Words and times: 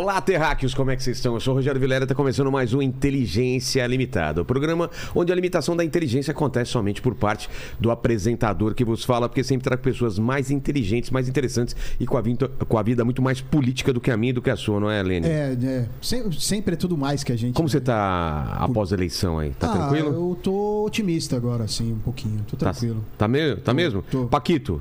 Olá, 0.00 0.18
terráqueos, 0.18 0.72
como 0.72 0.90
é 0.90 0.96
que 0.96 1.02
vocês 1.02 1.18
estão? 1.18 1.34
Eu 1.34 1.40
sou 1.40 1.52
o 1.52 1.56
Rogério 1.56 1.78
Vilera, 1.78 2.04
está 2.06 2.14
começando 2.14 2.50
mais 2.50 2.72
um 2.72 2.80
Inteligência 2.80 3.86
Limitada, 3.86 4.40
o 4.40 4.44
programa 4.46 4.88
onde 5.14 5.30
a 5.30 5.34
limitação 5.34 5.76
da 5.76 5.84
inteligência 5.84 6.32
acontece 6.32 6.70
somente 6.70 7.02
por 7.02 7.14
parte 7.14 7.50
do 7.78 7.90
apresentador 7.90 8.74
que 8.74 8.82
vos 8.82 9.04
fala, 9.04 9.28
porque 9.28 9.44
sempre 9.44 9.64
trago 9.64 9.82
pessoas 9.82 10.18
mais 10.18 10.50
inteligentes, 10.50 11.10
mais 11.10 11.28
interessantes 11.28 11.76
e 12.00 12.06
com 12.06 12.16
a, 12.16 12.22
vida, 12.22 12.48
com 12.48 12.78
a 12.78 12.82
vida 12.82 13.04
muito 13.04 13.20
mais 13.20 13.42
política 13.42 13.92
do 13.92 14.00
que 14.00 14.10
a 14.10 14.16
minha 14.16 14.30
e 14.30 14.32
do 14.32 14.40
que 14.40 14.48
a 14.48 14.56
sua, 14.56 14.80
não 14.80 14.90
é, 14.90 15.02
Lene? 15.02 15.26
É, 15.26 15.52
é 15.62 15.86
sempre, 16.00 16.40
sempre 16.40 16.72
é 16.72 16.76
tudo 16.78 16.96
mais 16.96 17.22
que 17.22 17.32
a 17.32 17.36
gente. 17.36 17.54
Como 17.54 17.68
você 17.68 17.76
está 17.76 18.56
após 18.58 18.94
a 18.94 18.96
eleição 18.96 19.38
aí? 19.38 19.50
Tá 19.50 19.70
ah, 19.70 19.76
tranquilo? 19.76 20.14
Eu 20.14 20.38
tô 20.42 20.86
otimista 20.86 21.36
agora, 21.36 21.64
assim, 21.64 21.92
um 21.92 21.98
pouquinho. 21.98 22.40
Tô 22.48 22.56
tranquilo. 22.56 23.04
Tá, 23.18 23.26
tá, 23.26 23.28
me, 23.28 23.54
tá 23.56 23.72
tô, 23.72 23.74
mesmo? 23.74 24.02
Tô. 24.10 24.24
Paquito, 24.24 24.80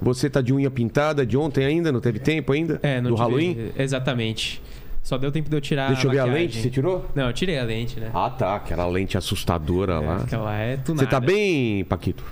você 0.00 0.28
tá 0.30 0.40
de 0.40 0.52
unha 0.52 0.70
pintada 0.70 1.24
de 1.26 1.36
ontem 1.36 1.64
ainda? 1.64 1.90
Não 1.92 2.00
teve 2.00 2.18
tempo 2.18 2.52
ainda? 2.52 2.78
É, 2.82 3.00
não 3.00 3.10
Do 3.10 3.16
tive- 3.16 3.22
Halloween? 3.22 3.70
Exatamente. 3.78 4.62
Só 5.02 5.16
deu 5.16 5.32
tempo 5.32 5.48
de 5.48 5.56
eu 5.56 5.60
tirar 5.60 5.88
Deixa 5.88 6.06
eu 6.06 6.10
ver 6.10 6.18
a 6.18 6.26
maquiagem. 6.26 6.46
lente, 6.48 6.60
você 6.62 6.70
tirou? 6.70 7.06
Não, 7.14 7.26
eu 7.28 7.32
tirei 7.32 7.58
a 7.58 7.64
lente, 7.64 7.98
né? 7.98 8.10
Ah, 8.12 8.28
tá. 8.28 8.56
Aquela 8.56 8.86
lente 8.86 9.16
assustadora 9.16 9.94
É, 9.94 9.98
lá. 10.00 10.16
Aquela 10.18 10.54
é 10.54 10.76
Você 10.76 10.82
tunada. 10.82 11.06
tá 11.08 11.18
bem, 11.20 11.82
Paquito? 11.84 12.22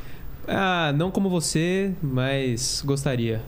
Ah, 0.47 0.93
não 0.95 1.10
como 1.10 1.29
você, 1.30 1.93
mas 2.02 2.83
gostaria. 2.84 3.41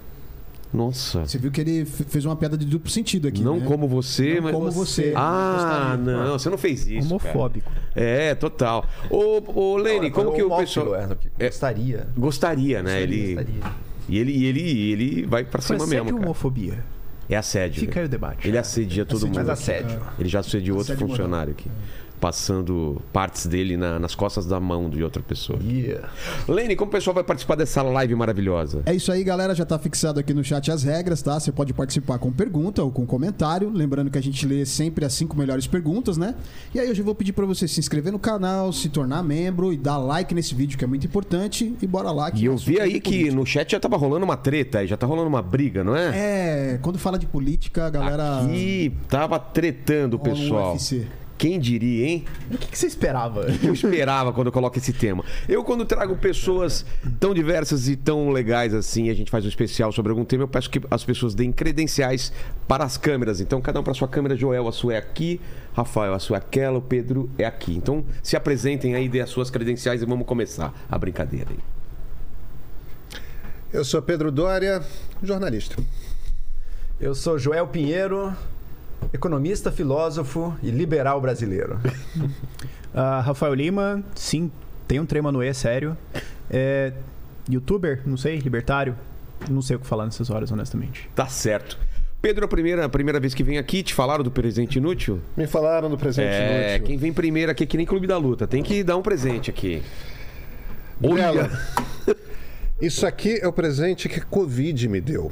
Nossa. 0.72 1.20
Você 1.26 1.38
viu 1.38 1.50
que 1.50 1.60
ele 1.62 1.84
fe- 1.86 2.04
fez 2.04 2.24
uma 2.26 2.36
piada 2.36 2.56
de 2.56 2.66
duplo 2.66 2.90
sentido 2.90 3.26
aqui. 3.28 3.40
Não 3.42 3.56
né? 3.58 3.66
como 3.66 3.86
você, 3.88 4.34
Não 4.36 4.42
mas. 4.42 4.52
como 4.52 4.70
você. 4.70 5.12
Ah, 5.16 5.96
não, 5.98 6.38
você 6.38 6.50
não 6.50 6.58
fez 6.58 6.86
isso. 6.86 7.08
cara. 7.08 7.30
Homofóbico. 7.30 7.70
É, 7.94 8.34
total. 8.34 8.84
Ô, 9.10 9.42
ô 9.54 9.76
Lene, 9.76 10.10
como 10.10 10.32
que 10.34 10.42
o 10.42 10.54
pessoal. 10.56 10.94
É, 10.94 11.08
É. 11.38 11.46
Gostaria. 11.46 12.06
Gostaria, 12.16 12.82
né? 12.82 13.00
Ele. 13.02 13.34
Gostaria. 13.34 13.87
E 14.08 14.18
ele, 14.18 14.32
e 14.32 14.44
ele, 14.46 14.60
e 14.60 14.92
ele 14.92 15.26
vai 15.26 15.44
pra 15.44 15.60
cima 15.60 15.78
Mas 15.80 15.88
mesmo. 15.88 16.06
Cara. 16.10 16.16
homofobia. 16.16 16.84
É 17.28 17.36
assédio. 17.36 17.80
Fica 17.80 17.96
né? 17.96 18.00
aí 18.00 18.06
o 18.06 18.08
debate. 18.08 18.48
Ele 18.48 18.56
assedia 18.56 19.04
todo 19.04 19.18
Assédio, 19.18 19.28
mundo. 19.28 19.46
Mas 19.46 19.60
assédio. 19.60 20.00
Ele 20.18 20.28
já 20.28 20.40
assediou 20.40 20.78
outro 20.78 20.94
Assédio 20.94 21.08
moral. 21.08 21.26
funcionário 21.26 21.52
aqui. 21.52 21.70
Passando 22.20 23.00
partes 23.12 23.46
dele 23.46 23.76
na- 23.76 23.98
nas 23.98 24.14
costas 24.14 24.46
da 24.46 24.58
mão 24.60 24.90
de 24.90 25.02
outra 25.02 25.22
pessoa. 25.22 25.58
Yeah. 25.62 26.08
Lene, 26.48 26.76
como 26.76 26.88
o 26.88 26.92
pessoal 26.92 27.14
vai 27.14 27.24
participar 27.24 27.54
dessa 27.54 27.82
live 27.82 28.14
maravilhosa? 28.14 28.82
É 28.86 28.94
isso 28.94 29.10
aí, 29.12 29.22
galera. 29.24 29.54
Já 29.54 29.64
tá 29.64 29.78
fixado 29.78 30.18
aqui 30.20 30.34
no 30.34 30.42
chat 30.44 30.70
as 30.70 30.82
regras, 30.82 31.22
tá? 31.22 31.38
Você 31.38 31.52
pode 31.52 31.72
participar 31.72 32.18
com 32.18 32.30
pergunta 32.32 32.82
ou 32.82 32.90
com 32.90 33.06
comentário. 33.06 33.70
Lembrando 33.70 34.10
que 34.10 34.18
a 34.18 34.22
gente 34.22 34.46
lê 34.46 34.66
sempre 34.66 35.04
as 35.04 35.12
cinco 35.12 35.36
melhores 35.36 35.66
perguntas, 35.66 36.16
né? 36.16 36.34
E 36.74 36.80
aí 36.80 36.90
hoje 36.90 37.00
eu 37.00 37.04
vou 37.04 37.14
pedir 37.14 37.32
pra 37.32 37.46
você 37.46 37.66
se 37.68 37.78
inscrever 37.80 38.12
no 38.12 38.18
canal, 38.18 38.72
se 38.72 38.88
tornar 38.88 39.22
membro 39.22 39.72
e 39.72 39.76
dar 39.76 39.96
like 39.98 40.34
nesse 40.34 40.54
vídeo 40.54 40.76
que 40.78 40.84
é 40.84 40.86
muito 40.88 41.06
importante. 41.06 41.74
E 41.80 41.86
bora 41.86 42.10
lá. 42.10 42.30
que 42.30 42.42
E 42.42 42.46
eu 42.46 42.56
vi 42.56 42.80
aí 42.80 43.00
que 43.00 43.10
política. 43.10 43.34
no 43.36 43.46
chat 43.46 43.70
já 43.72 43.80
tava 43.80 43.96
rolando 43.96 44.24
uma 44.24 44.36
treta, 44.36 44.78
aí 44.78 44.86
já 44.86 44.96
tá 44.96 45.06
rolando 45.06 45.28
uma 45.28 45.42
briga, 45.42 45.82
não 45.84 45.94
é? 45.96 46.08
É, 46.74 46.78
quando 46.82 46.98
fala 46.98 47.18
de 47.18 47.26
política, 47.26 47.86
a 47.86 47.90
galera. 47.90 48.40
Aqui 48.42 48.92
tava 49.08 49.38
tretando 49.38 50.16
o 50.16 50.18
pessoal. 50.18 50.72
UFC. 50.72 51.06
Quem 51.38 51.60
diria, 51.60 52.08
hein? 52.08 52.24
O 52.50 52.58
que, 52.58 52.66
que 52.66 52.76
você 52.76 52.88
esperava? 52.88 53.46
Eu 53.62 53.72
esperava 53.72 54.32
quando 54.32 54.48
eu 54.48 54.52
coloco 54.52 54.76
esse 54.76 54.92
tema. 54.92 55.24
Eu, 55.48 55.62
quando 55.62 55.84
trago 55.84 56.16
pessoas 56.16 56.84
tão 57.20 57.32
diversas 57.32 57.88
e 57.88 57.94
tão 57.94 58.30
legais 58.30 58.74
assim, 58.74 59.08
a 59.08 59.14
gente 59.14 59.30
faz 59.30 59.44
um 59.44 59.48
especial 59.48 59.92
sobre 59.92 60.10
algum 60.10 60.24
tema, 60.24 60.42
eu 60.42 60.48
peço 60.48 60.68
que 60.68 60.80
as 60.90 61.04
pessoas 61.04 61.36
deem 61.36 61.52
credenciais 61.52 62.32
para 62.66 62.82
as 62.82 62.96
câmeras. 62.96 63.40
Então, 63.40 63.60
cada 63.60 63.78
um 63.78 63.84
para 63.84 63.94
sua 63.94 64.08
câmera. 64.08 64.36
Joel, 64.36 64.66
a 64.66 64.72
sua 64.72 64.94
é 64.94 64.96
aqui. 64.96 65.40
Rafael, 65.74 66.12
a 66.12 66.18
sua 66.18 66.38
é 66.38 66.40
aquela. 66.40 66.78
O 66.78 66.82
Pedro 66.82 67.30
é 67.38 67.44
aqui. 67.44 67.72
Então, 67.72 68.04
se 68.20 68.36
apresentem 68.36 68.96
aí, 68.96 69.08
dê 69.08 69.20
as 69.20 69.30
suas 69.30 69.48
credenciais 69.48 70.02
e 70.02 70.06
vamos 70.06 70.26
começar 70.26 70.74
a 70.90 70.98
brincadeira 70.98 71.50
aí. 71.50 71.58
Eu 73.72 73.84
sou 73.84 74.02
Pedro 74.02 74.32
Dória, 74.32 74.82
jornalista. 75.22 75.76
Eu 77.00 77.14
sou 77.14 77.38
Joel 77.38 77.68
Pinheiro, 77.68 78.34
economista, 79.12 79.70
filósofo 79.72 80.54
e 80.62 80.70
liberal 80.70 81.20
brasileiro. 81.20 81.78
Ah, 82.94 83.20
Rafael 83.20 83.52
Lima, 83.54 84.02
sim, 84.14 84.50
tem 84.88 84.98
um 84.98 85.04
trema 85.04 85.30
no 85.30 85.42
E, 85.42 85.52
sério. 85.52 85.96
É, 86.50 86.92
youtuber, 87.48 88.00
não 88.06 88.16
sei, 88.16 88.38
libertário. 88.38 88.96
Não 89.48 89.60
sei 89.60 89.76
o 89.76 89.78
que 89.78 89.86
falar 89.86 90.06
nessas 90.06 90.30
horas, 90.30 90.50
honestamente. 90.50 91.08
Tá 91.14 91.26
certo. 91.26 91.78
Pedro, 92.20 92.46
a 92.46 92.48
primeira, 92.48 92.86
a 92.86 92.88
primeira 92.88 93.20
vez 93.20 93.34
que 93.34 93.44
vem 93.44 93.58
aqui, 93.58 93.82
te 93.82 93.92
falaram 93.94 94.24
do 94.24 94.30
presente 94.30 94.78
inútil? 94.78 95.20
Me 95.36 95.46
falaram 95.46 95.88
do 95.90 95.98
presente 95.98 96.26
É, 96.28 96.70
inútil. 96.70 96.86
quem 96.86 96.96
vem 96.96 97.12
primeiro 97.12 97.52
aqui 97.52 97.62
é 97.62 97.66
que 97.66 97.76
nem 97.76 97.84
Clube 97.86 98.06
da 98.06 98.16
Luta. 98.16 98.46
Tem 98.48 98.62
que 98.62 98.82
dar 98.82 98.96
um 98.96 99.02
presente 99.02 99.50
aqui. 99.50 99.82
Bela. 100.98 101.50
Isso 102.80 103.06
aqui 103.06 103.38
é 103.40 103.46
o 103.46 103.52
presente 103.52 104.08
que 104.08 104.18
a 104.18 104.24
Covid 104.24 104.88
me 104.88 105.00
deu. 105.00 105.30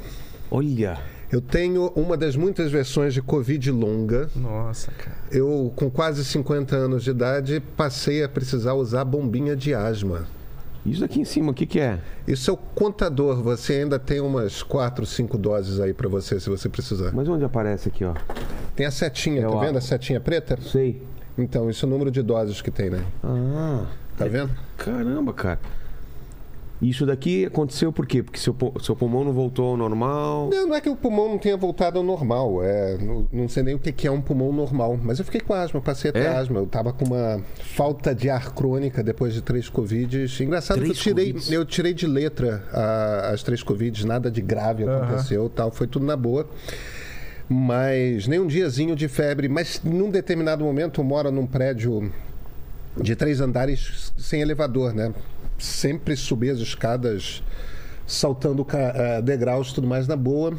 Olha. 0.49 0.97
Eu 1.31 1.41
tenho 1.41 1.87
uma 1.95 2.15
das 2.15 2.35
muitas 2.35 2.71
versões 2.71 3.13
de 3.13 3.21
Covid 3.21 3.69
longa. 3.71 4.29
Nossa, 4.35 4.91
cara. 4.91 5.17
Eu, 5.31 5.71
com 5.75 5.89
quase 5.89 6.23
50 6.23 6.75
anos 6.75 7.03
de 7.03 7.09
idade, 7.09 7.59
passei 7.75 8.23
a 8.23 8.29
precisar 8.29 8.73
usar 8.73 9.03
bombinha 9.03 9.55
de 9.55 9.73
asma. 9.73 10.25
Isso 10.85 11.03
aqui 11.03 11.19
em 11.19 11.25
cima, 11.25 11.51
o 11.51 11.53
que, 11.53 11.65
que 11.65 11.81
é? 11.81 11.99
Isso 12.25 12.49
é 12.49 12.53
o 12.53 12.57
contador. 12.57 13.41
Você 13.43 13.73
ainda 13.73 13.99
tem 13.99 14.21
umas 14.21 14.63
4, 14.63 15.05
5 15.05 15.37
doses 15.37 15.81
aí 15.81 15.93
pra 15.93 16.07
você, 16.07 16.39
se 16.39 16.49
você 16.49 16.69
precisar. 16.69 17.11
Mas 17.13 17.27
onde 17.27 17.43
aparece 17.43 17.89
aqui, 17.89 18.05
ó? 18.05 18.13
Tem 18.73 18.85
a 18.85 18.91
setinha, 18.91 19.41
É 19.45 19.49
tá 19.49 19.59
vendo 19.59 19.75
a- 19.75 19.79
a 19.79 19.81
setinha 19.81 20.21
preta? 20.21 20.57
Sei. 20.61 21.01
Então, 21.37 21.69
isso 21.69 21.85
é 21.85 21.87
o 21.87 21.89
número 21.91 22.09
de 22.09 22.21
doses 22.21 22.61
que 22.61 22.71
tem, 22.71 22.89
né? 22.89 23.03
Ah, 23.21 23.85
Tá 24.17 24.25
vendo? 24.25 24.49
caramba, 24.77 25.33
cara. 25.33 25.59
Isso 26.79 27.07
daqui 27.07 27.43
aconteceu 27.45 27.91
por 27.91 28.05
quê? 28.05 28.21
Porque 28.21 28.39
seu, 28.39 28.55
seu 28.83 28.95
pulmão 28.95 29.23
não 29.23 29.33
voltou 29.33 29.69
ao 29.71 29.77
normal. 29.77 30.47
Não, 30.51 30.67
não 30.67 30.75
é 30.75 30.79
que 30.79 30.87
o 30.87 30.95
pulmão 30.95 31.27
não 31.27 31.39
tenha 31.39 31.57
voltado 31.57 31.97
ao 31.97 32.03
normal. 32.03 32.63
É, 32.63 32.97
não, 32.99 33.27
não 33.33 33.49
sei 33.49 33.63
nem 33.63 33.73
o 33.73 33.79
que 33.79 33.91
que 33.91 34.05
é 34.07 34.11
um 34.11 34.21
pulmão 34.21 34.53
normal. 34.53 34.95
Mas 35.01 35.17
eu 35.17 35.25
fiquei 35.25 35.41
com 35.41 35.55
asma, 35.55 35.81
passei 35.81 36.11
a 36.11 36.13
ter 36.13 36.19
É? 36.19 36.27
asma. 36.27 36.59
Eu 36.59 36.67
tava 36.67 36.93
com 36.93 37.03
uma 37.05 37.41
falta 37.75 38.13
de 38.13 38.29
ar 38.29 38.53
crônica 38.53 39.01
depois 39.01 39.33
de 39.33 39.41
três 39.41 39.67
Covids. 39.67 40.39
Engraçado 40.39 40.77
Três 40.77 41.01
que 41.01 41.09
eu 41.09 41.15
tirei, 41.15 41.31
Covids? 41.33 41.51
eu 41.51 41.65
tirei 41.65 41.93
de 41.95 42.05
letra 42.05 42.63
a- 42.71 43.29
as 43.33 43.41
três 43.41 43.63
Covids, 43.63 44.05
nada 44.05 44.29
de 44.29 44.41
grave 44.41 44.87
aconteceu 44.87 45.49
tal. 45.49 45.71
Foi 45.71 45.87
tudo 45.87 46.05
na 46.05 46.15
boa. 46.15 46.47
Mas 47.49 48.27
nem 48.27 48.39
um 48.39 48.47
diazinho 48.47 48.95
de 48.95 49.07
febre. 49.07 49.47
Mas 49.47 49.81
num 49.83 50.09
determinado 50.11 50.63
momento 50.63 51.01
eu 51.01 51.05
moro 51.05 51.31
num 51.31 51.47
prédio 51.47 52.11
de 52.99 53.15
três 53.15 53.39
andares 53.41 54.11
sem 54.17 54.41
elevador, 54.41 54.93
né? 54.93 55.13
Sempre 55.57 56.15
subir 56.15 56.51
as 56.51 56.59
escadas, 56.59 57.43
saltando 58.05 58.65
eh, 58.73 59.21
degraus, 59.21 59.73
tudo 59.73 59.87
mais 59.87 60.07
na 60.07 60.15
boa. 60.15 60.57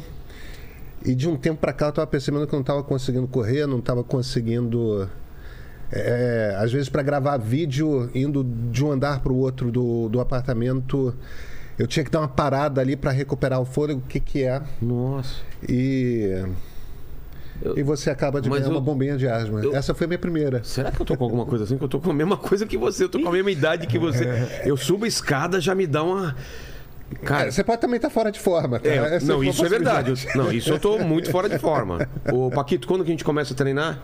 E 1.05 1.15
de 1.15 1.29
um 1.29 1.37
tempo 1.37 1.61
pra 1.61 1.71
cá 1.71 1.87
eu 1.87 1.91
tava 1.93 2.07
percebendo 2.07 2.45
que 2.45 2.53
eu 2.53 2.57
não 2.57 2.63
tava 2.63 2.83
conseguindo 2.83 3.27
correr, 3.27 3.65
não 3.65 3.79
tava 3.79 4.03
conseguindo. 4.03 5.09
eh, 5.91 6.55
às 6.57 6.71
vezes 6.71 6.89
para 6.89 7.01
gravar 7.01 7.37
vídeo 7.37 8.09
indo 8.13 8.43
de 8.43 8.83
um 8.83 8.91
andar 8.91 9.21
para 9.21 9.31
o 9.31 9.37
outro 9.37 9.71
do, 9.71 10.09
do 10.09 10.19
apartamento, 10.19 11.15
eu 11.77 11.87
tinha 11.87 12.03
que 12.03 12.11
dar 12.11 12.19
uma 12.19 12.27
parada 12.27 12.81
ali 12.81 12.95
para 12.97 13.11
recuperar 13.11 13.61
o 13.61 13.65
fôlego, 13.65 14.01
o 14.01 14.07
que 14.07 14.19
que 14.19 14.43
é? 14.43 14.61
Nossa. 14.81 15.35
E 15.67 16.45
Eu- 17.61 17.77
e 17.77 17.83
você 17.83 18.09
acaba 18.09 18.41
de 18.41 18.49
Mas 18.49 18.59
ganhar 18.59 18.69
eu- 18.71 18.75
uma 18.77 18.81
bombinha 18.81 19.17
de 19.17 19.27
asma. 19.27 19.61
eu- 19.63 19.75
Essa 19.75 19.93
foi 19.93 20.05
a 20.05 20.07
minha 20.07 20.19
primeira. 20.19 20.63
Será 20.63 20.91
que 20.91 21.01
eu 21.01 21.05
tô 21.05 21.15
com 21.17 21.23
alguma 21.23 21.45
coisa 21.45 21.63
assim? 21.65 21.77
Que 21.77 21.83
eu 21.83 21.89
tô 21.89 21.99
com 21.99 22.11
a 22.11 22.13
mesma 22.13 22.37
coisa 22.37 22.65
que 22.65 22.77
você. 22.77 23.03
Eu 23.03 23.09
tô 23.09 23.19
com 23.19 23.27
a 23.27 23.31
mesma 23.31 23.51
idade 23.51 23.85
que 23.87 23.99
você. 23.99 24.25
Eu 24.65 24.77
subo 24.77 25.05
a 25.05 25.07
escada, 25.07 25.59
já 25.59 25.75
me 25.75 25.85
dá 25.85 26.03
uma. 26.03 26.35
Cara, 27.23 27.51
Você 27.51 27.63
pode 27.63 27.81
também 27.81 27.95
estar 27.95 28.09
fora 28.11 28.31
de 28.31 28.39
forma. 28.39 28.79
Tá? 28.79 28.87
É, 28.87 29.15
Essa 29.15 29.25
não, 29.25 29.43
isso 29.43 29.65
é 29.65 29.69
verdade. 29.69 30.11
Eu- 30.11 30.43
Não, 30.43 30.51
isso 30.51 30.69
eu 30.71 30.79
tô 30.79 30.99
muito 30.99 31.31
fora 31.31 31.49
de 31.49 31.57
forma. 31.57 32.07
Ô, 32.31 32.51
Paquito, 32.51 32.87
quando 32.87 33.03
que 33.03 33.09
a 33.09 33.13
gente 33.13 33.23
começa 33.23 33.53
a 33.53 33.55
treinar? 33.57 33.99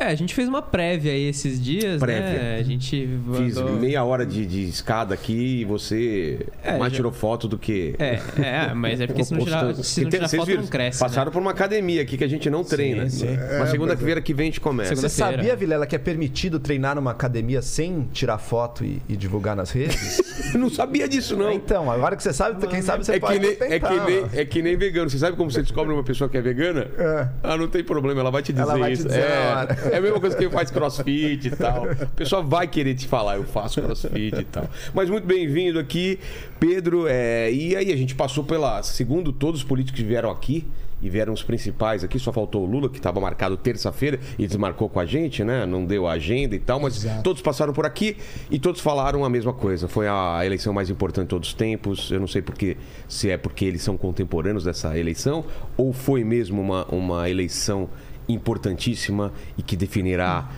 É, 0.00 0.04
a 0.06 0.14
gente 0.14 0.32
fez 0.32 0.46
uma 0.48 0.62
prévia 0.62 1.10
aí 1.10 1.28
esses 1.28 1.60
dias, 1.60 1.98
Prévia. 1.98 2.20
né? 2.40 2.56
A 2.60 2.62
gente 2.62 3.08
Fiz 3.36 3.56
mandou... 3.56 3.72
meia 3.80 4.04
hora 4.04 4.24
de, 4.24 4.46
de 4.46 4.68
escada 4.68 5.12
aqui 5.12 5.62
e 5.62 5.64
você 5.64 6.46
É, 6.62 6.78
mais 6.78 6.92
já- 6.92 6.98
tirou 6.98 7.10
foto 7.10 7.48
do 7.48 7.58
que. 7.58 7.96
É, 7.98 8.20
é, 8.40 8.74
mas 8.74 9.00
é 9.00 9.08
porque 9.08 9.24
se 9.24 9.34
não 9.34 9.40
tirar, 9.44 9.74
se 9.74 10.02
não 10.02 10.08
tem- 10.10 10.18
tirar 10.20 10.28
vocês 10.28 10.38
foto 10.40 10.46
viram, 10.46 10.62
não 10.62 10.68
cresce, 10.68 11.00
Passaram 11.00 11.26
né? 11.26 11.32
por 11.32 11.42
uma 11.42 11.50
academia 11.50 12.00
aqui 12.02 12.16
que 12.16 12.22
a 12.22 12.28
gente 12.28 12.48
não 12.48 12.62
treina. 12.62 13.10
sim. 13.10 13.26
Mas 13.58 13.70
segunda-feira 13.70 14.20
que 14.20 14.32
vem 14.32 14.44
a 14.44 14.46
gente 14.50 14.60
começa. 14.60 14.94
Você 14.94 15.08
sabia, 15.08 15.56
Vilela, 15.56 15.84
que 15.84 15.96
é 15.96 15.98
permitido 15.98 16.60
treinar 16.60 16.94
numa 16.94 17.10
academia 17.10 17.60
sem 17.60 18.08
tirar 18.12 18.38
foto 18.38 18.84
e, 18.84 19.02
e 19.08 19.16
divulgar 19.16 19.56
nas 19.56 19.72
redes? 19.72 20.22
Não 20.54 20.70
sabia 20.70 21.08
disso, 21.08 21.36
não. 21.36 21.52
Então, 21.52 21.90
agora 21.90 22.16
que 22.16 22.22
você 22.22 22.32
sabe, 22.32 22.64
quem 22.68 22.80
sabe 22.80 23.04
você 23.04 23.12
É 23.12 23.14
que, 23.16 23.20
pode 23.20 23.38
nem, 23.40 23.50
é, 23.50 23.54
tentar, 23.54 23.88
que 23.88 24.00
nem, 24.10 24.24
é 24.32 24.44
que 24.46 24.62
nem 24.62 24.76
vegano. 24.78 25.10
Você 25.10 25.18
sabe 25.18 25.36
como 25.36 25.50
você 25.50 25.60
descobre 25.60 25.92
uma 25.92 26.02
pessoa 26.04 26.30
que 26.30 26.38
é 26.38 26.40
vegana? 26.40 26.86
É. 26.96 27.28
Ah, 27.42 27.56
não 27.56 27.66
tem 27.68 27.82
problema, 27.84 28.20
ela 28.20 28.30
vai 28.30 28.40
te 28.42 28.52
dizer 28.52 28.62
Ela 28.62 28.78
vai 28.78 28.92
te 28.92 28.94
isso. 29.00 29.08
dizer 29.08 29.18
na 29.20 29.24
é, 29.26 29.47
hora. 29.56 29.78
é 29.90 29.96
a 29.96 30.00
mesma 30.00 30.20
coisa 30.20 30.36
que 30.36 30.48
faz 30.50 30.70
crossfit 30.70 31.48
e 31.48 31.50
tal. 31.50 31.84
A 31.90 32.06
pessoa 32.06 32.42
vai 32.42 32.66
querer 32.66 32.94
te 32.94 33.06
falar, 33.06 33.36
eu 33.36 33.44
faço 33.44 33.80
crossfit 33.80 34.36
e 34.36 34.44
tal. 34.44 34.68
Mas 34.94 35.08
muito 35.10 35.26
bem-vindo 35.26 35.78
aqui, 35.78 36.18
Pedro. 36.58 37.06
é, 37.08 37.50
e 37.52 37.76
aí, 37.76 37.92
a 37.92 37.96
gente 37.96 38.14
passou 38.14 38.44
pela. 38.44 38.82
Segundo 38.82 39.32
todos 39.32 39.60
os 39.60 39.66
políticos 39.66 40.00
que 40.00 40.06
vieram 40.06 40.30
aqui, 40.30 40.66
e 41.00 41.08
vieram 41.08 41.32
os 41.32 41.42
principais 41.42 42.02
aqui, 42.02 42.18
só 42.18 42.32
faltou 42.32 42.64
o 42.64 42.66
Lula, 42.66 42.88
que 42.88 42.96
estava 42.96 43.20
marcado 43.20 43.56
terça-feira 43.56 44.18
e 44.38 44.46
desmarcou 44.46 44.88
com 44.88 44.98
a 44.98 45.06
gente, 45.06 45.44
né? 45.44 45.64
Não 45.64 45.84
deu 45.84 46.06
a 46.06 46.12
agenda 46.12 46.54
e 46.54 46.58
tal, 46.58 46.80
mas 46.80 47.04
Exato. 47.04 47.22
todos 47.22 47.40
passaram 47.40 47.72
por 47.72 47.86
aqui 47.86 48.16
e 48.50 48.58
todos 48.58 48.80
falaram 48.80 49.24
a 49.24 49.30
mesma 49.30 49.52
coisa. 49.52 49.86
Foi 49.86 50.08
a 50.08 50.40
eleição 50.44 50.72
mais 50.72 50.90
importante 50.90 51.26
de 51.26 51.30
todos 51.30 51.48
os 51.48 51.54
tempos. 51.54 52.10
Eu 52.10 52.20
não 52.20 52.26
sei 52.26 52.42
porque, 52.42 52.76
se 53.08 53.30
é 53.30 53.36
porque 53.36 53.64
eles 53.64 53.82
são 53.82 53.96
contemporâneos 53.96 54.64
dessa 54.64 54.98
eleição 54.98 55.44
ou 55.76 55.92
foi 55.92 56.24
mesmo 56.24 56.60
uma, 56.60 56.84
uma 56.86 57.30
eleição 57.30 57.88
importantíssima 58.28 59.32
e 59.56 59.62
que 59.62 59.76
definirá 59.76 60.48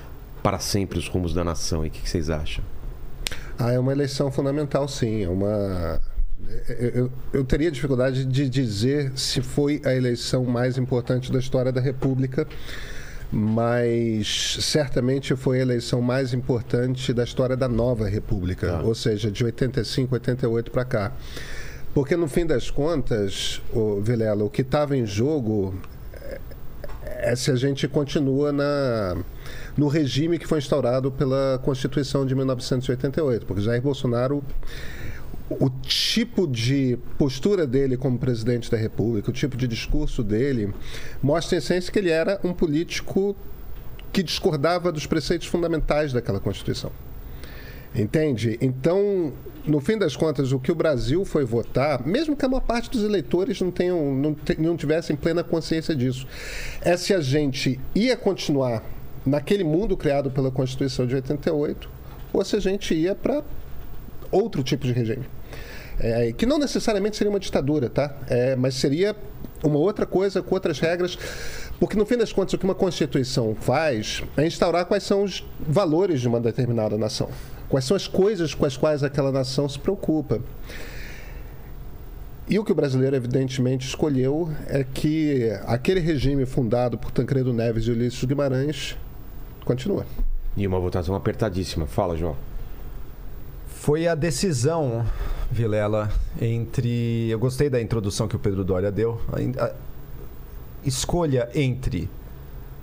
para 0.42 0.58
sempre 0.58 0.98
os 0.98 1.06
rumos 1.08 1.32
da 1.34 1.44
nação. 1.44 1.84
E 1.84 1.88
o 1.88 1.90
que, 1.90 2.00
que 2.00 2.08
vocês 2.10 2.30
acham? 2.30 2.64
Ah, 3.58 3.72
é 3.72 3.78
uma 3.78 3.92
eleição 3.92 4.30
fundamental, 4.32 4.88
sim. 4.88 5.22
É 5.24 5.28
uma. 5.28 6.00
Eu, 6.68 6.88
eu- 6.88 7.12
eu 7.34 7.44
teria 7.44 7.70
dificuldade 7.70 8.24
de 8.24 8.48
dizer 8.48 9.12
se 9.14 9.42
foi 9.42 9.80
a 9.84 9.94
eleição 9.94 10.44
mais 10.44 10.78
importante 10.78 11.30
da 11.30 11.38
história 11.38 11.70
da 11.70 11.80
República, 11.80 12.46
mas 13.30 14.56
certamente 14.60 15.36
foi 15.36 15.58
a 15.58 15.62
eleição 15.62 16.00
mais 16.00 16.32
importante 16.34 17.12
da 17.12 17.22
história 17.24 17.56
da 17.56 17.68
nova 17.68 18.08
República, 18.08 18.66
Tá. 18.68 18.82
ou 18.82 18.94
seja, 18.94 19.30
de 19.30 19.44
85, 19.44 20.14
88 20.14 20.70
para 20.70 20.84
cá. 20.84 21.12
Porque 21.94 22.16
no 22.16 22.28
fim 22.28 22.46
das 22.46 22.70
contas, 22.70 23.60
o 23.72 24.00
Vilela, 24.00 24.44
o 24.44 24.50
que 24.50 24.62
estava 24.62 24.96
em 24.96 25.04
jogo 25.06 25.74
é 27.22 27.36
se 27.36 27.50
a 27.50 27.56
gente 27.56 27.86
continua 27.86 28.52
na, 28.52 29.16
no 29.76 29.88
regime 29.88 30.38
que 30.38 30.46
foi 30.46 30.58
instaurado 30.58 31.10
pela 31.10 31.60
Constituição 31.62 32.24
de 32.24 32.34
1988, 32.34 33.46
porque 33.46 33.62
Jair 33.62 33.82
Bolsonaro, 33.82 34.42
o 35.48 35.68
tipo 35.68 36.46
de 36.46 36.98
postura 37.18 37.66
dele 37.66 37.96
como 37.96 38.18
presidente 38.18 38.70
da 38.70 38.76
República, 38.76 39.30
o 39.30 39.32
tipo 39.32 39.56
de 39.56 39.66
discurso 39.66 40.22
dele, 40.22 40.72
mostra 41.22 41.56
em 41.56 41.58
essência 41.58 41.92
que 41.92 41.98
ele 41.98 42.10
era 42.10 42.40
um 42.42 42.52
político 42.52 43.36
que 44.12 44.22
discordava 44.22 44.90
dos 44.90 45.06
preceitos 45.06 45.46
fundamentais 45.46 46.12
daquela 46.12 46.40
Constituição. 46.40 46.90
Entende? 47.94 48.56
Então, 48.60 49.32
no 49.66 49.80
fim 49.80 49.98
das 49.98 50.16
contas, 50.16 50.52
o 50.52 50.60
que 50.60 50.70
o 50.70 50.74
Brasil 50.74 51.24
foi 51.24 51.44
votar, 51.44 52.06
mesmo 52.06 52.36
que 52.36 52.44
a 52.44 52.48
maior 52.48 52.60
parte 52.60 52.90
dos 52.90 53.02
eleitores 53.02 53.60
não, 53.60 53.70
tenham, 53.70 54.14
não, 54.14 54.36
não 54.58 54.76
tivessem 54.76 55.16
plena 55.16 55.42
consciência 55.42 55.94
disso, 55.94 56.26
é 56.80 56.96
se 56.96 57.12
a 57.12 57.20
gente 57.20 57.80
ia 57.94 58.16
continuar 58.16 58.82
naquele 59.26 59.64
mundo 59.64 59.96
criado 59.96 60.30
pela 60.30 60.50
Constituição 60.50 61.06
de 61.06 61.14
88 61.14 61.90
ou 62.32 62.44
se 62.44 62.56
a 62.56 62.60
gente 62.60 62.94
ia 62.94 63.14
para 63.14 63.42
outro 64.30 64.62
tipo 64.62 64.86
de 64.86 64.92
regime. 64.92 65.24
É, 65.98 66.32
que 66.32 66.46
não 66.46 66.58
necessariamente 66.58 67.16
seria 67.16 67.30
uma 67.30 67.40
ditadura, 67.40 67.90
tá? 67.90 68.16
É, 68.28 68.56
mas 68.56 68.74
seria 68.74 69.14
uma 69.62 69.78
outra 69.78 70.06
coisa, 70.06 70.42
com 70.42 70.54
outras 70.54 70.78
regras. 70.78 71.18
Porque, 71.80 71.96
no 71.96 72.04
fim 72.04 72.18
das 72.18 72.30
contas, 72.30 72.52
o 72.52 72.58
que 72.58 72.64
uma 72.64 72.74
Constituição 72.74 73.56
faz 73.58 74.22
é 74.36 74.46
instaurar 74.46 74.84
quais 74.84 75.02
são 75.02 75.22
os 75.22 75.42
valores 75.58 76.20
de 76.20 76.28
uma 76.28 76.38
determinada 76.38 76.98
nação. 76.98 77.30
Quais 77.70 77.86
são 77.86 77.96
as 77.96 78.06
coisas 78.06 78.54
com 78.54 78.66
as 78.66 78.76
quais 78.76 79.02
aquela 79.02 79.32
nação 79.32 79.66
se 79.66 79.78
preocupa. 79.78 80.40
E 82.46 82.58
o 82.58 82.64
que 82.64 82.72
o 82.72 82.74
brasileiro, 82.74 83.16
evidentemente, 83.16 83.86
escolheu 83.86 84.50
é 84.66 84.84
que 84.84 85.50
aquele 85.64 86.00
regime 86.00 86.44
fundado 86.44 86.98
por 86.98 87.10
Tancredo 87.10 87.52
Neves 87.52 87.86
e 87.86 87.90
Ulisses 87.90 88.24
Guimarães 88.24 88.98
continua. 89.64 90.04
E 90.56 90.66
uma 90.66 90.78
votação 90.78 91.14
apertadíssima. 91.14 91.86
Fala, 91.86 92.14
João. 92.14 92.36
Foi 93.68 94.06
a 94.06 94.14
decisão, 94.14 95.06
Vilela, 95.50 96.12
entre. 96.38 97.30
Eu 97.30 97.38
gostei 97.38 97.70
da 97.70 97.80
introdução 97.80 98.28
que 98.28 98.36
o 98.36 98.38
Pedro 98.38 98.64
Doria 98.64 98.92
deu. 98.92 99.18
Escolha 100.84 101.48
entre 101.54 102.08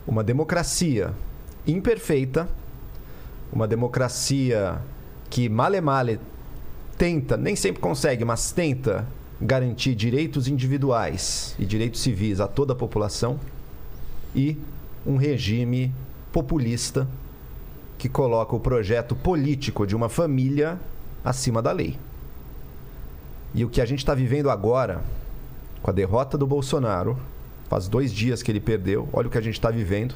uma 0.08 0.24
democracia 0.24 1.14
imperfeita, 1.66 2.48
uma 3.52 3.68
democracia 3.68 4.80
que 5.30 5.50
male 5.50 5.82
male 5.82 6.20
tenta, 6.98 7.36
nem 7.36 7.56
sempre 7.56 7.82
consegue, 7.82 8.24
mas 8.24 8.52
tenta 8.52 9.08
garantir 9.40 9.94
direitos 9.94 10.48
individuais 10.48 11.56
e 11.60 11.66
direitos 11.66 12.02
civis 12.02 12.40
a 12.40 12.48
toda 12.48 12.74
a 12.74 12.76
população, 12.76 13.40
e 14.36 14.58
um 15.06 15.16
regime 15.16 15.94
populista 16.32 17.08
que 17.98 18.08
coloca 18.08 18.56
o 18.56 18.60
projeto 18.60 19.16
político 19.16 19.88
de 19.88 19.96
uma 19.96 20.10
família 20.10 20.80
acima 21.24 21.62
da 21.62 21.72
lei. 21.72 21.98
E 23.56 23.66
o 23.66 23.70
que 23.70 23.82
a 23.82 23.86
gente 23.86 24.00
está 24.00 24.14
vivendo 24.14 24.50
agora, 24.50 25.02
com 25.82 25.90
a 25.90 25.94
derrota 25.94 26.38
do 26.38 26.46
Bolsonaro, 26.46 27.18
faz 27.70 27.88
dois 27.88 28.14
dias 28.14 28.42
que 28.42 28.52
ele 28.52 28.60
perdeu, 28.60 29.08
olha 29.12 29.28
o 29.28 29.32
que 29.32 29.38
a 29.38 29.42
gente 29.42 29.56
está 29.56 29.70
vivendo. 29.70 30.16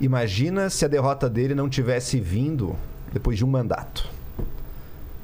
Imagina 0.00 0.68
se 0.68 0.84
a 0.84 0.88
derrota 0.88 1.30
dele 1.30 1.54
não 1.54 1.68
tivesse 1.68 2.20
vindo 2.20 2.74
depois 3.12 3.38
de 3.38 3.44
um 3.44 3.48
mandato. 3.48 4.08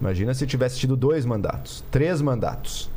Imagina 0.00 0.32
se 0.34 0.46
tivesse 0.46 0.78
tido 0.78 0.96
dois 0.96 1.25
mandatos, 1.25 1.84
três 1.90 2.22
mandatos. 2.22 2.88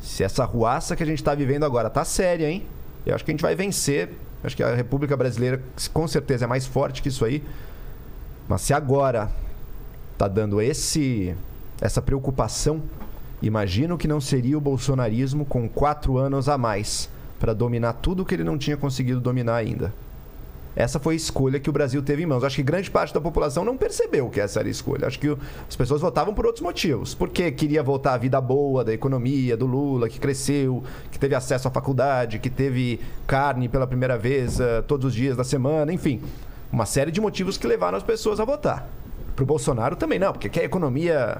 Se 0.00 0.22
essa 0.22 0.44
ruaça 0.44 0.94
que 0.94 1.02
a 1.02 1.06
gente 1.06 1.18
está 1.18 1.34
vivendo 1.34 1.64
agora 1.64 1.88
tá 1.88 2.04
séria, 2.04 2.50
hein? 2.50 2.66
Eu 3.06 3.14
acho 3.14 3.24
que 3.24 3.30
a 3.30 3.34
gente 3.34 3.42
vai 3.42 3.54
vencer. 3.54 4.08
Eu 4.08 4.46
acho 4.46 4.56
que 4.56 4.62
a 4.62 4.74
República 4.74 5.16
Brasileira 5.16 5.62
com 5.92 6.06
certeza 6.06 6.44
é 6.44 6.48
mais 6.48 6.66
forte 6.66 7.00
que 7.00 7.08
isso 7.08 7.24
aí. 7.24 7.42
Mas 8.46 8.60
se 8.62 8.74
agora 8.74 9.30
tá 10.18 10.28
dando 10.28 10.60
esse 10.60 11.34
essa 11.80 12.02
preocupação, 12.02 12.82
imagino 13.40 13.96
que 13.96 14.06
não 14.06 14.20
seria 14.20 14.58
o 14.58 14.60
bolsonarismo 14.60 15.46
com 15.46 15.66
quatro 15.66 16.18
anos 16.18 16.46
a 16.46 16.58
mais 16.58 17.08
para 17.40 17.52
dominar 17.54 17.94
tudo 17.94 18.24
que 18.24 18.34
ele 18.34 18.44
não 18.44 18.56
tinha 18.56 18.76
conseguido 18.76 19.18
dominar 19.20 19.56
ainda. 19.56 19.92
Essa 20.76 21.00
foi 21.00 21.14
a 21.14 21.16
escolha 21.16 21.58
que 21.58 21.68
o 21.68 21.72
Brasil 21.72 22.00
teve 22.00 22.22
em 22.22 22.26
mãos. 22.26 22.44
Acho 22.44 22.54
que 22.56 22.62
grande 22.62 22.88
parte 22.88 23.12
da 23.12 23.20
população 23.20 23.64
não 23.64 23.76
percebeu 23.76 24.30
que 24.30 24.40
essa 24.40 24.60
era 24.60 24.68
a 24.68 24.70
escolha. 24.70 25.08
Acho 25.08 25.18
que 25.18 25.28
o- 25.28 25.38
as 25.68 25.74
pessoas 25.74 26.00
votavam 26.00 26.32
por 26.32 26.46
outros 26.46 26.62
motivos. 26.62 27.12
Porque 27.12 27.50
queria 27.50 27.82
voltar 27.82 28.14
à 28.14 28.16
vida 28.16 28.40
boa 28.40 28.84
da 28.84 28.92
economia, 28.94 29.56
do 29.56 29.66
Lula, 29.66 30.08
que 30.08 30.20
cresceu, 30.20 30.84
que 31.10 31.18
teve 31.18 31.34
acesso 31.34 31.66
à 31.66 31.70
faculdade, 31.72 32.38
que 32.38 32.48
teve 32.48 33.00
carne 33.26 33.68
pela 33.68 33.84
primeira 33.86 34.16
vez 34.16 34.60
eh, 34.60 34.80
todos 34.82 35.06
os 35.06 35.14
dias 35.14 35.36
da 35.36 35.42
semana, 35.42 35.92
enfim. 35.92 36.20
Uma 36.72 36.86
série 36.86 37.10
de 37.10 37.20
motivos 37.20 37.58
que 37.58 37.66
levaram 37.66 37.98
as 37.98 38.04
pessoas 38.04 38.38
a 38.38 38.44
votar. 38.44 38.88
Pro 39.34 39.44
Bolsonaro 39.44 39.96
também 39.96 40.20
não, 40.20 40.32
porque 40.32 40.48
quer 40.48 40.62
economia 40.64 41.38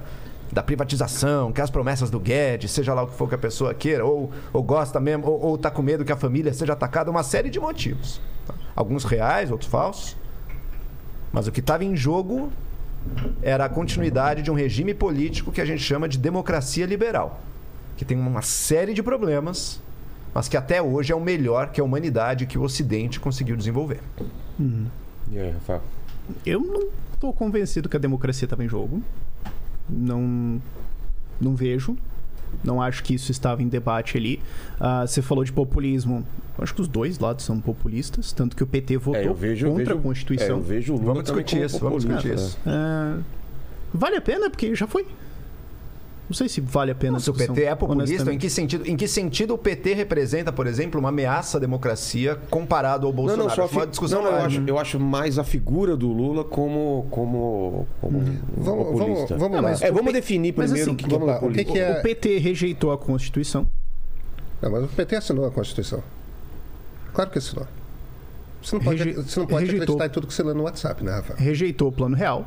da 0.53 0.63
privatização, 0.63 1.53
quer 1.53 1.63
as 1.63 1.71
promessas 1.71 2.11
do 2.11 2.19
Guedes, 2.19 2.71
seja 2.71 2.93
lá 2.93 3.03
o 3.03 3.07
que 3.07 3.15
for 3.15 3.29
que 3.29 3.35
a 3.35 3.39
pessoa 3.39 3.73
queira, 3.73 4.05
ou, 4.05 4.31
ou 4.53 4.63
gosta 4.63 4.99
mesmo, 4.99 5.27
ou, 5.27 5.41
ou 5.41 5.59
tá 5.59 5.71
com 5.71 5.83
medo 5.83 6.05
que 6.05 6.13
a 6.13 6.17
família 6.17 6.53
seja 6.53 6.73
atacada, 6.73 7.11
uma 7.11 7.23
série 7.23 7.51
de 7.51 7.61
motivos. 7.61 8.21
tá? 8.47 8.55
Alguns 8.75 9.05
reais, 9.05 9.51
outros 9.51 9.71
falsos. 9.71 10.17
Mas 11.33 11.47
o 11.47 11.53
que 11.53 11.61
estava 11.61 11.85
em 11.85 11.95
jogo 11.95 12.51
era 13.43 13.65
a 13.65 13.69
continuidade 13.69 14.43
de 14.43 14.51
um 14.51 14.55
regime 14.55 14.93
político 14.93 15.53
que 15.53 15.61
a 15.61 15.65
gente 15.65 15.83
chama 15.83 16.09
de 16.09 16.19
democracia 16.19 16.85
liberal, 16.85 17.41
que 17.97 18.05
tem 18.05 18.19
uma 18.19 18.43
série 18.43 18.93
de 18.93 19.03
problemas, 19.03 19.81
mas 20.35 20.49
que 20.49 20.57
até 20.57 20.83
hoje 20.83 21.13
é 21.13 21.17
o 21.17 21.21
melhor 21.21 21.71
que 21.71 21.81
a 21.81 21.85
humanidade, 21.85 22.47
que 22.47 22.59
o 22.59 22.63
Ocidente 22.63 23.21
conseguiu 23.21 23.57
desenvolver. 23.57 24.01
E 25.31 25.39
aí, 25.39 25.51
Rafael? 25.51 25.83
Eu 26.45 26.61
não 26.61 26.89
estou 27.15 27.33
convencido 27.33 27.89
que 27.89 27.97
a 27.97 28.01
democracia 28.01 28.47
estava 28.47 28.65
em 28.65 28.69
jogo. 28.69 29.03
Não, 29.91 30.61
não 31.41 31.55
vejo. 31.55 31.97
Não 32.65 32.83
acho 32.83 33.03
que 33.03 33.15
isso 33.15 33.31
estava 33.31 33.63
em 33.63 33.69
debate 33.69 34.17
ali. 34.17 34.41
Ah, 34.79 35.07
você 35.07 35.23
falou 35.23 35.45
de 35.45 35.53
populismo. 35.53 36.27
Acho 36.59 36.75
que 36.75 36.81
os 36.81 36.89
dois 36.89 37.19
lados 37.19 37.45
são 37.45 37.61
populistas, 37.61 38.33
tanto 38.33 38.55
que 38.55 38.63
o 38.63 38.67
PT 38.67 38.99
votou 38.99 39.21
É, 39.21 39.27
eu 39.27 39.35
vejo, 39.35 39.69
contra 39.69 39.85
vejo, 39.85 39.99
a 39.99 40.03
Constituição. 40.03 40.57
É, 40.57 40.59
eu 40.59 40.63
vejo 40.63 40.93
o 40.93 40.97
Lula 40.97 41.07
Vamos 41.09 41.25
discutir 41.25 41.63
isso, 41.63 41.79
vamos 41.79 42.05
discutir 42.05 42.35
isso. 42.35 42.59
Ah, 42.67 43.19
vale 43.95 44.17
a 44.17 44.21
pena, 44.21 44.51
porque 44.51 44.75
já 44.75 44.87
foi. 44.87 45.07
Não 46.31 46.35
sei 46.37 46.49
se 46.49 46.61
vale 46.61 46.93
a 46.93 46.95
pena. 46.95 47.17
a 47.17 47.21
Se 47.21 47.29
o 47.29 47.35
PT 47.35 47.65
é 47.65 47.75
populista, 47.75 48.33
em 48.33 48.39
que 48.39 48.49
sentido? 48.49 48.87
Em 48.89 48.97
que 48.97 49.09
sentido 49.09 49.53
o 49.55 49.59
PT 49.59 49.95
representa, 49.95 50.53
por 50.53 50.69
exemplo, 50.69 51.01
uma 51.01 51.09
ameaça 51.09 51.57
à 51.59 51.61
democracia 51.61 52.37
comparado 52.49 53.05
ao 53.05 53.13
Não, 53.13 53.17
Bolsonaro? 53.17 53.49
não, 53.49 53.55
só 53.57 53.63
a 53.63 53.65
Acho 53.65 53.75
uma 53.75 53.83
fi- 53.83 53.91
discussão 53.91 54.23
não, 54.23 54.31
não, 54.31 54.39
eu, 54.39 54.45
acho, 54.47 54.61
eu 54.69 54.79
acho 54.79 55.01
mais 55.01 55.41
a 55.41 55.45
figura 55.45 55.97
do 55.97 56.07
Lula 56.13 56.45
como, 56.45 57.05
como, 57.11 57.89
como 58.01 58.19
um 58.21 58.23
Vamos, 58.57 58.85
vamos, 58.85 58.99
populista. 59.01 59.37
vamos 59.37 59.57
Não, 59.57 59.63
lá. 59.65 59.71
mas 59.71 59.83
É, 59.83 59.91
vamos 59.91 60.07
P- 60.07 60.13
definir 60.13 60.55
mas 60.57 60.71
primeiro 60.71 60.91
assim, 60.93 60.95
o 60.95 60.97
que, 60.97 61.11
vamos 61.11 61.27
que 61.27 61.31
é 61.31 61.35
lá, 61.35 61.45
o 61.45 61.51
que 61.53 61.65
que 61.65 61.79
é- 61.81 61.99
O 61.99 62.03
PT 62.03 62.39
rejeitou 62.39 62.93
a 62.93 62.97
Constituição. 62.99 63.67
Não, 64.63 64.71
mas 64.71 64.85
o 64.85 64.87
PT 64.89 65.17
assinou 65.17 65.47
a 65.47 65.51
Constituição. 65.51 66.01
Claro 67.13 67.31
que 67.31 67.39
assinou. 67.39 67.67
Você 68.63 68.77
não 68.77 68.85
pode, 68.85 69.03
Reje- 69.03 69.17
você 69.17 69.41
não 69.41 69.47
pode 69.49 69.65
rejeitou. 69.65 69.95
acreditar 69.97 70.07
em 70.07 70.11
tudo 70.11 70.27
que 70.29 70.35
você 70.35 70.43
lê 70.45 70.55
no 70.55 70.63
WhatsApp, 70.63 71.03
né, 71.03 71.11
Rafa? 71.11 71.35
Rejeitou 71.35 71.89
o 71.89 71.93
Plano 71.93 72.15
Real. 72.15 72.47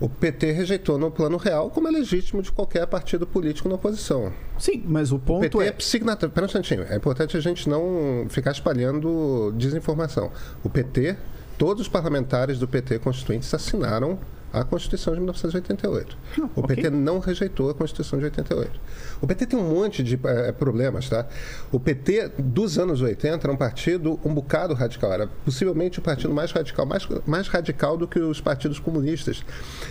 O 0.00 0.08
PT 0.08 0.52
rejeitou 0.52 0.96
no 0.96 1.10
plano 1.10 1.36
real, 1.36 1.70
como 1.70 1.88
é 1.88 1.90
legítimo 1.90 2.40
de 2.40 2.52
qualquer 2.52 2.86
partido 2.86 3.26
político 3.26 3.68
na 3.68 3.74
oposição. 3.74 4.32
Sim, 4.58 4.82
mas 4.86 5.10
o 5.10 5.16
O 5.16 5.18
ponto 5.18 5.40
PT 5.40 5.58
é. 5.64 5.68
é 5.68 5.74
signatário. 5.80 6.32
Pera 6.32 6.44
um 6.44 6.46
instantinho. 6.46 6.84
É 6.88 6.96
importante 6.96 7.36
a 7.36 7.40
gente 7.40 7.68
não 7.68 8.26
ficar 8.28 8.52
espalhando 8.52 9.52
desinformação. 9.56 10.30
O 10.62 10.70
PT, 10.70 11.16
todos 11.56 11.82
os 11.82 11.88
parlamentares 11.88 12.58
do 12.58 12.68
PT 12.68 13.00
constituintes 13.00 13.52
assinaram 13.52 14.18
a 14.52 14.64
Constituição 14.64 15.12
de 15.14 15.20
1988. 15.20 16.16
o 16.56 16.60
ok. 16.60 16.76
PT 16.76 16.90
não 16.90 17.18
rejeitou 17.18 17.68
a 17.70 17.74
Constituição 17.74 18.18
de 18.18 18.24
88. 18.26 18.80
O 19.20 19.26
PT 19.26 19.46
tem 19.46 19.58
um 19.58 19.68
monte 19.68 20.02
de 20.02 20.18
eh, 20.24 20.52
problemas, 20.52 21.08
tá? 21.08 21.26
O 21.70 21.78
PT 21.78 22.32
dos 22.38 22.78
anos 22.78 23.02
80 23.02 23.46
era 23.46 23.52
um 23.52 23.56
partido 23.56 24.18
um 24.24 24.32
bocado 24.32 24.74
radical, 24.74 25.12
era 25.12 25.26
possivelmente 25.44 25.98
o 25.98 26.02
partido 26.02 26.32
mais 26.32 26.50
radical, 26.52 26.86
mais, 26.86 27.06
mais 27.26 27.48
radical 27.48 27.96
do 27.96 28.06
que 28.08 28.18
os 28.18 28.40
partidos 28.40 28.78
comunistas. 28.78 29.44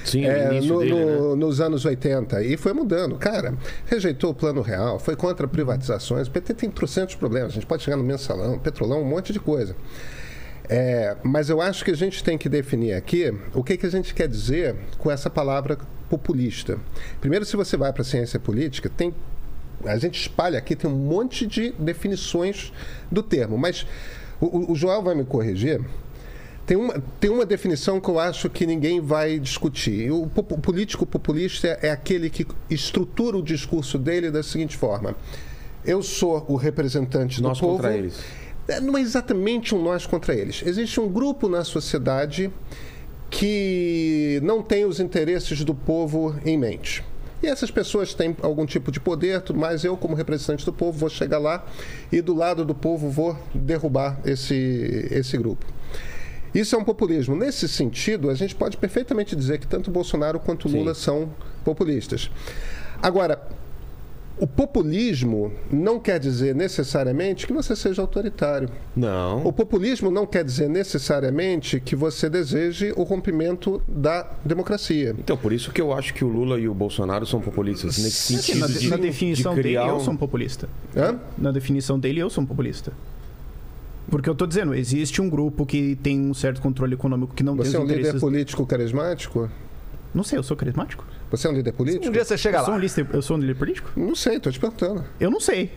Sim, 0.03 0.25
É, 0.25 0.59
no 0.61 0.67
no- 0.67 0.79
dele, 0.79 0.91
no- 0.93 1.35
né? 1.35 1.45
nos 1.45 1.61
anos 1.61 1.85
80. 1.85 2.41
E 2.43 2.57
foi 2.57 2.73
mudando. 2.73 3.15
Cara, 3.17 3.53
rejeitou 3.85 4.31
o 4.31 4.33
plano 4.33 4.61
real, 4.61 4.97
foi 4.99 5.15
contra 5.15 5.47
privatizações. 5.47 6.27
O 6.27 6.31
PT 6.31 6.53
tem 6.53 6.69
trocentos 6.71 7.15
problemas. 7.15 7.51
A 7.51 7.55
gente 7.55 7.65
pode 7.65 7.83
chegar 7.83 7.97
no 7.97 8.03
mensalão, 8.03 8.57
petrolão, 8.57 9.01
um 9.01 9.05
monte 9.05 9.31
de 9.33 9.39
coisa. 9.39 9.75
É, 10.69 11.15
mas 11.23 11.49
eu 11.49 11.61
acho 11.61 11.85
que 11.85 11.91
a 11.91 11.95
gente 11.95 12.23
tem 12.23 12.37
que 12.37 12.49
definir 12.49 12.93
aqui 12.93 13.33
o 13.53 13.63
que, 13.63 13.77
que 13.77 13.85
a 13.85 13.89
gente 13.89 14.13
quer 14.13 14.27
dizer 14.27 14.75
com 14.97 15.09
essa 15.09 15.29
palavra 15.29 15.77
populista. 16.09 16.77
Primeiro, 17.21 17.45
se 17.45 17.55
você 17.55 17.77
vai 17.77 17.91
para 17.93 18.01
a 18.01 18.05
ciência 18.05 18.39
política, 18.39 18.89
tem 18.89 19.13
a 19.85 19.95
gente 19.97 20.19
espalha 20.19 20.57
aqui, 20.57 20.75
tem 20.75 20.89
um 20.89 20.95
monte 20.95 21.45
de 21.45 21.71
definições 21.77 22.73
do 23.11 23.21
termo, 23.21 23.57
mas 23.57 23.85
o, 24.41 24.71
o- 24.71 24.75
Joel 24.75 25.03
vai 25.03 25.13
me 25.13 25.23
corrigir. 25.23 25.79
Tem 26.65 26.75
uma, 26.75 27.01
tem 27.19 27.29
uma 27.29 27.45
definição 27.45 28.01
que 28.01 28.09
eu 28.09 28.19
acho 28.19 28.49
que 28.49 28.65
ninguém 28.65 28.99
vai 28.99 29.39
discutir. 29.39 30.11
O, 30.11 30.27
político 30.27 31.05
populista 31.05 31.67
é 31.81 31.91
aquele 31.91 32.29
que 32.29 32.45
estrutura 32.69 33.37
o 33.37 33.43
discurso 33.43 33.97
dele 33.99 34.29
da 34.31 34.41
seguinte 34.43 34.75
forma: 34.75 35.15
eu 35.85 36.01
sou 36.03 36.43
o 36.49 36.55
representante 36.55 37.41
Nós 37.41 37.57
do 37.57 37.61
povo. 37.61 37.75
contra 37.75 37.95
eles. 37.95 38.19
É, 38.67 38.79
Não 38.79 38.97
é 38.97 39.01
exatamente 39.01 39.73
um 39.73 39.81
nós 39.81 40.05
contra 40.05 40.35
eles. 40.35 40.63
Existe 40.65 40.99
um 40.99 41.07
grupo 41.07 41.47
na 41.47 41.63
sociedade 41.63 42.51
que 43.29 44.39
não 44.43 44.61
tem 44.61 44.85
os 44.85 44.99
interesses 44.99 45.63
do 45.63 45.75
povo 45.75 46.35
em 46.45 46.57
mente. 46.57 47.03
E 47.41 47.47
essas 47.47 47.69
pessoas 47.69 48.13
têm 48.13 48.35
algum 48.41 48.65
tipo 48.65 48.91
de 48.91 48.99
poder, 48.99 49.43
mais. 49.53 49.83
Eu, 49.83 49.95
como 49.95 50.15
representante 50.15 50.65
do 50.65 50.73
povo, 50.73 50.97
vou 50.97 51.09
chegar 51.09 51.37
lá 51.37 51.65
e 52.11 52.19
do 52.19 52.33
lado 52.33 52.65
do 52.65 52.73
povo 52.73 53.09
vou 53.09 53.37
derrubar 53.53 54.19
esse, 54.25 55.07
esse 55.11 55.37
grupo. 55.37 55.65
Isso 56.53 56.75
é 56.75 56.79
um 56.79 56.83
populismo. 56.83 57.35
Nesse 57.35 57.67
sentido, 57.67 58.29
a 58.31 58.33
gente 58.33 58.55
pode 58.55 58.77
perfeitamente 58.77 59.35
dizer 59.35 59.59
que 59.59 59.67
tanto 59.67 59.91
Bolsonaro 59.91 60.39
quanto 60.39 60.67
Lula 60.67 60.95
são 60.95 61.29
populistas. 61.63 62.31
Agora, 63.01 63.39
o 64.39 64.45
populismo 64.45 65.51
não 65.71 65.99
quer 65.99 66.19
dizer 66.19 66.53
necessariamente 66.53 67.47
que 67.47 67.53
você 67.53 67.75
seja 67.75 68.01
autoritário. 68.01 68.69
Não. 68.95 69.45
O 69.45 69.51
populismo 69.51 70.11
não 70.11 70.25
quer 70.25 70.43
dizer 70.43 70.69
necessariamente 70.69 71.79
que 71.79 71.95
você 71.95 72.29
deseje 72.29 72.93
o 72.95 73.03
rompimento 73.03 73.81
da 73.87 74.29
democracia. 74.45 75.15
Então, 75.17 75.35
por 75.35 75.51
isso 75.51 75.71
que 75.71 75.81
eu 75.81 75.91
acho 75.91 76.13
que 76.13 76.23
o 76.23 76.27
Lula 76.27 76.59
e 76.59 76.67
o 76.67 76.73
Bolsonaro 76.73 77.25
são 77.25 77.41
populistas. 77.41 77.97
Nesse 77.97 78.35
Assim, 78.35 78.37
sentido 78.37 78.59
na, 78.59 78.67
de, 78.67 78.89
na 78.89 78.97
definição 78.97 79.51
de 79.51 79.61
dele, 79.61 79.69
criar 79.69 79.87
eu 79.87 79.95
um... 79.95 79.99
sou 79.99 80.13
um 80.13 80.17
populista. 80.17 80.69
Hã? 80.95 81.19
Na 81.37 81.51
definição 81.51 81.99
dele, 81.99 82.19
eu 82.19 82.29
sou 82.29 82.43
um 82.43 82.47
populista. 82.47 82.93
Porque 84.09 84.29
eu 84.29 84.35
tô 84.35 84.47
dizendo, 84.47 84.73
existe 84.73 85.21
um 85.21 85.29
grupo 85.29 85.65
que 85.65 85.95
tem 85.97 86.19
um 86.19 86.33
certo 86.33 86.61
controle 86.61 86.93
econômico 86.93 87.33
que 87.33 87.43
não 87.43 87.55
Você 87.55 87.69
é 87.69 87.71
tem 87.71 87.79
um 87.79 87.83
os 87.83 87.89
líder 87.89 87.99
interesses... 88.01 88.21
político 88.21 88.65
carismático? 88.65 89.49
Não 90.13 90.23
sei, 90.23 90.37
eu 90.39 90.43
sou 90.43 90.55
carismático? 90.55 91.05
Você 91.29 91.47
é 91.47 91.49
um 91.49 91.53
líder 91.53 91.73
político? 91.73 92.07
Um 92.07 92.11
dia 92.11 92.23
você 92.23 92.37
chega 92.37 92.59
Eu 92.59 92.63
sou, 92.65 92.73
um 92.73 92.77
lá. 92.77 92.81
líder, 92.83 93.07
eu 93.13 93.21
sou 93.21 93.37
um 93.37 93.39
líder 93.39 93.55
político? 93.55 93.91
Não 93.95 94.15
sei, 94.15 94.37
estou 94.37 94.51
te 94.51 94.59
perguntando. 94.59 95.03
Eu 95.19 95.29
não 95.29 95.39
sei. 95.39 95.71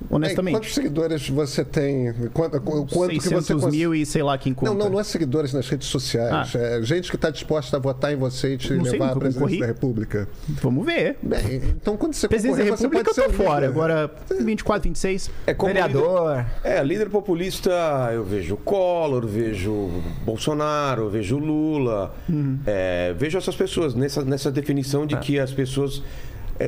Ei, 0.00 0.06
Honestamente. 0.10 0.54
quantos 0.54 0.74
seguidores 0.74 1.28
você 1.28 1.64
tem? 1.64 2.12
Quanto, 2.32 2.60
qu- 2.60 2.86
quanto 2.86 3.10
que 3.14 3.20
600 3.20 3.46
você 3.46 3.54
cons- 3.54 3.70
mil 3.74 3.94
e 3.94 4.06
sei 4.06 4.22
lá 4.22 4.38
quem 4.38 4.54
conta. 4.54 4.70
Não, 4.72 4.78
não, 4.78 4.90
não 4.90 5.00
é 5.00 5.04
seguidores 5.04 5.52
nas 5.52 5.68
redes 5.68 5.88
sociais. 5.88 6.54
Ah. 6.54 6.58
É 6.58 6.82
gente 6.82 7.10
que 7.10 7.16
está 7.16 7.30
disposta 7.30 7.76
a 7.76 7.80
votar 7.80 8.12
em 8.12 8.16
você 8.16 8.54
e 8.54 8.56
te 8.58 8.72
Não 8.74 8.84
levar 8.84 9.10
à 9.10 9.16
presidência 9.16 9.40
concorri. 9.40 9.58
da 9.60 9.66
República. 9.66 10.28
Vamos 10.62 10.86
ver. 10.86 11.16
Bem, 11.22 11.56
então 11.76 11.96
quando 11.96 12.14
você 12.14 12.28
Presidência 12.28 12.64
da 12.64 12.76
você 12.76 12.82
República 12.84 13.10
eu 13.10 13.14
pode 13.14 13.28
tô 13.28 13.36
ser 13.36 13.42
um 13.42 13.44
fora. 13.46 13.60
líder. 13.66 13.72
Agora, 13.72 14.10
24, 14.40 14.88
26. 14.88 15.30
É 15.46 15.52
como 15.54 15.72
Vereador. 15.72 16.36
Líder, 16.36 16.46
é, 16.62 16.84
líder 16.84 17.10
populista, 17.10 17.70
eu 18.12 18.24
vejo 18.24 18.56
Collor, 18.58 19.26
vejo 19.26 19.90
Bolsonaro, 20.24 21.08
vejo 21.10 21.38
Lula. 21.38 22.14
Uhum. 22.28 22.58
É, 22.66 23.12
vejo 23.18 23.36
essas 23.36 23.56
pessoas 23.56 23.94
nessa, 23.94 24.24
nessa 24.24 24.50
definição 24.50 25.04
de 25.06 25.16
que 25.16 25.38
as 25.40 25.50
pessoas 25.50 26.00
é, 26.00 26.06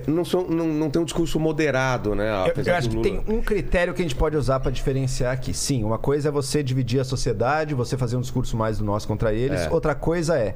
não, 0.07 0.25
são, 0.25 0.47
não, 0.47 0.67
não 0.67 0.91
têm 0.91 1.03
um 1.03 1.05
discurso 1.05 1.39
moderado, 1.41 2.15
né? 2.15 2.31
Eu, 2.55 2.63
eu 2.65 2.75
acho 2.75 2.89
que 2.89 2.97
Lula. 2.97 3.09
tem 3.09 3.25
um 3.29 3.41
critério 3.43 3.93
que 3.93 4.01
a 4.01 4.05
gente 4.05 4.15
pode 4.15 4.37
usar 4.37 4.61
para 4.61 4.71
diferenciar 4.71 5.33
aqui. 5.33 5.53
Sim, 5.53 5.83
uma 5.85 5.99
coisa 5.99 6.29
é 6.29 6.33
você 6.33 6.63
dividir 6.63 7.01
a 7.01 7.05
sociedade, 7.05 7.75
você 7.75 7.97
fazer 7.97 8.17
um 8.17 8.21
discurso 8.21 8.57
mais 8.57 8.79
do 8.79 8.85
nós 8.85 9.05
contra 9.05 9.33
eles. 9.33 9.63
É. 9.63 9.71
Outra 9.71 9.95
coisa 9.95 10.39
é 10.39 10.55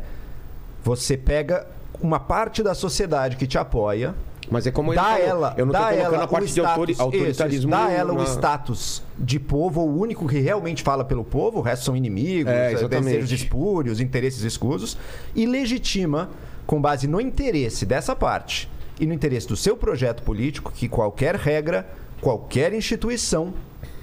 você 0.82 1.16
pega 1.16 1.66
uma 2.00 2.20
parte 2.20 2.62
da 2.62 2.74
sociedade 2.74 3.36
que 3.36 3.46
te 3.46 3.56
apoia, 3.56 4.14
Mas 4.50 4.66
é 4.66 4.70
como 4.70 4.92
ele 4.92 5.00
dá 5.00 5.04
falou, 5.04 5.26
ela, 5.26 5.54
eu 5.56 5.66
não 5.66 5.72
dá 5.72 5.92
ela 5.94 6.24
a 6.24 6.26
parte 6.28 6.42
o 6.42 6.46
de 6.46 6.60
status, 6.60 7.00
autoritarismo. 7.00 7.58
isso, 7.58 7.68
dá 7.68 7.90
ela 7.90 8.12
o 8.12 8.22
status 8.24 9.02
de 9.18 9.40
povo, 9.40 9.80
o 9.80 9.98
único 9.98 10.28
que 10.28 10.38
realmente 10.38 10.82
fala 10.82 11.04
pelo 11.04 11.24
povo, 11.24 11.58
o 11.58 11.62
resto 11.62 11.86
são 11.86 11.96
inimigos, 11.96 12.52
É, 12.52 12.72
exatamente. 12.72 13.04
desejos 13.04 13.32
espúrios, 13.32 14.00
interesses 14.00 14.42
escusos, 14.42 14.98
e 15.34 15.46
legitima, 15.46 16.28
com 16.66 16.80
base 16.80 17.06
no 17.06 17.20
interesse 17.20 17.86
dessa 17.86 18.14
parte 18.14 18.68
e 19.00 19.06
no 19.06 19.12
interesse 19.14 19.46
do 19.48 19.56
seu 19.56 19.76
projeto 19.76 20.22
político, 20.22 20.72
que 20.72 20.88
qualquer 20.88 21.34
regra, 21.36 21.86
qualquer 22.20 22.72
instituição 22.72 23.52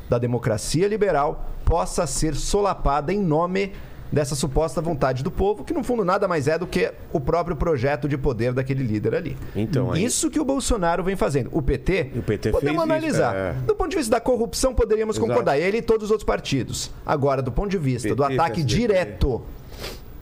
da 0.10 0.18
democracia 0.18 0.88
liberal 0.88 1.50
possa 1.64 2.06
ser 2.06 2.36
solapada 2.36 3.14
em 3.14 3.20
nome 3.22 3.72
dessa 4.12 4.36
suposta 4.36 4.82
vontade 4.82 5.24
do 5.24 5.32
povo, 5.32 5.64
que 5.64 5.74
no 5.74 5.82
fundo 5.86 6.04
nada 6.04 6.28
mais 6.28 6.46
é 6.50 6.58
do 6.58 6.68
que 6.68 6.92
o 7.14 7.20
próprio 7.22 7.56
projeto 7.56 8.10
de 8.10 8.18
poder 8.18 8.52
daquele 8.52 8.84
líder 8.84 9.16
ali. 9.16 9.38
Então, 9.56 9.90
aí- 9.90 10.04
isso 10.04 10.30
que 10.30 10.38
o 10.38 10.44
Bolsonaro 10.44 11.02
vem 11.02 11.16
fazendo. 11.16 11.50
O 11.54 11.62
PT, 11.62 12.12
O 12.18 12.22
PT 12.22 12.52
podemos 12.52 12.84
fez 12.86 13.04
isso, 13.06 13.22
analisar. 13.24 13.34
é. 13.34 13.54
Do 13.66 13.74
ponto 13.74 13.90
de 13.92 13.96
vista 13.96 14.12
da 14.12 14.20
corrupção, 14.20 14.76
poderíamos 14.76 15.16
Exato. 15.16 15.30
concordar. 15.30 15.58
Ele 15.58 15.78
e 15.78 15.82
todos 15.82 16.06
os 16.06 16.12
outros 16.12 16.26
partidos. 16.26 16.92
Agora, 17.06 17.42
do 17.42 17.54
ponto 17.54 17.70
de 17.70 17.78
vista 17.78 18.10
do 18.14 18.22
PT, 18.24 18.34
ataque 18.34 18.62
PSDB. 18.64 18.82
direto 18.82 19.42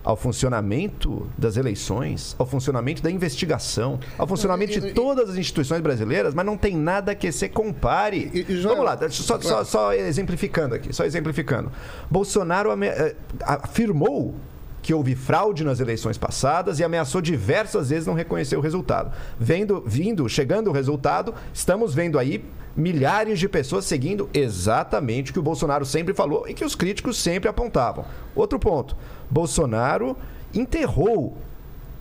ao 0.04 0.16
funcionamento 0.16 1.28
das 1.38 1.58
eleições, 1.58 2.36
ao 2.40 2.46
funcionamento 2.46 3.02
da 3.04 3.12
investigação, 3.12 4.00
ao 4.18 4.26
funcionamento 4.26 4.80
de 4.80 4.94
todas 4.94 5.30
as 5.30 5.36
instituições 5.38 5.82
brasileiras, 5.82 6.34
mas 6.34 6.46
não 6.46 6.58
tem 6.58 6.76
nada 6.76 7.14
que 7.14 7.32
se 7.32 7.50
compare. 7.50 8.32
E- 8.34 8.56
Joel- 8.56 8.76
Vamos 8.78 8.86
lá, 9.02 9.10
só, 9.10 9.40
só- 9.42 9.64
só 9.64 9.94
exemplificando 9.94 10.74
aqui, 10.76 10.94
só 10.94 11.04
exemplificando. 11.04 11.72
Bolsonaro 12.10 12.72
eh, 12.84 13.16
afirmou 13.42 14.36
que 14.82 14.94
houve 14.94 15.14
fraude 15.14 15.64
nas 15.66 15.82
eleições 15.82 16.18
passadas 16.18 16.80
e 16.80 16.84
ameaçou 16.84 17.20
diversas 17.22 17.90
vezes 17.90 18.08
não 18.08 18.14
reconhecer 18.14 18.56
o 18.56 18.62
resultado. 18.62 19.12
Vendo, 19.38 19.84
vindo, 19.86 20.28
chegando 20.30 20.70
o 20.70 20.74
resultado, 20.74 21.34
estamos 21.54 21.94
vendo 21.94 22.18
aí 22.18 22.44
milhares 22.78 23.40
de 23.40 23.50
pessoas 23.50 23.84
seguindo 23.84 24.30
exatamente 24.34 25.32
o 25.32 25.34
que 25.34 25.40
o 25.40 25.44
Bolsonaro 25.44 25.86
sempre 25.86 26.14
falou 26.14 26.48
e 26.48 26.54
que 26.54 26.64
os 26.64 26.76
críticos 26.76 27.18
sempre 27.18 27.50
apontavam. 27.50 28.06
Outro 28.34 28.58
ponto: 28.58 28.96
Bolsonaro 29.30 30.18
enterrou 30.54 31.38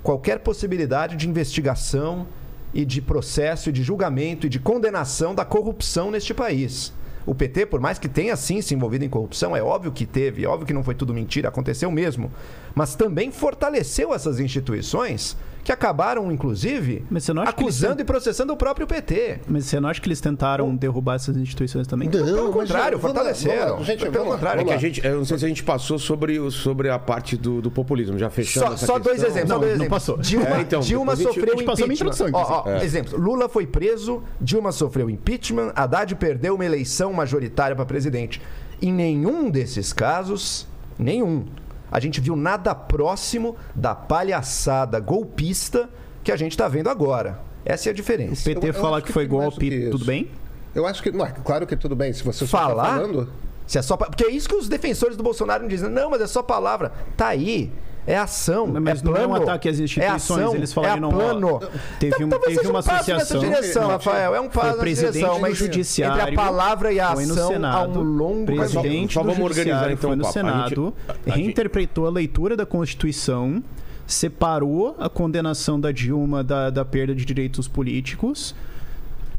qualquer 0.02 0.38
possibilidade 0.40 1.16
de 1.16 1.28
investigação 1.28 2.26
e 2.72 2.84
de 2.84 3.00
processo 3.00 3.68
e 3.68 3.72
de 3.72 3.82
julgamento 3.82 4.46
e 4.46 4.50
de 4.50 4.58
condenação 4.58 5.34
da 5.34 5.44
corrupção 5.44 6.10
neste 6.10 6.32
país. 6.32 6.92
O 7.26 7.34
PT, 7.34 7.66
por 7.66 7.78
mais 7.78 7.98
que 7.98 8.08
tenha 8.08 8.34
sim 8.36 8.62
se 8.62 8.74
envolvido 8.74 9.04
em 9.04 9.08
corrupção, 9.08 9.54
é 9.54 9.62
óbvio 9.62 9.92
que 9.92 10.06
teve, 10.06 10.44
é 10.44 10.48
óbvio 10.48 10.66
que 10.66 10.72
não 10.72 10.82
foi 10.82 10.94
tudo 10.94 11.12
mentira, 11.12 11.50
aconteceu 11.50 11.90
mesmo, 11.90 12.32
mas 12.74 12.94
também 12.94 13.30
fortaleceu 13.30 14.14
essas 14.14 14.40
instituições 14.40 15.36
que 15.68 15.72
acabaram, 15.72 16.32
inclusive, 16.32 17.04
Mas 17.10 17.24
você 17.24 17.34
não 17.34 17.42
acha 17.42 17.52
que 17.52 17.62
eles 17.62 17.74
acusando 17.76 18.00
e 18.00 18.04
processando 18.06 18.54
o 18.54 18.56
próprio 18.56 18.86
PT. 18.86 19.40
Mas 19.46 19.66
você 19.66 19.78
não 19.78 19.90
acha 19.90 20.00
que 20.00 20.08
eles 20.08 20.18
tentaram 20.18 20.74
derrubar 20.74 21.16
essas 21.16 21.36
instituições 21.36 21.86
também? 21.86 22.08
Não, 22.08 22.24
Pelo 22.24 22.50
contrário, 22.52 22.98
vamos 22.98 23.14
fortaleceram. 23.14 23.66
vamos 23.72 23.80
lá, 23.80 23.84
gente, 23.84 24.08
Pelo 24.08 24.24
contrário, 24.24 24.60
É 24.60 24.64
que 24.64 24.70
vamos 24.70 24.70
a 24.70 24.74
lá. 24.74 24.80
gente, 24.80 25.06
eu 25.06 25.18
não 25.18 25.24
sei 25.26 25.38
se 25.38 25.44
a 25.44 25.48
gente 25.48 25.62
passou 25.62 25.98
sobre, 25.98 26.50
sobre 26.50 26.88
a 26.88 26.98
parte 26.98 27.36
do, 27.36 27.60
do 27.60 27.70
populismo, 27.70 28.16
já 28.18 28.30
fechando 28.30 28.66
Só, 28.68 28.72
essa 28.72 28.86
só 28.86 28.98
dois 28.98 29.22
exemplos. 29.22 29.50
Não, 29.50 29.56
só 29.56 29.58
dois 29.58 29.68
não 29.72 29.84
exemplos. 29.84 29.88
passou. 30.04 30.16
Dilma, 30.18 30.46
É, 30.56 30.60
então, 30.62 30.80
Dilma 30.80 31.14
depois 31.14 31.18
a 31.18 31.22
gente- 31.22 31.34
sofreu 31.34 31.58
gente 31.86 32.02
impeachment. 32.02 32.30
Ó, 32.32 32.62
ó, 32.64 32.70
É. 32.70 32.84
Exemplo. 32.84 33.18
Lula 33.18 33.46
foi 33.50 33.66
preso, 33.66 34.22
Dilma 34.40 34.72
sofreu 34.72 35.10
impeachment, 35.10 35.72
Haddad 35.76 36.14
perdeu 36.16 36.54
uma 36.54 36.64
eleição 36.64 37.12
majoritária 37.12 37.76
para 37.76 37.84
presidente. 37.84 38.40
Em 38.80 38.90
nenhum 38.90 39.50
desses 39.50 39.92
casos, 39.92 40.66
nenhum, 40.98 41.44
a 41.90 42.00
gente 42.00 42.20
viu 42.20 42.36
nada 42.36 42.74
próximo 42.74 43.56
da 43.74 43.94
palhaçada 43.94 45.00
golpista 45.00 45.88
que 46.22 46.30
a 46.32 46.36
gente 46.36 46.52
está 46.52 46.68
vendo 46.68 46.88
agora. 46.88 47.40
Essa 47.64 47.88
é 47.88 47.90
a 47.90 47.94
diferença. 47.94 48.44
PT 48.44 48.66
Eu- 48.66 48.72
eu 48.72 48.74
fala 48.74 48.96
acho 48.96 49.02
que 49.02 49.06
que 49.08 49.12
foi 49.12 49.26
golpe, 49.26 49.68
que 49.70 49.90
tudo 49.90 50.04
bem? 50.04 50.30
Eu 50.74 50.86
acho 50.86 51.02
que. 51.02 51.10
Não, 51.10 51.24
é 51.26 51.32
claro 51.44 51.66
que 51.66 51.76
tudo 51.76 51.96
bem. 51.96 52.12
Se 52.12 52.22
você 52.22 52.46
só 52.46 52.58
tá 52.58 52.66
Falar? 52.68 52.84
falando. 52.98 53.30
Se 53.66 53.78
é 53.78 53.82
só 53.82 53.96
Porque 53.96 54.24
é 54.24 54.30
isso 54.30 54.48
que 54.48 54.54
os 54.54 54.68
defensores 54.68 55.16
do 55.16 55.22
Bolsonaro 55.22 55.66
dizem. 55.68 55.90
Não, 55.90 56.10
mas 56.10 56.20
é 56.22 56.26
só 56.26 56.42
palavra. 56.42 56.92
Tá 57.16 57.28
aí. 57.28 57.70
É 58.08 58.16
ação. 58.16 58.66
Mas 58.66 59.02
é 59.02 59.04
não 59.04 59.14
é 59.16 59.26
um 59.26 59.28
plano, 59.28 59.42
ataque 59.42 59.68
às 59.68 59.78
instituições, 59.78 60.40
É 60.40 60.42
ação, 60.44 60.54
eles 60.54 60.72
falaram 60.72 60.96
é 60.96 61.00
não, 61.00 61.08
ó, 61.08 61.12
plano. 61.12 61.60
teve 62.00 62.24
Então, 62.24 62.38
um- 62.38 62.40
teve 62.42 62.60
uma 62.66 62.72
um 62.72 62.76
associação- 62.78 63.16
nessa 63.18 63.38
direção, 63.38 63.88
Rafael. 63.88 64.34
É 64.34 64.40
um 64.40 64.48
passo 64.48 64.66
nessa 64.68 64.78
presidente 64.78 65.12
direção. 65.12 65.40
Mas 65.40 65.56
judiciário, 65.58 66.20
entre 66.22 66.34
a 66.34 66.36
palavra 66.42 66.92
e 66.92 66.98
a 66.98 67.14
foi 67.14 67.26
no 67.26 67.32
ação 67.34 67.44
há 67.50 67.52
Senado, 67.52 68.00
um 68.00 68.02
longo 68.02 68.46
presidente 68.46 69.12
Só 69.14 69.22
do 69.22 69.28
vamos 69.28 69.44
organizar, 69.44 69.90
então, 69.92 70.08
foi 70.08 70.16
no 70.16 70.22
papo. 70.24 70.28
A 70.28 70.32
Senado, 70.32 70.68
gente- 70.68 70.94
a 71.08 71.30
gente- 71.30 71.36
reinterpretou 71.44 72.06
a 72.06 72.10
leitura 72.10 72.56
da 72.56 72.64
Constituição 72.64 73.62
separou 74.06 74.96
a 74.98 75.08
condenação 75.08 75.78
da 75.78 75.92
Dilma 75.92 76.42
da, 76.42 76.70
da 76.70 76.84
perda 76.84 77.14
de 77.14 77.24
direitos 77.26 77.68
políticos. 77.68 78.54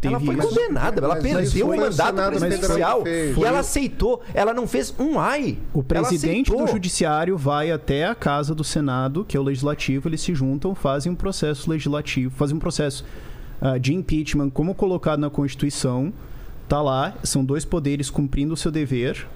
Ela 0.01 0.20
foi 0.20 0.36
isso. 0.36 0.48
condenada, 0.48 1.01
ela 1.03 1.15
Mas 1.15 1.24
perdeu 1.24 1.65
o 1.68 1.70
mandato 1.75 1.94
Senado 1.94 2.39
presidencial. 2.39 3.03
fez. 3.03 3.38
E 3.38 3.44
ela 3.44 3.60
aceitou, 3.60 4.22
ela 4.34 4.53
não 4.53 4.65
fez 4.65 4.94
um 4.98 5.20
ai. 5.20 5.58
O 5.74 5.84
presidente 5.84 6.51
do 6.51 6.68
judiciário 6.68 7.38
vai 7.38 7.70
até 7.70 8.06
a 8.06 8.15
casa 8.15 8.56
do 8.56 8.63
Senado, 8.63 9.25
que 9.25 9.36
é 9.36 9.39
o 9.39 9.44
legislativo, 9.44 10.08
eles 10.08 10.22
se 10.22 10.34
juntam, 10.34 10.74
fazem 10.74 11.12
um 11.12 11.15
processo 11.15 11.70
legislativo, 11.70 12.34
fazem 12.36 12.56
um 12.56 12.60
processo 12.60 13.03
ah, 13.62 13.77
de 13.77 13.94
impeachment, 13.94 14.50
como 14.51 14.74
colocado 14.74 15.20
na 15.20 15.29
Constituição. 15.29 16.13
Tá 16.68 16.82
lá, 16.82 17.15
são 17.24 17.44
dois 17.44 17.65
poderes 17.65 18.10
cumprindo 18.10 18.53
o 18.53 18.58
seu 18.58 18.72
dever. 18.72 19.27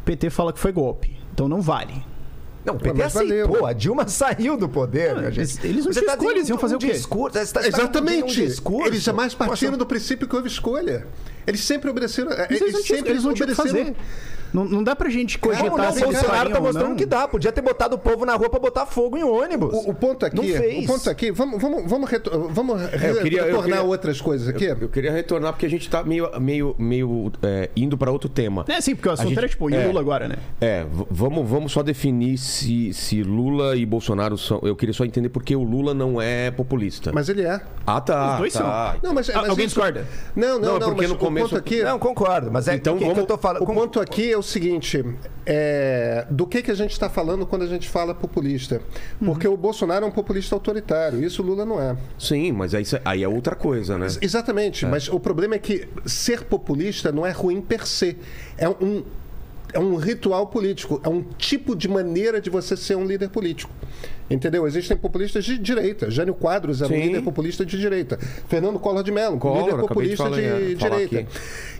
O 0.00 0.04
PT 0.06 0.30
fala 0.30 0.52
que 0.52 0.58
foi 0.58 0.72
golpe, 0.72 1.14
então 1.34 1.46
não 1.46 1.60
vale. 1.60 2.02
Não, 2.68 2.76
o 2.76 2.78
PT 2.78 2.98
Mas 2.98 3.16
aceitou. 3.16 3.48
valeu. 3.48 3.66
A 3.66 3.72
Dilma 3.72 4.06
saiu 4.08 4.56
do 4.56 4.68
poder, 4.68 5.16
eles- 5.16 5.34
gente. 5.52 5.66
eles 5.66 5.84
não 5.84 5.92
Você 5.92 6.00
tinham 6.00 6.06
tá 6.16 6.18
escolha, 6.22 6.36
eles 6.36 6.48
iam 6.48 6.58
fazer 6.58 6.74
um 6.74 6.78
o 6.78 6.80
quê? 6.80 6.92
Discurso, 6.92 7.52
tá- 7.52 7.66
Exatamente. 7.66 8.22
Um 8.24 8.26
discurso. 8.46 8.88
Eles 8.88 9.02
jamais 9.02 9.34
partiram 9.34 9.72
Poxa, 9.72 9.78
do 9.78 9.86
princípio 9.86 10.28
que 10.28 10.36
houve 10.36 10.48
escolha. 10.48 11.06
Eles 11.46 11.60
sempre 11.60 11.90
obedeceram. 11.90 12.30
Mas 12.30 12.60
eles 12.60 12.72
não 12.72 12.82
tinham, 12.82 12.98
sempre 12.98 13.10
eles 13.12 13.24
não 13.24 13.30
obedeceram- 13.32 13.68
fazer. 13.68 13.96
Não, 14.52 14.64
não 14.64 14.82
dá 14.82 14.94
pra 14.96 15.08
gente 15.08 15.38
Como 15.38 15.54
cogitar 15.54 15.76
não? 15.76 15.88
O 15.88 15.92
se 15.92 16.02
eles 16.04 16.14
Bolsonaro 16.20 16.50
tá 16.50 16.60
mostrando 16.60 16.88
não. 16.90 16.96
que 16.96 17.06
dá. 17.06 17.28
Podia 17.28 17.52
ter 17.52 17.60
botado 17.62 17.96
o 17.96 17.98
povo 17.98 18.24
na 18.24 18.34
rua 18.34 18.48
pra 18.48 18.58
botar 18.58 18.86
fogo 18.86 19.16
em 19.16 19.22
ônibus. 19.24 19.72
O, 19.74 19.90
o 19.90 19.94
ponto 19.94 20.24
aqui, 20.26 20.36
Não 20.36 20.44
fez. 20.44 20.84
o 20.84 20.86
ponto 20.86 21.10
aqui, 21.10 21.30
vamos, 21.30 21.60
vamos, 21.60 21.82
vamos, 21.90 22.10
reto- 22.10 22.48
vamos 22.50 22.80
re- 22.80 23.06
É, 23.06 23.10
eu 23.10 23.22
queria- 23.22 23.38
eu 23.40 23.44
retornar 23.46 23.78
queria- 23.78 23.82
outras 23.82 24.20
coisas 24.20 24.48
aqui. 24.48 24.64
Eu 24.64 24.88
queria 24.88 25.12
retornar 25.12 25.52
porque 25.52 25.66
a 25.66 25.70
gente 25.70 25.88
tá 25.88 26.02
meio, 26.02 26.28
meio, 26.40 26.74
meio 26.78 27.32
é, 27.42 27.70
indo 27.76 27.96
para 27.98 28.10
outro 28.10 28.28
tema. 28.28 28.64
É, 28.68 28.80
sim, 28.80 28.94
porque 28.94 29.08
o 29.08 29.12
assunto 29.12 29.28
gente- 29.28 29.38
era 29.38 29.48
tipo, 29.48 29.68
e 29.70 29.74
o 29.74 29.76
é. 29.80 29.86
Lula 29.86 30.00
agora, 30.00 30.28
né? 30.28 30.36
É, 30.60 30.84
vamos, 31.10 31.48
vamos 31.48 31.72
só 31.72 31.82
definir 31.82 32.38
se, 32.38 32.92
se 32.92 33.22
Lula 33.22 33.76
e 33.76 33.84
Bolsonaro 33.84 34.36
são. 34.38 34.60
Eu 34.62 34.74
queria 34.76 34.92
só 34.94 35.04
entender 35.04 35.28
porque 35.28 35.54
o 35.54 35.62
Lula 35.62 35.92
não 35.94 36.20
é 36.20 36.50
populista. 36.50 37.10
Mas 37.12 37.28
ele 37.28 37.42
é. 37.42 37.60
Ah, 37.86 38.00
tá. 38.00 38.32
Os 38.32 38.38
dois 38.38 38.52
tá. 38.52 38.96
Não, 39.02 39.12
mas, 39.14 39.28
Ah, 39.30 39.40
mas 39.40 39.50
alguém 39.50 39.66
isso- 39.66 39.74
discorda? 39.74 40.06
Não, 40.34 40.58
não, 40.58 40.60
Não, 40.60 40.72
não. 40.78 40.86
porque 40.88 41.02
mas 41.02 41.10
no 41.10 41.14
o 41.16 41.18
começo- 41.18 41.48
ponto 41.48 41.58
aqui, 41.58 41.82
Não, 41.82 41.98
concordo. 41.98 42.50
Mas 42.52 42.68
é 42.68 42.74
Então 42.74 42.94
que, 42.94 43.00
que 43.00 43.04
vamos- 43.06 43.18
eu 43.20 43.26
tô 43.26 43.38
falando. 43.38 43.62
o 43.62 43.66
ponto 43.66 44.00
aqui 44.00 44.32
é 44.32 44.37
o 44.38 44.42
seguinte: 44.42 45.04
é, 45.44 46.26
do 46.30 46.46
que, 46.46 46.62
que 46.62 46.70
a 46.70 46.74
gente 46.74 46.92
está 46.92 47.08
falando 47.08 47.46
quando 47.46 47.62
a 47.62 47.66
gente 47.66 47.88
fala 47.88 48.14
populista? 48.14 48.80
Porque 49.24 49.46
o 49.46 49.56
Bolsonaro 49.56 50.04
é 50.04 50.08
um 50.08 50.12
populista 50.12 50.54
autoritário, 50.54 51.22
isso 51.22 51.42
o 51.42 51.46
Lula 51.46 51.64
não 51.64 51.80
é. 51.80 51.96
Sim, 52.18 52.52
mas 52.52 52.74
aí, 52.74 52.84
aí 53.04 53.22
é 53.22 53.28
outra 53.28 53.54
coisa, 53.54 53.98
né? 53.98 54.06
Exatamente, 54.20 54.86
mas 54.86 55.08
o 55.08 55.18
problema 55.18 55.54
é 55.54 55.58
que 55.58 55.88
ser 56.06 56.44
populista 56.44 57.12
não 57.12 57.26
é 57.26 57.30
ruim 57.30 57.60
per 57.60 57.86
se. 57.86 58.16
É 58.56 58.68
um, 58.68 59.02
é 59.72 59.78
um 59.78 59.96
ritual 59.96 60.46
político, 60.46 61.00
é 61.04 61.08
um 61.08 61.22
tipo 61.22 61.76
de 61.76 61.88
maneira 61.88 62.40
de 62.40 62.50
você 62.50 62.76
ser 62.76 62.96
um 62.96 63.04
líder 63.04 63.28
político. 63.28 63.72
Entendeu? 64.30 64.66
Existem 64.66 64.96
populistas 64.96 65.44
de 65.44 65.58
direita. 65.58 66.10
Jânio 66.10 66.34
Quadros 66.34 66.82
era 66.82 66.92
um 66.92 66.96
líder 66.96 67.22
populista 67.22 67.64
de 67.64 67.78
direita. 67.78 68.18
Fernando 68.46 68.78
Collor 68.78 69.02
de 69.02 69.10
Mello, 69.10 69.38
Collor, 69.38 69.64
líder 69.64 69.76
de 69.76 69.80
populista 69.88 70.16
falar, 70.24 70.36
de, 70.36 70.44
é, 70.44 70.74
direita. 70.74 71.18
aqui. 71.20 71.26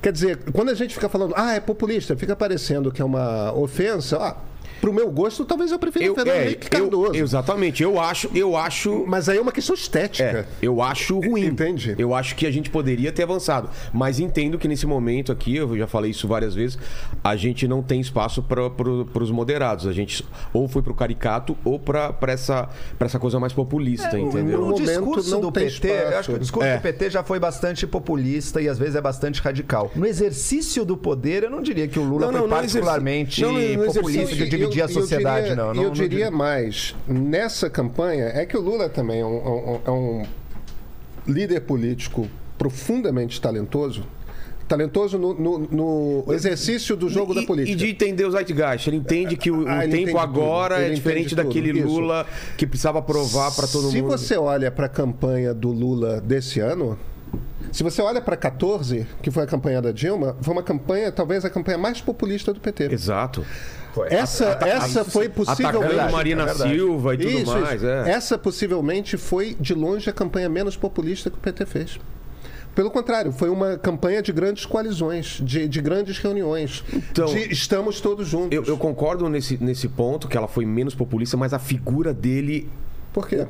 Quer 0.01 0.13
dizer, 0.13 0.39
quando 0.53 0.71
a 0.71 0.75
gente 0.75 0.95
fica 0.95 1.09
falando, 1.09 1.35
ah, 1.37 1.55
é 1.55 1.61
populista, 1.61 2.17
fica 2.17 2.35
parecendo 2.35 2.91
que 2.91 3.03
é 3.03 3.05
uma 3.05 3.53
ofensa. 3.53 4.17
Ah, 4.17 4.37
pro 4.81 4.93
meu 4.93 5.11
gosto, 5.11 5.45
talvez 5.45 5.71
eu 5.73 5.79
prefira 5.79 6.13
o 6.13 6.15
Fernando 6.15 6.35
é, 6.37 6.45
Henrique 6.47 6.71
Cardoso. 6.71 7.15
exatamente. 7.17 7.83
Eu 7.83 8.01
acho, 8.01 8.31
eu 8.35 8.57
acho. 8.57 9.05
Mas 9.07 9.29
aí 9.29 9.39
é 9.39 9.41
uma 9.41 9.53
questão 9.53 9.75
estética. 9.75 10.25
É, 10.25 10.45
eu 10.63 10.81
acho 10.83 11.19
ruim. 11.21 11.47
Entende? 11.47 11.95
Eu 11.99 12.15
acho 12.15 12.35
que 12.37 12.47
a 12.47 12.51
gente 12.51 12.71
poderia 12.71 13.11
ter 13.13 13.23
avançado. 13.23 13.69
Mas 13.93 14.19
entendo 14.21 14.59
que 14.59 14.69
nesse 14.69 14.87
momento 14.87 15.33
aqui, 15.33 15.57
eu 15.57 15.77
já 15.77 15.87
falei 15.87 16.11
isso 16.11 16.27
várias 16.29 16.55
vezes, 16.55 16.79
a 17.23 17.37
gente 17.37 17.67
não 17.67 17.83
tem 17.83 18.01
espaço 18.01 18.43
para 18.43 18.69
pro, 18.71 19.09
os 19.15 19.31
moderados. 19.31 19.87
A 19.87 19.93
gente 19.93 20.25
ou 20.53 20.69
foi 20.69 20.83
pro 20.83 20.95
caricato 20.95 21.57
ou 21.65 21.79
para 21.79 22.15
essa, 22.29 22.69
pra 22.99 23.07
essa 23.07 23.19
coisa 23.19 23.39
mais 23.41 23.53
populista, 23.53 24.19
entendeu? 24.19 24.59
no 24.59 24.65
O 24.65 24.69
momento 24.71 24.85
discurso 24.85 25.31
não 25.31 25.41
do 25.41 25.53
tem 25.53 25.69
PT, 25.69 25.89
eu 25.89 26.19
acho 26.19 26.29
que 26.31 26.37
o 26.37 26.39
discurso 26.39 26.69
É. 26.69 26.77
do 26.77 26.83
PT 26.83 27.11
já 27.11 27.23
foi 27.23 27.39
bastante 27.39 27.87
populista 27.87 28.61
e 28.61 28.69
às 28.69 28.79
vezes 28.79 28.95
é 28.95 29.01
bastante 29.01 29.41
radical. 29.41 29.91
No 29.95 30.07
exercício 30.07 30.85
do 30.85 30.97
poder, 30.97 31.45
eu 31.45 31.51
não 31.51 31.63
diria 31.63 31.87
que 31.89 31.99
o 31.99 32.03
Lula 32.03 32.27
Não, 32.27 32.33
não, 32.33 32.41
foi 32.41 32.49
particularmente 32.49 33.43
não, 33.43 33.59
exercício- 33.59 33.93
populista 33.95 34.37
de 34.37 34.49
E 34.69 34.71
dividir 34.71 34.81
eu- 34.81 34.85
a 34.85 34.89
sociedade, 35.03 35.49
diria- 35.49 35.57
não. 35.57 35.75
Não. 35.75 35.83
eu 35.83 35.89
não 35.89 35.93
diria 35.95 36.31
mais, 36.31 36.95
nessa 37.07 37.69
campanha, 37.71 38.25
é 38.27 38.47
que 38.47 38.57
o 38.57 38.61
Lula 38.61 38.89
também 38.89 39.21
é 39.21 39.25
um, 39.27 39.81
é 39.87 39.91
um- 39.91 40.23
é 40.23 40.29
líder 41.27 41.61
político 41.61 42.29
profundamente 42.57 43.41
talentoso. 43.41 44.05
Talentoso 44.67 45.19
no, 45.19 45.33
no- 45.33 45.59
no 46.27 46.33
exercício 46.35 46.95
do 46.95 47.09
jogo 47.09 47.33
e, 47.33 47.37
da 47.37 47.43
política. 47.43 47.73
E 47.73 47.75
de 47.75 47.89
entender 47.91 48.27
o 48.27 48.31
Zeitgeist. 48.31 48.87
Ele 48.89 48.99
entende 48.99 49.35
que 49.37 49.51
o, 49.51 49.67
Ah, 49.67 49.83
o 49.87 49.91
tempo 49.91 50.19
agora 50.19 50.75
tudo. 50.77 50.85
é 50.85 50.91
diferente 50.91 51.29
tudo. 51.35 51.43
daquele 51.43 51.71
Isso. 51.79 51.87
Lula 51.89 52.27
que 52.57 52.67
precisava 52.67 53.01
provar 53.01 53.51
para 53.55 53.67
todo 53.67 53.91
Se 53.91 54.03
mundo. 54.03 54.11
você 54.11 54.37
olha 54.37 54.71
para 54.71 54.85
a 54.85 54.89
campanha 54.89 55.55
do 55.55 55.71
Lula 55.71 56.21
desse 56.21 56.61
ano, 56.61 56.99
se 57.73 57.83
você 57.83 58.03
olha 58.03 58.21
para 58.21 58.37
14, 58.37 59.07
que 59.23 59.31
foi 59.31 59.45
a 59.45 59.47
campanha 59.47 59.81
da 59.81 59.91
Dilma, 59.91 60.37
foi 60.43 60.53
uma 60.53 60.63
campanha, 60.63 61.11
talvez 61.11 61.47
a 61.47 61.51
campanha 61.51 61.79
mais 61.79 62.03
populista 62.03 62.53
do 62.53 62.61
PT. 62.61 62.93
Exato. 62.93 63.47
Essa, 64.09 64.59
essa 64.63 65.05
foi 65.05 65.29
possivelmente. 65.29 65.95
Atacando 65.95 66.13
Marina 66.13 66.45
é. 66.45 66.55
Silva 66.55 67.15
e 67.15 67.19
tudo 67.19 67.31
Isso, 67.31 67.61
mais. 67.61 67.77
isso. 67.83 67.87
É. 67.87 68.11
Essa 68.11 68.39
possivelmente 68.39 69.17
foi, 69.17 69.57
de 69.59 69.75
longe, 69.75 70.09
a 70.09 70.13
campanha 70.13 70.49
menos 70.49 70.77
populista 70.77 71.31
que 71.31 71.37
o 71.37 71.41
PT 71.41 71.67
fez. 71.67 71.99
Pelo 72.75 72.93
contrário, 72.93 73.33
foi 73.33 73.49
uma 73.49 73.77
campanha 73.77 74.23
de 74.23 74.31
grandes 74.33 74.65
coalizões, 74.65 75.41
de, 75.43 75.67
de 75.67 75.81
grandes 75.81 76.19
reuniões. 76.19 76.85
Então, 76.93 77.27
de 77.27 77.53
estamos 77.53 78.01
todos 78.01 78.29
juntos. 78.29 78.53
Eu, 78.53 78.65
eu 78.65 78.77
concordo 78.77 79.29
nesse, 79.29 79.63
nesse 79.63 79.89
ponto 79.89 80.29
que 80.29 80.37
ela 80.37 80.47
foi 80.47 80.65
menos 80.65 80.95
populista, 80.95 81.37
mas 81.37 81.53
a 81.53 81.59
figura 81.59 82.15
dele 82.15 82.71
Por 83.13 83.27
quê? 83.27 83.45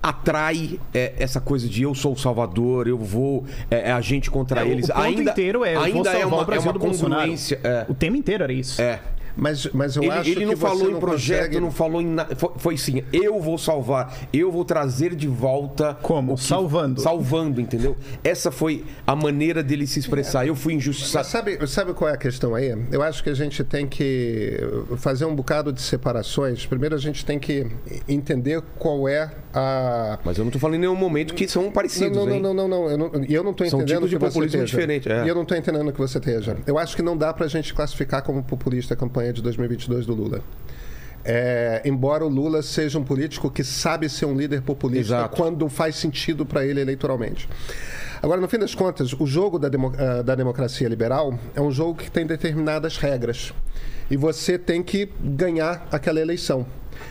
atrai 0.00 0.78
é, 0.94 1.12
essa 1.18 1.40
coisa 1.40 1.68
de 1.68 1.82
eu 1.82 1.94
sou 1.94 2.12
o 2.12 2.16
salvador, 2.16 2.86
eu 2.86 2.98
vou 2.98 3.44
é, 3.70 3.88
é 3.90 3.92
a 3.92 4.00
gente 4.00 4.30
contra 4.30 4.64
É, 4.64 4.68
eles. 4.68 4.88
o 4.88 4.92
ponto 4.92 5.00
ainda 5.00 5.30
inteiro 5.30 5.64
é 5.64 5.76
ainda 5.76 6.10
é 6.12 6.26
uma, 6.26 6.42
é 6.54 6.58
uma 6.58 6.74
congruência. 6.74 7.60
É, 7.64 7.86
O 7.88 7.94
tema 7.94 8.16
inteiro 8.16 8.44
era 8.44 8.52
isso. 8.52 8.80
é. 8.80 9.00
Mas, 9.36 9.66
mas 9.72 9.96
eu 9.96 10.02
Ele, 10.02 10.12
acho 10.12 10.30
ele 10.30 10.40
que 10.40 10.46
não 10.46 10.52
você 10.56 10.60
falou 10.66 10.88
em 10.88 10.92
não 10.92 11.00
projeto, 11.00 11.38
consegue- 11.38 11.60
não 11.60 11.70
falou 11.70 12.02
em 12.02 12.06
nada. 12.06 12.36
Foi, 12.36 12.50
foi 12.56 12.74
assim: 12.74 13.02
eu 13.12 13.40
vou 13.40 13.56
salvar, 13.58 14.28
eu 14.32 14.50
vou 14.52 14.64
trazer 14.64 15.14
de 15.14 15.26
volta. 15.28 15.94
Como? 16.02 16.34
que- 16.34 16.42
Salvando. 16.42 17.00
Salvando, 17.00 17.60
entendeu? 17.60 17.96
Essa 18.22 18.50
foi 18.50 18.84
a 19.06 19.16
maneira 19.16 19.62
dele 19.62 19.86
se 19.86 19.98
expressar. 19.98 20.46
Eu 20.46 20.54
fui 20.54 20.74
Mas 20.74 20.82
injustiçado. 20.82 21.26
sabe, 21.26 21.66
sabe 21.66 21.94
qual 21.94 22.10
é 22.10 22.14
a 22.14 22.16
questão 22.16 22.54
aí? 22.54 22.76
Eu 22.90 23.02
acho 23.02 23.22
que 23.22 23.30
a 23.30 23.34
gente 23.34 23.64
tem 23.64 23.86
que 23.86 24.58
fazer 24.98 25.24
um 25.24 25.34
bocado 25.34 25.72
de 25.72 25.80
separações. 25.80 26.66
Primeiro, 26.66 26.94
a 26.94 26.98
gente 26.98 27.24
tem 27.24 27.38
que 27.38 27.66
entender 28.08 28.62
qual 28.78 29.08
é 29.08 29.30
a. 29.54 30.18
Mas 30.24 30.38
eu 30.38 30.44
não 30.44 30.50
tô 30.50 30.58
falando 30.58 30.76
em 30.76 30.80
nenhum 30.80 30.96
momento 30.96 31.34
que 31.34 31.46
são 31.48 31.70
parecidos, 31.70 32.16
não, 32.16 32.26
não, 32.26 32.34
hein? 32.34 32.40
não, 32.42 32.54
não, 32.54 32.68
não, 32.68 32.90
eu 32.90 32.98
não. 32.98 33.10
E 33.24 33.34
eu 33.34 33.44
não 33.44 33.50
estou 33.52 33.66
São 33.68 33.80
entendendo 33.80 34.08
tipos 34.08 34.10
de 34.10 34.16
que 34.16 34.22
você 34.22 34.28
populismo 34.32 34.64
diferente, 34.64 35.10
é. 35.10 35.24
E 35.24 35.28
eu 35.28 35.34
não 35.34 35.42
estou 35.42 35.56
entendendo 35.56 35.88
o 35.88 35.92
que 35.92 35.98
você 35.98 36.18
esteja. 36.18 36.56
Eu 36.66 36.78
acho 36.78 36.96
que 36.96 37.02
não 37.02 37.16
dá 37.16 37.32
para 37.32 37.46
a 37.46 37.48
gente 37.48 37.72
classificar 37.74 38.22
como 38.22 38.42
populista 38.42 38.94
a 38.94 38.96
campanha 38.96 39.32
de 39.32 39.42
2022 39.42 40.06
do 40.06 40.14
Lula. 40.14 40.40
É, 41.24 41.80
embora 41.84 42.24
o 42.24 42.28
Lula 42.28 42.62
seja 42.62 42.98
um 42.98 43.04
político 43.04 43.50
que 43.50 43.62
sabe 43.62 44.08
ser 44.08 44.26
um 44.26 44.34
líder 44.34 44.62
populista 44.62 45.14
Exato. 45.14 45.36
quando 45.36 45.68
faz 45.68 45.94
sentido 45.96 46.44
para 46.44 46.66
ele 46.66 46.80
eleitoralmente. 46.80 47.48
Agora, 48.20 48.40
no 48.40 48.48
fim 48.48 48.58
das 48.58 48.74
contas, 48.74 49.12
o 49.12 49.26
jogo 49.26 49.58
da, 49.58 49.68
demo- 49.68 49.92
ah, 49.98 50.22
da 50.22 50.34
democracia 50.34 50.88
liberal 50.88 51.38
é 51.54 51.60
um 51.60 51.70
jogo 51.70 51.94
que 51.94 52.10
tem 52.10 52.26
determinadas 52.26 52.96
regras. 52.96 53.52
E 54.10 54.16
você 54.16 54.58
tem 54.58 54.82
que 54.82 55.08
ganhar 55.20 55.86
aquela 55.90 56.20
eleição. 56.20 56.66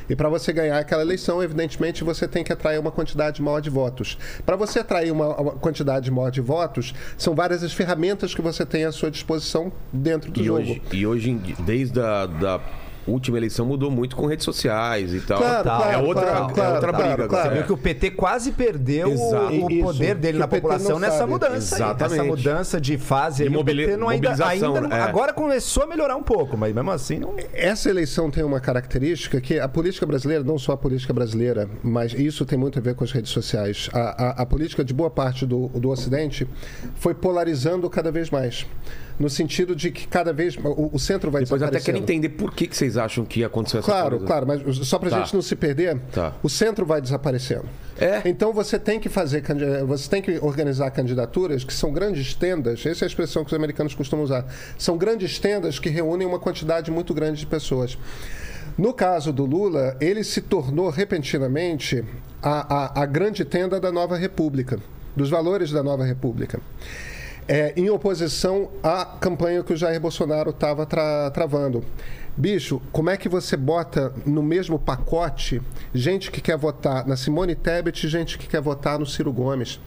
E 0.10 0.16
para 0.16 0.30
você 0.30 0.54
ganhar 0.54 0.78
aquela 0.78 1.02
eleição, 1.02 1.42
evidentemente, 1.44 2.04
você 2.04 2.28
tem 2.28 2.44
que 2.44 2.54
atrair 2.54 2.80
uma 2.80 2.92
quantidade 2.92 3.42
maior 3.42 3.60
de 3.60 3.70
votos. 3.70 4.18
Para 4.46 4.56
você 4.56 4.80
atrair 4.80 5.12
uma 5.12 5.32
uma 5.42 5.52
quantidade 5.54 6.10
maior 6.12 6.30
de 6.30 6.42
votos, 6.42 6.94
são 7.18 7.34
várias 7.36 7.64
as 7.64 7.74
ferramentas 7.74 8.34
que 8.34 8.42
você 8.42 8.66
tem 8.66 8.86
à 8.86 8.92
sua 8.92 9.10
disposição 9.10 9.72
dentro 9.92 10.32
do 10.32 10.42
E 10.42 10.44
jogo. 10.46 10.60
hoje, 10.60 10.82
e 10.92 11.06
hoje, 11.06 11.32
desde 11.60 12.00
a 12.00 12.26
da 12.26 12.62
última 13.08 13.38
eleição, 13.38 13.66
mudou 13.66 13.90
muito 13.92 14.16
com 14.16 14.26
redes 14.26 14.46
sociais 14.46 15.14
e 15.14 15.20
tal. 15.22 15.38
Claro, 15.40 15.58
Total, 15.64 15.78
claro, 15.82 15.92
é 15.94 15.98
outra, 15.98 16.22
claro, 16.26 16.50
é 16.50 16.54
claro, 16.54 16.74
outra 16.76 16.90
claro, 16.94 17.08
briga. 17.08 17.16
claro. 17.16 17.24
agora. 17.24 17.44
Você 17.50 17.56
viu 17.56 17.64
que 17.66 17.74
o 17.74 17.78
PT 17.78 18.12
quase 18.12 18.52
perdeu 18.52 19.12
Exato. 19.12 19.56
o, 19.56 19.82
poder 19.82 20.16
dele 20.16 20.38
na 20.38 20.48
população 20.48 21.00
nessa 21.00 21.18
sabe. 21.20 21.32
mudança. 21.32 21.76
aí. 21.76 21.82
Exatamente. 21.82 22.14
Essa 22.20 22.24
mudança 22.24 22.82
de 22.82 22.98
fase 22.98 23.38
De 23.38 23.44
aí, 23.44 23.50
o 23.50 23.52
mobili- 23.52 23.86
PT 23.86 23.98
não 23.98 24.10
ainda, 24.10 24.46
ainda 24.46 24.82
não- 24.82 24.92
é. 24.92 25.02
agora 25.02 25.34
começou 25.34 25.84
a 25.84 25.88
melhorar 25.88 26.16
um 26.16 26.24
pouco, 26.24 26.56
mas 26.58 26.74
mesmo 26.74 26.92
assim 26.92 27.20
não. 27.20 27.36
Essa 27.54 27.90
eleição 27.90 28.30
tem 28.30 28.44
uma 28.44 28.60
característica 28.60 29.40
que 29.42 29.60
a 29.60 29.68
política 29.68 30.06
brasileira, 30.06 30.44
não 30.44 30.58
só 30.60 30.74
a 30.74 30.78
política 30.78 31.14
brasileira, 31.14 31.70
mas 31.84 32.14
isso 32.14 32.46
tem 32.46 32.58
muito 32.58 32.78
a 32.78 32.82
ver 32.82 32.96
com 32.96 33.04
as 33.04 33.12
redes 33.12 33.32
sociais. 33.32 33.90
A, 33.94 34.00
a- 34.00 34.42
a 34.42 34.46
política 34.46 34.84
de 34.84 34.94
boa 34.94 35.10
parte 35.10 35.46
do, 35.46 35.68
do 35.70 35.90
Ocidente 35.90 36.48
foi 36.96 37.14
polarizando 37.14 37.90
cada 37.90 38.12
vez 38.12 38.30
mais. 38.30 38.66
No 39.22 39.30
sentido 39.30 39.76
de 39.76 39.92
que 39.92 40.08
cada 40.08 40.34
vez 40.34 40.58
o, 40.58 40.90
o 40.96 40.98
centro 41.00 41.30
vai 41.30 41.44
Depois 41.44 41.62
até 41.62 41.80
quero 41.80 41.96
entender 41.98 42.30
por 42.30 42.52
que, 42.56 42.66
que 42.66 42.76
vocês 42.76 42.98
acham 42.98 43.24
que 43.24 43.44
aconteceu 43.44 43.80
essa 43.80 43.86
Claro, 43.92 44.10
coisa. 44.18 44.26
claro, 44.26 44.48
mas 44.48 44.78
só 44.88 44.98
para 44.98 45.10
a 45.10 45.12
Tá. 45.12 45.20
gente 45.20 45.36
não 45.36 45.44
se 45.44 45.56
perder, 45.56 46.00
Tá. 46.12 46.34
o 46.42 46.50
centro 46.50 46.88
vai 46.88 47.00
desaparecendo. 47.00 47.66
É. 48.00 48.24
Então 48.28 48.52
você 48.52 48.80
tem 48.80 49.00
que 49.00 49.10
fazer, 49.10 49.44
você 49.86 50.10
tem 50.10 50.24
que 50.24 50.40
organizar 50.40 50.90
candidaturas 50.90 51.64
que 51.64 51.72
são 51.72 51.94
grandes 51.94 52.34
tendas. 52.34 52.84
Essa 52.84 53.04
é 53.04 53.06
a 53.06 53.08
expressão 53.08 53.44
que 53.44 53.52
os 53.52 53.54
americanos 53.54 53.94
costumam 53.94 54.26
usar. 54.26 54.44
São 54.76 54.98
grandes 54.98 55.38
tendas 55.38 55.78
que 55.78 55.90
reúnem 55.90 56.26
uma 56.28 56.40
quantidade 56.40 56.90
muito 56.90 57.14
grande 57.14 57.42
de 57.42 57.46
pessoas. 57.46 57.96
No 58.76 58.92
caso 58.92 59.32
do 59.32 59.46
Lula, 59.46 59.96
ele 60.02 60.24
se 60.24 60.42
tornou 60.42 60.90
repentinamente 60.90 62.04
a, 62.42 63.00
a, 63.00 63.04
a 63.04 63.06
grande 63.06 63.46
tenda 63.46 63.80
da 63.80 63.92
nova 63.92 64.18
república, 64.18 64.80
dos 65.16 65.30
valores 65.30 65.70
da 65.72 65.84
nova 65.84 66.04
república. 66.04 66.60
É, 67.48 67.74
em 67.76 67.90
oposição 67.90 68.70
à 68.82 69.04
campanha 69.06 69.64
que 69.64 69.74
o 69.74 69.78
Jair 69.78 70.00
Bolsonaro 70.00 70.52
estava 70.52 70.86
tra 70.86 71.30
travando. 71.32 71.84
Bicho, 72.38 72.82
como 72.94 73.10
é 73.10 73.18
que 73.18 73.28
você 73.28 73.58
bota 73.58 74.14
no 74.26 74.42
mesmo 74.42 74.80
pacote 74.80 75.62
gente 75.94 76.32
que 76.32 76.40
quer 76.40 76.58
votar 76.58 77.06
na 77.06 77.18
Simone 77.18 77.56
Tebet 77.56 78.06
e 78.06 78.10
gente 78.10 78.38
que 78.38 78.48
quer 78.48 78.62
votar 78.62 78.98
no 78.98 79.06
Ciro 79.06 79.34
Gomes? 79.34 79.82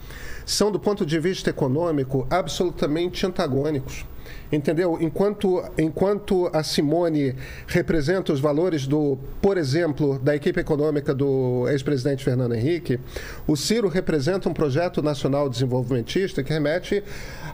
São, 0.44 0.70
do 0.70 0.78
ponto 0.78 1.06
de 1.06 1.18
vista 1.18 1.48
econômico, 1.48 2.26
absolutamente 2.28 3.24
antagônicos. 3.24 4.04
Entendeu? 4.52 4.98
Enquanto, 5.00 5.64
enquanto 5.76 6.50
a 6.52 6.62
Simone 6.62 7.34
representa 7.66 8.32
os 8.32 8.40
valores 8.40 8.86
do, 8.86 9.18
por 9.40 9.56
exemplo, 9.56 10.18
da 10.18 10.36
equipe 10.36 10.60
econômica 10.60 11.14
do 11.14 11.66
ex-presidente 11.68 12.22
Fernando 12.22 12.54
Henrique, 12.54 13.00
o 13.46 13.56
Ciro 13.56 13.88
representa 13.88 14.48
um 14.48 14.54
projeto 14.54 15.02
nacional 15.02 15.48
desenvolvimentista 15.48 16.42
que 16.42 16.52
remete 16.52 17.02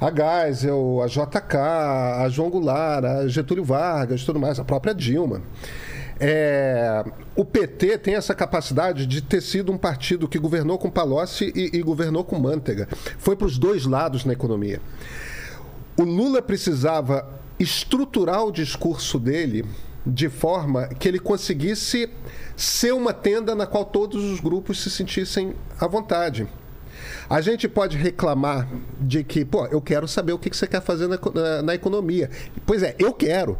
a 0.00 0.10
Geisel, 0.10 1.02
a 1.02 1.06
JK, 1.06 1.56
a 1.56 2.28
João 2.30 2.48
Goulart, 2.48 3.04
a 3.04 3.28
Getúlio 3.28 3.62
Vargas, 3.62 4.24
tudo 4.24 4.40
mais, 4.40 4.58
a 4.58 4.64
própria 4.64 4.94
Dilma. 4.94 5.42
É, 6.18 7.04
o 7.34 7.44
PT 7.44 7.98
tem 7.98 8.14
essa 8.14 8.34
capacidade 8.34 9.06
de 9.06 9.22
ter 9.22 9.40
sido 9.40 9.72
um 9.72 9.78
partido 9.78 10.28
que 10.28 10.38
governou 10.38 10.78
com 10.78 10.90
Palocci 10.90 11.52
e, 11.54 11.78
e 11.78 11.82
governou 11.82 12.24
com 12.24 12.38
Manteiga. 12.38 12.88
Foi 13.18 13.36
para 13.36 13.46
os 13.46 13.58
dois 13.58 13.86
lados 13.86 14.24
na 14.24 14.32
economia. 14.32 14.80
O 15.98 16.02
Lula 16.02 16.40
precisava 16.40 17.26
estruturar 17.58 18.44
o 18.44 18.52
discurso 18.52 19.18
dele 19.18 19.64
de 20.06 20.30
forma 20.30 20.88
que 20.88 21.06
ele 21.06 21.18
conseguisse 21.18 22.08
ser 22.56 22.92
uma 22.92 23.12
tenda 23.12 23.54
na 23.54 23.66
qual 23.66 23.84
todos 23.84 24.24
os 24.24 24.40
grupos 24.40 24.82
se 24.82 24.90
sentissem 24.90 25.54
à 25.78 25.86
vontade. 25.86 26.46
A 27.30 27.40
gente 27.40 27.68
pode 27.68 27.96
reclamar 27.96 28.68
de 29.00 29.22
que, 29.22 29.44
pô, 29.44 29.64
eu 29.66 29.80
quero 29.80 30.08
saber 30.08 30.32
o 30.32 30.38
que 30.38 30.50
você 30.50 30.66
quer 30.66 30.82
fazer 30.82 31.06
na, 31.06 31.16
na, 31.32 31.62
na 31.62 31.74
economia. 31.76 32.28
Pois 32.66 32.82
é, 32.82 32.96
eu 32.98 33.12
quero. 33.12 33.56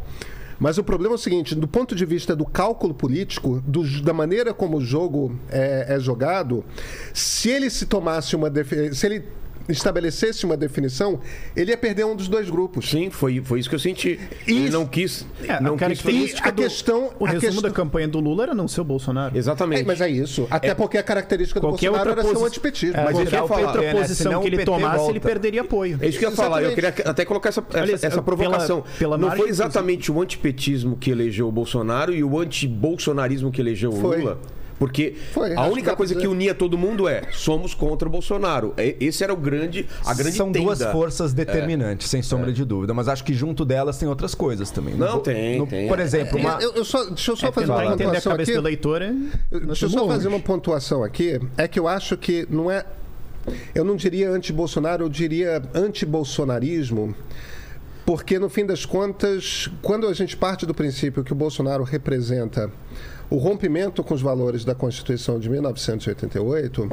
Mas 0.59 0.77
o 0.77 0.83
problema 0.83 1.15
é 1.15 1.17
o 1.17 1.17
seguinte: 1.17 1.55
do 1.55 1.69
ponto 1.69 1.95
de 1.95 2.05
vista 2.05 2.35
do 2.35 2.45
cálculo 2.45 2.93
político, 2.93 3.63
do, 3.65 3.81
da 4.01 4.11
maneira 4.11 4.53
como 4.53 4.75
o 4.75 4.81
jogo 4.81 5.39
é, 5.49 5.85
é 5.87 5.99
jogado, 6.01 6.65
se 7.13 7.49
ele 7.49 7.69
se 7.69 7.85
tomasse 7.85 8.35
uma. 8.35 8.51
Se 8.91 9.05
ele 9.05 9.23
estabelecesse 9.71 10.45
uma 10.45 10.55
definição, 10.57 11.19
ele 11.55 11.71
ia 11.71 11.77
perder 11.77 12.05
um 12.05 12.15
dos 12.15 12.27
dois 12.27 12.49
grupos. 12.49 12.89
Sim, 12.89 13.09
foi, 13.09 13.41
foi 13.43 13.59
isso 13.59 13.69
que 13.69 13.75
eu 13.75 13.79
senti. 13.79 14.19
Ele 14.47 14.69
não 14.69 14.85
quis. 14.85 15.25
É, 15.47 15.59
não 15.61 15.75
a 15.75 15.77
quis 15.77 16.03
E 16.05 16.35
a 16.41 16.51
do- 16.51 16.61
questão- 16.63 17.11
O 17.19 17.25
a 17.25 17.29
resumo 17.29 17.51
questão- 17.53 17.61
da 17.63 17.71
campanha 17.71 18.07
do 18.07 18.19
Lula 18.19 18.43
era 18.43 18.53
não 18.53 18.67
ser 18.67 18.81
o 18.81 18.83
Bolsonaro. 18.83 19.37
Exatamente. 19.37 19.81
É, 19.81 19.85
mas 19.85 20.01
é 20.01 20.09
isso. 20.09 20.47
Até 20.49 20.73
porque 20.73 20.97
a 20.97 21.03
característica 21.03 21.59
do 21.59 21.67
Qualquer 21.67 21.89
Bolsonaro 21.89 22.09
outra 22.09 22.21
era 22.21 22.29
ser 22.29 22.35
um 22.37 22.39
posi- 22.41 22.47
antipetismo. 22.51 22.97
É, 22.99 23.03
Mas 23.03 23.13
qualquer 23.13 23.47
falar. 23.47 23.61
outra 23.67 23.83
É, 23.83 23.93
né? 23.93 23.99
posição 24.01 24.41
que 24.41 24.47
ele 24.47 24.65
tomasse, 24.65 24.95
ele 24.95 25.03
volta. 25.13 25.19
perderia 25.21 25.61
apoio. 25.61 25.97
É 26.01 26.07
isso 26.07 26.19
que 26.19 26.25
eu 26.25 26.29
ia 26.29 26.35
falar. 26.35 26.63
Eu 26.63 26.73
queria 26.73 26.89
até 27.05 27.25
colocar 27.25 27.49
essa, 27.49 27.63
essa, 27.69 27.79
Aliás, 27.79 28.03
essa 28.03 28.09
pela- 28.21 28.23
provocação. 28.23 28.83
pela 28.99 29.17
não 29.17 29.27
margem, 29.27 29.43
foi 29.43 29.49
exatamente 29.49 30.11
o 30.11 30.21
antipetismo 30.21 30.95
que 30.97 31.09
elegeu 31.11 31.47
o 31.47 31.51
Bolsonaro 31.51 32.13
e 32.13 32.23
o 32.23 32.39
antibolsonarismo 32.39 33.51
que 33.51 33.61
elegeu 33.61 33.91
o 33.91 33.95
Foi. 34.01 34.35
Porque 34.81 35.13
Foi, 35.31 35.53
a 35.53 35.63
que 35.65 35.69
única 35.69 35.91
dá 35.91 35.95
coisa 35.95 36.15
que 36.15 36.25
unia 36.25 36.55
todo 36.55 36.75
mundo 36.75 37.07
é 37.07 37.21
somos 37.31 37.75
contra 37.75 38.07
o 38.07 38.11
Bolsonaro. 38.11 38.73
É- 38.75 38.95
Esse 38.99 39.23
era 39.23 39.31
o 39.31 39.37
grande, 39.37 39.87
a 40.03 40.11
grande 40.11 40.35
São 40.35 40.51
duas 40.51 40.79
tenda. 40.79 40.91
forças 40.91 41.33
determinantes, 41.33 42.09
sem 42.09 42.23
sombra 42.23 42.51
de 42.51 42.65
dúvida. 42.65 42.91
Mas 42.91 43.07
acho 43.07 43.23
que 43.23 43.31
junto 43.31 43.63
delas 43.63 43.99
tem 43.99 44.09
outras 44.09 44.33
coisas 44.33 44.71
também. 44.71 44.95
Não, 44.95 45.19
tem, 45.19 45.63
tem. 45.67 45.87
Por 45.87 45.99
exemplo, 45.99 46.39
uma... 46.39 46.59
Eu, 46.59 46.73
eu 46.73 46.83
só, 46.83 47.05
deixa 47.05 47.29
eu 47.31 47.35
só 47.35 47.49
É, 47.49 47.51
fazer 47.51 47.67
uma 47.69 47.91
pontuação 47.91 48.31
cabeça 48.31 48.51
aqui. 48.51 48.57
é... 49.51 49.59
Deixa 49.59 49.85
eu 49.85 49.89
só 49.91 50.07
fazer 50.07 50.27
uma 50.29 50.39
pontuação 50.39 51.03
aqui. 51.03 51.39
É 51.57 51.67
que 51.67 51.79
eu 51.79 51.87
acho 51.87 52.17
que 52.17 52.47
não 52.49 52.71
é. 52.71 52.83
Eu 53.75 53.83
não 53.83 53.95
diria 53.95 54.31
anti-Bolsonaro, 54.31 55.05
eu 55.05 55.09
diria 55.09 55.61
anti-bolsonarismo. 55.75 57.13
Porque, 58.03 58.39
no 58.39 58.49
fim 58.49 58.65
das 58.65 58.83
contas, 58.83 59.69
quando 59.81 60.07
a 60.07 60.13
gente 60.13 60.35
parte 60.35 60.65
do 60.65 60.73
princípio 60.73 61.23
que 61.23 61.31
o 61.31 61.35
Bolsonaro 61.35 61.83
representa 61.83 62.71
o 63.31 63.37
rompimento 63.37 64.03
com 64.03 64.13
os 64.13 64.21
valores 64.21 64.65
da 64.65 64.75
Constituição 64.75 65.39
de 65.39 65.49
1988, 65.49 66.91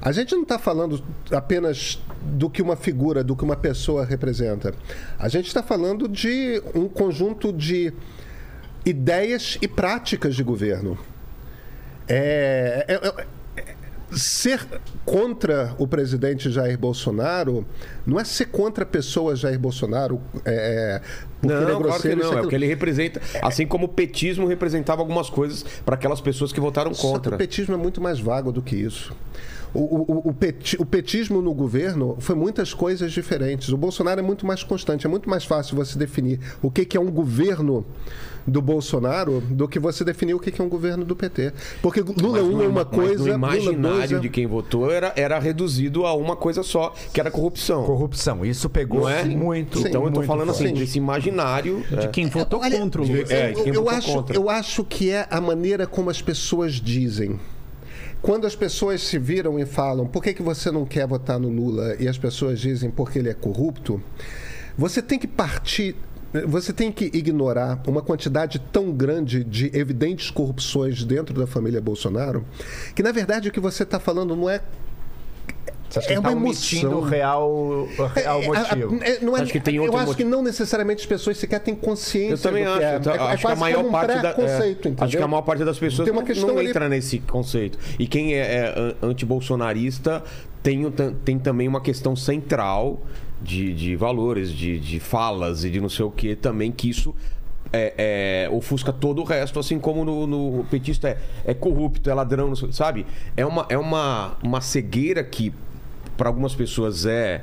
a 0.00 0.10
gente 0.10 0.34
não 0.34 0.42
está 0.42 0.58
falando 0.58 1.04
apenas 1.30 2.02
do 2.22 2.48
que 2.48 2.62
uma 2.62 2.76
figura, 2.76 3.22
do 3.22 3.36
que 3.36 3.44
uma 3.44 3.56
pessoa 3.56 4.02
representa. 4.02 4.74
A 5.18 5.28
gente 5.28 5.48
está 5.48 5.62
falando 5.62 6.08
de 6.08 6.62
um 6.74 6.88
conjunto 6.88 7.52
de 7.52 7.92
ideias 8.86 9.58
e 9.60 9.68
práticas 9.68 10.34
de 10.34 10.42
governo. 10.42 10.98
É, 12.08 12.86
é- 12.88 12.94
é- 12.94 13.26
ser 14.18 14.60
contra 15.04 15.74
o 15.78 15.86
presidente 15.86 16.50
Jair 16.50 16.78
Bolsonaro 16.78 17.66
não 18.06 18.18
é 18.18 18.24
ser 18.24 18.46
contra 18.46 18.84
a 18.84 18.86
pessoa 18.86 19.36
Jair 19.36 19.58
Bolsonaro. 19.58 20.20
É, 20.44 21.00
porque 21.40 21.54
Não, 21.54 21.62
ele 21.62 21.70
é 21.70 21.74
claro 21.74 21.78
que 21.78 21.88
grosseiro, 21.90 22.20
isso, 22.20 22.32
não. 22.32 22.38
É 22.38 22.42
o 22.42 22.48
que 22.48 22.54
ele 22.54 22.66
representa. 22.66 23.20
Assim 23.42 23.66
como 23.66 23.84
o 23.86 23.88
petismo 23.88 24.46
representava 24.46 25.02
algumas 25.02 25.28
coisas 25.30 25.64
para 25.84 25.94
aquelas 25.94 26.20
pessoas 26.20 26.52
que 26.52 26.60
votaram 26.60 26.92
contra. 26.92 27.34
o 27.34 27.38
petismo 27.38 27.74
é 27.74 27.78
muito 27.78 28.00
mais 28.00 28.18
vago 28.18 28.50
do 28.50 28.62
que 28.62 28.74
isso. 28.76 29.14
O, 29.74 29.80
o- 30.28 30.34
o 30.78 30.86
petismo 30.86 31.42
no 31.42 31.52
governo 31.52 32.16
foi 32.18 32.34
muitas 32.34 32.72
coisas 32.72 33.12
diferentes. 33.12 33.68
O 33.68 33.76
Bolsonaro 33.76 34.20
é 34.20 34.22
muito 34.22 34.46
mais 34.46 34.62
constante. 34.62 35.06
É 35.06 35.10
muito 35.10 35.28
mais 35.28 35.44
fácil 35.44 35.76
você 35.76 35.98
definir 35.98 36.40
o 36.62 36.70
que, 36.70 36.84
que 36.86 36.96
é 36.96 37.00
um 37.00 37.10
governo 37.10 37.84
do 38.46 38.62
Bolsonaro 38.62 39.40
do 39.40 39.66
que 39.66 39.78
você 39.78 40.04
definir 40.04 40.34
o 40.34 40.38
que, 40.38 40.60
é 40.60 40.64
um 40.64 40.68
governo 40.68 41.04
do 41.04 41.16
PT. 41.16 41.52
Porque 41.82 42.00
Lula 42.00 42.42
1 42.42 42.62
é 42.62 42.68
uma 42.68 42.84
Mas 42.84 42.94
coisa, 42.94 43.12
no 43.14 43.18
Lula 43.18 43.34
imaginário 43.34 43.98
2 43.98 44.12
é... 44.12 44.18
de 44.18 44.28
quem 44.28 44.46
votou 44.46 44.90
era, 44.90 45.12
era 45.16 45.38
reduzido 45.38 46.06
a 46.06 46.14
uma 46.14 46.36
coisa 46.36 46.62
só, 46.62 46.94
que 47.12 47.20
era 47.20 47.30
corrupção. 47.30 47.84
Corrupção. 47.84 48.44
Isso 48.44 48.68
pegou 48.68 49.02
Não 49.02 49.08
é? 49.08 49.24
muito. 49.24 49.78
então 49.80 50.04
eu 50.04 50.10
tô 50.10 50.20
muito 50.20 50.26
falando 50.26 50.50
assim, 50.50 50.64
forte. 50.68 50.80
desse 50.80 50.98
imaginário. 50.98 51.84
De 51.90 52.06
é. 52.06 52.08
quem 52.08 52.26
votou 52.26 52.60
Olha, 52.60 52.78
contra 52.78 53.02
o 53.02 53.06
Lula. 53.06 53.24
É, 53.28 53.52
de 53.52 53.62
quem 53.62 53.68
eu, 53.68 53.74
eu 53.74 53.82
votou 53.82 53.98
acho, 53.98 54.12
contra. 54.12 54.36
eu 54.36 54.50
acho 54.50 54.84
que 54.84 55.10
é 55.10 55.26
a 55.30 55.40
maneira 55.40 55.86
como 55.86 56.10
as 56.10 56.22
pessoas 56.22 56.74
dizem. 56.74 57.38
Quando 58.22 58.46
as 58.46 58.56
pessoas 58.56 59.02
se 59.02 59.18
viram 59.18 59.58
e 59.58 59.66
falam 59.66 60.06
por 60.06 60.22
que, 60.22 60.32
que 60.32 60.42
você 60.42 60.70
não 60.70 60.84
quer 60.84 61.06
votar 61.06 61.38
no 61.38 61.48
Lula 61.48 61.96
e 61.98 62.08
as 62.08 62.18
pessoas 62.18 62.58
dizem 62.58 62.90
porque 62.90 63.18
ele 63.18 63.28
é 63.28 63.34
corrupto, 63.34 64.02
você 64.76 65.00
tem 65.00 65.18
que 65.18 65.26
partir. 65.26 65.96
Você 66.46 66.72
tem 66.72 66.90
que 66.92 67.06
ignorar 67.06 67.80
uma 67.86 68.02
quantidade 68.02 68.58
tão 68.72 68.90
grande 68.92 69.42
de 69.44 69.70
evidentes 69.76 70.30
corrupções 70.30 71.04
dentro 71.04 71.34
da 71.38 71.46
família 71.46 71.80
Bolsonaro, 71.80 72.44
que 72.94 73.02
na 73.02 73.12
verdade 73.12 73.48
o 73.48 73.52
que 73.52 73.60
você 73.60 73.82
está 73.84 73.98
falando 74.00 74.34
não 74.36 74.48
é. 74.50 74.60
Você 75.88 76.00
acha 76.00 76.08
que 76.08 76.14
é 76.14 76.20
tá 76.20 76.28
uma 76.28 76.32
omitindo 76.36 76.86
emoção. 76.86 76.98
o 77.00 77.04
real, 77.08 77.48
o 77.48 78.06
real 78.12 78.42
É, 78.42 78.46
motivo. 78.46 78.98
é, 79.04 79.10
é, 79.12 79.20
não 79.20 79.36
é- 79.36 79.42
Acho 79.42 79.52
que 79.52 79.60
tem 79.60 79.76
eu 79.76 79.82
outro 79.84 79.96
acho 79.98 80.06
motivo. 80.08 80.28
que 80.28 80.36
não 80.36 80.42
necessariamente 80.42 81.00
as 81.02 81.06
pessoas 81.06 81.36
sequer 81.38 81.60
têm 81.60 81.76
consciência 81.76 82.34
Eu 82.34 82.38
também 82.38 82.64
do 82.64 82.70
acho. 82.70 82.78
que 82.80 82.84
é. 82.84 82.96
então, 82.96 83.12
é, 83.12 83.16
é 83.16 83.20
acho 83.20 83.46
que 83.46 83.52
a 83.52 83.56
maior 83.56 83.84
um 83.84 83.90
parte 83.92 84.20
da. 84.20 84.30
é, 84.30 84.76
acho 85.00 85.16
que 85.16 85.22
a 85.22 85.28
maior 85.28 85.42
parte 85.42 85.64
das 85.64 85.78
pessoas 85.78 86.08
não, 86.08 86.22
não 86.22 86.58
ali- 86.58 86.68
entra 86.70 86.88
nesse 86.88 87.20
conceito. 87.20 87.78
E 88.00 88.06
quem 88.08 88.34
é, 88.34 88.38
é 88.38 88.74
an- 88.76 88.94
antibolsonarista 89.10 90.24
tem, 90.62 90.82
tem 91.24 91.38
também 91.38 91.68
uma 91.68 91.80
questão 91.80 92.16
central 92.16 93.00
de, 93.46 93.72
de 93.72 93.96
valores, 93.96 94.50
de, 94.52 94.78
de 94.78 94.98
falas 95.00 95.64
e 95.64 95.70
de 95.70 95.80
não 95.80 95.88
sei 95.88 96.04
o 96.04 96.10
que 96.10 96.34
também, 96.34 96.70
que 96.72 96.90
isso. 96.90 97.14
É, 97.72 98.46
é, 98.46 98.50
ofusca 98.50 98.92
todo 98.92 99.20
o 99.20 99.24
resto, 99.24 99.58
assim 99.58 99.78
como 99.78 100.04
no, 100.04 100.24
no 100.24 100.64
petista 100.70 101.08
é, 101.08 101.18
é 101.44 101.52
corrupto, 101.52 102.08
é 102.08 102.14
ladrão, 102.14 102.54
sabe? 102.54 103.04
É 103.36 103.44
uma, 103.44 103.66
é 103.68 103.76
uma, 103.76 104.36
uma 104.40 104.60
cegueira 104.60 105.22
que 105.24 105.52
para 106.16 106.28
algumas 106.28 106.54
pessoas 106.54 107.04
é 107.04 107.42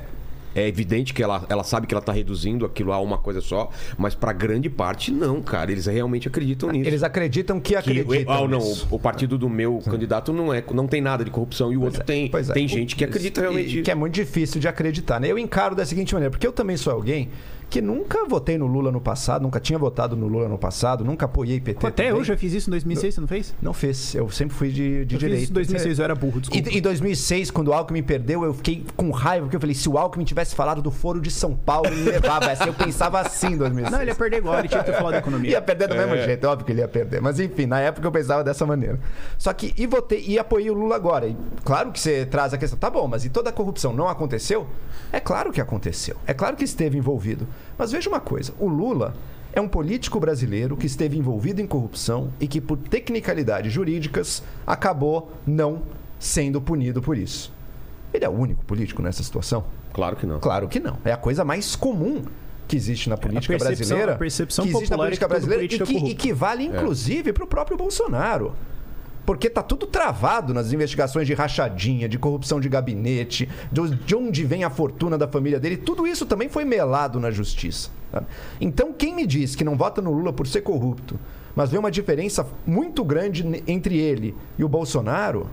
é 0.54 0.66
evidente 0.66 1.12
que 1.12 1.22
ela, 1.22 1.44
ela 1.48 1.64
sabe 1.64 1.86
que 1.86 1.94
ela 1.94 2.02
tá 2.02 2.12
reduzindo 2.12 2.64
aquilo 2.64 2.92
a 2.92 3.00
uma 3.00 3.18
coisa 3.18 3.40
só, 3.40 3.70
mas 3.98 4.14
para 4.14 4.32
grande 4.32 4.70
parte 4.70 5.10
não, 5.10 5.42
cara. 5.42 5.70
Eles 5.70 5.86
realmente 5.86 6.28
acreditam 6.28 6.70
nisso. 6.70 6.88
Eles 6.88 7.02
acreditam 7.02 7.60
que 7.60 7.74
que, 7.74 7.76
acreditam 7.76 8.32
ah, 8.32 8.48
não, 8.48 8.60
o, 8.60 8.76
o 8.92 8.98
partido 8.98 9.36
do 9.36 9.48
meu 9.48 9.82
candidato 9.84 10.32
não 10.32 10.52
é, 10.52 10.62
não 10.72 10.86
tem 10.86 11.00
nada 11.00 11.24
de 11.24 11.30
corrupção 11.30 11.72
e 11.72 11.76
o 11.76 11.82
outro 11.82 12.04
tem, 12.04 12.28
Pois 12.28 12.48
é. 12.50 12.52
tem 12.52 12.68
gente 12.68 12.94
que 12.94 13.04
acredita 13.04 13.40
realmente. 13.40 13.78
e 13.78 13.82
Que 13.82 13.90
é 13.90 13.94
muito 13.94 14.14
difícil 14.14 14.60
de 14.60 14.68
acreditar, 14.68 15.20
né? 15.20 15.30
Eu 15.30 15.38
encaro 15.38 15.74
da 15.74 15.84
seguinte 15.84 16.14
maneira, 16.14 16.30
porque 16.30 16.46
eu 16.46 16.52
também 16.52 16.76
sou 16.76 16.92
alguém 16.92 17.30
que 17.74 17.82
nunca 17.82 18.24
votei 18.24 18.56
no 18.56 18.68
Lula 18.68 18.92
no 18.92 19.00
passado, 19.00 19.42
nunca 19.42 19.58
tinha 19.58 19.76
votado 19.76 20.16
no 20.16 20.28
Lula 20.28 20.48
no 20.48 20.56
passado, 20.56 21.04
nunca 21.04 21.26
apoiei 21.26 21.58
PT. 21.60 21.84
Até 21.84 22.04
também. 22.04 22.20
eu 22.20 22.22
já 22.22 22.36
fiz 22.36 22.52
isso 22.52 22.70
em 22.70 22.70
2006, 22.70 23.14
você 23.16 23.20
não 23.20 23.26
fez? 23.26 23.54
Não 23.60 23.72
fiz, 23.72 24.14
eu 24.14 24.30
sempre 24.30 24.54
fui 24.54 24.68
de, 24.68 25.04
de 25.04 25.16
Eu 25.16 25.18
fiz 25.20 25.28
direita. 25.28 25.42
isso 25.42 25.50
em 25.50 25.54
2006, 25.54 25.98
eu 25.98 26.04
era 26.04 26.14
burro, 26.14 26.40
desculpa. 26.40 26.70
E 26.70 26.78
em 26.78 26.80
2006, 26.80 27.50
quando 27.50 27.68
o 27.68 27.72
Alckmin 27.72 28.04
perdeu, 28.04 28.44
eu 28.44 28.54
fiquei 28.54 28.84
com 28.94 29.10
raiva, 29.10 29.46
porque 29.46 29.56
eu 29.56 29.60
falei, 29.60 29.74
se 29.74 29.88
o 29.88 29.98
Alckmin 29.98 30.24
tivesse 30.24 30.54
falado 30.54 30.80
do 30.80 30.92
foro 30.92 31.20
de 31.20 31.32
São 31.32 31.56
Paulo, 31.56 31.88
ele 31.88 32.12
levava 32.12 32.48
essa. 32.48 32.64
Eu 32.64 32.74
pensava 32.74 33.18
assim 33.18 33.48
em 33.48 33.56
2006. 33.56 33.90
Não, 33.90 34.00
ele 34.00 34.12
ia 34.12 34.14
perder 34.14 34.36
igual, 34.36 34.56
ele 34.60 34.68
tinha 34.68 34.84
que 34.84 34.92
ter 34.92 34.96
falado 34.96 35.14
da 35.14 35.18
economia. 35.18 35.50
Ia 35.50 35.60
perder 35.60 35.88
do 35.88 35.96
mesmo 35.96 36.16
jeito, 36.16 36.46
é 36.46 36.48
óbvio 36.48 36.66
que 36.66 36.70
ele 36.70 36.80
ia 36.80 36.86
perder. 36.86 37.20
Mas 37.20 37.40
enfim, 37.40 37.66
na 37.66 37.80
época 37.80 38.06
eu 38.06 38.12
pensava 38.12 38.44
dessa 38.44 38.64
maneira. 38.64 39.00
Só 39.36 39.52
que, 39.52 39.74
e 39.76 39.84
votei, 39.84 40.24
e 40.24 40.38
apoiei 40.38 40.70
o 40.70 40.74
Lula 40.74 40.94
agora. 40.94 41.26
E 41.26 41.36
claro 41.64 41.90
que 41.90 41.98
você 41.98 42.24
traz 42.24 42.54
a 42.54 42.56
questão, 42.56 42.78
tá 42.78 42.88
bom, 42.88 43.08
mas 43.08 43.24
e 43.24 43.30
toda 43.30 43.50
a 43.50 43.52
corrupção 43.52 43.92
não 43.92 44.08
aconteceu? 44.08 44.64
É 45.12 45.18
claro 45.18 45.50
que 45.50 45.60
aconteceu. 45.60 46.14
É 46.24 46.32
claro 46.32 46.54
que 46.54 46.62
esteve 46.62 46.96
envolvido. 46.96 47.48
Mas 47.76 47.92
veja 47.92 48.08
uma 48.08 48.20
coisa, 48.20 48.52
o 48.58 48.68
Lula, 48.68 49.14
é 49.52 49.60
um 49.60 49.68
político 49.68 50.18
brasileiro 50.18 50.76
que 50.76 50.86
esteve 50.86 51.16
envolvido 51.18 51.60
em 51.60 51.66
corrupção 51.66 52.30
e 52.40 52.46
que, 52.48 52.60
por 52.60 52.76
tecnicalidades 52.76 53.72
jurídicas, 53.72 54.42
acabou 54.66 55.32
não 55.46 55.82
sendo 56.18 56.60
punido 56.60 57.00
por 57.02 57.16
isso. 57.16 57.52
Ele 58.12 58.24
é 58.24 58.28
o 58.28 58.32
único 58.32 58.64
político 58.64 59.02
nessa 59.02 59.22
situação? 59.22 59.64
Claro 59.92 60.16
que 60.16 60.26
não. 60.26 60.40
Claro 60.40 60.68
que 60.68 60.80
não. 60.80 60.98
É 61.04 61.12
a 61.12 61.16
coisa 61.16 61.44
mais 61.44 61.76
comum 61.76 62.22
que 62.66 62.76
existe 62.76 63.08
na 63.08 63.16
política 63.16 63.56
percepção- 63.56 63.76
brasileira. 63.86 64.12
a 64.14 64.16
percepção 64.16 64.64
que 64.64 64.70
existe 64.70 64.90
na 64.90 64.96
é 64.96 64.98
política 64.98 65.26
que 65.26 65.34
todo 65.34 65.40
brasileira 65.46 65.64
e 65.64 65.68
político 65.68 65.98
é 65.98 66.00
que, 66.00 66.10
e 66.10 66.14
que 66.14 66.32
vale, 66.32 66.64
inclusive, 66.64 67.32
para 67.32 67.44
o 67.44 67.46
próprio 67.46 67.76
Bolsonaro. 67.76 68.54
Porque 69.24 69.48
tá 69.48 69.62
tudo 69.62 69.86
travado 69.86 70.52
nas 70.52 70.72
investigações 70.72 71.26
de 71.26 71.34
rachadinha, 71.34 72.08
de 72.08 72.18
corrupção 72.18 72.60
de 72.60 72.68
gabinete, 72.68 73.48
de 73.72 73.84
de 74.04 74.14
onde 74.14 74.44
vem 74.44 74.64
a 74.64 74.70
fortuna 74.70 75.16
da 75.16 75.26
família 75.26 75.58
dele. 75.58 75.76
Tudo 75.76 76.06
isso 76.06 76.26
também 76.26 76.48
foi 76.48 76.64
melado 76.64 77.18
na 77.18 77.30
justiça. 77.30 77.90
sabe? 78.12 78.26
Então, 78.60 78.92
quem 78.92 79.14
me 79.14 79.26
diz 79.26 79.56
que 79.56 79.64
não 79.64 79.76
vota 79.76 80.02
no 80.02 80.12
Lula 80.12 80.32
por 80.32 80.46
ser 80.46 80.60
corrupto, 80.62 81.18
mas 81.54 81.70
vê 81.70 81.78
uma 81.78 81.90
diferença 81.90 82.46
muito 82.66 83.04
grande 83.04 83.62
entre 83.66 83.96
ele 83.96 84.34
e 84.58 84.64
o 84.64 84.68
Bolsonaro, 84.68 85.48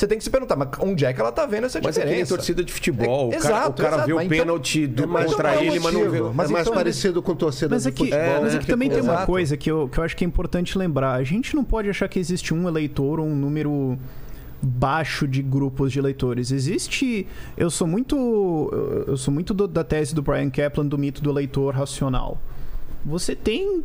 você 0.00 0.06
tem 0.06 0.18
que 0.18 0.24
se 0.24 0.30
perguntar, 0.30 0.56
mas 0.56 0.68
onde 0.80 1.04
é 1.04 1.12
que 1.12 1.20
ela 1.20 1.32
tá 1.32 1.44
vendo 1.46 1.66
essa 1.66 1.80
Mas 1.82 1.96
é 1.96 2.00
que 2.00 2.06
nem 2.06 2.14
diferença? 2.16 2.34
torcida 2.36 2.64
de 2.64 2.72
futebol. 2.72 3.32
É- 3.32 3.36
o 3.36 3.40
cara, 3.40 3.54
exato, 3.56 3.70
o 3.70 3.74
cara 3.74 3.88
exato, 3.96 4.06
vê 4.06 4.12
o 4.12 4.20
então- 4.20 4.28
pênalti 4.38 4.86
do 4.86 5.02
É 5.04 5.06
contra 5.06 5.26
então 5.26 5.46
é 5.62 5.66
ele, 5.66 5.80
mas 5.80 5.92
não 5.94 6.00
vê. 6.02 6.06
motivo, 6.08 6.32
Mas 6.34 6.48
é 6.48 6.52
mais 6.52 6.66
então- 6.66 6.76
parecido 6.76 7.22
com 7.22 7.34
torcida 7.34 7.74
Mas 7.74 7.82
de 7.82 7.88
é 7.88 7.92
que, 7.92 7.98
futebol. 8.04 8.40
mas 8.42 8.52
é 8.52 8.56
né? 8.56 8.60
que 8.60 8.66
também 8.66 8.88
tem 8.90 9.00
uma 9.02 9.26
coisa 9.26 9.56
que 9.56 9.70
eu, 9.70 9.88
que 9.88 9.98
eu 9.98 10.04
acho 10.04 10.16
que 10.16 10.24
é 10.24 10.26
importante 10.26 10.76
lembrar. 10.78 11.12
A 11.14 11.22
gente 11.24 11.54
não 11.56 11.64
pode 11.64 11.88
achar 11.90 12.08
que 12.08 12.18
existe 12.18 12.52
um 12.54 12.68
eleitor 12.68 13.20
ou 13.20 13.26
um 13.26 13.34
número 13.34 13.98
baixo 14.60 15.26
de 15.28 15.40
grupos 15.42 15.92
de 15.92 15.98
eleitores. 15.98 16.50
Existe. 16.50 17.26
Eu 17.56 17.70
sou 17.70 17.86
muito. 17.86 18.16
eu- 18.16 19.04
Eu 19.08 19.16
sou 19.16 19.32
muito 19.32 19.54
do- 19.54 19.68
da 19.68 19.84
tese 19.84 20.14
do 20.14 20.20
Brian 20.22 20.50
Kaplan 20.50 20.84
do 20.86 20.98
mito 20.98 21.22
do 21.22 21.30
eleitor 21.30 21.74
racional. 21.74 22.40
Você 23.04 23.34
tem 23.36 23.84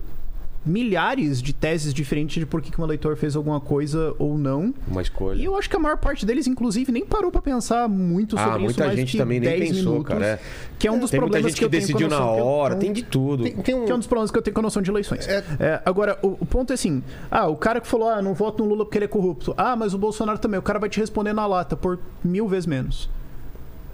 milhares 0.66 1.42
de 1.42 1.54
teses 1.54 1.94
diferentes 1.94 2.36
de 2.40 2.46
por 2.46 2.62
que 2.62 2.72
que 2.72 2.80
um 2.80 2.84
eleitor 2.84 3.16
fez 3.16 3.36
alguma 3.36 3.60
coisa 3.60 4.14
ou 4.18 4.38
não. 4.38 4.74
Uma 4.88 5.02
escolha. 5.02 5.40
E 5.40 5.46
eu 5.46 5.56
acho 5.58 5.70
que 5.70 5.76
a 5.76 5.80
maior 5.80 5.98
parte 5.98 6.26
deles, 6.26 6.48
inclusive, 6.48 6.92
nem 6.92 7.06
parou 7.06 7.32
pra 7.32 7.42
pensar 7.42 7.88
muito 7.90 8.38
sobre 8.38 8.52
Ah, 8.52 8.56
isso. 8.56 8.64
muita 8.80 8.96
gente 8.96 9.12
que 9.14 9.18
também 9.18 9.40
nem 9.40 9.50
10 9.50 9.70
pensou, 9.72 9.92
minutos, 9.92 10.08
cara, 10.14 10.26
é. 10.26 10.40
Que 10.80 10.88
é 10.88 10.92
um 10.92 11.00
dos 11.00 11.10
Tem 11.12 11.20
muita 11.20 11.32
problemas 11.32 11.52
gente 11.52 11.60
que, 11.60 11.66
que, 11.66 11.72
decidiu 11.72 12.08
na 12.10 12.26
hora, 12.26 12.76
eu- 12.76 12.80
tem 12.80 12.92
de 12.94 13.04
tudo. 13.04 13.44
Tem, 13.44 13.54
tem 13.56 13.76
um, 13.76 13.86
que 13.86 13.92
é 13.92 13.96
um 13.96 14.00
dos 14.00 14.08
problemas 14.08 14.32
que 14.32 14.38
eu 14.38 14.42
tenho 14.42 14.54
com 14.54 14.60
a 14.62 14.64
noção 14.64 14.82
de 14.82 14.90
eleições. 14.90 15.28
É. 15.28 15.44
É, 15.60 15.82
agora, 15.86 16.18
o, 16.22 16.38
o 16.40 16.46
ponto 16.46 16.72
é 16.72 16.74
assim: 16.76 17.04
ah, 17.30 17.48
o 17.48 17.56
cara 17.56 17.80
que 17.82 17.88
falou, 17.88 18.10
ah, 18.10 18.22
não 18.22 18.34
voto 18.34 18.64
no 18.64 18.70
Lula 18.70 18.86
porque 18.86 18.98
ele 18.98 19.06
é 19.06 19.08
corrupto. 19.08 19.54
Ah, 19.58 19.76
mas 19.76 19.94
o 19.94 19.98
Bolsonaro 19.98 20.40
também. 20.40 20.60
O 20.60 20.64
cara 20.64 20.80
vai 20.80 20.90
te 20.90 21.00
responder 21.00 21.34
na 21.34 21.46
lata 21.46 21.76
por 21.76 22.00
mil 22.24 22.48
vezes 22.48 22.66
menos. 22.66 23.10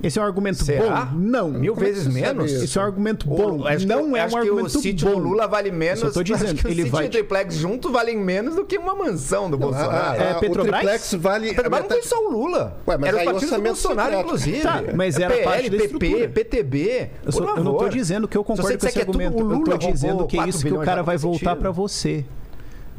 Esse 0.01 0.17
é 0.17 0.21
um 0.21 0.25
argumento 0.25 0.63
Será? 0.63 1.05
bom? 1.05 1.17
Não. 1.19 1.49
Mil 1.49 1.73
Como 1.73 1.85
é 1.85 1.89
que 1.89 1.95
vezes 1.95 2.13
menos? 2.13 2.51
isso? 2.51 2.63
Esse 2.63 2.77
é 2.77 2.81
um 2.81 2.85
argumento 2.85 3.31
O- 3.31 3.35
bom. 3.35 3.67
acho 3.67 3.79
que- 3.79 3.85
não 3.85 4.15
é 4.15 4.21
acho 4.21 4.35
um 4.37 4.41
que 4.41 4.47
argumento 4.47 4.65
o 4.77 4.81
sítio 4.81 5.07
bom. 5.09 5.15
do 5.15 5.19
Lula 5.27 5.47
vale 5.47 5.71
menos. 5.71 6.01
Eu 6.01 6.13
tô 6.13 6.23
dizendo, 6.23 6.45
acho 6.45 6.55
que 6.55 6.67
o 6.67 6.67
ele 6.71 6.75
sítio 6.83 6.91
vai 6.91 7.03
e 7.05 7.07
o 7.07 7.11
triplex 7.11 7.55
junto 7.55 7.91
valem 7.91 8.17
menos 8.17 8.55
do 8.55 8.63
que 8.63 8.77
uma 8.77 8.95
mansão 8.95 9.49
do 9.49 9.55
a- 9.57 9.59
Bolsonaro. 9.59 9.91
a- 10.21 10.23
É, 10.23 10.31
a- 10.33 10.37
o 10.37 10.39
Petrobras? 10.39 10.75
triplex 10.79 11.13
vale. 11.15 11.47
Mas 11.53 11.63
não 11.63 11.69
metade- 11.81 12.07
só 12.07 12.15
o 12.25 12.31
Lula. 12.31 12.77
Ué, 12.87 12.97
mas 12.97 13.13
era 13.13 13.21
o 13.21 13.33
partido 13.33 13.55
do 13.55 13.61
Bolsonaro, 13.61 14.09
secreto. 14.09 14.25
inclusive. 14.25 14.61
Tá, 14.61 14.83
mas 14.95 15.19
era 15.19 15.33
PL, 15.33 15.43
parte 15.45 15.69
da 15.69 15.77
PP. 15.77 16.27
PTB. 16.29 17.09
Eu, 17.25 17.31
só- 17.31 17.55
eu 17.57 17.63
não 17.63 17.77
tô 17.77 17.89
dizendo 17.89 18.27
que 18.27 18.37
eu 18.37 18.43
concordo 18.43 18.77
com 18.77 18.85
esse 18.85 18.93
que 18.93 18.99
é 18.99 19.01
argumento. 19.01 19.35
o 19.35 19.39
eu 19.41 19.49
tô 19.49 19.55
Lula 19.71 19.77
dizendo 19.77 20.27
que 20.27 20.35
é 20.37 20.39
4 20.39 20.49
isso 20.49 20.65
que 20.65 20.73
o 20.73 20.79
cara 20.79 20.97
não 20.97 21.03
vai 21.03 21.17
voltar 21.17 21.55
pra 21.57 21.71
você. 21.71 22.23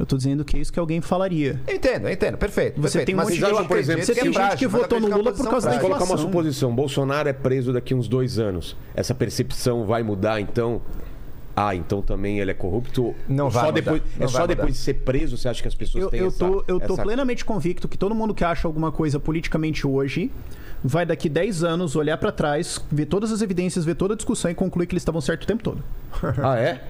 Eu 0.01 0.05
tô 0.07 0.17
dizendo 0.17 0.43
que 0.43 0.57
é 0.57 0.59
isso 0.59 0.73
que 0.73 0.79
alguém 0.79 0.99
falaria. 0.99 1.61
Eu 1.67 1.75
entendo, 1.75 2.07
eu 2.07 2.11
entendo. 2.11 2.35
Perfeito. 2.35 2.81
Você 2.81 2.97
perfeito. 2.97 3.05
tem 3.05 3.13
um 3.13 3.17
Mas 3.19 3.29
monte 3.39 3.61
de- 3.61 3.67
por 3.67 3.77
exemplo, 3.77 4.03
você 4.03 4.15
que 4.15 4.21
tem 4.21 4.33
gente 4.33 4.57
que 4.57 4.65
votou 4.67 4.99
no 4.99 5.07
Lula 5.07 5.31
por 5.31 5.47
causa 5.47 5.47
da 5.47 5.51
Vamos 5.51 5.61
frágil. 5.61 5.79
colocar 5.81 5.97
uma 5.99 6.05
inflação. 6.05 6.25
suposição. 6.25 6.73
Bolsonaro 6.75 7.29
é 7.29 7.33
preso 7.33 7.71
daqui 7.71 7.93
uns 7.93 8.07
dois 8.07 8.39
anos. 8.39 8.75
Essa 8.95 9.13
percepção 9.13 9.85
vai 9.85 10.01
mudar, 10.01 10.41
então. 10.41 10.81
Ah, 11.55 11.75
então 11.75 12.01
também 12.01 12.39
ele 12.39 12.49
é 12.49 12.53
corrupto. 12.55 13.13
Não 13.29 13.51
só 13.51 13.59
vai 13.59 13.69
mudar. 13.69 13.81
depois, 13.81 14.01
Não 14.17 14.25
É 14.25 14.27
só 14.27 14.39
mudar. 14.41 14.55
depois 14.55 14.73
de 14.73 14.79
ser 14.79 14.93
preso, 14.95 15.37
você 15.37 15.47
acha 15.49 15.61
que 15.61 15.67
as 15.67 15.75
pessoas 15.75 16.05
Eu, 16.05 16.09
têm 16.09 16.19
eu 16.21 16.27
essa, 16.29 16.39
tô, 16.39 16.63
eu 16.67 16.79
tô 16.79 16.93
essa- 16.93 17.03
plenamente 17.03 17.45
convicto 17.45 17.87
que 17.87 17.97
todo 17.97 18.15
mundo 18.15 18.33
que 18.33 18.43
acha 18.43 18.67
alguma 18.67 18.91
coisa 18.91 19.19
politicamente 19.19 19.85
hoje 19.85 20.31
vai 20.83 21.05
daqui 21.05 21.29
10 21.29 21.63
anos 21.63 21.95
olhar 21.95 22.17
pra 22.17 22.31
trás, 22.31 22.79
ver 22.91 23.05
todas 23.05 23.31
as 23.31 23.41
evidências, 23.41 23.85
ver 23.85 23.95
toda 23.95 24.13
a 24.13 24.17
discussão 24.17 24.49
e 24.51 24.55
concluir 24.55 24.87
que 24.87 24.93
eles 24.93 25.01
estavam 25.01 25.21
certo 25.21 25.43
o 25.43 25.47
tempo 25.47 25.63
todo. 25.63 25.83
Ah, 26.43 26.57
é? 26.57 26.81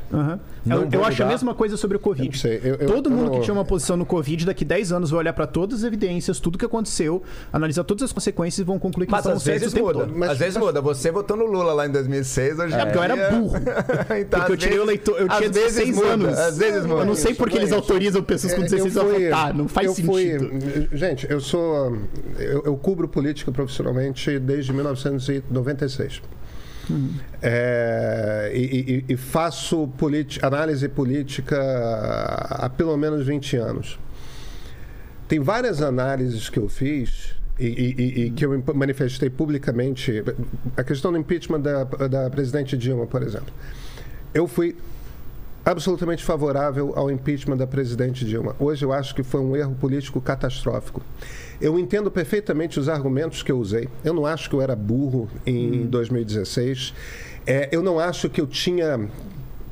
Não 0.66 0.84
Eu, 0.84 0.90
eu 0.92 1.06
acho 1.06 1.24
a 1.24 1.26
mesma 1.26 1.54
coisa 1.56 1.76
sobre 1.78 1.96
o 1.98 2.00
Covid. 2.00 2.28
Eu 2.28 2.34
sei, 2.40 2.60
eu- 2.64 2.76
eu- 2.76 2.88
Todo 2.88 3.10
eu 3.10 3.16
mundo 3.16 3.32
que 3.32 3.42
tinha 3.42 3.54
uma 3.54 3.64
posição 3.66 3.96
no 3.98 4.06
Covid, 4.06 4.46
daqui 4.46 4.64
10 4.66 4.92
anos 4.92 5.10
vai 5.12 5.20
olhar 5.20 5.34
pra 5.34 5.48
todas 5.48 5.80
as 5.80 5.84
evidências, 5.86 6.40
tudo 6.40 6.58
que 6.58 6.66
aconteceu, 6.66 7.22
analisar 7.52 7.84
todas 7.84 8.04
as 8.04 8.12
consequências 8.12 8.60
e 8.60 8.64
vão 8.64 8.78
concluir 8.80 9.06
que 9.06 9.12
Mas 9.12 9.26
eles 9.26 9.38
às 9.38 9.42
estavam 9.42 9.60
certos 9.60 9.62
vezes 9.62 9.74
o 9.74 9.76
tempo 9.76 9.88
muda. 9.88 10.08
todo. 10.12 10.18
Mas- 10.20 10.30
às 10.32 10.38
vezes 10.38 10.58
muda. 10.58 10.82
Você 10.82 11.12
votou 11.12 11.38
no 11.38 11.46
Lula 11.46 11.74
lá 11.74 11.88
em 11.88 11.92
2006, 11.92 12.60
hoje 12.60 12.74
É, 12.76 12.86
porque 12.86 12.98
eu 12.98 13.04
era 13.04 13.32
burro. 13.32 13.56
então, 14.20 14.40
Porque 14.40 14.52
eu 14.54 14.58
tirei 14.58 14.80
o 14.80 14.86
vezes- 14.86 14.88
leitor, 14.88 15.20
eu 15.22 15.28
tinha 15.30 15.40
vezes 15.50 15.76
16 15.76 15.96
muda, 15.96 16.08
anos. 16.10 16.40
Às 16.40 16.58
vezes 16.58 16.86
muda. 16.86 17.02
Eu 17.02 17.06
não 17.06 17.16
sei 17.16 17.34
porque 17.34 17.56
é 17.56 17.60
eles 17.60 17.70
isso. 17.70 17.76
autorizam 17.80 18.24
pessoas 18.24 18.54
com 18.54 18.62
É, 18.62 18.64
16 18.66 18.96
eu 18.96 19.02
anos 19.04 19.14
a 19.14 19.20
votar. 19.20 19.54
Não 19.54 19.68
faz 19.68 19.88
eu 19.88 19.96
fui- 20.06 20.32
sentido. 20.40 20.90
gente, 20.98 21.28
eu 21.32 21.40
sou. 21.40 21.98
Eu, 22.38 22.64
eu 22.66 22.78
cubro 22.78 23.08
política 23.08 23.52
profissionalmente 23.82 24.40
desde 24.40 24.72
1996. 24.74 26.22
Hum. 26.90 27.10
É, 27.42 28.52
e, 28.54 29.04
e- 29.08 29.14
e 29.14 29.18
faço 29.18 29.88
análise 30.42 30.88
política 30.90 31.58
há 32.50 32.70
pelo 32.70 32.96
menos 32.98 33.26
20 33.26 33.58
anos. 33.58 34.00
Tem 35.28 35.40
várias 35.40 35.82
análises 35.82 36.50
que 36.50 36.60
eu 36.60 36.68
fiz 36.68 37.36
e, 37.60 37.66
e- 37.66 38.32
que 38.32 38.46
eu 38.46 38.64
manifestei 38.74 39.30
publicamente. 39.30 40.24
A 40.76 40.84
questão 40.84 41.12
do 41.12 41.18
impeachment 41.18 41.62
da, 41.62 41.84
da 41.84 42.30
presidente 42.30 42.76
Dilma, 42.78 43.06
por 43.08 43.22
exemplo. 43.24 43.54
Eu 44.34 44.48
fui 44.48 44.76
absolutamente 45.64 46.24
favorável 46.24 46.94
ao 46.96 47.12
impeachment 47.12 47.58
da 47.58 47.68
presidente 47.68 48.26
Dilma. 48.26 48.56
Hoje 48.60 48.84
eu 48.84 48.92
acho 48.92 49.14
que 49.14 49.24
foi 49.24 49.42
um 49.42 49.56
erro 49.56 49.76
político 49.76 50.20
catastrófico. 50.20 51.02
Eu 51.60 51.78
entendo 51.78 52.10
perfeitamente 52.10 52.80
os 52.80 52.90
argumentos 52.90 53.44
que 53.44 53.52
eu 53.52 53.60
usei. 53.60 53.88
Eu 54.04 54.14
não 54.14 54.26
acho 54.26 54.50
que 54.50 54.56
eu 54.56 54.62
era 54.62 54.76
burro 54.76 55.30
em 55.46 55.86
2016. 55.86 56.94
É, 57.46 57.70
eu 57.72 57.84
não 57.84 58.00
acho 58.00 58.30
que 58.30 58.42
eu 58.42 58.48
tinha 58.48 59.08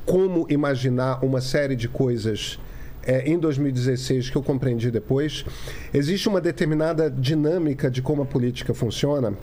como 0.06 0.46
imaginar 0.50 1.24
uma 1.24 1.42
série 1.42 1.76
de 1.76 1.88
coisas 1.88 2.60
é, 3.04 3.28
em 3.30 3.40
2016 3.40 4.30
que 4.30 4.36
eu 4.36 4.44
compreendi 4.44 4.92
depois. 4.92 5.44
Existe 5.94 6.30
uma 6.30 6.40
determinada 6.40 7.10
dinâmica 7.10 7.90
de 7.90 8.02
como 8.02 8.22
a 8.22 8.26
política 8.26 8.74
funciona 8.74 9.34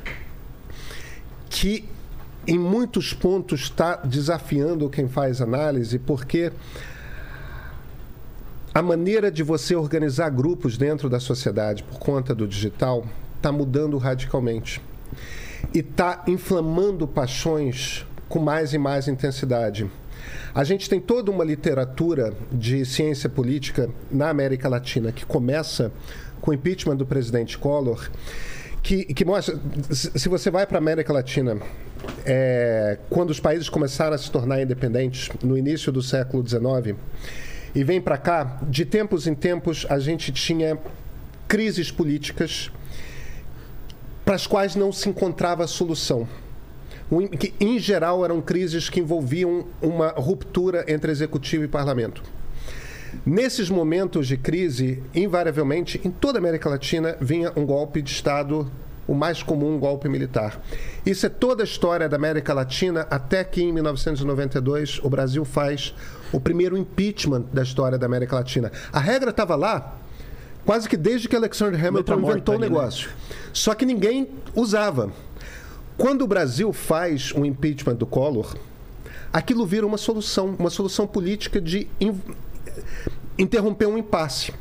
que 1.48 1.84
em 2.46 2.58
muitos 2.58 3.12
pontos 3.12 3.62
está 3.62 3.96
desafiando 3.96 4.88
quem 4.88 5.08
faz 5.08 5.40
análise, 5.40 5.98
porque 5.98 6.52
a 8.72 8.82
maneira 8.82 9.30
de 9.30 9.42
você 9.42 9.74
organizar 9.74 10.30
grupos 10.30 10.76
dentro 10.76 11.08
da 11.08 11.18
sociedade 11.18 11.82
por 11.82 11.98
conta 11.98 12.34
do 12.34 12.46
digital 12.46 13.06
está 13.36 13.50
mudando 13.50 13.96
radicalmente 13.98 14.80
e 15.74 15.78
está 15.78 16.22
inflamando 16.26 17.06
paixões 17.06 18.06
com 18.28 18.38
mais 18.38 18.72
e 18.74 18.78
mais 18.78 19.08
intensidade. 19.08 19.90
A 20.54 20.64
gente 20.64 20.88
tem 20.88 21.00
toda 21.00 21.30
uma 21.30 21.44
literatura 21.44 22.32
de 22.52 22.84
ciência 22.84 23.28
política 23.28 23.88
na 24.10 24.28
América 24.28 24.68
Latina 24.68 25.12
que 25.12 25.24
começa 25.24 25.92
com 26.40 26.50
o 26.50 26.54
impeachment 26.54 26.96
do 26.96 27.06
presidente 27.06 27.58
Collor, 27.58 28.10
que, 28.82 29.04
que 29.04 29.24
mostra, 29.24 29.58
se 29.90 30.28
você 30.28 30.50
vai 30.50 30.66
para 30.66 30.78
a 30.78 30.80
América 30.80 31.12
Latina, 31.12 31.58
é, 32.24 32.98
quando 33.10 33.30
os 33.30 33.40
países 33.40 33.68
começaram 33.68 34.14
a 34.14 34.18
se 34.18 34.30
tornar 34.30 34.60
independentes, 34.60 35.28
no 35.42 35.56
início 35.56 35.90
do 35.92 36.02
século 36.02 36.46
XIX, 36.46 36.96
e 37.74 37.84
vem 37.84 38.00
para 38.00 38.16
cá, 38.16 38.58
de 38.68 38.84
tempos 38.84 39.26
em 39.26 39.34
tempos 39.34 39.86
a 39.88 39.98
gente 39.98 40.32
tinha 40.32 40.78
crises 41.46 41.90
políticas 41.90 42.70
para 44.24 44.34
as 44.34 44.46
quais 44.46 44.74
não 44.74 44.90
se 44.90 45.08
encontrava 45.08 45.66
solução. 45.66 46.26
Que, 47.38 47.54
em 47.60 47.78
geral, 47.78 48.24
eram 48.24 48.40
crises 48.40 48.88
que 48.88 48.98
envolviam 48.98 49.66
uma 49.80 50.08
ruptura 50.08 50.84
entre 50.88 51.12
executivo 51.12 51.62
e 51.62 51.68
parlamento. 51.68 52.22
Nesses 53.24 53.70
momentos 53.70 54.26
de 54.26 54.36
crise, 54.36 55.02
invariavelmente, 55.14 56.00
em 56.04 56.10
toda 56.10 56.38
a 56.38 56.40
América 56.40 56.68
Latina, 56.68 57.16
vinha 57.20 57.52
um 57.54 57.64
golpe 57.64 58.02
de 58.02 58.10
Estado, 58.10 58.70
o 59.06 59.14
mais 59.14 59.42
comum, 59.42 59.76
um 59.76 59.78
golpe 59.78 60.08
militar. 60.08 60.60
Isso 61.04 61.26
é 61.26 61.28
toda 61.28 61.62
a 61.62 61.64
história 61.64 62.08
da 62.08 62.16
América 62.16 62.52
Latina, 62.52 63.06
até 63.10 63.44
que 63.44 63.62
em 63.62 63.72
1992 63.72 65.00
o 65.02 65.08
Brasil 65.08 65.44
faz 65.44 65.94
o 66.32 66.40
primeiro 66.40 66.76
impeachment 66.76 67.44
da 67.52 67.62
história 67.62 67.96
da 67.96 68.06
América 68.06 68.36
Latina. 68.36 68.72
A 68.92 68.98
regra 68.98 69.30
estava 69.30 69.54
lá 69.54 69.96
quase 70.64 70.88
que 70.88 70.96
desde 70.96 71.28
que 71.28 71.36
Alexander 71.36 71.84
Hamilton 71.86 72.18
inventou 72.20 72.56
o 72.56 72.58
né? 72.58 72.68
negócio. 72.68 73.10
Só 73.52 73.74
que 73.74 73.86
ninguém 73.86 74.28
usava. 74.54 75.12
Quando 75.96 76.22
o 76.22 76.26
Brasil 76.26 76.72
faz 76.72 77.32
um 77.32 77.44
impeachment 77.44 77.94
do 77.94 78.04
Collor, 78.04 78.54
aquilo 79.32 79.64
vira 79.64 79.86
uma 79.86 79.96
solução, 79.96 80.54
uma 80.58 80.68
solução 80.68 81.06
política 81.06 81.60
de 81.60 81.88
in- 82.00 82.20
interromper 83.38 83.86
um 83.86 83.96
impasse. 83.96 84.52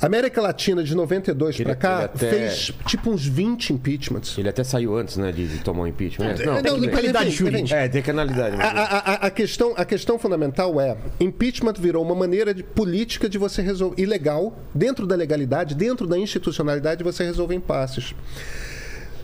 América 0.00 0.40
Latina 0.40 0.82
de 0.84 0.94
92 0.94 1.56
Ele- 1.56 1.64
pra 1.64 1.74
cá 1.74 2.04
até- 2.04 2.30
fez 2.30 2.72
tipo 2.86 3.10
uns 3.10 3.26
20 3.26 3.70
impeachments. 3.72 4.38
Ele 4.38 4.48
até 4.48 4.62
saiu 4.62 4.96
antes, 4.96 5.16
né, 5.16 5.32
de, 5.32 5.46
de 5.48 5.58
tomar 5.58 5.82
o 5.82 5.86
impeachment. 5.88 6.26
É, 6.38 6.46
Não, 6.46 6.62
tudo 6.62 6.80
bem. 6.82 6.90
qualidade 6.90 7.30
jurídica. 7.30 7.76
É, 7.76 7.88
tem 7.88 8.00
canalidade. 8.02 8.56
A, 8.60 8.64
a- 8.68 8.98
a- 8.98 9.14
a 9.26 9.30
questão, 9.30 9.74
a 9.76 9.84
questão 9.84 10.18
fundamental 10.18 10.80
é: 10.80 10.96
impeachment 11.18 11.74
virou 11.78 12.04
uma 12.04 12.14
maneira 12.14 12.54
de, 12.54 12.62
política 12.62 13.28
de 13.28 13.38
você 13.38 13.60
resolver. 13.60 14.00
ilegal, 14.00 14.56
dentro 14.74 15.06
da 15.06 15.16
legalidade, 15.16 15.74
dentro 15.74 16.06
da 16.06 16.16
institucionalidade, 16.16 17.02
você 17.02 17.24
resolver 17.24 17.54
impasses. 17.54 18.14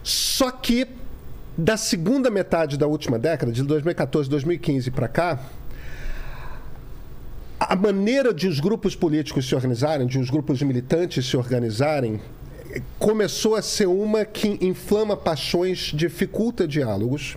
Só 0.03 0.51
que, 0.51 0.87
da 1.57 1.77
segunda 1.77 2.31
metade 2.31 2.77
da 2.77 2.87
última 2.87 3.19
década, 3.19 3.53
de 3.53 3.63
2014, 3.63 4.29
2015 4.29 4.91
para 4.91 5.09
cá, 5.09 5.39
a 7.69 7.77
maneira 7.77 8.33
de 8.33 8.47
os 8.47 8.61
grupos 8.61 8.95
políticos 8.95 9.49
se 9.49 9.55
organizarem, 9.55 10.07
de 10.07 10.19
os 10.19 10.29
grupos 10.29 10.61
militantes 10.63 11.27
se 11.27 11.37
organizarem, 11.37 12.21
começou 12.99 13.55
a 13.55 13.63
ser 13.63 13.87
uma 13.87 14.25
que 14.25 14.59
inflama 14.61 15.17
paixões, 15.17 15.93
dificulta 15.95 16.69
diálogos. 16.69 17.37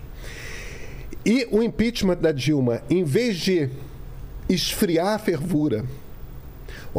E 1.26 1.48
o 1.52 1.62
impeachment 1.62 2.18
da 2.18 2.32
Dilma, 2.32 2.82
em 2.90 3.04
vez 3.04 3.38
de 3.38 3.70
esfriar 4.50 5.16
a 5.16 5.20
fervura. 5.20 5.86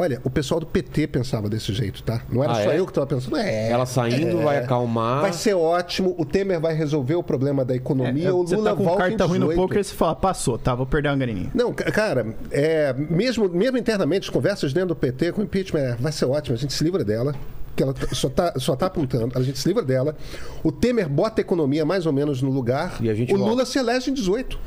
Olha, 0.01 0.21
o 0.23 0.31
pessoal 0.31 0.61
do 0.61 0.67
PT 0.67 1.09
pensava 1.09 1.49
desse 1.49 1.73
jeito, 1.73 2.05
tá? 2.05 2.23
Não 2.31 2.45
era 2.45 2.53
Ah, 2.53 2.63
só 2.63 2.71
é? 2.71 2.79
eu 2.79 2.85
que 2.87 2.93
estava 2.93 3.07
pensando. 3.07 3.37
É, 3.37 3.69
Ela 3.69 3.85
saindo 3.85 4.39
é. 4.41 4.45
vai 4.45 4.59
acalmar. 4.59 5.23
Vai 5.23 5.33
ser 5.33 5.55
ótimo. 5.55 6.15
O 6.17 6.25
Temer 6.25 6.61
vai 6.61 6.73
resolver 6.73 7.17
o 7.17 7.23
problema 7.23 7.65
da 7.65 7.75
economia. 7.75 8.33
o 8.33 8.47
você 8.47 8.55
Lula 8.55 8.71
tá 8.71 8.77
com 8.77 8.85
volta 8.85 9.03
carta 9.09 9.25
ruim 9.27 9.41
no 9.41 9.49
18. 9.49 9.61
poker, 9.69 9.85
você 9.85 9.95
fala, 9.95 10.15
passou, 10.15 10.57
tá, 10.57 10.73
vou 10.73 10.87
perder 10.87 11.09
uma 11.09 11.17
graninha. 11.17 11.51
Não, 11.53 11.73
ca- 11.73 11.91
cara, 11.91 12.27
é, 12.53 12.93
mesmo, 12.93 13.49
mesmo 13.49 13.77
internamente, 13.77 14.29
as 14.29 14.31
conversas 14.31 14.73
dentro 14.73 14.91
do 14.91 14.97
PT 14.97 15.33
com 15.33 15.41
o 15.41 15.45
impeachment, 15.45 15.81
é, 15.81 15.97
vai 15.97 16.13
ser 16.13 16.27
ótimo, 16.27 16.55
a 16.55 16.59
gente 16.59 16.73
se 16.73 16.85
livra 16.85 17.05
dela. 17.05 17.35
Que 17.75 17.83
ela 17.83 17.95
só 18.13 18.29
tá, 18.29 18.53
só 18.57 18.77
tá 18.77 18.87
apontando, 18.87 19.37
a 19.39 19.43
gente 19.43 19.59
se 19.59 19.67
livra 19.67 19.83
dela. 19.85 20.17
O 20.65 20.71
Temer 20.73 21.09
bota 21.09 21.41
a 21.41 21.43
economia 21.43 21.85
mais 21.85 22.07
ou 22.07 22.13
menos 22.13 22.41
no 22.41 22.51
lugar. 22.51 22.99
E 23.01 23.11
a 23.11 23.15
gente 23.15 23.33
o 23.35 23.37
volta. 23.39 23.51
Lula 23.53 23.67
se 23.67 23.79
elege 23.79 24.11
em 24.11 24.15
18. 24.15 24.59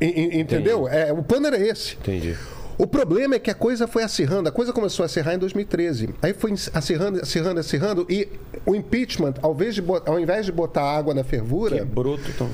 E- 0.00 0.04
e- 0.04 0.40
entendeu? 0.40 0.86
É, 0.88 1.12
o 1.12 1.22
plano 1.22 1.46
era 1.48 1.58
esse. 1.58 1.94
Entendi. 1.96 2.36
O 2.82 2.86
problema 2.86 3.34
é 3.34 3.38
que 3.38 3.50
a 3.50 3.54
coisa 3.54 3.86
foi 3.86 4.02
acirrando. 4.02 4.48
A 4.48 4.52
coisa 4.52 4.72
começou 4.72 5.02
a 5.02 5.06
acirrar 5.06 5.34
em 5.34 5.38
2013. 5.38 6.14
Aí 6.22 6.32
foi 6.32 6.54
acirrando, 6.72 7.20
acirrando, 7.20 7.60
acirrando. 7.60 8.06
E 8.08 8.26
o 8.64 8.74
impeachment, 8.74 9.34
ao 9.42 9.52
invés 9.52 9.74
de, 9.74 9.82
bo- 9.82 10.02
ao 10.06 10.18
invés 10.18 10.46
de 10.46 10.52
botar 10.52 10.82
água 10.82 11.12
na 11.12 11.22
fervura, 11.22 11.76
Quebrou 11.76 12.16
total. 12.16 12.48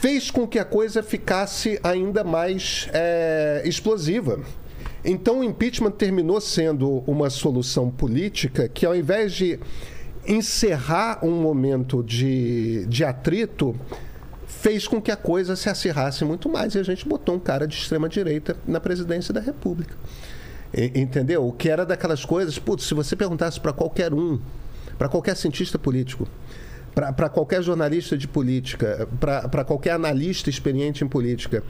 fez 0.00 0.30
com 0.30 0.46
que 0.46 0.56
a 0.58 0.64
coisa 0.64 1.02
ficasse 1.02 1.80
ainda 1.82 2.22
mais 2.22 2.88
é, 2.92 3.62
explosiva. 3.64 4.38
Então 5.04 5.40
o 5.40 5.44
impeachment 5.44 5.90
terminou 5.90 6.40
sendo 6.40 7.02
uma 7.08 7.28
solução 7.28 7.90
política 7.90 8.68
que, 8.68 8.86
ao 8.86 8.94
invés 8.94 9.32
de 9.32 9.58
encerrar 10.28 11.24
um 11.24 11.32
momento 11.32 12.04
de, 12.04 12.84
de 12.86 13.04
atrito, 13.04 13.74
fez 14.60 14.88
com 14.88 15.00
que 15.00 15.10
a 15.10 15.16
coisa 15.16 15.54
se 15.56 15.68
acirrasse 15.68 16.24
muito 16.24 16.48
mais. 16.48 16.74
E 16.74 16.78
a 16.78 16.82
gente 16.82 17.06
botou 17.06 17.34
um 17.34 17.38
cara 17.38 17.66
de 17.66 17.74
extrema-direita 17.74 18.56
na 18.66 18.80
presidência 18.80 19.32
da 19.32 19.40
República. 19.40 19.94
E- 20.74 20.92
Entendeu? 21.00 21.46
O 21.46 21.52
que 21.52 21.68
era 21.68 21.84
daquelas 21.84 22.24
coisas, 22.24 22.58
putz, 22.58 22.84
se 22.84 22.94
você 22.94 23.14
perguntasse 23.14 23.60
para 23.60 23.72
qualquer 23.72 24.12
um, 24.12 24.40
para 24.98 25.08
qualquer 25.08 25.36
cientista 25.36 25.78
político, 25.78 26.26
para 26.94 27.28
qualquer 27.28 27.62
jornalista 27.62 28.16
de 28.16 28.26
política, 28.26 29.06
para 29.20 29.64
qualquer 29.64 29.92
analista 29.92 30.48
experiente 30.48 31.04
em 31.04 31.08
política, 31.08 31.62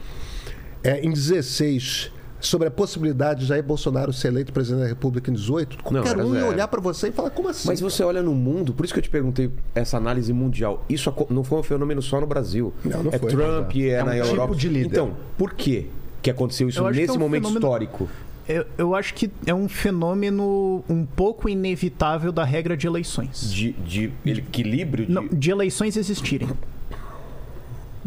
é, 0.83 1.01
em 1.01 1.11
16, 1.11 2.11
sobre 2.39 2.67
a 2.67 2.71
possibilidade 2.71 3.41
de 3.41 3.45
Jair 3.47 3.63
Bolsonaro 3.63 4.13
ser 4.13 4.27
eleito 4.29 4.53
presidente 4.53 4.81
da 4.81 4.87
República 4.87 5.29
em 5.31 5.33
18, 5.33 5.83
qualquer 5.83 6.09
era 6.11 6.25
um 6.25 6.33
ia 6.33 6.39
zero. 6.41 6.51
olhar 6.51 6.67
para 6.67 6.79
você 6.81 7.07
e 7.07 7.11
falar, 7.11 7.29
como 7.31 7.49
assim? 7.49 7.67
Mas 7.67 7.79
você 7.79 8.03
olha 8.03 8.21
no 8.21 8.33
mundo, 8.33 8.73
por 8.73 8.83
isso 8.85 8.93
que 8.93 8.99
eu 8.99 9.03
te 9.03 9.09
perguntei 9.09 9.51
essa 9.73 9.97
análise 9.97 10.31
mundial. 10.33 10.85
Isso 10.89 11.11
não 11.29 11.43
foi 11.43 11.59
um 11.59 11.63
fenômeno 11.63 12.01
só 12.01 12.21
no 12.21 12.27
Brasil. 12.27 12.73
Não, 12.85 13.03
não 13.03 13.11
é 13.11 13.17
foi. 13.17 13.31
Trump, 13.31 13.75
é, 13.75 13.87
É 13.89 14.03
um 14.03 14.05
na 14.05 14.13
tipo 14.13 14.25
Europa. 14.27 14.55
de 14.55 14.69
líder. 14.69 14.85
Então, 14.87 15.13
por 15.37 15.53
que 15.53 15.89
que 16.21 16.29
aconteceu 16.29 16.67
isso 16.69 16.83
que 16.83 16.91
nesse 16.91 17.09
é 17.09 17.13
um 17.13 17.19
momento 17.19 17.43
fenômeno- 17.47 17.59
histórico? 17.65 18.09
Eu, 18.47 18.65
eu 18.77 18.95
acho 18.95 19.13
que 19.13 19.29
é 19.45 19.53
um 19.53 19.67
fenômeno 19.67 20.81
um 20.87 21.05
pouco 21.05 21.49
inevitável 21.49 22.31
da 22.31 22.45
regra 22.45 22.77
de 22.77 22.87
eleições. 22.87 23.51
De, 23.51 23.73
de 23.73 24.11
equilíbrio? 24.25 25.05
De... 25.05 25.11
Não, 25.11 25.27
de 25.27 25.51
eleições 25.51 25.97
existirem. 25.97 26.47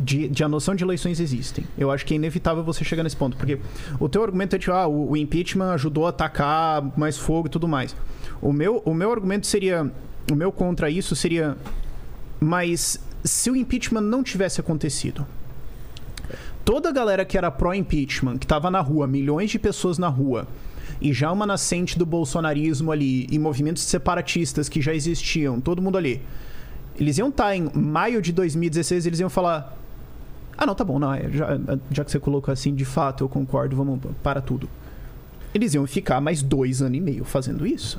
De, 0.02 0.28
de 0.28 0.42
a 0.42 0.48
noção 0.48 0.74
de 0.74 0.82
eleições 0.82 1.20
existem. 1.20 1.64
Eu 1.76 1.90
acho 1.90 2.06
que 2.06 2.14
é 2.14 2.16
inevitável 2.16 2.64
você 2.64 2.82
chegar 2.82 3.02
nesse 3.02 3.16
ponto. 3.16 3.36
Porque 3.36 3.58
o 3.98 4.08
teu 4.08 4.22
argumento 4.22 4.56
é 4.56 4.58
tipo, 4.58 4.72
ah, 4.72 4.86
o, 4.86 5.10
o 5.10 5.16
impeachment 5.16 5.72
ajudou 5.72 6.06
a 6.06 6.08
atacar 6.08 6.98
mais 6.98 7.18
fogo 7.18 7.48
e 7.48 7.50
tudo 7.50 7.68
mais. 7.68 7.94
O 8.40 8.52
meu, 8.52 8.82
o 8.84 8.94
meu 8.94 9.12
argumento 9.12 9.46
seria. 9.46 9.90
O 10.30 10.34
meu 10.34 10.50
contra 10.50 10.88
isso 10.88 11.14
seria. 11.14 11.56
Mas 12.40 12.98
se 13.22 13.50
o 13.50 13.56
impeachment 13.56 14.00
não 14.00 14.22
tivesse 14.22 14.60
acontecido, 14.60 15.26
toda 16.64 16.88
a 16.88 16.92
galera 16.92 17.24
que 17.24 17.36
era 17.36 17.50
pró-impeachment, 17.50 18.38
que 18.38 18.46
tava 18.46 18.70
na 18.70 18.80
rua, 18.80 19.06
milhões 19.06 19.50
de 19.50 19.58
pessoas 19.58 19.98
na 19.98 20.08
rua, 20.08 20.46
e 21.00 21.12
já 21.12 21.30
uma 21.32 21.46
nascente 21.46 21.98
do 21.98 22.06
bolsonarismo 22.06 22.92
ali, 22.92 23.26
e 23.30 23.38
movimentos 23.38 23.82
separatistas 23.82 24.68
que 24.68 24.80
já 24.80 24.94
existiam, 24.94 25.60
todo 25.60 25.82
mundo 25.82 25.98
ali. 25.98 26.22
Eles 26.96 27.18
iam 27.18 27.28
estar 27.28 27.56
em 27.56 27.70
maio 27.74 28.20
de 28.20 28.32
2016, 28.32 29.06
eles 29.06 29.20
iam 29.20 29.30
falar: 29.30 29.76
Ah, 30.62 30.66
não, 30.66 30.74
tá 30.74 30.84
bom, 30.84 30.98
não, 30.98 31.14
é, 31.14 31.30
já, 31.30 31.58
já 31.90 32.04
que 32.04 32.10
você 32.10 32.20
colocou 32.20 32.52
assim, 32.52 32.74
de 32.74 32.84
fato, 32.84 33.24
eu 33.24 33.30
concordo, 33.30 33.74
vamos 33.74 33.98
para 34.22 34.42
tudo. 34.42 34.68
Eles 35.54 35.72
iam 35.72 35.86
ficar 35.86 36.20
mais 36.20 36.42
dois 36.42 36.82
anos 36.82 36.98
e 36.98 37.00
meio 37.00 37.24
fazendo 37.24 37.66
isso. 37.66 37.98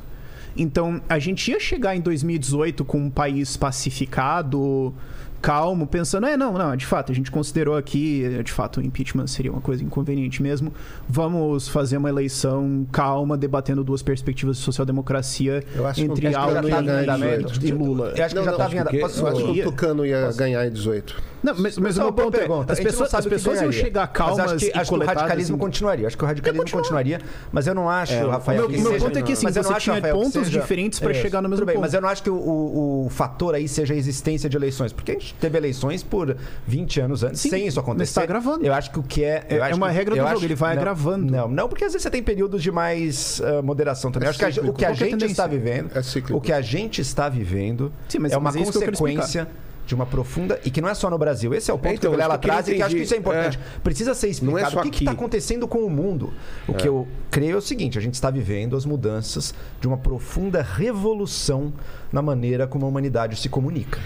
Então, 0.55 1.01
a 1.09 1.17
gente 1.17 1.49
ia 1.49 1.59
chegar 1.59 1.95
em 1.95 2.01
2018 2.01 2.85
com 2.85 2.99
um 2.99 3.09
país 3.09 3.57
pacificado, 3.57 4.93
calmo, 5.41 5.87
pensando, 5.87 6.27
é, 6.27 6.37
não, 6.37 6.53
não, 6.53 6.75
de 6.75 6.85
fato, 6.85 7.11
a 7.11 7.15
gente 7.15 7.31
considerou 7.31 7.75
aqui, 7.75 8.41
de 8.43 8.51
fato, 8.51 8.79
o 8.79 8.83
impeachment 8.83 9.27
seria 9.27 9.51
uma 9.51 9.61
coisa 9.61 9.83
inconveniente 9.83 10.41
mesmo. 10.41 10.71
Vamos 11.09 11.67
fazer 11.67 11.97
uma 11.97 12.09
eleição 12.09 12.85
calma, 12.91 13.37
debatendo 13.37 13.83
duas 13.83 14.01
perspectivas 14.03 14.57
de 14.57 14.63
social-democracia 14.63 15.63
entre 15.97 16.33
Alckmin 16.35 16.69
já 16.69 17.05
tá 17.05 17.17
e, 17.17 17.43
18. 17.43 17.65
e 17.65 17.71
Lula. 17.71 18.13
Eu 18.15 18.25
acho 18.25 18.35
que 18.35 18.43
já 18.43 18.67
vindo. 18.67 18.85
que- 18.89 18.99
Posso, 18.99 19.19
Eu 19.21 19.27
acho 19.27 19.53
que 19.53 19.61
o 19.61 19.63
Tucano 19.63 20.05
ia 20.05 20.31
ganhar 20.33 20.65
em 20.65 20.71
18. 20.71 21.31
Não, 21.41 21.55
mas, 21.57 21.75
mas 21.79 21.97
o 21.97 22.01
uma 22.01 22.05
meu 22.05 22.11
boa 22.13 22.25
ponto 22.25 22.35
é, 22.35 22.39
pergunta. 22.41 22.71
as 22.73 22.79
pessoas, 22.79 23.11
as 23.15 23.25
pessoas 23.25 23.61
iam 23.61 23.71
chegar 23.71 24.01
Mas 24.01 24.11
calmas 24.15 24.39
acho 24.53 24.57
que, 24.57 24.65
e 24.67 24.73
acho 24.79 24.91
que 24.91 24.97
o 24.99 25.03
radicalismo 25.05 25.55
em- 25.55 25.59
continuaria. 25.59 26.05
Acho 26.07 26.15
que 26.17 26.23
o 26.23 26.27
radicalismo 26.27 26.61
continuar. 26.63 26.83
continuaria, 26.83 27.21
mas 27.51 27.65
eu 27.65 27.73
não 27.73 27.89
acho, 27.89 28.13
É, 28.13 28.21
Rafael. 28.27 28.59
meu, 28.59 28.69
que 28.69 28.77
meu 28.79 28.91
seja- 28.91 29.05
ponto 29.05 29.17
é 29.17 29.21
que 29.23 29.33
assim, 29.33 29.43
mas 29.45 29.55
eu 29.55 29.63
não 29.63 29.69
você 29.71 29.75
acho, 29.75 29.91
tinha 29.91 30.13
pontos 30.13 30.33
seja- 30.33 30.59
diferentes 30.61 30.99
para 30.99 31.11
Isso, 31.13 31.21
chegar 31.21 31.41
no 31.41 31.49
mesmo 31.49 31.65
ponto. 31.65 31.79
Mas 31.81 31.95
eu 31.95 32.01
não 32.01 32.09
acho 32.09 32.21
que 32.21 32.29
o, 32.29 32.35
o- 32.35 33.05
o 33.07 33.09
fator 33.09 33.55
aí 33.55 33.67
seja 33.67 33.95
a 33.95 33.97
existência 33.97 34.47
de 34.47 34.55
eleições, 34.55 34.93
porque 34.93 35.11
a 35.11 35.13
gente 35.15 35.30
teve 35.39 35.57
eleições 35.57 36.03
por 36.03 36.35
20 36.67 37.01
anos 37.01 37.23
antes, 37.23 37.41
Sim, 37.41 37.49
sem 37.49 37.67
isso 37.67 37.79
acontecer. 37.79 38.01
mas 38.01 38.13
tá 38.13 38.25
gravando. 38.25 38.65
Eu 38.65 38.73
acho 38.73 38.91
que 38.91 38.99
o 38.99 39.03
que 39.03 39.23
é. 39.23 39.45
É- 39.49 39.57
eu 39.57 39.63
é 39.63 39.67
acho 39.67 39.77
uma 39.77 39.89
que- 39.89 39.93
regra 39.95 40.15
do 40.15 40.27
jogo, 40.29 40.45
ele 40.45 40.55
vai 40.55 40.75
não, 40.75 40.81
agravando. 40.81 41.31
Não, 41.31 41.47
não, 41.47 41.69
porque 41.69 41.83
às 41.85 41.93
vezes 41.93 42.03
você 42.03 42.09
tem 42.09 42.23
períodos 42.23 42.61
de 42.61 42.71
mais 42.71 43.41
ah, 43.43 43.61
moderação 43.61 44.11
também. 44.11 44.27
É 44.27 44.29
acho 44.29 44.39
que 44.39 44.45
a, 44.45 44.47
o 44.49 44.51
que 44.51 44.59
a 44.59 44.63
Qual 44.63 44.73
que 44.73 44.85
é 44.85 44.87
a 44.87 44.93
gente 45.09 45.25
está 45.25 45.47
vivendo. 45.47 45.91
É 45.93 46.33
o 46.33 46.41
que 46.41 46.53
a 46.53 46.61
gente 46.61 47.01
está 47.01 47.29
vivendo 47.29 47.91
Sim, 48.07 48.19
mas- 48.19 48.31
é 48.31 48.37
uma 48.37 48.43
mas 48.51 48.55
é 48.55 48.61
isso 48.61 48.71
que 48.71 48.77
eu 48.77 48.81
quero 48.81 48.97
consequência. 48.97 49.47
De 49.83 49.95
uma 49.95 50.05
profunda. 50.05 50.59
E 50.63 50.69
que 50.69 50.79
não 50.79 50.87
é 50.87 50.93
só 50.93 51.09
no 51.09 51.17
Brasil. 51.17 51.53
Esse 51.55 51.69
é 51.71 51.73
o 51.73 51.77
ponto 51.77 51.87
É, 51.87 51.93
então, 51.95 52.01
que 52.01 52.07
o 52.07 52.11
Vilela 52.11 52.37
traz 52.37 52.67
e 52.67 52.75
que 52.75 52.81
acho 52.83 52.95
que 52.95 53.01
isso 53.01 53.15
é 53.15 53.17
importante. 53.17 53.59
Precisa 53.83 54.13
ser 54.13 54.27
Não 54.41 54.57
é 54.57 54.61
explicado 54.61 54.71
só 54.71 54.79
o 54.79 54.83
que 54.91 54.99
está 54.99 55.11
acontecendo 55.11 55.67
com 55.67 55.79
o 55.79 55.89
mundo. 55.89 56.31
O 56.67 56.73
que 56.73 56.87
eu 56.87 57.07
creio 57.31 57.55
é 57.55 57.57
o 57.57 57.61
seguinte: 57.61 57.97
a 57.97 58.01
gente 58.01 58.13
está 58.13 58.29
vivendo 58.29 58.77
as 58.77 58.85
mudanças 58.85 59.53
de 59.81 59.87
uma 59.87 59.97
profunda 59.97 60.61
revolução 60.61 61.73
na 62.11 62.21
maneira 62.21 62.67
como 62.67 62.85
a 62.85 62.89
humanidade 62.89 63.35
se 63.35 63.49
comunica. 63.49 63.99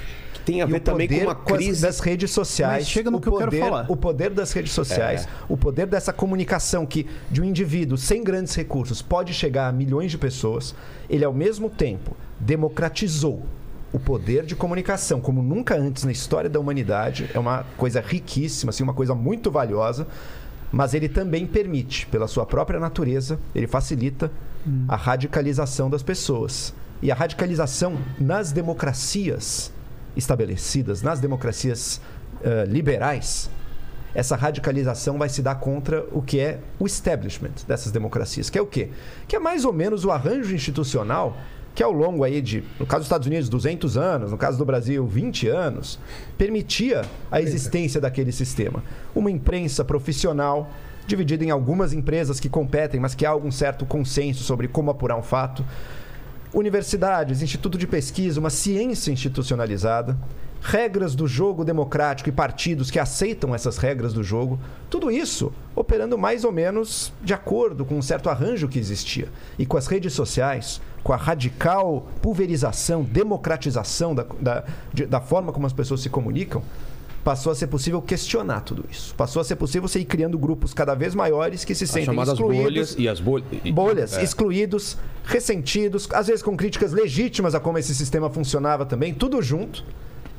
Tem 0.46 0.62
a 0.62 0.66
ver 0.66 0.80
também 0.82 1.08
com 1.08 1.14
poder 1.16 1.26
uma 1.26 1.36
crise. 1.36 1.82
das 1.82 2.00
redes 2.00 2.32
sociais. 2.32 2.84
Mas 2.84 2.90
chega 2.90 3.10
no 3.10 3.18
o 3.18 3.22
que 3.22 3.28
eu 3.28 3.34
quero 3.38 3.52
poder- 3.52 3.60
falar. 3.64 3.86
O 3.90 3.98
poder 3.98 4.30
das 4.30 4.52
redes 4.54 4.72
sociais, 4.74 5.26
É. 5.26 5.28
o 5.50 5.58
poder 5.58 5.88
dessa 5.88 6.14
comunicação 6.14 6.86
que 6.86 7.08
de 7.32 7.42
um 7.42 7.44
indivíduo 7.44 7.98
sem 7.98 8.24
grandes 8.24 8.54
recursos 8.56 9.02
pode 9.02 9.34
chegar 9.34 9.68
a 9.68 9.72
milhões 9.72 10.12
de 10.12 10.18
pessoas, 10.18 10.76
ele 11.10 11.26
ao 11.26 11.34
mesmo 11.34 11.70
tempo 11.70 12.16
democratizou 12.40 13.44
o 13.92 14.00
poder 14.00 14.46
de 14.46 14.56
comunicação 14.56 15.22
como 15.22 15.42
nunca 15.42 15.76
antes 15.76 16.04
na 16.04 16.12
história 16.12 16.50
da 16.50 16.60
humanidade. 16.60 17.30
É 17.34 17.40
uma 17.40 17.66
coisa 17.78 18.02
riquíssima, 18.02 18.70
assim, 18.70 18.84
uma 18.84 18.94
coisa 18.94 19.16
muito 19.16 19.50
valiosa. 19.50 20.06
Mas 20.72 20.94
ele 20.94 21.08
também 21.08 21.46
permite, 21.48 22.06
pela 22.08 22.28
sua 22.28 22.46
própria 22.46 22.80
natureza, 22.80 23.40
ele 23.54 23.68
facilita 23.68 24.30
a 24.90 24.96
radicalização 24.98 25.90
das 25.90 26.04
pessoas. 26.04 26.74
E 27.02 27.10
a 27.12 27.16
radicalização 27.16 27.98
nas 28.20 28.52
democracias 28.52 29.72
estabelecidas, 30.16 31.02
nas 31.02 31.20
democracias 31.20 32.02
eh, 32.44 32.66
liberais, 32.68 33.50
essa 34.14 34.36
radicalização 34.36 35.18
vai 35.18 35.28
se 35.28 35.42
dar 35.42 35.56
contra 35.56 36.06
o 36.12 36.22
que 36.22 36.40
é 36.40 36.60
o 36.80 36.86
establishment 36.86 37.66
dessas 37.68 37.92
democracias, 37.92 38.50
que 38.50 38.58
é 38.58 38.62
o 38.62 38.66
quê? 38.66 38.90
Que 39.28 39.36
é 39.36 39.40
mais 39.40 39.66
ou 39.66 39.74
menos 39.74 40.06
o 40.06 40.12
arranjo 40.12 40.56
institucional 40.56 41.38
que 41.76 41.84
ao 41.84 41.92
longo 41.92 42.24
aí 42.24 42.42
de, 42.42 42.64
no 42.80 42.86
caso 42.86 43.02
dos 43.02 43.08
Estados 43.08 43.28
Unidos, 43.28 43.50
200 43.50 43.98
anos, 43.98 44.32
no 44.32 44.38
caso 44.38 44.58
do 44.58 44.64
Brasil, 44.64 45.06
20 45.06 45.50
anos, 45.50 46.00
permitia 46.38 47.02
a 47.30 47.42
existência 47.42 48.00
daquele 48.00 48.32
sistema. 48.32 48.82
Uma 49.14 49.30
imprensa 49.30 49.84
profissional 49.84 50.70
dividido 51.06 51.44
em 51.44 51.52
algumas 51.52 51.92
empresas 51.92 52.40
que 52.40 52.48
competem, 52.48 53.00
mas 53.00 53.14
que 53.14 53.26
há 53.26 53.30
algum 53.30 53.52
certo 53.52 53.86
consenso 53.86 54.42
sobre 54.44 54.70
como 54.70 54.90
apurar 54.90 55.18
um 55.18 55.22
fato. 55.22 55.66
Universidades, 56.56 57.42
instituto 57.42 57.78
de 57.78 57.86
pesquisa, 57.86 58.40
uma 58.40 58.50
ciência 58.50 59.12
institucionalizada, 59.12 60.18
regras 60.62 61.14
do 61.14 61.28
jogo 61.28 61.66
democrático 61.66 62.30
e 62.30 62.32
partidos 62.32 62.90
que 62.90 62.98
aceitam 62.98 63.54
essas 63.54 63.78
regras 63.78 64.14
do 64.14 64.24
jogo, 64.24 64.58
tudo 64.90 65.12
isso 65.12 65.52
operando 65.76 66.18
mais 66.18 66.46
ou 66.46 66.54
menos 66.54 67.12
de 67.22 67.34
acordo 67.34 67.84
com 67.84 67.96
um 67.98 68.02
certo 68.02 68.30
arranjo 68.30 68.70
que 68.70 68.80
existia. 68.80 69.28
E 69.60 69.66
com 69.66 69.76
as 69.76 69.86
redes 69.86 70.14
sociais, 70.14 70.82
com 71.04 71.12
a 71.12 71.18
radical 71.18 72.08
pulverização, 72.22 73.04
democratização 73.04 74.16
da, 74.16 74.26
da, 74.40 74.64
de- 74.94 75.06
da 75.06 75.20
forma 75.20 75.52
como 75.52 75.68
as 75.68 75.74
pessoas 75.74 76.00
se 76.02 76.10
comunicam, 76.10 76.64
passou 77.26 77.52
a 77.52 77.56
ser 77.56 77.66
possível 77.68 78.00
questionar 78.04 78.62
tudo 78.62 78.86
isso. 78.90 79.16
Passou 79.16 79.42
a 79.42 79.44
ser 79.44 79.56
possível 79.56 79.88
você 79.90 80.00
ir 80.00 80.06
criando 80.06 80.38
grupos 80.38 80.76
cada 80.76 80.94
vez 80.94 81.16
maiores 81.16 81.66
que 81.66 81.74
se 81.74 81.84
As 81.86 81.90
sentem 81.90 82.06
chamadas 82.06 82.36
excluídos 82.36 82.64
bolhas 82.64 82.96
e 83.00 83.10
as 83.10 83.20
bolhas. 83.20 83.48
bolhas, 83.74 84.18
É. 84.18 84.24
excluídos, 84.24 84.96
ressentidos, 85.26 86.08
às 86.14 86.28
vezes 86.28 86.44
com 86.44 86.56
críticas 86.56 86.94
legítimas 86.94 87.56
a 87.56 87.60
como 87.60 87.80
esse 87.80 87.96
sistema 87.96 88.30
funcionava 88.30 88.86
também, 88.86 89.12
tudo 89.12 89.42
junto 89.42 89.84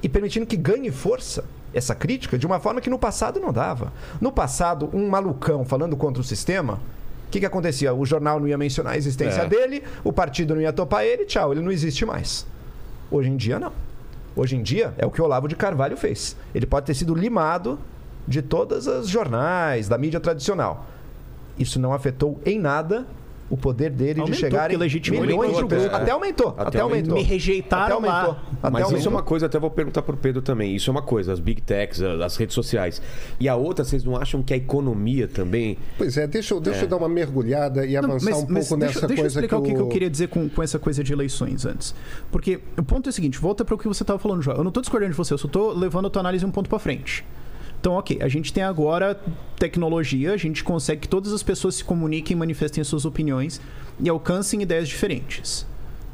e 0.01 0.09
permitindo 0.09 0.47
que 0.47 0.57
ganhe 0.57 0.91
força 0.93 1.45
essa 1.75 1.93
crítica 1.93 2.39
de 2.39 2.47
uma 2.47 2.61
forma 2.61 2.81
que 2.81 2.89
no 2.89 2.99
passado 3.01 3.41
não 3.41 3.53
dava. 3.53 3.93
No 4.21 4.31
passado, 4.31 4.89
um 4.95 5.09
malucão 5.09 5.65
falando 5.65 5.97
contra 5.97 6.21
o 6.21 6.25
sistema, 6.25 6.75
o 7.27 7.31
que, 7.33 7.41
que 7.41 7.47
acontecia? 7.47 7.93
O 7.93 8.07
jornal 8.07 8.39
não 8.39 8.47
ia 8.47 8.57
mencionar 8.57 8.93
a 8.93 8.97
existência 8.97 9.41
É. 9.43 9.47
dele, 9.49 9.83
o 10.05 10.13
partido 10.13 10.55
não 10.55 10.63
ia 10.63 10.73
topar 10.73 11.05
ele, 11.05 11.25
tchau, 11.25 11.51
ele 11.53 11.61
não 11.63 11.73
existe 11.73 12.07
mais. 12.07 12.47
Hoje 13.11 13.29
em 13.29 13.37
dia, 13.37 13.59
não. 13.59 13.73
Hoje 14.37 14.55
em 14.55 14.63
dia, 14.63 14.95
é 14.99 15.07
o 15.07 15.11
que 15.11 15.21
o 15.21 15.25
Olavo 15.25 15.49
de 15.49 15.57
Carvalho 15.57 15.97
fez. 15.97 16.37
Ele 16.55 16.67
pode 16.67 16.85
ter 16.85 16.95
sido 16.95 17.15
limado 17.15 17.79
de 18.29 18.43
todas 18.43 18.87
as 18.87 19.09
jornais, 19.09 19.89
da 19.89 19.97
mídia 19.97 20.21
tradicional. 20.21 20.85
Isso 21.59 21.81
não 21.81 21.95
afetou 21.95 22.39
em 22.45 22.59
nada 22.59 23.07
o 23.49 23.57
poder 23.57 23.91
dele 23.91 24.21
Aumentou, 24.21 24.35
de 24.35 24.37
chegar 24.41 24.71
em 24.71 24.77
milhões 24.77 24.91
de 24.91 24.97
ele. 25.11 25.53
grupos. 25.57 25.85
Até- 25.85 25.95
Até 25.97 26.11
aumentou. 26.11 26.49
Até, 26.49 26.63
até 26.63 26.81
aumentou. 26.81 27.15
Me 27.15 27.23
rejeitaram 27.23 27.85
até 27.99 28.09
aumentou. 28.09 28.33
lá. 28.33 28.43
Até 28.63 28.71
Mas 28.71 28.83
aumentou. 28.83 28.99
isso 28.99 29.09
é 29.09 29.11
uma 29.11 29.23
coisa, 29.23 29.47
até 29.47 29.59
vou 29.59 29.71
perguntar 29.71 30.03
pro 30.03 30.17
Pedro 30.17 30.43
também. 30.43 30.75
Isso 30.75 30.91
é 30.91 30.93
uma 30.93 31.03
coisa, 31.03 31.33
as 31.33 31.39
big 31.39 31.61
techs, 31.63 32.03
as 32.03 32.37
redes 32.37 32.55
sociais. 32.55 33.01
E 33.39 33.49
a 33.49 33.55
outra, 33.55 33.85
vocês 33.85 34.03
não 34.05 34.17
acham 34.17 34.43
que 34.43 34.53
a 34.53 34.57
economia 34.57 35.29
também. 35.29 35.79
Pois 35.97 36.17
é, 36.17 36.27
deixa, 36.27 36.55
eu- 36.55 36.61
deixa 36.61 36.85
eu 36.85 36.89
dar 36.89 36.97
uma 36.97 37.09
mergulhada 37.09 37.87
e 37.87 37.93
Não, 37.95 38.01
avançar 38.11 38.31
um 38.31 38.41
pouco 38.41 38.53
deixa, 38.55 38.77
nessa 38.77 39.07
deixa 39.07 39.13
eu 39.13 39.17
coisa 39.25 39.27
explicar 39.41 39.57
que 39.61 39.63
o 39.71 39.75
que, 39.75 39.81
eu 39.81 39.87
o- 39.87 39.89
queria 39.89 40.11
dizer 40.11 40.29
com, 40.29 40.49
com 40.49 40.63
essa 40.63 40.79
coisa 40.79 41.05
de 41.05 41.13
eleições 41.13 41.65
antes. 41.65 41.95
Porque 42.33 42.61
o 42.77 42.83
ponto 42.83 43.09
é 43.09 43.11
o 43.11 43.13
seguinte, 43.13 43.39
volta 43.39 43.65
para 43.65 43.75
o 43.75 43.79
que 43.79 43.87
você 43.87 44.03
estava 44.03 44.19
falando, 44.19 44.43
João. 44.43 44.57
Eu 44.57 44.65
não 44.65 44.69
estou 44.71 44.81
discordando 44.81 45.13
de 45.13 45.17
você, 45.17 45.33
eu 45.35 45.39
só 45.39 45.47
estou 45.47 45.73
levando 45.73 46.07
a 46.07 46.11
tua 46.11 46.21
análise 46.21 46.45
um 46.45 46.51
ponto 46.51 46.69
para 46.69 46.79
frente. 46.79 47.25
Então, 47.87 47.95
ok, 47.95 48.19
a 48.21 48.27
gente 48.27 48.53
tem 48.53 48.65
agora 48.65 49.17
tecnologia, 49.57 50.33
a 50.33 50.37
gente 50.37 50.65
consegue 50.65 51.03
que 51.03 51.09
todas 51.09 51.33
as 51.33 51.41
pessoas 51.41 51.77
se 51.77 51.85
comuniquem, 51.85 52.37
manifestem 52.37 52.83
suas 52.83 53.05
opiniões 53.05 53.61
e 54.01 54.09
alcancem 54.09 54.61
ideias 54.61 54.89
diferentes. 54.89 55.65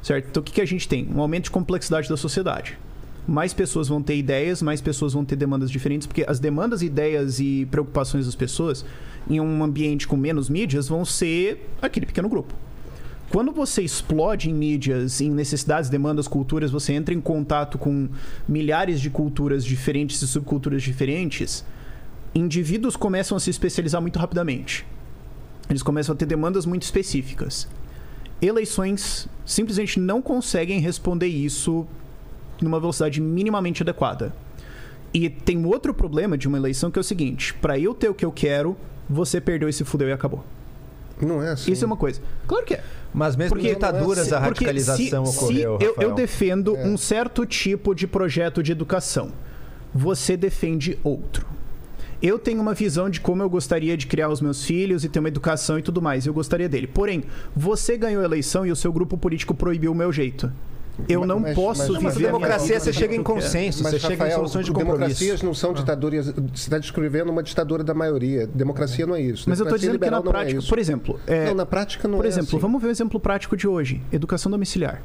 Certo? 0.02 0.26
Então, 0.28 0.42
o 0.42 0.44
que, 0.44 0.52
que 0.52 0.60
a 0.60 0.66
gente 0.66 0.86
tem? 0.86 1.08
Um 1.10 1.22
aumento 1.22 1.44
de 1.44 1.50
complexidade 1.50 2.10
da 2.10 2.16
sociedade. 2.18 2.78
Mais 3.26 3.54
pessoas 3.54 3.88
vão 3.88 4.02
ter 4.02 4.18
ideias, 4.18 4.60
mais 4.60 4.82
pessoas 4.82 5.14
vão 5.14 5.24
ter 5.24 5.34
demandas 5.34 5.70
diferentes, 5.70 6.06
porque 6.06 6.26
as 6.28 6.38
demandas, 6.38 6.82
ideias 6.82 7.40
e 7.40 7.66
preocupações 7.70 8.26
das 8.26 8.34
pessoas 8.34 8.84
em 9.26 9.40
um 9.40 9.64
ambiente 9.64 10.06
com 10.06 10.14
menos 10.14 10.50
mídias 10.50 10.88
vão 10.88 11.06
ser 11.06 11.70
aquele 11.80 12.04
pequeno 12.04 12.28
grupo. 12.28 12.52
Quando 13.32 13.50
você 13.50 13.80
explode 13.80 14.50
em 14.50 14.52
mídias, 14.52 15.22
em 15.22 15.30
necessidades, 15.30 15.88
demandas, 15.88 16.28
culturas, 16.28 16.70
você 16.70 16.92
entra 16.92 17.14
em 17.14 17.20
contato 17.20 17.78
com 17.78 18.10
milhares 18.46 19.00
de 19.00 19.08
culturas 19.08 19.64
diferentes 19.64 20.20
e 20.20 20.28
subculturas 20.28 20.82
diferentes, 20.82 21.64
indivíduos 22.34 22.94
começam 22.94 23.34
a 23.34 23.40
se 23.40 23.48
especializar 23.48 24.02
muito 24.02 24.18
rapidamente. 24.18 24.84
Eles 25.70 25.82
começam 25.82 26.14
a 26.14 26.16
ter 26.16 26.26
demandas 26.26 26.66
muito 26.66 26.82
específicas. 26.82 27.66
Eleições 28.42 29.26
simplesmente 29.46 29.98
não 29.98 30.20
conseguem 30.20 30.78
responder 30.78 31.28
isso 31.28 31.86
numa 32.60 32.78
velocidade 32.78 33.18
minimamente 33.18 33.82
adequada. 33.82 34.34
E 35.14 35.30
tem 35.30 35.64
outro 35.64 35.94
problema 35.94 36.36
de 36.36 36.46
uma 36.46 36.58
eleição 36.58 36.90
que 36.90 36.98
é 36.98 37.00
o 37.00 37.04
seguinte: 37.04 37.54
para 37.54 37.78
eu 37.78 37.94
ter 37.94 38.10
o 38.10 38.14
que 38.14 38.26
eu 38.26 38.32
quero, 38.32 38.76
você 39.08 39.40
perdeu 39.40 39.70
e 39.70 39.72
se 39.72 39.84
fudeu 39.84 40.08
e 40.08 40.12
acabou. 40.12 40.44
Não 41.22 41.42
é 41.42 41.50
assim. 41.52 41.70
Isso 41.72 41.84
é 41.84 41.86
uma 41.86 41.96
coisa. 41.96 42.20
Claro 42.46 42.64
que 42.64 42.74
é. 42.74 42.82
Mas 43.14 43.36
mesmo 43.36 43.54
Porque- 43.54 43.68
em 43.68 43.74
ditaduras 43.74 44.32
a 44.32 44.40
Porque 44.40 44.64
radicalização 44.64 45.26
se, 45.26 45.32
se 45.32 45.38
ocorreu, 45.44 45.72
eu, 45.74 45.80
eu 45.80 45.88
Rafael. 45.90 46.14
defendo 46.14 46.74
um 46.76 46.96
certo 46.96 47.44
tipo 47.46 47.94
de 47.94 48.06
projeto 48.06 48.62
de 48.62 48.72
educação. 48.72 49.30
Você 49.94 50.36
defende 50.36 50.98
outro. 51.04 51.46
Eu 52.22 52.38
tenho 52.38 52.60
uma 52.60 52.72
visão 52.72 53.10
de 53.10 53.20
como 53.20 53.42
eu 53.42 53.50
gostaria 53.50 53.96
de 53.96 54.06
criar 54.06 54.28
os 54.28 54.40
meus 54.40 54.64
filhos 54.64 55.04
e 55.04 55.08
ter 55.08 55.18
uma 55.18 55.28
educação 55.28 55.78
e 55.78 55.82
tudo 55.82 56.00
mais. 56.00 56.24
Eu 56.24 56.32
gostaria 56.32 56.68
dele. 56.68 56.86
Porém, 56.86 57.24
você 57.54 57.98
ganhou 57.98 58.22
a 58.22 58.24
eleição 58.24 58.64
e 58.64 58.70
o 58.70 58.76
seu 58.76 58.92
grupo 58.92 59.18
político 59.18 59.54
proibiu 59.54 59.90
o 59.92 59.94
meu 59.94 60.12
jeito. 60.12 60.50
Eu 61.08 61.26
não 61.26 61.40
mas- 61.40 61.54
posso 61.54 61.80
mas- 61.80 61.88
Não, 61.90 62.00
mas 62.02 62.12
a 62.12 62.16
viver 62.16 62.26
democracia 62.26 62.78
você 62.78 62.92
chega 62.92 63.14
em 63.14 63.22
consenso, 63.22 63.82
Mas, 63.82 63.92
você 63.92 63.98
chega 63.98 64.14
em 64.14 64.16
Rafael, 64.18 64.36
soluções 64.36 64.66
de 64.66 64.72
democracias 64.72 65.18
compromisso. 65.18 65.46
não 65.46 65.54
são 65.54 65.72
ditaduras. 65.72 66.26
Você 66.26 66.34
está 66.54 66.78
descrevendo 66.78 67.30
uma 67.32 67.42
ditadura 67.42 67.82
da 67.82 67.94
maioria. 67.94 68.46
Democracia 68.46 69.06
não 69.06 69.14
é 69.14 69.20
isso. 69.20 69.48
Mas 69.48 69.58
eu 69.58 69.64
Democracia 69.64 69.88
dizendo 69.88 69.98
que 70.04 70.10
na 70.10 70.18
é 70.18 70.22
prática, 70.22 70.58
isso. 70.58 70.68
por 70.68 70.78
exemplo, 70.78 71.18
é, 71.26 71.46
Não, 71.46 71.54
na 71.54 71.66
prática 71.66 72.06
não 72.06 72.18
por 72.18 72.24
é 72.26 72.28
exemplo, 72.28 72.48
assim. 72.50 72.58
vamos 72.58 72.80
ver 72.80 72.88
um 72.88 72.90
exemplo 72.90 73.18
prático 73.18 73.56
de 73.56 73.66
hoje: 73.66 74.02
educação 74.12 74.50
domiciliar. 74.52 75.02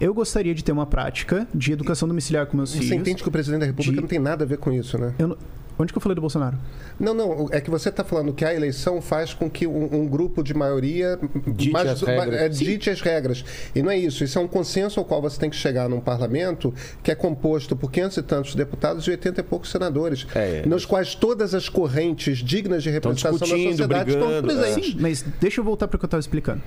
Eu 0.00 0.14
gostaria 0.14 0.54
de 0.54 0.62
ter 0.62 0.70
uma 0.70 0.86
prática 0.86 1.46
de 1.52 1.72
educação 1.72 2.06
domiciliar 2.06 2.46
com 2.46 2.56
meus 2.56 2.70
Você 2.70 2.78
filhos. 2.78 2.92
entende 2.92 3.20
que 3.22 3.28
o 3.28 3.32
presidente 3.32 3.60
da 3.60 3.66
República 3.66 3.96
de- 3.96 4.00
não 4.00 4.06
tem 4.08 4.20
nada 4.20 4.44
a 4.44 4.46
ver 4.46 4.58
com 4.58 4.70
isso, 4.72 4.96
né? 4.96 5.12
Eu 5.18 5.28
não- 5.28 5.36
Onde 5.78 5.92
que 5.92 5.96
eu 5.98 6.02
falei 6.02 6.14
do 6.16 6.20
Bolsonaro? 6.20 6.58
Não, 6.98 7.14
não. 7.14 7.48
É 7.52 7.60
que 7.60 7.70
você 7.70 7.88
está 7.88 8.02
falando 8.02 8.32
que 8.32 8.44
a 8.44 8.52
eleição 8.52 9.00
faz 9.00 9.32
com 9.32 9.48
que 9.48 9.64
um, 9.66 10.00
um 10.02 10.06
grupo 10.08 10.42
de 10.42 10.52
maioria 10.52 11.18
Dite 11.46 11.70
mais- 11.70 11.88
as 11.90 12.02
regras. 12.02 12.40
é, 12.40 12.48
dite 12.48 12.90
as 12.90 13.00
regras. 13.00 13.44
E 13.74 13.80
não 13.80 13.90
é 13.90 13.96
isso. 13.96 14.24
Isso 14.24 14.38
é 14.38 14.42
um 14.42 14.48
consenso 14.48 14.98
ao 14.98 15.04
qual 15.06 15.22
você 15.22 15.38
tem 15.38 15.48
que 15.48 15.54
chegar 15.56 15.88
num 15.88 16.00
parlamento 16.00 16.74
que 17.02 17.12
é 17.12 17.14
composto 17.14 17.76
por 17.76 17.92
500 17.92 18.16
e 18.16 18.22
tantos 18.22 18.54
deputados 18.56 19.06
e 19.06 19.10
80 19.10 19.40
e 19.40 19.44
poucos 19.44 19.70
senadores, 19.70 20.26
É. 20.34 20.64
nos 20.66 20.84
quais 20.84 21.14
todas 21.14 21.54
as 21.54 21.68
correntes 21.68 22.38
dignas 22.38 22.82
de 22.82 22.90
representação 22.90 23.38
da 23.38 23.44
discutindo, 23.44 23.70
sociedade 23.70 24.10
estão 24.10 24.26
brigando, 24.26 24.50
é. 24.50 24.54
presentes. 24.56 24.92
Sim, 24.94 24.98
mas 25.00 25.24
deixa 25.40 25.60
eu 25.60 25.64
voltar 25.64 25.86
para 25.86 25.94
o 25.96 25.98
que 26.00 26.04
eu 26.04 26.08
estava 26.08 26.20
explicando. 26.20 26.60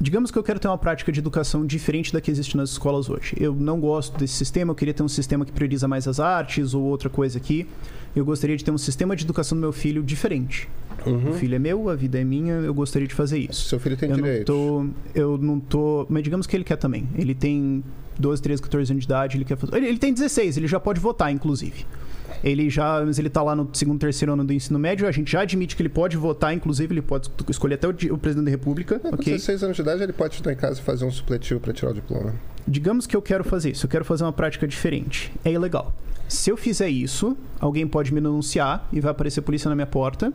Digamos 0.00 0.30
que 0.30 0.38
eu 0.38 0.44
quero 0.44 0.60
ter 0.60 0.68
uma 0.68 0.78
prática 0.78 1.10
de 1.10 1.18
educação 1.18 1.66
diferente 1.66 2.12
da 2.12 2.20
que 2.20 2.30
existe 2.30 2.56
nas 2.56 2.70
escolas 2.70 3.10
hoje. 3.10 3.34
Eu 3.40 3.52
não 3.52 3.80
gosto 3.80 4.16
desse 4.16 4.34
sistema, 4.34 4.70
eu 4.70 4.74
queria 4.76 4.94
ter 4.94 5.02
um 5.02 5.08
sistema 5.08 5.44
que 5.44 5.50
prioriza 5.50 5.88
mais 5.88 6.06
as 6.06 6.20
artes 6.20 6.72
ou 6.72 6.84
outra 6.84 7.08
coisa 7.10 7.36
aqui. 7.38 7.66
Eu 8.16 8.24
gostaria 8.24 8.56
de 8.56 8.64
ter 8.64 8.70
um 8.70 8.78
sistema 8.78 9.14
de 9.14 9.24
educação 9.24 9.56
do 9.56 9.60
meu 9.60 9.72
filho 9.72 10.02
diferente. 10.02 10.68
O 11.06 11.32
filho 11.34 11.54
é 11.54 11.58
meu, 11.58 11.88
a 11.88 11.94
vida 11.94 12.20
é 12.20 12.24
minha, 12.24 12.54
eu 12.54 12.74
gostaria 12.74 13.06
de 13.06 13.14
fazer 13.14 13.38
isso. 13.38 13.68
Seu 13.68 13.78
filho 13.78 13.96
tem 13.96 14.10
eu 14.10 14.16
direitos. 14.16 14.54
Não 14.54 14.90
tô, 15.14 15.18
eu 15.18 15.38
não 15.38 15.60
tô. 15.60 16.06
Mas 16.08 16.22
digamos 16.22 16.46
que 16.46 16.56
ele 16.56 16.64
quer 16.64 16.76
também. 16.76 17.08
Ele 17.16 17.34
tem 17.34 17.84
12, 18.18 18.42
13, 18.42 18.62
14 18.62 18.92
anos 18.92 19.04
de 19.04 19.06
idade, 19.06 19.36
ele 19.36 19.44
quer 19.44 19.56
fazer. 19.56 19.76
Ele, 19.76 19.86
ele 19.86 19.98
tem 19.98 20.12
16, 20.12 20.56
ele 20.56 20.66
já 20.66 20.80
pode 20.80 21.00
votar, 21.00 21.32
inclusive. 21.32 21.86
Ele 22.42 22.68
já. 22.68 23.04
Mas 23.04 23.18
ele 23.18 23.30
tá 23.30 23.42
lá 23.42 23.54
no 23.54 23.68
segundo, 23.72 23.98
terceiro 23.98 24.32
ano 24.32 24.44
do 24.44 24.52
ensino 24.52 24.78
médio, 24.78 25.06
a 25.06 25.12
gente 25.12 25.30
já 25.30 25.42
admite 25.42 25.76
que 25.76 25.82
ele 25.82 25.88
pode 25.88 26.16
votar, 26.16 26.52
inclusive, 26.52 26.92
ele 26.92 27.02
pode 27.02 27.30
escolher 27.48 27.74
até 27.76 27.88
o, 27.88 27.90
o 27.90 28.18
presidente 28.18 28.44
da 28.44 28.50
República. 28.50 28.96
É, 28.96 28.98
com 28.98 29.14
ok? 29.14 29.32
16 29.32 29.62
anos 29.62 29.76
de 29.76 29.82
idade, 29.82 30.02
ele 30.02 30.12
pode 30.12 30.34
estar 30.34 30.52
em 30.52 30.56
casa 30.56 30.80
e 30.80 30.82
fazer 30.82 31.04
um 31.04 31.10
supletivo 31.10 31.60
para 31.60 31.72
tirar 31.72 31.92
o 31.92 31.94
diploma. 31.94 32.34
Digamos 32.66 33.06
que 33.06 33.16
eu 33.16 33.22
quero 33.22 33.44
fazer 33.44 33.70
isso, 33.70 33.86
eu 33.86 33.90
quero 33.90 34.04
fazer 34.04 34.24
uma 34.24 34.32
prática 34.32 34.66
diferente. 34.68 35.32
É 35.44 35.50
ilegal. 35.50 35.94
Se 36.28 36.50
eu 36.50 36.56
fizer 36.56 36.88
isso, 36.90 37.36
alguém 37.58 37.86
pode 37.86 38.12
me 38.12 38.20
denunciar 38.20 38.86
e 38.92 39.00
vai 39.00 39.10
aparecer 39.10 39.40
polícia 39.40 39.68
na 39.68 39.74
minha 39.74 39.86
porta. 39.86 40.32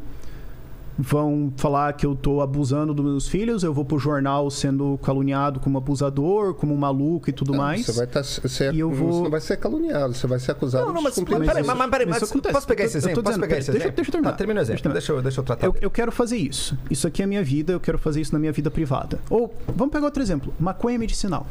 Vão 0.95 1.51
falar 1.57 1.91
que 1.93 2.05
eu 2.05 2.13
tô 2.15 2.39
abusando 2.39 2.93
dos 2.93 3.03
meus 3.03 3.27
filhos, 3.27 3.63
eu 3.63 3.73
vou 3.73 3.83
pro 3.83 3.97
jornal 3.97 4.47
sendo 4.51 4.99
caluniado 5.01 5.59
como 5.59 5.75
abusador, 5.79 6.53
como 6.53 6.71
um 6.71 6.77
maluco 6.77 7.27
e 7.31 7.33
tudo 7.33 7.51
Não, 7.51 7.57
mais. 7.57 7.83
Você 7.87 7.91
vai 7.93 8.05
estar. 8.05 8.21
Você, 8.21 8.71
E 8.71 8.79
eu 8.79 8.91
vou- 8.91 9.11
você 9.11 9.23
não 9.23 9.31
vai 9.31 9.41
ser 9.41 9.57
caluniado, 9.57 10.13
você 10.13 10.27
vai 10.27 10.37
ser 10.39 10.51
acusado 10.51 10.85
Não, 10.85 10.93
não, 10.93 10.99
de 10.99 11.03
mas, 11.05 11.13
descumprir 11.15 11.39
mas 11.39 11.47
peraí, 11.47 11.63
mas, 11.65 11.77
mas 11.79 11.89
peraí, 11.89 12.05
Mas 12.07 12.21
mas 12.21 12.29
acontece. 12.29 12.53
posso 12.53 12.67
pegar 12.67 12.83
esse 12.83 12.97
Eu 12.97 13.01
tô- 13.01 13.07
eu 13.09 13.13
tô 13.15 13.19
exemplo? 13.21 13.31
Dizendo, 13.31 13.41
pegar 13.41 13.57
esse 13.59 13.71
deixa- 13.71 13.83
exemplo? 13.87 13.95
deixa 13.95 14.09
eu 14.09 14.11
terminar. 14.11 14.31
Tá, 14.31 14.37
termina 14.37 14.59
o 14.59 14.63
exemplo. 14.63 14.81
Deixa 14.83 14.89
eu 14.89 14.93
Deixa 14.93 15.11
eu, 15.13 15.21
deixa 15.23 15.39
eu 15.41 15.43
tratar. 15.43 15.65
Eu, 15.65 15.75
eu 15.81 15.89
quero 15.89 16.11
fazer 16.11 16.37
isso. 16.37 16.77
Isso 16.91 17.07
aqui 17.07 17.23
é 17.23 17.25
a 17.25 17.27
minha 17.27 17.43
vida, 17.43 17.73
eu 17.73 17.79
quero 17.79 17.97
fazer 17.97 18.21
isso 18.21 18.31
na 18.31 18.37
minha 18.37 18.51
vida 18.51 18.69
privada. 18.69 19.19
Ou, 19.31 19.51
vamos 19.75 19.91
pegar 19.91 20.05
outro 20.05 20.21
exemplo: 20.21 20.53
maconha 20.59 20.99
medicinal. 20.99 21.47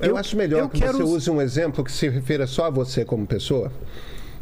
Eu, 0.00 0.10
Eu- 0.10 0.16
acho 0.16 0.36
melhor 0.36 0.60
eu 0.60 0.68
que 0.68 0.80
quero 0.80 0.98
você 0.98 1.02
us- 1.02 1.10
use 1.10 1.30
um 1.30 1.40
exemplo 1.40 1.84
que 1.84 1.92
se 1.92 2.08
refira 2.08 2.46
só 2.46 2.66
a 2.66 2.70
você 2.70 3.04
como 3.04 3.26
pessoa. 3.26 3.70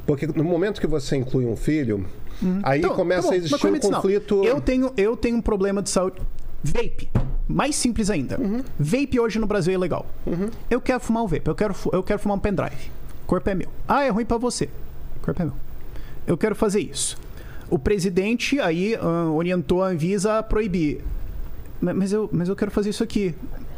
Porque 0.06 0.26
no 0.26 0.44
momento 0.44 0.80
que 0.80 0.86
você 0.86 1.16
inclui 1.16 1.44
um 1.46 1.56
filho, 1.56 2.04
aí 2.62 2.78
Então, 2.80 2.94
começa 2.94 3.22
tá 3.22 3.28
bom, 3.28 3.34
a 3.34 3.36
existir 3.36 3.66
um 3.66 3.78
conflito. 3.80 4.44
Eu 4.44 4.60
tenho, 4.60 4.92
eu 4.96 5.16
tenho 5.16 5.36
um 5.36 5.42
problema 5.42 5.82
de 5.82 5.90
saúde. 5.90 6.20
Vape. 6.62 7.08
Mais 7.48 7.74
simples 7.76 8.08
ainda. 8.10 8.40
Uhum. 8.40 8.62
Vape 8.78 9.18
hoje 9.20 9.38
no 9.38 9.46
Brasil 9.46 9.72
é 9.72 9.74
ilegal. 9.74 10.06
Eu 10.70 10.80
quero 10.80 11.00
fumar 11.00 11.22
um 11.22 11.26
vape, 11.26 11.46
eu 11.48 11.54
quero, 11.54 11.74
eu 11.92 12.02
quero 12.02 12.18
fumar 12.20 12.36
um 12.36 12.40
pendrive. 12.40 12.90
O 13.24 13.26
corpo 13.26 13.48
é 13.50 13.54
meu. 13.54 13.68
Ah, 13.88 14.04
é 14.04 14.08
ruim 14.10 14.24
pra 14.24 14.36
você. 14.38 14.68
O 15.16 15.20
corpo 15.24 15.42
é 15.42 15.44
meu. 15.44 15.54
Eu 16.26 16.36
quero 16.36 16.54
fazer 16.54 16.80
isso. 16.80 17.16
O 17.68 17.78
presidente 17.78 18.60
aí 18.60 18.96
ah, 19.00 19.30
orientou 19.32 19.82
a 19.82 19.88
Anvisa 19.88 20.38
a 20.38 20.42
proibir. 20.42 21.00
Ma- 21.80 21.94
Mas 21.94 22.12
eu, 22.12 22.28
mas 22.32 22.48
eu 22.48 22.54
quero 22.56 22.70
fazer 22.70 22.90
isso 22.90 23.02
aqui. 23.02 23.34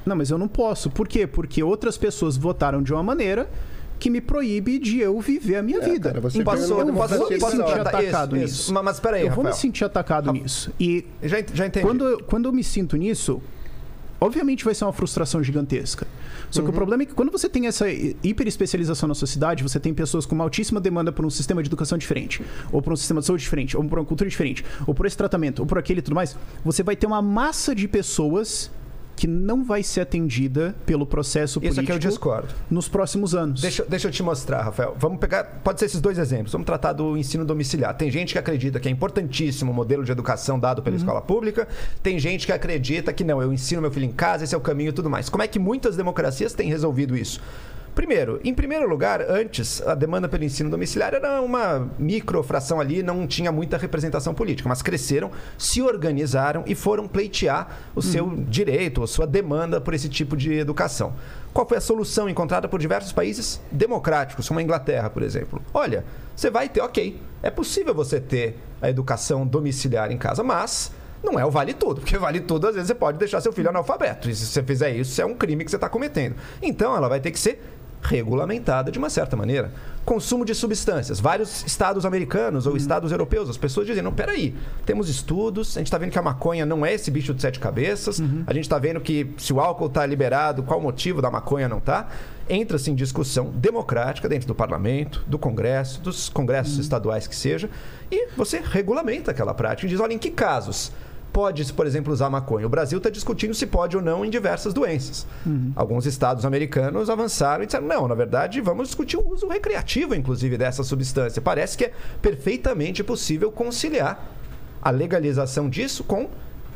Não, 0.08 0.16
mas 0.16 0.30
eu 0.30 0.38
não 0.38 0.48
posso. 0.48 0.90
Por 0.90 1.06
quê? 1.06 1.26
Porque 1.26 1.62
outras 1.62 1.96
pessoas 1.98 2.36
votaram 2.36 2.82
de 2.82 2.92
uma 2.92 3.02
maneira 3.02 3.48
que 3.98 4.08
me 4.10 4.20
proíbe 4.20 4.78
de 4.78 5.00
eu 5.00 5.20
viver 5.20 5.56
a 5.56 5.62
minha 5.62 5.78
É, 5.78 5.84
vida. 5.84 6.08
cara, 6.10 6.20
você 6.20 6.38
pega 6.42 6.56
eu 6.60 6.76
uma 6.78 7.06
vou 7.06 7.30
me 7.30 7.40
sentir 7.40 7.80
atacado 7.80 8.36
Isso, 8.36 8.44
nisso. 8.44 8.60
isso. 8.62 8.72
Mas- 8.74 8.84
mas 8.84 9.00
peraí, 9.00 9.22
eu 9.22 9.28
vou 9.30 9.38
me 9.44 9.50
Rafael. 9.50 9.60
sentir 9.60 9.84
atacado 9.84 10.32
nisso. 10.32 10.72
E 10.80 11.04
Já, 11.22 11.38
já 11.52 11.66
entendi. 11.66 11.84
quando, 11.84 12.04
eu- 12.06 12.22
quando 12.24 12.46
eu 12.46 12.52
me 12.52 12.62
sinto 12.62 12.96
nisso, 12.96 13.42
obviamente 14.20 14.64
vai 14.64 14.72
ser 14.74 14.84
uma 14.84 14.92
frustração 14.92 15.42
gigantesca. 15.42 16.06
Só 16.50 16.60
Uhum. 16.60 16.66
que 16.66 16.70
o 16.70 16.74
problema 16.74 17.02
é 17.02 17.06
que 17.06 17.12
quando 17.12 17.30
você 17.32 17.48
tem 17.48 17.66
essa 17.66 17.88
hi- 17.90 18.16
hiperespecialização 18.22 19.08
na 19.08 19.14
sociedade, 19.16 19.62
você 19.64 19.78
tem 19.80 19.92
pessoas 19.92 20.24
com 20.24 20.34
uma 20.34 20.44
altíssima 20.44 20.80
demanda 20.80 21.10
por 21.12 21.26
um 21.26 21.30
sistema 21.30 21.60
de 21.62 21.68
educação 21.68 21.98
diferente, 21.98 22.40
ou 22.72 22.80
por 22.80 22.92
um 22.92 22.96
sistema 22.96 23.20
de 23.20 23.26
saúde 23.26 23.42
diferente, 23.42 23.76
ou 23.76 23.82
por 23.84 23.98
uma 23.98 24.04
cultura 24.04 24.30
diferente, 24.30 24.64
ou 24.86 24.94
por 24.94 25.06
esse 25.06 25.16
tratamento, 25.16 25.58
ou 25.58 25.66
por 25.66 25.76
aquele 25.76 25.98
e 25.98 26.02
tudo 26.02 26.14
mais, 26.14 26.36
você 26.64 26.82
vai 26.84 26.94
ter 26.96 27.06
uma 27.06 27.20
massa 27.20 27.74
de 27.74 27.86
pessoas 27.88 28.70
que 29.18 29.26
não 29.26 29.64
vai 29.64 29.82
ser 29.82 30.02
atendida 30.02 30.74
pelo 30.86 31.04
processo 31.06 31.58
Isso 31.62 31.80
aqui 31.80 31.90
eu 31.90 31.94
político 31.94 32.10
discordo. 32.10 32.54
nos 32.70 32.88
próximos 32.88 33.34
anos. 33.34 33.60
Deixa, 33.60 33.84
deixa 33.84 34.08
eu 34.08 34.12
te 34.12 34.22
mostrar, 34.22 34.62
Rafael. 34.62 34.96
Vamos 34.98 35.18
pegar. 35.18 35.44
Pode 35.64 35.80
ser 35.80 35.86
esses 35.86 36.00
dois 36.00 36.18
exemplos. 36.18 36.52
Vamos 36.52 36.66
tratar 36.66 36.92
do 36.92 37.16
ensino 37.16 37.44
domiciliar. 37.44 37.94
Tem 37.96 38.10
gente 38.10 38.32
que 38.32 38.38
acredita 38.38 38.80
que 38.80 38.88
é 38.88 38.90
importantíssimo 38.90 39.70
o 39.70 39.74
modelo 39.74 40.04
de 40.04 40.12
educação 40.12 40.58
dado 40.58 40.82
pela 40.82 40.96
escola 40.96 41.20
pública. 41.20 41.66
Tem 42.02 42.18
gente 42.18 42.46
que 42.46 42.52
acredita 42.52 43.12
que 43.12 43.24
não, 43.24 43.42
eu 43.42 43.52
ensino 43.52 43.82
meu 43.82 43.90
filho 43.90 44.06
em 44.06 44.12
casa, 44.12 44.44
esse 44.44 44.54
é 44.54 44.58
o 44.58 44.60
caminho 44.60 44.90
e 44.90 44.92
tudo 44.92 45.10
mais. 45.10 45.28
Como 45.28 45.42
é 45.42 45.48
que 45.48 45.58
muitas 45.58 45.96
democracias 45.96 46.52
têm 46.52 46.68
resolvido 46.68 47.16
isso? 47.16 47.40
Primeiro, 47.98 48.40
em 48.44 48.54
primeiro 48.54 48.88
lugar, 48.88 49.20
antes, 49.28 49.82
a 49.84 49.92
demanda 49.92 50.28
pelo 50.28 50.44
ensino 50.44 50.70
domiciliar 50.70 51.14
era 51.14 51.42
uma 51.42 51.90
microfração 51.98 52.80
ali, 52.80 53.02
não 53.02 53.26
tinha 53.26 53.50
muita 53.50 53.76
representação 53.76 54.32
política, 54.32 54.68
mas 54.68 54.80
cresceram, 54.80 55.32
se 55.58 55.82
organizaram 55.82 56.62
e 56.64 56.76
foram 56.76 57.08
pleitear 57.08 57.76
o 57.96 58.00
seu 58.00 58.30
direito, 58.48 59.02
a 59.02 59.06
sua 59.08 59.26
demanda 59.26 59.80
por 59.80 59.94
esse 59.94 60.08
tipo 60.08 60.36
de 60.36 60.52
educação. 60.52 61.12
Qual 61.52 61.66
foi 61.66 61.78
a 61.78 61.80
solução 61.80 62.28
encontrada 62.28 62.68
por 62.68 62.78
diversos 62.78 63.10
países 63.10 63.60
democráticos, 63.72 64.46
como 64.46 64.60
a 64.60 64.62
Inglaterra, 64.62 65.10
por 65.10 65.24
exemplo? 65.24 65.60
Olha, 65.74 66.04
você 66.36 66.50
vai 66.50 66.68
ter, 66.68 66.80
ok, 66.80 67.20
é 67.42 67.50
possível 67.50 67.92
você 67.92 68.20
ter 68.20 68.60
a 68.80 68.88
educação 68.88 69.44
domiciliar 69.44 70.12
em 70.12 70.16
casa, 70.16 70.44
mas 70.44 70.92
não 71.20 71.36
é 71.36 71.44
o 71.44 71.50
vale 71.50 71.74
tudo, 71.74 72.00
porque 72.00 72.16
vale 72.16 72.38
tudo, 72.38 72.68
às 72.68 72.74
vezes 72.74 72.86
você 72.86 72.94
pode 72.94 73.18
deixar 73.18 73.40
seu 73.40 73.52
filho 73.52 73.70
analfabeto. 73.70 74.30
E 74.30 74.36
se 74.36 74.46
você 74.46 74.62
fizer 74.62 74.90
isso, 74.90 75.20
é 75.20 75.26
um 75.26 75.34
crime 75.34 75.64
que 75.64 75.70
você 75.72 75.76
está 75.76 75.88
cometendo. 75.88 76.36
Então 76.62 76.94
ela 76.94 77.08
vai 77.08 77.18
ter 77.18 77.32
que 77.32 77.38
ser 77.40 77.60
regulamentada 78.02 78.90
de 78.90 78.98
uma 78.98 79.10
certa 79.10 79.36
maneira. 79.36 79.72
Consumo 80.04 80.44
de 80.44 80.54
substâncias. 80.54 81.20
Vários 81.20 81.64
estados 81.66 82.06
americanos 82.06 82.66
ou 82.66 82.76
estados 82.76 83.12
europeus, 83.12 83.50
as 83.50 83.56
pessoas 83.56 83.86
dizem: 83.86 84.02
não, 84.02 84.12
peraí, 84.12 84.54
temos 84.86 85.08
estudos, 85.08 85.76
a 85.76 85.80
gente 85.80 85.88
está 85.88 85.98
vendo 85.98 86.10
que 86.10 86.18
a 86.18 86.22
maconha 86.22 86.64
não 86.64 86.84
é 86.84 86.94
esse 86.94 87.10
bicho 87.10 87.34
de 87.34 87.42
sete 87.42 87.60
cabeças, 87.60 88.20
a 88.46 88.54
gente 88.54 88.64
está 88.64 88.78
vendo 88.78 89.00
que 89.00 89.34
se 89.36 89.52
o 89.52 89.60
álcool 89.60 89.86
está 89.86 90.06
liberado, 90.06 90.62
qual 90.62 90.80
o 90.80 90.82
motivo 90.82 91.20
da 91.20 91.30
maconha 91.30 91.68
não 91.68 91.78
está. 91.78 92.08
Entra-se 92.48 92.90
em 92.90 92.94
discussão 92.94 93.50
democrática 93.50 94.26
dentro 94.26 94.48
do 94.48 94.54
parlamento, 94.54 95.22
do 95.26 95.38
Congresso, 95.38 96.00
dos 96.00 96.30
congressos 96.30 96.78
estaduais 96.78 97.26
que 97.26 97.36
seja, 97.36 97.68
e 98.10 98.28
você 98.34 98.62
regulamenta 98.64 99.32
aquela 99.32 99.52
prática 99.52 99.86
e 99.86 99.90
diz: 99.90 100.00
olha, 100.00 100.14
em 100.14 100.18
que 100.18 100.30
casos? 100.30 100.90
Pode, 101.38 101.72
por 101.72 101.86
exemplo, 101.86 102.12
usar 102.12 102.28
maconha. 102.28 102.66
O 102.66 102.68
Brasil 102.68 102.98
está 102.98 103.08
discutindo 103.08 103.54
se 103.54 103.64
pode 103.64 103.96
ou 103.96 104.02
não 104.02 104.24
em 104.24 104.28
diversas 104.28 104.74
doenças. 104.74 105.24
Alguns 105.76 106.04
estados 106.04 106.44
americanos 106.44 107.08
avançaram 107.08 107.62
e 107.62 107.66
disseram: 107.66 107.86
não, 107.86 108.08
na 108.08 108.14
verdade, 108.16 108.60
vamos 108.60 108.88
discutir 108.88 109.16
o 109.16 109.24
uso 109.24 109.46
recreativo, 109.46 110.16
inclusive, 110.16 110.58
dessa 110.58 110.82
substância. 110.82 111.40
Parece 111.40 111.78
que 111.78 111.84
é 111.84 111.92
perfeitamente 112.20 113.04
possível 113.04 113.52
conciliar 113.52 114.20
a 114.82 114.90
legalização 114.90 115.70
disso 115.70 116.02
com 116.02 116.28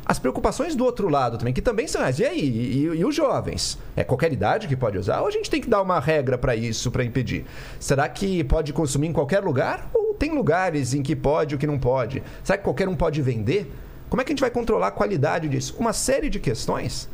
as 0.06 0.20
preocupações 0.20 0.76
do 0.76 0.84
outro 0.84 1.08
lado 1.08 1.38
também, 1.38 1.52
que 1.52 1.60
também 1.60 1.88
são 1.88 2.00
as. 2.00 2.20
E 2.20 2.24
aí? 2.24 2.40
E, 2.40 2.82
e 2.84 3.04
os 3.04 3.16
jovens? 3.16 3.76
É 3.96 4.04
qualquer 4.04 4.32
idade 4.32 4.68
que 4.68 4.76
pode 4.76 4.96
usar? 4.96 5.22
Ou 5.22 5.26
a 5.26 5.30
gente 5.32 5.50
tem 5.50 5.60
que 5.60 5.68
dar 5.68 5.82
uma 5.82 5.98
regra 5.98 6.38
para 6.38 6.54
isso, 6.54 6.88
para 6.88 7.02
impedir? 7.02 7.44
Será 7.80 8.08
que 8.08 8.44
pode 8.44 8.72
consumir 8.72 9.08
em 9.08 9.12
qualquer 9.12 9.42
lugar? 9.42 9.90
Ou 9.92 10.14
tem 10.14 10.32
lugares 10.32 10.94
em 10.94 11.02
que 11.02 11.16
pode 11.16 11.52
e 11.52 11.56
o 11.56 11.58
que 11.58 11.66
não 11.66 11.80
pode? 11.80 12.22
Será 12.44 12.56
que 12.56 12.62
qualquer 12.62 12.88
um 12.88 12.94
pode 12.94 13.20
vender? 13.20 13.68
Como 14.12 14.20
é 14.20 14.26
que 14.26 14.30
a 14.30 14.34
gente 14.34 14.42
vai 14.42 14.50
controlar 14.50 14.88
a 14.88 14.90
qualidade 14.90 15.48
disso? 15.48 15.74
Uma 15.78 15.94
série 15.94 16.28
de 16.28 16.38
questões 16.38 17.08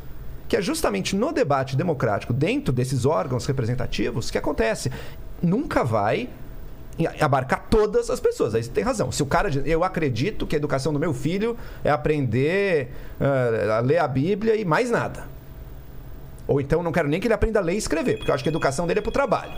que 0.48 0.56
é 0.56 0.60
justamente 0.60 1.14
no 1.14 1.30
debate 1.30 1.76
democrático, 1.76 2.32
dentro 2.32 2.72
desses 2.72 3.06
órgãos 3.06 3.46
representativos, 3.46 4.32
que 4.32 4.36
acontece. 4.36 4.90
Nunca 5.40 5.84
vai 5.84 6.28
abarcar 7.20 7.66
todas 7.70 8.10
as 8.10 8.18
pessoas. 8.18 8.52
Aí 8.52 8.64
você 8.64 8.70
tem 8.70 8.82
razão. 8.82 9.12
Se 9.12 9.22
o 9.22 9.26
cara 9.26 9.48
diz, 9.48 9.64
eu 9.64 9.84
acredito 9.84 10.44
que 10.44 10.56
a 10.56 10.58
educação 10.58 10.92
do 10.92 10.98
meu 10.98 11.14
filho 11.14 11.56
é 11.84 11.90
aprender 11.92 12.90
uh, 13.20 13.74
a 13.74 13.78
ler 13.78 13.98
a 13.98 14.08
Bíblia 14.08 14.56
e 14.56 14.64
mais 14.64 14.90
nada. 14.90 15.28
Ou 16.48 16.60
então 16.60 16.82
não 16.82 16.90
quero 16.90 17.06
nem 17.06 17.20
que 17.20 17.28
ele 17.28 17.34
aprenda 17.34 17.60
a 17.60 17.62
ler 17.62 17.74
e 17.74 17.78
escrever, 17.78 18.16
porque 18.16 18.32
eu 18.32 18.34
acho 18.34 18.42
que 18.42 18.48
a 18.48 18.50
educação 18.50 18.88
dele 18.88 18.98
é 18.98 19.02
para 19.02 19.10
o 19.10 19.12
trabalho. 19.12 19.56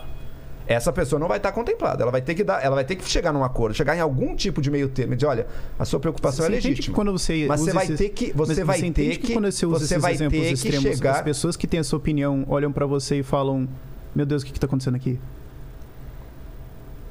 Essa 0.71 0.91
pessoa 0.93 1.19
não 1.19 1.27
vai 1.27 1.37
estar 1.37 1.51
contemplada. 1.51 2.01
Ela 2.03 2.11
vai 2.11 2.21
ter 2.21 2.33
que 2.35 2.43
dar, 2.43 2.63
ela 2.63 2.75
vai 2.75 2.83
ter 2.85 2.95
que 2.95 3.07
chegar 3.07 3.31
num 3.33 3.43
acordo, 3.43 3.73
chegar 3.75 3.95
em 3.95 3.99
algum 3.99 4.35
tipo 4.35 4.61
de 4.61 4.69
meio 4.71 4.87
termo 4.89 5.15
dizer, 5.15 5.27
olha, 5.27 5.47
a 5.77 5.85
sua 5.85 5.99
preocupação 5.99 6.45
Você 6.45 6.51
é 6.51 6.55
legítima. 6.55 6.85
que 6.85 6.91
quando 6.91 7.11
você 7.11 7.45
mas 7.47 7.59
você 7.61 7.71
vai 7.73 7.83
esses- 7.85 7.97
ter 7.97 8.09
que, 8.09 8.31
você 8.33 8.63
vai 8.63 8.77
você 8.77 8.81
ter 8.83 8.87
entende 8.87 9.19
que, 9.19 9.33
quando 9.33 9.51
você 9.51 9.65
usa 9.65 9.79
você 9.79 9.83
esses 9.95 10.01
vai 10.01 10.13
exemplos 10.13 10.39
ter 10.41 10.47
que 10.47 10.53
extremos, 10.53 10.83
chegar 10.97 11.11
as 11.15 11.21
pessoas 11.21 11.55
que 11.57 11.67
têm 11.67 11.79
essa 11.79 11.95
opinião 11.95 12.45
olham 12.47 12.71
pra 12.71 12.85
você 12.85 13.19
e 13.19 13.23
falam: 13.23 13.67
Meu 14.15 14.25
Deus, 14.25 14.43
o 14.43 14.45
que, 14.45 14.51
que 14.53 14.59
tá 14.59 14.65
acontecendo 14.67 14.95
aqui? 14.95 15.19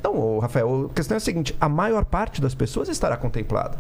Então, 0.01 0.39
Rafael, 0.39 0.89
a 0.91 0.95
questão 0.95 1.15
é 1.15 1.19
a 1.19 1.21
seguinte: 1.21 1.55
a 1.61 1.69
maior 1.69 2.05
parte 2.05 2.41
das 2.41 2.55
pessoas 2.55 2.89
estará 2.89 3.17
contemplada. 3.17 3.79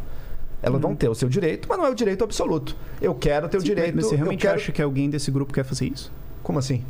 Elas 0.62 0.78
vão 0.80 0.94
ter 0.94 1.08
o 1.08 1.14
seu 1.14 1.26
direito, 1.28 1.66
mas 1.66 1.78
não 1.78 1.86
é 1.86 1.90
o 1.90 1.94
direito 1.94 2.22
absoluto. 2.22 2.76
Eu 3.00 3.14
quero 3.14 3.48
ter 3.48 3.56
o 3.56 3.60
Sim, 3.60 3.68
mas- 3.68 3.76
direito. 3.76 3.96
Mas 3.96 4.06
você 4.06 4.16
realmente 4.16 4.40
quero... 4.42 4.56
acha 4.56 4.70
que 4.72 4.82
alguém 4.82 5.08
desse 5.08 5.30
grupo 5.30 5.54
quer 5.54 5.64
fazer 5.64 5.86
isso? 5.86 6.12
Como 6.42 6.58
assim? 6.58 6.84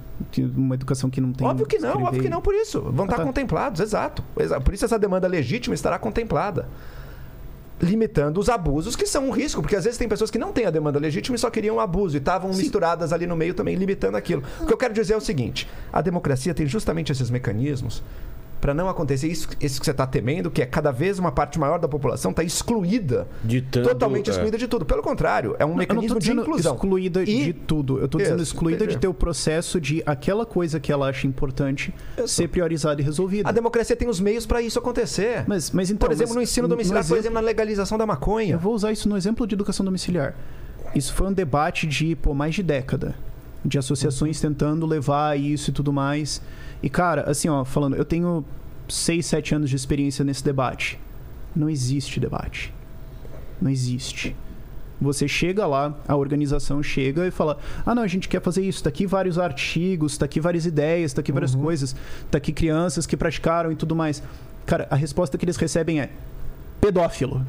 Uma 0.56 0.74
educação 0.74 1.10
que 1.10 1.20
não 1.20 1.32
tem. 1.32 1.46
óbvio 1.46 1.66
que 1.66 1.78
não, 1.78 1.88
escrever 1.88 2.06
óbvio 2.06 2.22
que 2.22 2.28
não 2.28 2.40
por 2.40 2.54
isso. 2.54 2.80
Vão 2.80 3.04
estar 3.04 3.16
tá. 3.16 3.24
contemplados, 3.24 3.80
exato. 3.80 4.22
Exa- 4.38 4.60
Por 4.60 4.74
isso 4.74 4.84
essa 4.84 4.98
demanda 4.98 5.26
legítima 5.26 5.74
estará 5.74 5.98
contemplada. 5.98 6.68
Limitando 7.82 8.38
os 8.38 8.50
abusos, 8.50 8.94
que 8.94 9.06
são 9.06 9.28
um 9.28 9.30
risco, 9.30 9.62
porque 9.62 9.74
às 9.74 9.84
vezes 9.84 9.98
tem 9.98 10.06
pessoas 10.06 10.30
que 10.30 10.38
não 10.38 10.52
têm 10.52 10.66
a 10.66 10.70
demanda 10.70 10.98
legítima 10.98 11.34
e 11.34 11.38
só 11.38 11.48
queriam 11.48 11.76
o 11.76 11.80
abuso 11.80 12.14
e 12.16 12.18
estavam 12.18 12.52
misturadas 12.52 13.10
ali 13.12 13.26
no 13.26 13.34
meio 13.34 13.54
também, 13.54 13.74
limitando 13.74 14.18
aquilo. 14.18 14.42
O 14.60 14.66
que 14.66 14.72
eu 14.72 14.76
quero 14.76 14.92
dizer 14.92 15.14
é 15.14 15.16
o 15.16 15.20
seguinte: 15.20 15.66
a 15.90 16.02
democracia 16.02 16.52
tem 16.52 16.66
justamente 16.66 17.10
esses 17.10 17.30
mecanismos 17.30 18.02
para 18.60 18.74
não 18.74 18.88
acontecer 18.88 19.26
isso, 19.28 19.48
isso 19.60 19.80
que 19.80 19.86
você 19.86 19.90
está 19.90 20.06
temendo, 20.06 20.50
que 20.50 20.60
é 20.60 20.66
cada 20.66 20.90
vez 20.90 21.18
uma 21.18 21.32
parte 21.32 21.58
maior 21.58 21.78
da 21.78 21.88
população 21.88 22.30
está 22.30 22.42
excluída, 22.42 23.26
De 23.42 23.62
tanto, 23.62 23.88
totalmente 23.88 24.28
é. 24.28 24.32
excluída 24.32 24.58
de 24.58 24.68
tudo. 24.68 24.84
Pelo 24.84 25.02
contrário, 25.02 25.56
é 25.58 25.64
um 25.64 25.68
Eu 25.68 25.72
não 25.72 25.76
mecanismo 25.76 26.08
tô 26.08 26.14
de 26.14 26.20
dizendo 26.20 26.42
inclusão. 26.42 26.74
excluída 26.74 27.22
E- 27.22 27.44
de 27.44 27.52
tudo. 27.54 27.98
Eu 27.98 28.06
tô 28.08 28.18
dizendo 28.18 28.42
Isso, 28.42 28.52
excluída 28.52 28.84
entendi. 28.84 28.94
de 28.96 29.00
ter 29.00 29.08
o 29.08 29.14
processo 29.14 29.80
de 29.80 30.02
aquela 30.04 30.44
coisa 30.44 30.78
que 30.78 30.92
ela 30.92 31.08
acha 31.08 31.26
importante 31.26 31.92
Isso. 32.18 32.28
ser 32.28 32.48
priorizada 32.48 33.00
e 33.00 33.04
resolvida. 33.04 33.48
A 33.48 33.52
democracia 33.52 33.96
tem 33.96 34.08
os 34.08 34.20
meios 34.20 34.44
para 34.46 34.60
isso 34.60 34.78
acontecer. 34.78 35.44
Mas, 35.46 35.70
mas 35.70 35.90
então. 35.90 36.06
por 36.08 36.12
exemplo, 36.12 36.30
mas 36.34 36.36
no 36.36 36.42
ensino 36.42 36.68
no 36.68 36.74
domiciliar, 36.74 37.02
por 37.02 37.06
exemplo- 37.06 37.20
exemplo, 37.22 37.34
na 37.34 37.40
legalização 37.40 37.96
da 37.96 38.06
maconha. 38.06 38.54
Eu 38.54 38.58
vou 38.58 38.74
usar 38.74 38.92
isso 38.92 39.08
no 39.08 39.16
exemplo 39.16 39.46
de 39.46 39.54
educação 39.54 39.84
domiciliar. 39.84 40.34
Isso 40.94 41.14
foi 41.14 41.28
um 41.28 41.32
debate 41.32 41.86
de 41.86 42.14
pô, 42.16 42.34
mais 42.34 42.54
de 42.54 42.62
década. 42.62 43.14
De 43.64 43.78
associações 43.78 44.40
tentando 44.40 44.86
levar 44.86 45.38
isso 45.38 45.70
e 45.70 45.72
tudo 45.72 45.92
mais. 45.92 46.40
E, 46.82 46.88
cara, 46.88 47.28
assim, 47.30 47.48
ó, 47.48 47.64
falando, 47.64 47.96
eu 47.96 48.04
tenho 48.04 48.44
6, 48.88 49.24
7 49.26 49.54
anos 49.54 49.70
de 49.70 49.76
experiência 49.76 50.24
nesse 50.24 50.42
debate. 50.44 50.98
Não 51.54 51.68
existe 51.68 52.18
debate. 52.20 52.72
Não 53.60 53.70
existe. 53.70 54.34
Você 55.00 55.26
chega 55.26 55.66
lá, 55.66 55.94
a 56.06 56.14
organização 56.14 56.82
chega 56.82 57.26
e 57.26 57.30
fala: 57.30 57.58
Ah, 57.86 57.94
não, 57.94 58.02
a 58.02 58.06
gente 58.06 58.28
quer 58.28 58.40
fazer 58.42 58.62
isso. 58.66 58.82
Tá 58.82 58.90
aqui 58.90 59.06
vários 59.06 59.38
artigos, 59.38 60.18
tá 60.18 60.26
aqui 60.26 60.38
várias 60.40 60.66
ideias, 60.66 61.12
tá 61.12 61.20
aqui 61.20 61.32
várias 61.32 61.54
coisas, 61.54 61.96
tá 62.30 62.36
aqui 62.38 62.52
crianças 62.52 63.06
que 63.06 63.16
praticaram 63.16 63.72
e 63.72 63.76
tudo 63.76 63.96
mais. 63.96 64.22
Cara, 64.66 64.86
a 64.90 64.96
resposta 64.96 65.38
que 65.38 65.44
eles 65.44 65.56
recebem 65.56 66.00
é: 66.00 66.10
pedófilo. 66.80 67.44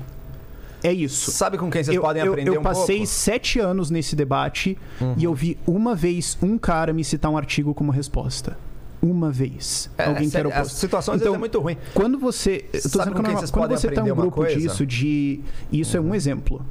É 0.83 0.91
isso. 0.91 1.29
Sabe 1.31 1.57
com 1.57 1.69
quem 1.69 1.83
vocês 1.83 1.95
eu, 1.95 2.01
podem 2.01 2.23
eu- 2.23 2.31
aprender 2.31 2.49
eu 2.55 2.59
um 2.59 2.63
passei 2.63 2.85
pouco? 2.97 2.99
Uhum. 3.01 3.05
sete 3.05 3.59
anos 3.59 3.89
nesse 3.91 4.15
debate 4.15 4.77
e 5.17 5.23
eu 5.25 5.33
vi 5.33 5.57
uma 5.67 5.93
vez 5.93 6.37
um 6.41 6.57
cara 6.57 6.91
me 6.93 7.03
citar 7.03 7.29
um 7.29 7.37
artigo 7.37 7.73
como 7.73 7.91
resposta. 7.91 8.57
Uma 9.01 9.31
vez. 9.31 9.89
É, 9.97 10.05
Alguém 10.05 10.29
que 10.29 10.37
era 10.37 10.47
sério, 10.47 10.49
oposto. 10.49 10.75
A 10.75 10.79
situação 10.79 11.13
às 11.15 11.21
Então, 11.21 11.33
é 11.33 11.37
muito 11.37 11.59
ruim. 11.59 11.77
Quando 11.93 12.19
você. 12.19 12.65
Eu 12.71 12.81
tô 12.83 12.89
Sabe 12.89 13.11
dizendo 13.11 13.51
quando, 13.51 13.69
você 13.71 13.87
tá 13.87 13.93
aprender 13.93 14.11
um 14.11 14.15
grupo 14.15 14.37
coisa? 14.37 14.55
disso 14.55 14.85
de. 14.85 15.41
Isso 15.71 15.97
é 15.97 15.99
um 16.01 16.13
exemplo. 16.13 16.63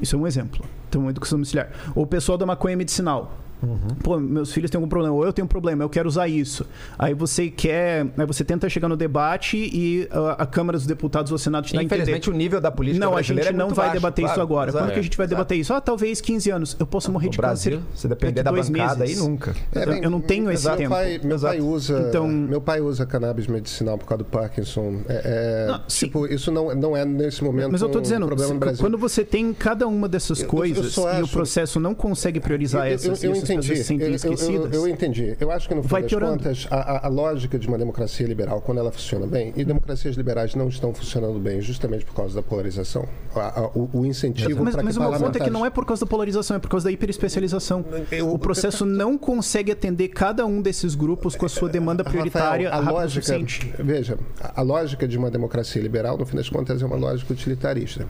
Isso 0.00 0.14
é 0.14 0.18
um 0.18 0.26
exemplo. 0.26 0.64
Então, 0.88 1.08
educação 1.08 1.38
domiciliar. 1.38 1.70
Ou 1.94 2.04
o 2.04 2.06
pessoal 2.06 2.36
da 2.36 2.44
maconha 2.44 2.76
medicinal. 2.76 3.32
Uhum. 3.62 3.78
Pô, 4.02 4.18
meus 4.18 4.52
filhos 4.52 4.70
têm 4.70 4.78
algum 4.78 4.88
problema, 4.88 5.14
ou 5.14 5.24
eu 5.24 5.32
tenho 5.32 5.44
um 5.44 5.48
problema, 5.48 5.84
eu 5.84 5.88
quero 5.88 6.08
usar 6.08 6.28
isso. 6.28 6.64
Aí 6.98 7.12
você 7.14 7.48
quer. 7.50 8.06
Aí 8.16 8.26
você 8.26 8.42
tenta 8.44 8.68
chegar 8.68 8.88
no 8.88 8.96
debate 8.96 9.56
e 9.58 10.08
uh, 10.12 10.34
a 10.38 10.46
Câmara 10.46 10.78
dos 10.78 10.86
Deputados 10.86 11.30
ou 11.32 11.36
o 11.36 11.38
Senado 11.38 11.66
te 11.66 11.74
dá 11.74 11.80
a 11.80 11.82
entender. 11.84 12.02
Infelizmente, 12.02 12.30
o 12.30 12.32
nível 12.32 12.60
da 12.60 12.70
política 12.70 13.04
Não, 13.04 13.16
a 13.16 13.22
gente 13.22 13.40
é 13.46 13.52
não 13.52 13.68
vai 13.68 13.86
baixo, 13.88 13.92
debater 13.94 14.24
isso 14.24 14.34
claro. 14.34 14.42
agora. 14.48 14.70
Exato. 14.70 14.84
Quando 14.84 14.92
que 14.94 14.98
a 15.00 15.02
gente 15.02 15.16
vai 15.16 15.24
Exato. 15.26 15.36
debater 15.36 15.58
isso? 15.58 15.74
Ah, 15.74 15.80
talvez 15.80 16.20
15 16.20 16.50
anos. 16.50 16.76
Eu 16.78 16.86
posso 16.86 17.10
morrer 17.12 17.26
No 17.26 17.32
de 17.32 17.36
Brasil, 17.38 17.72
câncer. 17.78 17.86
se 17.94 18.08
depender 18.08 18.32
daqui 18.42 18.44
da 18.44 18.50
dois 18.50 18.68
bancada 18.70 19.00
meses. 19.00 19.20
aí, 19.20 19.28
nunca. 19.28 19.54
É, 19.74 19.84
Eu- 19.84 19.92
eu 20.04 20.10
não 20.10 20.20
tenho 20.20 20.50
esse 20.50 20.66
meu 20.66 20.76
tempo. 20.76 20.90
Pai, 20.90 21.20
meu 21.22 21.36
Exato. 21.36 21.56
pai 21.56 21.62
usa, 21.66 22.06
Então- 22.08 22.28
meu 22.28 22.60
pai 22.60 22.80
usa 22.80 23.04
cannabis 23.06 23.46
medicinal 23.46 23.98
por 23.98 24.06
causa 24.06 24.24
do 24.24 24.30
Parkinson. 24.30 25.00
É, 25.08 25.66
é, 25.66 25.70
Não, 25.70 25.80
sim. 25.88 26.06
tipo, 26.06 26.26
isso 26.26 26.50
não, 26.50 26.74
não 26.74 26.96
é 26.96 27.04
nesse 27.04 27.44
momento 27.44 27.70
Mas 27.72 27.82
eu 27.82 27.88
tô 27.88 27.98
um 27.98 28.02
dizendo, 28.02 28.26
problema 28.26 28.54
no 28.54 28.60
Brasil. 28.60 28.80
quando 28.80 28.96
você 28.98 29.24
tem 29.24 29.52
cada 29.52 29.86
uma 29.86 30.08
dessas 30.08 30.38
Eu- 30.40 30.44
eu 30.46 30.50
coisas 30.50 30.92
só 30.92 31.18
e 31.18 31.22
o 31.22 31.28
processo 31.28 31.78
não 31.78 31.94
consegue 31.94 32.40
priorizar 32.40 32.86
Eu- 32.86 32.90
eu- 32.90 32.94
essas, 32.94 33.24
eu 33.24 33.32
entendi. 33.54 33.84
sentem 33.84 34.06
Eu, 34.12 34.32
eu- 34.32 34.64
eu, 34.66 34.72
eu 34.72 34.88
entendi. 34.88 35.36
Eu 35.40 35.50
acho 35.50 35.68
que 35.68 35.74
no 35.74 35.82
fim 35.82 35.88
Vai 35.88 36.02
das 36.02 36.10
piorando. 36.10 36.36
contas, 36.38 36.66
a, 36.70 37.06
a- 37.06 37.08
lógica 37.08 37.58
de 37.58 37.66
uma 37.68 37.76
democracia 37.78 38.26
liberal, 38.26 38.60
quando 38.60 38.78
ela 38.78 38.92
funciona 38.92 39.26
bem, 39.26 39.52
e 39.56 39.64
democracias 39.64 40.16
liberais 40.16 40.54
não 40.54 40.68
estão 40.68 40.94
funcionando 40.94 41.38
bem 41.38 41.60
justamente 41.60 42.04
por 42.04 42.14
causa 42.14 42.34
da 42.34 42.42
polarização. 42.42 43.06
A- 43.34 43.60
a- 43.60 43.66
o, 43.74 43.90
o 43.92 44.06
incentivo 44.06 44.62
Mas, 44.64 44.74
para 44.74 44.84
mas 44.84 44.96
que 44.96 45.02
o 45.02 45.10
meu 45.10 45.18
ponto 45.18 45.36
é 45.36 45.40
que 45.44 45.50
não 45.50 45.66
é 45.66 45.70
por 45.70 45.84
causa 45.84 46.04
da 46.04 46.08
polarização, 46.08 46.56
é 46.56 46.60
por 46.60 46.68
causa 46.70 46.84
da 46.84 46.92
hiperespecialização. 46.92 47.84
O 48.30 48.38
processo 48.38 48.84
não 48.86 49.18
consegue 49.18 49.72
atender 49.72 50.08
cada 50.08 50.46
um 50.46 50.62
desses 50.62 50.94
grupos 50.94 51.34
com 51.34 51.46
a 51.46 51.48
sua 51.48 51.68
demanda 51.68 52.04
prioritária 52.04 52.70
Rafael, 52.70 52.88
a 52.88 52.92
lógica, 52.92 53.38
veja, 53.78 54.18
a 54.40 54.60
a 54.60 54.62
lógica 54.62 55.08
de 55.08 55.16
uma 55.16 55.30
democracia 55.30 55.80
liberal, 55.80 56.18
no 56.18 56.26
fim 56.26 56.36
das 56.36 56.48
contas, 56.48 56.82
é 56.82 56.86
uma 56.86 56.96
lógica 56.96 57.32
utilitarista. 57.32 58.06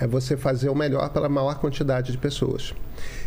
É 0.00 0.06
você 0.06 0.36
fazer 0.36 0.68
o 0.68 0.74
melhor 0.74 1.10
pela 1.10 1.28
maior 1.28 1.58
quantidade 1.58 2.12
de 2.12 2.18
pessoas. 2.18 2.72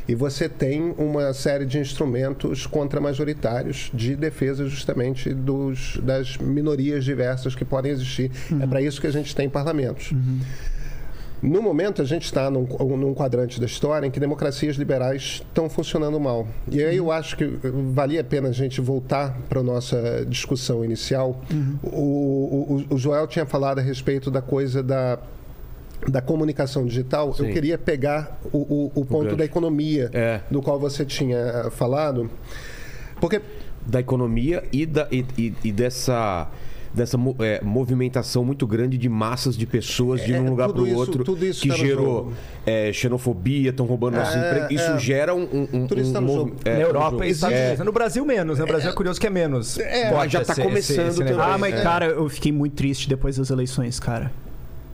E 0.07 0.15
você 0.15 0.47
tem 0.49 0.93
uma 0.97 1.33
série 1.33 1.65
de 1.65 1.77
instrumentos 1.79 2.65
contra-majoritários 2.65 3.91
de 3.93 4.15
defesa 4.15 4.65
justamente 4.67 5.33
dos, 5.33 5.99
das 6.01 6.37
minorias 6.37 7.03
diversas 7.03 7.53
que 7.55 7.63
podem 7.65 7.91
existir. 7.91 8.31
É 8.61 8.65
para 8.65 8.81
isso 8.81 8.99
que 9.01 9.07
a 9.07 9.11
gente 9.11 9.35
tem 9.35 9.49
parlamentos. 9.49 10.11
No 11.41 11.59
momento, 11.59 12.03
a 12.03 12.05
gente 12.05 12.25
está 12.25 12.51
num, 12.51 12.67
num 12.97 13.15
quadrante 13.15 13.59
da 13.59 13.65
história 13.65 14.05
em 14.05 14.11
que 14.11 14.19
democracias 14.19 14.75
liberais 14.75 15.41
estão 15.43 15.67
funcionando 15.67 16.19
mal. 16.19 16.47
E 16.69 16.83
aí 16.83 16.97
eu 16.97 17.11
acho 17.11 17.35
que 17.35 17.45
valia 17.93 18.21
a 18.21 18.23
pena 18.23 18.49
a 18.49 18.51
gente 18.51 18.79
voltar 18.79 19.35
para 19.49 19.59
a 19.59 19.63
nossa 19.63 20.23
discussão 20.27 20.85
inicial. 20.85 21.41
O, 21.81 22.85
o- 22.89 22.93
o 22.93 22.97
Joel 22.97 23.25
tinha 23.25 23.45
falado 23.45 23.79
a 23.79 23.81
respeito 23.81 24.29
da 24.29 24.39
coisa 24.41 24.83
da, 24.83 25.17
da 26.07 26.21
comunicação 26.21 26.85
digital. 26.85 27.33
Sim. 27.33 27.47
Eu 27.47 27.53
queria 27.53 27.77
pegar 27.77 28.39
o, 28.51 28.57
o- 28.57 28.91
o 28.95 29.05
ponto 29.05 29.23
gancho. 29.25 29.35
da 29.37 29.45
economia, 29.45 30.09
É. 30.13 30.41
do 30.49 30.61
qual 30.61 30.79
você 30.79 31.05
tinha 31.05 31.37
eh, 31.37 31.69
falado. 31.71 32.29
Porque 33.19 33.41
Da 33.85 33.99
economia 33.99 34.63
e, 34.71 34.85
da, 34.85 35.07
e, 35.11 35.25
e- 35.37 35.53
e 35.63 35.71
dessa. 35.71 36.47
Dessa 36.93 37.17
é, 37.39 37.61
movimentação 37.63 38.43
muito 38.43 38.67
grande 38.67 38.97
de 38.97 39.07
massas 39.07 39.55
de 39.55 39.65
pessoas 39.65 40.21
de 40.25 40.33
É, 40.33 40.41
um 40.41 40.49
lugar 40.49 40.67
para 40.73 40.81
o 40.81 40.85
isso- 40.85 40.97
outro 40.97 41.23
tudo 41.23 41.45
isso 41.45 41.61
que 41.61 41.69
tá 41.69 41.75
gerou 41.77 42.05
jogo. 42.25 42.33
é, 42.65 42.91
xenofobia, 42.91 43.69
estão 43.69 43.85
roubando 43.85 44.15
nosso 44.17 44.37
emprego. 44.37 44.73
Isso 44.73 44.91
é. 44.91 44.99
gera 44.99 45.33
um, 45.33 45.43
um, 45.43 45.67
um, 45.71 45.87
Tudo 45.87 46.01
isso 46.01 46.11
tá 46.11 46.19
um 46.19 46.23
no 46.23 46.27
movi- 46.27 46.49
jogo. 46.49 46.61
é, 46.65 46.69
Na 46.71 46.75
tá 46.75 46.81
Europa 46.81 47.25
e 47.25 47.29
Estados 47.29 47.57
É. 47.57 47.67
Unidos. 47.67 47.85
No 47.85 47.91
Brasil, 47.93 48.25
menos. 48.25 48.59
No 48.59 48.65
Brasil 48.67 48.89
é 48.89 48.93
curioso 48.93 49.21
que 49.21 49.25
é 49.25 49.29
menos. 49.29 49.77
Mas 50.13 50.31
já 50.33 50.43
tá 50.43 50.53
começando 50.53 51.15
também. 51.15 51.33
Ah, 51.39 51.57
mas 51.57 51.75
É. 51.75 51.81
cara, 51.81 52.05
eu 52.07 52.27
fiquei 52.27 52.51
muito 52.51 52.73
triste 52.73 53.07
depois 53.07 53.37
das 53.37 53.49
eleições, 53.49 53.97
cara. 53.97 54.29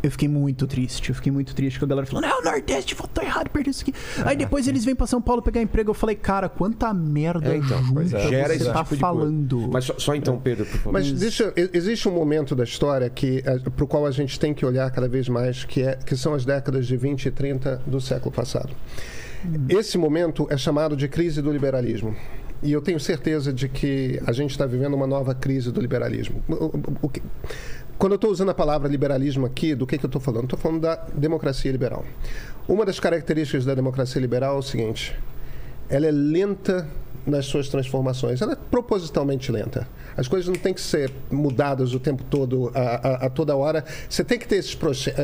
Eu 0.08 0.12
fiquei 0.12 0.28
muito 0.30 0.66
triste, 0.68 1.10
eu 1.10 1.16
fiquei 1.16 1.32
muito 1.32 1.54
triste 1.54 1.78
com 1.80 1.86
a 1.86 1.88
galera 1.88 2.08
falando, 2.08 2.26
não, 2.26 2.40
o 2.40 2.44
Nordeste 2.44 2.96
votou 2.96 3.24
errado, 3.24 3.50
perdeu 3.50 3.72
isso 3.72 3.82
aqui. 3.82 3.94
Aí 4.26 4.36
depois 4.38 4.68
eles 4.68 4.86
vêm 4.86 4.96
pra 4.96 5.06
São 5.06 5.22
Paulo 5.22 5.42
pegar 5.42 5.62
emprego, 5.62 5.90
eu 5.90 5.94
falei, 5.94 6.16
cara, 6.16 6.48
quanta 6.48 6.94
merda 6.94 7.54
É, 7.54 7.58
então, 7.58 7.84
junta 7.84 8.18
é. 8.18 8.28
Gera 8.30 8.58
você 8.58 8.66
tá 8.72 8.84
tipo 8.84 8.96
falando. 8.98 9.70
Mas 9.72 9.86
só, 9.86 9.94
só 9.98 10.16
então, 10.16 10.40
Pedro, 10.40 10.66
por 10.66 10.78
favor. 10.78 10.94
Mas 10.94 11.12
deixa, 11.12 11.54
existe 11.74 12.08
um 12.08 12.14
momento 12.14 12.56
da 12.56 12.64
história 12.64 13.10
que 13.10 13.44
para 13.76 13.84
o 13.84 13.88
qual 13.88 14.06
a 14.06 14.12
gente 14.12 14.40
tem 14.40 14.54
que 14.54 14.66
olhar 14.66 14.90
cada 14.92 15.08
vez 15.10 15.28
mais, 15.28 15.64
que, 15.66 15.82
é, 15.82 15.96
que 15.96 16.16
são 16.16 16.34
as 16.34 16.46
décadas 16.46 16.88
de 16.88 16.96
20 16.96 17.26
e 17.26 17.32
30 17.32 17.82
do 17.86 18.00
século 18.00 18.32
passado. 18.32 18.70
Esse 19.70 19.98
momento 19.98 20.48
é 20.50 20.58
chamado 20.58 20.96
de 20.96 21.08
crise 21.08 21.42
do 21.42 21.52
liberalismo. 21.52 22.16
E 22.64 22.72
eu 22.72 22.82
tenho 22.82 23.00
certeza 23.00 23.54
de 23.54 23.70
que 23.70 24.20
a 24.26 24.32
gente 24.32 24.50
está 24.52 24.66
vivendo 24.66 24.96
uma 24.96 25.06
nova 25.06 25.36
crise 25.36 25.72
do 25.72 25.80
liberalismo. 25.80 26.42
O- 26.50 26.54
o- 26.66 26.84
o 27.04 27.10
que- 27.10 27.22
quando 27.98 28.14
eu 28.14 28.18
estou 28.18 28.32
usando 28.32 28.50
a 28.50 28.54
palavra 28.54 28.88
liberalismo 28.88 29.46
aqui, 29.46 29.74
do 29.76 29.88
que, 29.88 29.98
que 29.98 30.06
eu 30.06 30.08
estou 30.08 30.22
falando? 30.22 30.44
Estou 30.44 30.60
falando 30.60 30.82
da 30.82 30.96
democracia 31.14 31.72
liberal. 31.72 32.06
Uma 32.68 32.86
das 32.86 33.00
características 33.00 33.66
da 33.66 33.74
democracia 33.74 34.22
liberal 34.22 34.56
é 34.56 34.60
o 34.60 34.62
seguinte: 34.62 35.16
ela 35.90 36.06
é 36.06 36.12
lenta 36.12 36.88
nas 37.26 37.46
suas 37.46 37.68
transformações. 37.68 38.42
Ela 38.42 38.54
é 38.54 38.56
propositalmente 38.56 39.52
lenta. 39.52 39.88
As 40.16 40.28
coisas 40.30 40.48
não 40.48 40.56
têm 40.56 40.74
que 40.74 40.80
ser 40.82 41.12
mudadas 41.30 41.94
o 41.94 42.00
tempo 42.00 42.24
todo, 42.24 42.72
a, 42.74 42.80
a- 42.80 43.26
a 43.26 43.30
toda 43.30 43.56
hora. 43.56 43.84
Você 44.10 44.24
tem 44.24 44.40
que 44.40 44.48
ter 44.48 44.56
esses, 44.58 44.78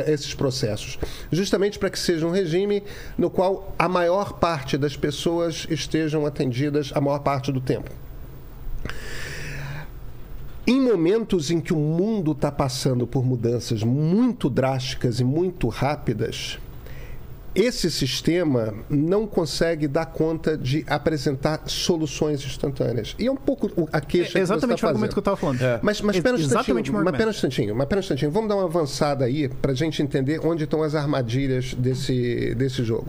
esses 0.07 0.34
processos, 0.36 0.99
justamente 1.32 1.80
para 1.80 1.89
que 1.89 1.97
seja 1.97 2.26
um 2.28 2.32
regime 2.32 2.84
no 3.17 3.30
qual 3.30 3.74
a 3.80 3.88
maior 3.88 4.34
parte 4.34 4.78
das 4.78 4.97
pessoas 4.97 5.65
estejam 5.69 6.26
atendidas 6.26 6.91
a 6.93 6.99
maior 6.99 7.19
parte 7.19 7.51
do 7.51 7.61
tempo. 7.61 7.89
Em 10.66 10.80
momentos 10.80 11.51
em 11.51 11.59
que 11.59 11.74
o 11.74 11.78
mundo 11.78 12.32
está 12.32 12.51
passando 12.51 13.05
por 13.05 13.26
mudanças 13.26 13.84
muito 13.84 14.49
drásticas 14.49 15.20
e 15.20 15.24
muito 15.24 15.68
rápidas, 15.68 16.57
esse 17.53 17.91
sistema 17.91 18.74
não 18.89 19.28
consegue 19.28 19.88
dar 19.88 20.05
conta 20.07 20.57
de 20.57 20.86
apresentar 20.88 21.64
soluções 21.68 22.43
instantâneas. 22.45 23.14
E 23.20 23.28
é 23.28 23.32
um 23.32 23.36
pouco 23.36 23.68
o- 23.80 23.88
a 23.91 23.99
queixa 23.99 24.39
É 24.39 24.41
exatamente 24.41 24.80
que 24.80 24.86
o 24.86 24.88
argumento 24.88 25.11
que 25.11 25.20
eu 25.20 25.22
está 25.22 25.32
tava 25.32 25.41
falando. 25.41 25.59
Mas, 25.84 26.01
mas 26.01 26.16
um 26.16 26.20
Exatamente 26.36 26.91
mas 26.91 27.03
um 27.18 27.30
instantinho, 27.30 27.76
mas 27.76 27.84
espera 27.84 27.99
um 27.99 28.03
instantinho. 28.03 28.32
Vamos 28.32 28.49
dar 28.49 28.55
uma 28.55 28.64
avançada 28.66 29.26
aí 29.26 29.49
para 29.49 29.72
a 29.74 29.76
gente 29.76 30.01
entender 30.01 30.39
onde 30.43 30.64
estão 30.64 30.82
as 30.82 30.95
armadilhas 30.95 31.74
desse, 31.76 32.55
desse 32.55 32.84
jogo. 32.84 33.07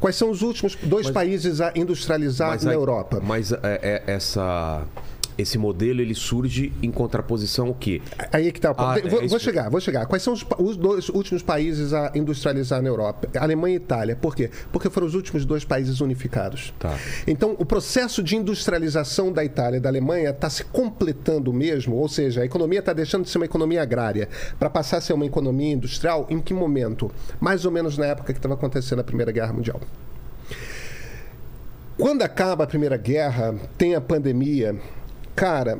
Quais 0.00 0.14
são 0.14 0.30
os 0.30 0.42
últimos 0.42 0.76
dois 0.80 1.10
países 1.10 1.60
a 1.60 1.72
industrializar 1.74 2.50
Mas 2.50 2.62
na 2.64 2.70
aí- 2.70 2.76
Europa? 2.76 3.20
Mas 3.22 3.50
é, 3.52 3.58
é, 3.62 4.02
essa, 4.06 4.82
esse 5.38 5.56
modelo 5.56 6.00
ele 6.00 6.16
surge 6.16 6.72
em 6.82 6.90
contraposição 6.90 7.68
ao 7.68 7.74
quê? 7.74 8.02
Aí 8.32 8.50
que 8.50 8.60
tá. 8.60 8.72
o 8.72 8.74
ponto. 8.74 8.88
Ah, 8.88 8.98
é 8.98 9.08
vou, 9.08 9.20
isso. 9.20 9.28
vou 9.28 9.38
chegar, 9.38 9.70
vou 9.70 9.80
chegar. 9.80 10.06
Quais 10.06 10.20
são 10.20 10.32
os, 10.32 10.44
os 10.58 10.76
dois 10.76 11.08
últimos 11.08 11.44
países 11.44 11.94
a 11.94 12.10
industrializar 12.16 12.82
na 12.82 12.88
Europa? 12.88 13.28
Alemanha 13.38 13.74
e 13.74 13.76
Itália. 13.76 14.16
Por 14.16 14.34
quê? 14.34 14.50
Porque 14.72 14.90
foram 14.90 15.06
os 15.06 15.14
últimos 15.14 15.44
dois 15.44 15.64
países 15.64 16.00
unificados. 16.00 16.74
Tá. 16.78 16.98
Então, 17.24 17.54
o 17.56 17.64
processo 17.64 18.20
de 18.20 18.34
industrialização 18.34 19.32
da 19.32 19.44
Itália 19.44 19.76
e 19.76 19.80
da 19.80 19.88
Alemanha 19.88 20.30
está 20.30 20.50
se 20.50 20.64
completando 20.64 21.52
mesmo, 21.52 21.94
ou 21.94 22.08
seja, 22.08 22.42
a 22.42 22.44
economia 22.44 22.80
está 22.80 22.92
deixando 22.92 23.22
de 23.22 23.30
ser 23.30 23.38
uma 23.38 23.46
economia 23.46 23.82
agrária 23.82 24.28
para 24.58 24.68
passar 24.68 24.96
a 24.96 25.00
ser 25.00 25.12
uma 25.12 25.24
economia 25.24 25.72
industrial. 25.72 26.26
Em 26.28 26.40
que 26.40 26.52
momento? 26.52 27.10
Mais 27.38 27.64
ou 27.64 27.70
menos 27.70 27.96
na 27.96 28.06
época 28.06 28.32
que 28.32 28.38
estava 28.40 28.54
acontecendo 28.54 28.98
a 28.98 29.04
Primeira 29.04 29.30
Guerra 29.30 29.52
Mundial. 29.52 29.80
Quando 31.96 32.22
acaba 32.22 32.62
a 32.62 32.66
Primeira 32.66 32.96
Guerra, 32.96 33.56
tem 33.76 33.96
a 33.96 34.00
pandemia, 34.00 34.76
cara, 35.38 35.78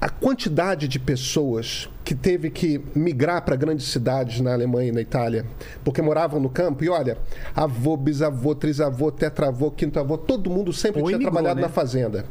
a 0.00 0.08
quantidade 0.08 0.88
de 0.88 0.98
pessoas 0.98 1.88
que 2.04 2.12
teve 2.12 2.50
que 2.50 2.82
migrar 2.92 3.40
para 3.44 3.54
grandes 3.54 3.86
cidades 3.86 4.40
na 4.40 4.52
Alemanha 4.52 4.88
e 4.88 4.92
na 4.92 5.00
Itália, 5.00 5.46
porque 5.84 6.02
moravam 6.02 6.40
no 6.40 6.50
campo, 6.50 6.82
e 6.82 6.88
olha, 6.88 7.16
avô, 7.54 7.96
bisavô, 7.96 8.52
trisavô, 8.52 9.12
tetravô, 9.12 9.70
quinto 9.70 10.00
avô, 10.00 10.18
todo 10.18 10.50
mundo 10.50 10.72
sempre 10.72 11.02
Ou 11.02 11.06
tinha 11.06 11.18
imigrou, 11.18 11.32
trabalhado 11.32 11.60
né? 11.60 11.68
na 11.68 11.72
fazenda 11.72 12.24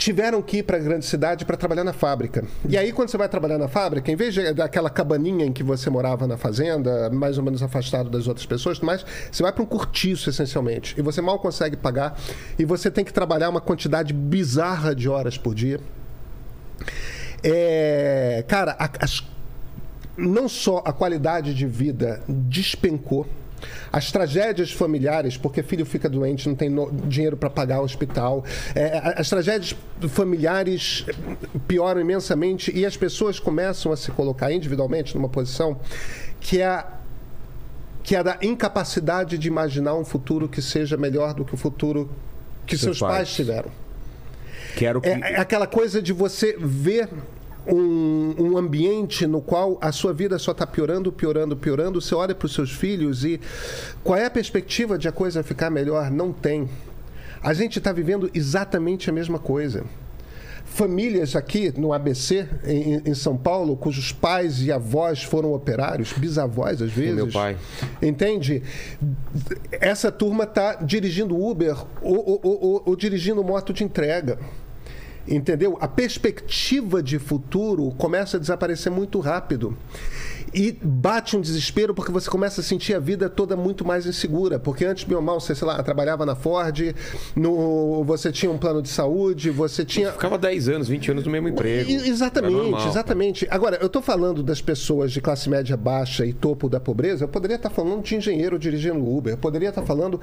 tiveram 0.00 0.40
que 0.40 0.56
ir 0.56 0.62
para 0.62 0.78
a 0.78 0.80
grande 0.80 1.04
cidade 1.04 1.44
para 1.44 1.58
trabalhar 1.58 1.84
na 1.84 1.92
fábrica. 1.92 2.42
E 2.66 2.78
aí, 2.78 2.90
quando 2.90 3.10
você 3.10 3.18
vai 3.18 3.28
trabalhar 3.28 3.58
na 3.58 3.68
fábrica, 3.68 4.10
em 4.10 4.16
vez 4.16 4.34
daquela 4.54 4.88
cabaninha 4.88 5.44
em 5.44 5.52
que 5.52 5.62
você 5.62 5.90
morava 5.90 6.26
na 6.26 6.38
fazenda, 6.38 7.10
mais 7.10 7.36
ou 7.36 7.44
menos 7.44 7.62
afastado 7.62 8.08
das 8.08 8.26
outras 8.26 8.46
pessoas, 8.46 8.80
mas 8.80 9.04
você 9.30 9.42
vai 9.42 9.52
para 9.52 9.62
um 9.62 9.66
cortiço, 9.66 10.30
essencialmente. 10.30 10.94
E 10.98 11.02
você 11.02 11.20
mal 11.20 11.38
consegue 11.38 11.76
pagar. 11.76 12.18
E 12.58 12.64
você 12.64 12.90
tem 12.90 13.04
que 13.04 13.12
trabalhar 13.12 13.50
uma 13.50 13.60
quantidade 13.60 14.14
bizarra 14.14 14.94
de 14.94 15.06
horas 15.06 15.36
por 15.36 15.54
dia. 15.54 15.78
É, 17.44 18.42
cara, 18.48 18.76
a- 18.78 18.88
não 20.16 20.48
só 20.48 20.82
a 20.82 20.94
qualidade 20.94 21.52
de 21.52 21.66
vida 21.66 22.22
despencou, 22.26 23.26
as 23.92 24.10
tragédias 24.12 24.72
familiares, 24.72 25.36
porque 25.36 25.62
filho 25.62 25.84
fica 25.86 26.08
doente, 26.08 26.48
não 26.48 26.54
tem 26.54 26.68
no- 26.68 26.90
dinheiro 27.06 27.36
para 27.36 27.50
pagar 27.50 27.80
o 27.80 27.84
hospital, 27.84 28.44
é, 28.74 29.14
as 29.16 29.28
tragédias 29.28 29.74
familiares 30.08 31.04
pioram 31.68 32.00
imensamente 32.00 32.70
e 32.76 32.84
as 32.86 32.96
pessoas 32.96 33.38
começam 33.38 33.92
a 33.92 33.96
se 33.96 34.10
colocar 34.10 34.52
individualmente 34.52 35.14
numa 35.16 35.28
posição 35.28 35.78
que 36.40 36.60
é 36.60 36.66
a 36.66 36.86
que 38.02 38.16
é 38.16 38.22
da 38.24 38.38
incapacidade 38.40 39.36
de 39.36 39.46
imaginar 39.46 39.94
um 39.94 40.04
futuro 40.04 40.48
que 40.48 40.62
seja 40.62 40.96
melhor 40.96 41.34
do 41.34 41.44
que 41.44 41.54
o 41.54 41.56
futuro 41.56 42.10
que 42.66 42.76
Seus 42.76 42.96
seus 42.96 43.00
pais 43.00 43.14
pais. 43.16 43.34
tiveram. 43.34 43.70
Quero 44.74 45.00
que. 45.02 45.08
É, 45.08 45.20
é 45.34 45.40
aquela 45.40 45.66
coisa 45.66 46.00
de 46.00 46.12
você 46.12 46.56
ver 46.58 47.08
um, 47.66 48.34
um 48.38 48.56
ambiente 48.58 49.26
no 49.26 49.40
qual 49.40 49.78
a 49.80 49.92
sua 49.92 50.12
vida 50.12 50.38
só 50.38 50.52
está 50.52 50.66
piorando, 50.66 51.10
piorando, 51.12 51.56
piorando. 51.56 52.00
Você 52.00 52.14
olha 52.14 52.34
para 52.34 52.46
os 52.46 52.54
seus 52.54 52.70
filhos 52.72 53.24
e 53.24 53.40
qual 54.02 54.18
é 54.18 54.26
a 54.26 54.30
perspectiva 54.30 54.96
de 54.98 55.08
a 55.08 55.12
coisa 55.12 55.42
ficar 55.42 55.70
melhor? 55.70 56.10
Não 56.10 56.32
tem. 56.32 56.68
A 57.42 57.52
gente 57.54 57.78
está 57.78 57.92
vivendo 57.92 58.30
exatamente 58.34 59.08
a 59.08 59.12
mesma 59.12 59.38
coisa. 59.38 59.84
Famílias 60.64 61.34
aqui 61.34 61.72
no 61.76 61.92
ABC, 61.92 62.46
em, 62.64 63.02
em 63.04 63.14
São 63.14 63.36
Paulo, 63.36 63.76
cujos 63.76 64.12
pais 64.12 64.62
e 64.62 64.70
avós 64.70 65.20
foram 65.22 65.52
operários, 65.52 66.12
bisavós 66.12 66.80
às 66.80 66.92
vezes. 66.92 67.14
meu 67.16 67.28
pai. 67.28 67.56
Entende? 68.00 68.62
Essa 69.72 70.12
turma 70.12 70.44
está 70.44 70.74
dirigindo 70.74 71.36
Uber 71.36 71.76
ou, 72.02 72.16
ou- 72.18 72.40
ou- 72.42 72.62
ou- 72.64 72.82
ou 72.86 72.96
dirigindo 72.96 73.42
moto 73.42 73.72
de 73.72 73.82
entrega. 73.82 74.38
Entendeu? 75.30 75.78
A 75.80 75.86
perspectiva 75.86 77.00
de 77.00 77.16
futuro 77.20 77.92
começa 77.92 78.36
a 78.36 78.40
desaparecer 78.40 78.90
muito 78.90 79.20
rápido. 79.20 79.78
E 80.54 80.72
bate 80.82 81.36
um 81.36 81.40
desespero 81.40 81.94
porque 81.94 82.10
você 82.12 82.28
começa 82.28 82.60
a 82.60 82.64
sentir 82.64 82.94
a 82.94 82.98
vida 82.98 83.28
toda 83.28 83.56
muito 83.56 83.84
mais 83.84 84.06
insegura. 84.06 84.58
Porque 84.58 84.84
antes, 84.84 85.04
bem 85.04 85.16
ou 85.16 85.22
mal, 85.22 85.40
você, 85.40 85.54
sei 85.54 85.66
lá, 85.66 85.82
trabalhava 85.82 86.26
na 86.26 86.34
Ford, 86.34 86.94
no, 87.36 88.02
você 88.04 88.32
tinha 88.32 88.50
um 88.50 88.58
plano 88.58 88.82
de 88.82 88.88
saúde, 88.88 89.50
você 89.50 89.84
tinha. 89.84 90.12
Ficava 90.12 90.36
10 90.38 90.68
anos, 90.68 90.88
20 90.88 91.10
anos 91.12 91.24
no 91.24 91.30
mesmo 91.30 91.48
emprego. 91.48 91.90
E- 91.90 92.08
Exatamente, 92.10 92.52
normal, 92.52 92.88
exatamente. 92.88 93.46
Agora, 93.50 93.76
eu 93.80 93.86
estou 93.86 94.02
falando 94.02 94.42
das 94.42 94.60
pessoas 94.60 95.12
de 95.12 95.20
classe 95.20 95.48
média 95.48 95.76
baixa 95.76 96.26
e 96.26 96.32
topo 96.32 96.68
da 96.68 96.80
pobreza, 96.80 97.24
eu 97.24 97.28
poderia 97.28 97.56
estar 97.56 97.70
falando 97.70 98.02
de 98.02 98.16
engenheiro 98.16 98.58
dirigindo 98.58 98.98
Uber, 99.06 99.34
eu 99.34 99.38
poderia 99.38 99.68
estar 99.68 99.82
falando. 99.82 100.20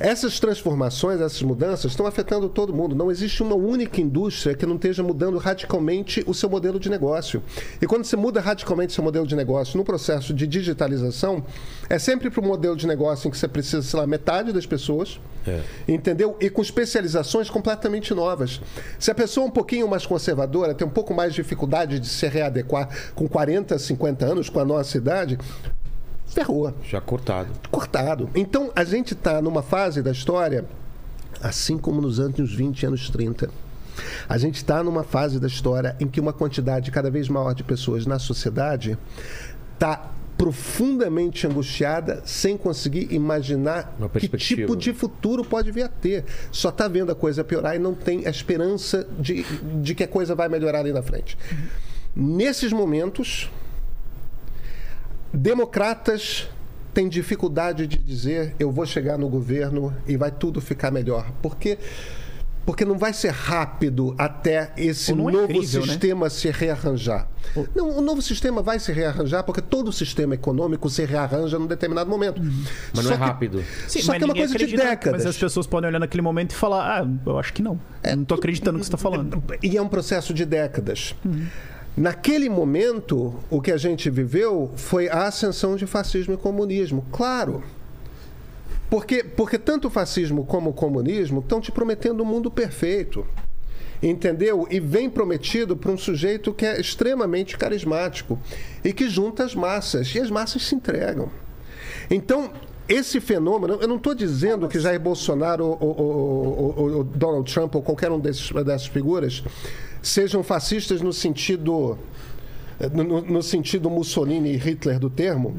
Essas 0.00 0.40
transformações, 0.40 1.20
essas 1.20 1.42
mudanças 1.42 1.92
estão 1.92 2.06
afetando 2.06 2.48
todo 2.48 2.72
mundo. 2.72 2.94
Não 2.94 3.10
existe 3.10 3.42
uma 3.42 3.54
única 3.54 4.00
indústria 4.00 4.54
que 4.54 4.66
não 4.66 4.74
esteja 4.76 5.02
mudando 5.02 5.38
radicalmente 5.38 6.24
o 6.26 6.34
seu 6.34 6.48
modelo 6.50 6.80
de 6.80 6.90
negócio. 6.90 7.42
E 7.80 7.86
quando 7.86 8.04
você 8.04 8.16
muda 8.16 8.40
radicalmente 8.40 8.92
seu 8.92 9.04
modelo 9.04 9.26
de 9.26 9.36
negócio 9.36 9.41
no 9.76 9.84
processo 9.84 10.32
de 10.32 10.46
digitalização, 10.46 11.44
é 11.88 11.98
sempre 11.98 12.30
para 12.30 12.42
um 12.42 12.46
modelo 12.46 12.76
de 12.76 12.86
negócio 12.86 13.28
em 13.28 13.30
que 13.30 13.36
você 13.38 13.48
precisa, 13.48 13.82
sei 13.82 14.00
lá, 14.00 14.06
metade 14.06 14.52
das 14.52 14.66
pessoas. 14.66 15.20
Entendeu? 15.88 16.36
E 16.40 16.48
com 16.48 16.62
especializações 16.62 17.50
completamente 17.50 18.14
novas. 18.14 18.60
Se 18.98 19.10
a 19.10 19.14
pessoa 19.14 19.46
é 19.46 19.48
um 19.48 19.52
pouquinho 19.52 19.88
mais 19.88 20.06
conservadora, 20.06 20.72
tem 20.74 20.86
um 20.86 20.90
pouco 20.90 21.12
mais 21.12 21.34
de 21.34 21.42
dificuldade 21.42 21.98
de 21.98 22.06
se 22.06 22.28
readequar 22.28 22.88
com 23.14 23.28
40, 23.28 23.78
50 23.78 24.24
anos, 24.24 24.48
com 24.48 24.60
a 24.60 24.64
nossa 24.64 24.96
idade, 24.96 25.38
ferrou 26.26 26.72
Já 26.88 27.00
cortado. 27.00 27.48
cortado. 27.70 28.30
Então, 28.34 28.70
a 28.74 28.84
gente 28.84 29.14
está 29.14 29.42
numa 29.42 29.62
fase 29.62 30.00
da 30.00 30.12
história, 30.12 30.64
assim 31.40 31.76
como 31.76 32.00
nos 32.00 32.20
anos 32.20 32.54
20 32.54 32.86
anos 32.86 33.10
30. 33.10 33.50
A 34.28 34.38
gente 34.38 34.56
está 34.56 34.82
numa 34.82 35.02
fase 35.02 35.38
da 35.38 35.46
história 35.46 35.96
em 36.00 36.06
que 36.06 36.20
uma 36.20 36.32
quantidade 36.32 36.90
cada 36.90 37.10
vez 37.10 37.28
maior 37.28 37.54
de 37.54 37.62
pessoas 37.64 38.06
na 38.06 38.18
sociedade 38.18 38.98
está 39.74 40.10
profundamente 40.42 41.46
angustiada 41.46 42.20
sem 42.24 42.56
conseguir 42.56 43.12
imaginar 43.12 43.96
que 44.18 44.28
tipo 44.36 44.74
de 44.74 44.92
futuro 44.92 45.44
pode 45.44 45.70
vir 45.70 45.84
a 45.84 45.88
ter. 45.88 46.24
Só 46.50 46.70
está 46.70 46.88
vendo 46.88 47.12
a 47.12 47.14
coisa 47.14 47.44
piorar 47.44 47.76
e 47.76 47.78
não 47.78 47.94
tem 47.94 48.26
a 48.26 48.30
esperança 48.30 49.06
de, 49.20 49.44
de 49.80 49.94
que 49.94 50.02
a 50.02 50.08
coisa 50.08 50.34
vai 50.34 50.48
melhorar 50.48 50.80
ali 50.80 50.92
na 50.92 51.00
frente. 51.00 51.38
Nesses 52.14 52.72
momentos, 52.72 53.50
democratas 55.32 56.48
têm 56.92 57.08
dificuldade 57.08 57.86
de 57.86 57.96
dizer 57.98 58.54
eu 58.58 58.70
vou 58.70 58.84
chegar 58.84 59.16
no 59.16 59.28
governo 59.28 59.94
e 60.06 60.16
vai 60.16 60.30
tudo 60.30 60.60
ficar 60.60 60.90
melhor. 60.90 61.30
Porque 61.40 61.78
porque 62.64 62.84
não 62.84 62.96
vai 62.96 63.12
ser 63.12 63.30
rápido 63.30 64.14
até 64.16 64.72
esse 64.76 65.12
é 65.12 65.14
novo 65.14 65.46
crível, 65.48 65.80
né? 65.80 65.86
sistema 65.88 66.30
se 66.30 66.50
rearranjar. 66.50 67.28
Não, 67.74 67.98
o 67.98 68.00
novo 68.00 68.22
sistema 68.22 68.62
vai 68.62 68.78
se 68.78 68.92
rearranjar 68.92 69.42
porque 69.44 69.60
todo 69.60 69.92
sistema 69.92 70.34
econômico 70.34 70.88
se 70.88 71.04
rearranja 71.04 71.58
num 71.58 71.66
determinado 71.66 72.08
momento. 72.08 72.40
Mas 72.94 73.04
não 73.04 73.12
é 73.12 73.16
que- 73.16 73.20
rápido. 73.20 73.64
Sim, 73.88 74.00
Só 74.00 74.12
mas 74.12 74.18
que 74.18 74.24
é 74.24 74.26
uma 74.26 74.34
coisa 74.34 74.56
de 74.58 74.76
décadas. 74.76 75.24
Mas 75.24 75.26
as 75.26 75.36
pessoas 75.36 75.66
podem 75.66 75.88
olhar 75.88 75.98
naquele 75.98 76.22
momento 76.22 76.52
e 76.52 76.54
falar, 76.54 77.00
ah, 77.02 77.08
eu 77.26 77.38
acho 77.38 77.52
que 77.52 77.62
não. 77.62 77.80
não 78.16 78.24
tô 78.24 78.34
acreditando 78.34 78.78
no 78.78 78.80
que 78.80 78.86
você 78.86 78.92
tá 78.92 78.98
falando. 78.98 79.42
E 79.62 79.76
é 79.76 79.82
um 79.82 79.88
processo 79.88 80.32
de 80.32 80.44
décadas. 80.44 81.14
Naquele 81.96 82.48
momento, 82.48 83.34
o 83.50 83.60
que 83.60 83.70
a 83.70 83.76
gente 83.76 84.08
viveu 84.08 84.72
foi 84.76 85.08
a 85.08 85.26
ascensão 85.26 85.76
de 85.76 85.86
fascismo 85.86 86.32
e 86.34 86.36
comunismo. 86.36 87.04
Claro. 87.12 87.62
Porque, 88.92 89.24
porque 89.24 89.58
tanto 89.58 89.88
o 89.88 89.90
fascismo 89.90 90.44
como 90.44 90.68
o 90.68 90.72
comunismo 90.74 91.40
estão 91.40 91.62
te 91.62 91.72
prometendo 91.72 92.22
um 92.22 92.26
mundo 92.26 92.50
perfeito. 92.50 93.26
Entendeu? 94.02 94.68
E 94.70 94.78
vem 94.78 95.08
prometido 95.08 95.74
por 95.74 95.90
um 95.90 95.96
sujeito 95.96 96.52
que 96.52 96.66
é 96.66 96.78
extremamente 96.78 97.56
carismático 97.56 98.38
e 98.84 98.92
que 98.92 99.08
junta 99.08 99.44
as 99.44 99.54
massas. 99.54 100.14
E 100.14 100.20
as 100.20 100.28
massas 100.28 100.64
se 100.64 100.74
entregam. 100.74 101.30
Então, 102.10 102.52
esse 102.86 103.18
fenômeno, 103.18 103.78
eu 103.80 103.88
não 103.88 103.96
estou 103.96 104.14
dizendo 104.14 104.68
que 104.68 104.78
Jair 104.78 105.00
Bolsonaro 105.00 105.78
ou 105.80 107.02
Donald 107.02 107.50
Trump 107.50 107.74
ou 107.74 107.80
qualquer 107.80 108.10
um 108.10 108.20
desses, 108.20 108.50
dessas 108.50 108.88
figuras 108.88 109.42
sejam 110.02 110.42
fascistas 110.42 111.00
no 111.00 111.14
sentido. 111.14 111.96
No, 112.92 113.04
no- 113.04 113.20
no 113.22 113.42
sentido 113.42 113.88
Mussolini 113.90 114.52
e 114.52 114.56
Hitler 114.56 114.98
do 114.98 115.08
termo, 115.10 115.54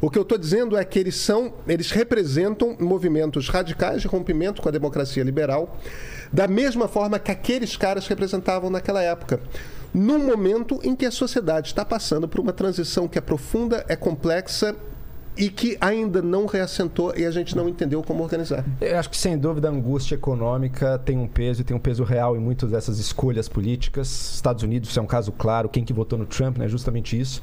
o 0.00 0.08
que 0.10 0.18
eu 0.18 0.22
estou 0.22 0.36
dizendo 0.38 0.76
é 0.76 0.84
que 0.84 0.98
eles 0.98 1.16
são, 1.16 1.52
eles 1.66 1.90
representam 1.90 2.76
movimentos 2.78 3.48
radicais 3.48 4.02
de 4.02 4.06
rompimento 4.08 4.62
com 4.62 4.68
a 4.68 4.72
democracia 4.72 5.22
liberal, 5.24 5.76
da 6.32 6.46
mesma 6.46 6.86
forma 6.86 7.18
que 7.18 7.30
aqueles 7.30 7.76
caras 7.76 8.06
representavam 8.06 8.70
naquela 8.70 9.02
época. 9.02 9.40
Num 9.92 10.18
momento 10.26 10.78
em 10.84 10.94
que 10.94 11.06
a 11.06 11.10
sociedade 11.10 11.68
está 11.68 11.84
passando 11.84 12.28
por 12.28 12.38
uma 12.40 12.52
transição 12.52 13.08
que 13.08 13.16
é 13.18 13.20
profunda, 13.22 13.84
é 13.88 13.96
complexa 13.96 14.76
e 15.38 15.48
que 15.48 15.78
ainda 15.80 16.20
não 16.20 16.46
reassentou 16.46 17.14
e 17.16 17.24
a 17.24 17.30
gente 17.30 17.56
não 17.56 17.68
entendeu 17.68 18.02
como 18.02 18.24
organizar. 18.24 18.64
Eu 18.80 18.98
acho 18.98 19.08
que 19.08 19.16
sem 19.16 19.38
dúvida 19.38 19.68
a 19.68 19.70
angústia 19.70 20.16
econômica 20.16 20.98
tem 20.98 21.16
um 21.16 21.28
peso 21.28 21.60
e 21.60 21.64
tem 21.64 21.76
um 21.76 21.80
peso 21.80 22.02
real 22.02 22.36
em 22.36 22.40
muitas 22.40 22.72
dessas 22.72 22.98
escolhas 22.98 23.48
políticas. 23.48 24.34
Estados 24.34 24.64
Unidos 24.64 24.94
é 24.96 25.00
um 25.00 25.06
caso 25.06 25.30
claro, 25.30 25.68
quem 25.68 25.84
que 25.84 25.92
votou 25.92 26.18
no 26.18 26.26
Trump, 26.26 26.58
né? 26.58 26.66
Justamente 26.66 27.18
isso. 27.18 27.40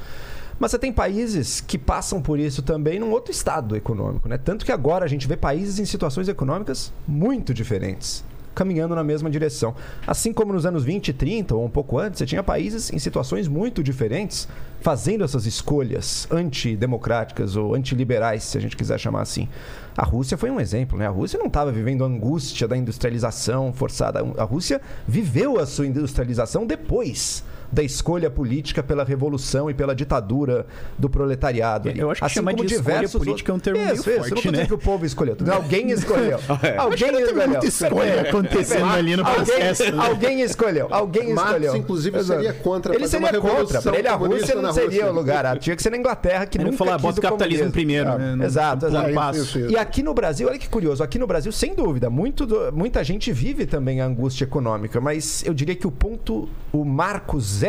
Mas 0.59 0.71
você 0.71 0.79
tem 0.79 0.91
países 0.91 1.61
que 1.61 1.77
passam 1.77 2.21
por 2.21 2.37
isso 2.37 2.61
também 2.61 2.99
num 2.99 3.11
outro 3.11 3.31
estado 3.31 3.75
econômico, 3.75 4.27
né? 4.27 4.37
Tanto 4.37 4.65
que 4.65 4.71
agora 4.71 5.05
a 5.05 5.07
gente 5.07 5.27
vê 5.27 5.37
países 5.37 5.79
em 5.79 5.85
situações 5.85 6.27
econômicas 6.27 6.91
muito 7.07 7.53
diferentes, 7.53 8.23
caminhando 8.55 8.95
na 8.95 9.03
mesma 9.03 9.29
direção. 9.29 9.75
Assim 10.07 10.33
como 10.33 10.53
nos 10.53 10.65
anos 10.65 10.83
20 10.83 11.09
e 11.09 11.13
30, 11.13 11.55
ou 11.55 11.65
um 11.65 11.69
pouco 11.69 11.99
antes, 11.99 12.17
você 12.17 12.25
tinha 12.25 12.41
países 12.41 12.91
em 12.91 12.97
situações 12.97 13.47
muito 13.47 13.83
diferentes 13.83 14.47
fazendo 14.81 15.23
essas 15.23 15.45
escolhas 15.45 16.27
antidemocráticas 16.31 17.55
ou 17.55 17.75
antiliberais, 17.75 18.43
se 18.43 18.57
a 18.57 18.61
gente 18.61 18.77
quiser 18.77 18.99
chamar 18.99 19.21
assim. 19.21 19.49
A 19.97 20.03
Rússia 20.03 20.37
foi 20.37 20.49
um 20.49 20.59
exemplo, 20.59 20.97
né? 20.97 21.07
A 21.07 21.09
Rússia 21.09 21.39
não 21.39 21.47
estava 21.47 21.71
vivendo 21.71 22.03
a 22.03 22.07
angústia 22.07 22.67
da 22.67 22.77
industrialização 22.77 23.73
forçada. 23.73 24.19
A 24.37 24.43
Rússia 24.43 24.81
viveu 25.07 25.59
a 25.59 25.65
sua 25.65 25.87
industrialização 25.87 26.65
depois 26.65 27.43
da 27.75 27.83
escolha 27.83 28.29
política 28.29 28.81
pela 28.81 29.03
revolução 29.03 29.69
e 29.69 29.73
pela 29.73 29.93
ditadura 29.93 30.65
do 30.97 31.09
proletariado. 31.09 31.89
ali. 31.89 31.99
Eu 31.99 32.09
acho 32.09 32.21
que 32.21 32.29
chamar 32.29 32.53
de 32.53 32.65
escolha 32.65 33.09
política 33.09 33.51
é 33.51 33.55
um 33.55 33.59
termo 33.59 33.79
meio 33.81 33.93
Isso, 33.93 34.01
isso. 34.01 34.09
Eu 34.09 34.15
não 34.15 34.23
forte, 34.29 34.35
dizendo 34.41 34.57
né? 34.57 34.65
que 34.65 34.73
o 34.73 34.77
povo 34.77 35.05
escolheu. 35.05 35.35
Alguém 35.51 35.91
escolheu. 35.91 36.39
Alguém 36.79 37.11
Tem 37.11 37.21
escolheu. 37.23 37.47
muita 37.49 37.65
escolha 37.67 38.21
acontecendo 38.21 38.85
ali 38.85 39.15
no 39.17 39.23
Alguém, 39.27 39.45
processo. 39.45 39.91
né? 39.91 40.03
alguém 40.05 40.41
escolheu. 40.41 40.87
Alguém 40.89 41.33
Marx, 41.33 41.49
escolheu. 41.51 41.75
inclusive, 41.75 42.17
Exato. 42.17 42.39
seria 42.41 42.53
contra 42.61 42.95
Ele 42.95 43.07
seria 43.07 43.27
uma 43.29 43.39
contra. 43.39 43.81
Para 43.81 43.99
ele, 43.99 44.07
a 44.07 44.15
Rússia 44.15 44.55
não 44.55 44.71
seria 44.71 44.87
Rússia. 44.89 45.11
o 45.11 45.13
lugar. 45.13 45.45
Ah, 45.45 45.57
Tinha 45.57 45.75
que 45.75 45.83
ser 45.83 45.89
na 45.89 45.97
Inglaterra, 45.97 46.45
que 46.45 46.57
Ele 46.57 46.71
nunca 46.71 46.83
quis 46.85 47.01
bota 47.01 47.19
o 47.19 47.21
capitalismo 47.21 47.71
primeiro. 47.71 48.09
Ah, 48.09 48.17
né? 48.17 48.35
Não- 48.37 48.45
Exato, 48.45 48.85
não 48.89 48.91
pula 49.01 49.09
exato. 49.11 49.37
Isso, 49.37 49.59
isso. 49.59 49.69
E 49.71 49.77
aqui 49.77 50.01
no 50.01 50.13
Brasil, 50.13 50.47
olha 50.47 50.57
que 50.57 50.69
curioso, 50.69 51.03
aqui 51.03 51.19
no 51.19 51.27
Brasil, 51.27 51.51
sem 51.51 51.73
dúvida, 51.75 52.09
muito 52.09 52.45
do- 52.45 52.71
muita 52.71 53.03
gente 53.03 53.31
vive 53.33 53.65
também 53.65 53.99
a 53.99 54.05
angústia 54.05 54.45
econômica, 54.45 55.01
mas 55.01 55.43
eu 55.45 55.53
diria 55.53 55.75
que 55.75 55.85
o 55.87 55.91
ponto, 55.91 56.47
o 56.71 56.85
marco 56.85 57.39
zero 57.41 57.64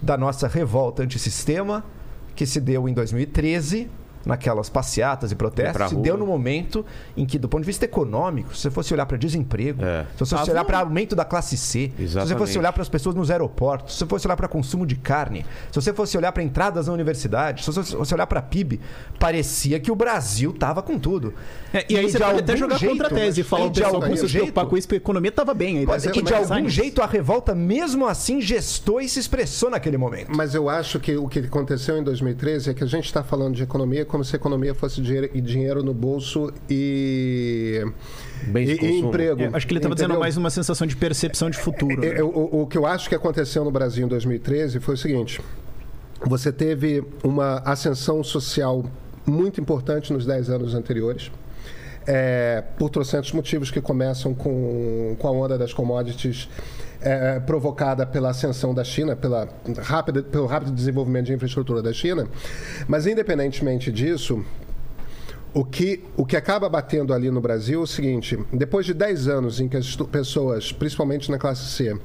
da 0.00 0.16
nossa 0.16 0.46
revolta 0.46 1.02
antissistema, 1.02 1.84
que 2.36 2.46
se 2.46 2.60
deu 2.60 2.88
em 2.88 2.92
2013, 2.92 3.90
naquelas 4.28 4.68
passeatas 4.68 5.32
e 5.32 5.34
protestos, 5.34 5.88
se 5.88 5.96
deu 5.96 6.16
no 6.16 6.26
momento 6.26 6.84
em 7.16 7.24
que, 7.26 7.38
do 7.38 7.48
ponto 7.48 7.62
de 7.62 7.66
vista 7.66 7.84
econômico, 7.84 8.54
se 8.54 8.62
você 8.62 8.70
fosse 8.70 8.94
olhar 8.94 9.06
para 9.06 9.16
desemprego, 9.16 9.82
É. 9.84 10.02
se 10.12 10.18
você 10.20 10.30
fosse 10.30 10.34
Tava- 10.36 10.50
olhar 10.52 10.64
para 10.64 10.78
aumento 10.80 11.16
da 11.16 11.24
classe 11.24 11.56
C, 11.56 11.88
se 11.88 11.92
você 11.96 12.02
Exatamente. 12.04 12.38
fosse 12.38 12.58
olhar 12.58 12.72
para 12.72 12.82
as 12.82 12.88
pessoas 12.88 13.14
nos 13.16 13.30
aeroportos, 13.30 13.94
se 13.94 13.98
você 14.00 14.06
fosse 14.06 14.26
olhar 14.26 14.36
para 14.36 14.46
consumo 14.48 14.86
de 14.86 14.94
carne, 14.96 15.44
se 15.72 15.80
você 15.80 15.92
fosse 15.92 16.16
olhar 16.16 16.30
para 16.30 16.42
entradas 16.42 16.86
na 16.86 16.92
universidade, 16.92 17.64
se 17.64 17.72
você 17.72 17.82
fosse 17.96 18.14
olhar 18.14 18.26
para 18.26 18.42
PIB, 18.42 18.80
parecia 19.18 19.80
que 19.80 19.90
o 19.90 19.96
Brasil 19.96 20.52
tava 20.52 20.82
com 20.82 20.98
tudo. 20.98 21.34
É, 21.72 21.84
e 21.88 21.96
aí 21.96 22.04
E 22.06 22.10
você 22.10 22.18
de 22.18 22.24
pode 22.24 22.38
até 22.40 22.56
jogar 22.56 22.76
jeito, 22.78 22.92
contra 22.92 23.06
a 23.08 23.10
tese 23.10 23.40
e 23.40 23.44
falar 23.44 23.64
o 23.66 23.70
de 23.70 23.80
pessoal 23.80 23.94
algum 23.96 24.08
não 24.08 24.16
se 24.16 24.26
preocupar 24.26 24.62
jeito- 24.64 24.70
com 24.70 24.76
isso, 24.76 24.86
porque 24.88 24.96
a 24.96 25.02
economia 25.02 25.32
tava 25.32 25.54
bem. 25.54 25.78
Aí 25.78 25.86
Mas 25.86 26.02
deve 26.02 26.18
é 26.18 26.20
que 26.20 26.26
de 26.26 26.34
algum 26.34 26.68
jeito 26.68 27.02
a 27.02 27.06
revolta, 27.06 27.54
mesmo 27.54 28.06
assim, 28.06 28.40
gestou 28.40 29.00
e 29.00 29.08
se 29.08 29.18
expressou 29.18 29.70
naquele 29.70 29.96
momento. 29.96 30.30
Mas 30.36 30.54
eu 30.54 30.68
acho 30.68 31.00
que 31.00 31.16
o 31.16 31.28
que 31.28 31.40
aconteceu 31.40 31.98
em 31.98 32.02
2013 32.04 32.70
é 32.70 32.74
que 32.74 32.84
a 32.84 32.86
gente 32.86 33.04
está 33.06 33.22
falando 33.22 33.54
de 33.54 33.62
economia 33.62 34.04
como 34.04 34.17
se 34.24 34.34
a 34.34 34.38
economia 34.38 34.74
fosse 34.74 35.00
dinheiro, 35.00 35.30
e 35.34 35.40
dinheiro 35.40 35.82
no 35.82 35.92
bolso 35.94 36.52
e, 36.68 37.84
Bens 38.46 38.68
e- 38.70 38.84
e 38.84 38.98
emprego. 39.00 39.42
É, 39.42 39.50
acho 39.52 39.66
que 39.66 39.72
ele 39.72 39.78
estava 39.78 39.94
dizendo 39.94 40.18
mais 40.18 40.36
uma 40.36 40.50
sensação 40.50 40.86
de 40.86 40.96
percepção 40.96 41.50
de 41.50 41.58
futuro. 41.58 42.04
É, 42.04 42.14
né? 42.14 42.22
o, 42.22 42.62
o 42.62 42.66
que 42.66 42.76
eu 42.78 42.86
acho 42.86 43.08
que 43.08 43.14
aconteceu 43.14 43.64
no 43.64 43.70
Brasil 43.70 44.04
em 44.04 44.08
2013 44.08 44.80
foi 44.80 44.94
o 44.94 44.98
seguinte: 44.98 45.40
você 46.24 46.52
teve 46.52 47.04
uma 47.22 47.58
ascensão 47.64 48.22
social 48.24 48.84
muito 49.26 49.60
importante 49.60 50.12
nos 50.12 50.24
10 50.24 50.50
anos 50.50 50.74
anteriores. 50.74 51.30
é, 52.10 52.64
por 52.78 52.88
trocentos 52.88 53.32
motivos 53.32 53.70
que 53.70 53.82
começam 53.82 54.32
com, 54.32 55.14
com 55.18 55.28
a 55.28 55.30
onda 55.30 55.58
das 55.58 55.74
commodities 55.74 56.48
é, 57.00 57.40
provocada 57.40 58.04
pela 58.06 58.30
ascensão 58.30 58.74
da 58.74 58.84
China, 58.84 59.14
pela 59.14 59.48
rápida, 59.82 60.22
pelo 60.22 60.46
rápido 60.46 60.72
desenvolvimento 60.72 61.26
de 61.26 61.34
infraestrutura 61.34 61.82
da 61.82 61.92
China. 61.92 62.26
Mas, 62.86 63.06
independentemente 63.06 63.92
disso, 63.92 64.44
o 65.54 65.64
que, 65.64 66.04
o 66.16 66.26
que 66.26 66.36
acaba 66.36 66.68
batendo 66.68 67.14
ali 67.14 67.30
no 67.30 67.40
Brasil 67.40 67.80
é 67.80 67.82
o 67.84 67.86
seguinte: 67.86 68.38
depois 68.52 68.84
de 68.86 68.94
10 68.94 69.28
anos 69.28 69.60
em 69.60 69.68
que 69.68 69.76
as 69.76 69.96
pessoas, 69.96 70.72
principalmente 70.72 71.30
na 71.30 71.38
classe 71.38 71.64
C, 71.64 71.98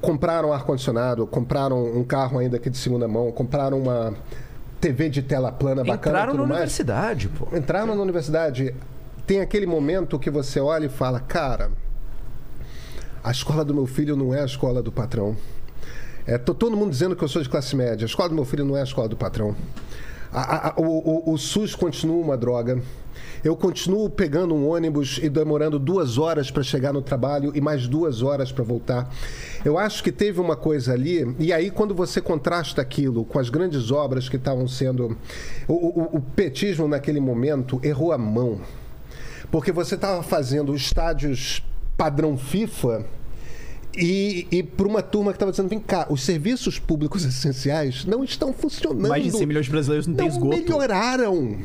compraram 0.00 0.52
ar-condicionado, 0.52 1.26
compraram 1.26 1.84
um 1.96 2.04
carro 2.04 2.38
ainda 2.38 2.58
que 2.58 2.70
de 2.70 2.76
segunda 2.76 3.08
mão, 3.08 3.32
compraram 3.32 3.80
uma, 3.80 4.14
TV 4.84 5.08
de 5.08 5.22
tela 5.22 5.50
plana 5.50 5.82
bacana 5.82 6.18
Entraram 6.18 6.34
na 6.34 6.40
mais. 6.40 6.50
universidade, 6.50 7.28
pô. 7.28 7.56
Entraram 7.56 7.94
na 7.94 8.02
universidade, 8.02 8.74
tem 9.26 9.40
aquele 9.40 9.64
momento 9.64 10.18
que 10.18 10.30
você 10.30 10.60
olha 10.60 10.84
e 10.84 10.88
fala, 10.90 11.20
cara, 11.20 11.70
a 13.24 13.30
escola 13.30 13.64
do 13.64 13.74
meu 13.74 13.86
filho 13.86 14.14
não 14.14 14.34
é 14.34 14.42
a 14.42 14.44
escola 14.44 14.82
do 14.82 14.92
patrão. 14.92 15.34
É, 16.26 16.38
tô 16.38 16.54
todo 16.54 16.76
mundo 16.76 16.90
dizendo 16.90 17.16
que 17.16 17.24
eu 17.24 17.28
sou 17.28 17.42
de 17.42 17.48
classe 17.48 17.74
média. 17.74 18.04
A 18.04 18.06
escola 18.06 18.28
do 18.28 18.34
meu 18.34 18.44
filho 18.44 18.64
não 18.64 18.76
é 18.76 18.80
a 18.80 18.84
escola 18.84 19.08
do 19.08 19.16
patrão. 19.16 19.56
A- 20.32 20.68
a- 20.70 20.74
o, 20.80 20.84
o- 21.30 21.32
o 21.34 21.38
SUS 21.38 21.74
continua 21.74 22.16
uma 22.16 22.36
droga. 22.36 22.80
Eu 23.42 23.54
continuo 23.56 24.08
pegando 24.08 24.54
um 24.54 24.68
ônibus 24.68 25.18
e 25.22 25.28
demorando 25.28 25.78
duas 25.78 26.16
horas 26.18 26.50
para 26.50 26.62
chegar 26.62 26.92
no 26.92 27.02
trabalho 27.02 27.52
e 27.54 27.60
mais 27.60 27.86
duas 27.86 28.22
horas 28.22 28.50
para 28.50 28.64
voltar. 28.64 29.10
Eu 29.64 29.78
acho 29.78 30.02
que 30.02 30.10
teve 30.10 30.40
uma 30.40 30.56
coisa 30.56 30.92
ali, 30.94 31.34
e 31.38 31.52
aí 31.52 31.70
quando 31.70 31.94
você 31.94 32.20
contrasta 32.22 32.80
aquilo 32.80 33.24
com 33.24 33.38
as 33.38 33.50
grandes 33.50 33.90
obras 33.90 34.28
que 34.28 34.36
estavam 34.36 34.66
sendo. 34.66 35.16
O- 35.68 36.16
o 36.16 36.20
petismo 36.20 36.88
naquele 36.88 37.20
momento 37.20 37.78
errou 37.82 38.12
a 38.12 38.18
mão. 38.18 38.60
Porque 39.50 39.70
você 39.70 39.94
estava 39.94 40.22
fazendo 40.22 40.74
estádios 40.74 41.62
padrão 41.96 42.36
FIFA 42.36 43.04
e, 43.96 44.46
e 44.50 44.62
para 44.62 44.86
uma 44.88 45.02
turma 45.02 45.32
que 45.32 45.36
estava 45.36 45.50
dizendo: 45.52 45.68
vem 45.68 45.78
cá, 45.78 46.06
os 46.10 46.22
serviços 46.22 46.78
públicos 46.78 47.24
essenciais 47.24 48.04
não 48.04 48.24
estão 48.24 48.52
funcionando. 48.52 49.08
Mais 49.08 49.24
de 49.24 49.30
100 49.30 49.46
milhões 49.46 49.66
de 49.66 49.70
brasileiros 49.72 50.06
não 50.06 50.14
tem 50.14 50.28
Não 50.28 50.34
esgoto. 50.34 50.56
melhoraram. 50.56 51.58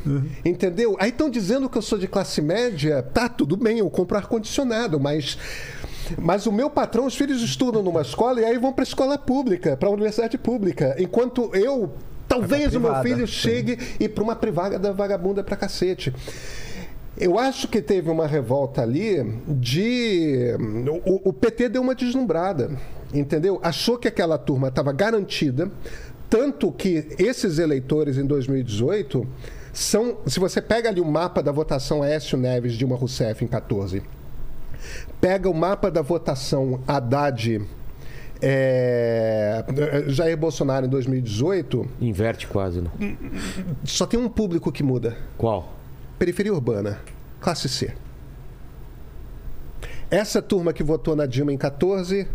Entendeu? 0.44 0.96
Aí 1.00 1.10
estão 1.10 1.28
dizendo 1.28 1.68
que 1.68 1.76
eu 1.76 1.82
sou 1.82 1.98
de 1.98 2.06
classe 2.06 2.40
média. 2.40 3.02
Tá, 3.02 3.28
tudo 3.28 3.56
bem, 3.56 3.78
eu 3.78 3.90
compro 3.90 4.16
ar-condicionado, 4.16 4.98
mas. 5.00 5.36
Mas 6.18 6.44
o 6.44 6.50
meu 6.50 6.68
patrão, 6.68 7.06
os 7.06 7.14
filhos 7.14 7.40
estudam 7.40 7.84
numa 7.84 8.02
escola 8.02 8.40
e 8.40 8.44
aí 8.44 8.58
vão 8.58 8.72
para 8.72 8.82
escola 8.82 9.16
pública, 9.16 9.76
para 9.76 9.88
a 9.88 9.92
universidade 9.92 10.36
pública. 10.36 10.96
Enquanto 10.98 11.54
eu, 11.54 11.92
talvez 12.26 12.74
o 12.74 12.80
meu 12.80 12.90
privada, 12.90 13.08
filho 13.08 13.26
sim. 13.28 13.32
chegue 13.32 13.78
e 14.00 14.08
para 14.08 14.24
uma 14.24 14.34
privada 14.34 14.76
da 14.76 14.90
vagabunda 14.90 15.44
pra 15.44 15.54
cacete. 15.54 16.12
Eu 17.20 17.38
acho 17.38 17.68
que 17.68 17.82
teve 17.82 18.10
uma 18.10 18.26
revolta 18.26 18.80
ali 18.80 19.22
de. 19.46 20.54
O, 21.04 21.28
o 21.28 21.32
PT 21.34 21.68
deu 21.68 21.82
uma 21.82 21.94
deslumbrada, 21.94 22.70
entendeu? 23.12 23.60
Achou 23.62 23.98
que 23.98 24.08
aquela 24.08 24.38
turma 24.38 24.68
estava 24.68 24.90
garantida, 24.90 25.70
tanto 26.30 26.72
que 26.72 27.08
esses 27.18 27.58
eleitores 27.58 28.16
em 28.16 28.24
2018 28.24 29.26
são. 29.70 30.16
Se 30.26 30.40
você 30.40 30.62
pega 30.62 30.88
ali 30.88 31.00
o 31.00 31.04
mapa 31.04 31.42
da 31.42 31.52
votação 31.52 32.02
Aécio 32.02 32.38
Neves 32.38 32.72
Dilma 32.72 32.96
Rousseff 32.96 33.44
em 33.44 33.48
14, 33.48 34.02
pega 35.20 35.50
o 35.50 35.54
mapa 35.54 35.90
da 35.90 36.00
votação 36.00 36.80
Haddad. 36.88 37.60
é, 38.40 39.62
Jair 40.08 40.38
Bolsonaro 40.38 40.86
em 40.86 40.88
2018, 40.88 41.86
Inverte 42.00 42.46
quase, 42.46 42.80
né? 42.80 42.90
só 43.84 44.06
tem 44.06 44.18
um 44.18 44.30
público 44.30 44.72
que 44.72 44.82
muda. 44.82 45.18
Qual? 45.36 45.79
Periferia 46.20 46.52
urbana, 46.52 47.00
classe 47.40 47.66
C. 47.66 47.94
Essa 50.10 50.42
turma 50.42 50.70
que 50.70 50.82
votou 50.82 51.16
na 51.16 51.24
Dilma 51.24 51.50
em 51.50 51.56
14, 51.56 52.28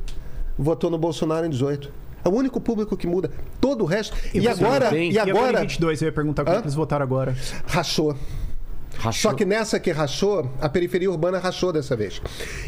votou 0.58 0.90
no 0.90 0.98
Bolsonaro 0.98 1.46
em 1.46 1.52
18. 1.52 1.94
É 2.24 2.28
o 2.28 2.32
único 2.32 2.60
público 2.60 2.98
que 2.98 3.06
muda. 3.06 3.30
Todo 3.62 3.84
o 3.84 3.86
resto. 3.86 4.18
E, 4.34 4.42
você 4.42 4.48
agora, 4.48 4.98
e 4.98 5.12
E 5.12 5.20
agora, 5.20 5.40
agora 5.40 5.58
em 5.60 5.68
22, 5.68 6.02
eu 6.02 6.08
ia 6.08 6.12
perguntar 6.12 6.44
como 6.44 6.56
Hã? 6.56 6.62
é 6.62 6.64
eles 6.64 6.74
votaram 6.74 7.04
agora. 7.04 7.36
rachou. 7.68 8.18
Rachou. 8.98 9.32
Só 9.32 9.36
que 9.36 9.46
nessa 9.46 9.80
que 9.80 9.92
rachou, 9.92 10.50
a 10.62 10.68
periferia 10.70 11.12
urbana 11.12 11.38
rachou 11.38 11.72
dessa 11.74 11.96
vez. 11.96 12.22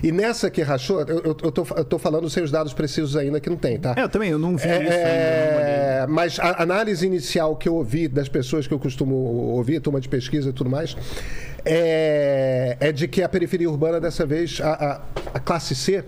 E 0.04 0.12
nessa 0.12 0.50
que 0.52 0.62
rachou, 0.62 1.02
eu, 1.02 1.08
eu, 1.20 1.38
eu, 1.44 1.52
tô, 1.52 1.66
eu 1.76 1.86
tô 1.86 1.98
falando 1.98 2.30
sem 2.30 2.44
os 2.44 2.52
dados 2.52 2.74
precisos 2.74 3.16
ainda 3.16 3.40
que 3.40 3.50
não 3.50 3.58
tem, 3.58 3.80
tá? 3.80 3.94
É, 3.98 4.04
eu 4.04 4.10
também, 4.10 4.30
eu 4.32 4.38
não 4.40 4.56
vi 4.58 4.68
É, 4.68 4.74
isso 4.74 4.82
ainda. 4.82 4.94
é, 4.94 6.06
mas 6.08 6.40
a 6.40 6.62
análise 6.62 7.06
inicial 7.06 7.56
que 7.56 7.68
eu 7.70 7.76
ouvi 7.76 8.08
das 8.08 8.28
pessoas 8.30 8.68
que 8.68 8.74
eu 8.74 8.80
costumo 8.80 9.16
ouvir, 9.16 9.80
turma 9.80 10.00
de 10.02 10.10
pesquisa 10.10 10.50
e 10.50 10.54
tudo 10.54 10.70
mais, 10.70 10.96
é, 11.66 12.78
é 12.80 12.92
de 12.92 13.08
que 13.08 13.22
a 13.22 13.30
periferia 13.30 13.70
urbana 13.70 14.00
dessa 14.00 14.26
vez, 14.26 14.60
a, 14.62 14.72
a- 14.74 15.02
a 15.34 15.40
classe 15.40 15.76
C, 15.76 16.04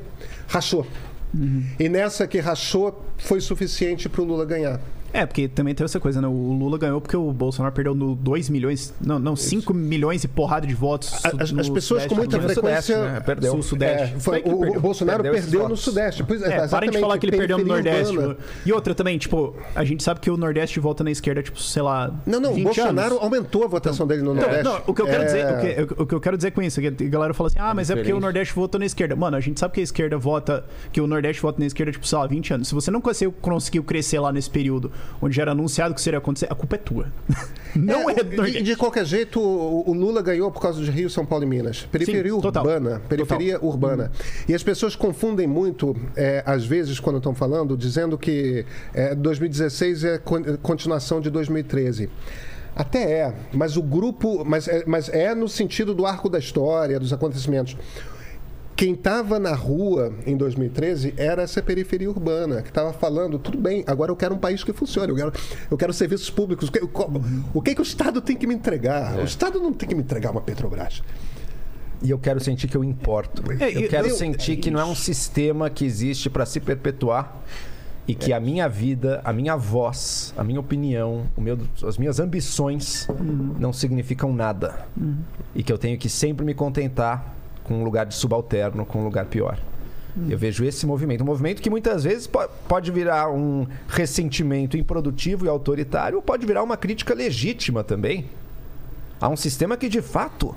rachou. 0.48 0.86
Uhum. 1.34 1.64
E 1.80 1.88
nessa 1.90 2.26
que 2.28 2.40
rachou, 2.40 3.06
foi 3.18 3.40
suficiente 3.42 4.10
para 4.10 4.22
o 4.22 4.26
Lula 4.26 4.46
ganhar. 4.46 4.80
É, 5.12 5.26
porque 5.26 5.48
também 5.48 5.74
tem 5.74 5.84
essa 5.86 6.00
coisa, 6.00 6.22
né? 6.22 6.28
O 6.28 6.54
Lula 6.54 6.78
ganhou 6.78 7.02
porque 7.02 7.18
o 7.18 7.32
Bolsonaro 7.32 7.74
perdeu 7.74 7.96
no 7.96 8.16
2 8.16 8.50
milhões, 8.50 8.94
não, 9.02 9.18
não, 9.20 9.36
5 9.36 9.74
milhões 9.74 10.24
e 10.24 10.28
porrada 10.28 10.68
de 10.68 10.74
votos. 10.74 11.14
A- 11.26 11.30
As, 11.44 11.54
as 11.54 11.70
pessoas 11.70 12.06
com 12.06 12.16
Sudeste, 12.16 12.16
muita 12.16 12.40
frequência. 12.40 12.82
Sudeste, 12.82 13.14
né? 13.14 13.20
Perdeu. 13.22 13.52
Sul-Sudeste. 13.54 14.04
É, 14.16 14.20
foi- 14.20 14.20
Foi 14.20 14.42
que 14.42 14.50
o, 14.50 14.60
perdeu. 14.60 14.82
Bolsonaro 14.82 15.24
Perdeu 15.24 15.42
perdeu 15.42 15.70
no. 15.70 15.76
Sudeste. 15.78 16.24
Pois, 16.24 16.42
É, 16.44 16.68
parem 16.68 16.90
de 16.92 17.00
falar 17.00 17.18
que 17.18 17.26
ele 17.26 17.38
perdeu 17.38 17.58
no 17.58 17.66
Nordeste. 17.66 18.16
urbana. 18.16 18.38
E 18.66 18.72
outra 18.74 18.94
também, 18.94 19.18
tipo, 19.18 19.56
a 19.76 19.84
gente 19.84 20.04
sabe 20.04 20.20
que 20.20 20.30
o 20.30 20.38
Nordeste 20.38 20.80
volta 20.80 21.04
na 21.04 21.12
esquerda, 21.12 21.42
tipo, 21.42 21.60
sei 21.60 21.82
lá. 21.82 22.12
Não, 22.26 22.40
não, 22.40 22.52
o 22.52 22.56
20 22.56 22.66
Bolsonaro 22.66 23.14
anos. 23.16 23.24
aumentou 23.24 23.64
a 23.64 23.68
votação 23.68 24.06
dele 24.06 24.22
no 24.22 24.34
Não, 24.34 24.42
Nordeste. 24.42 24.64
não, 24.64 24.82
o 24.88 24.94
que 24.94 25.02
eu 25.02 25.06
quero 25.06 25.24
É, 25.24 25.26
dizer, 25.26 25.46
o 25.84 25.88
que, 25.88 26.02
o 26.04 26.06
que 26.06 26.16
eu 26.16 26.20
quero 26.22 26.38
dizer 26.38 26.52
com 26.52 26.62
isso, 26.62 26.80
é 26.80 26.92
que 26.92 27.04
a 27.06 27.10
galera 27.10 27.34
fala 27.34 27.48
assim: 27.48 27.58
"Ah, 27.60 27.74
mas 27.74 27.90
é 27.90 27.96
porque 27.96 28.14
o. 28.14 28.20
Nordeste 28.20 28.54
votou 28.54 28.78
na 28.80 28.86
esquerda". 28.86 29.16
Mano, 29.16 29.38
a 29.38 29.40
gente 29.40 29.60
sabe 29.60 29.74
que 29.74 29.80
a 29.80 29.84
esquerda 29.84 30.18
vota, 30.18 30.64
que 30.92 31.02
o 31.02 31.08
Nordeste 31.08 31.42
vota 31.42 31.60
na 31.60 31.66
esquerda 31.66 31.92
tipo, 31.92 32.06
sei 32.06 32.18
lá, 32.18 32.28
20 32.28 32.54
anos. 32.54 32.68
Se 32.68 32.76
você 32.76 32.92
não 32.92 33.02
conseguiu 33.02 33.84
crescer 33.84 34.20
lá 34.20 34.32
nesse 34.32 34.50
período 34.50 34.92
onde 35.22 35.36
já 35.36 35.42
era 35.44 35.52
anunciado 35.52 35.94
que 35.94 36.00
isso 36.00 36.10
iria 36.10 36.18
acontecer, 36.20 36.48
a 36.50 36.56
culpa 36.56 36.76
é 36.76 36.80
tua. 36.80 37.08
Não 37.76 38.10
é, 38.10 38.14
É, 38.14 38.24
do 38.24 38.30
de, 38.32 38.36
Nordeste. 38.38 38.62
de 38.64 38.76
qualquer 38.76 39.06
jeito, 39.06 39.40
o, 39.40 39.90
o 39.90 39.94
Lula 39.94 40.22
ganhou 40.22 40.52
por 40.52 40.62
causa 40.62 40.82
de 40.84 40.90
Rio, 40.90 41.10
São 41.10 41.26
Paulo 41.26 41.44
e 41.44 41.48
Minas. 41.48 41.88
Periferia 41.92 42.32
Sim, 42.32 42.42
total. 42.42 42.64
urbana. 42.66 43.02
Periferia 43.08 43.60
urbana. 43.64 44.12
E 44.48 44.54
as 44.54 44.64
pessoas 44.64 44.96
confundem 44.96 45.46
muito, 45.48 45.96
é, 46.16 46.44
às 46.46 46.66
vezes, 46.66 47.00
quando 47.00 47.18
estão 47.18 47.34
falando, 47.36 47.78
dizendo 47.78 48.18
que 48.18 48.66
é, 48.94 49.14
2016 49.16 50.04
é 50.04 50.18
con- 50.18 50.44
continuação 50.62 51.22
de 51.22 51.30
2013. 51.30 52.10
Até 52.76 53.12
é, 53.12 53.34
mas 53.52 53.76
o 53.78 53.82
grupo. 53.84 54.44
Mas 54.46 54.68
é, 54.68 54.84
mas 54.88 55.10
é 55.10 55.36
no 55.36 55.50
sentido 55.50 55.94
do 55.94 56.06
arco 56.06 56.30
da 56.30 56.40
história, 56.40 57.00
dos 57.00 57.12
acontecimentos. 57.12 57.76
Quem 58.80 58.94
estava 58.94 59.38
na 59.40 59.54
rua 59.54 60.14
em 60.26 60.38
2013 60.38 61.14
era 61.18 61.42
essa 61.42 61.62
periferia 61.62 62.10
urbana, 62.10 62.62
que 62.62 62.70
estava 62.70 62.94
falando, 62.94 63.38
tudo 63.38 63.58
bem, 63.58 63.84
agora 63.86 64.10
eu 64.10 64.16
quero 64.16 64.34
um 64.34 64.38
país 64.38 64.64
que 64.64 64.72
funcione, 64.72 65.10
eu 65.10 65.16
quero, 65.18 65.34
eu 65.70 65.76
quero 65.76 65.92
serviços 65.92 66.30
públicos. 66.30 66.70
O 66.70 66.72
que, 66.72 66.80
o- 67.54 67.62
que, 67.62 67.76
que 67.76 67.82
o 67.82 67.84
Estado 67.84 68.22
tem 68.22 68.38
que 68.38 68.48
me 68.48 68.56
entregar? 68.56 69.18
O 69.20 69.24
Estado 69.26 69.60
não 69.60 69.74
tem 69.74 69.90
que 69.90 69.94
me 69.94 70.02
entregar 70.02 70.32
uma 70.32 70.40
Petrobras. 70.40 71.04
E 72.02 72.10
eu 72.10 72.18
quero 72.18 72.40
sentir 72.40 72.70
que 72.70 72.78
eu 72.78 72.82
importo. 72.82 73.44
É, 73.62 73.68
eu 73.78 73.90
quero 73.90 74.08
eu- 74.08 74.16
sentir 74.16 74.56
que 74.56 74.72
não 74.72 74.80
é 74.80 74.86
um 74.86 74.96
sistema 74.96 75.70
que 75.70 75.84
existe 75.84 76.30
para 76.30 76.46
se 76.46 76.62
perpetuar 76.62 77.38
e 78.08 78.16
que 78.16 78.32
a 78.32 78.40
minha 78.40 78.70
vida, 78.70 79.20
a 79.26 79.34
minha 79.34 79.58
voz, 79.58 80.34
a 80.38 80.44
minha 80.46 80.62
opinião, 80.62 81.26
meu, 81.38 81.58
as 81.86 81.98
minhas 81.98 82.18
ambições 82.18 83.10
não 83.60 83.74
significam 83.74 84.32
nada. 84.32 84.88
E 85.54 85.64
que 85.64 85.74
eu 85.74 85.78
tenho 85.78 85.98
que 85.98 86.08
sempre 86.08 86.46
me 86.46 86.54
contentar 86.54 87.36
com 87.70 87.76
um 87.76 87.84
lugar 87.84 88.08
de 88.08 88.16
subalterno, 88.16 88.84
com 88.84 89.00
um 89.00 89.04
lugar 89.04 89.26
pior. 89.26 89.60
Eu 90.28 90.38
vejo 90.40 90.66
esse 90.66 90.88
movimento. 90.88 91.22
Um 91.22 91.26
movimento 91.26 91.62
que 91.62 91.70
muitas 91.70 92.04
vezes 92.04 92.26
po- 92.26 92.50
pode 92.68 92.92
virar 92.92 93.30
um 93.32 93.68
ressentimento 93.88 94.76
improdutivo 94.76 95.46
e 95.46 95.48
autoritário, 95.48 96.18
ou 96.18 96.22
pode 96.22 96.48
virar 96.48 96.64
uma 96.64 96.76
crítica 96.76 97.14
legítima 97.14 97.84
também. 97.84 98.26
Há 99.22 99.30
um 99.30 99.38
sistema 99.38 99.78
que 99.78 99.88
de 99.88 100.02
fato 100.02 100.56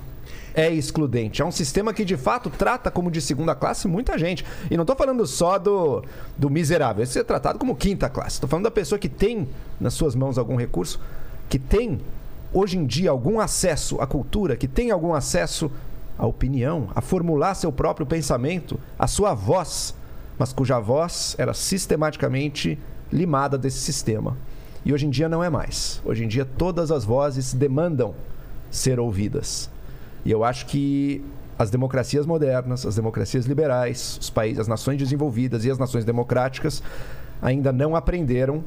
é 0.55 0.71
excludente. 0.71 1.41
É 1.41 1.45
um 1.45 1.51
sistema 1.51 1.93
que 1.93 2.03
de 2.03 2.17
fato 2.17 2.49
trata 2.49 2.89
como 2.89 3.11
de 3.11 3.21
segunda 3.21 3.53
classe 3.53 3.87
muita 3.87 4.17
gente. 4.17 4.43
E 4.71 4.75
não 4.75 4.83
estou 4.83 4.95
falando 4.95 5.25
só 5.27 5.59
do, 5.59 6.03
do 6.35 6.49
miserável. 6.49 7.03
Esse 7.03 7.19
é 7.19 7.23
tratado 7.23 7.59
como 7.59 7.75
quinta 7.75 8.09
classe. 8.09 8.37
Estou 8.37 8.49
falando 8.49 8.65
da 8.65 8.71
pessoa 8.71 8.97
que 8.97 9.07
tem 9.07 9.47
nas 9.79 9.93
suas 9.93 10.15
mãos 10.15 10.37
algum 10.39 10.55
recurso, 10.55 10.99
que 11.47 11.59
tem 11.59 12.01
hoje 12.51 12.77
em 12.77 12.85
dia 12.85 13.11
algum 13.11 13.39
acesso 13.39 14.01
à 14.01 14.07
cultura, 14.07 14.57
que 14.57 14.67
tem 14.67 14.89
algum 14.89 15.13
acesso 15.13 15.71
à 16.17 16.25
opinião, 16.25 16.89
a 16.95 17.01
formular 17.01 17.53
seu 17.55 17.71
próprio 17.71 18.05
pensamento, 18.05 18.79
a 18.97 19.07
sua 19.07 19.33
voz, 19.33 19.95
mas 20.37 20.53
cuja 20.53 20.79
voz 20.79 21.35
era 21.37 21.53
sistematicamente 21.53 22.77
limada 23.11 23.57
desse 23.57 23.79
sistema. 23.79 24.37
E 24.85 24.93
hoje 24.93 25.05
em 25.05 25.09
dia 25.09 25.29
não 25.29 25.43
é 25.43 25.49
mais. 25.49 26.01
Hoje 26.03 26.23
em 26.23 26.27
dia 26.27 26.45
todas 26.45 26.91
as 26.91 27.05
vozes 27.05 27.53
demandam 27.53 28.13
ser 28.69 28.99
ouvidas. 28.99 29.69
E 30.25 30.31
eu 30.31 30.43
acho 30.43 30.65
que 30.65 31.23
as 31.57 31.69
democracias 31.69 32.25
modernas, 32.25 32.85
as 32.85 32.95
democracias 32.95 33.45
liberais, 33.45 34.17
os 34.19 34.29
países, 34.29 34.59
as 34.59 34.67
nações 34.67 34.97
desenvolvidas 34.97 35.65
e 35.65 35.71
as 35.71 35.77
nações 35.77 36.03
democráticas 36.03 36.81
ainda 37.41 37.71
não 37.71 37.95
aprenderam 37.95 38.63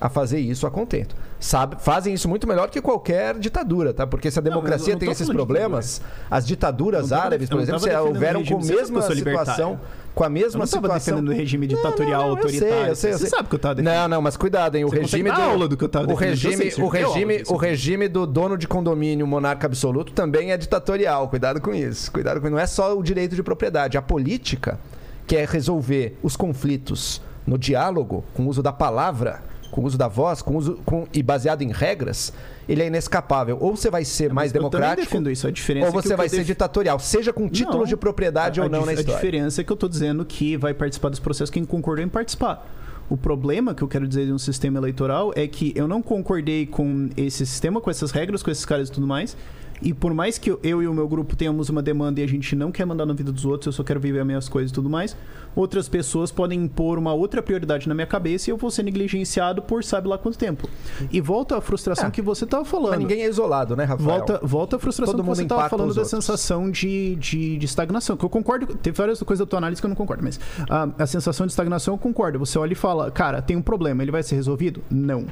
a 0.00 0.08
fazer 0.08 0.38
isso 0.40 0.66
a 0.66 0.70
contento. 0.70 1.14
Sabe, 1.38 1.76
fazem 1.78 2.14
isso 2.14 2.28
muito 2.28 2.46
melhor 2.46 2.70
que 2.70 2.80
qualquer 2.80 3.38
ditadura, 3.38 3.92
tá? 3.92 4.06
Porque 4.06 4.30
se 4.30 4.38
a 4.38 4.40
eu 4.40 4.44
democracia 4.44 4.94
não 4.94 4.98
tem 4.98 5.10
esses 5.10 5.26
falando 5.26 5.40
de 5.40 5.46
problemas, 5.46 6.00
as 6.30 6.46
ditaduras 6.46 7.10
Eu 7.10 7.16
não 7.16 7.22
árabes, 7.24 7.48
eu 7.50 7.56
por 7.56 7.56
não 7.56 7.62
exemplo, 7.62 7.80
se 7.80 7.96
houveram 7.96 8.40
o 8.40 8.46
com 8.46 8.56
a 8.56 8.60
você 8.60 8.74
mesma 8.74 9.00
eu 9.00 9.14
situação, 9.14 9.80
com 10.14 10.24
a 10.24 10.26
Eu 10.26 10.30
mesma 10.30 10.60
não 10.60 10.66
tava 10.66 10.82
situação. 10.86 11.14
defendendo 11.16 11.28
o 11.34 11.38
regime 11.38 11.66
Não, 11.66 11.76
ditatorial 11.76 12.20
não, 12.28 12.28
não, 12.36 12.42
eu 12.42 12.48
sei, 12.48 12.58
autoritário. 12.60 12.88
eu 12.90 12.96
sei, 12.96 13.10
eu 13.12 13.18
Você 13.18 13.20
sei. 13.20 13.30
sabe 13.30 13.48
que 13.48 13.54
eu 13.54 13.58
tava 13.58 13.74
defendendo. 13.76 14.00
Não, 14.00 14.08
não, 14.08 14.22
mas 14.22 14.36
cuidado, 14.36 14.76
hein? 14.76 14.84
O 14.84 14.88
Você 14.88 15.00
regime 15.00 15.30
do 15.30 15.40
aula 15.40 15.68
do 15.68 15.76
que 15.76 15.84
eu 15.84 15.88
tava 15.88 16.04
o 16.06 16.08
defendendo, 16.08 16.32
eu 16.32 16.36
sei, 16.38 16.50
regime, 16.50 16.70
você 16.70 16.80
o 16.80 16.84
aula 16.84 17.14
regime, 17.14 17.42
o 17.48 17.56
regime 17.56 18.08
do 18.08 18.26
dono 18.26 18.56
de 18.58 18.66
condomínio, 18.66 19.26
monarca 19.26 19.66
absoluto, 19.66 20.12
também 20.12 20.50
é 20.52 20.56
ditatorial. 20.56 21.28
Cuidado 21.28 21.60
com 21.60 21.74
isso. 21.74 22.10
Cuidado 22.10 22.40
com 22.40 22.48
não 22.50 22.58
é 22.58 22.66
só 22.66 22.96
o 22.98 23.02
direito 23.02 23.36
de 23.36 23.42
propriedade, 23.42 23.96
a 23.98 24.02
política 24.02 24.78
que 25.26 25.36
é 25.36 25.44
resolver 25.44 26.18
os 26.22 26.36
conflitos 26.36 27.22
no 27.46 27.56
diálogo, 27.56 28.24
com 28.34 28.44
o 28.44 28.48
uso 28.48 28.62
da 28.62 28.72
palavra, 28.72 29.42
com 29.70 29.80
o 29.82 29.84
uso 29.84 29.96
da 29.96 30.08
voz, 30.08 30.42
com 30.42 30.56
uso 30.56 30.78
com, 30.84 31.06
e 31.12 31.22
baseado 31.22 31.62
em 31.62 31.70
regras, 31.72 32.32
ele 32.68 32.82
é 32.82 32.86
inescapável. 32.86 33.56
Ou 33.60 33.76
você 33.76 33.90
vai 33.90 34.04
ser 34.04 34.32
mais 34.32 34.52
Eu 34.52 34.60
também 34.62 34.70
democrático, 34.70 35.06
defendo 35.06 35.30
isso. 35.30 35.46
A 35.46 35.50
diferença 35.50 35.86
ou 35.86 35.90
é 35.90 36.02
você 36.02 36.08
que 36.10 36.16
vai 36.16 36.26
eu 36.26 36.30
ser 36.30 36.36
def- 36.38 36.46
ditatorial, 36.46 36.98
seja 36.98 37.32
com 37.32 37.48
título 37.48 37.78
Não. 37.78 37.84
de 37.84 37.96
propriedade 37.96 38.60
A- 38.60 38.64
ou 38.64 38.68
a 38.68 38.70
não 38.70 38.78
dif- 38.80 38.86
na 38.86 38.92
história. 38.94 39.14
A 39.14 39.16
diferença 39.20 39.60
é 39.60 39.64
que 39.64 39.72
eu 39.72 39.76
tô 39.76 39.88
dizendo 39.88 40.24
que 40.24 40.56
vai 40.56 40.74
participar 40.74 41.08
dos 41.08 41.18
processos 41.20 41.50
quem 41.50 41.64
concordou 41.64 42.04
em 42.04 42.08
participar. 42.08 42.66
O 43.08 43.16
problema 43.16 43.74
que 43.74 43.82
eu 43.82 43.88
quero 43.88 44.06
dizer 44.06 44.26
de 44.26 44.32
um 44.32 44.38
sistema 44.38 44.78
eleitoral 44.78 45.32
é 45.34 45.46
que 45.48 45.72
eu 45.74 45.88
não 45.88 46.00
concordei 46.00 46.64
com 46.66 47.08
esse 47.16 47.44
sistema, 47.44 47.80
com 47.80 47.90
essas 47.90 48.12
regras, 48.12 48.40
com 48.42 48.50
esses 48.52 48.64
caras 48.64 48.88
e 48.88 48.92
tudo 48.92 49.06
mais. 49.06 49.36
E 49.82 49.94
por 49.94 50.12
mais 50.12 50.36
que 50.36 50.50
eu, 50.50 50.60
e 50.62 50.86
o 50.86 50.92
meu 50.92 51.08
grupo 51.08 51.34
tenhamos 51.34 51.68
uma 51.70 51.80
demanda 51.82 52.20
e 52.20 52.22
a 52.22 52.26
gente 52.26 52.54
não 52.54 52.70
quer 52.70 52.84
mandar 52.84 53.06
na 53.06 53.14
vida 53.14 53.32
dos 53.32 53.44
outros, 53.46 53.66
eu 53.66 53.72
só 53.72 53.82
quero 53.82 53.98
viver 53.98 54.20
as 54.20 54.26
minhas 54.26 54.48
coisas 54.48 54.70
e 54.70 54.74
tudo 54.74 54.90
mais, 54.90 55.16
outras 55.56 55.88
pessoas 55.88 56.30
podem 56.30 56.64
impor 56.64 56.98
uma 56.98 57.14
outra 57.14 57.42
prioridade 57.42 57.88
na 57.88 57.94
minha 57.94 58.06
cabeça 58.06 58.50
e 58.50 58.52
eu 58.52 58.58
vou 58.58 58.70
ser 58.70 58.82
negligenciado 58.82 59.62
por 59.62 59.82
sabe 59.82 60.06
lá 60.06 60.18
quanto 60.18 60.36
tempo. 60.36 60.68
E 61.10 61.20
volta 61.20 61.56
à 61.56 61.60
frustração 61.62 62.08
É. 62.08 62.10
que 62.10 62.20
você 62.20 62.44
tava 62.44 62.64
falando. 62.64 62.90
Mas 62.90 62.98
ninguém 63.00 63.22
é 63.22 63.28
isolado, 63.28 63.74
né, 63.74 63.84
Rafael? 63.84 64.08
Volta, 64.18 64.40
volta 64.42 64.76
a 64.76 64.78
frustração 64.78 65.14
Todo 65.14 65.24
que 65.24 65.28
você 65.30 65.42
estava 65.42 65.68
falando 65.68 65.94
da 65.94 66.02
outros. 66.02 66.10
sensação 66.10 66.70
de, 66.70 67.16
de, 67.16 67.56
de 67.56 67.64
estagnação. 67.64 68.16
Que 68.16 68.24
eu 68.24 68.28
concordo. 68.30 68.66
Teve 68.74 68.96
várias 68.96 69.22
coisas 69.22 69.46
da 69.46 69.48
tua 69.48 69.58
análise 69.58 69.80
que 69.80 69.86
eu 69.86 69.90
não 69.90 69.96
concordo, 69.96 70.22
mas 70.22 70.38
ah, 70.68 70.88
a 70.98 71.06
sensação 71.06 71.46
de 71.46 71.52
estagnação 71.52 71.94
eu 71.94 71.98
concordo. 71.98 72.38
Você 72.38 72.58
olha 72.58 72.72
e 72.72 72.76
fala, 72.76 73.10
cara, 73.10 73.40
tem 73.40 73.56
um 73.56 73.62
problema, 73.62 74.02
ele 74.02 74.10
vai 74.12 74.22
ser 74.22 74.34
resolvido? 74.34 74.82
Não. 74.90 75.24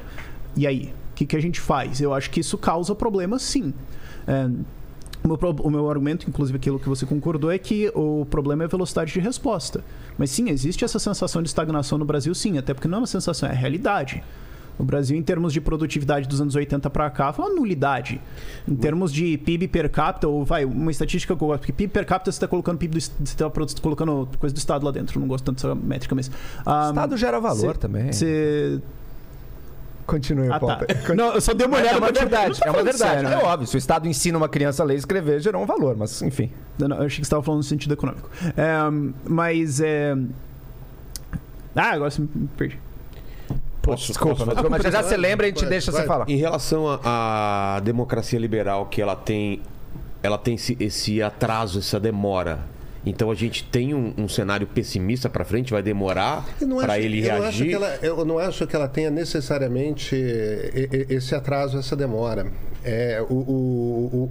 E 0.56 0.66
aí? 0.66 0.92
O 1.12 1.14
que, 1.18 1.26
que 1.26 1.36
a 1.36 1.40
gente 1.40 1.60
faz? 1.60 2.00
Eu 2.00 2.14
acho 2.14 2.30
que 2.30 2.40
isso 2.40 2.56
causa 2.56 2.94
problema, 2.94 3.38
sim. 3.40 3.74
É, 4.28 4.48
o 5.24 5.28
meu, 5.28 5.38
o 5.64 5.70
meu 5.70 5.90
argumento, 5.90 6.28
inclusive 6.28 6.56
aquilo 6.56 6.78
que 6.78 6.88
você 6.88 7.04
concordou, 7.04 7.50
é 7.50 7.58
que 7.58 7.90
o 7.94 8.24
problema 8.30 8.62
é 8.62 8.66
a 8.66 8.68
velocidade 8.68 9.12
de 9.12 9.18
resposta. 9.20 9.82
Mas 10.16 10.30
sim, 10.30 10.48
existe 10.48 10.84
essa 10.84 10.98
sensação 10.98 11.42
de 11.42 11.48
estagnação 11.48 11.98
no 11.98 12.04
Brasil, 12.04 12.34
sim, 12.34 12.56
até 12.58 12.72
porque 12.72 12.86
não 12.86 12.98
é 12.98 13.00
uma 13.00 13.06
sensação, 13.06 13.48
é 13.48 13.52
realidade. 13.52 14.22
O 14.78 14.84
Brasil, 14.84 15.16
em 15.18 15.22
termos 15.22 15.52
de 15.52 15.60
produtividade 15.60 16.28
dos 16.28 16.40
anos 16.40 16.54
80 16.54 16.88
para 16.88 17.10
cá, 17.10 17.32
foi 17.32 17.46
uma 17.46 17.54
nulidade. 17.56 18.20
Em 18.66 18.76
termos 18.76 19.12
de 19.12 19.36
PIB 19.38 19.66
per 19.66 19.90
capita, 19.90 20.28
ou 20.28 20.44
vai, 20.44 20.64
uma 20.64 20.92
estatística 20.92 21.34
que 21.34 21.42
eu 21.42 21.48
gosto, 21.48 21.60
porque 21.62 21.72
PIB 21.72 21.92
per 21.92 22.06
capita 22.06 22.30
você 22.30 22.36
está 22.36 22.46
colocando 22.46 22.78
PIB 22.78 22.94
do, 22.94 23.00
você 23.00 23.36
tá 23.36 23.50
produ- 23.50 23.82
colocando 23.82 24.28
coisa 24.38 24.54
do 24.54 24.58
Estado 24.58 24.84
lá 24.84 24.92
dentro, 24.92 25.18
não 25.18 25.26
gosto 25.26 25.44
tanto 25.44 25.56
dessa 25.56 25.74
métrica, 25.74 26.14
mas. 26.14 26.28
O 26.28 26.32
ah, 26.64 26.86
Estado 26.90 27.16
gera 27.16 27.40
valor 27.40 27.74
cê- 27.74 27.80
também. 27.80 28.12
Você. 28.12 28.80
Continue, 30.08 30.50
Ah, 30.50 30.58
tá. 30.58 30.80
Não, 31.14 31.34
eu 31.34 31.40
só 31.40 31.52
dei 31.52 31.66
uma 31.66 31.76
Mas 31.76 31.82
olhada 31.82 31.96
é 31.96 32.00
uma 32.00 32.12
verdade, 32.12 32.60
é 32.64 32.70
uma 32.70 32.82
verdade. 32.82 32.96
sério, 32.98 33.26
é 33.28 33.30
né? 33.30 33.36
óbvio, 33.44 33.66
se 33.68 33.76
o 33.76 33.78
Estado 33.78 34.08
ensina 34.08 34.38
uma 34.38 34.48
criança 34.48 34.82
a 34.82 34.86
ler 34.86 34.94
e 34.94 34.96
escrever, 34.96 35.38
gerou 35.40 35.62
um 35.62 35.66
valor, 35.66 35.94
mas 35.98 36.22
enfim. 36.22 36.50
Não, 36.78 36.88
não, 36.88 36.96
eu 36.96 37.02
achei 37.02 37.16
que 37.16 37.16
você 37.16 37.28
estava 37.28 37.42
falando 37.42 37.58
no 37.58 37.64
sentido 37.64 37.92
econômico. 37.92 38.30
É, 38.56 38.78
mas 39.28 39.80
é. 39.82 40.16
Ah, 41.76 41.90
agora 41.92 42.10
você 42.10 42.22
me 42.22 42.48
perdi. 42.56 42.78
Posso, 43.82 44.06
Desculpa, 44.08 44.44
mas, 44.46 44.82
mas 44.82 44.82
já 44.92 45.02
você 45.02 45.16
lembra, 45.16 45.46
a 45.46 45.50
gente 45.50 45.60
Vai, 45.60 45.68
deixa 45.68 45.92
vai. 45.92 46.00
você 46.00 46.06
falar. 46.06 46.28
Em 46.28 46.36
relação 46.36 46.88
à 47.04 47.76
à 47.76 47.80
democracia 47.80 48.38
liberal, 48.38 48.86
que 48.86 49.00
ela 49.02 49.14
tem, 49.14 49.60
ela 50.22 50.36
tem 50.38 50.54
esse, 50.54 50.76
esse 50.80 51.22
atraso, 51.22 51.78
essa 51.80 52.00
demora. 52.00 52.60
Então 53.08 53.30
a 53.30 53.34
gente 53.34 53.64
tem 53.64 53.94
um, 53.94 54.12
um 54.18 54.28
cenário 54.28 54.66
pessimista 54.66 55.28
para 55.28 55.44
frente, 55.44 55.70
vai 55.72 55.82
demorar 55.82 56.46
não 56.60 56.78
para 56.78 56.98
ele 56.98 57.20
eu 57.26 57.28
não 57.28 57.34
acho 57.34 57.42
reagir. 57.42 57.68
que 57.68 57.74
ela- 57.74 57.96
eu 58.02 58.24
não 58.24 58.38
acho 58.38 58.66
que 58.66 58.76
ela 58.76 58.88
tenha 58.88 59.10
necessariamente 59.10 60.14
esse 61.08 61.34
atraso, 61.34 61.78
essa 61.78 61.96
demora. 61.96 62.46
É, 62.84 63.24
o, 63.28 63.32
o, 63.34 63.50
o, 64.12 64.30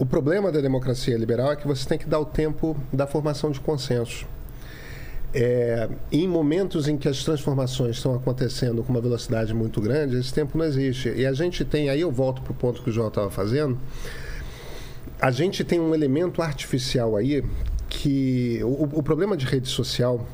o 0.00 0.06
problema 0.06 0.50
da 0.50 0.60
democracia 0.60 1.16
liberal 1.16 1.52
é 1.52 1.56
que 1.56 1.66
você 1.66 1.88
tem 1.88 1.98
que 1.98 2.06
dar 2.08 2.18
o 2.18 2.24
tempo 2.24 2.76
da 2.92 3.06
formação 3.06 3.50
de 3.50 3.60
consenso. 3.60 4.26
É, 5.34 5.88
em 6.10 6.26
momentos 6.26 6.88
em 6.88 6.96
que 6.96 7.08
as 7.08 7.22
transformações 7.22 7.96
estão 7.96 8.14
acontecendo 8.14 8.82
com 8.82 8.90
uma 8.90 9.00
velocidade 9.02 9.52
muito 9.52 9.80
grande, 9.82 10.16
esse 10.16 10.32
tempo 10.32 10.56
não 10.56 10.64
existe. 10.64 11.12
E 11.14 11.26
a 11.26 11.32
gente 11.34 11.62
tem, 11.64 11.90
aí 11.90 12.00
eu 12.00 12.10
volto 12.10 12.40
para 12.40 12.52
o 12.52 12.54
ponto 12.54 12.82
que 12.82 12.88
o 12.88 12.92
João 12.92 13.08
estava 13.08 13.30
fazendo, 13.30 13.78
a 15.20 15.30
gente 15.30 15.62
tem 15.62 15.78
um 15.78 15.94
elemento 15.94 16.40
artificial 16.40 17.16
aí 17.16 17.42
que. 18.06 18.60
O, 18.62 18.98
o 18.98 19.02
problema 19.02 19.36
de 19.36 19.44
rede 19.44 19.68
social 19.68 20.24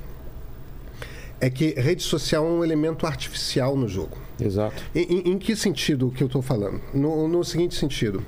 é 1.41 1.49
que 1.49 1.71
rede 1.81 2.03
social 2.03 2.47
é 2.47 2.51
um 2.51 2.63
elemento 2.63 3.07
artificial 3.07 3.75
no 3.77 3.89
jogo. 3.89 4.19
Exato. 4.39 4.83
Em, 4.95 5.31
em- 5.33 5.39
que 5.39 5.57
sentido 5.57 6.11
que 6.11 6.23
eu 6.23 6.27
estou 6.27 6.43
falando? 6.43 6.81
No, 6.93 7.27
no 7.27 7.43
seguinte 7.43 7.75
sentido. 7.75 8.25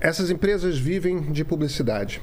Essas 0.00 0.30
empresas 0.30 0.78
vivem 0.78 1.20
de 1.32 1.44
publicidade. 1.44 2.20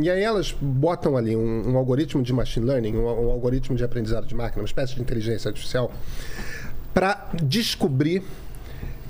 E 0.00 0.08
aí 0.08 0.22
elas 0.22 0.52
botam 0.58 1.16
ali 1.16 1.36
um, 1.36 1.72
um 1.72 1.76
algoritmo 1.76 2.22
de 2.22 2.32
machine 2.32 2.64
learning, 2.64 2.96
um, 2.96 3.04
um 3.04 3.30
algoritmo 3.30 3.76
de 3.76 3.84
aprendizado 3.84 4.26
de 4.26 4.34
máquina, 4.34 4.62
uma 4.62 4.66
espécie 4.66 4.94
de 4.94 5.02
inteligência 5.02 5.48
artificial, 5.48 5.92
para 6.94 7.28
descobrir 7.42 8.22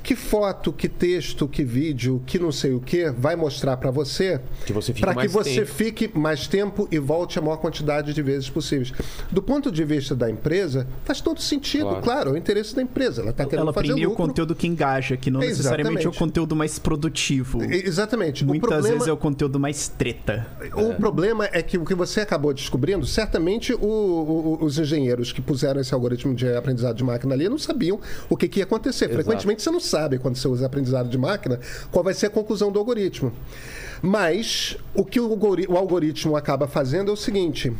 que 0.02 0.16
foto, 0.16 0.72
que 0.72 0.88
texto, 0.88 1.46
que 1.46 1.62
vídeo, 1.64 2.22
que 2.26 2.38
não 2.38 2.50
sei 2.50 2.72
o 2.72 2.80
que 2.80 3.10
vai 3.10 3.36
mostrar 3.36 3.76
para 3.76 3.90
você, 3.90 4.40
Que 4.66 4.72
você 4.72 4.92
fique 4.92 5.00
para 5.00 5.14
que 5.20 5.28
você 5.28 5.60
tempo. 5.60 5.66
fique 5.72 6.10
mais 6.18 6.46
tempo 6.46 6.88
e 6.90 6.98
volte 6.98 7.38
a 7.38 7.42
maior 7.42 7.56
quantidade 7.58 8.12
de 8.12 8.22
vezes 8.22 8.50
possíveis. 8.50 8.92
Do 9.30 9.42
ponto 9.42 9.70
de 9.70 9.84
vista 9.84 10.14
da 10.14 10.28
empresa, 10.30 10.86
faz 11.04 11.20
todo 11.20 11.40
sentido, 11.40 11.84
Claro. 11.86 12.02
claro, 12.02 12.30
é 12.30 12.32
o 12.32 12.36
interesse 12.36 12.74
da 12.74 12.82
empresa. 12.82 13.22
Ela 13.22 13.30
está 13.30 13.44
querendo 13.44 13.62
Ela 13.62 13.72
fazer 13.72 13.86
premia 13.88 14.06
o 14.06 14.10
lucro. 14.10 14.26
conteúdo 14.26 14.54
que 14.54 14.66
engaja, 14.66 15.16
que 15.16 15.30
não 15.30 15.40
necessariamente 15.40 16.06
é 16.06 16.08
o 16.08 16.12
conteúdo 16.12 16.56
mais 16.56 16.78
produtivo. 16.78 17.62
Exatamente. 17.62 18.44
Muitas 18.44 18.68
problema, 18.68 18.94
vezes 18.94 19.08
é 19.08 19.12
o 19.12 19.16
conteúdo 19.16 19.58
mais 19.60 19.88
treta. 19.88 20.46
o 20.74 20.94
problema 20.94 21.48
é 21.52 21.62
que 21.62 21.78
o 21.78 21.84
que 21.84 21.94
você 21.94 22.20
acabou 22.20 22.52
descobrindo, 22.52 23.06
certamente 23.06 23.72
o- 23.72 23.78
o- 23.78 24.58
os 24.64 24.78
engenheiros 24.78 25.32
que 25.32 25.40
puseram 25.40 25.80
esse 25.80 25.92
algoritmo 25.94 26.34
de 26.34 26.48
aprendizado 26.54 26.96
de 26.96 27.04
máquina 27.04 27.34
ali 27.34 27.48
não 27.48 27.58
sabiam 27.58 28.00
o 28.28 28.36
que, 28.36 28.48
que 28.48 28.60
ia 28.60 28.64
acontecer. 28.64 29.08
Frequentemente 29.08 29.62
você 29.62 29.70
não 29.70 29.80
sabe 29.92 30.18
quando 30.18 30.36
você 30.36 30.48
usa 30.48 30.64
aprendizado 30.66 31.08
de 31.08 31.18
máquina 31.18 31.60
qual 31.90 32.02
vai 32.02 32.14
ser 32.14 32.26
a 32.26 32.30
conclusão 32.30 32.72
do 32.72 32.78
algoritmo. 32.78 33.30
Mas 34.00 34.76
o 34.94 35.04
que 35.04 35.20
o 35.20 35.30
algori- 35.30 35.66
o 35.68 35.76
algoritmo 35.76 36.34
acaba 36.34 36.66
fazendo 36.66 37.10
é 37.10 37.14
o 37.14 37.16
seguinte: 37.16 37.72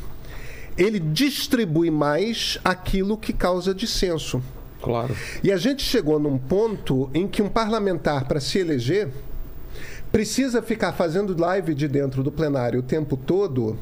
ele 0.77 1.01
distribui 1.01 1.91
mais 1.91 2.59
aquilo 2.63 3.17
que 3.17 3.33
causa 3.33 3.75
dissenso. 3.75 4.43
Claro. 4.81 5.17
E 5.43 5.51
a 5.51 5.57
gente 5.57 5.83
chegou 5.83 6.19
num 6.19 6.37
ponto 6.37 7.09
em 7.15 7.27
que 7.27 7.41
um 7.41 7.49
parlamentar, 7.49 8.27
para 8.27 8.41
se 8.41 8.59
eleger, 8.59 9.09
precisa 10.11 10.61
ficar 10.61 10.93
fazendo 10.93 11.41
live 11.41 11.75
de 11.75 11.89
dentro 11.89 12.23
do 12.23 12.31
plenário 12.31 12.81
o 12.81 12.83
tempo 12.83 13.17
todo, 13.17 13.79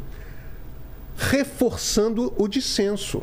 reforçando 1.17 2.33
o 2.39 2.47
dissenso. 2.47 3.23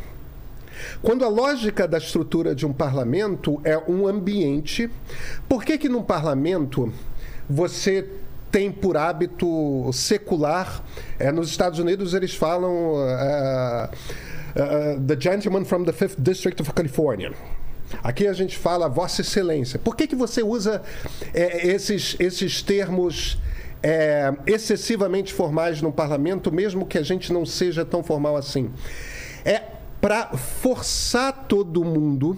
Quando 1.01 1.23
a 1.23 1.29
lógica 1.29 1.87
da 1.87 1.97
estrutura 1.97 2.53
de 2.55 2.65
um 2.65 2.73
parlamento 2.73 3.59
é 3.63 3.77
um 3.77 4.07
ambiente, 4.07 4.89
por 5.47 5.63
que 5.63 5.77
que 5.77 5.89
num 5.89 6.03
parlamento 6.03 6.91
você 7.49 8.07
tem 8.51 8.71
por 8.71 8.97
hábito 8.97 9.89
secular? 9.93 10.83
É, 11.19 11.31
nos 11.31 11.49
Estados 11.49 11.79
Unidos 11.79 12.13
eles 12.13 12.35
falam 12.35 12.93
uh, 12.93 13.89
uh, 14.55 15.01
the 15.05 15.19
gentleman 15.19 15.65
from 15.65 15.83
the 15.83 15.93
fifth 15.93 16.19
district 16.19 16.61
of 16.61 16.73
California. 16.73 17.31
Aqui 18.03 18.27
a 18.27 18.33
gente 18.33 18.57
fala 18.57 18.89
Vossa 18.89 19.21
Excelência. 19.21 19.79
Por 19.79 19.95
que, 19.95 20.07
que 20.07 20.15
você 20.15 20.43
usa 20.43 20.81
é, 21.33 21.67
esses, 21.67 22.15
esses 22.19 22.61
termos 22.61 23.37
é, 23.81 24.33
excessivamente 24.45 25.33
formais 25.33 25.81
no 25.81 25.91
parlamento, 25.91 26.51
mesmo 26.51 26.85
que 26.85 26.97
a 26.97 27.03
gente 27.03 27.31
não 27.31 27.45
seja 27.45 27.85
tão 27.85 28.03
formal 28.03 28.35
assim? 28.35 28.69
É 29.45 29.76
para 30.01 30.27
forçar 30.37 31.45
todo 31.47 31.83
mundo 31.83 32.37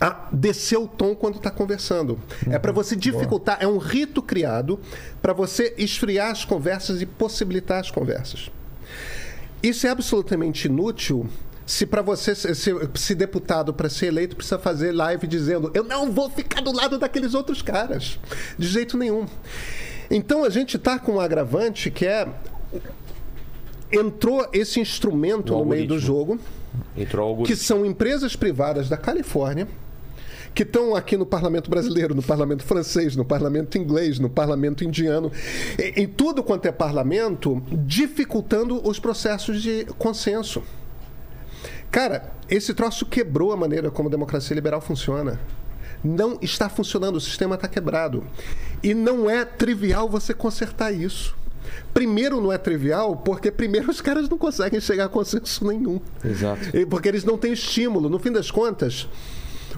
a 0.00 0.28
descer 0.32 0.76
o 0.78 0.86
tom 0.86 1.14
quando 1.14 1.36
está 1.36 1.50
conversando. 1.50 2.18
É 2.48 2.58
para 2.58 2.72
você 2.72 2.94
dificultar, 2.94 3.58
é 3.60 3.66
um 3.66 3.78
rito 3.78 4.22
criado 4.22 4.78
para 5.20 5.32
você 5.32 5.74
esfriar 5.76 6.30
as 6.30 6.44
conversas 6.44 7.00
e 7.00 7.06
possibilitar 7.06 7.80
as 7.80 7.90
conversas. 7.90 8.50
Isso 9.62 9.86
é 9.86 9.90
absolutamente 9.90 10.66
inútil 10.66 11.26
se 11.66 11.84
para 11.84 12.00
você 12.00 12.34
se, 12.34 12.54
se, 12.54 12.72
se 12.94 13.14
deputado 13.14 13.74
para 13.74 13.90
ser 13.90 14.06
eleito 14.06 14.34
precisa 14.34 14.58
fazer 14.58 14.90
live 14.90 15.26
dizendo 15.26 15.70
eu 15.74 15.84
não 15.84 16.10
vou 16.10 16.30
ficar 16.30 16.62
do 16.62 16.72
lado 16.72 16.98
daqueles 16.98 17.34
outros 17.34 17.60
caras 17.60 18.18
de 18.58 18.66
jeito 18.66 18.96
nenhum. 18.96 19.26
Então 20.10 20.44
a 20.44 20.48
gente 20.48 20.76
está 20.76 20.98
com 20.98 21.16
um 21.16 21.20
agravante 21.20 21.90
que 21.90 22.06
é 22.06 22.26
entrou 23.90 24.46
esse 24.52 24.80
instrumento 24.80 25.56
no 25.56 25.64
meio 25.64 25.86
do 25.86 25.98
jogo 25.98 26.38
que 27.44 27.56
são 27.56 27.84
empresas 27.84 28.36
privadas 28.36 28.88
da 28.88 28.96
Califórnia 28.96 29.66
que 30.54 30.62
estão 30.62 30.96
aqui 30.96 31.16
no 31.16 31.24
parlamento 31.24 31.70
brasileiro, 31.70 32.14
no 32.14 32.22
parlamento 32.22 32.64
francês, 32.64 33.14
no 33.14 33.24
parlamento 33.24 33.78
inglês, 33.78 34.18
no 34.18 34.28
parlamento 34.28 34.82
indiano, 34.82 35.30
em, 35.78 36.02
em 36.02 36.06
tudo 36.08 36.42
quanto 36.42 36.66
é 36.66 36.72
parlamento, 36.72 37.62
dificultando 37.86 38.80
os 38.86 38.98
processos 38.98 39.62
de 39.62 39.84
consenso. 39.98 40.62
Cara, 41.90 42.32
esse 42.50 42.74
troço 42.74 43.06
quebrou 43.06 43.52
a 43.52 43.56
maneira 43.56 43.90
como 43.90 44.08
a 44.08 44.10
democracia 44.10 44.54
liberal 44.54 44.80
funciona. 44.80 45.38
Não 46.02 46.38
está 46.42 46.68
funcionando, 46.68 47.16
o 47.16 47.20
sistema 47.20 47.54
está 47.54 47.68
quebrado. 47.68 48.24
E 48.82 48.94
não 48.94 49.28
é 49.28 49.44
trivial 49.44 50.08
você 50.08 50.34
consertar 50.34 50.92
isso. 50.92 51.36
Primeiro, 51.92 52.40
não 52.40 52.52
é 52.52 52.58
trivial, 52.58 53.16
porque 53.16 53.50
primeiro 53.50 53.90
os 53.90 54.00
caras 54.00 54.28
não 54.28 54.38
conseguem 54.38 54.80
chegar 54.80 55.06
a 55.06 55.08
consenso 55.08 55.66
nenhum. 55.66 56.00
Exato. 56.24 56.60
Porque 56.88 57.08
eles 57.08 57.24
não 57.24 57.36
têm 57.36 57.52
estímulo. 57.52 58.08
No 58.08 58.18
fim 58.18 58.30
das 58.30 58.50
contas, 58.50 59.08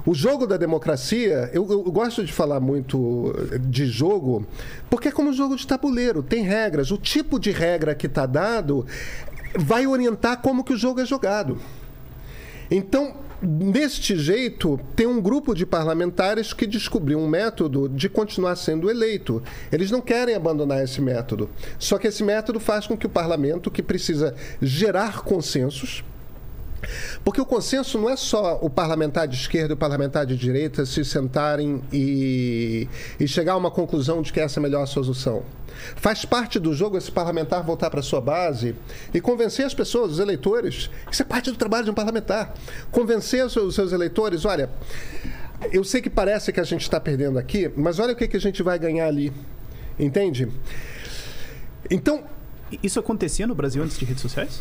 o 0.05 0.14
jogo 0.14 0.47
da 0.47 0.57
democracia, 0.57 1.51
eu, 1.53 1.66
eu 1.70 1.82
gosto 1.84 2.24
de 2.24 2.32
falar 2.32 2.61
muito 2.61 3.34
de 3.68 3.86
jogo, 3.86 4.47
porque 4.88 5.09
é 5.09 5.11
como 5.11 5.30
um 5.30 5.32
jogo 5.32 5.57
de 5.57 5.66
tabuleiro, 5.66 6.22
tem 6.22 6.43
regras. 6.43 6.91
O 6.91 6.97
tipo 6.97 7.38
de 7.38 7.51
regra 7.51 7.95
que 7.95 8.07
está 8.07 8.26
dado 8.26 8.86
vai 9.59 9.86
orientar 9.86 10.41
como 10.41 10.64
que 10.64 10.72
o 10.72 10.76
jogo 10.76 11.01
é 11.01 11.07
jogado. 11.07 11.59
Então, 12.70 13.14
deste 13.43 14.16
jeito, 14.16 14.78
tem 14.95 15.07
um 15.07 15.20
grupo 15.20 15.55
de 15.55 15.64
parlamentares 15.64 16.53
que 16.53 16.66
descobriu 16.66 17.18
um 17.18 17.28
método 17.28 17.88
de 17.88 18.09
continuar 18.09 18.57
sendo 18.57 18.91
eleito. 18.91 19.43
Eles 19.72 19.91
não 19.91 20.01
querem 20.01 20.34
abandonar 20.34 20.82
esse 20.82 21.01
método. 21.01 21.49
Só 21.78 21.99
que 21.99 22.09
esse 22.09 22.22
método 22.22 22.61
faz 22.61 22.86
com 22.86 22.97
que 22.97 23.07
o 23.07 23.11
parlamento, 23.11 23.70
que 23.70 23.82
precisa 23.82 24.34
gerar 24.61 25.22
consensos, 25.22 26.05
porque 27.24 27.40
o 27.40 27.46
consenso 27.46 27.98
não 27.98 28.08
é 28.08 28.16
só 28.16 28.58
o 28.60 28.70
parlamentar 28.70 29.28
de 29.28 29.36
esquerda 29.36 29.72
e 29.72 29.74
o 29.74 29.76
parlamentar 29.76 30.26
de 30.26 30.36
direita 30.36 30.84
se 30.86 31.04
sentarem 31.04 31.82
e, 31.92 32.88
e 33.18 33.28
chegar 33.28 33.52
a 33.52 33.56
uma 33.56 33.70
conclusão 33.70 34.22
de 34.22 34.32
que 34.32 34.40
essa 34.40 34.58
é 34.58 34.60
a 34.60 34.62
melhor 34.62 34.86
solução. 34.86 35.42
Faz 35.96 36.24
parte 36.24 36.58
do 36.58 36.74
jogo 36.74 36.98
esse 36.98 37.10
parlamentar 37.10 37.62
voltar 37.62 37.90
para 37.90 38.02
sua 38.02 38.20
base 38.20 38.74
e 39.14 39.20
convencer 39.20 39.64
as 39.64 39.74
pessoas, 39.74 40.12
os 40.12 40.18
eleitores, 40.18 40.90
isso 41.10 41.22
é 41.22 41.24
parte 41.24 41.50
do 41.50 41.56
trabalho 41.56 41.84
de 41.84 41.90
um 41.90 41.94
parlamentar. 41.94 42.54
Convencer 42.90 43.44
os 43.44 43.52
seus, 43.52 43.92
eleitores, 43.92 44.44
olha, 44.44 44.70
eu 45.72 45.84
sei 45.84 46.02
que 46.02 46.10
parece 46.10 46.52
que 46.52 46.60
a 46.60 46.64
gente 46.64 46.82
está 46.82 47.00
perdendo 47.00 47.38
aqui, 47.38 47.70
mas 47.76 47.98
olha 47.98 48.12
o 48.12 48.16
que, 48.16 48.28
que 48.28 48.36
a 48.36 48.40
gente 48.40 48.62
vai 48.62 48.78
ganhar 48.78 49.06
ali. 49.06 49.32
Entende? 49.98 50.48
Então, 51.90 52.24
Isso 52.82 53.00
acontecia 53.00 53.46
no 53.46 53.54
Brasil 53.54 53.82
antes 53.82 53.98
de 53.98 54.04
redes 54.04 54.22
sociais? 54.22 54.60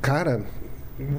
Cara, 0.00 0.40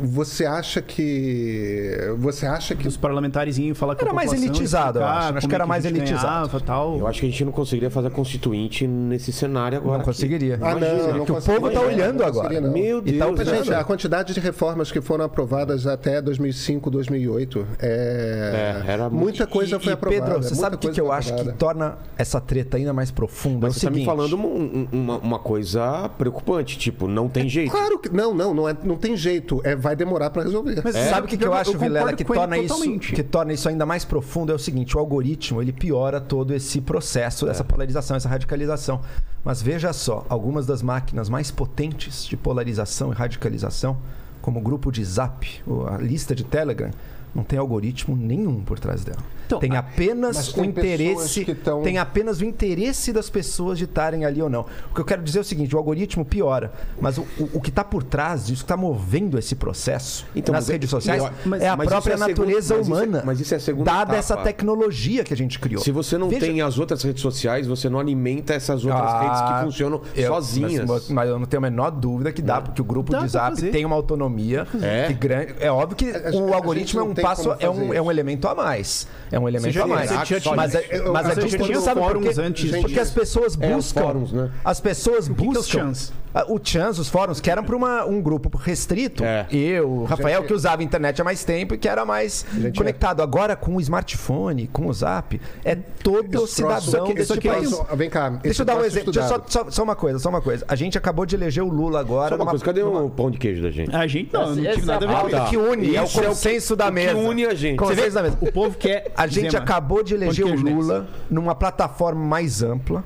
você 0.03 0.45
acha 0.45 0.81
que. 0.81 1.91
Você 2.17 2.45
acha 2.45 2.75
que 2.75 2.87
Os 2.87 2.97
parlamentares 2.97 3.57
iam 3.57 3.73
falar 3.75 3.95
com 3.95 4.01
Era 4.03 4.13
mais 4.13 4.33
elitizado, 4.33 4.99
eu 4.99 5.05
acho. 5.05 5.37
Acho 5.37 5.47
que 5.47 5.55
era 5.55 5.63
é 5.63 5.67
mais 5.67 5.85
elitizado. 5.85 6.21
ganhava, 6.47 6.59
tal. 6.59 6.97
Eu 6.97 7.07
acho 7.07 7.19
que 7.21 7.25
a 7.27 7.29
gente 7.29 7.45
não 7.45 7.51
conseguiria 7.51 7.89
fazer 7.89 8.07
a 8.07 8.11
constituinte 8.11 8.85
nesse 8.85 9.31
cenário 9.31 9.77
agora. 9.77 9.99
Não 9.99 10.05
conseguiria. 10.05 10.55
Ah, 10.61 10.75
não, 10.75 10.77
Imagina, 10.77 11.13
não 11.13 11.25
que 11.25 11.31
o 11.31 11.35
povo 11.41 11.69
tá 11.69 11.79
não 11.79 11.87
olhando 11.87 12.23
agora. 12.23 12.61
não. 12.61 12.71
Meu 12.73 12.99
E 13.05 13.13
tá 13.17 13.25
Deus, 13.25 13.39
opinando. 13.39 13.63
Gente, 13.63 13.73
a 13.73 13.83
quantidade 13.83 14.33
de 14.33 14.39
reformas 14.39 14.91
que 14.91 14.99
foram 15.01 15.23
aprovadas 15.25 15.87
até 15.87 16.21
2005, 16.21 16.89
2008, 16.89 17.67
é... 17.79 18.83
É, 18.87 18.91
era 18.91 19.09
muito- 19.09 19.23
muita 19.23 19.47
coisa 19.47 19.77
E- 19.77 19.79
foi 19.79 19.91
e, 19.91 19.93
aprovada. 19.93 20.25
Pedro, 20.25 20.43
você 20.43 20.55
sabe 20.55 20.75
o 20.75 20.79
que, 20.79 20.89
que 20.89 20.99
eu 21.01 21.11
acho 21.11 21.33
que 21.35 21.51
torna 21.53 21.97
essa 22.17 22.41
treta 22.41 22.77
ainda 22.77 22.91
mais 22.93 23.11
profunda? 23.11 23.67
Mas 23.67 23.75
é 23.75 23.77
o 23.77 23.79
você 23.79 23.85
tá 23.87 23.91
me 23.91 24.05
falando 24.05 24.35
um- 24.37 24.41
um- 24.41 24.87
uma, 24.91 25.17
uma 25.17 25.39
coisa 25.39 26.09
preocupante, 26.17 26.77
tipo, 26.77 27.07
não 27.07 27.29
tem 27.29 27.47
jeito. 27.47 27.71
Claro 27.71 27.99
que 27.99 28.09
não, 28.09 28.33
não, 28.33 28.53
não, 28.53 28.67
é, 28.69 28.75
não 28.83 28.95
tem 28.97 29.15
jeito. 29.15 29.61
É, 29.69 29.75
vai 29.75 29.95
demorar 29.95 30.29
para 30.29 30.43
resolver. 30.43 30.81
Mas 30.83 30.95
Sabe 30.95 31.27
o 31.27 31.29
que, 31.29 31.37
que 31.37 31.43
eu, 31.43 31.49
eu 31.49 31.53
acho, 31.53 31.73
concordo 31.73 31.93
Vilela, 31.93 32.13
que 32.13 32.25
torna, 32.25 32.57
isso, 32.57 32.75
totalmente. 32.75 33.13
que 33.13 33.23
torna 33.23 33.53
isso 33.53 33.69
ainda 33.69 33.85
mais 33.85 34.03
profundo? 34.03 34.51
É 34.51 34.55
o 34.55 34.59
seguinte: 34.59 34.95
o 34.95 34.99
algoritmo 34.99 35.61
ele 35.61 35.71
piora 35.71 36.19
todo 36.19 36.53
esse 36.53 36.81
processo, 36.81 37.47
essa 37.47 37.63
polarização, 37.63 38.17
essa 38.17 38.27
radicalização. 38.27 39.01
Mas 39.43 39.61
veja 39.61 39.93
só, 39.93 40.25
algumas 40.27 40.65
das 40.65 40.81
máquinas 40.81 41.29
mais 41.29 41.51
potentes 41.51 42.25
de 42.25 42.35
polarização 42.35 43.11
e 43.11 43.15
radicalização, 43.15 43.97
como 44.41 44.59
o 44.59 44.61
grupo 44.61 44.91
de 44.91 45.03
Zap, 45.03 45.61
ou 45.65 45.87
a 45.87 45.97
lista 45.97 46.35
de 46.35 46.43
Telegram, 46.43 46.91
não 47.33 47.43
tem 47.43 47.57
algoritmo 47.59 48.15
nenhum 48.15 48.61
por 48.61 48.79
trás 48.79 49.03
dela. 49.03 49.19
Então, 49.45 49.59
tem 49.59 49.75
a- 49.75 49.79
apenas 49.79 50.49
o 50.49 50.53
tem 50.53 50.71
pessoas 50.71 50.93
interesse, 50.93 51.45
que 51.45 51.55
tão- 51.55 51.81
tem 51.81 51.97
apenas 51.97 52.39
o 52.39 52.45
interesse 52.45 53.11
das 53.11 53.29
pessoas 53.29 53.77
de 53.79 53.85
estarem 53.85 54.23
ali 54.25 54.41
ou 54.41 54.49
não. 54.49 54.65
O 54.91 54.93
que 54.93 55.01
eu 55.01 55.05
quero 55.05 55.23
dizer 55.23 55.39
é 55.39 55.41
o 55.41 55.43
seguinte: 55.43 55.73
o 55.75 55.77
algoritmo 55.77 56.23
piora, 56.23 56.71
mas 57.01 57.17
o, 57.17 57.21
o, 57.39 57.49
o 57.55 57.61
que 57.61 57.69
está 57.69 57.83
por 57.83 58.03
trás 58.03 58.45
disso, 58.45 58.57
que 58.63 58.65
está 58.65 58.77
movendo 58.77 59.39
esse 59.39 59.55
processo 59.55 60.25
Então, 60.35 60.53
nas 60.53 60.65
mas 60.65 60.69
é- 60.69 60.73
redes 60.73 60.89
sociais, 60.89 61.23
mas- 61.45 61.61
é 61.63 61.67
a 61.69 61.75
própria 61.77 62.11
é 62.11 62.15
a 62.15 62.17
segunda- 62.17 62.27
natureza 62.27 62.75
mas 62.77 62.85
isso 62.87 62.93
é- 62.93 62.97
humana. 63.03 63.23
mas 63.25 63.39
isso 63.39 63.53
é 63.53 63.57
a 63.57 63.59
segunda 63.59 63.85
Dada 63.91 64.01
etapa. 64.01 64.17
essa 64.17 64.37
tecnologia 64.37 65.23
que 65.23 65.33
a 65.33 65.37
gente 65.37 65.57
criou. 65.59 65.81
Se 65.81 65.91
você 65.91 66.17
não 66.17 66.29
Veja- 66.29 66.45
tem 66.45 66.61
as 66.61 66.77
outras 66.77 67.01
redes 67.01 67.21
sociais, 67.21 67.65
você 67.65 67.89
não 67.89 67.99
alimenta 67.99 68.53
essas 68.53 68.85
outras 68.85 69.01
Ah, 69.09 69.21
redes 69.21 69.41
que 69.41 69.63
funcionam 69.65 70.01
eu- 70.15 70.27
sozinhas. 70.27 70.87
Mas, 70.87 71.09
mas 71.09 71.29
eu 71.29 71.39
não 71.39 71.45
tenho 71.47 71.59
a 71.59 71.69
menor 71.69 71.89
dúvida 71.91 72.31
que 72.31 72.41
dá, 72.41 72.61
porque 72.61 72.81
o 72.81 72.85
grupo 72.85 73.11
Dá 73.11 73.21
de 73.21 73.29
Zap 73.29 73.59
tem 73.71 73.83
uma 73.85 73.95
autonomia 73.95 74.67
É? 74.81 75.07
que 75.07 75.13
grande. 75.13 75.55
É 75.59 75.71
óbvio 75.71 75.95
que 75.97 76.05
A- 76.11 76.27
a 76.27 76.29
o 76.29 76.31
gente 76.33 76.53
algoritmo 76.53 76.99
é 76.99 77.03
um 77.03 77.13
passo, 77.21 77.55
é 77.59 77.69
um, 77.69 77.93
é 77.93 78.01
um 78.01 78.09
elemento 78.11 78.47
a 78.47 78.55
mais. 78.55 79.07
É 79.31 79.39
um 79.39 79.47
elemento 79.47 79.73
já- 79.73 79.83
a 79.83 79.87
mais. 79.87 80.09
você 80.09 80.15
já 80.25 80.39
tinha- 80.39 80.55
mas 80.55 80.75
a, 80.75 80.81
eu- 80.81 81.13
mas 81.13 81.25
a 81.27 81.33
discussão 81.35 81.65
tinha 81.67 81.79
sabe 81.81 81.99
por 82.01 82.07
fóruns 82.07 82.35
quê? 82.35 82.41
antes 82.41 82.71
de- 82.71 82.81
Porque 82.81 82.99
as 82.99 83.11
pessoas 83.11 83.57
É, 83.59 83.73
buscam. 83.73 84.01
fóruns, 84.01 84.31
né? 84.31 84.51
As 84.63 84.79
pessoas 84.79 85.27
é 85.29 85.33
buscam. 85.33 85.91
Ah, 86.33 86.45
O 86.47 86.59
Chans, 86.63 86.99
os 86.99 87.09
fóruns, 87.09 87.39
que 87.41 87.49
eram 87.49 87.63
para 87.63 88.05
um 88.05 88.21
grupo 88.21 88.55
restrito. 88.57 89.23
É. 89.23 89.47
Eu, 89.51 89.89
o 89.89 90.03
Rafael, 90.05 90.39
Gente- 90.41 90.47
que 90.47 90.53
usava 90.53 90.81
a 90.81 90.85
internet 90.85 91.19
há 91.19 91.23
mais 91.23 91.43
tempo 91.43 91.73
e 91.73 91.77
que 91.77 91.87
era 91.87 92.05
mais 92.05 92.45
Gente, 92.53 92.77
conectado. 92.77 93.21
Agora, 93.21 93.55
com 93.55 93.75
o 93.75 93.81
smartphone, 93.81 94.67
com 94.67 94.87
o 94.87 94.93
Zap, 94.93 95.39
é 95.65 95.75
todo 95.75 96.43
Esse 96.43 96.55
cidadão 96.55 97.05
esse 97.07 97.13
desse 97.15 97.41
país. 97.41 97.69
troço- 97.69 97.95
Vem 97.95 98.09
cá. 98.09 98.29
Deixa 98.29 98.61
eu 98.61 98.65
dar 98.65 98.73
um 98.73 98.79
troço 98.79 98.97
exemplo. 98.97 99.13
Só, 99.13 99.41
só, 99.47 99.71
só 99.71 99.83
uma 99.83 99.95
coisa, 99.95 100.19
só 100.19 100.29
uma 100.29 100.41
coisa. 100.41 100.63
A 100.67 100.75
gente 100.75 100.97
acabou 100.97 101.25
de 101.25 101.35
eleger 101.35 101.63
o 101.63 101.67
Lula 101.69 101.99
agora. 101.99 102.29
Só 102.29 102.35
uma 102.35 102.39
numa- 102.45 102.51
coisa, 102.51 102.65
cadê 102.65 102.83
numa- 102.83 103.01
o 103.01 103.09
pão 103.09 103.31
de 103.31 103.37
queijo 103.37 103.61
da 103.63 103.71
gente? 103.71 103.95
A 103.95 104.05
gente 104.07 104.31
não, 104.31 104.55
não 104.55 104.63
Essa- 104.63 104.73
tive 104.75 104.85
nada 104.85 105.05
a 105.05 105.09
ver 105.09 105.15
com 105.31 105.35
é 105.35 105.39
isso. 105.41 105.49
que 105.49 105.57
une, 105.57 105.95
é 105.95 106.01
o 106.01 106.03
é 106.03 106.05
o 106.05 106.09
consenso 106.09 106.75
da 106.75 106.85
o 106.85 106.87
que 106.89 106.93
mesa. 106.93 107.15
une 107.17 107.45
a 107.45 107.53
gente. 107.55 107.77
Consenso 107.77 108.13
da 108.13 108.21
mesa. 108.23 108.37
O 108.39 108.51
povo 108.51 108.77
quer. 108.77 109.11
A 109.17 109.25
gente 109.27 109.51
Zema, 109.51 109.63
acabou 109.63 110.03
de 110.03 110.13
eleger 110.13 110.45
o 110.45 110.53
Lula 110.55 111.07
numa 111.29 111.55
plataforma 111.55 112.23
mais 112.23 112.61
ampla. 112.61 113.03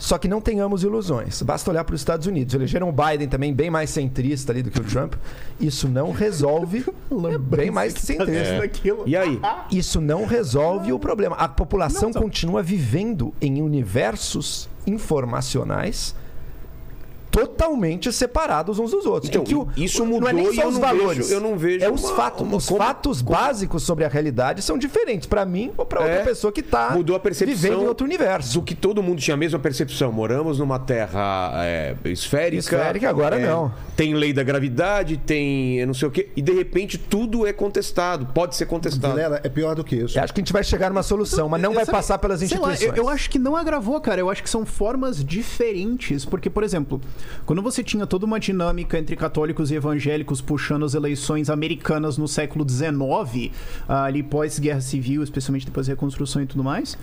Só 0.00 0.16
que 0.16 0.26
não 0.26 0.40
tenhamos 0.40 0.82
ilusões. 0.82 1.42
Basta 1.42 1.70
olhar 1.70 1.84
para 1.84 1.94
os 1.94 2.00
Estados 2.00 2.26
Unidos. 2.26 2.54
Elegeram 2.54 2.88
o 2.88 2.92
Biden 2.92 3.28
também 3.28 3.52
bem 3.52 3.68
mais 3.68 3.90
centrista 3.90 4.50
ali 4.50 4.62
do 4.62 4.70
que 4.70 4.80
o 4.80 4.84
Trump. 4.84 5.12
Isso 5.60 5.86
não 5.88 6.10
resolve. 6.10 6.86
é 7.30 7.38
bem 7.38 7.70
mais 7.70 7.92
que 7.92 8.00
centrista. 8.00 8.60
Daquilo. 8.60 9.04
E 9.06 9.14
aí? 9.14 9.38
Isso 9.70 10.00
não 10.00 10.24
resolve 10.24 10.90
o 10.90 10.98
problema. 10.98 11.36
A 11.36 11.46
população 11.46 12.08
Não, 12.08 12.14
só- 12.14 12.20
continua 12.20 12.62
vivendo 12.62 13.34
em 13.42 13.60
universos 13.60 14.70
informacionais 14.86 16.14
totalmente 17.30 18.12
separados 18.12 18.78
uns 18.78 18.90
dos 18.90 19.06
outros. 19.06 19.28
Então, 19.30 19.42
Em 19.42 19.44
que 19.44 19.54
o- 19.54 19.68
isso 19.76 20.04
não 20.04 20.16
é 20.28 20.32
mudou 20.32 20.32
nem 20.32 20.52
só 20.54 20.62
eu 20.62 20.68
os 20.68 20.78
valores. 20.78 21.18
vejo- 21.28 21.32
eu 21.34 21.40
não 21.40 21.56
vejo 21.56 21.84
É 21.84 21.90
os 21.90 22.04
uma- 22.04 22.14
fatos. 22.16 22.46
uma- 22.46 22.56
os 22.56 22.66
como- 22.66 22.80
fatos 22.80 23.22
básicos 23.22 23.82
sobre 23.82 24.04
a 24.04 24.08
realidade 24.08 24.62
são 24.62 24.76
diferentes 24.76 25.26
para 25.26 25.44
mim 25.44 25.72
ou 25.76 25.86
para 25.86 26.00
outra 26.00 26.14
É. 26.16 26.22
pessoa 26.24 26.52
que 26.52 26.60
está 26.60 26.90
Mudou 26.90 27.14
a 27.16 27.20
percepção 27.20 27.54
vivendo 27.56 27.82
em 27.82 27.86
outro 27.86 28.06
universo. 28.06 28.54
do 28.54 28.62
que 28.62 28.74
todo 28.74 29.02
mundo 29.02 29.20
tinha 29.20 29.34
a 29.34 29.36
mesma 29.36 29.58
percepção. 29.58 30.10
Moramos 30.12 30.58
numa 30.58 30.78
terra 30.78 31.52
é, 31.64 31.94
esférica. 32.04 32.58
Esférica, 32.58 33.08
agora 33.08 33.38
é, 33.38 33.46
não. 33.46 33.72
Tem 33.96 34.14
lei 34.14 34.32
da 34.32 34.42
gravidade, 34.42 35.16
tem 35.16 35.78
eu 35.78 35.86
não 35.86 35.94
sei 35.94 36.08
o 36.08 36.10
quê. 36.10 36.28
E 36.36 36.42
de 36.42 36.52
repente 36.52 36.98
tudo 36.98 37.46
é 37.46 37.52
contestado. 37.52 38.26
Pode 38.34 38.56
ser 38.56 38.66
contestado. 38.66 39.14
Vilela, 39.14 39.40
é 39.44 39.48
pior 39.48 39.74
do 39.74 39.84
que 39.84 39.96
isso. 39.96 40.18
Eu 40.18 40.22
acho 40.24 40.32
que 40.34 40.40
a 40.40 40.42
gente 40.42 40.52
vai 40.52 40.64
chegar 40.64 40.88
numa 40.90 41.02
solução, 41.02 41.48
mas 41.48 41.60
não 41.62 41.72
vai 41.72 41.84
Sabe- 41.84 41.96
passar 41.96 42.18
pelas 42.18 42.40
sei 42.40 42.58
lá, 42.58 42.72
instituições. 42.72 42.98
eu, 42.98 43.04
eu 43.04 43.08
acho 43.08 43.28
que 43.30 43.38
não 43.38 43.56
agravou, 43.56 44.00
cara. 44.00 44.20
Eu 44.20 44.28
acho 44.30 44.42
que 44.42 44.50
são 44.50 44.64
formas 44.66 45.24
diferentes. 45.24 46.24
Porque, 46.24 46.48
por 46.50 46.62
exemplo, 46.64 47.00
quando 47.46 47.62
você 47.62 47.82
tinha 47.82 48.06
toda 48.06 48.26
uma 48.26 48.38
dinâmica 48.40 48.98
entre 48.98 49.16
católicos 49.16 49.70
e 49.70 49.74
evangélicos 49.74 50.40
puxando 50.40 50.84
as 50.84 50.94
eleições 50.94 51.50
americanas 51.50 52.16
no 52.18 52.26
século 52.28 52.66
XIX, 52.68 53.52
ali 53.88 54.22
pós-guerra 54.22 54.80
civil, 54.80 55.22
especialmente 55.22 55.66
depois 55.66 55.86
da 55.86 55.92
reconstrução 55.92 56.42
e 56.42 56.46
tudo 56.46 56.62
mais. 56.64 56.96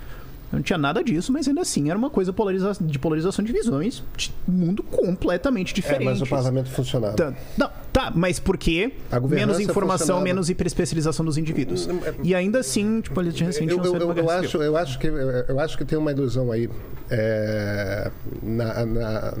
Não 0.50 0.62
tinha 0.62 0.78
nada 0.78 1.04
disso, 1.04 1.30
mas 1.30 1.46
ainda 1.46 1.60
assim 1.60 1.90
era 1.90 1.98
uma 1.98 2.08
coisa 2.08 2.32
polariza 2.32 2.72
de 2.80 2.98
polarização 2.98 3.44
de 3.44 3.52
visões 3.52 4.02
de 4.16 4.32
mundo 4.46 4.82
completamente 4.82 5.72
É, 5.72 5.74
diferente. 5.74 6.04
mas 6.06 6.22
o 6.22 6.26
parlamento 6.26 6.70
funcionava. 6.70 7.12
Tá, 7.14 7.34
não, 7.58 7.68
tá, 7.92 8.10
mas 8.14 8.40
por 8.40 8.56
quê? 8.56 8.92
Menos 9.28 9.60
informação, 9.60 9.98
funcionava. 9.98 10.24
menos 10.24 10.48
hiperespecialização 10.48 11.22
dos 11.22 11.36
indivíduos. 11.36 11.86
E 12.22 12.34
ainda 12.34 12.60
assim, 12.60 13.02
tipo, 13.02 13.20
eles 13.20 13.38
recente 13.38 13.72
Eu, 13.74 13.84
eu, 13.84 13.94
eu, 13.96 14.12
eu 14.14 14.30
acho, 14.30 14.56
eu, 14.62 14.74
acho 14.74 14.98
que, 14.98 15.06
eu 15.06 15.60
acho 15.60 15.76
que 15.76 15.84
tem 15.84 15.98
uma 15.98 16.12
ilusão 16.12 16.50
aí. 16.50 16.66
é, 17.10 18.10
na- 18.42 18.86
na- 18.86 19.34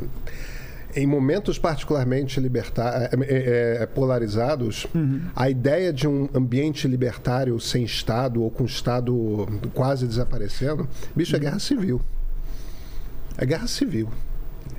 em 0.98 1.06
momentos 1.06 1.58
particularmente 1.58 2.40
libertar, 2.40 3.02
é, 3.04 3.10
é, 3.22 3.82
é, 3.82 3.86
polarizados, 3.86 4.86
Uhum. 4.94 5.20
a 5.34 5.48
ideia 5.48 5.92
de 5.92 6.08
um 6.08 6.28
ambiente 6.34 6.88
libertário 6.88 7.58
sem 7.60 7.84
Estado 7.84 8.42
ou 8.42 8.50
com 8.50 8.64
o 8.64 8.66
Estado 8.66 9.46
quase 9.74 10.06
desaparecendo, 10.06 10.88
bicho, 11.14 11.32
Uhum. 11.34 11.38
é 11.38 11.40
guerra 11.44 11.58
civil. 11.60 12.00
É 13.36 13.46
guerra 13.46 13.66
civil. 13.68 14.08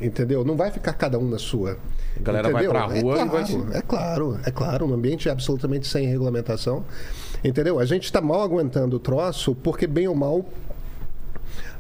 Entendeu? 0.01 0.43
Não 0.45 0.55
vai 0.55 0.71
ficar 0.71 0.93
cada 0.93 1.17
um 1.17 1.27
na 1.29 1.37
sua. 1.37 1.77
A 2.17 2.21
galera 2.21 2.49
vai 2.49 2.63
Entendeu? 2.65 2.71
pra 2.71 2.81
rua 3.01 3.19
é 3.19 3.25
e 3.25 3.27
vai 3.29 3.43
claro, 3.45 3.67
É 3.73 3.81
claro, 3.81 4.39
é 4.45 4.51
claro. 4.51 4.85
Um 4.85 4.93
ambiente 4.93 5.29
absolutamente 5.29 5.87
sem 5.87 6.07
regulamentação. 6.07 6.83
Entendeu? 7.43 7.79
A 7.79 7.85
gente 7.85 8.03
está 8.03 8.19
mal 8.21 8.41
aguentando 8.41 8.97
o 8.97 8.99
troço 8.99 9.55
porque, 9.55 9.87
bem 9.87 10.07
ou 10.07 10.15
mal, 10.15 10.45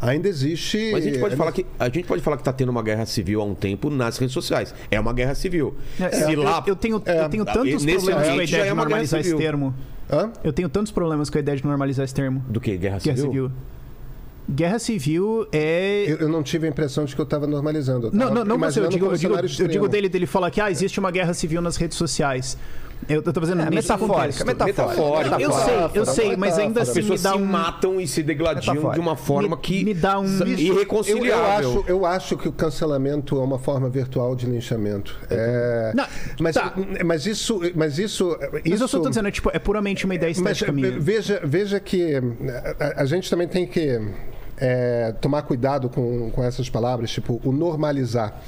ainda 0.01 0.27
existe. 0.27 0.89
Mas 0.91 1.05
a 1.05 1.09
gente 1.09 1.19
pode 1.19 1.35
falar 1.35 1.51
que 1.51 1.65
a 1.79 1.85
gente 1.89 2.05
pode 2.05 2.21
falar 2.21 2.37
que 2.37 2.43
tá 2.43 2.53
tendo 2.53 2.69
uma 2.69 2.83
guerra 2.83 3.05
civil 3.05 3.41
há 3.41 3.45
um 3.45 3.55
tempo 3.55 3.89
nas 3.89 4.17
redes 4.17 4.33
sociais. 4.33 4.73
É 4.89 4.99
uma 4.99 5.13
guerra 5.13 5.35
civil. 5.35 5.75
É, 5.99 6.09
Se 6.11 6.33
eu, 6.33 6.43
lá 6.43 6.63
eu 6.65 6.75
tenho, 6.75 7.01
é, 7.05 7.21
eu 7.25 7.29
tenho 7.29 7.45
tantos 7.45 7.83
nesse 7.83 8.05
problemas 8.05 8.27
com 8.27 8.31
a 8.31 8.43
ideia 8.43 8.43
é 8.43 8.45
de 8.45 8.51
guerra 8.51 8.75
normalizar 8.75 9.19
esse 9.19 9.29
civil. 9.29 9.43
termo. 9.45 9.75
Hã? 10.11 10.31
Eu 10.43 10.53
tenho 10.53 10.69
tantos 10.69 10.91
problemas 10.91 11.29
com 11.29 11.37
a 11.37 11.41
ideia 11.41 11.57
de 11.57 11.65
normalizar 11.65 12.03
esse 12.03 12.13
termo. 12.13 12.43
do 12.47 12.59
que 12.59 12.75
guerra 12.77 12.99
Guerra 12.99 13.17
civil? 13.17 13.31
civil. 13.31 13.51
Guerra 14.51 14.79
civil 14.79 15.47
é. 15.51 16.05
Eu, 16.07 16.17
eu 16.21 16.29
não 16.29 16.41
tive 16.41 16.65
a 16.65 16.69
impressão 16.69 17.05
de 17.05 17.13
que 17.13 17.21
eu 17.21 17.23
estava 17.23 17.45
normalizando. 17.45 18.07
Eu 18.07 18.11
Não, 18.11 18.19
tava 18.29 18.33
não, 18.33 18.45
não 18.45 18.57
você, 18.57 18.79
eu 18.79 18.87
digo, 18.87 19.05
eu 19.05 19.15
digo, 19.15 19.35
eu 19.35 19.67
digo 19.67 19.87
dele, 19.87 20.09
dele 20.09 20.25
falar 20.25 20.49
que 20.49 20.59
ah, 20.59 20.71
existe 20.71 20.99
uma 20.99 21.11
guerra 21.11 21.33
civil 21.35 21.61
nas 21.61 21.75
redes 21.77 21.97
sociais. 21.97 22.57
Eu, 23.07 23.23
tô 23.23 23.33
fazendo 23.39 23.61
É, 23.61 23.69
metafórica, 23.69 24.43
metafórica. 24.45 25.37
Metafórica. 25.37 25.41
Eu 25.41 25.51
sei, 25.53 25.75
eu 25.93 26.05
sei, 26.05 26.35
mas 26.37 26.57
ainda 26.59 26.81
As 26.81 26.89
assim 26.89 26.99
me 26.99 27.03
pessoas 27.09 27.23
dá 27.23 27.31
se 27.31 27.37
um. 27.37 27.45
matam 27.45 28.01
e 28.01 28.07
se 28.07 28.21
degladiam 28.21 28.73
Metafórica. 28.73 28.93
de 28.93 28.99
uma 28.99 29.15
forma 29.15 29.55
me, 29.55 29.61
que 29.61 29.83
me 29.85 29.93
dá 29.93 30.19
um. 30.19 30.25
Eu, 30.39 30.47
eu, 30.47 30.57
irreconciliável. 30.59 31.69
acho, 31.79 31.85
eu 31.87 32.05
acho 32.05 32.37
que 32.37 32.47
o 32.47 32.51
cancelamento 32.51 33.37
é 33.39 33.43
uma 33.43 33.57
forma 33.57 33.89
virtual 33.89 34.35
de 34.35 34.45
linchamento. 34.45 35.17
É, 35.29 35.91
Não, 35.95 36.05
mas, 36.39 36.55
tá. 36.55 36.73
mas 37.05 37.25
isso, 37.25 37.61
mas 37.75 37.97
isso, 37.97 38.37
Mas 38.51 38.65
isso 38.65 38.83
eu 38.83 38.87
só 38.87 38.99
tô 38.99 39.09
dizendo, 39.09 39.27
é, 39.27 39.31
tipo, 39.31 39.49
é 39.53 39.59
puramente 39.59 40.05
uma 40.05 40.15
ideia 40.15 40.29
Mas 40.37 40.37
estética 40.57 40.71
minha. 40.71 40.99
veja, 40.99 41.41
veja 41.43 41.79
que 41.79 42.15
a, 42.79 43.01
a 43.01 43.05
gente 43.05 43.29
também 43.29 43.47
tem 43.47 43.65
que 43.65 43.99
é, 44.57 45.13
tomar 45.21 45.41
cuidado 45.43 45.89
com, 45.89 46.29
com 46.31 46.43
essas 46.43 46.69
palavras, 46.69 47.09
tipo, 47.09 47.39
o 47.43 47.51
normalizar. 47.51 48.41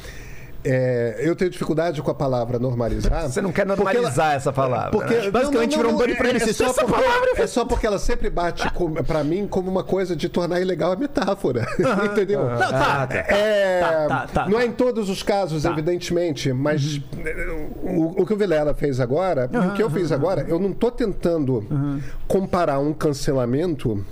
É, 0.63 1.15
eu 1.19 1.35
tenho 1.35 1.49
dificldade 1.49 2.01
com 2.01 2.11
a 2.11 2.13
palavra 2.13 2.59
normalizar. 2.59 3.23
Você 3.29 3.41
não 3.41 3.51
quer 3.51 3.65
normalizar 3.65 4.27
ela- 4.27 4.35
essa 4.35 4.53
palavra. 4.53 4.91
Porque, 4.91 5.13
né? 5.15 5.31
Basicamente 5.31 5.75
virou 5.75 5.91
um 5.93 5.97
Bunny 5.97 6.15
pra 6.15 6.29
ele, 6.29 6.37
é, 6.37 6.45
se 6.45 6.53
só 6.53 6.71
porque, 6.73 6.91
palavra- 6.91 7.29
é 7.37 7.47
só 7.47 7.65
porque 7.65 7.87
ela 7.87 7.97
sempre 7.99 8.29
bate 8.29 8.71
com, 8.73 8.91
pra 8.93 9.23
mim 9.23 9.47
como 9.47 9.69
uma 9.71 9.83
coisa 9.83 10.15
de 10.15 10.29
tornar 10.29 10.61
ilegal 10.61 10.91
a 10.91 10.95
metáfora. 10.95 11.65
Entendeu? 12.05 12.45
Não, 12.45 12.57
tá, 12.57 13.07
É, 13.11 13.79
Tá, 13.81 14.07
tá, 14.07 14.27
tá, 14.33 14.45
não 14.45 14.57
tá. 14.57 14.63
é 14.63 14.65
em 14.67 14.71
todos 14.71 15.09
os 15.09 15.23
casos, 15.23 15.65
evidentemente, 15.65 16.53
mas 16.53 17.01
o, 17.83 18.21
o 18.21 18.25
que 18.25 18.33
o 18.33 18.37
Vilela 18.37 18.73
fez 18.73 18.99
agora, 18.99 19.49
e 19.51 19.57
o 19.57 19.73
que 19.73 19.81
eu 19.83 19.89
fiz 19.89 20.11
agora, 20.11 20.45
eu 20.47 20.59
não 20.59 20.71
estou 20.71 20.91
tentando 20.91 21.65
comparar 22.27 22.79
um 22.79 22.93
cancelamento 22.93 24.05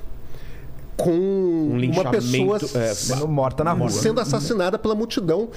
com 0.99 1.67
uma 1.69 1.77
linchamento, 1.79 2.11
pessoa 2.11 2.83
é, 2.83 2.93
Sendo 2.93 3.27
morta 3.27 3.63
na 3.63 3.71
rua. 3.71 3.89
sendo 3.89 4.19
assassinada 4.19 4.77
pela 4.77 4.93
multidão 4.93 5.49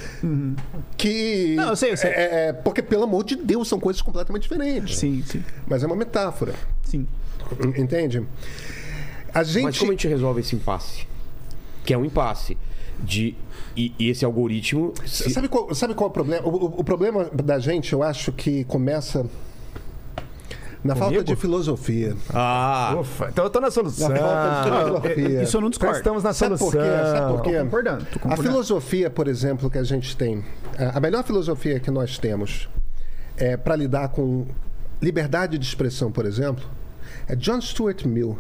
que 0.96 1.54
Não, 1.56 1.70
eu 1.70 1.76
sei, 1.76 1.92
eu 1.92 1.96
sei. 1.96 2.10
É, 2.10 2.48
é, 2.48 2.52
porque 2.52 2.80
pelo 2.82 3.02
amor 3.04 3.24
de 3.24 3.36
Deus 3.36 3.66
são 3.68 3.80
coisas 3.80 4.00
completamente 4.00 4.42
diferentes 4.44 4.96
Sim, 4.98 5.22
sim, 5.26 5.42
mas 5.66 5.82
é 5.82 5.86
uma 5.86 5.96
metáfora 5.96 6.54
sim. 6.84 7.06
entende 7.76 8.22
a 9.34 9.42
gente 9.42 9.64
Mas 9.64 9.78
como 9.78 9.90
a 9.90 9.94
gente 9.94 10.06
resolve 10.08 10.40
esse 10.40 10.54
impasse? 10.54 11.06
Que 11.84 11.92
é 11.94 11.98
um 11.98 12.04
impasse 12.04 12.56
de 13.00 13.34
e, 13.76 13.92
e 13.98 14.08
esse 14.10 14.24
algoritmo 14.24 14.92
se- 15.06 15.30
Sabe 15.30 15.48
qual, 15.48 15.74
sabe 15.74 15.94
qual 15.94 16.08
é 16.08 16.10
o 16.10 16.12
problema? 16.12 16.46
O, 16.46 16.50
o- 16.50 16.80
o 16.80 16.84
problema 16.84 17.24
da 17.32 17.58
gente, 17.58 17.92
eu 17.92 18.02
acho 18.02 18.30
que 18.30 18.64
começa 18.64 19.26
na 20.84 20.94
falta 20.96 21.14
Comigo? 21.14 21.24
de 21.24 21.36
filosofia. 21.36 22.16
Ah, 22.34 22.96
Ufa, 23.00 23.28
então 23.30 23.44
eu 23.44 23.50
tô 23.50 23.60
na 23.60 23.66
Na 23.68 23.70
solução. 23.70 24.08
falta 24.16 24.70
de 24.70 24.86
filosofia. 24.86 25.42
Isso 25.42 25.56
eu 25.56 25.60
não 25.60 25.70
discordo. 25.70 25.96
estamos 25.96 26.22
na 26.24 26.32
Sabe 26.32 26.58
solução. 26.58 26.80
por 26.80 26.86
quê? 26.88 26.96
Sabe 27.16 27.32
por 27.32 27.42
quê? 27.42 27.52
Tô 27.58 27.64
concordando, 27.64 28.04
tô 28.04 28.18
A 28.18 28.20
concordando. 28.22 28.42
filosofia, 28.48 29.10
por 29.10 29.28
exemplo, 29.28 29.70
que 29.70 29.78
a 29.78 29.84
gente 29.84 30.16
tem, 30.16 30.44
a 30.78 30.96
a 30.98 31.00
melhor 31.00 31.22
filosofia 31.24 31.78
que 31.78 31.90
nós 31.90 32.18
temos 32.18 32.68
é 33.36 33.56
para 33.56 33.76
lidar 33.76 34.08
com 34.08 34.46
liberdade 35.00 35.56
de 35.58 35.64
expressão, 35.64 36.10
por 36.12 36.26
exemplo, 36.26 36.64
é 37.28 37.34
John 37.36 37.60
Stuart 37.60 38.04
Mill. 38.04 38.36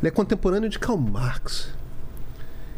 Ele 0.00 0.08
é 0.08 0.10
contemporâneo 0.10 0.68
de 0.68 0.78
Karl 0.78 0.98
Marx. 0.98 1.68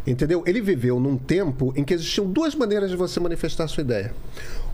Entendeu? 0.07 0.43
Ele 0.47 0.61
viveu 0.61 1.01
num 1.01 1.17
tempo 1.17 1.73
em 1.75 1.83
que 1.83 1.95
existiam 1.95 2.27
duas 2.27 2.55
maneiras 2.55 2.91
de 2.91 2.97
você 2.97 3.19
manifestar 3.19 3.67
sua 3.69 3.81
ideia. 3.81 4.13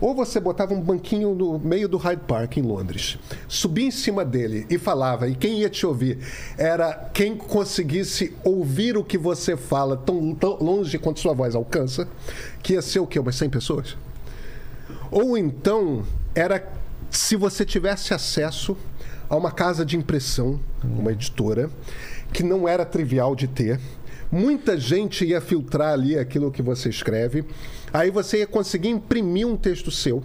Ou 0.01 0.15
você 0.15 0.39
botava 0.39 0.73
um 0.73 0.81
banquinho 0.81 1.35
no 1.35 1.59
meio 1.59 1.87
do 1.87 1.97
Hyde 1.97 2.23
Park 2.27 2.57
em 2.57 2.63
Londres, 2.63 3.19
subia 3.47 3.85
em 3.85 3.91
cima 3.91 4.25
dele 4.25 4.65
e 4.67 4.79
falava, 4.79 5.29
e 5.29 5.35
quem 5.35 5.59
ia 5.59 5.69
te 5.69 5.85
ouvir 5.85 6.17
era 6.57 7.09
quem 7.13 7.37
conseguisse 7.37 8.35
ouvir 8.43 8.97
o 8.97 9.03
que 9.03 9.17
você 9.17 9.55
fala 9.55 9.95
tão, 9.95 10.33
tão 10.33 10.57
longe 10.59 10.97
quanto 10.97 11.19
sua 11.19 11.35
voz 11.35 11.53
alcança, 11.53 12.07
que 12.63 12.73
ia 12.73 12.81
ser 12.81 12.99
o 12.99 13.05
quê? 13.05 13.19
Umas 13.19 13.35
100 13.35 13.49
pessoas? 13.51 13.97
Ou 15.11 15.37
então 15.37 16.03
era 16.33 16.67
se 17.11 17.35
você 17.35 17.63
tivesse 17.63 18.13
acesso 18.13 18.75
a 19.29 19.35
uma 19.35 19.51
casa 19.51 19.85
de 19.85 19.95
impressão, 19.95 20.59
uma 20.83 21.11
editora, 21.11 21.69
que 22.33 22.41
não 22.41 22.67
era 22.67 22.85
trivial 22.85 23.35
de 23.35 23.47
ter. 23.47 23.79
Muita 24.31 24.77
gente 24.77 25.25
ia 25.25 25.41
filtrar 25.41 25.93
ali 25.93 26.17
aquilo 26.17 26.51
que 26.51 26.61
você 26.61 26.89
escreve. 26.89 27.45
Aí 27.93 28.09
você 28.09 28.39
ia 28.39 28.47
conseguir 28.47 28.89
imprimir 28.89 29.47
um 29.47 29.55
texto 29.57 29.91
seu. 29.91 30.23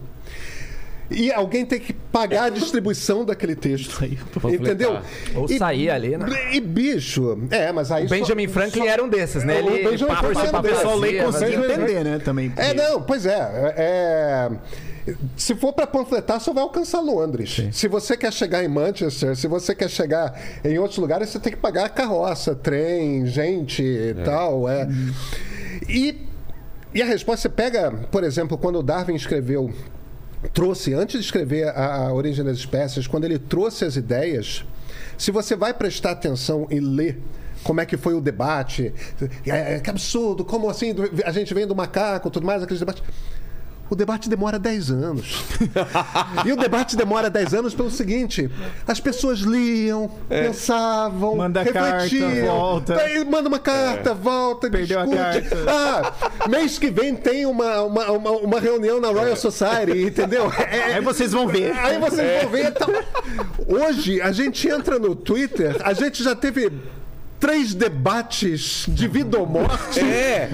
E 1.08 1.30
alguém 1.32 1.64
tem 1.64 1.78
que 1.78 1.92
pagar 1.92 2.44
a 2.46 2.48
distribuição 2.48 3.24
daquele 3.24 3.54
texto. 3.54 4.04
Entendeu? 4.52 4.98
Ou 5.36 5.46
E- 5.48 5.56
sair 5.56 5.88
ali, 5.88 6.16
né? 6.16 6.26
E 6.52 6.60
bicho, 6.60 7.38
é, 7.50 7.70
mas 7.70 7.92
aí. 7.92 8.06
O 8.06 8.08
Benjamin 8.08 8.48
só- 8.48 8.52
Franklin 8.54 8.82
só- 8.82 8.88
era 8.88 9.04
um 9.04 9.08
desses, 9.08 9.44
né? 9.44 9.54
O 9.62 9.68
Ele 9.70 9.98
papel 10.04 10.34
desses. 10.34 10.52
O 10.52 10.62
pessoal 10.62 10.96
lê 10.98 11.12
e 11.20 11.22
vazia. 11.22 11.48
entender, 11.54 12.02
né? 12.04 12.18
Também. 12.18 12.52
É, 12.56 12.74
não, 12.74 13.00
pois 13.02 13.24
é. 13.24 13.74
é- 13.76 14.50
se 15.36 15.54
for 15.54 15.72
para 15.72 15.86
panfletar, 15.86 16.40
só 16.40 16.52
vai 16.52 16.64
alcançar 16.64 16.98
Londres. 16.98 17.56
Se 17.70 17.86
você 17.86 18.16
quer 18.16 18.32
chegar 18.32 18.64
em 18.64 18.68
Manchester, 18.68 19.36
se 19.36 19.46
você 19.46 19.72
quer 19.76 19.88
chegar 19.88 20.36
em 20.64 20.76
outros 20.80 20.98
lugares, 20.98 21.28
você 21.28 21.38
tem 21.38 21.52
que 21.52 21.58
pagar 21.60 21.88
carroça, 21.90 22.56
trem, 22.56 23.24
gente 23.26 23.80
e 23.80 24.12
tal. 24.24 24.68
É. 24.68 24.88
E, 25.88 26.26
e 26.96 27.02
a 27.02 27.04
resposta, 27.04 27.42
você 27.42 27.48
pega, 27.50 27.90
por 28.10 28.24
exemplo, 28.24 28.56
quando 28.56 28.82
Darwin 28.82 29.14
escreveu, 29.14 29.70
trouxe, 30.54 30.94
antes 30.94 31.20
de 31.20 31.26
escrever 31.26 31.68
a, 31.68 32.06
a 32.06 32.14
Origem 32.14 32.42
das 32.42 32.56
Espécies, 32.56 33.06
quando 33.06 33.24
ele 33.24 33.38
trouxe 33.38 33.84
as 33.84 33.96
ideias, 33.96 34.64
se 35.18 35.30
você 35.30 35.54
vai 35.54 35.74
prestar 35.74 36.12
atenção 36.12 36.66
e 36.70 36.80
ler 36.80 37.20
como 37.62 37.82
é 37.82 37.84
que 37.84 37.98
foi 37.98 38.14
o 38.14 38.20
debate, 38.22 38.94
é, 39.46 39.78
que 39.78 39.90
absurdo, 39.90 40.42
como 40.42 40.70
assim, 40.70 40.94
a 41.22 41.32
gente 41.32 41.52
vem 41.52 41.66
do 41.66 41.76
macaco, 41.76 42.30
tudo 42.30 42.46
mais, 42.46 42.62
aqueles 42.62 42.80
debates. 42.80 43.02
O 43.88 43.94
debate 43.94 44.28
demora 44.28 44.58
10 44.58 44.90
anos. 44.90 45.44
e 46.44 46.52
o 46.52 46.56
debate 46.56 46.96
demora 46.96 47.30
10 47.30 47.54
anos 47.54 47.74
pelo 47.74 47.90
seguinte: 47.90 48.50
as 48.86 48.98
pessoas 48.98 49.38
liam, 49.40 50.10
pensavam, 50.28 51.36
Manda 51.36 51.64
carta, 51.64 52.02
refletiam. 52.04 52.46
volta. 52.46 52.94
daí 52.94 53.24
manda 53.24 53.48
uma 53.48 53.58
carta, 53.58 54.12
volta, 54.14 54.68
Perdeu 54.70 54.98
a 55.00 55.04
discute. 55.04 55.22
carta. 55.22 55.56
Ah, 55.70 56.48
mês 56.48 56.78
que 56.78 56.90
vem 56.90 57.14
tem 57.14 57.46
uma, 57.46 57.82
uma, 57.82 58.10
uma, 58.10 58.30
uma 58.32 58.60
reunião 58.60 59.00
na 59.00 59.08
Royal 59.08 59.36
Society, 59.36 60.02
entendeu? 60.06 60.50
É- 60.58 60.94
Aí 60.96 61.00
vocês 61.00 61.32
vão 61.32 61.46
ver. 61.46 61.72
Aí 61.76 61.98
vocês 61.98 62.42
vão 62.42 62.50
ver. 62.50 62.66
Então, 62.68 62.88
hoje, 63.68 64.20
a 64.20 64.32
gente 64.32 64.68
entra 64.68 64.98
no 64.98 65.14
Twitter, 65.14 65.76
a 65.84 65.92
gente 65.92 66.22
já 66.24 66.34
teve 66.34 66.72
três 67.38 67.74
debates 67.74 68.84
de 68.88 69.06
vida 69.08 69.38
ou 69.38 69.46
morte. 69.46 70.00
É. 70.00 70.48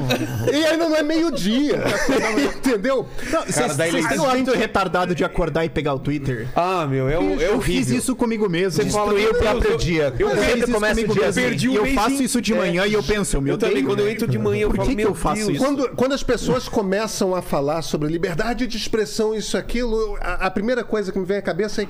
E 0.53 0.65
ainda 0.67 0.89
não 0.89 0.97
é 0.97 1.03
meio-dia. 1.03 1.83
Entendeu? 2.57 3.07
Não, 3.31 3.43
vocês 3.45 3.77
têm 3.77 4.19
o 4.19 4.27
hábito 4.29 4.53
retardado 4.53 5.15
de 5.15 5.25
acordar 5.25 5.65
e 5.65 5.69
pegar 5.69 5.95
o 5.95 5.99
Twitter? 5.99 6.49
Ah, 6.55 6.87
meu, 6.87 7.09
é, 7.09 7.19
o- 7.19 7.41
é 7.41 7.49
eu 7.49 7.61
fiz 7.61 7.89
isso 7.91 8.15
comigo 8.17 8.49
mesmo. 8.49 8.83
Você 8.83 8.91
fala, 8.91 9.13
meu 9.13 9.33
Deus, 9.33 9.39
próprio 9.43 9.71
eu- 9.73 9.77
dia. 9.77 10.15
Eu, 10.19 10.29
Eu 10.31 10.67
começa 10.73 10.95
comigo 10.95 11.13
o 11.13 11.15
dia 11.15 11.25
mesmo. 11.25 11.29
assim. 11.29 11.41
perdi 11.43 11.69
um 11.69 11.75
eu 11.75 11.87
faço 11.95 12.23
isso 12.23 12.41
de 12.41 12.55
manhã 12.55 12.87
e 12.87 12.93
eu 12.95 13.03
penso, 13.03 13.37
eu 13.37 13.41
me 13.41 13.51
Eu 13.51 13.59
também, 13.59 13.85
quando 13.85 14.01
eu 14.01 14.11
entro 14.11 14.27
de 14.27 14.39
manhã, 14.39 14.63
eu 14.63 14.71
Por 14.71 14.77
falo, 14.77 14.89
que 14.89 14.95
que 14.95 15.01
meu 15.03 15.11
eu 15.11 15.15
faço 15.15 15.47
Deus. 15.47 15.51
isso? 15.57 15.65
Quando, 15.65 15.89
quando 15.91 16.13
as 16.13 16.23
pessoas 16.23 16.69
começam 16.69 17.35
a 17.35 17.43
falar 17.43 17.83
sobre 17.83 18.09
liberdade 18.09 18.67
de 18.67 18.77
expressão, 18.77 19.35
isso, 19.35 19.57
aquilo, 19.57 20.17
a, 20.21 20.47
a 20.47 20.51
primeira 20.51 20.83
coisa 20.85 21.13
que 21.13 21.19
me 21.19 21.25
vem 21.25 21.37
à 21.39 21.43
cabeça 21.43 21.83
é. 21.83 21.87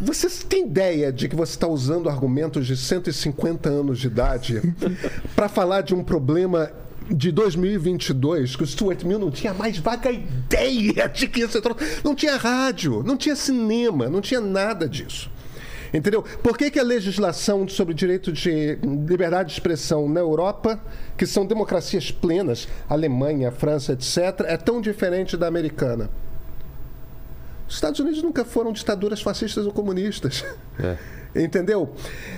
Você 0.00 0.28
tem 0.46 0.66
ideia 0.66 1.12
de 1.12 1.28
que 1.28 1.36
você 1.36 1.52
está 1.52 1.68
usando 1.68 2.08
argumentos 2.08 2.66
de 2.66 2.76
150 2.76 3.68
anos 3.68 3.98
de 3.98 4.08
idade 4.08 4.60
para 5.36 5.48
falar 5.48 5.82
de 5.82 5.94
um 5.94 6.02
problema 6.02 6.70
de 7.10 7.30
2022 7.30 8.56
que 8.56 8.62
o 8.62 8.66
Stuart 8.66 9.04
Mill 9.04 9.18
não 9.18 9.30
tinha 9.30 9.52
mais 9.52 9.78
vaga 9.78 10.10
ideia 10.10 11.08
de 11.08 11.28
que 11.28 11.40
isso 11.40 11.60
não 12.02 12.14
tinha 12.14 12.36
rádio, 12.36 13.02
não 13.04 13.16
tinha 13.16 13.36
cinema, 13.36 14.08
não 14.08 14.20
tinha 14.20 14.40
nada 14.40 14.88
disso. 14.88 15.30
Entendeu? 15.92 16.24
Por 16.42 16.58
que, 16.58 16.72
que 16.72 16.80
a 16.80 16.82
legislação 16.82 17.68
sobre 17.68 17.94
direito 17.94 18.32
de 18.32 18.76
liberdade 18.82 19.50
de 19.50 19.54
expressão 19.54 20.08
na 20.08 20.18
Europa, 20.18 20.80
que 21.16 21.24
são 21.24 21.46
democracias 21.46 22.10
plenas, 22.10 22.66
Alemanha, 22.88 23.52
França, 23.52 23.92
etc., 23.92 24.40
é 24.46 24.56
tão 24.56 24.80
diferente 24.80 25.36
da 25.36 25.46
americana? 25.46 26.10
Os 27.74 27.78
Estados 27.78 27.98
Unidos 27.98 28.22
nunca 28.22 28.44
foram 28.44 28.72
ditaduras 28.72 29.20
fascistas 29.20 29.66
ou 29.66 29.72
comunistas. 29.72 30.44
Entendeu? 31.34 31.92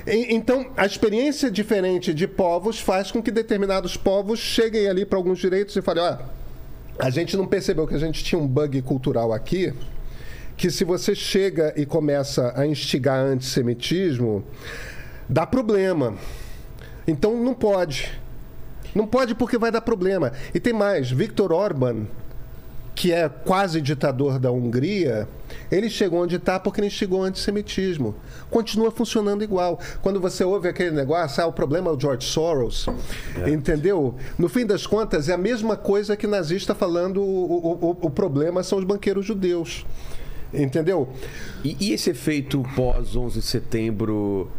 E- 0.07 0.35
Então, 0.35 0.73
a 0.75 0.87
experiência 0.87 1.51
diferente 1.51 2.15
de 2.15 2.27
povos 2.27 2.81
faz 2.81 3.13
com 3.13 3.23
que 3.23 3.31
determinados 3.31 3.99
povos 3.99 4.39
cheguem 4.41 4.89
ali 4.89 5.05
para 5.05 5.19
alguns 5.19 5.39
direitos 5.39 5.77
e 5.77 5.83
falem: 5.83 6.03
olha, 6.03 6.21
a 6.99 7.11
gente 7.11 7.37
não 7.37 7.47
percebeu 7.47 7.87
que 7.87 7.95
a 7.95 7.99
gente 7.99 8.25
tinha 8.25 8.39
um 8.41 8.47
bug 8.49 8.81
cultural 8.81 9.31
aqui, 9.31 9.75
que 10.57 10.71
se 10.71 10.85
você 10.85 11.15
chega 11.15 11.75
e 11.77 11.85
começa 11.85 12.55
a 12.57 12.67
instigar 12.67 13.19
antissemitismo, 13.19 14.43
dá 15.29 15.47
problema. 15.47 16.15
Então 17.07 17.37
não 17.37 17.53
pode. 17.53 18.11
Não 18.95 19.07
pode 19.07 19.35
porque 19.35 19.59
vai 19.59 19.71
dar 19.71 19.83
problema. 19.83 20.33
E 20.55 20.59
tem 20.59 20.73
mais, 20.73 21.11
Viktor 21.11 21.53
Orban, 21.53 22.07
que 22.97 23.13
é 23.13 23.29
quase 23.29 23.81
ditador 23.81 24.39
da 24.41 24.51
Hungria, 24.51 25.29
Ele 25.71 25.89
chegou 25.91 26.23
onde 26.23 26.37
está 26.37 26.59
porque 26.59 26.81
ele 26.81 26.89
chegou 26.91 27.21
o 27.21 27.23
antissemitismo. 27.23 28.15
Continua 28.51 28.91
funcionando 28.91 29.45
igual. 29.45 29.79
Quando 30.03 30.19
você 30.19 30.43
ouve 30.43 30.67
aquele 30.69 30.91
negócio, 30.91 31.43
ah, 31.43 31.47
o 31.47 31.53
problema 31.53 31.91
é 31.91 31.93
o 31.95 32.01
George 32.01 32.27
Soros, 32.27 32.87
entendeu? 33.47 34.15
No 34.39 34.49
fim 34.49 34.65
das 34.67 34.87
contas, 34.87 35.29
é 35.29 35.35
a 35.35 35.39
mesma 35.39 35.77
coisa 35.77 36.17
que 36.17 36.27
nazista 36.27 36.75
falando 36.75 37.23
o, 37.23 37.25
o, 37.25 37.91
o- 37.91 37.99
o 38.07 38.11
problema 38.11 38.63
são 38.63 38.79
os 38.79 38.85
banqueiros 38.85 39.25
judeus. 39.27 39.85
Entendeu? 40.55 41.09
E, 41.63 41.77
e 41.79 41.93
esse 41.93 42.09
efeito 42.11 42.63
pós 42.75 43.15
11 43.15 43.41
de 43.41 43.45
setembro, 43.45 44.51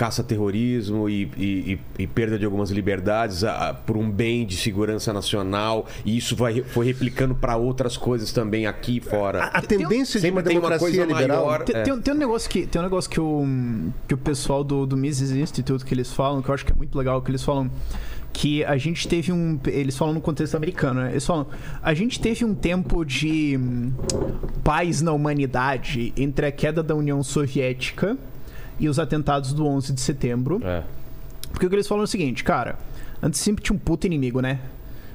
caça-terrorismo 0.00 1.08
e, 1.10 1.30
e- 1.36 1.72
e- 1.98 2.02
e 2.02 2.06
perda 2.06 2.38
de 2.38 2.44
algumas 2.46 2.70
liberdades 2.70 3.44
a- 3.44 3.68
a- 3.70 3.74
por 3.74 3.96
um 3.98 4.10
bem 4.10 4.46
de 4.46 4.56
segurança 4.56 5.12
nacional, 5.12 5.86
e 6.06 6.16
isso 6.16 6.34
vai, 6.34 6.62
foi 6.62 6.86
replicando 6.86 7.34
para 7.34 7.56
outras 7.56 7.96
coisas 7.98 8.32
também 8.32 8.66
aqui 8.66 8.96
e 8.96 9.00
fora. 9.00 9.44
A, 9.44 9.58
a 9.58 9.62
tendência 9.62 10.18
de 10.18 10.30
uma 10.30 10.42
tem 10.42 10.56
uma 10.56 10.68
democracia 10.70 10.78
coisa 10.78 11.04
liberal. 11.04 11.44
maior. 11.46 11.64
Tem, 11.64 11.76
É. 11.76 11.82
tem 11.82 11.92
um- 11.92 12.00
tem 12.00 12.14
um 12.14 12.16
negócio 12.16 12.48
que 12.48 12.66
tem 12.66 12.80
um 12.80 12.84
negócio 12.84 13.10
que 13.10 13.20
o 13.20 13.46
que 14.08 14.14
o 14.14 14.18
pessoal 14.18 14.64
do, 14.64 14.86
do 14.86 14.96
Mises 14.96 15.30
Institute 15.32 15.84
que 15.84 15.92
eles 15.94 16.10
falam, 16.12 16.40
que 16.40 16.48
eu 16.48 16.54
acho 16.54 16.64
que 16.64 16.72
é 16.72 16.74
muito 16.74 16.96
legal, 16.96 17.20
que 17.20 17.30
eles 17.30 17.42
falam 17.42 17.70
que 18.32 18.64
a 18.64 18.76
gente 18.78 19.06
teve 19.08 19.32
um 19.32 19.58
eles 19.66 19.96
falam 19.98 20.14
no 20.14 20.20
contexto 20.20 20.54
americano, 20.56 21.00
né? 21.02 21.10
Eles 21.10 21.26
falam, 21.26 21.46
a 21.82 21.92
gente 21.92 22.18
teve 22.20 22.44
um 22.44 22.54
tempo 22.54 23.04
de 23.04 23.58
hum, 23.60 23.92
paz 24.64 25.02
na 25.02 25.12
humanidade 25.12 26.12
entre 26.16 26.46
a 26.46 26.52
queda 26.52 26.82
da 26.82 26.94
União 26.94 27.22
Soviética 27.22 28.16
e 28.80 28.88
os 28.88 28.98
atentados 28.98 29.52
do 29.52 29.66
11 29.66 29.92
de 29.92 30.00
setembro. 30.00 30.60
É. 30.64 30.82
Porque 31.52 31.66
o 31.66 31.68
que 31.68 31.76
eles 31.76 31.86
falam 31.86 32.02
é 32.02 32.04
o 32.04 32.08
seguinte, 32.08 32.42
cara, 32.42 32.78
antes 33.22 33.38
sempre 33.38 33.62
tinha 33.62 33.76
um 33.76 33.78
puto 33.78 34.06
inimigo, 34.06 34.40
né? 34.40 34.58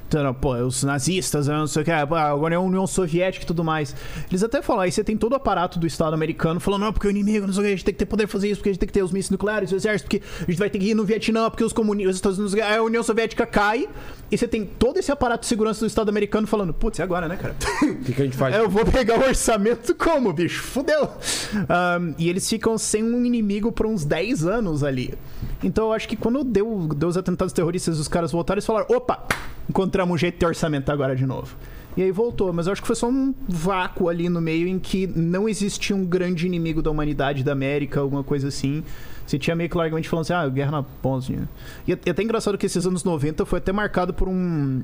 Então, 0.08 0.32
pô, 0.34 0.54
os 0.54 0.84
nazistas, 0.84 1.48
não 1.48 1.66
sei 1.66 1.82
o 1.82 1.84
que, 1.84 1.90
pô, 2.06 2.14
agora 2.14 2.54
é 2.54 2.56
a 2.56 2.60
União 2.60 2.86
Soviética 2.86 3.44
e 3.44 3.46
tudo 3.46 3.64
mais. 3.64 3.94
Eles 4.30 4.42
até 4.42 4.62
falam, 4.62 4.82
aí 4.82 4.92
você 4.92 5.02
tem 5.02 5.16
todo 5.16 5.32
o 5.32 5.36
aparato 5.36 5.78
do 5.78 5.86
Estado 5.86 6.14
americano 6.14 6.60
falando, 6.60 6.82
não, 6.82 6.92
porque 6.92 7.08
o 7.08 7.10
inimigo, 7.10 7.46
não 7.46 7.52
sei 7.52 7.62
o 7.62 7.64
que, 7.64 7.68
a 7.68 7.76
gente 7.76 7.84
tem 7.84 7.94
que 7.94 7.98
ter 7.98 8.06
poder 8.06 8.26
fazer 8.28 8.48
isso, 8.48 8.58
porque 8.58 8.70
a 8.70 8.72
gente 8.72 8.80
tem 8.80 8.86
que 8.86 8.92
ter 8.92 9.02
os 9.02 9.10
mísseis 9.10 9.30
nucleares, 9.30 9.72
o 9.72 9.76
exército, 9.76 10.08
porque 10.08 10.22
a 10.42 10.50
gente 10.50 10.58
vai 10.58 10.70
ter 10.70 10.78
que 10.78 10.90
ir 10.90 10.94
no 10.94 11.04
Vietnã, 11.04 11.50
porque 11.50 11.64
os 11.64 11.72
comunistas, 11.72 12.38
a 12.60 12.82
União 12.82 13.02
Soviética 13.02 13.44
cai, 13.44 13.88
e 14.30 14.38
você 14.38 14.46
tem 14.46 14.64
todo 14.64 14.98
esse 14.98 15.10
aparato 15.10 15.42
de 15.42 15.46
segurança 15.46 15.80
do 15.80 15.86
Estado 15.86 16.08
americano 16.08 16.46
falando, 16.46 16.72
putz, 16.72 16.98
e 16.98 17.02
agora, 17.02 17.28
né, 17.28 17.36
cara? 17.36 17.56
O 17.82 17.96
que, 17.96 18.12
que 18.12 18.22
a 18.22 18.24
gente 18.24 18.36
faz? 18.36 18.54
Eu 18.56 18.68
vou 18.68 18.84
pegar 18.84 19.18
o 19.18 19.22
orçamento 19.24 19.94
como, 19.94 20.32
bicho? 20.32 20.62
Fudeu. 20.62 21.10
Ahn, 21.68 22.14
e 22.18 22.28
eles 22.28 22.48
ficam 22.48 22.78
sem 22.78 23.02
um 23.02 23.24
inimigo 23.24 23.72
por 23.72 23.86
uns 23.86 24.04
10 24.04 24.46
anos 24.46 24.82
ali. 24.82 25.14
Então 25.62 25.86
eu 25.86 25.92
acho 25.92 26.08
que 26.08 26.16
quando 26.16 26.44
deu, 26.44 26.88
deu 26.94 27.08
os 27.08 27.16
atentados 27.16 27.52
terroristas, 27.52 27.98
os 27.98 28.08
caras 28.08 28.32
voltaram 28.32 28.58
e 28.58 28.62
falaram: 28.62 28.86
opa, 28.88 29.26
encontramos 29.68 30.14
um 30.14 30.18
jeito 30.18 30.34
de 30.34 30.40
ter 30.40 30.46
orçamento 30.46 30.90
agora 30.90 31.16
de 31.16 31.26
novo. 31.26 31.56
E 31.96 32.02
aí 32.02 32.10
voltou, 32.10 32.52
mas 32.52 32.66
eu 32.66 32.72
acho 32.72 32.82
que 32.82 32.86
foi 32.86 32.96
só 32.96 33.08
um 33.08 33.34
vácuo 33.48 34.10
ali 34.10 34.28
no 34.28 34.38
meio 34.38 34.68
em 34.68 34.78
que 34.78 35.06
não 35.06 35.48
existia 35.48 35.96
um 35.96 36.04
grande 36.04 36.46
inimigo 36.46 36.82
da 36.82 36.90
humanidade, 36.90 37.42
da 37.42 37.52
América, 37.52 38.00
alguma 38.00 38.22
coisa 38.22 38.48
assim. 38.48 38.84
Você 39.26 39.38
tinha 39.38 39.56
meio 39.56 39.70
que 39.70 39.76
largamente 39.78 40.06
falando 40.06 40.24
assim, 40.24 40.34
ah, 40.34 40.46
guerra 40.46 40.72
na 40.72 40.84
Bósnia. 41.02 41.48
E 41.88 41.92
é 41.92 41.94
até 41.94 42.22
engraçado 42.22 42.58
que 42.58 42.66
esses 42.66 42.86
anos 42.86 43.02
90 43.02 43.46
foi 43.46 43.58
até 43.58 43.72
marcado 43.72 44.12
por 44.12 44.28
um. 44.28 44.82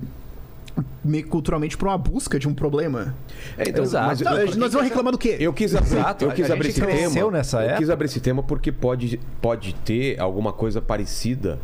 Meio 1.04 1.26
culturalmente 1.28 1.76
por 1.76 1.88
uma 1.88 1.98
busca 1.98 2.38
de 2.38 2.48
um 2.48 2.54
problema. 2.54 3.14
É, 3.58 3.68
então, 3.68 3.82
Exato. 3.84 4.06
mas 4.06 4.20
Não, 4.20 4.32
eu- 4.38 4.56
nós 4.56 4.72
vamos 4.72 4.88
reclamar 4.88 5.12
do 5.12 5.18
quê? 5.18 5.36
Eu 5.38 5.52
quis 5.52 5.74
abrir, 5.74 5.96
Exato, 5.96 6.24
eu 6.24 6.30
quis 6.32 6.50
abrir 6.50 6.68
esse 6.68 6.80
tema. 6.80 7.30
nessa 7.30 7.56
eu 7.58 7.60
época. 7.62 7.78
quis 7.78 7.90
abrir 7.90 8.06
esse 8.06 8.20
tema 8.20 8.42
porque 8.42 8.72
pode, 8.72 9.20
pode 9.40 9.74
ter 9.84 10.18
alguma 10.20 10.52
coisa 10.52 10.80
parecida, 10.80 11.58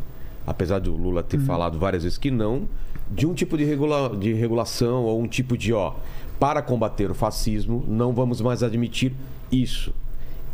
apesar 0.47 0.78
do 0.80 0.94
Lula 0.94 1.22
Uhum. 1.22 1.26
ter 1.26 1.39
falado 1.40 1.78
várias 1.78 2.02
vezes 2.02 2.18
que 2.18 2.30
não, 2.30 2.68
de 3.10 3.26
um 3.26 3.32
tipo 3.35 3.56
de, 3.56 3.64
regula, 3.64 4.14
de 4.16 4.32
regulação 4.35 5.05
ou 5.05 5.20
um 5.20 5.26
tipo 5.26 5.56
de, 5.56 5.72
ó, 5.72 5.94
para 6.39 6.60
combater 6.60 7.10
o 7.10 7.14
fascismo, 7.14 7.85
não 7.89 8.12
vamos 8.12 8.40
mais 8.40 8.62
admitir 8.62 9.12
isso. 9.51 9.93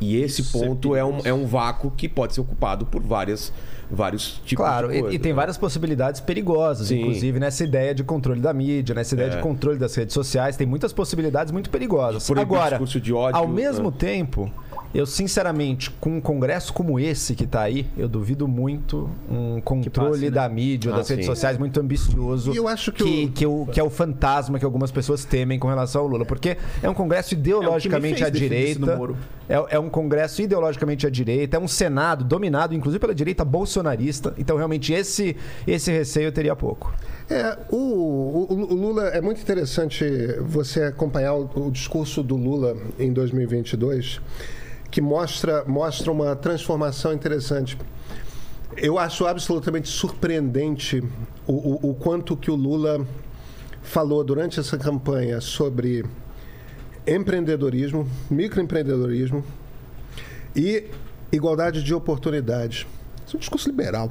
E 0.00 0.16
esse 0.16 0.40
Isso 0.42 0.56
é 0.62 0.66
ponto 0.66 0.96
é, 0.96 1.04
um, 1.04 1.18
é 1.24 1.32
um 1.32 1.46
vácuo 1.46 1.90
que 1.90 2.08
pode 2.08 2.34
ser 2.34 2.40
ocupado 2.40 2.84
por 2.86 3.00
várias, 3.02 3.52
vários 3.94 4.40
tipos 4.44 4.64
Claro, 4.64 4.88
de 4.88 4.96
e- 4.96 5.00
coisa. 5.00 5.16
e, 5.16 5.18
tem 5.18 5.32
várias 5.32 5.56
possibilidades 5.56 6.20
perigosas, 6.20 6.88
Sim. 6.88 7.00
inclusive 7.00 7.38
nessa 7.40 7.64
ideia 7.64 7.94
de 7.94 8.04
controle 8.04 8.40
da 8.40 8.52
mídia, 8.52 8.94
nessa 8.94 9.14
ideia 9.14 9.28
É. 9.32 9.36
de 9.36 9.42
controle 9.42 9.78
das 9.78 9.94
redes 9.94 10.12
sociais, 10.14 10.56
tem 10.56 10.66
muitas 10.66 10.92
possibilidades 10.92 11.52
muito 11.52 11.70
perigosas. 11.70 12.26
Proibir 12.26 12.42
Agora, 12.56 12.70
discurso 12.70 13.00
de 13.00 13.12
ódio, 13.12 13.36
ao 13.40 13.48
mesmo 13.48 13.90
né? 13.90 13.96
tempo, 13.98 14.50
eu 14.94 15.06
sinceramente, 15.06 15.90
com 15.90 16.16
um 16.16 16.20
congresso 16.20 16.72
como 16.72 16.98
esse 17.00 17.34
que 17.34 17.46
tá 17.46 17.62
aí, 17.62 17.86
eu 17.96 18.06
duvido 18.08 18.46
muito 18.46 19.10
um 19.30 19.60
controle 19.60 20.10
passe, 20.12 20.24
né? 20.24 20.30
da 20.30 20.48
mídia, 20.48 20.92
Ah, 20.92 20.96
das 20.98 21.08
redes 21.08 21.24
sim. 21.26 21.30
sociais 21.32 21.58
muito 21.58 21.80
ambicioso. 21.80 22.52
E 22.52 22.56
eu 22.56 22.68
acho 22.68 22.92
que 22.92 23.04
que, 23.04 23.24
o- 23.26 23.30
que, 23.32 23.46
o, 23.46 23.66
que 23.72 23.80
é 23.80 23.82
o 23.84 23.90
fantasma 23.90 24.58
que 24.58 24.64
algumas 24.64 24.90
pessoas 24.92 25.24
temem 25.24 25.58
com 25.58 25.68
relação 25.68 26.02
ao 26.02 26.06
Lula, 26.08 26.24
porque 26.24 26.56
é 26.82 26.88
um 26.88 26.94
congresso 26.94 27.34
ideologicamente 27.34 28.16
fez 28.22 28.26
à 28.26 28.30
direita. 28.30 28.98
É, 29.48 29.76
é 29.76 29.78
um 29.78 29.90
congresso 29.90 30.40
ideologicamente 30.40 31.06
à 31.06 31.10
direita, 31.10 31.56
é 31.56 31.60
um 31.60 31.68
Senado 31.68 32.24
dominado, 32.24 32.74
inclusive, 32.74 32.98
pela 32.98 33.14
direita 33.14 33.44
bolsonarista. 33.44 33.83
Então, 34.38 34.56
realmente, 34.56 34.92
esse, 34.92 35.36
esse 35.66 35.90
receio 35.92 36.26
eu 36.26 36.32
teria 36.32 36.54
pouco. 36.56 36.92
É, 37.28 37.56
o, 37.70 37.76
o- 37.76 38.46
o 38.50 38.74
Lula 38.74 39.08
é 39.08 39.20
muito 39.20 39.40
interessante 39.40 40.04
você 40.42 40.82
acompanhar 40.84 41.34
o, 41.34 41.48
o 41.66 41.70
discurso 41.70 42.22
do 42.22 42.36
Lula 42.36 42.76
em 42.98 43.12
2022, 43.12 44.20
que 44.90 45.00
mostra, 45.00 45.64
mostra 45.66 46.10
uma 46.12 46.36
transformação 46.36 47.12
interessante. 47.12 47.78
Eu 48.76 48.98
acho 48.98 49.26
absolutamente 49.26 49.88
surpreendente 49.88 51.02
o, 51.46 51.52
o- 51.52 51.90
o 51.90 51.94
quanto 51.94 52.36
que 52.36 52.50
o 52.50 52.54
Lula 52.54 53.06
falou 53.82 54.22
durante 54.24 54.58
essa 54.60 54.76
campanha 54.78 55.40
sobre 55.40 56.04
empreendedorismo, 57.06 58.08
microempreendedorismo 58.30 59.44
e 60.56 60.84
igualdade 61.30 61.82
de 61.82 61.94
oportunidades. 61.94 62.86
Isso 63.34 63.36
é 63.36 63.36
um 63.36 63.40
discurso 63.40 63.68
liberal. 63.68 64.10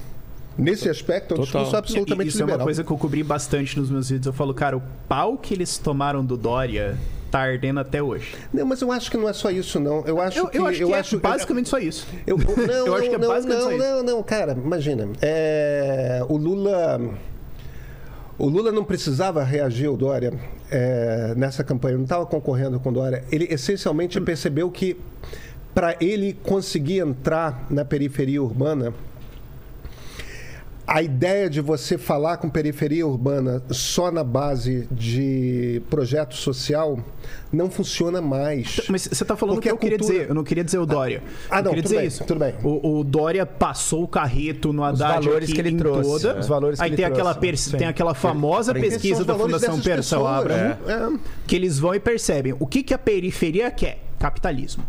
Nesse 0.58 0.88
aspecto, 0.88 1.32
é 1.34 1.38
um 1.38 1.38
Total. 1.42 1.62
discurso 1.64 1.76
absolutamente 1.78 2.28
Isso 2.30 2.38
é 2.38 2.42
liberal. 2.42 2.60
uma 2.60 2.64
coisa 2.66 2.84
que 2.84 2.92
eu 2.92 2.98
cobri 2.98 3.24
bastante 3.24 3.80
nos 3.80 3.90
meus 3.90 4.10
vídeos. 4.10 4.28
Eu 4.28 4.34
falo, 4.34 4.54
cara, 4.54 4.78
o 4.78 4.84
pau 5.08 5.38
que 5.38 5.54
eles 5.54 5.78
tomaram 5.80 6.24
do 6.24 6.38
Dória 6.38 6.96
tá 7.32 7.40
ardendo 7.40 7.80
até 7.80 8.04
hoje. 8.04 8.36
Não, 8.54 8.64
mas 8.66 8.80
eu 8.82 8.92
acho 8.92 9.10
que 9.10 9.18
não 9.18 9.28
é 9.28 9.34
só 9.34 9.50
isso, 9.50 9.80
não. 9.80 10.06
Eu 10.06 10.22
acho 10.22 10.38
Eu, 10.38 10.48
que. 10.50 10.58
eu 10.58 10.68
acho 10.94 11.10
que 11.10 11.16
é 11.26 11.30
basicamente 11.30 11.70
só 11.70 11.80
isso. 11.80 12.06
Eu, 12.28 12.38
eu- 12.40 12.56
não, 12.68 12.74
eu 12.88 12.94
acho 12.96 13.04
não, 13.04 13.10
que 13.10 13.16
é 13.16 13.18
não, 13.18 13.28
basicamente 13.30 13.60
não, 13.60 13.64
só 13.64 13.72
isso. 13.72 13.84
não, 13.84 14.04
não, 14.04 14.24
cara, 14.24 14.52
imagina. 14.54 15.10
É, 15.22 16.24
o 16.30 16.38
Lula. 16.38 17.02
O 18.38 18.48
Lula 18.48 18.72
não 18.72 18.84
precisava 18.84 19.44
reagir 19.44 19.88
ao 19.88 19.96
Dória 19.98 20.34
é, 20.70 21.34
nessa 21.36 21.64
campanha, 21.64 21.96
não 21.98 22.04
estava 22.04 22.26
concorrendo 22.26 22.80
com 22.80 22.90
o 22.90 22.92
Dória. 22.92 23.24
Ele 23.32 23.48
essencialmente 23.50 24.20
percebeu 24.22 24.70
que 24.72 24.98
para 25.74 25.96
ele 26.00 26.34
conseguir 26.44 27.00
entrar 27.00 27.66
na 27.70 27.84
periferia 27.86 28.42
urbana, 28.42 28.94
a 30.86 31.02
ideia 31.02 31.50
de 31.50 31.62
você 31.62 31.98
falar 31.98 32.38
com 32.38 32.50
periferia 32.50 33.06
urbana 33.08 33.64
só 33.70 34.12
na 34.12 34.24
base 34.24 34.88
de 34.92 35.82
projeto 35.90 36.36
social 36.36 37.00
não 37.52 37.70
funciona 37.70 38.20
mais. 38.22 38.82
Mas 38.90 39.08
você 39.12 39.24
tá 39.24 39.36
falando 39.38 39.54
o 39.54 39.62
Porque 39.62 39.70
que 39.70 39.72
a 39.72 39.76
eu 39.76 39.78
queria 39.78 39.98
cultura- 39.98 40.18
dizer. 40.20 40.30
Eu 40.30 40.36
não 40.36 40.44
queria 40.44 40.64
dizer 40.64 40.78
o 40.80 40.86
Dória. 40.86 41.24
Ah, 41.50 41.60
eu 41.60 41.64
não, 41.64 41.72
queria 41.72 41.84
tudo 41.84 41.84
dizer 41.84 41.98
bem, 41.98 42.08
isso. 42.08 42.24
tudo 42.26 42.40
bem. 42.40 42.54
O, 42.64 43.00
o 43.00 43.04
Dória 43.04 43.46
passou 43.46 44.04
o 44.04 44.08
carreto 44.08 44.74
no 44.74 44.84
Haddad 44.84 45.26
valores 45.26 45.50
aqui 45.50 45.54
que 45.54 45.62
ele 45.62 45.70
em 45.70 45.78
trouxe, 45.78 46.10
toda. 46.10 46.30
é. 46.32 46.40
Os 46.40 46.48
valores 46.48 46.80
que 46.80 46.84
Aí 46.86 46.90
ele 46.90 46.96
tem 46.98 47.06
aquela, 47.06 47.34
trouxe, 47.34 47.40
pers- 47.40 47.60
sim. 47.62 47.78
tem 47.78 47.88
aquela 47.88 48.14
famosa 48.14 48.74
pesquisa 48.74 49.22
os 49.22 49.26
da 49.26 49.34
valores 49.34 49.56
Fundação 49.64 49.80
pessoas, 49.80 50.40
Abraham 50.40 50.78
né? 50.86 51.20
que 51.48 51.56
eles 51.56 51.80
vão 51.80 51.94
e 51.96 52.00
percebem 52.00 52.56
o 52.60 52.66
que, 52.68 52.84
que 52.84 52.94
a 52.94 52.98
periferia 52.98 53.70
quer? 53.72 54.00
Capitalismo. 54.20 54.84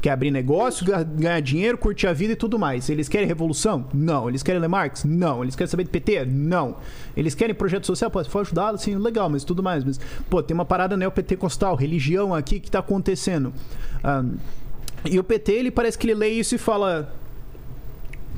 Quer 0.00 0.10
abrir 0.10 0.30
negócio, 0.30 0.84
ga- 0.86 1.02
ganhar 1.02 1.40
dinheiro, 1.40 1.76
curtir 1.78 2.06
a 2.06 2.12
vida 2.12 2.34
e 2.34 2.36
tudo 2.36 2.58
mais. 2.58 2.88
Eles 2.90 3.08
querem 3.08 3.26
revolução? 3.26 3.86
Não. 3.92 4.28
Eles 4.28 4.42
querem 4.42 4.60
ler 4.60 4.68
Marx? 4.68 5.04
Não. 5.04 5.42
Eles 5.42 5.56
querem 5.56 5.70
saber 5.70 5.84
de 5.84 5.90
PT? 5.90 6.24
Não. 6.26 6.76
Eles 7.16 7.34
querem 7.34 7.54
projeto 7.54 7.86
social? 7.86 8.10
Pô, 8.10 8.22
se 8.22 8.28
for 8.30 8.40
ajudar, 8.40 8.74
assim, 8.74 8.94
legal, 8.96 9.28
mas 9.28 9.42
tudo 9.44 9.62
mais. 9.62 9.82
Mas, 9.84 9.98
pô, 10.30 10.42
tem 10.42 10.54
uma 10.54 10.64
parada 10.64 10.96
neopentecostal, 10.96 11.74
religião 11.74 12.34
aqui 12.34 12.60
que 12.60 12.70
tá 12.70 12.78
acontecendo. 12.80 13.52
E 15.04 15.18
o 15.18 15.24
PT, 15.24 15.52
ele 15.52 15.70
parece 15.70 15.96
que 15.96 16.06
ele 16.06 16.14
lê 16.14 16.28
isso 16.28 16.54
e 16.54 16.58
fala. 16.58 17.12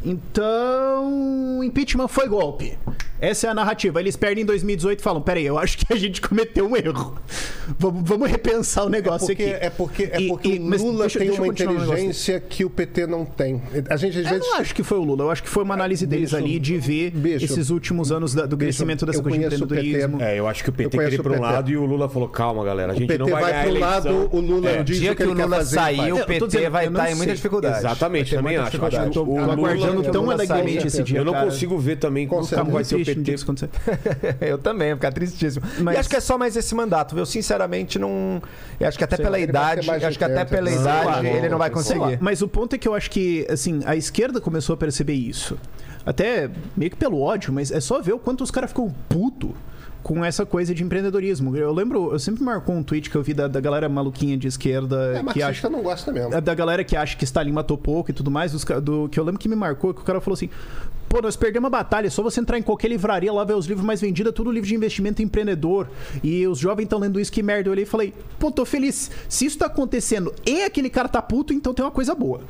Então, 0.04 1.62
impeachment 1.64 2.08
foi 2.08 2.28
golpe. 2.28 2.78
Essa 3.20 3.48
é 3.48 3.50
a 3.50 3.54
narrativa. 3.54 3.98
Eles 3.98 4.14
perdem 4.14 4.44
em 4.44 4.46
2018 4.46 5.00
e 5.00 5.02
falam: 5.02 5.20
peraí, 5.20 5.44
eu 5.44 5.58
acho 5.58 5.76
que 5.78 5.92
a 5.92 5.96
gente 5.96 6.20
cometeu 6.20 6.68
um 6.70 6.76
erro. 6.76 7.16
Vamos, 7.76 8.08
vamos 8.08 8.30
repensar 8.30 8.84
o 8.84 8.88
negócio 8.88 9.26
porque, 9.26 9.42
aqui. 9.42 9.66
é 9.66 9.70
porque, 9.70 10.02
é 10.12 10.20
E- 10.22 10.28
porque 10.28 10.48
e- 10.50 10.58
o 10.60 10.62
Lula 10.76 11.00
deixa- 11.00 11.18
tem 11.18 11.28
deixa 11.28 11.42
eu 11.42 11.44
uma 11.46 11.52
inteligência 11.52 12.38
que 12.40 12.64
o 12.64 12.70
PT 12.70 13.08
não 13.08 13.24
tem. 13.24 13.60
A 13.90 13.96
gente 13.96 14.18
às 14.20 14.24
Eu 14.24 14.30
vezes. 14.34 14.46
não 14.48 14.56
acho 14.60 14.72
que 14.72 14.84
foi 14.84 14.98
o 14.98 15.02
Lula, 15.02 15.24
eu 15.24 15.30
acho 15.32 15.42
que 15.42 15.48
foi 15.48 15.64
uma 15.64 15.74
análise 15.74 16.06
deles 16.06 16.30
Bicho, 16.30 16.36
ali 16.44 16.60
de 16.60 16.78
ver 16.78 17.10
bicho, 17.10 17.44
esses 17.44 17.70
últimos 17.70 18.12
anos 18.12 18.32
da- 18.34 18.46
do 18.46 18.56
crescimento 18.56 19.04
dessa 19.04 19.18
eu 19.18 19.22
coisa 19.24 19.36
de 19.36 19.44
empreendedorismo. 19.46 20.22
É, 20.22 20.38
eu 20.38 20.46
acho 20.46 20.62
que 20.62 20.70
o 20.70 20.72
Eu 20.72 20.74
PT 20.76 20.96
queria 20.98 21.14
ir 21.16 21.22
para 21.22 21.32
um 21.32 21.40
lado 21.40 21.70
e 21.72 21.76
o 21.76 21.84
Lula 21.84 22.08
falou: 22.08 22.28
calma, 22.28 22.64
galera, 22.64 22.92
a 22.92 22.94
O 22.94 22.98
gente 22.98 23.08
PT 23.08 23.18
não 23.18 23.28
vai, 23.30 23.42
vai 23.42 23.52
ganhar 23.52 23.64
a 23.64 23.68
um 23.68 23.78
lado, 23.80 24.08
eleição. 24.08 24.28
o 24.32 24.40
Lula 24.40 24.70
É. 24.70 24.82
diz 24.84 25.00
dia 25.00 25.12
o 25.12 25.16
que, 25.16 25.22
que 25.24 25.28
o 25.28 25.32
Lula 25.34 25.64
sair. 25.64 26.08
Eu 26.08 26.16
o 26.18 26.24
PT 26.24 26.46
dizendo, 26.46 26.70
vai 26.70 26.86
eu 26.86 26.90
estar 26.90 27.10
em 27.10 27.14
muita 27.16 27.34
dificuldade. 27.34 27.78
Exatamente, 27.78 28.34
também 28.36 28.56
acho. 28.56 28.76
o 28.76 29.24
Lula- 29.24 29.56
tão 30.02 30.36
saiu. 30.46 30.86
esse 30.86 31.02
dia. 31.02 31.18
Eu 31.18 31.24
não 31.24 31.32
cara. 31.32 31.46
consigo 31.46 31.78
ver 31.78 31.96
também 31.96 32.26
Com 32.26 32.40
como 32.44 32.70
vai 32.70 32.84
ser 32.84 32.96
o 32.96 33.04
PT. 33.04 33.34
Eu 34.40 34.58
também, 34.58 34.88
ia 34.88 34.96
ficar 34.96 35.12
tristíssimo. 35.12 35.66
Mas- 35.80 35.96
E 35.96 35.98
acho 35.98 36.08
que 36.08 36.16
é 36.16 36.20
só 36.20 36.38
mais 36.38 36.56
esse 36.56 36.74
mandato. 36.74 37.16
Eu 37.18 37.26
sinceramente 37.26 37.98
não. 37.98 38.42
Eu 38.78 38.88
acho 38.88 38.98
que 38.98 39.04
até 39.04 39.16
Sei 39.16 39.24
pela 39.24 39.38
idade, 39.38 39.90
acho 39.90 40.18
que 40.18 40.24
até 40.24 40.34
80, 40.40 40.46
pela 40.46 40.70
idade 40.70 41.26
ele 41.26 41.48
não 41.48 41.58
vai 41.58 41.70
conseguir. 41.70 42.18
Mas 42.20 42.42
o 42.42 42.48
ponto 42.48 42.74
é 42.74 42.78
que 42.78 42.86
eu 42.88 42.94
acho 42.94 43.10
que, 43.10 43.46
assim, 43.50 43.80
a 43.84 43.96
esquerda 43.96 44.40
começou 44.40 44.74
a 44.74 44.76
perceber 44.76 45.14
isso. 45.14 45.58
Até 46.04 46.48
meio 46.76 46.90
que 46.90 46.96
pelo 46.96 47.20
ódio, 47.20 47.52
mas 47.52 47.70
é 47.70 47.80
só 47.80 48.00
ver 48.00 48.12
o 48.14 48.18
quanto 48.18 48.42
os 48.42 48.50
caras 48.50 48.70
ficam 48.70 48.94
puto 49.08 49.54
com 50.02 50.24
essa 50.24 50.46
coisa 50.46 50.74
de 50.74 50.82
empreendedorismo. 50.82 51.56
Eu 51.56 51.72
lembro, 51.72 52.12
eu 52.12 52.18
sempre 52.18 52.42
marcou 52.42 52.74
um 52.74 52.82
tweet 52.82 53.10
que 53.10 53.16
eu 53.16 53.22
vi 53.22 53.34
da, 53.34 53.48
da 53.48 53.60
galera 53.60 53.88
maluquinha 53.88 54.36
de 54.36 54.46
esquerda 54.48 55.22
É, 55.28 55.32
que 55.32 55.42
acha. 55.42 55.68
não 55.68 55.82
gosta 55.82 56.12
mesmo. 56.12 56.34
É 56.34 56.40
Da 56.40 56.54
galera 56.54 56.82
que 56.84 56.96
acha 56.96 57.16
que 57.16 57.24
Stalin 57.24 57.52
matou 57.52 57.76
pouco 57.76 58.10
e 58.10 58.14
tudo 58.14 58.30
mais, 58.30 58.52
dos 58.52 58.64
do, 58.82 59.08
que 59.08 59.18
eu 59.18 59.24
lembro 59.24 59.38
que 59.40 59.48
me 59.48 59.56
marcou, 59.56 59.92
que 59.92 60.00
o 60.00 60.04
cara 60.04 60.20
falou 60.20 60.34
assim: 60.34 60.48
pô, 61.08 61.20
nós 61.20 61.36
perdemos 61.36 61.66
a 61.66 61.70
batalha, 61.70 62.06
é 62.06 62.10
só 62.10 62.22
você 62.22 62.40
entrar 62.40 62.58
em 62.58 62.62
qualquer 62.62 62.88
livraria 62.88 63.32
lá, 63.32 63.44
ver 63.44 63.54
os 63.54 63.66
livros 63.66 63.84
mais 63.86 64.00
vendidos, 64.00 64.30
é 64.30 64.34
tudo 64.34 64.50
livro 64.52 64.68
de 64.68 64.74
investimento 64.74 65.20
empreendedor. 65.22 65.88
E 66.22 66.46
os 66.46 66.58
jovens 66.58 66.84
estão 66.84 66.98
lendo 66.98 67.18
isso, 67.20 67.32
que 67.32 67.42
merda. 67.42 67.68
Eu 67.68 67.72
olhei 67.72 67.84
e 67.84 67.86
falei: 67.86 68.14
pô, 68.38 68.50
tô 68.50 68.64
feliz. 68.64 69.10
Se 69.28 69.46
isso 69.46 69.58
tá 69.58 69.66
acontecendo 69.66 70.32
e 70.46 70.62
aquele 70.62 70.88
cara 70.88 71.08
tá 71.08 71.20
puto, 71.20 71.52
então 71.52 71.74
tem 71.74 71.84
uma 71.84 71.90
coisa 71.90 72.14
boa. 72.14 72.40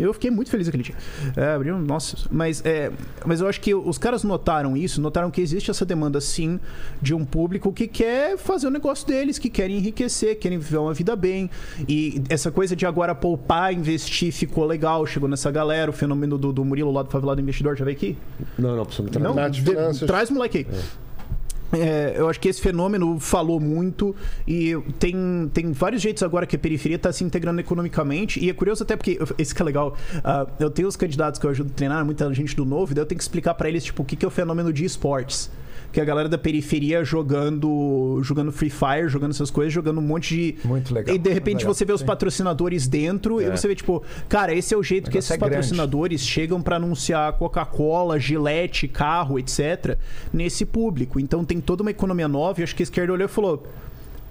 Eu 0.00 0.12
fiquei 0.14 0.30
muito 0.30 0.50
feliz 0.50 0.66
aquele 0.68 0.82
dia. 0.82 0.94
É, 1.36 1.52
abriu, 1.54 1.78
nossa, 1.78 2.16
mas, 2.30 2.62
é, 2.64 2.90
mas 3.24 3.40
eu 3.40 3.46
acho 3.48 3.60
que 3.60 3.74
os 3.74 3.98
caras 3.98 4.24
notaram 4.24 4.76
isso, 4.76 5.00
notaram 5.00 5.30
que 5.30 5.40
existe 5.40 5.70
essa 5.70 5.84
demanda 5.84 6.20
sim 6.20 6.58
de 7.00 7.14
um 7.14 7.24
público 7.24 7.72
que 7.72 7.86
quer 7.86 8.36
fazer 8.38 8.66
o 8.66 8.70
negócio 8.70 9.06
deles, 9.06 9.38
que 9.38 9.50
querem 9.50 9.76
enriquecer, 9.78 10.38
querem 10.38 10.58
viver 10.58 10.78
uma 10.78 10.94
vida 10.94 11.14
bem. 11.14 11.50
E 11.88 12.22
essa 12.28 12.50
coisa 12.50 12.74
de 12.74 12.86
agora 12.86 13.14
poupar, 13.14 13.72
investir 13.72 14.32
ficou 14.32 14.64
legal, 14.64 15.06
chegou 15.06 15.28
nessa 15.28 15.50
galera. 15.50 15.90
O 15.90 15.92
fenômeno 15.94 16.38
do, 16.38 16.52
do 16.52 16.64
Murilo 16.64 16.90
lá 16.90 17.02
do 17.02 17.10
Favelado 17.10 17.40
Investidor, 17.40 17.76
já 17.76 17.84
veio 17.84 17.96
aqui? 17.96 18.16
Não, 18.58 18.76
não, 18.76 18.84
precisa 18.86 19.08
Não, 19.18 19.50
de- 19.50 19.62
Finanças. 19.62 20.06
traz 20.06 20.30
o 20.30 20.34
moleque 20.34 20.58
aí. 20.58 20.66
É, 20.70 20.80
eu 22.16 22.28
acho 22.28 22.40
que 22.40 22.48
esse 22.48 22.60
fenômeno 22.60 23.18
falou 23.20 23.60
muito 23.60 24.14
e 24.46 24.76
tem, 24.98 25.50
tem 25.52 25.72
vários 25.72 26.02
jeitos 26.02 26.22
agora 26.22 26.46
que 26.46 26.56
a 26.56 26.58
periferia 26.58 26.96
está 26.96 27.12
se 27.12 27.22
integrando 27.22 27.60
economicamente 27.60 28.44
e 28.44 28.50
é 28.50 28.52
curioso 28.52 28.82
até 28.82 28.96
porque, 28.96 29.18
esse 29.38 29.54
que 29.54 29.62
é 29.62 29.64
legal, 29.64 29.96
ah, 30.24 30.46
eu 30.58 30.70
tenho 30.70 30.88
os 30.88 30.96
candidatos 30.96 31.38
que 31.38 31.46
eu 31.46 31.50
ajudo 31.50 31.70
a 31.70 31.74
treinar, 31.74 32.04
muita 32.04 32.32
gente 32.34 32.56
do 32.56 32.64
novo, 32.64 32.94
daí 32.94 33.02
eu 33.02 33.06
tenho 33.06 33.18
que 33.18 33.24
explicar 33.24 33.54
para 33.54 33.68
eles 33.68 33.84
tipo, 33.84 34.02
o 34.02 34.04
que, 34.04 34.16
que 34.16 34.24
é 34.24 34.28
o 34.28 34.30
fenômeno 34.30 34.72
de 34.72 34.84
esportes. 34.84 35.50
Que 35.92 35.98
é 35.98 36.02
a 36.02 36.06
galera 36.06 36.28
da 36.28 36.38
periferia 36.38 37.02
jogando 37.04 38.20
jogando 38.22 38.52
Free 38.52 38.70
Fire, 38.70 39.08
jogando 39.08 39.32
essas 39.32 39.50
coisas, 39.50 39.72
jogando 39.72 39.98
um 39.98 40.02
monte 40.02 40.34
de. 40.34 40.56
Muito 40.68 40.94
legal, 40.94 41.14
E 41.14 41.18
de 41.18 41.32
repente 41.32 41.58
legal, 41.58 41.74
você 41.74 41.84
vê 41.84 41.92
os 41.92 42.02
patrocinadores 42.02 42.86
dentro 42.86 43.40
e 43.40 43.44
É. 43.44 43.50
você 43.56 43.66
vê, 43.66 43.74
tipo, 43.74 44.02
cara, 44.28 44.54
esse 44.54 44.72
é 44.72 44.76
o 44.76 44.82
jeito 44.82 45.04
que 45.10 45.16
negócio 45.16 45.18
esses 45.18 45.30
é 45.32 45.36
grande. 45.36 45.54
patrocinadores 45.56 46.20
chegam 46.26 46.62
para 46.62 46.76
anunciar 46.76 47.32
Coca-Cola, 47.34 48.18
Gillette, 48.18 48.86
carro, 48.86 49.38
etc., 49.38 49.98
nesse 50.32 50.64
público. 50.64 51.18
Então 51.18 51.44
tem 51.44 51.60
toda 51.60 51.82
uma 51.82 51.90
economia 51.90 52.28
nova 52.28 52.60
e 52.60 52.64
acho 52.64 52.74
que 52.76 52.82
a 52.82 52.84
esquerda 52.84 53.12
olhou 53.12 53.26
e 53.26 53.28
falou. 53.28 53.66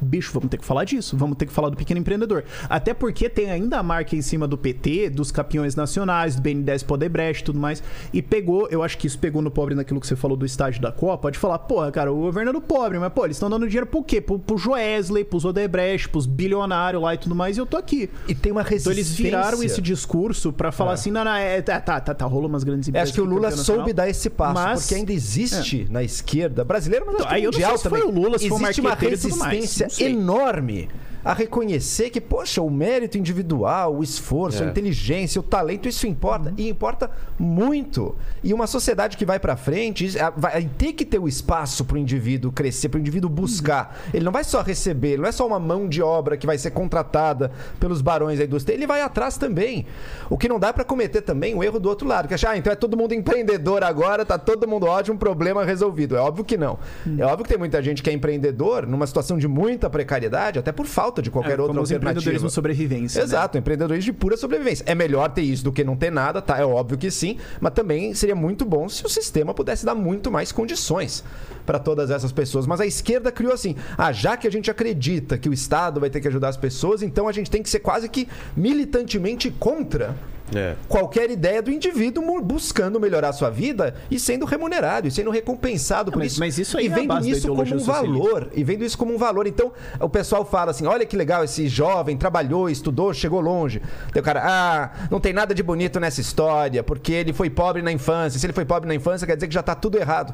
Bicho, 0.01 0.31
vamos 0.34 0.49
ter 0.49 0.57
que 0.57 0.65
falar 0.65 0.84
disso, 0.85 1.17
vamos 1.17 1.38
ter 1.38 1.45
que 1.45 1.51
falar 1.51 1.69
do 1.69 1.77
pequeno 1.77 1.99
empreendedor. 1.99 2.43
Até 2.69 2.93
porque 2.93 3.30
tem 3.30 3.51
ainda 3.51 3.77
a 3.80 3.84
marca 3.84 4.15
em 4.15 4.21
cima 4.21 4.47
do 4.47 4.57
PT, 4.57 5.09
dos 5.09 5.31
campeões 5.31 5.76
nacionais, 5.76 6.35
do 6.35 6.41
BN10 6.41 6.85
Podebrecht 6.85 7.41
e 7.41 7.45
tudo 7.45 7.59
mais. 7.59 7.84
E 8.13 8.21
pegou, 8.21 8.67
eu 8.69 8.81
acho 8.84 8.97
que 8.97 9.07
isso 9.07 9.19
pegou 9.19 9.41
no 9.41 9.51
pobre 9.51 9.76
naquilo 9.76 9.99
que 9.99 10.07
você 10.07 10.15
falou 10.15 10.38
do 10.38 10.45
estágio 10.45 10.81
da 10.81 10.91
Copa. 10.91 11.17
Pode 11.23 11.38
falar, 11.38 11.59
porra, 11.59 11.91
cara, 11.91 12.11
o 12.11 12.15
governo 12.21 12.49
é 12.51 12.53
do 12.53 12.61
pobre, 12.61 12.97
mas 12.99 13.11
pô, 13.11 13.26
eles 13.26 13.35
estão 13.38 13.49
dando 13.49 13.67
dinheiro 13.67 13.85
pro 13.88 14.01
quê? 14.03 14.21
Pro, 14.21 14.39
pro 14.39 14.57
Joesley, 14.57 15.23
pros 15.23 15.43
Odebrecht, 15.45 16.09
pros 16.09 16.26
bilionários 16.26 17.01
lá 17.01 17.13
e 17.13 17.17
tudo 17.17 17.35
mais, 17.35 17.57
e 17.57 17.59
eu 17.59 17.65
tô 17.65 17.77
aqui. 17.77 18.09
E 18.27 18.34
tem 18.35 18.51
uma 18.51 18.61
Então 18.61 18.69
resistência. 18.71 18.99
eles 18.99 19.11
viraram 19.15 19.61
esse 19.63 19.81
discurso 19.81 20.53
pra 20.53 20.71
falar 20.71 20.93
assim, 20.93 21.11
não, 21.11 21.23
não, 21.26 21.34
é, 21.35 21.61
tá, 21.61 21.80
tá, 21.81 21.99
tá, 21.99 22.13
tá, 22.13 22.26
rolou 22.26 22.47
umas 22.47 22.63
grandes 22.63 22.88
empresas. 22.88 23.09
acho 23.09 23.13
que 23.15 23.21
o 23.21 23.26
Lula 23.26 23.51
soube 23.51 23.80
nacional. 23.80 23.93
dar 23.93 24.09
esse 24.09 24.30
passo, 24.30 24.53
Mas- 24.53 24.81
porque 24.81 24.95
ainda 24.95 25.11
existe 25.13 25.88
na 25.89 26.03
esquerda 26.03 26.63
brasileira, 26.63 27.05
mas 27.05 27.15
acho 27.15 27.27
que 27.27 27.34
Aí 27.34 27.43
eu 27.43 27.51
não 27.51 27.59
sei 27.59 27.77
se 27.77 27.84
também. 27.84 28.01
foi 28.01 28.09
o 28.09 28.13
Lula, 28.13 28.38
se 28.39 28.47
foi 28.49 28.57
o 28.57 28.61
existe 28.63 28.81
uma 28.81 28.89
marqueteiro 28.89 29.21
tudo 29.21 29.38
mais, 29.38 29.53
resistência. 29.53 29.88
Enorme 29.97 30.87
a 31.23 31.33
reconhecer 31.33 32.09
que, 32.09 32.21
poxa, 32.21 32.61
o 32.61 32.69
mérito 32.69 33.17
individual, 33.17 33.95
o 33.95 34.03
esforço, 34.03 34.63
a 34.63 34.65
É. 34.65 34.69
inteligência, 34.69 35.39
o 35.39 35.43
talento, 35.43 35.87
isso 35.87 36.07
importa 36.07 36.53
e 36.57 36.69
importa 36.69 37.09
muito. 37.37 38.15
E 38.43 38.53
uma 38.53 38.67
sociedade 38.67 39.17
que 39.17 39.25
vai 39.25 39.39
pra 39.39 39.55
frente 39.55 40.07
vai 40.37 40.69
ter 40.77 40.93
que 40.93 41.03
ter 41.05 41.19
o 41.19 41.27
espaço 41.27 41.83
pro 41.83 41.97
indivíduo 41.97 42.51
crescer, 42.51 42.89
pro 42.89 42.99
indivíduo 42.99 43.29
buscar. 43.29 43.97
Ele 44.13 44.23
não 44.23 44.31
vai 44.31 44.43
só 44.43 44.61
receber, 44.61 45.17
não 45.17 45.25
é 45.25 45.31
só 45.31 45.45
uma 45.45 45.59
mão 45.59 45.87
de 45.89 46.01
obra 46.01 46.37
que 46.37 46.45
vai 46.47 46.57
ser 46.57 46.71
contratada 46.71 47.51
pelos 47.79 48.01
barões 48.01 48.39
da 48.39 48.45
indústria, 48.45 48.73
ele 48.73 48.87
vai 48.87 49.01
atrás 49.01 49.37
também. 49.37 49.85
O 50.29 50.37
que 50.37 50.47
não 50.47 50.59
dá 50.59 50.71
pra 50.71 50.83
cometer 50.83 51.21
também 51.21 51.53
o 51.55 51.63
erro 51.63 51.79
do 51.79 51.89
outro 51.89 52.07
lado, 52.07 52.27
que 52.27 52.33
achar, 52.33 52.51
ah, 52.51 52.57
então 52.57 52.71
é 52.71 52.75
todo 52.75 52.95
mundo 52.95 53.13
empreendedor 53.13 53.83
agora, 53.83 54.25
tá 54.25 54.37
todo 54.37 54.67
mundo 54.67 54.85
ótimo, 54.85 55.17
problema 55.17 55.65
resolvido. 55.65 56.15
É 56.15 56.19
óbvio 56.19 56.45
que 56.45 56.57
não. 56.57 56.77
É 57.17 57.25
óbvio 57.25 57.43
que 57.43 57.49
tem 57.49 57.57
muita 57.57 57.81
gente 57.81 58.01
que 58.03 58.09
é 58.09 58.13
empreendedor 58.13 58.85
numa 58.87 59.05
situação 59.07 59.37
de 59.37 59.47
muita 59.47 59.89
precariedade, 59.89 60.59
até 60.59 60.71
por 60.71 60.85
falta 60.85 61.09
de 61.22 61.31
qualquer 61.31 61.57
É, 61.57 61.61
outra 61.61 61.77
alternativa. 61.80 61.98
empreendedorismo 61.98 62.49
sobrevivência. 62.49 63.19
né? 63.19 63.26
Exato, 63.26 63.57
empreendedorismo 63.57 64.11
de 64.11 64.18
pura 64.18 64.38
sobrevivência. 64.38 64.84
É 64.88 64.94
melhor 64.94 65.30
ter 65.30 65.41
isso 65.41 65.64
do 65.64 65.72
que 65.72 65.84
não 65.84 65.95
ter 65.95 66.11
nada, 66.11 66.41
tá? 66.41 66.57
É 66.57 66.65
óbvio 66.65 66.98
que 66.98 67.10
sim, 67.10 67.38
mas 67.60 67.73
também 67.73 68.14
seria 68.14 68.36
muito 68.36 68.64
bom 68.65 68.88
se 68.88 69.06
o 69.06 69.10
sistema 69.10 69.53
pudesse 69.53 69.86
dar 69.86 69.95
muito 69.95 70.30
mais 70.31 70.52
condições 70.52 71.23
para 71.65 71.80
todas 71.80 72.11
essas 72.11 72.31
pessoas. 72.31 72.65
Mas 72.68 72.80
a 72.80 72.86
esquerda 72.86 73.31
criou 73.31 73.53
assim: 73.53 73.76
ah, 73.98 74.11
já 74.11 74.38
que 74.38 74.48
a 74.48 74.52
gente 74.52 74.69
acredita 74.69 75.38
que 75.38 75.49
o 75.49 75.53
Estado 75.53 75.99
vai 75.99 76.10
ter 76.10 76.22
que 76.22 76.27
ajudar 76.27 76.49
as 76.49 76.57
pessoas, 76.57 77.02
então 77.02 77.27
a 77.27 77.31
gente 77.31 77.49
tem 77.49 77.64
que 77.64 77.69
ser 77.69 77.80
quase 77.80 78.07
que 78.07 78.27
militantemente 78.56 79.49
contra 79.52 80.15
É. 80.55 80.76
qualquer 80.88 81.30
ideia 81.30 81.61
do 81.61 81.71
indivíduo 81.71 82.41
buscando 82.41 82.99
melhorar 82.99 83.30
a 83.30 83.34
sua 83.34 83.49
vida 83.49 83.93
e 84.09 84.19
sendo 84.19 84.45
remunerado 84.45 85.07
e 85.07 85.11
sendo 85.11 85.30
recompensado 85.30 86.11
por 86.11 86.19
mas- 86.19 86.31
isso. 86.31 86.39
mas 86.39 86.57
isso 86.57 86.77
aí 86.77 86.85
e 86.85 86.88
é 86.89 86.91
a 86.91 86.95
vendo 86.95 87.07
da 87.07 87.21
isso 87.21 87.47
como 87.47 87.61
um 87.61 87.65
socialista. 87.65 87.91
valor 87.91 88.49
e 88.55 88.63
vendo 88.63 88.84
isso 88.84 88.97
como 88.97 89.13
um 89.13 89.17
valor. 89.17 89.47
Então, 89.47 89.71
o 89.99 90.09
pessoal 90.09 90.43
fala 90.45 90.71
assim: 90.71 90.85
olha 90.85 91.05
que 91.05 91.15
legal, 91.15 91.43
esse 91.43 91.67
jovem 91.67 92.17
trabalhou, 92.17 92.69
estudou, 92.69 93.13
chegou 93.13 93.39
longe. 93.41 93.81
O 94.15 94.21
cara, 94.21 94.41
ah, 94.45 95.07
não 95.09 95.19
tem 95.19 95.34
nada 95.34 95.53
de 95.53 95.61
bonito 95.63 95.99
nessa 95.99 96.21
história, 96.21 96.84
porque 96.84 97.11
ele 97.13 97.34
foi 97.34 97.49
pobre 97.49 97.81
na 97.81 97.91
infância. 97.91 98.39
Se 98.39 98.45
ele 98.45 98.53
foi 98.53 98.65
pobre 98.65 98.88
na 98.88 98.95
infância, 98.95 99.26
quer 99.27 99.35
dizer 99.35 99.47
que 99.47 99.53
já 99.53 99.63
tá 99.63 99.76
tudo 99.76 99.97
errado. 99.97 100.34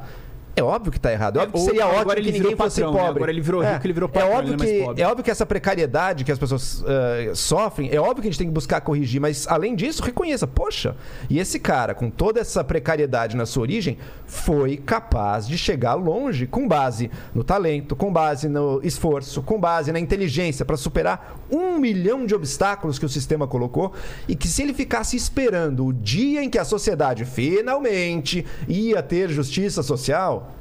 É 0.56 0.64
óbvio 0.64 0.91
que 0.91 0.99
tá 0.99 1.11
errado. 1.11 1.38
É 1.38 1.44
óbvio 1.44 1.53
que 1.53 1.60
ou 1.60 1.65
seria 1.65 1.88
ótimo 1.88 2.15
que 2.15 2.32
ninguém 2.32 2.56
fosse 2.56 2.82
patrão, 2.82 2.94
né? 2.94 2.99
pobre. 2.99 3.18
Agora 3.18 3.32
ele 3.32 3.41
virou 3.41 3.61
rico, 3.61 3.86
ele 3.86 3.94
virou 3.94 4.07
patrão, 4.07 4.32
é 4.32 4.36
óbvio 4.38 4.48
não 4.48 4.53
é 4.53 4.57
mais 4.57 4.72
que 4.72 4.84
pobre. 4.86 5.02
É 5.02 5.07
óbvio 5.07 5.23
que 5.23 5.32
essa 5.32 5.45
precariedade 5.45 6.23
que 6.23 6.32
as 6.32 6.40
pessoas 6.40 6.84
eh, 6.88 7.32
sofrem, 7.34 7.90
é 7.94 7.99
óbvio 7.99 8.22
que 8.22 8.27
a 8.27 8.32
gente 8.32 8.38
tem 8.38 8.48
que 8.48 8.53
buscar 8.53 8.80
corrigir, 8.80 9.19
mas 9.19 9.45
além 9.48 9.76
disso, 9.76 10.02
reconheça, 10.02 10.48
poxa, 10.48 10.95
e 11.30 11.40
esse 11.40 11.60
cara, 11.60 11.94
com 11.94 12.10
toda 12.10 12.40
essa 12.40 12.64
precariedade 12.64 13.36
na 13.36 13.45
sua 13.45 13.64
origem, 13.64 13.98
foi 14.26 14.77
capaz 14.77 15.48
de 15.48 15.57
chegar 15.57 15.95
longe 15.95 16.48
com 16.48 16.68
base 16.68 17.11
no 17.34 17.44
talento, 17.44 17.95
com 17.95 18.11
base 18.11 18.48
no 18.48 18.80
esforço, 18.82 19.41
com 19.41 19.60
base 19.60 19.91
na 19.91 19.99
inteligência 19.99 20.64
para 20.64 20.77
superar 20.77 21.38
um 21.52 21.78
milhão 21.78 22.26
de 22.26 22.34
obstáculos 22.34 22.98
que 22.98 23.06
o 23.06 23.10
sistema 23.10 23.48
colocou 23.48 23.94
e 24.28 24.36
que 24.36 24.48
se 24.48 24.62
ele 24.64 24.74
ficasse 24.74 25.16
esperando 25.16 25.86
o 25.86 25.94
dia 25.94 26.44
em 26.44 26.50
que 26.50 26.58
a 26.58 26.66
sociedade 26.66 27.24
finalmente 27.26 28.46
ia 28.68 29.02
ter 29.04 29.30
justiça 29.30 29.84
social. 29.84 30.52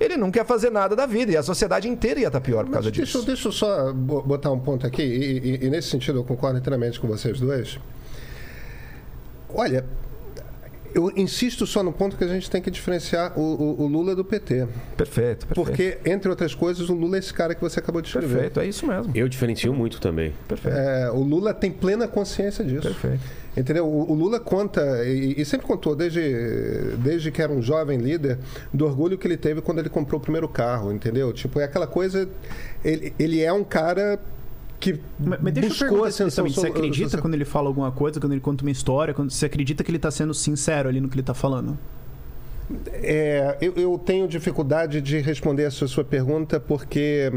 Ele 0.00 0.16
não 0.16 0.32
quer 0.32 0.44
fazer 0.44 0.70
nada 0.70 0.96
da 0.96 1.06
vida 1.06 1.30
e 1.30 1.36
a 1.36 1.42
sociedade 1.44 1.88
inteira 1.88 2.18
ia 2.18 2.26
estar 2.26 2.40
pior 2.40 2.64
por 2.64 2.70
Mas 2.70 2.74
causa 2.74 2.90
deixa, 2.90 3.04
disso. 3.18 3.24
deixa 3.26 3.48
eu 3.48 3.52
só 3.52 3.92
bo- 3.92 4.22
botar 4.22 4.50
um 4.50 4.58
ponto 4.58 4.84
aqui, 4.84 5.02
e, 5.02 5.38
e- 5.38 5.66
e 5.66 5.70
nesse 5.70 5.90
sentido 5.90 6.18
eu 6.18 6.24
concordo 6.24 6.58
inteiramente 6.58 6.98
com 6.98 7.06
vocês 7.06 7.38
dois. 7.38 7.78
Olha, 9.54 9.84
eu 10.94 11.12
insisto 11.16 11.66
só 11.66 11.82
no 11.82 11.92
ponto 11.92 12.16
que 12.16 12.24
a 12.24 12.28
gente 12.28 12.50
tem 12.50 12.60
que 12.62 12.70
diferenciar 12.70 13.38
o, 13.38 13.42
o- 13.42 13.82
o 13.82 13.86
Lula 13.86 14.14
do 14.14 14.24
PT. 14.24 14.66
Perfeito, 14.96 15.46
perfeito. 15.46 15.54
Porque, 15.54 15.98
entre 16.04 16.28
outras 16.30 16.54
coisas, 16.54 16.88
o 16.88 16.94
Lula 16.94 17.16
é 17.16 17.18
esse 17.18 17.32
cara 17.32 17.54
que 17.54 17.60
você 17.60 17.78
acabou 17.80 18.00
de 18.02 18.08
escrever. 18.08 18.28
Perfeito, 18.34 18.60
é 18.60 18.66
isso 18.66 18.86
mesmo. 18.86 19.12
Eu 19.14 19.28
diferencio 19.28 19.72
muito 19.72 20.00
também. 20.00 20.32
Perfeito. 20.48 20.76
É, 20.76 21.10
o 21.10 21.20
Lula 21.22 21.52
tem 21.54 21.70
plena 21.70 22.06
consciência 22.08 22.64
disso. 22.64 22.82
Perfeito. 22.82 23.20
Entendeu? 23.56 23.86
O, 23.86 24.10
o 24.10 24.14
Lula 24.14 24.40
conta, 24.40 25.04
e, 25.04 25.34
e 25.40 25.44
sempre 25.44 25.66
contou, 25.66 25.94
desde, 25.94 26.20
desde 26.98 27.30
que 27.30 27.42
era 27.42 27.52
um 27.52 27.60
jovem 27.60 27.98
líder, 27.98 28.38
do 28.72 28.86
orgulho 28.86 29.18
que 29.18 29.26
ele 29.26 29.36
teve 29.36 29.60
quando 29.60 29.78
ele 29.78 29.88
comprou 29.90 30.18
o 30.18 30.22
primeiro 30.22 30.48
carro, 30.48 30.92
entendeu? 30.92 31.32
Tipo, 31.32 31.60
é 31.60 31.64
aquela 31.64 31.86
coisa. 31.86 32.28
Ele, 32.84 33.12
ele 33.18 33.42
é 33.42 33.52
um 33.52 33.62
cara 33.64 34.18
que 34.82 34.98
Mas, 35.18 35.38
mas 35.40 35.52
deixa 35.54 35.66
eu 35.68 35.70
buscou 35.70 36.02
perguntar 36.02 36.24
a 36.24 36.30
também, 36.30 36.52
você 36.52 36.66
acredita 36.66 37.18
quando 37.18 37.34
ele 37.34 37.44
fala 37.44 37.68
alguma 37.68 37.92
coisa, 37.92 38.18
quando 38.18 38.32
ele 38.32 38.40
conta 38.40 38.64
uma 38.64 38.70
história, 38.70 39.14
quando 39.14 39.30
você 39.30 39.46
acredita 39.46 39.84
que 39.84 39.90
ele 39.90 39.98
tá 39.98 40.10
sendo 40.10 40.34
sincero 40.34 40.88
ali 40.88 41.00
no 41.00 41.08
que 41.08 41.14
ele 41.14 41.22
tá 41.22 41.34
falando? 41.34 41.78
É, 42.92 43.56
eu, 43.60 43.74
eu 43.76 43.98
tenho 44.04 44.26
dificuldade 44.26 45.00
de 45.00 45.18
responder 45.20 45.64
essa 45.64 45.86
sua 45.86 46.02
pergunta 46.02 46.58
porque 46.58 47.30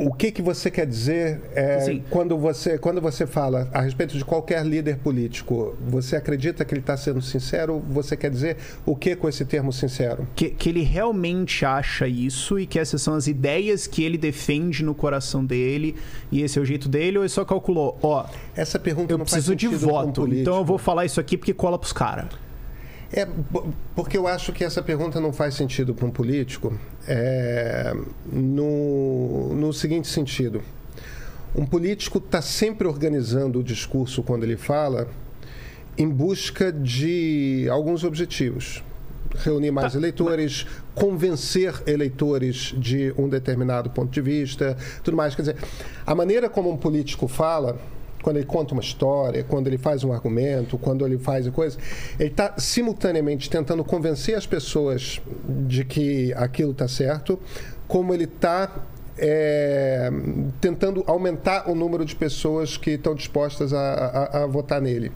o 0.00 0.12
que, 0.12 0.32
que 0.32 0.40
você 0.40 0.70
quer 0.70 0.86
dizer 0.86 1.40
é, 1.54 1.74
Assim. 1.76 2.02
quando, 2.08 2.36
você, 2.38 2.78
quando 2.78 3.00
você 3.00 3.26
fala 3.26 3.68
a 3.72 3.82
respeito 3.82 4.16
de 4.16 4.24
qualquer 4.24 4.64
líder 4.64 4.96
político? 4.98 5.76
Você 5.88 6.16
acredita 6.16 6.64
que 6.64 6.72
ele 6.72 6.80
está 6.80 6.96
sendo 6.96 7.20
sincero? 7.20 7.82
Você 7.90 8.16
quer 8.16 8.30
dizer 8.30 8.56
o 8.86 8.96
que 8.96 9.14
com 9.14 9.28
esse 9.28 9.44
termo 9.44 9.72
sincero? 9.72 10.26
Que, 10.34 10.50
que 10.50 10.68
ele 10.70 10.82
realmente 10.82 11.64
acha 11.64 12.08
isso 12.08 12.58
e 12.58 12.66
que 12.66 12.78
essas 12.78 13.02
são 13.02 13.14
as 13.14 13.26
ideias 13.26 13.86
que 13.86 14.02
ele 14.02 14.16
defende 14.16 14.82
no 14.82 14.94
coração 14.94 15.44
dele 15.44 15.94
e 16.32 16.42
esse 16.42 16.58
é 16.58 16.62
o 16.62 16.64
jeito 16.64 16.88
dele, 16.88 17.18
ou 17.18 17.24
ele 17.24 17.28
só 17.28 17.44
calculou, 17.44 17.98
ó, 18.02 18.24
Essa 18.56 18.78
pergunta 18.78 19.12
eu 19.12 19.18
não 19.18 19.24
preciso 19.24 19.54
de 19.54 19.68
voto, 19.68 20.26
então 20.32 20.56
eu 20.56 20.64
vou 20.64 20.78
falar 20.78 21.04
isso 21.04 21.20
aqui 21.20 21.36
porque 21.36 21.52
cola 21.52 21.78
pros 21.78 21.92
caras. 21.92 22.26
É, 23.12 23.26
porque 23.94 24.16
eu 24.16 24.28
acho 24.28 24.52
que 24.52 24.62
essa 24.62 24.80
pergunta 24.80 25.20
não 25.20 25.32
faz 25.32 25.54
sentido 25.54 25.94
para 25.94 26.06
um 26.06 26.10
político 26.10 26.78
é, 27.08 27.92
no, 28.24 29.52
no 29.54 29.72
seguinte 29.72 30.06
sentido. 30.06 30.62
Um 31.54 31.66
político 31.66 32.18
está 32.18 32.40
sempre 32.40 32.86
organizando 32.86 33.58
o 33.58 33.64
discurso 33.64 34.22
quando 34.22 34.44
ele 34.44 34.56
fala 34.56 35.08
em 35.98 36.08
busca 36.08 36.72
de 36.72 37.66
alguns 37.68 38.04
objetivos. 38.04 38.82
Reunir 39.34 39.70
mais 39.70 39.94
eleitores, 39.94 40.66
convencer 40.94 41.82
eleitores 41.86 42.74
de 42.76 43.12
um 43.16 43.28
determinado 43.28 43.90
ponto 43.90 44.10
de 44.10 44.20
vista, 44.20 44.76
tudo 45.02 45.16
mais. 45.16 45.34
Quer 45.34 45.42
dizer, 45.42 45.56
a 46.06 46.14
maneira 46.14 46.48
como 46.48 46.70
um 46.70 46.76
político 46.76 47.26
fala, 47.26 47.80
quando 48.22 48.36
ele 48.36 48.46
conta 48.46 48.74
uma 48.74 48.82
história, 48.82 49.42
quando 49.44 49.66
ele 49.66 49.78
faz 49.78 50.04
um 50.04 50.12
argumento, 50.12 50.78
quando 50.78 51.06
ele 51.06 51.18
faz 51.18 51.48
coisa, 51.48 51.78
ele 52.18 52.30
está 52.30 52.54
simultaneamente 52.58 53.48
tentando 53.48 53.84
convencer 53.84 54.36
as 54.36 54.46
pessoas 54.46 55.20
de 55.66 55.84
que 55.84 56.32
aquilo 56.34 56.72
está 56.72 56.86
certo, 56.86 57.38
como 57.88 58.14
ele 58.14 58.24
está 58.24 58.70
é, 59.20 60.10
tentando 60.60 61.04
aumentar 61.06 61.68
o 61.70 61.74
número 61.74 62.04
de 62.04 62.16
pessoas 62.16 62.76
que 62.76 62.92
estão 62.92 63.14
dispostas 63.14 63.72
a, 63.72 63.78
a- 64.32 64.42
a 64.42 64.46
votar 64.46 64.80
nele. 64.80 65.12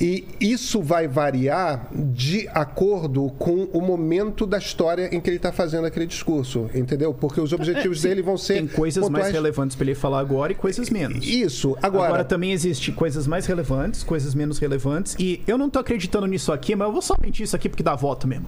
E 0.00 0.24
isso 0.40 0.82
vai 0.82 1.08
variar 1.08 1.88
de 1.92 2.46
acordo 2.48 3.30
com 3.38 3.64
o 3.72 3.80
momento 3.80 4.46
da 4.46 4.58
história 4.58 5.08
em 5.14 5.20
que 5.20 5.30
ele 5.30 5.36
está 5.38 5.50
fazendo 5.52 5.86
aquele 5.86 6.06
discurso, 6.06 6.68
entendeu? 6.74 7.14
Porque 7.14 7.40
os 7.40 7.52
objetivos 7.52 8.02
dele 8.02 8.22
vão 8.22 8.36
ser. 8.36 8.54
Tem 8.54 8.66
coisas 8.66 9.02
mais 9.04 9.12
pontuais. 9.12 9.32
relevantes 9.34 9.76
pra 9.76 9.84
ele 9.86 9.94
falar 9.94 10.20
agora 10.20 10.52
e 10.52 10.54
coisas 10.54 10.90
menos. 10.90 11.26
Isso. 11.26 11.76
Agora, 11.82 12.06
Agora, 12.08 12.24
também 12.24 12.52
existe 12.52 12.92
coisas 12.92 13.26
mais 13.26 13.46
relevantes, 13.46 14.02
coisas 14.02 14.34
menos 14.34 14.58
relevantes. 14.58 15.16
E 15.18 15.42
eu 15.46 15.56
não 15.56 15.70
tô 15.70 15.78
acreditando 15.78 16.26
nisso 16.26 16.52
aqui, 16.52 16.76
mas 16.76 16.86
eu 16.86 16.92
vou 16.92 17.02
só 17.02 17.14
mentir 17.22 17.44
isso 17.44 17.56
aqui 17.56 17.68
porque 17.68 17.82
dá 17.82 17.94
voto 17.94 18.26
mesmo. 18.28 18.46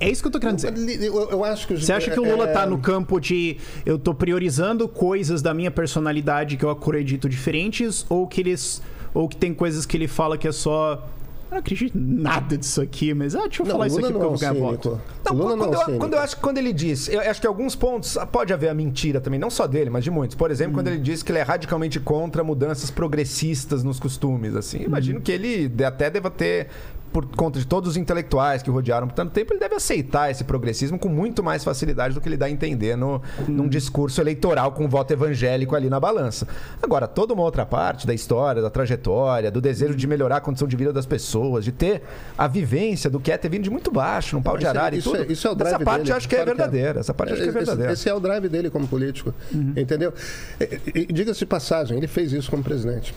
É 0.00 0.08
isso 0.08 0.22
que 0.22 0.28
eu 0.28 0.32
tô 0.32 0.40
querendo 0.40 0.56
dizer. 0.56 1.02
eu, 1.04 1.30
eu 1.30 1.44
acho 1.44 1.66
que 1.66 1.74
os- 1.74 1.84
Você 1.84 1.92
acha 1.92 2.10
que 2.10 2.18
o 2.18 2.24
Lula 2.24 2.48
é, 2.48 2.52
tá 2.52 2.64
no 2.66 2.78
campo 2.78 3.20
de 3.20 3.58
eu 3.84 3.98
tô 3.98 4.14
priorizando 4.14 4.88
coisas 4.88 5.42
da 5.42 5.52
minha 5.52 5.70
personalidade 5.70 6.56
que 6.56 6.64
eu 6.64 6.70
acredito 6.70 7.28
diferentes 7.28 8.04
ou 8.08 8.26
que 8.26 8.40
eles 8.40 8.82
ou 9.12 9.28
que 9.28 9.36
tem 9.36 9.52
coisas 9.52 9.84
que 9.84 9.96
ele 9.96 10.08
fala 10.08 10.38
que 10.38 10.48
é 10.48 10.52
só 10.52 11.06
eu 11.50 11.54
não 11.54 11.58
acredito 11.58 11.98
em 11.98 12.00
nada 12.00 12.56
disso 12.56 12.80
aqui, 12.80 13.12
mas 13.12 13.34
ah, 13.34 13.40
deixa 13.40 13.62
eu 13.62 13.66
Não, 13.66 13.72
falar 13.72 13.88
isso 13.88 13.98
aqui 13.98 14.12
não 14.12 14.20
porque 14.20 14.44
é 14.44 14.48
eu 14.48 14.54
vou 14.54 14.60
ganhar 14.60 14.70
voto. 14.70 15.00
Não, 15.26 15.32
Lula 15.34 15.56
quando, 15.56 15.72
não 15.72 15.82
é 15.82 15.94
eu, 15.94 15.98
quando 15.98 16.12
eu 16.14 16.18
acho 16.20 16.36
que 16.36 16.42
quando 16.42 16.58
ele 16.58 16.72
diz, 16.72 17.08
eu 17.08 17.20
acho 17.20 17.40
que 17.40 17.46
alguns 17.46 17.74
pontos 17.74 18.16
pode 18.30 18.52
haver 18.52 18.68
a 18.68 18.74
mentira 18.74 19.20
também, 19.20 19.38
não 19.40 19.50
só 19.50 19.66
dele, 19.66 19.90
mas 19.90 20.04
de 20.04 20.12
muitos. 20.12 20.36
Por 20.36 20.48
exemplo, 20.52 20.74
quando 20.74 20.86
ele 20.86 20.98
diz 20.98 21.24
que 21.24 21.32
ele 21.32 21.40
é 21.40 21.42
radicalmente 21.42 21.98
contra 21.98 22.44
mudanças 22.44 22.88
progressistas 22.92 23.82
nos 23.82 23.98
costumes, 23.98 24.54
assim. 24.54 24.78
Imagino 24.84 25.20
que 25.20 25.32
ele 25.32 25.68
até 25.84 26.08
deva 26.08 26.30
ter 26.30 26.68
por 27.12 27.26
conta 27.34 27.58
de 27.58 27.66
todos 27.66 27.90
os 27.90 27.96
intelectuais 27.96 28.62
que 28.62 28.70
o 28.70 28.72
rodearam 28.72 29.08
por 29.08 29.14
tanto 29.14 29.32
tempo, 29.32 29.52
ele 29.52 29.60
deve 29.60 29.74
aceitar 29.74 30.30
esse 30.30 30.44
progressismo 30.44 30.98
com 30.98 31.08
muito 31.08 31.42
mais 31.42 31.64
facilidade 31.64 32.14
do 32.14 32.20
que 32.20 32.28
ele 32.28 32.36
dá 32.36 32.46
a 32.46 32.50
entender 32.50 32.96
no, 32.96 33.20
num 33.48 33.68
discurso 33.68 34.20
eleitoral 34.20 34.72
com 34.72 34.88
voto 34.88 35.12
evangélico 35.12 35.74
ali 35.74 35.88
na 35.90 35.98
balança. 35.98 36.46
Agora, 36.82 37.08
toda 37.08 37.34
uma 37.34 37.42
outra 37.42 37.66
parte 37.66 38.06
da 38.06 38.14
história, 38.14 38.62
da 38.62 38.70
trajetória, 38.70 39.50
do 39.50 39.60
desejo 39.60 39.94
de 39.94 40.06
melhorar 40.06 40.36
a 40.36 40.40
condição 40.40 40.68
de 40.68 40.76
vida 40.76 40.92
das 40.92 41.06
pessoas, 41.06 41.64
de 41.64 41.72
ter 41.72 42.02
a 42.38 42.46
vivência 42.46 43.10
do 43.10 43.18
que 43.18 43.32
é 43.32 43.36
ter 43.36 43.48
vindo 43.48 43.64
de 43.64 43.70
muito 43.70 43.90
baixo, 43.90 44.36
num 44.36 44.42
pau 44.42 44.56
de 44.56 44.64
Isso 44.64 44.66
é- 44.74 44.78
arara 44.78 44.94
e 44.94 44.98
isso 44.98 45.10
tudo. 45.10 45.22
é- 45.22 45.32
isso 45.32 45.48
é 45.48 45.50
o 45.50 45.54
drive 45.54 45.74
Essa 45.74 45.84
parte 45.84 45.98
dele. 46.00 46.10
eu 46.12 46.16
acho 46.16 46.28
que 46.28 46.36
é 46.36 46.44
verdadeira. 46.44 47.00
Essa 47.00 47.14
parte 47.14 47.32
acho 47.32 47.42
que 47.42 47.46
é 47.46 47.50
Esse- 47.50 47.58
verdadeira. 47.58 47.92
Esse 47.92 48.08
é 48.08 48.14
o 48.14 48.20
drive 48.20 48.48
dele 48.48 48.70
como 48.70 48.86
político. 48.86 49.34
Entendeu? 49.76 50.12
E- 50.60 50.64
e- 50.94 51.06
e 51.08 51.12
Diga-se 51.12 51.40
de 51.40 51.46
passagem, 51.46 51.96
ele 51.98 52.06
fez 52.06 52.32
isso 52.32 52.50
como 52.50 52.62
presidente. 52.62 53.14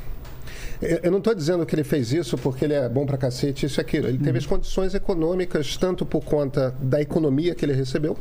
Eu 1.03 1.11
não 1.11 1.19
estou 1.19 1.33
dizendo 1.33 1.65
que 1.65 1.73
ele 1.75 1.83
fez 1.83 2.11
isso 2.11 2.37
porque 2.37 2.65
ele 2.65 2.73
é 2.73 2.87
bom 2.89 3.05
pra 3.05 3.17
cacete, 3.17 3.65
isso 3.65 3.79
e 3.79 3.81
aquilo. 3.81 4.07
Ele 4.07 4.17
teve 4.17 4.37
as 4.37 4.45
condições 4.45 4.93
econômicas, 4.93 5.77
tanto 5.77 6.05
por 6.05 6.23
conta 6.23 6.73
da 6.81 7.01
economia 7.01 7.55
que 7.55 7.63
ele 7.65 7.73
recebeu, 7.73 8.17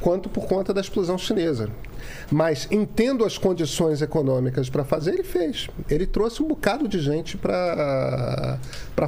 quanto 0.00 0.28
por 0.28 0.46
conta 0.46 0.74
da 0.74 0.80
explosão 0.80 1.16
chinesa. 1.16 1.68
Mas, 2.30 2.66
entendo 2.70 3.24
as 3.24 3.36
condições 3.38 4.02
econômicas 4.02 4.68
para 4.68 4.84
fazer, 4.84 5.12
ele 5.14 5.22
fez. 5.22 5.68
Ele 5.88 6.06
trouxe 6.06 6.42
um 6.42 6.46
bocado 6.48 6.88
de 6.88 6.98
gente 7.00 7.36
para 7.36 8.58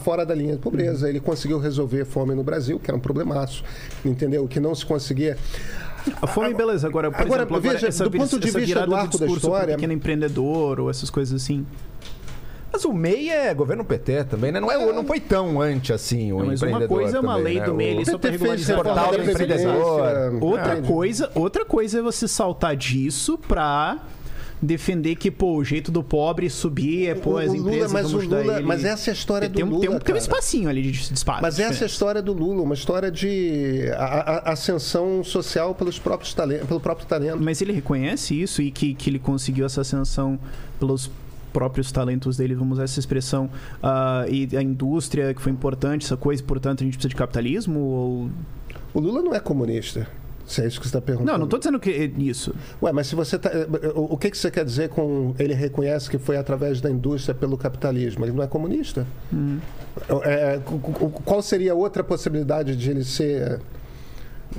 fora 0.01 0.25
da 0.25 0.35
linha 0.35 0.53
de 0.55 0.59
pobreza. 0.61 1.09
Ele 1.09 1.21
conseguiu 1.21 1.59
resolver 1.59 2.03
a 2.03 2.07
fome 2.07 2.35
no 2.35 2.43
Brasil, 2.45 2.79
que 2.79 2.91
era 2.91 2.97
um 2.97 3.01
problemaço, 3.01 3.65
entendeu? 4.05 4.47
Que 4.47 4.61
não 4.61 4.75
se 4.75 4.85
conseguia. 4.87 5.37
A 6.21 6.27
fome, 6.27 6.53
beleza. 6.53 6.87
Agora, 6.89 7.11
por 7.11 7.21
Agora, 7.21 7.43
exemplo, 7.43 7.57
agora 7.57 7.75
veja, 7.75 7.87
essa, 7.89 8.05
do 8.05 8.11
ponto 8.11 8.39
de 8.41 8.51
vista 8.51 8.87
do 8.87 8.95
arco 8.95 9.19
da 9.19 9.27
história- 9.27 9.75
pequeno 9.77 9.93
empreendedor 9.93 10.81
ou 10.81 10.91
essas 10.91 11.11
coisas 11.11 11.41
assim. 11.43 11.65
Mas 12.73 12.85
o 12.87 12.93
MEI 12.93 13.29
é 13.29 13.53
governo 13.55 13.85
PT 13.85 14.25
também, 14.25 14.51
né? 14.51 14.59
Não, 14.59 14.71
é, 14.71 14.93
não 14.93 15.05
foi 15.05 15.21
tão 15.21 15.61
anti 15.61 15.93
assim 15.93 16.33
o 16.33 16.39
Não, 16.39 16.47
mas 16.47 16.63
uma 16.63 16.69
empreendedor 16.71 16.89
coisa 16.99 17.17
é 17.19 17.21
uma 17.21 17.33
também, 17.37 17.45
lei 17.45 17.61
né? 17.61 17.67
do 17.67 17.75
MEI 17.75 17.91
ali 17.97 18.07
só 18.07 18.19
fez 18.19 18.33
regularizar 18.33 18.77
portal 18.83 19.11
do 19.11 19.21
empreendedor. 19.21 19.37
Previdência. 19.37 20.39
Outra 20.41 20.73
Entende? 20.73 20.89
coisa, 20.89 21.31
outra 21.35 21.65
coisa 21.67 21.99
é 21.99 22.03
você 22.03 22.27
saltar 22.27 22.75
disso 22.75 23.37
pra 23.37 23.99
defender 24.65 25.17
que, 25.17 25.29
pô, 25.29 25.57
o 25.57 25.65
jeito 25.65 25.91
do 25.91 26.05
pobre 26.05 26.49
subir 26.49 27.09
é, 27.09 27.15
pô, 27.17 27.33
O- 27.33 27.39
as 27.39 27.49
Lula- 27.49 27.59
empresas 27.59 27.93
mas 27.93 28.11
vamos 28.11 28.27
o 28.27 28.29
Lula- 28.31 28.57
ele. 28.59 28.65
mas 28.67 28.85
essa 28.85 29.11
é 29.11 29.13
a 29.13 29.15
história 29.15 29.51
tem, 29.51 29.65
do 29.65 29.77
um- 29.77 29.81
tem 29.81 29.89
um, 29.89 29.93
Lula, 29.95 30.05
tem 30.05 30.15
um 30.15 30.19
espacinho 30.19 30.69
ali 30.69 30.83
de 30.83 30.93
de 30.93 31.15
espaço. 31.15 31.43
Mas 31.43 31.55
essa 31.55 31.63
é 31.63 31.67
a 31.67 31.71
diferente. 31.73 31.91
história 31.93 32.23
do 32.23 32.33
Lula, 32.33 32.63
uma 32.63 32.75
história 32.75 33.11
de 33.11 33.91
a- 33.97 34.05
a- 34.49 34.53
ascensão 34.53 35.25
social 35.25 35.75
pelos 35.75 35.99
próprios 35.99 36.33
talentos, 36.33 36.69
pelo 36.69 36.79
próprio 36.79 37.07
talento. 37.09 37.39
Mas 37.43 37.61
ele 37.61 37.73
reconhece 37.73 38.41
isso 38.41 38.63
e 38.63 38.71
que, 38.71 38.95
que 38.95 39.11
ele 39.11 39.19
conseguiu 39.19 39.67
essa 39.67 39.81
ascensão 39.81 40.39
pelos 40.79 41.11
próprios 41.53 41.93
talentos 41.93 42.37
dele, 42.37 42.55
vamos 42.55 42.75
usar 42.79 42.85
essa 42.85 42.99
expressão, 42.99 43.51
ah, 43.83 44.25
e 44.29 44.49
a 44.57 44.63
indústria 44.63 45.33
que 45.35 45.41
foi 45.41 45.53
importante, 45.53 46.05
essa 46.07 46.17
coisa, 46.17 46.43
portanto 46.43 46.83
a 46.83 46.85
gente 46.85 46.95
precisa 46.95 47.11
de 47.11 47.17
capitalismo? 47.17 47.79
Ou... 47.81 48.31
O 48.95 49.01
Lula 49.01 49.23
não 49.23 49.35
é 49.35 49.41
comunista. 49.41 50.07
Se 50.45 50.61
é 50.61 50.67
isso 50.67 50.81
que 50.81 50.87
você 50.87 50.89
está 50.89 51.01
perguntando. 51.01 51.33
Não, 51.33 51.39
não 51.39 51.47
tô 51.47 51.57
dizendo 51.57 51.79
que 51.79 51.89
é 51.89 52.05
isso. 52.21 52.53
Ué, 52.83 52.93
mas 52.93 53.07
se 53.07 53.15
você 53.15 53.39
tá, 53.39 53.49
o 53.95 54.19
que, 54.19 54.29
que 54.29 54.37
você 54.37 54.51
quer 54.51 54.65
dizer 54.65 54.89
com 54.89 55.35
ele 55.39 55.55
reconhece 55.55 56.11
que 56.11 56.19
foi 56.19 56.37
através 56.37 56.81
da 56.81 56.91
indústria 56.91 57.33
pelo 57.33 57.57
capitalismo? 57.57 58.25
Ele 58.25 58.33
não 58.33 58.43
é 58.43 58.49
comunista. 58.49 59.07
Hum. 59.33 59.59
É, 60.25 60.59
cu- 60.65 61.11
qual 61.25 61.41
seria 61.43 61.75
outra 61.77 62.03
possibilidade 62.03 62.75
de 62.77 62.91
ele 62.91 63.05
ser 63.05 63.61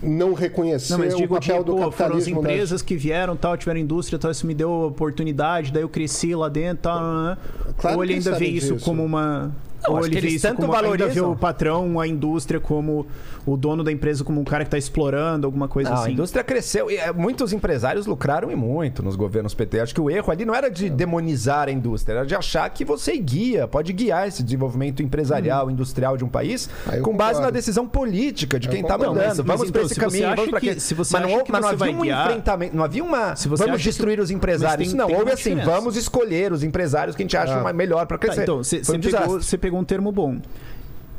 não 0.02 0.34
reconhecer 0.34 0.94
Não, 0.94 1.00
mas 1.00 1.14
o 1.14 1.18
digo, 1.18 1.36
papel 1.36 1.58
tipo, 1.58 1.64
do 1.66 1.72
foram 1.74 1.90
as 1.90 1.96
capitalismo? 1.96 2.36
nas- 2.42 2.52
empresas 2.52 2.82
que 2.82 2.96
vieram, 2.96 3.36
tal, 3.36 3.56
tiveram 3.58 3.80
indústria, 3.80 4.18
tal, 4.18 4.32
isso 4.32 4.48
me 4.48 4.54
deu 4.54 4.72
oportunidade, 4.72 5.72
daí 5.72 5.84
eu 5.84 5.90
cresci 5.90 6.34
lá 6.36 6.50
dentro, 6.50 6.84
tal, 6.84 7.02
né? 7.02 7.38
Claro 7.78 7.98
ou 7.98 8.04
ele 8.04 8.14
ainda 8.14 8.32
vê 8.32 8.36
sabem 8.38 8.54
isso 8.56 8.74
disso. 8.74 8.86
como 8.86 9.04
uma 9.04 9.52
Não, 9.86 9.94
ou 9.96 10.06
ele 10.06 10.20
vê 10.22 10.28
isso 10.30 10.48
tanto 10.48 10.62
vê 10.62 10.68
valorizam. 10.68 11.32
o 11.32 11.36
patrão, 11.36 12.00
a 12.00 12.08
indústria 12.08 12.60
como 12.60 13.06
o 13.46 13.58
dono 13.58 13.84
da 13.84 13.92
empresa 13.92 14.24
como 14.24 14.40
um 14.40 14.44
cara 14.44 14.64
que 14.64 14.68
está 14.70 14.78
explorando 14.78 15.46
alguma 15.46 15.68
coisa 15.68 15.90
Não, 15.90 15.98
a 15.98 16.02
assim. 16.02 16.14
indústria 16.14 16.44
cresceu. 16.44 16.90
E, 16.90 16.96
é, 16.98 17.12
muitos 17.12 17.52
empresários 17.52 18.06
lucraram 18.06 18.50
e 18.52 18.56
muito 18.56 19.04
nos 19.04 19.16
governos 19.16 19.54
PT. 19.54 19.80
Acho 19.82 19.94
que 19.94 20.00
o 20.02 20.10
erro 20.10 20.32
ali 20.32 20.46
não 20.46 20.56
era 20.56 20.70
de 20.70 20.90
demonizar 20.90 21.68
a 21.68 21.72
indústria, 21.72 22.16
era 22.20 22.26
de 22.26 22.34
achar 22.36 22.70
que 22.70 22.86
você 22.86 23.18
guia, 23.18 23.68
pode 23.68 23.92
guiar 23.92 24.28
esse 24.28 24.42
desenvolvimento 24.42 25.04
empresarial, 25.04 25.70
industrial 25.70 26.16
de 26.16 26.24
um 26.24 26.30
país 26.30 26.70
Ah, 26.88 26.98
com 27.00 27.16
base 27.16 27.32
concordo. 27.34 27.42
na 27.42 27.50
decisão 27.50 27.86
política 27.88 28.60
de 28.60 28.68
Eu 28.68 28.72
quem 28.72 28.82
está 28.82 28.98
mandando. 28.98 29.18
Mas- 29.18 29.38
mas 29.38 29.46
vamos 29.46 29.62
então, 29.70 29.72
para 29.74 29.82
esse 29.84 29.96
caminho, 30.00 30.26
acha 30.28 30.36
vamos 30.36 30.50
para 30.52 30.60
que- 30.62 30.68
aquele. 30.70 30.80
se 30.80 30.94
você 30.94 31.14
mas 31.18 31.32
não, 31.32 31.44
que 31.44 31.52
mas 31.52 31.62
não 31.62 31.68
havia 31.70 31.78
vai 31.80 31.90
um 31.94 32.02
guiar- 32.02 32.28
enfrentamento, 32.28 32.76
não 32.78 32.84
havia 32.84 33.04
uma. 33.04 33.36
Se 33.36 33.48
você 33.50 33.64
Vamos 33.66 33.82
destruir 33.82 34.20
os 34.20 34.32
empresários. 34.32 34.88
Tem- 34.90 34.98
não, 34.98 35.08
tem 35.08 35.16
houve 35.18 35.32
assim, 35.32 35.50
diferença. 35.56 35.72
vamos 35.72 35.96
escolher 35.98 36.52
os 36.54 36.64
empresários 36.64 37.16
que 37.16 37.22
a 37.22 37.26
gente 37.26 37.36
acha 37.38 37.60
Ah. 37.60 37.74
melhor 37.74 38.06
para 38.06 38.18
Tá, 38.18 38.26
crescer. 38.28 38.44
então, 38.44 38.58
você 38.64 38.78
um 38.78 39.00
pegou, 39.00 39.73
pegou 39.74 39.80
um 39.80 39.84
termo 39.84 40.12
bom. 40.12 40.40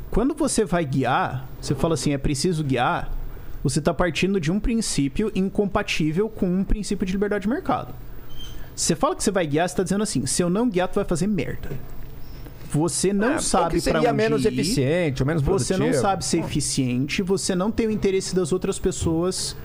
Quando 0.09 0.33
você 0.33 0.63
vai 0.63 0.85
guiar, 0.85 1.45
você 1.59 1.75
fala 1.75 1.95
assim, 1.95 2.13
é 2.13 2.17
preciso 2.17 2.63
guiar, 2.63 3.11
você 3.61 3.79
está 3.79 3.93
partindo 3.93 4.39
de 4.39 4.49
um 4.49 4.59
princípio 4.59 5.29
incompatível 5.35 6.29
com 6.29 6.47
um 6.47 6.63
princípio 6.63 7.05
de 7.05 7.11
liberdade 7.11 7.41
de 7.41 7.49
mercado. 7.49 7.93
Você 8.73 8.95
fala 8.95 9.15
que 9.15 9.23
você 9.23 9.31
vai 9.31 9.45
guiar, 9.45 9.67
você 9.67 9.73
está 9.73 9.83
dizendo 9.83 10.03
assim, 10.03 10.25
se 10.25 10.41
eu 10.41 10.49
não 10.49 10.69
guiar, 10.69 10.87
tu 10.87 10.95
vai 10.95 11.03
fazer 11.03 11.27
merda. 11.27 11.69
Você 12.75 13.13
não 13.13 13.33
ou 13.33 13.39
sabe 13.39 13.69
para 13.71 13.79
seria 13.81 13.99
onde 14.09 14.11
menos 14.13 14.43
ir, 14.43 14.47
eficiente, 14.49 15.23
ou 15.23 15.27
menos 15.27 15.41
Você 15.41 15.73
não 15.73 15.79
produtivo. 15.79 16.01
sabe 16.01 16.25
ser 16.25 16.39
eficiente, 16.39 17.21
você 17.23 17.55
não 17.55 17.71
tem 17.71 17.87
o 17.87 17.91
interesse 17.91 18.35
das 18.35 18.51
outras 18.51 18.77
pessoas 18.77 19.55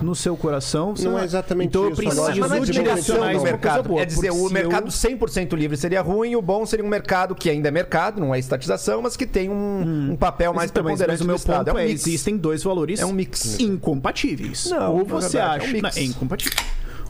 no 0.00 0.14
seu 0.14 0.36
coração. 0.36 0.94
você 0.94 1.08
Não 1.08 1.18
é 1.18 1.24
exatamente 1.24 1.68
então 1.70 1.90
isso, 1.90 2.02
eu 2.02 2.10
a 2.10 2.14
lógica 2.14 2.24
preciso 2.24 2.40
Mas 2.40 2.50
não 2.50 2.56
é 2.56 2.60
direcionar 2.94 3.34
isso 3.34 3.42
mercado. 3.44 3.88
boa. 3.88 4.02
É 4.02 4.04
dizer, 4.04 4.30
o 4.30 4.48
mercado 4.50 4.86
eu- 4.86 4.90
100% 4.92 5.56
livre 5.56 5.76
seria 5.76 6.00
ruim 6.02 6.36
o 6.36 6.42
bom 6.42 6.64
seria 6.64 6.84
um 6.84 6.88
mercado 6.88 7.34
que 7.34 7.50
ainda 7.50 7.68
é 7.68 7.70
mercado, 7.70 8.20
não 8.20 8.34
é 8.34 8.38
estatização, 8.38 9.02
mas 9.02 9.16
que 9.16 9.26
tem 9.26 9.48
um, 9.50 10.10
um 10.12 10.16
papel 10.16 10.52
mais 10.54 10.70
então, 10.70 10.84
mas, 10.84 10.92
preponderante 10.98 11.18
mas 11.18 11.20
o 11.22 11.26
meu 11.26 11.36
Estado. 11.36 11.64
ponto 11.66 11.78
é, 11.78 11.82
um 11.82 11.86
mix. 11.88 12.06
existem 12.06 12.36
dois 12.36 12.62
valores 12.62 13.00
É 13.00 13.06
um 13.06 13.12
mix. 13.12 13.58
incompatíveis. 13.58 14.70
Não, 14.70 14.98
Ou 14.98 15.04
você 15.04 15.38
verdade, 15.38 15.38
é 15.38 15.58
um 15.58 15.64
acha... 15.64 15.72
mix. 15.72 15.96
Não, 15.96 16.02
é 16.02 16.04
incompatível. 16.06 16.58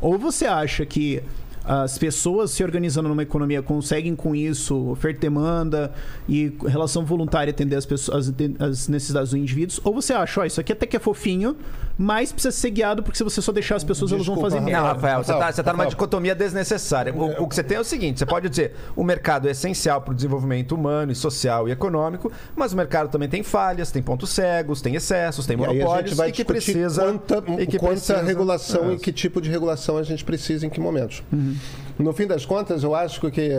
Ou 0.01 0.19
você 0.19 0.47
acha 0.47 0.87
que 0.87 1.23
as 1.65 1.97
pessoas 1.99 2.51
se 2.51 2.65
organizando 2.65 3.09
numa 3.09 3.23
economia 3.23 3.63
conseguem 3.63 4.17
com 4.17 4.35
isso 4.35 4.91
oferta 4.91 5.19
e 5.19 5.21
demanda 5.21 5.93
e 6.29 6.53
relação 6.67 7.05
voluntária 7.05 7.51
atender 7.51 7.77
as, 7.77 7.87
pessoas, 7.87 8.29
as, 8.29 8.35
as 8.69 8.89
necessidades 8.89 9.31
dos 9.31 9.39
indivíduos, 9.39 9.81
ou 9.85 9.95
você 9.95 10.13
acha, 10.13 10.41
ó, 10.41 10.45
isso 10.45 10.61
aqui 10.61 10.73
até 10.73 10.87
que 10.87 10.97
é 10.97 11.01
fofinho, 11.01 11.57
mas 11.97 12.33
precisa 12.33 12.51
ser 12.53 12.71
guiado 12.71 13.03
porque 13.03 13.17
se 13.19 13.23
você 13.25 13.41
só 13.41 13.53
deixar 13.53 13.77
as 13.77 13.85
pessoas, 13.85 14.11
elas 14.13 14.27
vão 14.27 14.35
Desculpa, 14.35 14.57
fazer 14.57 14.59
Rafael. 14.61 14.77
Não, 14.83 14.83
merda. 14.89 14.95
Rafael, 15.01 15.25
você 15.25 15.33
tá, 15.33 15.53
você 15.53 15.63
tá 15.63 15.73
numa 15.73 15.87
dicotomia 15.87 16.35
desnecessária. 16.35 17.15
O, 17.15 17.43
o 17.45 17.49
que 17.49 17.55
você 17.55 17.63
tem 17.63 17.77
é 17.77 17.81
o 17.81 17.85
seguinte: 17.85 18.19
você 18.19 18.27
pode 18.27 18.49
dizer 18.49 18.75
o 18.97 19.05
mercado 19.05 19.47
é 19.47 19.51
essencial 19.53 20.01
para 20.01 20.13
o 20.13 20.15
desenvolvimento 20.15 20.73
humano 20.75 21.13
e 21.13 21.15
social 21.15 21.69
e 21.69 21.73
econômico, 21.73 22.33
mas 22.57 22.73
o 22.73 22.77
mercado 22.77 23.09
também 23.11 23.29
tem 23.29 23.43
falhas, 23.43 23.91
tem 23.93 24.03
pontos 24.03 24.31
cegos, 24.31 24.81
tem 24.81 24.95
excessos, 24.97 25.47
tem 25.47 25.57
E 25.57 25.61
aí 25.61 25.65
a 25.67 25.73
monopólios 25.73 26.11
gente 26.11 26.17
vai 26.19 26.29
e 26.31 26.33
que 26.33 26.43
discutir 26.45 26.73
precisa. 26.73 27.03
quanta, 27.03 27.35
e 27.61 27.67
que 27.67 27.79
quanta 27.79 27.93
precisa- 27.95 28.23
regulação 28.23 28.91
É. 28.91 28.95
e 28.95 28.99
que 28.99 29.13
tipo 29.13 29.41
de 29.41 29.51
regulação 29.51 29.97
a 29.99 30.03
gente 30.03 30.25
precisa 30.25 30.67
em 30.67 30.71
que 30.71 30.81
momentos. 30.81 31.23
Uhum. 31.33 31.52
No 31.99 32.13
fim 32.13 32.27
das 32.27 32.45
contas, 32.45 32.83
eu 32.83 32.95
acho 32.95 33.31
que 33.31 33.51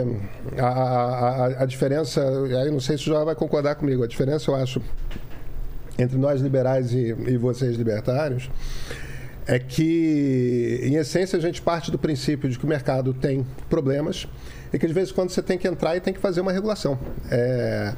a, 0.58 0.66
a, 0.66 1.46
a- 1.62 1.66
diferença, 1.66 2.20
aí 2.62 2.70
não 2.70 2.80
sei 2.80 2.96
se 2.96 3.04
o 3.04 3.06
João 3.06 3.24
vai 3.24 3.34
concordar 3.34 3.74
comigo, 3.76 4.02
a 4.02 4.06
diferença 4.06 4.50
eu 4.50 4.54
acho 4.56 4.82
entre 5.98 6.18
nós 6.18 6.40
liberais 6.40 6.92
e, 6.92 7.14
e 7.28 7.36
vocês 7.36 7.76
libertários 7.76 8.50
é 9.46 9.58
que, 9.58 10.80
em 10.82 10.94
essência, 10.96 11.38
a 11.38 11.40
gente 11.40 11.60
parte 11.60 11.90
do 11.90 11.98
princípio 11.98 12.48
de 12.48 12.58
que 12.58 12.64
o 12.64 12.68
mercado 12.68 13.12
tem 13.12 13.46
problemas 13.68 14.26
e 14.72 14.78
que, 14.78 14.86
de 14.86 14.92
vez 14.92 15.10
em 15.10 15.12
quando, 15.12 15.30
você 15.30 15.42
tem 15.42 15.58
que 15.58 15.68
entrar 15.68 15.94
e 15.96 16.00
tem 16.00 16.12
que 16.14 16.18
fazer 16.20 16.40
uma 16.40 16.50
regulação. 16.50 16.98
É, 17.30 17.92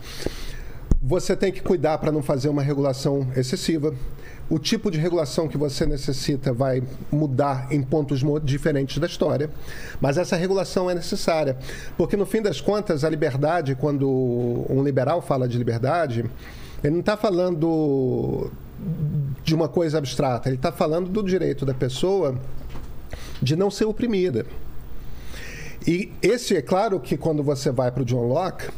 você 1.00 1.36
tem 1.36 1.52
que 1.52 1.60
cuidar 1.62 1.98
para 1.98 2.10
não 2.10 2.20
fazer 2.22 2.48
uma 2.48 2.62
regulação 2.62 3.28
excessiva. 3.36 3.94
O 4.48 4.58
tipo 4.60 4.90
de 4.90 4.98
regulação 4.98 5.48
que 5.48 5.58
você 5.58 5.84
necessita 5.84 6.52
vai 6.52 6.82
mudar 7.10 7.66
em 7.72 7.82
pontos 7.82 8.22
diferentes 8.44 8.98
da 8.98 9.06
história, 9.06 9.50
mas 10.00 10.16
essa 10.16 10.36
regulação 10.36 10.88
é 10.88 10.94
necessária, 10.94 11.56
porque 11.96 12.16
no 12.16 12.24
fim 12.24 12.40
das 12.40 12.60
contas 12.60 13.02
a 13.02 13.10
liberdade, 13.10 13.74
quando 13.74 14.08
um 14.70 14.84
liberal 14.84 15.20
fala 15.20 15.48
de 15.48 15.58
liberdade, 15.58 16.24
ele 16.82 16.92
não 16.92 17.00
está 17.00 17.16
falando 17.16 18.52
de 19.42 19.54
uma 19.54 19.68
coisa 19.68 19.98
abstrata, 19.98 20.48
ele 20.48 20.56
está 20.56 20.70
falando 20.70 21.10
do 21.10 21.22
direito 21.24 21.66
da 21.66 21.74
pessoa 21.74 22.38
de 23.42 23.56
não 23.56 23.70
ser 23.70 23.84
oprimida. 23.84 24.46
E 25.86 26.12
esse 26.22 26.56
é 26.56 26.62
claro 26.62 26.98
que 27.00 27.16
quando 27.16 27.42
você 27.42 27.70
vai 27.70 27.90
para 27.90 28.02
o 28.02 28.04
John 28.04 28.26
Locke, 28.26 28.68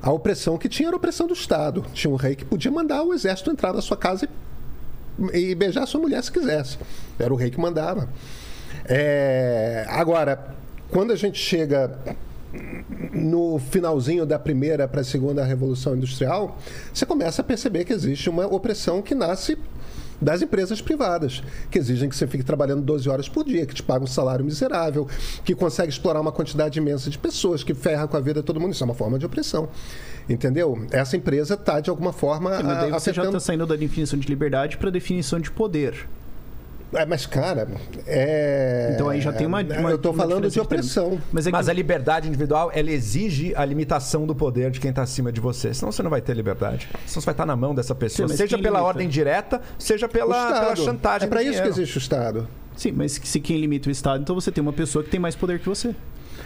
a 0.00 0.10
opressão 0.12 0.56
que 0.56 0.68
tinha 0.68 0.88
era 0.88 0.96
a 0.96 0.98
opressão 0.98 1.26
do 1.26 1.34
Estado. 1.34 1.84
Tinha 1.92 2.12
um 2.12 2.16
rei 2.16 2.36
que 2.36 2.44
podia 2.44 2.70
mandar 2.70 3.02
o 3.02 3.12
exército 3.12 3.50
entrar 3.50 3.72
na 3.72 3.82
sua 3.82 3.96
casa 3.96 4.24
e, 4.24 4.28
e 5.32 5.54
beijar 5.54 5.86
sua 5.86 6.00
mulher 6.00 6.22
se 6.22 6.30
quisesse. 6.30 6.78
Era 7.18 7.32
o 7.32 7.36
rei 7.36 7.50
que 7.50 7.60
mandava. 7.60 8.08
É, 8.84 9.84
agora, 9.88 10.54
quando 10.90 11.12
a 11.12 11.16
gente 11.16 11.38
chega 11.38 11.98
no 13.12 13.58
finalzinho 13.58 14.24
da 14.24 14.38
primeira 14.38 14.86
para 14.86 15.00
a 15.00 15.04
segunda 15.04 15.44
revolução 15.44 15.96
industrial, 15.96 16.58
você 16.92 17.04
começa 17.04 17.42
a 17.42 17.44
perceber 17.44 17.84
que 17.84 17.92
existe 17.92 18.30
uma 18.30 18.46
opressão 18.46 19.02
que 19.02 19.14
nasce 19.14 19.58
das 20.20 20.40
empresas 20.40 20.80
privadas, 20.80 21.42
que 21.70 21.78
exigem 21.78 22.08
que 22.08 22.16
você 22.16 22.26
fique 22.26 22.42
trabalhando 22.42 22.82
12 22.82 23.08
horas 23.08 23.28
por 23.28 23.44
dia, 23.44 23.66
que 23.66 23.74
te 23.74 23.82
pagam 23.82 24.04
um 24.04 24.06
salário 24.06 24.44
miserável, 24.44 25.06
que 25.44 25.54
consegue 25.54 25.90
explorar 25.90 26.20
uma 26.20 26.32
quantidade 26.32 26.78
imensa 26.78 27.10
de 27.10 27.18
pessoas, 27.18 27.62
que 27.62 27.74
ferra 27.74 28.08
com 28.08 28.16
a 28.16 28.20
vida 28.20 28.40
de 28.40 28.46
todo 28.46 28.58
mundo. 28.58 28.72
Isso 28.72 28.82
é 28.82 28.86
uma 28.86 28.94
forma 28.94 29.18
de 29.18 29.26
opressão. 29.26 29.68
Entendeu? 30.28 30.86
Essa 30.90 31.16
empresa 31.16 31.54
está, 31.54 31.78
de 31.80 31.88
alguma 31.88 32.12
forma, 32.12 32.56
Sim, 32.56 32.62
mas 32.64 32.78
daí 32.80 32.90
você 32.90 33.12
já 33.12 33.22
afetando- 33.22 33.36
está 33.38 33.40
saindo 33.46 33.66
da 33.66 33.76
definição 33.76 34.18
de 34.18 34.26
liberdade 34.28 34.76
para 34.76 34.88
a 34.88 34.92
definição 34.92 35.38
de 35.38 35.50
poder. 35.50 36.08
É, 36.92 37.04
mas, 37.04 37.26
cara, 37.26 37.66
é... 38.06 38.92
Então 38.94 39.08
aí 39.08 39.20
já 39.20 39.32
tem 39.32 39.46
uma- 39.46 39.60
uma- 39.60 39.90
Eu 39.90 39.96
estou 39.96 40.14
falando 40.14 40.48
de 40.48 40.54
diferença 40.54 40.54
de 40.54 40.60
opressão. 40.60 41.20
Mas 41.32 41.46
é 41.46 41.50
que 41.50 41.56
Mas 41.56 41.68
a 41.68 41.72
liberdade 41.72 42.28
individual, 42.28 42.70
ela 42.72 42.90
exige 42.90 43.52
a 43.56 43.64
limitação 43.64 44.24
do 44.26 44.34
poder 44.34 44.70
de 44.70 44.78
quem 44.80 44.90
está 44.90 45.02
acima 45.02 45.32
de 45.32 45.40
você. 45.40 45.74
Senão 45.74 45.90
você 45.90 46.02
não 46.02 46.10
vai 46.10 46.20
ter 46.20 46.32
liberdade. 46.34 46.88
Senão 47.04 47.20
você 47.20 47.26
vai 47.26 47.32
estar 47.34 47.44
na 47.46 47.56
mão 47.56 47.74
dessa 47.74 47.94
pessoa. 47.94 48.28
Sim, 48.28 48.36
seja 48.36 48.56
pela 48.56 48.78
limita? 48.78 48.82
ordem 48.84 49.08
direta, 49.08 49.60
seja 49.78 50.08
pela, 50.08 50.60
pela 50.60 50.76
chantagem 50.76 51.26
É 51.26 51.28
para 51.28 51.42
isso 51.42 51.50
que 51.52 51.56
dinheiro. 51.58 51.74
existe 51.76 51.98
o 51.98 52.00
Estado. 52.00 52.48
Sim, 52.76 52.92
mas 52.92 53.20
se 53.22 53.40
quem 53.40 53.60
limita 53.60 53.88
o 53.88 53.92
Estado, 53.92 54.22
então 54.22 54.34
você 54.34 54.52
tem 54.52 54.62
uma 54.62 54.72
pessoa 54.72 55.02
que 55.04 55.10
tem 55.10 55.18
mais 55.20 55.34
poder 55.34 55.58
que 55.58 55.68
você. 55.68 55.94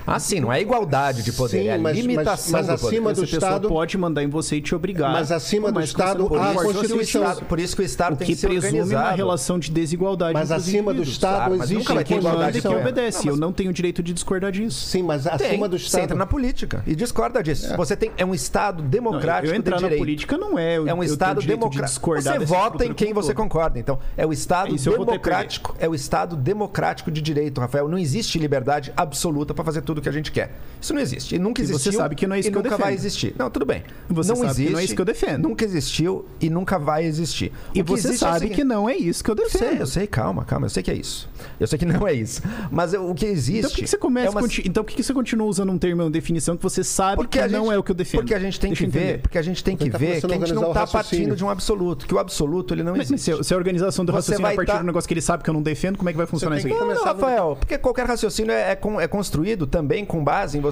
Ah, 0.06 0.18
sim, 0.18 0.40
não 0.40 0.52
é 0.52 0.60
igualdade 0.60 1.22
de 1.22 1.32
poder, 1.32 1.62
Sim, 1.62 1.68
é 1.68 1.74
a 1.74 1.78
mas- 1.78 1.96
mas- 1.96 1.96
limitação 2.06 2.52
mas 2.52 2.66
do 2.66 2.72
poder. 2.78 2.86
acima 2.86 3.12
do 3.12 3.22
Essa 3.22 3.34
pessoa 3.36 3.48
Estado- 3.50 3.68
pode 3.68 3.98
mandar 3.98 4.22
em 4.22 4.28
você 4.28 4.56
e 4.56 4.60
te 4.60 4.74
obrigar. 4.74 5.12
Mas 5.12 5.30
acima 5.30 5.68
por 5.68 5.74
do 5.74 5.80
que 5.80 5.86
você 5.86 5.90
Estado, 5.92 6.18
não 6.18 6.26
a. 6.26 6.28
Por 6.28 6.40
isso, 6.40 6.52
que 6.52 6.58
o 6.60 6.72
Constituição- 6.72 7.22
Estado, 7.22 7.44
por 7.46 7.60
isso 7.60 7.76
que 7.76 7.82
o 7.82 7.84
Estado 7.84 8.12
o 8.14 8.16
tem 8.16 8.26
que 8.26 8.34
que 8.36 8.40
presume 8.46 8.72
uma 8.78 8.82
organizado. 8.82 9.16
relação 9.16 9.58
de 9.58 9.70
desigualdade 9.70 10.34
Mas 10.34 10.50
acima 10.50 10.92
do. 10.94 11.02
Estado 11.02 11.56
mas 11.56 11.70
existe 11.70 11.86
Quem 11.86 11.96
manda 11.96 12.28
igualdade 12.28 12.50
e 12.50 12.60
de 12.60 12.62
quem 12.62 12.70
poder. 12.70 12.82
obedece. 12.82 13.18
Não, 13.18 13.24
mas- 13.26 13.34
Eu 13.34 13.40
não 13.40 13.52
tenho 13.52 13.72
direito 13.72 14.02
de 14.02 14.12
discordar 14.12 14.52
disso. 14.52 14.86
Sim, 14.86 15.02
mas 15.02 15.24
Tem. 15.24 15.32
acima 15.32 15.68
do 15.68 15.78
Você 15.78 15.84
Estado. 15.86 16.02
entra 16.04 16.16
na 16.16 16.26
política 16.26 16.82
e 16.86 16.94
discorda 16.94 17.42
disso. 17.42 17.76
Você 17.76 17.96
tem 17.96 18.10
é 18.16 18.24
um 18.24 18.34
Estado 18.34 18.82
Não, 18.82 18.88
democrático 18.88 19.52
eu 19.52 19.56
entrar 19.56 19.76
de 19.76 19.82
na 19.82 19.88
política 19.96 20.36
não 20.36 20.58
é. 20.58 20.78
eu- 20.78 20.88
É 20.88 20.94
um 20.94 21.02
Estado 21.02 21.40
de 21.40 21.46
democrático. 21.46 21.86
discordar 21.86 22.38
Você 22.38 22.44
vota 22.44 22.64
estrutura 22.66 22.84
em 22.86 22.94
quem 22.94 23.12
você 23.12 23.34
concorda. 23.34 23.78
Então, 23.78 23.98
é 24.16 24.26
o 24.26 24.32
Estado 24.32 24.74
que 24.74 24.90
democrático. 24.90 25.74
É 25.78 25.88
o 25.88 25.94
Estado 25.94 26.36
democrático 26.36 27.10
de 27.10 27.20
direito, 27.20 27.60
Rafael. 27.60 27.88
Não 27.88 27.98
existe 27.98 28.38
liberdade 28.38 28.92
absoluta 28.96 29.54
para 29.54 29.64
fazer 29.64 29.82
tudo 29.82 29.89
o 29.98 30.02
que 30.02 30.08
a 30.08 30.12
gente 30.12 30.30
quer. 30.32 30.50
Isso 30.80 30.94
não 30.94 31.00
existe. 31.00 31.34
E 31.34 31.38
nunca 31.38 31.60
E 31.60 31.66
você 31.66 31.72
existiu. 31.72 31.92
sabe 31.92 32.14
que 32.14 32.26
não 32.26 32.34
é 32.36 32.40
isso 32.40 32.48
e 32.48 32.52
que 32.52 32.58
eu 32.58 32.62
nunca 32.62 32.76
vai 32.76 32.90
defendo. 32.92 32.98
existir. 33.06 33.34
Não, 33.38 33.50
tudo 33.50 33.66
bem. 33.66 33.82
Você 34.08 34.28
não 34.30 34.36
sabe 34.36 34.46
que 34.48 34.52
existe. 34.52 34.72
não 34.72 34.78
é 34.80 34.84
isso 34.84 34.94
que 34.94 35.00
eu 35.00 35.04
defendo. 35.04 35.48
Nunca 35.48 35.64
existiu 35.64 36.24
e 36.40 36.50
nunca 36.50 36.78
vai 36.78 37.04
existir. 37.04 37.52
E 37.74 37.82
que 37.82 37.90
você 37.90 38.08
existe 38.08 38.24
é 38.24 38.28
sabe 38.28 38.38
seguinte- 38.40 38.56
que 38.56 38.64
não 38.64 38.88
é 38.88 38.96
isso 38.96 39.22
que 39.22 39.30
eu 39.30 39.36
eu 39.36 39.48
sei, 39.50 39.60
defendo. 39.60 39.80
eu 39.80 39.86
sei, 39.86 40.06
calma, 40.06 40.44
calma, 40.44 40.66
eu 40.66 40.70
sei 40.70 40.82
que 40.82 40.90
é 40.90 40.94
isso. 40.94 41.28
Eu 41.58 41.66
sei 41.66 41.78
que 41.78 41.84
não 41.86 42.06
é 42.06 42.12
isso. 42.14 42.42
Mas 42.70 42.92
eu- 42.94 43.08
o 43.08 43.14
que 43.14 43.26
existe. 43.26 43.58
Então 43.58 43.70
por 43.70 43.76
que, 43.76 43.82
que 43.82 43.88
você 43.90 43.96
começa 43.98 44.26
é 44.28 44.30
uma... 44.30 44.40
conti- 44.40 44.62
Então 44.66 44.82
por 44.84 44.90
que, 44.90 44.96
que 44.96 45.02
você 45.02 45.12
continua 45.14 45.46
usando 45.46 45.70
um 45.70 45.78
termo, 45.78 46.02
uma 46.02 46.10
definição 46.10 46.56
que 46.56 46.62
você 46.62 46.82
sabe 46.82 47.26
que 47.28 47.38
a 47.38 47.48
não 47.48 47.64
gente- 47.66 47.74
é 47.74 47.78
o 47.78 47.82
que 47.82 47.90
eu 47.90 47.94
defendo? 47.94 48.20
Porque 48.20 48.34
a 48.34 48.38
gente 48.40 48.58
tem 48.58 48.70
Deixa 48.70 48.84
que 48.84 48.90
ver, 48.90 48.98
entender. 49.00 49.18
porque 49.22 49.38
a 49.38 49.42
gente 49.42 49.62
tem 49.64 49.76
que 49.76 49.90
tá 49.90 49.98
ver 49.98 50.20
que 50.20 50.26
a 50.26 50.28
a 50.28 50.32
gente 50.38 50.52
não 50.54 50.68
está 50.68 50.80
raciocínio. 50.80 50.92
partindo 51.26 51.36
de 51.36 51.44
um 51.44 51.50
absoluto, 51.50 52.06
que 52.06 52.14
o 52.14 52.18
absoluto 52.18 52.74
ele 52.74 52.82
não 52.82 52.92
Mas, 52.92 53.10
mas 53.10 53.20
existe. 53.20 53.36
se, 53.42 53.44
se 53.48 53.54
a 53.54 53.56
organização 53.56 54.04
do 54.04 54.12
Você 54.12 54.16
raciocínio 54.32 54.42
vai 54.42 54.52
é 54.52 54.54
a 54.54 54.56
partir 54.56 54.70
tá- 54.72 54.76
de 54.78 54.82
um 54.84 54.86
negócio 54.86 55.06
que 55.08 55.14
ele 55.14 55.20
sabe 55.20 55.42
que 55.44 55.50
eu 55.50 55.54
não 55.54 55.62
defendo, 55.62 55.96
como 55.98 56.08
é 56.08 56.12
que 56.12 56.18
vai 56.18 56.26
funcionar 56.26 56.56
isso 56.56 56.66
que 56.66 56.72
aqui? 56.72 56.80
Não, 56.84 56.94
do- 56.94 57.02
Rafael, 57.04 57.56
porque 57.58 57.76
qualquer 57.78 58.06
raciocínio 58.06 58.52
é, 58.52 58.72
é 58.72 58.78
é 59.00 59.08
construído 59.08 59.66
também 59.66 60.04
com 60.04 60.22
base 60.24 60.56
em 60.58 60.60
você 60.60 60.69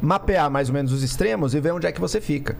mapear 0.00 0.50
mais 0.50 0.68
ou 0.68 0.74
menos 0.74 0.92
os 0.92 1.02
extremos 1.02 1.54
e 1.54 1.60
ver 1.60 1.72
onde 1.72 1.86
é 1.86 1.92
que 1.92 2.00
você 2.00 2.20
fica. 2.20 2.56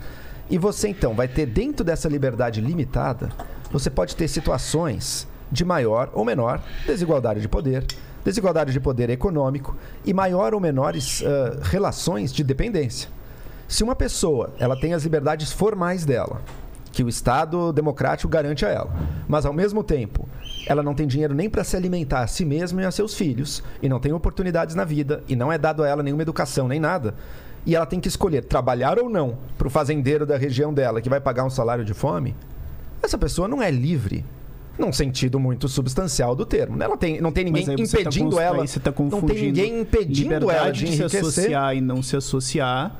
E 0.50 0.58
você 0.58 0.88
então 0.88 1.14
vai 1.14 1.28
ter 1.28 1.46
dentro 1.46 1.84
dessa 1.84 2.08
liberdade 2.08 2.60
limitada, 2.60 3.30
você 3.70 3.90
pode 3.90 4.16
ter 4.16 4.28
situações 4.28 5.28
de 5.50 5.64
maior 5.64 6.10
ou 6.14 6.24
menor 6.24 6.62
desigualdade 6.86 7.40
de 7.40 7.48
poder, 7.48 7.84
desigualdade 8.24 8.72
de 8.72 8.80
poder 8.80 9.10
econômico 9.10 9.76
e 10.04 10.12
maior 10.14 10.54
ou 10.54 10.60
menores 10.60 11.22
ah, 11.24 11.58
relações 11.62 12.32
de 12.32 12.42
dependência. 12.42 13.10
Se 13.66 13.84
uma 13.84 13.94
pessoa 13.94 14.54
ela 14.58 14.78
tem 14.78 14.94
as 14.94 15.04
liberdades 15.04 15.52
formais 15.52 16.06
dela, 16.06 16.40
que 16.98 17.04
o 17.04 17.08
Estado 17.08 17.72
democrático 17.72 18.28
garante 18.28 18.66
a 18.66 18.70
ela, 18.70 18.92
mas 19.28 19.46
ao 19.46 19.52
mesmo 19.52 19.84
tempo 19.84 20.28
ela 20.66 20.82
não 20.82 20.94
tem 20.94 21.06
dinheiro 21.06 21.32
nem 21.32 21.48
para 21.48 21.62
se 21.62 21.76
alimentar 21.76 22.22
a 22.22 22.26
si 22.26 22.44
mesma 22.44 22.82
e 22.82 22.84
a 22.84 22.90
seus 22.90 23.14
filhos, 23.14 23.62
e 23.80 23.88
não 23.88 24.00
tem 24.00 24.12
oportunidades 24.12 24.74
na 24.74 24.82
vida, 24.82 25.22
e 25.28 25.36
não 25.36 25.52
é 25.52 25.56
dado 25.56 25.84
a 25.84 25.88
ela 25.88 26.02
nenhuma 26.02 26.22
educação 26.22 26.66
nem 26.66 26.80
nada, 26.80 27.14
e 27.64 27.76
ela 27.76 27.86
tem 27.86 28.00
que 28.00 28.08
escolher 28.08 28.42
trabalhar 28.42 28.98
ou 28.98 29.08
não 29.08 29.38
para 29.56 29.68
o 29.68 29.70
fazendeiro 29.70 30.26
da 30.26 30.36
região 30.36 30.74
dela 30.74 31.00
que 31.00 31.08
vai 31.08 31.20
pagar 31.20 31.44
um 31.44 31.50
salário 31.50 31.84
de 31.84 31.94
fome, 31.94 32.34
essa 33.00 33.16
pessoa 33.16 33.46
não 33.46 33.62
é 33.62 33.70
livre. 33.70 34.24
Num 34.76 34.92
sentido 34.92 35.38
muito 35.38 35.68
substancial 35.68 36.34
do 36.34 36.46
termo. 36.46 36.80
Ela 36.82 36.96
tem, 36.96 37.20
não 37.20 37.30
tem 37.32 37.44
ninguém 37.44 37.64
tá 37.64 37.72
impedindo 37.74 38.30
cons- 38.30 38.40
ela. 38.40 38.64
tá 38.66 38.92
não 38.96 39.22
tem 39.22 39.42
ninguém 39.46 39.80
impedindo 39.80 40.50
ela 40.50 40.70
de 40.70 40.84
de 40.84 40.96
se 40.96 41.04
associar 41.04 41.76
e 41.76 41.80
não 41.80 42.00
se 42.02 42.16
associar 42.16 42.96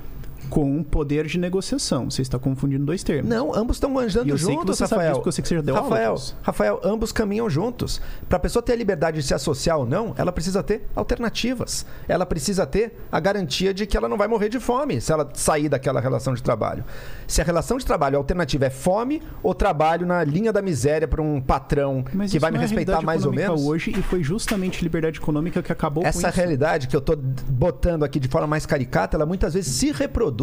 com 0.49 0.83
poder 0.83 1.27
de 1.27 1.39
negociação. 1.39 2.11
Você 2.11 2.23
está 2.23 2.39
confundindo 2.39 2.85
dois 2.85 3.03
termos. 3.03 3.29
Não, 3.29 3.55
ambos 3.55 3.77
estão 3.77 3.97
andando 3.99 4.37
juntos, 4.37 4.81
Rafael. 4.81 5.15
disso, 5.15 5.29
eu 5.29 5.33
sei 5.33 5.43
que 5.43 5.49
você 5.49 5.55
já 5.57 5.61
deu 5.61 5.75
Rafael. 5.75 6.17
Rafael, 6.43 6.81
ambos 6.83 7.13
caminham 7.13 7.49
juntos. 7.49 8.01
Para 8.29 8.37
a 8.37 8.41
pessoa 8.41 8.63
ter 8.63 8.73
a 8.73 8.77
liberdade 8.77 9.19
de 9.19 9.27
se 9.27 9.35
associar 9.35 9.79
ou 9.79 9.87
não, 9.87 10.15
ela 10.17 10.33
precisa 10.33 10.63
ter 10.63 10.87
alternativas. 10.97 11.85
Ela 12.09 12.25
precisa 12.25 12.67
ter 12.67 12.99
a 13.11 13.21
garantia 13.21 13.75
de 13.75 13.87
que 13.87 13.97
ela 13.97 14.09
não 14.09 14.17
vai 14.17 14.29
morrer 14.29 14.49
de 14.49 14.59
fome 14.59 15.01
se 15.01 15.13
ela 15.13 15.29
sair 15.35 15.69
daquela 15.69 16.01
relação 16.01 16.35
de 16.35 16.43
trabalho. 16.43 16.85
Se 17.27 17.41
a 17.41 17.45
relação 17.45 17.77
de 17.77 17.85
trabalho 17.85 18.17
a 18.17 18.19
alternativa 18.19 18.67
é 18.67 18.71
fome 18.71 19.23
ou 19.43 19.55
trabalho 19.55 20.07
na 20.07 20.25
linha 20.25 20.53
da 20.53 20.63
miséria 20.63 21.07
para 21.07 21.21
um 21.21 21.41
patrão 21.41 22.05
Mas 22.13 22.31
que 22.31 22.39
vai 22.39 22.51
me 22.51 22.59
é 22.59 22.61
respeitar 22.61 23.03
mais 23.03 23.25
ou 23.25 23.33
menos. 23.33 23.63
hoje 23.65 23.93
e 23.97 24.03
foi 24.03 24.23
justamente 24.23 24.83
liberdade 24.83 25.19
econômica 25.19 25.63
que 25.63 25.73
acabou 25.73 26.03
com 26.03 26.09
Essa 26.09 26.31
realidade 26.31 26.89
que 26.89 26.97
eu 26.97 27.01
estou 27.01 27.17
botando 27.17 28.03
aqui 28.05 28.19
de 28.19 28.29
forma 28.29 28.47
mais 28.47 28.65
caricata, 28.65 29.17
ela 29.17 29.27
muitas 29.27 29.55
vezes 29.55 29.75
se 29.75 29.93
reproduz 29.93 30.38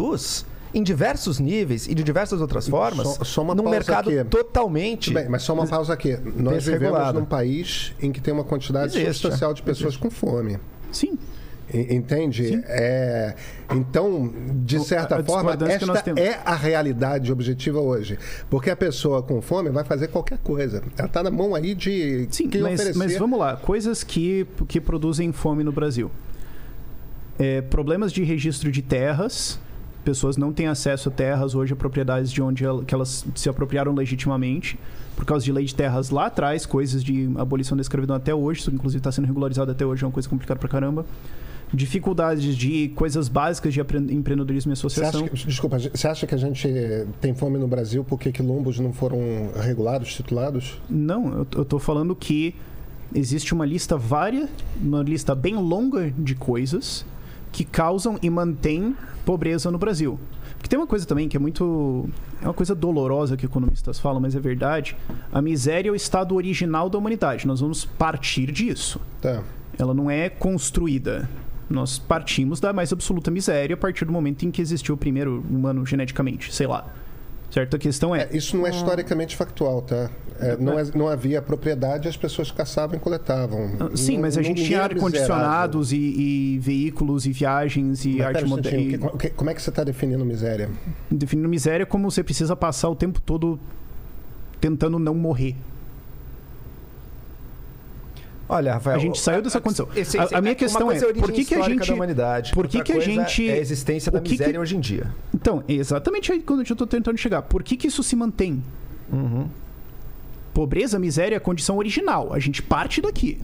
em 0.74 0.82
diversos 0.82 1.38
níveis 1.38 1.86
e 1.88 1.94
de 1.94 2.02
diversas 2.02 2.40
outras 2.40 2.68
formas 2.68 3.06
Só- 3.08 3.24
só 3.24 3.54
num 3.54 3.68
mercado 3.70 4.10
aqui. 4.10 4.24
totalmente 4.28 5.12
Bem, 5.12 5.28
mas 5.28 5.42
só 5.42 5.54
uma 5.54 5.66
pausa 5.66 5.92
aqui. 5.94 6.18
Nós 6.36 6.66
vivemos 6.66 7.12
num 7.14 7.24
país 7.24 7.94
em 8.00 8.12
que 8.12 8.20
tem 8.20 8.34
uma 8.34 8.44
quantidade 8.44 8.96
Existe. 8.98 9.22
substancial 9.22 9.54
de 9.54 9.62
pessoas 9.62 9.96
com 9.96 10.10
fome. 10.10 10.58
Sim. 10.92 11.18
Entende? 11.74 12.62
É, 12.66 13.34
então, 13.74 14.32
de 14.64 14.78
certa 14.84 15.16
a 15.16 15.24
forma, 15.24 15.52
esta 15.68 16.10
é 16.20 16.40
a 16.44 16.54
realidade 16.54 17.32
objetiva 17.32 17.80
hoje. 17.80 18.16
Porque 18.48 18.70
a 18.70 18.76
pessoa 18.76 19.20
com 19.22 19.42
fome 19.42 19.70
vai 19.70 19.82
fazer 19.82 20.08
qualquer 20.08 20.38
coisa. 20.38 20.82
Ela 20.96 21.08
está 21.08 21.22
na 21.24 21.30
mão 21.30 21.54
aí 21.56 21.74
de 21.74 22.28
Sim, 22.30 22.48
quem 22.48 22.60
mas, 22.60 22.74
oferecer. 22.74 22.98
mas 22.98 23.16
vamos 23.16 23.38
lá. 23.38 23.56
Coisas 23.56 24.04
que, 24.04 24.46
que 24.68 24.80
produzem 24.80 25.32
fome 25.32 25.64
no 25.64 25.72
Brasil. 25.72 26.08
É, 27.38 27.60
problemas 27.62 28.12
de 28.12 28.22
registro 28.22 28.70
de 28.70 28.80
terras. 28.80 29.58
Pessoas 30.06 30.36
não 30.36 30.52
têm 30.52 30.68
acesso 30.68 31.08
a 31.08 31.12
terras 31.12 31.56
hoje, 31.56 31.72
a 31.72 31.76
propriedades 31.76 32.30
de 32.30 32.40
onde 32.40 32.64
el- 32.64 32.84
que 32.84 32.94
elas 32.94 33.26
se 33.34 33.48
apropriaram 33.48 33.92
legitimamente. 33.92 34.78
Por 35.16 35.24
causa 35.24 35.44
de 35.44 35.50
lei 35.50 35.64
de 35.64 35.74
terras 35.74 36.10
lá 36.10 36.26
atrás, 36.26 36.64
coisas 36.64 37.02
de 37.02 37.28
abolição 37.36 37.76
da 37.76 37.80
escravidão 37.80 38.14
até 38.14 38.32
hoje. 38.32 38.60
Isso, 38.60 38.70
inclusive, 38.70 39.00
está 39.00 39.10
sendo 39.10 39.24
regularizado 39.24 39.72
até 39.72 39.84
hoje. 39.84 40.04
É 40.04 40.06
uma 40.06 40.12
coisa 40.12 40.28
complicada 40.28 40.60
pra 40.60 40.68
caramba. 40.68 41.04
Dificuldades 41.74 42.56
de 42.56 42.88
coisas 42.94 43.28
básicas 43.28 43.74
de 43.74 43.80
empreendedorismo 43.80 44.70
e 44.70 44.74
associação. 44.74 45.26
que, 45.26 45.44
desculpa, 45.46 45.76
você 45.80 46.06
acha 46.06 46.24
que 46.24 46.34
a 46.36 46.38
gente 46.38 46.68
tem 47.20 47.34
fome 47.34 47.58
no 47.58 47.66
Brasil 47.66 48.04
porque 48.04 48.30
quilombos 48.30 48.78
não 48.78 48.92
foram 48.92 49.18
regulados, 49.60 50.14
titulados? 50.14 50.80
Não, 50.88 51.44
eu, 51.52 51.64
tô 51.64 51.80
falando 51.80 52.14
que 52.14 52.54
existe 53.12 53.52
uma 53.52 53.66
lista 53.66 53.96
vária, 53.96 54.48
uma 54.80 55.02
lista 55.02 55.34
bem 55.34 55.56
longa 55.56 56.12
de 56.16 56.36
coisas 56.36 57.04
que 57.52 57.64
causam 57.64 58.18
e 58.22 58.28
mantêm 58.30 58.96
pobreza 59.24 59.70
no 59.70 59.78
Brasil. 59.78 60.18
Porque 60.56 60.68
tem 60.68 60.78
uma 60.78 60.86
coisa 60.86 61.06
também 61.06 61.28
que 61.28 61.36
é 61.36 61.40
muito. 61.40 62.08
É 62.42 62.46
uma 62.46 62.54
coisa 62.54 62.74
dolorosa 62.74 63.36
que 63.36 63.46
economistas 63.46 63.98
falam, 63.98 64.20
mas 64.20 64.34
é 64.34 64.40
verdade. 64.40 64.96
A 65.32 65.40
miséria 65.40 65.88
é 65.88 65.92
o 65.92 65.94
estado 65.94 66.34
original 66.34 66.88
da 66.88 66.98
humanidade. 66.98 67.46
Nós 67.46 67.60
vamos 67.60 67.84
partir 67.84 68.50
disso. 68.50 69.00
Tá. 69.20 69.42
Ela 69.78 69.94
não 69.94 70.10
é 70.10 70.28
construída. 70.28 71.28
Nós 71.68 71.98
partimos 71.98 72.60
da 72.60 72.72
mais 72.72 72.92
absoluta 72.92 73.30
miséria 73.30 73.74
a 73.74 73.76
partir 73.76 74.04
do 74.04 74.12
momento 74.12 74.44
em 74.44 74.50
que 74.50 74.62
existiu 74.62 74.94
o 74.94 74.98
primeiro 74.98 75.44
humano 75.50 75.84
geneticamente, 75.84 76.54
sei 76.54 76.66
lá. 76.66 76.86
Certo? 77.50 77.76
A 77.76 77.78
questão 77.78 78.14
é. 78.14 78.22
É, 78.30 78.36
isso 78.36 78.56
não 78.56 78.66
é 78.66 78.70
historicamente 78.70 79.36
factual, 79.36 79.80
tá? 79.82 80.10
É, 80.38 80.56
não, 80.58 80.78
é- 80.78 80.84
não 80.94 81.08
havia 81.08 81.40
propriedade, 81.40 82.08
as 82.08 82.16
pessoas 82.16 82.50
caçavam 82.50 82.96
e 82.96 83.00
coletavam. 83.00 83.70
Ah, 83.80 83.96
Sim, 83.96 84.18
mas 84.18 84.36
a 84.36 84.42
gente 84.42 84.62
tinha 84.64 84.82
ar-condicionados 84.82 85.92
e, 85.92 85.96
e 85.96 86.58
veículos 86.58 87.24
e 87.24 87.32
viagens 87.32 88.04
e 88.04 88.16
Mas 88.16 88.26
arte 88.26 88.44
um 88.44 88.48
moderna. 88.48 89.08
como 89.34 89.48
é 89.50 89.54
que 89.54 89.62
você 89.62 89.70
está 89.70 89.82
definindo 89.82 90.24
miséria? 90.24 90.68
Definindo 91.10 91.48
miséria 91.48 91.86
como 91.86 92.10
você 92.10 92.22
precisa 92.22 92.54
passar 92.54 92.90
o 92.90 92.94
tempo 92.96 93.20
todo 93.20 93.58
tentando 94.60 94.98
não 94.98 95.14
morrer. 95.14 95.56
Olha, 98.48 98.74
Rafael. 98.74 98.96
A 98.96 98.98
gente 99.00 99.18
saiu 99.20 99.42
dessa 99.42 99.60
condição. 99.60 99.88
esse- 99.96 100.16
A- 100.18 100.24
esse- 100.24 100.34
a 100.34 100.40
minha 100.40 100.52
uma 100.52 100.56
questão 100.56 100.90
é, 100.90 100.96
a 100.98 101.14
por 101.14 101.32
que 101.32 101.44
que 101.44 101.54
a 101.54 101.62
gente- 101.62 101.86
da 101.88 101.94
humanidade, 101.94 102.52
por 102.52 102.68
que 102.68 102.80
que 102.82 102.92
a 102.92 103.00
gente- 103.00 103.48
é 103.48 103.54
a 103.54 103.58
existência 103.58 104.12
da 104.12 104.18
o 104.18 104.22
que 104.22 104.30
que- 104.36 104.38
miséria 104.40 104.60
hoje 104.60 104.76
em 104.76 104.80
dia. 104.80 105.12
Então, 105.34 105.64
é 105.68 105.72
exatamente 105.72 106.30
aí 106.30 106.40
quando 106.40 106.60
eu 106.60 106.62
estou 106.72 106.86
tentando 106.86 107.18
chegar. 107.18 107.42
Por 107.42 107.62
que, 107.64 107.76
que 107.76 107.88
isso 107.88 108.02
se 108.04 108.14
mantém? 108.14 108.62
Uhum. 109.12 109.48
Pobreza, 110.54 110.98
miséria 110.98 111.34
é 111.36 111.38
a 111.38 111.40
condição 111.40 111.76
original. 111.76 112.32
A 112.32 112.38
gente 112.38 112.62
parte 112.62 113.00
daqui. 113.02 113.38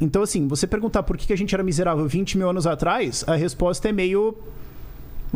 Então, 0.00 0.22
assim, 0.22 0.46
você 0.46 0.66
perguntar 0.66 1.02
por 1.04 1.16
que, 1.16 1.26
que 1.28 1.32
a 1.32 1.36
gente 1.36 1.54
era 1.54 1.62
miserável 1.62 2.06
20 2.06 2.36
mil 2.36 2.50
anos 2.50 2.66
atrás, 2.66 3.24
a 3.26 3.34
resposta 3.34 3.88
é 3.88 3.92
meio. 3.92 4.36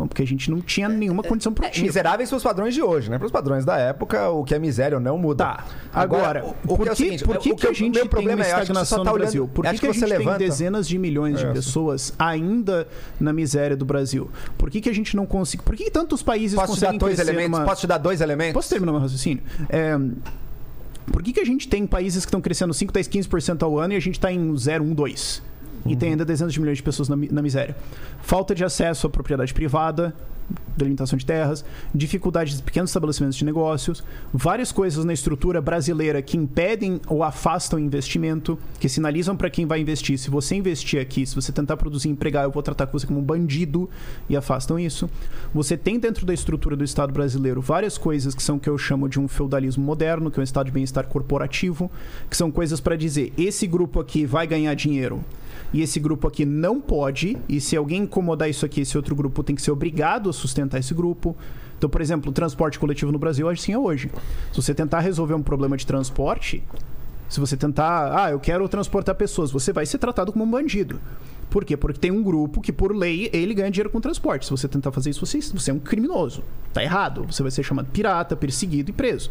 Porque 0.07 0.21
a 0.21 0.27
gente 0.27 0.49
não 0.51 0.61
tinha 0.61 0.87
nenhuma 0.89 1.23
condição 1.23 1.53
pro 1.53 1.69
tipo. 1.69 1.85
Miseráveis 1.85 2.29
para 2.29 2.37
os 2.37 2.43
padrões 2.43 2.73
de 2.73 2.81
hoje, 2.81 3.09
né? 3.09 3.17
Para 3.17 3.25
os 3.25 3.31
padrões 3.31 3.63
da 3.65 3.77
época, 3.77 4.29
o 4.29 4.43
que 4.43 4.53
é 4.55 4.59
miséria 4.59 4.97
ou 4.97 5.01
não 5.03 5.17
muda. 5.17 5.45
Tá. 5.45 5.65
Agora, 5.93 6.43
o, 6.45 6.73
o 6.73 6.77
por 6.77 6.83
que 6.83 6.89
é 6.89 6.91
o 6.91 6.95
seguinte, 6.95 7.23
por 7.23 7.37
que, 7.37 7.51
o 7.51 7.55
que 7.55 7.67
a 7.67 7.73
gente 7.73 7.93
meu 7.93 8.01
tem 8.01 8.09
problema 8.09 8.41
uma 8.41 8.45
é, 8.45 8.49
você 8.49 8.61
estagnação 8.61 8.97
só 8.99 9.03
tá 9.03 9.09
no 9.09 9.15
olhando- 9.15 9.23
Brasil? 9.25 9.47
Por 9.47 9.65
que, 9.65 9.77
que 9.79 9.87
a 9.87 9.91
gente 9.91 9.99
tem 10.05 10.09
levanta- 10.17 10.37
dezenas 10.39 10.87
de 10.87 10.97
milhões 10.97 11.39
de 11.39 11.45
É. 11.45 11.51
pessoas 11.51 12.13
ainda 12.19 12.87
na 13.19 13.31
miséria 13.33 13.75
do 13.77 13.85
Brasil? 13.85 14.29
Por 14.57 14.69
que, 14.69 14.81
que 14.81 14.89
a 14.89 14.93
gente 14.93 15.15
não 15.15 15.25
consegue... 15.25 15.63
Por 15.63 15.75
que, 15.75 15.85
que 15.85 15.91
tantos 15.91 16.21
países 16.23 16.55
Posso 16.57 16.73
te 16.75 16.81
dar 16.81 16.87
conseguem 16.87 16.99
dois 16.99 17.19
elementos? 17.19 17.51
numa- 17.59 17.65
Posso 17.65 17.81
te 17.81 17.87
dar 17.87 17.97
dois 17.97 18.21
elementos? 18.21 18.53
Posso 18.53 18.69
terminar 18.69 18.91
meu 18.91 19.01
raciocínio? 19.01 19.43
É, 19.69 19.97
por 21.11 21.21
que, 21.23 21.33
que 21.33 21.39
a 21.39 21.45
gente 21.45 21.67
tem 21.67 21.85
países 21.85 22.23
que 22.25 22.29
estão 22.29 22.39
crescendo 22.41 22.73
5, 22.73 22.93
10, 22.93 23.07
15% 23.07 23.63
ao 23.63 23.77
ano 23.79 23.93
e 23.93 23.97
a 23.97 23.99
gente 23.99 24.15
está 24.15 24.31
em 24.31 24.55
0, 24.57 24.83
1, 24.83 24.93
2? 24.93 25.43
E 25.85 25.95
tem 25.95 26.11
ainda 26.11 26.23
dezenas 26.23 26.53
de 26.53 26.59
milhões 26.59 26.77
de 26.77 26.83
pessoas 26.83 27.09
na, 27.09 27.15
na 27.15 27.41
miséria. 27.41 27.75
Falta 28.21 28.53
de 28.53 28.63
acesso 28.63 29.07
à 29.07 29.09
propriedade 29.09 29.53
privada, 29.53 30.13
delimitação 30.75 31.17
de 31.17 31.25
terras, 31.25 31.63
dificuldades 31.93 32.57
de 32.57 32.63
pequenos 32.63 32.89
estabelecimentos 32.89 33.37
de 33.37 33.45
negócios, 33.45 34.03
várias 34.33 34.71
coisas 34.71 35.05
na 35.05 35.13
estrutura 35.13 35.61
brasileira 35.61 36.21
que 36.21 36.37
impedem 36.37 36.99
ou 37.07 37.23
afastam 37.23 37.79
investimento, 37.79 38.57
que 38.79 38.89
sinalizam 38.89 39.35
para 39.35 39.49
quem 39.49 39.65
vai 39.65 39.79
investir: 39.79 40.17
se 40.17 40.29
você 40.29 40.55
investir 40.55 41.01
aqui, 41.01 41.25
se 41.25 41.35
você 41.35 41.51
tentar 41.51 41.77
produzir 41.77 42.09
e 42.09 42.11
empregar, 42.11 42.43
eu 42.43 42.51
vou 42.51 42.63
tratar 42.63 42.85
você 42.85 43.07
como 43.07 43.19
um 43.19 43.23
bandido 43.23 43.89
e 44.29 44.35
afastam 44.35 44.79
isso. 44.79 45.09
Você 45.53 45.77
tem 45.77 45.99
dentro 45.99 46.25
da 46.25 46.33
estrutura 46.33 46.75
do 46.75 46.83
Estado 46.83 47.13
brasileiro 47.13 47.61
várias 47.61 47.97
coisas 47.97 48.35
que 48.35 48.43
são 48.43 48.57
o 48.57 48.59
que 48.59 48.69
eu 48.69 48.77
chamo 48.77 49.07
de 49.07 49.19
um 49.19 49.27
feudalismo 49.27 49.83
moderno, 49.83 50.29
que 50.29 50.39
é 50.39 50.41
um 50.41 50.43
estado 50.43 50.67
de 50.67 50.71
bem-estar 50.71 51.07
corporativo, 51.07 51.91
que 52.29 52.37
são 52.37 52.51
coisas 52.51 52.79
para 52.79 52.95
dizer: 52.95 53.33
esse 53.37 53.67
grupo 53.67 53.99
aqui 53.99 54.25
vai 54.25 54.45
ganhar 54.47 54.73
dinheiro 54.73 55.23
e 55.73 55.81
esse 55.81 55.99
grupo 55.99 56.27
aqui 56.27 56.45
não 56.45 56.81
pode, 56.81 57.37
e 57.47 57.61
se 57.61 57.77
alguém 57.77 58.03
incomodar 58.03 58.49
isso 58.49 58.65
aqui, 58.65 58.81
esse 58.81 58.97
outro 58.97 59.15
grupo 59.15 59.43
tem 59.43 59.55
que 59.55 59.61
ser 59.61 59.71
obrigado 59.71 60.29
a 60.29 60.33
sustentar 60.41 60.79
esse 60.79 60.93
grupo. 60.93 61.35
Então, 61.77 61.89
por 61.89 62.01
exemplo, 62.01 62.29
o 62.29 62.33
transporte 62.33 62.77
coletivo 62.77 63.11
no 63.11 63.17
Brasil 63.19 63.49
assim 63.49 63.73
é 63.73 63.77
hoje. 63.77 64.11
Se 64.51 64.61
você 64.61 64.73
tentar 64.73 64.99
resolver 64.99 65.33
um 65.33 65.41
problema 65.41 65.77
de 65.77 65.85
transporte, 65.85 66.63
se 67.29 67.39
você 67.39 67.55
tentar, 67.55 68.25
ah, 68.25 68.31
eu 68.31 68.39
quero 68.39 68.67
transportar 68.67 69.15
pessoas, 69.15 69.51
você 69.51 69.71
vai 69.71 69.85
ser 69.85 69.97
tratado 69.97 70.31
como 70.31 70.43
um 70.43 70.51
bandido. 70.51 70.99
Por 71.49 71.65
quê? 71.65 71.75
Porque 71.75 71.99
tem 71.99 72.11
um 72.11 72.23
grupo 72.23 72.61
que, 72.61 72.71
por 72.71 72.95
lei, 72.95 73.29
ele 73.33 73.53
ganha 73.53 73.69
dinheiro 73.69 73.89
com 73.89 73.99
transporte. 73.99 74.45
Se 74.45 74.51
você 74.51 74.67
tentar 74.67 74.91
fazer 74.91 75.09
isso, 75.09 75.25
você, 75.25 75.41
você 75.41 75.71
é 75.71 75.73
um 75.73 75.79
criminoso. 75.79 76.43
Tá 76.73 76.81
errado. 76.81 77.25
Você 77.29 77.41
vai 77.41 77.51
ser 77.51 77.63
chamado 77.63 77.89
pirata, 77.91 78.35
perseguido 78.35 78.89
e 78.89 78.93
preso. 78.93 79.29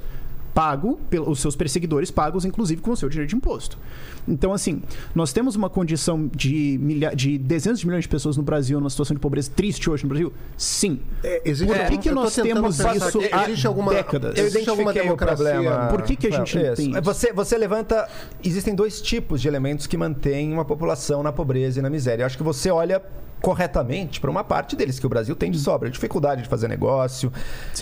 Pago, 0.55 0.99
pelos 1.09 1.41
seus 1.41 1.55
perseguidores 1.55 2.11
pagos, 2.11 2.45
inclusive, 2.45 2.81
com 2.81 2.91
o 2.91 2.97
seu 2.97 3.09
direito 3.09 3.31
de 3.31 3.37
imposto. 3.37 3.79
Então, 4.27 4.53
assim, 4.53 4.83
nós 5.15 5.33
temos 5.33 5.57
uma 5.57 5.71
condição 5.71 6.29
de, 6.35 6.79
milha... 6.81 7.15
de 7.15 7.39
dezenas 7.39 7.81
de 7.81 7.87
milhões 7.87 8.05
de 8.05 8.09
pessoas 8.09 8.37
no 8.37 8.43
Brasil, 8.43 8.79
numa 8.79 8.91
situação 8.91 9.15
de 9.15 9.21
pobreza 9.21 9.51
triste 9.55 9.89
hoje 9.89 10.05
no 10.05 10.09
Brasil? 10.09 10.33
Sim. 10.57 11.01
É, 11.23 11.43
existe, 11.45 11.73
Por 11.73 11.87
que 11.89 11.99
que 11.99 12.09
eu 12.09 12.15
tô 12.15 12.21
nós 12.21 12.35
temos 12.35 12.79
isso 12.79 13.19
aqui, 13.19 13.29
há 13.33 13.45
existe 13.45 13.67
alguma, 13.67 13.93
décadas? 13.93 14.37
Eu 14.37 14.47
existe 14.47 14.69
alguma 14.69 14.91
identifiquei 14.91 15.01
o 15.01 15.17
democracia? 15.17 15.53
problema. 15.55 15.89
Por 15.89 16.03
que 16.03 16.17
que 16.17 16.27
a 16.27 16.31
gente 16.31 16.57
não 16.57 16.75
tem 16.75 16.91
isso? 16.91 17.03
Você, 17.03 17.33
você 17.33 17.59
levanta. 17.59 18.09
Existem 18.45 18.75
dois 18.75 19.01
tipos 19.01 19.41
de 19.41 19.49
elementos 19.49 19.87
que 19.87 19.97
mantêm 19.97 20.53
uma 20.53 20.65
população 20.65 21.23
na 21.23 21.33
pobreza 21.33 21.79
e 21.79 21.83
na 21.83 21.91
miséria. 21.91 22.23
Eu 22.23 22.27
acho 22.27 22.37
que 22.37 22.43
você 22.43 22.71
olha 22.71 23.03
corretamente 23.43 24.21
para 24.21 24.31
uma 24.31 24.45
parte 24.45 24.77
deles 24.77 24.99
que 24.99 25.07
o 25.07 25.09
Brasil 25.09 25.35
tem 25.35 25.51
de 25.51 25.59
sobra, 25.59 25.89
dificuldade 25.91 26.43
de 26.43 26.49
fazer 26.49 26.69
negócio, 26.69 27.33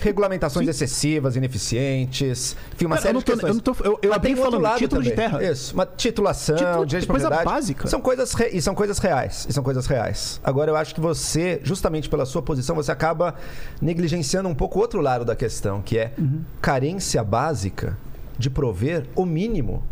regulamentações 0.01 0.69
excessivas, 0.69 1.37
ineficientes, 1.37 2.57
enfim, 2.75 2.87
uma 2.87 2.97
Cara, 2.97 3.03
série 3.03 3.11
eu 3.11 3.15
não 3.15 3.21
de 3.21 3.25
tô- 3.27 3.33
questões. 3.33 3.51
eu 3.51 3.55
não 3.55 3.61
tô- 3.61 3.85
eu- 3.85 3.99
eu 4.03 4.15
abri 4.15 4.37
falando 4.37 4.61
lado 4.63 4.79
título 4.79 5.03
de 5.03 5.11
também. 5.11 5.31
terra. 5.31 5.43
Isso, 5.51 5.75
uma 5.75 5.87
titulação, 5.87 6.57
Título- 6.57 6.87
direito 6.87 7.03
de 7.07 7.09
coisa 7.11 7.27
propriedade. 7.29 7.57
básica. 7.57 7.89
São 7.89 8.01
coisas 8.01 8.33
re- 8.35 8.51
e 8.53 8.63
são 8.63 8.75
coisas 8.75 8.99
reais, 8.99 9.47
e 9.49 9.53
são 9.53 9.63
coisas 9.63 9.87
reais. 9.87 10.41
Agora 10.45 10.71
eu 10.71 10.77
acho 10.77 10.95
que 10.95 11.01
você, 11.01 11.61
justamente 11.65 12.09
pela 12.09 12.25
sua 12.25 12.43
posição, 12.43 12.77
você 12.77 12.93
acaba 12.93 13.35
negligenciando 13.81 14.49
um 14.49 14.55
pouco 14.55 14.79
o 14.79 14.83
outro 14.83 15.01
lado 15.01 15.25
da 15.25 15.35
questão, 15.37 15.83
que 15.83 15.99
é 15.99 16.13
Uhum. 16.19 16.41
carência 16.61 17.23
básica 17.25 17.97
de 18.39 18.49
prover 18.49 19.07
o 19.17 19.25
mínimo 19.27 19.83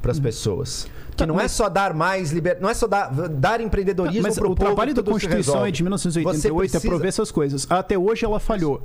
para 0.00 0.10
as 0.12 0.18
pessoas. 0.18 0.86
Que 1.10 1.16
Tá, 1.16 1.26
não 1.26 1.38
é 1.40 1.48
só 1.48 1.68
dar 1.68 1.92
mais 1.92 2.30
liber... 2.32 2.58
não 2.60 2.68
é 2.70 2.74
só 2.74 2.86
dar, 2.86 3.10
dar 3.28 3.60
empreendedorismo 3.60 4.34
para 4.34 4.48
o 4.48 4.54
trabalho 4.54 4.94
da 4.94 5.02
tudo 5.02 5.06
se 5.18 5.26
Constituição 5.26 5.66
é 5.66 5.70
de 5.70 5.78
Você 5.78 5.82
1988 5.82 6.56
é 6.56 6.70
precisa- 6.70 6.88
prover 6.88 7.08
essas 7.08 7.30
coisas. 7.30 7.66
Até 7.70 7.98
hoje 7.98 8.24
ela 8.24 8.40
falhou. 8.40 8.82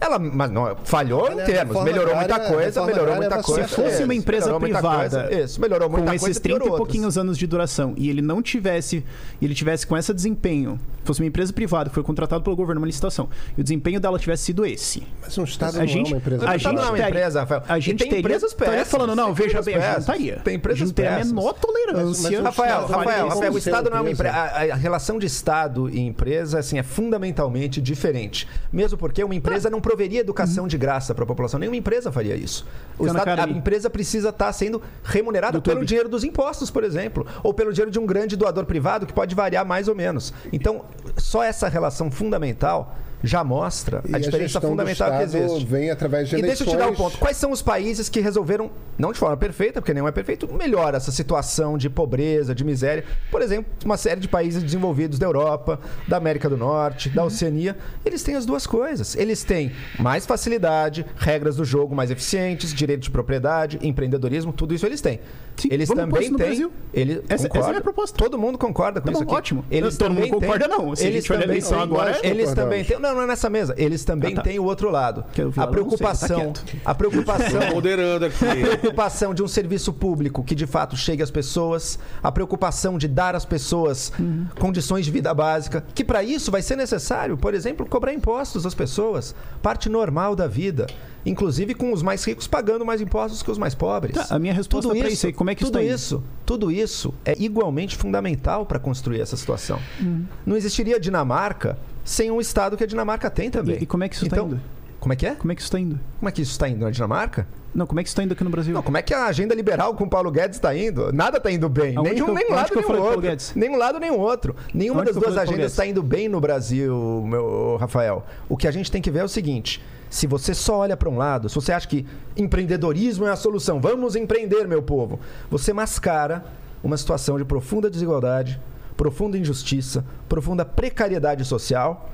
Ela 0.00 0.18
mas 0.18 0.50
não, 0.50 0.76
falhou 0.84 1.22
Olha, 1.22 1.42
em 1.42 1.46
termos, 1.46 1.82
melhorou 1.82 2.14
muita 2.14 2.40
coisa, 2.40 2.84
melhorou 2.84 3.14
agrária 3.14 3.30
muita 3.30 3.42
coisa. 3.42 3.68
Se 3.68 3.74
fosse 3.74 4.02
uma 4.04 4.14
empresa 4.14 4.46
melhorou 4.46 4.60
muita 4.60 4.78
privada 4.78 5.24
coisa, 5.28 5.42
isso, 5.42 5.60
melhorou 5.60 5.88
muita 5.88 6.02
com 6.04 6.10
coisa. 6.10 6.30
esses 6.30 6.40
30 6.40 6.64
e 6.64 6.68
pouquinhos 6.68 7.16
anos 7.18 7.38
de 7.38 7.46
duração 7.46 7.94
e 7.96 8.10
ele 8.10 8.20
não 8.20 8.42
tivesse 8.42 9.04
ele 9.40 9.54
tivesse 9.54 9.86
com 9.86 9.96
esse 9.96 10.12
desempenho, 10.12 10.78
fosse 11.04 11.20
uma 11.20 11.26
empresa 11.26 11.52
privada 11.52 11.88
que 11.88 11.94
foi 11.94 12.02
contratada 12.02 12.42
pelo 12.42 12.54
governo 12.56 12.80
uma 12.80 12.86
licitação 12.86 13.28
e 13.56 13.60
o 13.60 13.64
desempenho 13.64 13.98
dela 14.00 14.18
tivesse 14.18 14.44
sido 14.44 14.66
esse. 14.66 15.02
Mas 15.22 15.38
um 15.38 15.44
Estado 15.44 15.76
A 15.76 15.80
não 15.80 15.86
gente- 15.86 16.08
é 16.08 16.14
uma 16.14 16.18
empresa 16.18 16.44
a 16.48 16.52
privada. 16.54 16.74
não 16.76 16.84
é 16.84 16.88
uma 16.90 17.08
empresa, 17.08 17.40
Rafael. 17.40 17.62
A 17.68 17.78
gente 17.78 17.98
tem 17.98 18.08
teria, 18.08 18.20
empresas 18.20 18.50
estaria 18.50 18.72
péssimas, 18.72 18.88
falando, 18.90 19.16
não, 19.16 19.32
veja 19.34 19.62
bem, 19.62 19.74
gente 19.74 19.82
péssimas, 19.82 19.98
estaria. 20.00 20.36
Tem 20.44 20.54
empresas 20.56 20.82
a 20.82 20.84
gente 20.86 20.94
teria 20.94 21.10
a 21.12 21.16
péssimas. 21.16 21.44
menor 21.44 21.52
tolerância. 21.54 22.42
Rafael, 22.42 22.86
Rafael, 22.86 23.52
o 23.52 23.58
Estado 23.58 23.90
não 23.90 23.98
é 23.98 24.00
uma 24.00 24.10
empresa. 24.10 24.36
empresa. 24.36 24.72
A, 24.72 24.74
a 24.74 24.76
relação 24.76 25.18
de 25.18 25.26
Estado 25.26 25.88
e 25.88 25.98
empresa 26.00 26.58
assim, 26.58 26.78
é 26.78 26.82
fundamentalmente 26.82 27.80
diferente. 27.80 28.48
Mesmo 28.72 28.98
porque 28.98 29.22
uma 29.22 29.34
empresa 29.34 29.70
não 29.70 29.80
proveria 29.84 30.20
educação 30.20 30.66
de 30.66 30.78
graça 30.78 31.14
para 31.14 31.24
a 31.24 31.26
população. 31.26 31.60
Nenhuma 31.60 31.76
empresa 31.76 32.10
faria 32.10 32.34
isso. 32.34 32.66
Estado- 33.06 33.28
a 33.54 33.58
empresa 33.58 33.90
precisa 33.90 34.30
estar 34.30 34.50
sendo 34.52 34.80
remunerada 35.04 35.58
pelo 35.60 35.84
dinheiro 35.86 36.08
dos 36.08 36.24
impostos, 36.24 36.70
por 36.70 36.82
exemplo. 36.82 37.26
Ou 37.42 37.52
pelo 37.52 37.70
dinheiro 37.70 37.90
de 37.90 37.98
um 37.98 38.06
grande 38.06 38.34
doador 38.34 38.64
privado, 38.64 39.04
que 39.06 39.12
pode 39.12 39.34
variar 39.34 39.64
mais 39.66 39.86
ou 39.86 39.94
menos. 39.94 40.32
Então, 40.50 40.86
só 41.18 41.42
essa 41.44 41.68
relação 41.68 42.10
fundamental 42.10 42.96
já 43.26 43.42
mostra 43.42 44.02
E 44.06 44.14
a 44.14 44.18
diferença 44.18 44.60
do 44.60 44.68
fundamental 44.68 45.10
que 45.16 45.22
existe. 45.24 45.64
vem 45.66 45.90
através 45.90 46.28
de 46.28 46.36
E 46.36 46.42
deixa 46.42 46.62
eu 46.62 46.68
te 46.68 46.76
dar 46.76 46.84
um 46.84 46.86
eleições. 46.88 47.04
ponto. 47.12 47.18
Quais 47.18 47.36
são 47.36 47.50
os 47.50 47.62
países 47.62 48.08
que 48.08 48.20
resolveram, 48.20 48.70
não 48.98 49.12
de 49.12 49.18
forma 49.18 49.36
perfeita, 49.36 49.80
porque 49.80 49.94
nenhum 49.94 50.06
é 50.06 50.12
perfeito, 50.12 50.52
melhor 50.52 50.94
essa 50.94 51.10
situação 51.10 51.78
de 51.78 51.88
pobreza, 51.88 52.54
de 52.54 52.62
miséria? 52.64 53.04
Por 53.30 53.40
exemplo, 53.40 53.72
uma 53.84 53.96
série 53.96 54.20
de 54.20 54.28
países 54.28 54.62
desenvolvidos 54.62 55.18
da 55.18 55.26
Europa, 55.26 55.80
da 56.06 56.16
América 56.18 56.48
do 56.48 56.56
Norte, 56.56 57.08
Uhum. 57.08 57.14
da 57.14 57.24
Oceania. 57.24 57.76
Eles 58.04 58.22
têm 58.22 58.34
as 58.36 58.44
duas 58.44 58.66
coisas. 58.66 59.16
Eles 59.16 59.42
têm 59.42 59.72
mais 59.98 60.26
facilidade, 60.26 61.06
regras 61.16 61.56
do 61.56 61.64
jogo 61.64 61.94
mais 61.94 62.10
eficientes, 62.10 62.72
direito 62.74 63.02
de 63.02 63.10
propriedade, 63.10 63.78
empreendedorismo, 63.82 64.52
tudo 64.52 64.74
isso 64.74 64.84
eles 64.84 65.00
têm. 65.00 65.20
Sim, 65.56 65.68
eles 65.70 65.88
também 65.88 66.22
têm. 66.28 66.36
Brasil. 66.36 66.72
Ele, 66.92 67.22
Essa- 67.28 67.46
essa 67.46 67.58
é 67.58 67.62
a 67.62 67.68
minha 67.68 67.80
proposta. 67.80 68.16
Todo 68.18 68.36
mundo 68.38 68.58
concorda 68.58 69.00
com 69.00 69.06
Tá 69.06 69.12
isso 69.12 69.22
aqui. 69.22 69.32
ótimo. 69.34 69.64
Eles 69.70 69.96
Todo 69.96 70.12
mundo 70.12 70.28
concorda, 70.28 70.66
não. 70.68 70.94
Se 70.96 71.04
a 71.04 71.06
eles 71.06 71.22
gente 71.22 71.32
olhar 71.32 71.38
a 71.38 71.42
também 71.42 71.56
eleição 71.58 71.80
agora- 71.80 72.18
Eles 72.22 72.52
também 72.52 72.84
têm. 72.84 72.98
Não, 72.98 73.13
não 73.14 73.22
é 73.22 73.26
nessa 73.26 73.48
mesa. 73.50 73.74
Eles 73.76 74.04
também 74.04 74.32
Ah, 74.32 74.36
tá. 74.36 74.42
têm 74.42 74.58
o 74.58 74.64
outro 74.64 74.90
lado. 74.90 75.24
Vi 75.34 75.40
A 75.40 75.44
não 75.44 75.52
sei, 75.52 75.62
tá 75.62 75.66
preocupação. 75.68 76.40
quieto. 76.52 76.64
A 76.84 76.94
preocupação. 76.94 77.60
Moderando 77.72 78.26
aqui. 78.26 78.44
A 78.44 78.76
preocupação 78.78 79.32
de 79.34 79.42
um 79.42 79.48
serviço 79.48 79.92
público 79.92 80.42
que 80.44 80.54
de 80.54 80.66
fato 80.66 80.96
chegue 80.96 81.22
às 81.22 81.30
pessoas, 81.30 81.98
a 82.22 82.30
preocupação 82.32 82.98
de 82.98 83.08
dar 83.08 83.34
às 83.34 83.44
pessoas 83.44 84.12
Uhum. 84.18 84.46
condições 84.58 85.04
de 85.04 85.10
vida 85.10 85.32
básica, 85.34 85.84
que 85.94 86.04
para 86.04 86.22
isso 86.22 86.50
vai 86.50 86.62
ser 86.62 86.76
necessário, 86.76 87.36
por 87.36 87.54
exemplo, 87.54 87.86
cobrar 87.86 88.12
impostos 88.12 88.66
às 88.66 88.74
pessoas, 88.74 89.34
parte 89.62 89.88
normal 89.88 90.34
da 90.36 90.46
vida, 90.46 90.86
inclusive 91.24 91.74
com 91.74 91.92
os 91.92 92.02
mais 92.02 92.24
ricos 92.24 92.46
pagando 92.46 92.84
mais 92.84 93.00
impostos 93.00 93.42
que 93.42 93.50
os 93.50 93.58
mais 93.58 93.74
pobres. 93.74 94.14
Tá, 94.14 94.34
a 94.34 94.38
minha 94.38 94.52
resposta 94.52 94.88
tudo 94.88 94.98
pra 94.98 95.08
isso, 95.08 95.32
como 95.32 95.50
é 95.50 95.54
que 95.54 95.62
isso 95.62 95.72
tudo 95.72 95.80
tá 95.80 95.84
indo? 95.84 95.94
isso, 95.94 96.22
tudo 96.44 96.70
isso 96.70 97.14
é 97.24 97.34
igualmente 97.38 97.96
fundamental 97.96 98.66
para 98.66 98.78
construir 98.78 99.20
essa 99.20 99.36
situação. 99.36 99.78
Uhum. 100.00 100.24
Não 100.44 100.56
existiria 100.56 100.98
Dinamarca 101.00 101.78
sem 102.04 102.30
um 102.30 102.40
estado 102.40 102.76
que 102.76 102.84
a 102.84 102.86
Dinamarca 102.86 103.30
tem 103.30 103.50
também. 103.50 103.78
E, 103.78 103.82
e 103.82 103.86
como 103.86 104.04
é 104.04 104.08
que 104.08 104.14
isso 104.14 104.26
então, 104.26 104.44
está 104.44 104.56
indo? 104.56 104.62
Como 105.00 105.12
é 105.12 105.16
que 105.16 105.26
é? 105.26 105.34
Como 105.34 105.52
é 105.52 105.54
que 105.54 105.60
isso 105.60 105.68
está 105.68 105.80
indo? 105.80 106.00
Como 106.18 106.28
é 106.28 106.32
que 106.32 106.42
isso 106.42 106.52
está 106.52 106.68
indo 106.68 106.84
na 106.84 106.90
Dinamarca? 106.90 107.46
Não, 107.74 107.86
como 107.86 107.98
é 107.98 108.02
que 108.04 108.08
isso 108.08 108.14
está 108.14 108.22
indo 108.22 108.32
aqui 108.32 108.44
no 108.44 108.50
Brasil? 108.50 108.72
Não, 108.72 108.82
como 108.82 108.96
é 108.96 109.02
que 109.02 109.12
a 109.12 109.24
agenda 109.26 109.52
liberal 109.54 109.94
com 109.94 110.04
o 110.04 110.08
Paulo 110.08 110.30
Guedes 110.30 110.56
está 110.56 110.74
indo? 110.76 111.12
Nada 111.12 111.38
está 111.38 111.50
indo 111.50 111.68
bem. 111.68 111.96
Aonde 111.96 112.10
Nenhum, 112.10 112.28
eu- 112.28 112.34
nem 112.34 112.46
um 112.50 112.54
lado 112.54 112.70
nem 112.74 112.84
outro. 112.84 113.20
Guedes? 113.20 113.52
Nem 113.56 113.70
um 113.70 113.76
lado 113.76 113.98
nem 113.98 114.10
o 114.12 114.18
outro. 114.18 114.54
Nenhuma 114.72 115.00
Aonde 115.00 115.12
das 115.12 115.22
duas 115.22 115.36
agendas 115.36 115.72
está 115.72 115.84
indo 115.84 116.02
bem 116.02 116.28
no 116.28 116.40
Brasil, 116.40 117.22
meu 117.26 117.76
Rafael. 117.80 118.24
O 118.48 118.56
que 118.56 118.68
a 118.68 118.70
gente 118.70 118.92
tem 118.92 119.02
que 119.02 119.10
ver 119.10 119.18
é 119.18 119.24
o 119.24 119.28
seguinte: 119.28 119.82
se 120.08 120.26
você 120.28 120.54
só 120.54 120.78
olha 120.78 120.96
para 120.96 121.08
um 121.08 121.18
lado, 121.18 121.48
se 121.48 121.54
você 121.56 121.72
acha 121.72 121.88
que 121.88 122.06
empreendedorismo 122.36 123.26
é 123.26 123.30
a 123.30 123.36
solução, 123.36 123.80
vamos 123.80 124.14
empreender, 124.14 124.68
meu 124.68 124.80
povo, 124.80 125.18
você 125.50 125.72
mascara 125.72 126.44
uma 126.82 126.96
situação 126.96 127.36
de 127.36 127.44
profunda 127.44 127.90
desigualdade, 127.90 128.60
profunda 128.96 129.36
injustiça, 129.38 130.04
profunda 130.28 130.64
precariedade 130.64 131.44
social. 131.44 132.10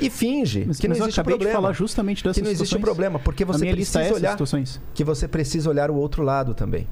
E 0.00 0.10
finge 0.10 0.64
Mas, 0.66 0.78
que 0.80 0.88
não 0.88 0.96
existe 0.96 1.22
problema. 1.22 1.44
de 1.50 1.52
falar 1.52 1.72
justamente 1.72 2.24
dessas 2.24 2.34
que 2.36 2.42
não 2.42 2.50
existe 2.50 2.66
situações. 2.66 2.82
problema, 2.84 3.18
porque 3.20 3.44
você 3.44 3.68
é 3.68 3.72
precisa 3.72 4.00
essas 4.02 4.16
olhar 4.16 4.30
situações. 4.32 4.80
que 4.92 5.04
você 5.04 5.28
precisa 5.28 5.70
olhar 5.70 5.88
o 5.88 5.94
outro 5.94 6.22
lado 6.24 6.52
também. 6.52 6.88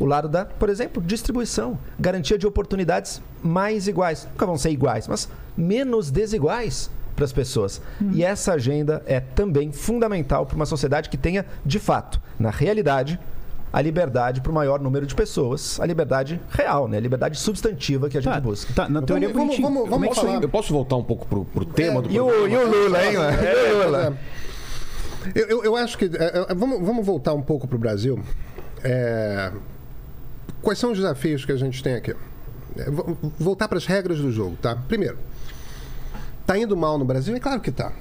O 0.00 0.06
lado 0.06 0.30
da, 0.30 0.46
por 0.46 0.70
exemplo, 0.70 1.02
distribuição, 1.02 1.78
garantia 2.00 2.38
de 2.38 2.46
oportunidades 2.46 3.20
mais 3.42 3.86
iguais. 3.86 4.26
Nunca 4.32 4.46
vão 4.46 4.56
ser 4.56 4.70
iguais, 4.70 5.06
mas 5.06 5.28
menos 5.54 6.10
desiguais 6.10 6.90
para 7.14 7.26
as 7.26 7.32
pessoas. 7.32 7.82
E 8.12 8.24
essa 8.24 8.54
agenda 8.54 9.02
é 9.06 9.20
também 9.20 9.70
fundamental 9.70 10.46
para 10.46 10.56
uma 10.56 10.64
sociedade 10.66 11.10
que 11.10 11.18
tenha, 11.18 11.44
de 11.64 11.78
fato, 11.78 12.18
na 12.40 12.48
realidade, 12.48 13.20
a 13.72 13.80
liberdade 13.80 14.40
para 14.42 14.50
o 14.52 14.54
maior 14.54 14.78
número 14.80 15.06
de 15.06 15.14
pessoas, 15.14 15.80
a 15.80 15.86
liberdade 15.86 16.40
real, 16.50 16.86
né? 16.88 16.98
A 16.98 17.00
liberdade 17.00 17.38
substantiva 17.38 18.08
que 18.10 18.18
a 18.18 18.20
gente 18.20 18.32
Tá, 18.32 18.40
busca. 18.40 18.72
tá, 18.74 18.88
na 18.88 19.00
teoria 19.02 19.28
vamos- 19.28 19.56
bonitinho. 19.56 19.66
vamos- 19.68 19.86
é 19.86 19.90
vamos 19.90 20.18
aí- 20.36 20.42
Eu 20.42 20.48
posso 20.48 20.72
voltar 20.72 20.96
um 20.96 21.04
pouco 21.04 21.26
pro, 21.26 21.44
pro 21.46 21.64
tema 21.64 22.02
do 22.02 22.10
E 22.10 22.20
o, 22.20 22.26
programa? 22.26 22.48
e 22.48 22.56
o 22.56 22.66
Lula, 22.84 23.04
hein? 23.06 23.12
E 23.14 23.16
o 23.16 23.84
Lula? 23.84 24.18
É, 25.34 25.40
Eu, 25.40 25.46
eu- 25.48 25.64
eu 25.64 25.76
acho 25.76 25.96
que. 25.96 26.04
é, 26.06 26.46
é, 26.50 26.54
vamos, 26.54 26.84
vamos 26.84 27.06
voltar 27.06 27.32
um 27.32 27.40
pouco 27.42 27.66
para 27.68 27.76
o 27.76 27.78
Brasil. 27.78 28.20
É, 28.84 29.52
quais 30.60 30.78
são 30.78 30.90
os 30.90 30.98
desafios 30.98 31.44
que 31.44 31.52
a 31.52 31.56
gente 31.56 31.82
tem 31.82 31.94
aqui? 31.94 32.14
É, 32.76 32.90
vo- 32.90 33.16
voltar 33.38 33.68
para 33.68 33.78
as 33.78 33.86
regras 33.86 34.18
do 34.18 34.32
jogo, 34.32 34.56
tá? 34.60 34.76
Primeiro, 34.88 35.16
tá 36.46 36.58
indo 36.58 36.76
mal 36.76 36.98
no 36.98 37.04
Brasil? 37.04 37.34
É 37.36 37.40
claro 37.40 37.60
que 37.60 37.70
tá. 37.70 37.92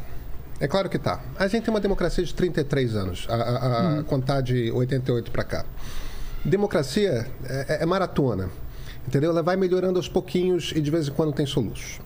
É 0.62 0.68
claro 0.68 0.88
que 0.88 1.00
tá. 1.00 1.20
A 1.38 1.48
gente 1.48 1.64
tem 1.66 1.74
uma 1.74 1.80
democracia 1.82 2.24
de 2.24 2.34
33 2.34 2.96
anos, 2.96 3.26
a, 3.28 3.34
a, 3.36 4.00
a 4.00 4.04
contar 4.04 4.42
de 4.42 4.72
88 4.72 5.32
para 5.32 5.44
cá. 5.44 5.66
Democracia 6.46 7.28
é, 7.44 7.66
é- 7.80 7.84
é 7.84 7.86
maratona, 7.86 8.50
entendeu? 9.08 9.32
Ela 9.32 9.42
vai 9.42 9.56
melhorando 9.56 9.98
aos 9.98 10.08
pouquinhos 10.08 10.72
e 10.76 10.80
de 10.80 10.92
vez 10.92 11.08
em 11.08 11.12
quando 11.12 11.34
tem 11.34 11.46
soluços. 11.48 12.00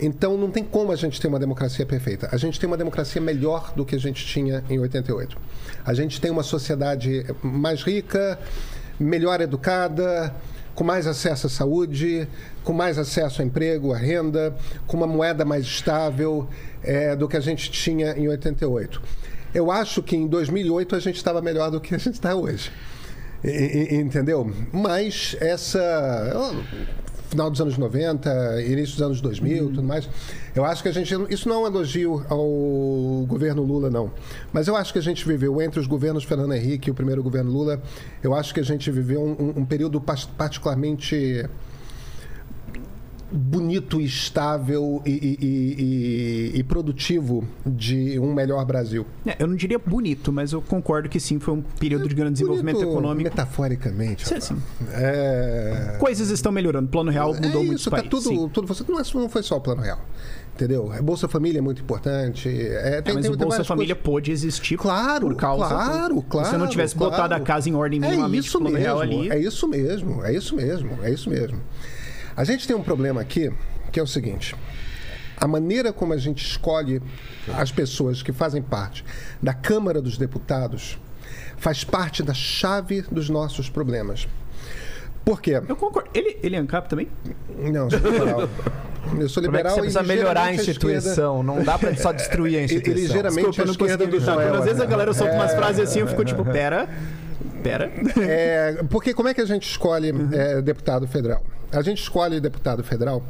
Então 0.00 0.36
não 0.38 0.50
tem 0.50 0.64
como 0.64 0.90
a 0.90 0.96
gente 0.96 1.20
ter 1.20 1.28
uma 1.28 1.38
democracia 1.38 1.84
perfeita. 1.84 2.28
A 2.32 2.36
gente 2.38 2.58
tem 2.58 2.66
uma 2.66 2.78
democracia 2.78 3.20
melhor 3.20 3.72
do 3.76 3.84
que 3.84 3.94
a 3.94 3.98
gente 4.00 4.24
tinha 4.26 4.64
em 4.70 4.78
88. 4.78 5.36
A 5.84 5.92
gente 5.94 6.18
tem 6.20 6.30
uma 6.30 6.42
sociedade 6.42 7.26
mais 7.42 7.82
rica, 7.82 8.38
melhor 8.98 9.40
educada, 9.42 10.34
com 10.74 10.84
mais 10.84 11.06
acesso 11.06 11.46
à 11.46 11.50
saúde, 11.50 12.26
com 12.64 12.72
mais 12.72 12.98
acesso 12.98 13.42
a 13.42 13.44
emprego, 13.44 13.92
a 13.92 13.98
renda, 13.98 14.54
com 14.86 14.96
uma 14.96 15.06
moeda 15.06 15.44
mais 15.44 15.64
estável 15.64 16.48
eh, 16.82 17.14
do 17.16 17.28
que 17.28 17.36
a 17.36 17.40
gente 17.40 17.70
tinha 17.70 18.12
em 18.16 18.28
88. 18.28 19.02
Eu 19.54 19.70
acho 19.70 20.02
que 20.02 20.16
em 20.16 20.26
2008 20.26 20.96
a 20.96 21.00
gente 21.00 21.16
estava 21.16 21.42
melhor 21.42 21.70
do 21.70 21.80
que 21.80 21.94
a 21.94 21.98
gente 21.98 22.14
está 22.14 22.34
hoje. 22.34 22.70
E- 23.44 23.88
e- 23.90 23.96
entendeu? 23.96 24.50
Mas 24.72 25.36
essa. 25.40 25.80
Final 27.32 27.50
dos 27.50 27.62
anos 27.62 27.78
90, 27.78 28.60
início 28.62 28.92
dos 28.96 29.00
anos 29.02 29.20
2000, 29.22 29.68
tudo 29.70 29.82
mais. 29.82 30.06
Eu 30.54 30.66
acho 30.66 30.82
que 30.82 30.88
a 30.90 30.92
gente. 30.92 31.14
Isso 31.30 31.48
não 31.48 31.56
é 31.56 31.58
um 31.60 31.66
elogio 31.66 32.22
ao 32.28 33.24
governo 33.26 33.62
Lula, 33.62 33.88
não. 33.88 34.10
Mas 34.52 34.68
eu 34.68 34.76
acho 34.76 34.92
que 34.92 34.98
a 34.98 35.02
gente 35.02 35.26
viveu 35.26 35.62
entre 35.62 35.80
os 35.80 35.86
governos 35.86 36.24
Fernando 36.24 36.52
Henrique 36.52 36.90
e 36.90 36.92
o 36.92 36.94
primeiro 36.94 37.22
governo 37.22 37.50
Lula. 37.50 37.80
Eu 38.22 38.34
acho 38.34 38.52
que 38.52 38.60
a 38.60 38.62
gente 38.62 38.90
viveu 38.90 39.22
um, 39.22 39.60
um- 39.60 39.64
período 39.64 39.98
particularmente 39.98 41.48
bonito, 43.32 44.00
estável 44.00 45.02
e, 45.06 45.10
e- 45.10 45.46
e- 46.54 46.58
e- 46.58 46.62
produtivo 46.62 47.44
de 47.66 48.18
um 48.18 48.32
melhor 48.34 48.64
Brasil. 48.64 49.06
É, 49.26 49.36
eu 49.38 49.46
não 49.46 49.56
diria 49.56 49.78
bonito, 49.78 50.32
mas 50.32 50.52
eu 50.52 50.60
concordo 50.60 51.08
que 51.08 51.18
sim, 51.18 51.38
foi 51.38 51.54
um 51.54 51.62
período 51.62 52.08
de 52.08 52.14
grande 52.14 52.34
desenvolvimento 52.34 52.82
econômico. 52.82 53.22
Metaforicamente. 53.30 54.28
Sim, 54.28 54.40
sim. 54.40 54.56
É... 54.92 55.96
Coisas 55.98 56.30
estão 56.30 56.52
melhorando. 56.52 56.86
O 56.86 56.90
plano 56.90 57.10
real 57.10 57.34
mudou 57.34 57.62
é 57.62 57.64
muito 57.64 57.74
isso, 57.80 57.90
tá 57.90 57.96
país. 57.98 58.08
tudo, 58.10 58.22
sim. 58.28 58.48
tudo 58.52 58.68
não, 58.88 59.00
é- 59.00 59.04
não 59.14 59.28
foi 59.28 59.42
só 59.42 59.56
o 59.56 59.60
plano 59.60 59.82
real. 59.82 60.00
Entendeu? 60.54 60.92
A 60.92 61.00
Bolsa 61.00 61.26
Família 61.28 61.58
é 61.58 61.62
muito 61.62 61.80
importante. 61.82 62.48
É, 62.48 62.98
É, 62.98 63.02
tem, 63.02 63.14
mas 63.14 63.24
tem- 63.24 63.32
o 63.32 63.36
tem 63.36 63.46
Bolsa 63.46 63.48
várias 63.48 63.66
Família 63.66 63.94
coisas. 63.94 64.04
pôde 64.04 64.30
existir 64.30 64.76
Claro, 64.76 65.28
por 65.28 65.36
causa 65.36 65.66
claro, 65.66 66.14
do... 66.16 66.22
claro. 66.22 66.46
Se 66.46 66.52
você 66.52 66.58
não 66.58 66.68
tivesse 66.68 66.94
claro. 66.94 67.10
botado 67.10 67.34
a 67.34 67.40
casa 67.40 67.70
em 67.70 67.74
ordem 67.74 67.98
É 68.04 68.06
minimamente 68.08 68.46
isso 68.48 68.58
o 68.58 68.60
plano 68.60 68.76
real 68.76 68.98
mesmo, 69.00 69.20
ali... 69.22 69.30
é 69.30 69.38
isso 69.38 69.66
mesmo, 69.66 70.24
é 70.24 70.34
isso 70.34 70.54
mesmo, 70.54 70.90
é 71.02 71.10
isso 71.10 71.30
mesmo. 71.30 71.58
A 72.36 72.44
gente 72.44 72.66
tem 72.66 72.74
um 72.76 72.82
problema 72.82 73.20
aqui, 73.20 73.52
que 73.90 74.00
é 74.00 74.02
o 74.02 74.06
seguinte. 74.06 74.54
A 75.36 75.46
maneira 75.46 75.92
como 75.92 76.12
a 76.12 76.16
gente 76.16 76.44
escolhe 76.46 77.02
as 77.54 77.70
pessoas 77.72 78.22
que 78.22 78.32
fazem 78.32 78.62
parte 78.62 79.04
da 79.42 79.52
Câmara 79.52 80.00
dos 80.00 80.16
Deputados 80.16 80.98
faz 81.56 81.84
parte 81.84 82.22
da 82.22 82.34
chave 82.34 83.02
dos 83.10 83.28
nossos 83.28 83.68
problemas. 83.68 84.26
Por 85.24 85.40
quê? 85.40 85.60
Eu 85.68 85.76
concordo. 85.76 86.10
Ele, 86.14 86.36
ele 86.42 86.56
é 86.56 86.58
ANCAP 86.58 86.88
também? 86.88 87.08
Não, 87.56 87.88
eu 87.88 87.90
sou 87.90 88.10
liberal. 88.10 88.48
Eu 89.18 89.28
sou 89.28 89.42
é 89.42 89.46
que 89.46 89.50
liberal 89.50 89.72
você 89.74 89.78
e 89.78 89.82
precisa 89.82 90.02
melhorar 90.02 90.42
a 90.44 90.54
instituição? 90.54 91.42
Não 91.42 91.62
dá 91.62 91.78
pra 91.78 91.94
só 91.96 92.12
destruir 92.12 92.56
a 92.56 92.58
E- 92.58 92.62
e 92.62 92.64
instituição. 92.64 93.02
ligeiramente 93.02 93.46
Desculpa, 93.50 93.64
não 93.64 93.72
esquerda 93.72 94.06
do. 94.06 94.20
Joel. 94.20 94.54
Às 94.56 94.64
vezes 94.64 94.80
a 94.80 94.86
galera 94.86 95.12
solta 95.12 95.34
umas 95.34 95.52
É. 95.52 95.56
frases 95.56 95.88
assim, 95.88 96.00
eu 96.00 96.06
fico 96.08 96.24
tipo, 96.24 96.44
pera... 96.44 96.88
Pera... 97.62 97.90
É, 98.20 98.82
porque 98.90 99.14
como 99.14 99.28
é 99.28 99.34
que 99.34 99.40
a 99.40 99.46
gente 99.46 99.68
escolhe 99.68 100.12
é, 100.32 100.60
deputado 100.60 101.06
federal? 101.06 101.42
A 101.70 101.82
gente 101.82 102.02
escolhe 102.02 102.40
deputado 102.40 102.82
federal 102.84 103.22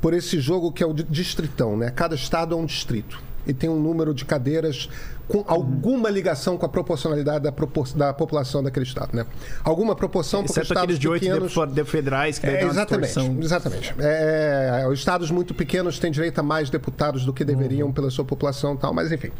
por 0.00 0.14
esse 0.14 0.38
jogo 0.40 0.72
que 0.72 0.82
é 0.82 0.86
o 0.86 0.92
di- 0.92 1.04
distritão, 1.04 1.76
né? 1.76 1.90
Cada 1.90 2.14
estado 2.14 2.54
é 2.54 2.58
um 2.58 2.64
distrito 2.66 3.22
e 3.46 3.52
tem 3.52 3.68
um 3.68 3.78
número 3.78 4.14
de 4.14 4.24
cadeiras 4.24 4.88
com 5.28 5.44
alguma 5.46 6.08
ligação 6.10 6.56
com 6.56 6.64
a 6.66 6.68
proporcionalidade 6.68 7.44
da, 7.44 7.52
propor- 7.52 7.92
da 7.94 8.12
população 8.12 8.62
daquele 8.62 8.84
estado, 8.86 9.14
né? 9.16 9.26
Alguma 9.62 9.94
proporção 9.94 10.42
porque 10.42 10.60
Exceto 10.60 10.72
estados 10.74 10.98
de 10.98 11.08
oito 11.08 11.20
pequenos... 11.26 11.54
de 11.74 11.84
federais 11.84 12.38
que 12.38 12.46
É, 12.46 12.64
exatamente, 12.64 13.18
exatamente. 13.42 13.94
É, 13.98 14.80
é, 14.82 14.88
os 14.88 14.98
estados 14.98 15.30
muito 15.30 15.54
pequenos 15.54 15.98
têm 15.98 16.10
direito 16.10 16.38
a 16.38 16.42
mais 16.42 16.70
deputados 16.70 17.24
do 17.24 17.32
que 17.32 17.44
deveriam 17.44 17.92
pela 17.92 18.10
sua 18.10 18.24
população 18.24 18.74
e 18.74 18.78
tal, 18.78 18.94
mas 18.94 19.10
enfim. 19.12 19.30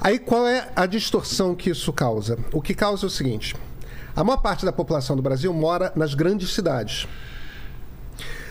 Aí 0.00 0.18
qual 0.18 0.46
é 0.46 0.70
a 0.76 0.86
distorção 0.86 1.54
que 1.54 1.70
isso 1.70 1.92
causa? 1.92 2.38
O 2.52 2.60
que 2.60 2.74
causa 2.74 3.06
é 3.06 3.08
o 3.08 3.10
seguinte: 3.10 3.54
a 4.14 4.22
maior 4.24 4.38
parte 4.38 4.64
da 4.64 4.72
população 4.72 5.16
do 5.16 5.22
Brasil 5.22 5.52
mora 5.52 5.92
nas 5.96 6.14
grandes 6.14 6.52
cidades. 6.52 7.06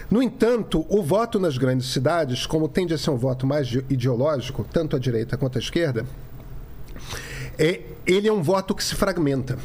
No 0.10 0.22
entanto, 0.22 0.86
o 0.90 1.02
voto 1.02 1.40
nas 1.40 1.58
grandes 1.58 1.88
cidades, 1.88 2.46
como 2.46 2.68
tende 2.68 2.94
a 2.94 2.98
ser 2.98 3.10
um 3.10 3.18
voto 3.18 3.48
mais 3.48 3.68
de- 3.68 3.84
ideológico, 3.90 4.64
tanto 4.72 4.96
à 4.96 5.00
direita 5.00 5.38
quanto 5.38 5.58
à 5.58 5.60
esquerda, 5.60 6.06
é, 7.58 7.82
ele 8.06 8.28
é 8.28 8.34
um 8.34 8.44
voto 8.44 8.76
que 8.76 8.84
se 8.84 8.94
fragmenta. 8.96 9.58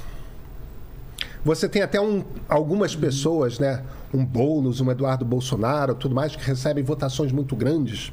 Você 1.45 1.69
tem 1.69 1.83
até 1.83 2.01
um- 2.01 2.25
algumas 2.49 2.95
pessoas, 2.97 3.59
né? 3.59 3.83
Um 4.13 4.25
Boulos, 4.25 4.81
um 4.81 4.91
Eduardo 4.91 5.25
Bolsonaro, 5.25 5.95
tudo 5.95 6.15
mais, 6.15 6.35
que 6.35 6.43
recebem 6.45 6.83
votações 6.83 7.31
muito 7.31 7.55
grandes. 7.55 8.11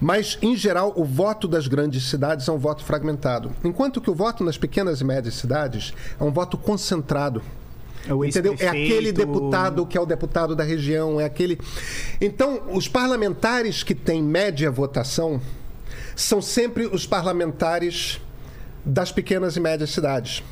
Mas, 0.00 0.38
em 0.40 0.56
geral, 0.56 0.92
o 0.96 1.04
voto 1.04 1.46
das 1.46 1.68
grandes 1.68 2.08
cidades 2.08 2.48
é 2.48 2.52
um 2.52 2.58
voto 2.58 2.82
fragmentado. 2.82 3.52
Enquanto 3.62 4.00
que 4.00 4.10
o 4.10 4.14
voto 4.14 4.42
nas 4.42 4.56
pequenas 4.56 5.00
e 5.00 5.04
médias 5.04 5.34
cidades 5.34 5.92
é 6.18 6.24
um 6.24 6.32
voto 6.32 6.56
concentrado. 6.56 7.42
É 8.08 8.14
o 8.14 8.24
Entendeu? 8.24 8.56
É 8.58 8.68
aquele 8.68 9.12
deputado 9.12 9.84
que 9.84 9.98
é 9.98 10.00
o 10.00 10.06
deputado 10.06 10.56
da 10.56 10.64
região, 10.64 11.20
é 11.20 11.24
aquele. 11.26 11.60
Então, 12.18 12.62
os 12.72 12.88
parlamentares 12.88 13.82
que 13.82 13.94
têm 13.94 14.22
média 14.22 14.70
votação 14.70 15.38
são 16.16 16.40
sempre 16.40 16.86
os 16.86 17.06
parlamentares 17.06 18.20
das 18.84 19.12
pequenas 19.12 19.56
e 19.56 19.60
médias 19.60 19.90
cidades. 19.90 20.42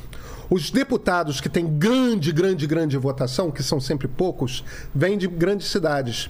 Os 0.49 0.71
deputados 0.71 1.39
que 1.39 1.49
têm 1.49 1.67
grande, 1.67 2.31
grande, 2.31 2.65
grande 2.65 2.97
votação, 2.97 3.51
que 3.51 3.61
são 3.61 3.79
sempre 3.79 4.07
poucos, 4.07 4.63
vêm 4.93 5.17
de 5.17 5.27
grandes 5.27 5.67
cidades. 5.67 6.29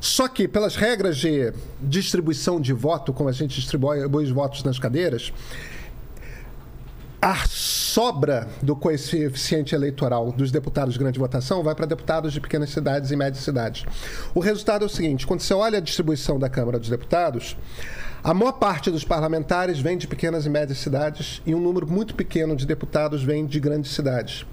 Só 0.00 0.26
que, 0.28 0.48
pelas 0.48 0.76
regras 0.76 1.18
de 1.18 1.52
distribuição 1.80 2.60
de 2.60 2.72
voto, 2.72 3.12
como 3.12 3.28
a 3.28 3.32
gente 3.32 3.54
distribui 3.54 3.98
os 4.04 4.30
votos 4.30 4.64
nas 4.64 4.78
cadeiras, 4.78 5.32
a 7.20 7.34
sobra 7.46 8.48
do 8.62 8.74
coeficiente 8.74 9.74
eleitoral 9.74 10.32
dos 10.32 10.50
deputados 10.50 10.94
de 10.94 10.98
grande 10.98 11.18
votação 11.18 11.62
vai 11.62 11.74
para 11.74 11.84
deputados 11.84 12.32
de 12.32 12.40
pequenas 12.40 12.70
cidades 12.70 13.10
e 13.10 13.16
médias 13.16 13.44
cidades. 13.44 13.84
O 14.34 14.40
resultado 14.40 14.84
é 14.84 14.86
o 14.86 14.88
seguinte: 14.88 15.26
quando 15.26 15.40
você 15.40 15.52
olha 15.52 15.76
a 15.76 15.82
distribuição 15.82 16.38
da 16.38 16.48
Câmara 16.48 16.78
dos 16.78 16.88
Deputados, 16.88 17.58
a 18.24 18.32
maior 18.32 18.52
parte 18.52 18.90
dos 18.90 19.04
parlamentares 19.04 19.80
vem 19.80 19.98
de 19.98 20.06
pequenas 20.06 20.46
e 20.46 20.48
médias 20.48 20.78
cidades 20.78 21.42
e 21.44 21.54
um 21.54 21.60
número 21.60 21.86
muito 21.86 22.14
pequeno 22.14 22.56
de 22.56 22.66
deputados 22.66 23.22
vem 23.22 23.44
de 23.44 23.60
grandes 23.60 23.92
cidades. 23.92 24.46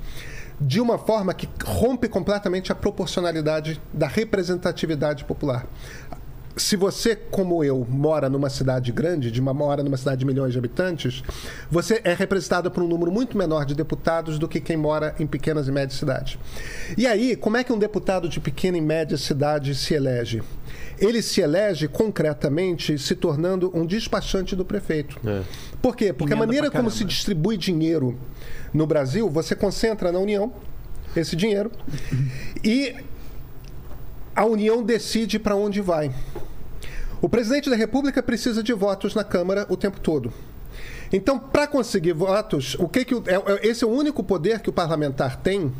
De 0.59 0.81
uma 0.81 0.97
forma 0.97 1.33
que 1.33 1.47
rompe 1.63 2.07
completamente 2.07 2.71
a 2.71 2.75
proporcionalidade 2.75 3.81
da 3.93 4.07
representatividade 4.07 5.23
popular 5.23 5.67
se 6.57 6.75
você, 6.75 7.15
como 7.15 7.63
eu, 7.63 7.85
mora 7.87 8.29
numa 8.29 8.49
cidade 8.49 8.91
grande, 8.91 9.31
de 9.31 9.39
uma 9.39 9.53
mora 9.53 9.83
numa 9.83 9.95
cidade 9.95 10.19
de 10.19 10.25
milhões 10.25 10.51
de 10.51 10.57
habitantes, 10.57 11.23
você 11.69 12.01
é 12.03 12.13
representado 12.13 12.69
por 12.71 12.83
um 12.83 12.87
número 12.87 13.11
muito 13.11 13.37
menor 13.37 13.65
de 13.65 13.75
deputados 13.75 14.39
do 14.39 14.47
que 14.47 14.59
quem 14.59 14.75
mora 14.75 15.15
em 15.19 15.27
pequenas 15.27 15.67
e 15.67 15.71
médias 15.71 15.99
cidades. 15.99 16.37
E 16.97 17.05
aí, 17.05 17.35
como 17.35 17.57
é 17.57 17.63
que 17.63 17.71
um 17.71 17.77
deputado 17.77 18.27
de 18.27 18.39
pequena 18.39 18.77
e 18.77 18.81
média 18.81 19.17
cidade 19.17 19.73
se 19.75 19.93
elege? 19.93 20.41
Ele 20.99 21.21
se 21.21 21.41
elege 21.41 21.87
concretamente 21.87 22.97
se 22.97 23.15
tornando 23.15 23.71
um 23.73 23.85
despachante 23.85 24.55
do 24.55 24.65
prefeito. 24.65 25.19
Por 25.81 25.95
quê? 25.95 26.11
Porque 26.11 26.33
a 26.33 26.35
Emenda 26.35 26.47
maneira 26.47 26.71
pra 26.71 26.79
como 26.79 26.89
se 26.89 27.05
distribui 27.05 27.55
dinheiro 27.55 28.17
no 28.77 28.85
Brasil, 28.87 29.29
você 29.29 29.55
concentra 29.55 30.11
na 30.11 30.19
União 30.19 30.53
esse 31.15 31.35
dinheiro 31.35 31.71
e 32.63 32.95
a 34.35 34.45
União 34.45 34.83
decide 34.83 35.39
para 35.39 35.55
onde 35.55 35.81
vai. 35.81 36.13
O 37.19 37.27
presidente 37.27 37.69
da 37.71 37.75
República 37.75 38.21
precisa 38.21 38.61
de 38.61 38.71
votos 38.73 39.15
na 39.15 39.23
Câmara 39.23 39.65
o 39.67 39.75
tempo 39.75 39.99
todo. 39.99 40.31
Então, 41.11 41.39
para 41.39 41.65
conseguir 41.65 42.13
votos, 42.13 42.75
o 42.79 42.87
que 42.87 43.03
que 43.03 43.15
o- 43.15 43.23
é- 43.25 43.35
é- 43.35 43.67
esse 43.67 43.83
é 43.83 43.87
o 43.87 43.89
único 43.89 44.23
poder 44.23 44.59
que 44.59 44.69
o 44.69 44.73
parlamentar 44.73 45.37
tem 45.37 45.73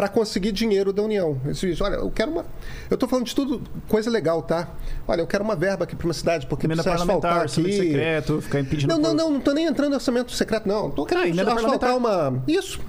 para 0.00 0.08
conseguir 0.08 0.50
dinheiro 0.50 0.94
da 0.94 1.02
União. 1.02 1.38
Ele 1.44 1.52
diz, 1.52 1.78
olha, 1.82 1.96
eu 1.96 2.10
quero 2.10 2.30
uma. 2.32 2.46
Eu 2.88 2.94
estou 2.94 3.06
falando 3.06 3.26
de 3.26 3.34
tudo, 3.34 3.60
coisa 3.86 4.08
legal, 4.08 4.40
tá? 4.40 4.70
Olha, 5.06 5.20
eu 5.20 5.26
quero 5.26 5.44
uma 5.44 5.54
verba 5.54 5.84
aqui 5.84 5.94
para 5.94 6.06
uma 6.06 6.14
cidade, 6.14 6.46
porque 6.46 6.64
Emenda 6.66 6.82
precisa 6.82 7.04
parlamentar, 7.04 7.44
asfaltar 7.44 7.64
aqui. 7.66 7.76
secreto, 7.76 8.40
ficar 8.40 8.60
impedindo... 8.60 8.94
Não, 8.94 8.98
não, 8.98 9.12
não, 9.12 9.30
não 9.32 9.40
tô 9.40 9.52
nem 9.52 9.66
entrando 9.66 9.90
no 9.90 9.96
orçamento 9.96 10.32
secreto, 10.32 10.66
não. 10.66 10.90
Tô 10.90 11.04
querendo 11.04 11.38
Ah, 11.46 11.52
asfaltar 11.54 11.94
uma. 11.98 12.42
Isso, 12.48 12.80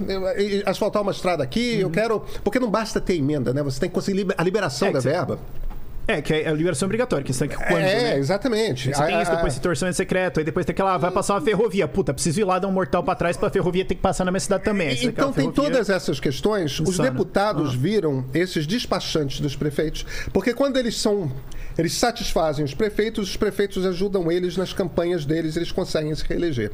asfaltar 0.65 1.01
uma 1.01 1.11
estrada 1.11 1.43
aqui, 1.43 1.81
eu 1.81 1.89
quero. 1.89 2.23
Porque 2.45 2.61
não 2.61 2.71
basta 2.71 3.01
ter 3.01 3.15
emenda, 3.17 3.53
né? 3.53 3.61
Você 3.61 3.77
tem 3.81 3.89
que 3.89 3.95
conseguir 3.95 4.25
a 4.37 4.41
liberação 4.41 4.87
É, 4.87 4.91
da 4.93 4.99
que 4.99 5.03
você- 5.03 5.09
verba. 5.09 5.37
É, 6.07 6.21
que 6.21 6.33
é 6.33 6.47
a 6.49 6.51
liberação 6.51 6.87
obrigatória, 6.87 7.23
que 7.23 7.31
você 7.31 7.47
tem 7.47 7.57
que 7.57 7.63
quando, 7.63 7.79
é, 7.79 7.95
né? 8.13 8.17
exatamente. 8.17 8.93
Você 8.93 9.03
tem 9.05 9.15
A- 9.15 9.21
isso, 9.21 9.31
a- 9.31 9.35
depois 9.35 9.53
você 9.53 9.59
tem 9.59 9.69
orçamento 9.69 9.95
secreto, 9.95 10.39
aí 10.39 10.43
depois 10.45 10.65
tem 10.65 10.73
aquela, 10.73 10.97
vai 10.97 11.11
passar 11.11 11.35
uma 11.35 11.41
ferrovia. 11.41 11.87
Puta, 11.87 12.13
preciso 12.13 12.39
ir 12.41 12.43
lá 12.43 12.57
dar 12.59 12.67
um 12.67 12.71
mortal 12.71 13.03
pra 13.03 13.13
trás 13.15 13.37
pra 13.37 13.49
ferrovia 13.49 13.85
ter 13.85 13.95
que 13.95 14.01
passar 14.01 14.25
na 14.25 14.31
minha 14.31 14.39
cidade 14.39 14.63
também. 14.63 14.89
Aí 14.89 14.97
você 14.97 15.05
Então 15.05 15.31
tem 15.31 15.51
todas 15.51 15.89
essas 15.89 16.19
questões. 16.19 16.79
Os 16.79 16.89
Insana. 16.89 17.11
deputados 17.11 17.75
viram 17.75 18.25
esses 18.33 18.65
despachantes 18.67 19.39
dos 19.39 19.55
prefeitos, 19.55 20.05
porque 20.33 20.53
quando 20.53 20.77
eles 20.77 20.97
são. 20.99 21.31
Eles 21.77 21.93
satisfazem 21.93 22.63
os 22.65 22.73
prefeitos, 22.73 23.29
os 23.29 23.37
prefeitos 23.37 23.85
ajudam 23.85 24.31
eles 24.31 24.57
nas 24.57 24.73
campanhas 24.73 25.25
deles, 25.25 25.55
eles 25.55 25.71
conseguem 25.71 26.13
se 26.15 26.23
reeleger. 26.27 26.71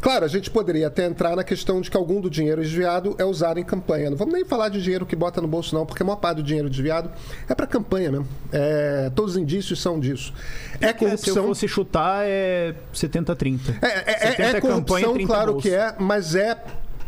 Claro, 0.00 0.24
a 0.24 0.28
gente 0.28 0.50
poderia 0.50 0.86
até 0.86 1.04
entrar 1.06 1.36
na 1.36 1.44
questão 1.44 1.80
de 1.80 1.90
que 1.90 1.96
algum 1.96 2.20
do 2.20 2.30
dinheiro 2.30 2.60
desviado 2.62 3.14
é 3.18 3.24
usado 3.24 3.60
em 3.60 3.64
campanha. 3.64 4.10
Não 4.10 4.16
vamos 4.16 4.32
nem 4.34 4.44
falar 4.44 4.68
de 4.70 4.82
dinheiro 4.82 5.04
que 5.04 5.14
bota 5.14 5.40
no 5.40 5.48
bolso, 5.48 5.74
não, 5.74 5.84
porque 5.84 6.02
a 6.02 6.06
maior 6.06 6.16
parte 6.16 6.36
do 6.38 6.42
dinheiro 6.42 6.68
desviado 6.70 7.10
é 7.48 7.54
para 7.54 7.66
campanha 7.66 8.10
mesmo. 8.10 8.26
É, 8.52 9.10
todos 9.14 9.32
os 9.32 9.36
indícios 9.40 9.80
são 9.80 10.00
disso. 10.00 10.32
É 10.80 10.86
É, 10.86 10.88
se 10.88 10.94
eu 10.94 10.94
corrupção. 10.98 11.46
fosse 11.46 11.68
chutar, 11.68 12.22
é 12.24 12.74
70-30. 12.94 13.60
É, 13.82 13.86
é, 13.86 14.04
é, 14.06 14.30
70 14.32 14.56
é 14.56 14.60
corrupção, 14.60 15.12
30 15.14 15.26
claro 15.26 15.52
bolso. 15.52 15.68
que 15.68 15.74
é, 15.74 15.94
mas 15.98 16.34
é 16.34 16.56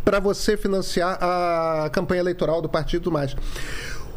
para 0.04 0.18
você 0.20 0.56
financiar 0.56 1.16
a 1.22 1.88
campanha 1.92 2.20
eleitoral 2.20 2.60
do 2.60 2.68
partido 2.68 3.10
mais. 3.10 3.34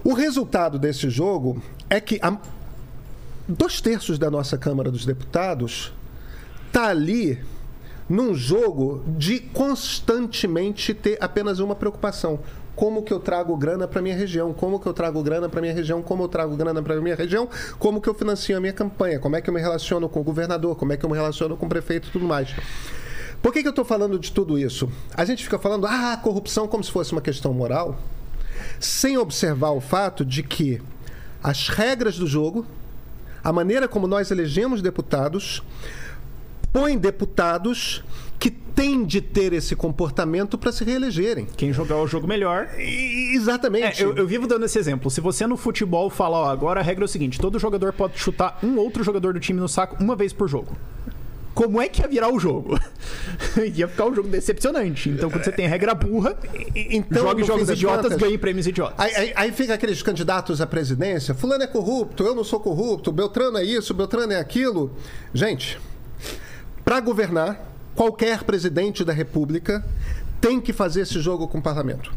O 0.03 0.13
resultado 0.13 0.77
desse 0.77 1.09
jogo 1.09 1.61
é 1.89 1.99
que 2.01 2.19
a- 2.21 2.37
dois 3.47 3.79
terços 3.79 4.17
da 4.17 4.29
nossa 4.29 4.57
Câmara 4.57 4.91
dos 4.91 5.05
Deputados 5.05 5.93
tá 6.71 6.87
ali 6.87 7.39
num 8.09 8.33
jogo 8.33 9.03
de 9.17 9.39
constantemente 9.39 10.93
ter 10.93 11.17
apenas 11.21 11.59
uma 11.59 11.75
preocupação. 11.75 12.39
Como 12.75 13.03
que 13.03 13.13
eu 13.13 13.19
trago 13.19 13.55
grana 13.55 13.87
para 13.87 14.01
minha 14.01 14.15
região? 14.15 14.53
Como 14.53 14.79
que 14.79 14.85
eu 14.85 14.93
trago 14.93 15.23
grana 15.23 15.47
para 15.47 15.61
minha 15.61 15.73
região? 15.73 16.01
Como 16.01 16.23
eu 16.23 16.27
trago 16.27 16.55
grana 16.57 16.83
para 16.83 16.99
minha 16.99 17.15
região? 17.15 17.47
Como 17.79 18.01
que 18.01 18.09
eu 18.09 18.13
financio 18.13 18.57
a 18.57 18.59
minha 18.59 18.73
campanha? 18.73 19.17
Como 19.17 19.35
é 19.35 19.41
que 19.41 19.49
eu 19.49 19.53
me 19.53 19.61
relaciono 19.61 20.09
com 20.09 20.19
o 20.19 20.23
governador? 20.23 20.75
Como 20.75 20.91
é 20.91 20.97
que 20.97 21.05
eu 21.05 21.09
me 21.09 21.15
relaciono 21.15 21.55
com 21.55 21.65
o 21.65 21.69
prefeito 21.69 22.09
e 22.09 22.11
tudo 22.11 22.25
mais? 22.25 22.53
Por 23.41 23.53
que, 23.53 23.61
que 23.61 23.67
eu 23.67 23.71
estou 23.71 23.85
falando 23.85 24.19
de 24.19 24.31
tudo 24.31 24.59
isso? 24.59 24.91
A 25.15 25.23
gente 25.23 25.43
fica 25.43 25.57
falando, 25.57 25.87
ah, 25.87 26.19
corrupção 26.21 26.67
como 26.67 26.83
se 26.83 26.91
fosse 26.91 27.13
uma 27.13 27.21
questão 27.21 27.53
moral, 27.53 27.97
sem 28.79 29.17
observar 29.17 29.69
o 29.69 29.79
fato 29.79 30.25
de 30.25 30.43
que 30.43 30.81
as 31.41 31.69
regras 31.69 32.17
do 32.17 32.27
jogo, 32.27 32.65
a 33.45 33.53
maneira 33.53 33.87
como 33.87 34.07
nós 34.07 34.31
elegemos 34.31 34.81
deputados, 34.81 35.61
põe 36.73 36.97
deputados 36.97 38.03
que 38.39 38.49
têm 38.49 39.05
de 39.05 39.21
ter 39.21 39.53
esse 39.53 39.75
comportamento 39.75 40.57
para 40.57 40.71
se 40.71 40.83
reelegerem. 40.83 41.45
Quem 41.55 41.71
jogar 41.71 41.97
o 41.97 42.07
jogo 42.07 42.27
melhor. 42.27 42.67
E- 42.77 43.31
É, 43.31 43.35
Exatamente. 43.35 44.01
eu, 44.01 44.15
eu 44.15 44.25
vivo 44.27 44.47
dando 44.47 44.65
esse 44.65 44.79
exemplo. 44.79 45.09
Se 45.11 45.21
você 45.21 45.45
no 45.45 45.55
futebol 45.55 46.09
fala, 46.09 46.37
ó, 46.37 46.45
agora 46.49 46.79
a 46.79 46.83
regra 46.83 47.03
é 47.03 47.05
o 47.05 47.07
seguinte: 47.07 47.39
todo 47.39 47.59
jogador 47.59 47.93
pode 47.93 48.17
chutar 48.17 48.57
um 48.63 48.77
outro 48.77 49.03
jogador 49.03 49.33
do 49.33 49.39
time 49.39 49.59
no 49.59 49.69
saco 49.69 49.95
uma 50.03 50.15
vez 50.15 50.33
por 50.33 50.47
jogo. 50.49 50.75
Como 51.55 51.81
é 51.81 51.87
que 51.87 52.01
ia 52.01 52.07
virar 52.07 52.29
o 52.29 52.37
jogo? 52.37 52.77
ia 53.73 53.87
ficar 53.87 54.05
um 54.07 54.13
jogo 54.13 54.27
decepcionante. 54.27 55.09
Então, 55.09 55.29
quando 55.29 55.45
você 55.45 55.53
tem 55.53 55.65
regra 55.65 55.95
burra, 55.95 56.37
então, 56.75 57.23
jogue 57.23 57.45
jogos 57.45 57.69
idiotas, 57.69 58.03
contas, 58.03 58.17
ganhe 58.19 58.37
prêmios 58.37 58.67
idiotas. 58.67 58.99
Aí, 58.99 59.15
aí, 59.15 59.33
aí 59.33 59.51
fica 59.53 59.73
aqueles 59.73 60.03
candidatos 60.03 60.59
à 60.59 60.67
presidência, 60.67 61.33
fulano 61.33 61.63
é 61.63 61.67
corrupto, 61.67 62.23
eu 62.23 62.35
não 62.35 62.43
sou 62.43 62.59
corrupto, 62.59 63.09
Beltrano 63.09 63.57
é 63.57 63.63
isso, 63.63 63.93
Beltrano 63.93 64.33
é 64.33 64.39
aquilo. 64.39 64.91
Gente, 65.33 65.79
para 66.83 66.99
governar, 66.99 67.71
qualquer 67.95 68.43
presidente 68.43 69.05
da 69.05 69.13
república 69.13 69.83
tem 70.41 70.59
que 70.59 70.73
fazer 70.73 71.01
esse 71.01 71.21
jogo 71.21 71.47
com 71.47 71.59
o 71.59 71.61
parlamento. 71.61 72.11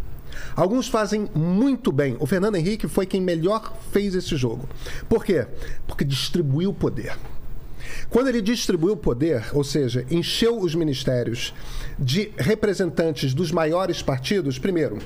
Alguns 0.56 0.88
fazem 0.88 1.28
muito 1.32 1.92
bem. 1.92 2.16
O 2.18 2.26
Fernando 2.26 2.56
Henrique 2.56 2.88
foi 2.88 3.06
quem 3.06 3.20
melhor 3.20 3.72
fez 3.92 4.16
esse 4.16 4.36
jogo. 4.36 4.68
Por 5.08 5.24
quê? 5.24 5.46
Porque 5.86 6.04
distribuiu 6.04 6.70
o 6.70 6.74
poder. 6.74 7.16
Quando 8.10 8.28
ele 8.28 8.40
distribuiu 8.40 8.94
o 8.94 8.96
poder, 8.96 9.50
ou 9.52 9.62
seja, 9.62 10.06
encheu 10.10 10.58
os 10.58 10.74
ministérios 10.74 11.52
de 11.98 12.30
representantes 12.38 13.34
dos 13.34 13.52
maiores 13.52 14.00
partidos, 14.00 14.58
primeiro, 14.58 14.98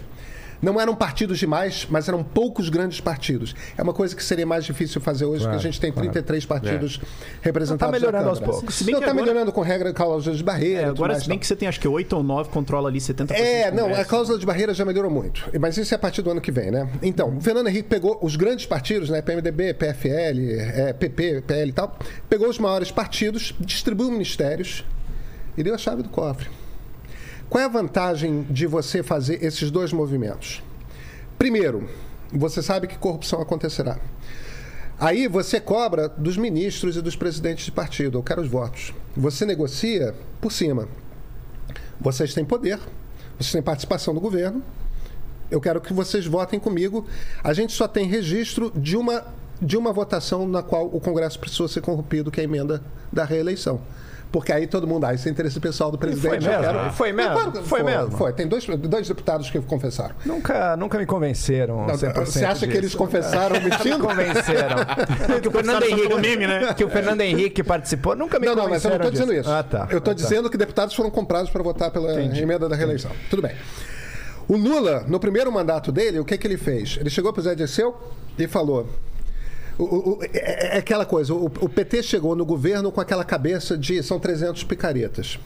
não 0.63 0.81
eram 0.81 0.95
partidos 0.95 1.41
demais, 1.41 1.87
mas 1.91 2.09
eram 2.09 2.23
poucos 2.23 2.69
grandes 2.69 3.01
partidos. 3.01 3.55
É 3.77 3.83
uma 3.83 3.93
coisa 3.93 4.15
que 4.15 4.23
seria 4.23 4.47
mais 4.47 4.65
difícil 4.65 5.01
fazer 5.01 5.25
hoje, 5.25 5.43
Claro, 5.43 5.59
que 5.59 5.67
a 5.67 5.71
gente 5.71 5.81
tem 5.81 5.91
33 5.93 6.47
partidos 6.47 7.01
representados. 7.43 7.85
Tá 7.85 7.91
melhorando 7.93 8.29
aos 8.29 8.39
poucos. 8.39 8.75
Se 8.77 8.85
bem 8.85 8.95
Não, 8.95 9.01
que 9.01 9.07
tá 9.07 9.11
agora- 9.11 9.27
melhorando 9.27 9.51
com 9.53 9.61
regra 9.61 9.93
cláusulas 9.93 10.39
de 10.39 10.45
barreira. 10.45 10.83
É, 10.83 10.85
agora, 10.85 11.19
se 11.19 11.27
bem 11.29 11.37
que 11.39 11.47
você 11.47 11.57
tem 11.57 11.67
acho 11.69 11.81
que 11.81 11.89
8 11.89 12.13
ou 12.17 12.23
9, 12.23 12.51
controla 12.51 12.89
ali 12.89 13.01
70% 13.01 13.33
É, 13.37 13.71
não, 13.73 13.93
a 13.93 14.05
cláusula 14.05 14.39
de 14.39 14.47
barreira 14.47 14.73
já 14.73 14.85
melhorou 14.85 15.11
muito. 15.11 15.51
Mas 15.61 15.77
isso 15.77 15.93
é 15.93 15.97
a 15.97 15.99
partir 15.99 16.23
do 16.23 16.31
ano 16.31 16.41
que 16.41 16.53
vem, 16.53 16.71
né? 16.71 16.89
Então, 17.03 17.37
o 17.37 17.41
Fernando 17.41 17.67
Henrique 17.69 17.89
pegou 17.89 18.19
os 18.23 18.37
grandes 18.37 18.65
partidos, 18.65 19.11
né? 19.11 19.21
PMDB, 19.21 19.75
PFL, 19.75 20.61
é, 20.61 20.93
PP, 20.93 21.43
PL 21.45 21.71
e 21.71 21.73
tal, 21.73 21.99
pegou 22.29 22.49
os 22.49 22.59
maiores 22.59 22.91
partidos, 22.93 23.53
distribuiu 23.59 24.11
ministérios 24.13 24.85
e 25.57 25.63
deu 25.65 25.75
a 25.75 25.79
chave 25.79 26.03
do 26.03 26.09
cofre. 26.09 26.49
Qual 27.53 27.61
é 27.61 27.67
a 27.67 27.69
vantagem 27.69 28.47
de 28.49 28.67
você 28.67 29.03
fazer 29.03 29.45
esses 29.45 29.71
dois 29.71 29.93
movimentos? 29.93 30.63
Primeiro, 31.37 31.87
você 32.33 32.63
sabe 32.63 32.87
que 32.87 32.97
corrupção 32.97 33.43
acontecerá. 33.43 33.99
Aí 34.99 35.29
você 35.29 35.61
cobra 35.61 36.09
dos 36.09 36.39
ministros 36.39 36.97
e 36.97 37.03
dos 37.03 37.15
presidentes 37.15 37.67
de 37.67 37.71
partido. 37.71 38.17
Eu 38.17 38.23
quero 38.23 38.41
os 38.41 38.49
votos. 38.49 38.95
Você 39.15 39.45
negocia 39.45 40.15
por 40.41 40.51
cima. 40.51 40.89
Vocês 42.01 42.33
têm 42.33 42.43
poder, 42.43 42.79
vocês 43.39 43.53
têm 43.53 43.61
participação 43.61 44.15
do 44.15 44.21
governo. 44.21 44.63
Eu 45.51 45.61
quero 45.61 45.79
que 45.79 45.93
vocês 45.93 46.25
votem 46.25 46.59
comigo. 46.59 47.07
A 47.45 47.53
gente 47.53 47.75
só 47.75 47.87
tem 47.87 48.07
registro 48.07 48.73
de 48.75 48.97
uma 48.97 49.27
de 49.61 49.77
uma 49.77 49.93
votação 49.93 50.49
na 50.49 50.63
qual 50.63 50.87
o 50.87 50.99
Congresso 50.99 51.39
precisou 51.39 51.69
ser 51.69 51.83
corrompido, 51.83 52.31
que 52.31 52.41
é 52.41 52.45
a 52.45 52.45
emenda 52.45 52.83
da 53.13 53.25
reeleição. 53.25 53.79
Porque 54.33 54.51
aí 54.51 54.67
todo 54.67 54.87
mundo, 54.87 55.05
ah, 55.05 55.13
isso 55.13 55.29
é 55.29 55.31
interesse 55.31 55.61
pessoal 55.61 55.91
do 55.91 55.99
presidente. 55.99 56.43
foi 56.45 56.55
eu 56.55 56.59
mesmo? 56.61 56.73
quero- 56.79 56.93
Foi 56.93 57.13
mesmo? 57.13 57.33
Claro 57.33 57.53
que 57.53 57.63
Foi 57.63 57.83
mesmo? 57.83 58.11
Foi. 58.13 58.33
Tem 58.33 58.49
dois, 58.49 58.67
dois 58.67 59.07
deputados 59.07 59.51
que 59.51 59.61
confessaram. 59.61 60.15
Nunca, 60.25 60.75
nunca 60.77 60.99
me 60.99 61.05
convenceram. 61.05 61.87
Não, 61.87 61.95
100% 61.95 62.15
você 62.27 62.45
acha 62.45 62.61
que 62.61 62.67
disso. 62.73 62.79
eles 62.79 62.95
confessaram 62.95 63.57
Nunca 63.61 63.69
me 63.79 63.85
mentindo? 63.85 64.07
convenceram. 64.07 64.77
que, 65.43 65.49
o 65.49 65.51
Fernando 65.51 65.83
Henrique, 65.85 66.15
meme, 66.21 66.47
né? 66.47 66.75
que 66.75 66.83
o 66.85 66.89
Fernando 66.89 67.21
Henrique 67.21 67.63
participou. 67.63 68.17
Nunca 68.17 68.39
me 68.41 68.47
Não, 68.47 68.55
não, 68.57 68.69
mas 68.69 68.83
eu 68.85 68.91
não 68.91 68.97
convenceram 68.97 68.97
estou 68.97 69.11
dizendo 69.11 69.29
disso. 69.37 69.41
isso. 69.43 69.51
Ah, 69.51 69.63
tá. 69.63 69.89
Eu 69.91 69.99
estou 69.99 70.13
Ah, 70.13 70.17
tá. 70.17 70.23
dizendo 70.23 70.49
que 70.51 70.57
deputados 70.57 70.95
foram 70.95 71.11
comprados 71.11 71.51
para 71.51 71.63
votar 71.63 71.91
pela 71.91 72.21
emenda 72.23 72.69
da 72.69 72.75
reeleição. 72.75 73.11
Tudo 73.29 73.43
bem. 73.43 73.53
O 74.49 74.57
Lula, 74.57 75.05
no 75.07 75.21
primeiro 75.21 75.53
mandato 75.53 75.93
dele, 75.93 76.19
o 76.19 76.25
que, 76.25 76.37
que 76.39 76.47
ele 76.47 76.57
fez? 76.57 76.97
Ele 76.99 77.11
chegou 77.11 77.33
para 77.33 77.41
o 77.41 77.43
Zé 77.45 77.55
Dirceu 77.55 77.95
e 78.39 78.47
falou. 78.49 78.89
O- 79.79 79.85
o- 79.85 80.11
o- 80.19 80.25
é, 80.25 80.77
é 80.77 80.79
aquela 80.79 81.05
coisa, 81.05 81.33
o, 81.35 81.47
o 81.47 81.69
PT 81.69 82.03
chegou 82.03 82.35
no 82.37 82.45
governo 82.45 82.91
com 82.93 83.01
aquela 83.01 83.25
cabeça 83.25 83.77
de 83.77 84.03
são 84.03 84.19
300 84.21 84.65
picaretas. 84.65 85.39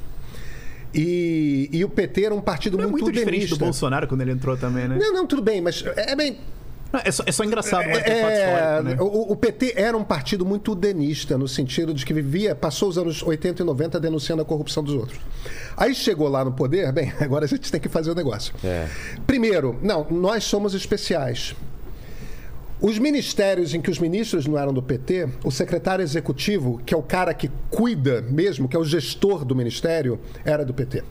E, 0.94 1.68
e 1.72 1.84
o 1.84 1.88
PT 1.88 2.24
era 2.24 2.34
um 2.34 2.40
partido 2.40 2.76
Não 2.78 2.84
é 2.84 2.86
muito, 2.86 3.02
muito 3.04 3.14
diferente 3.14 3.40
denista. 3.40 3.56
do 3.56 3.64
Bolsonaro 3.64 4.06
quando 4.08 4.22
ele 4.22 4.32
entrou 4.32 4.56
também, 4.56 4.88
né? 4.88 4.96
Não, 4.98 5.12
não, 5.12 5.26
tudo 5.26 5.42
bem, 5.42 5.60
mas 5.60 5.84
é 5.96 6.16
bem. 6.16 6.38
Não, 6.92 7.00
É 7.04 7.10
só, 7.10 7.22
é 7.26 7.32
só 7.32 7.44
engraçado, 7.44 7.84
mas 7.86 7.98
é, 7.98 8.00
fato 8.00 8.10
É, 8.32 8.78
histórico, 8.78 8.82
né? 8.84 8.96
o, 9.00 9.32
o 9.32 9.36
PT 9.36 9.74
era 9.76 9.96
um 9.96 10.04
partido 10.04 10.46
muito 10.46 10.74
denista, 10.74 11.36
no 11.36 11.46
sentido 11.48 11.92
de 11.92 12.06
que 12.06 12.14
vivia, 12.14 12.54
passou 12.54 12.88
os 12.88 12.96
anos 12.96 13.22
80 13.22 13.60
e 13.62 13.64
90 13.66 14.00
denunciando 14.00 14.40
a 14.40 14.44
corrupção 14.44 14.82
dos 14.82 14.94
outros. 14.94 15.18
Aí 15.76 15.94
chegou 15.94 16.28
lá 16.28 16.44
no 16.44 16.52
poder, 16.52 16.90
bem, 16.94 17.12
agora 17.20 17.44
a 17.44 17.48
gente 17.48 17.70
tem 17.70 17.80
que 17.80 17.88
fazer 17.88 18.10
o 18.10 18.14
negócio. 18.14 18.54
É. 18.64 18.86
Primeiro, 19.26 19.76
não, 19.82 20.06
nós 20.10 20.44
somos 20.44 20.72
especiais. 20.74 21.54
Os 22.80 22.98
ministérios 22.98 23.74
em 23.74 23.80
que 23.80 23.90
os 23.90 23.98
ministros 23.98 24.46
não 24.46 24.58
eram 24.58 24.72
do 24.72 24.82
PT, 24.82 25.28
o 25.44 25.50
secretário 25.50 26.02
executivo, 26.02 26.80
que 26.84 26.92
é 26.92 26.96
o 26.96 27.02
cara 27.02 27.32
que 27.32 27.50
cuida 27.70 28.20
mesmo, 28.22 28.68
que 28.68 28.76
é 28.76 28.78
o 28.78 28.84
gestor 28.84 29.44
do 29.44 29.56
ministério, 29.56 30.20
era 30.44 30.64
do 30.64 30.74
PT. 30.74 31.02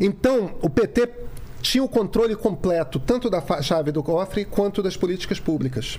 Então, 0.00 0.54
o 0.62 0.70
PT 0.70 1.08
tinha 1.60 1.82
o 1.82 1.88
controle 1.88 2.36
completo 2.36 3.00
tanto 3.00 3.28
da 3.28 3.42
chave 3.62 3.90
do 3.90 4.02
cofre 4.02 4.44
quanto 4.44 4.82
das 4.82 4.96
políticas 4.96 5.40
públicas. 5.40 5.98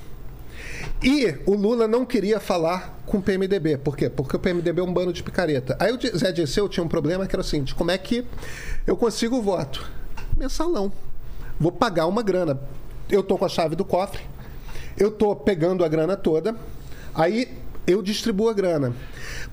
E 1.04 1.36
o 1.46 1.56
Lula 1.56 1.88
não 1.88 2.06
queria 2.06 2.40
falar 2.40 3.02
com 3.06 3.18
o 3.18 3.22
PMDB. 3.22 3.78
Por 3.78 3.98
quê? 3.98 4.10
Porque 4.10 4.36
o 4.36 4.40
PMDB 4.40 4.80
é 4.80 4.84
um 4.84 4.94
bando 4.94 5.12
de 5.12 5.24
picareta. 5.24 5.76
Aí 5.80 5.92
o 5.92 6.18
Zé 6.18 6.32
Dirceu 6.32 6.70
tinha 6.70 6.84
um 6.84 6.88
problema 6.88 7.28
que 7.28 7.36
era 7.36 7.42
o 7.42 7.46
seguinte: 7.46 7.76
como 7.76 7.92
é 7.92 7.98
que 7.98 8.26
eu 8.88 8.96
consigo 8.96 9.38
o 9.38 9.42
voto? 9.42 9.86
Mensalão. 10.38 10.92
Vou 11.60 11.72
pagar 11.72 12.08
uma 12.08 12.24
grana. 12.24 12.60
Eu 13.10 13.22
tô 13.24 13.38
com 13.38 13.46
a 13.46 13.50
chave 13.50 13.76
do 13.76 13.86
cofre, 13.86 14.22
eu 14.98 15.12
tô 15.12 15.36
pegando 15.36 15.84
a 15.84 15.88
grana 15.88 16.16
toda, 16.18 16.56
aí 17.14 17.48
eu 17.86 18.02
distribuo 18.02 18.50
a 18.50 18.54
grana. 18.54 18.94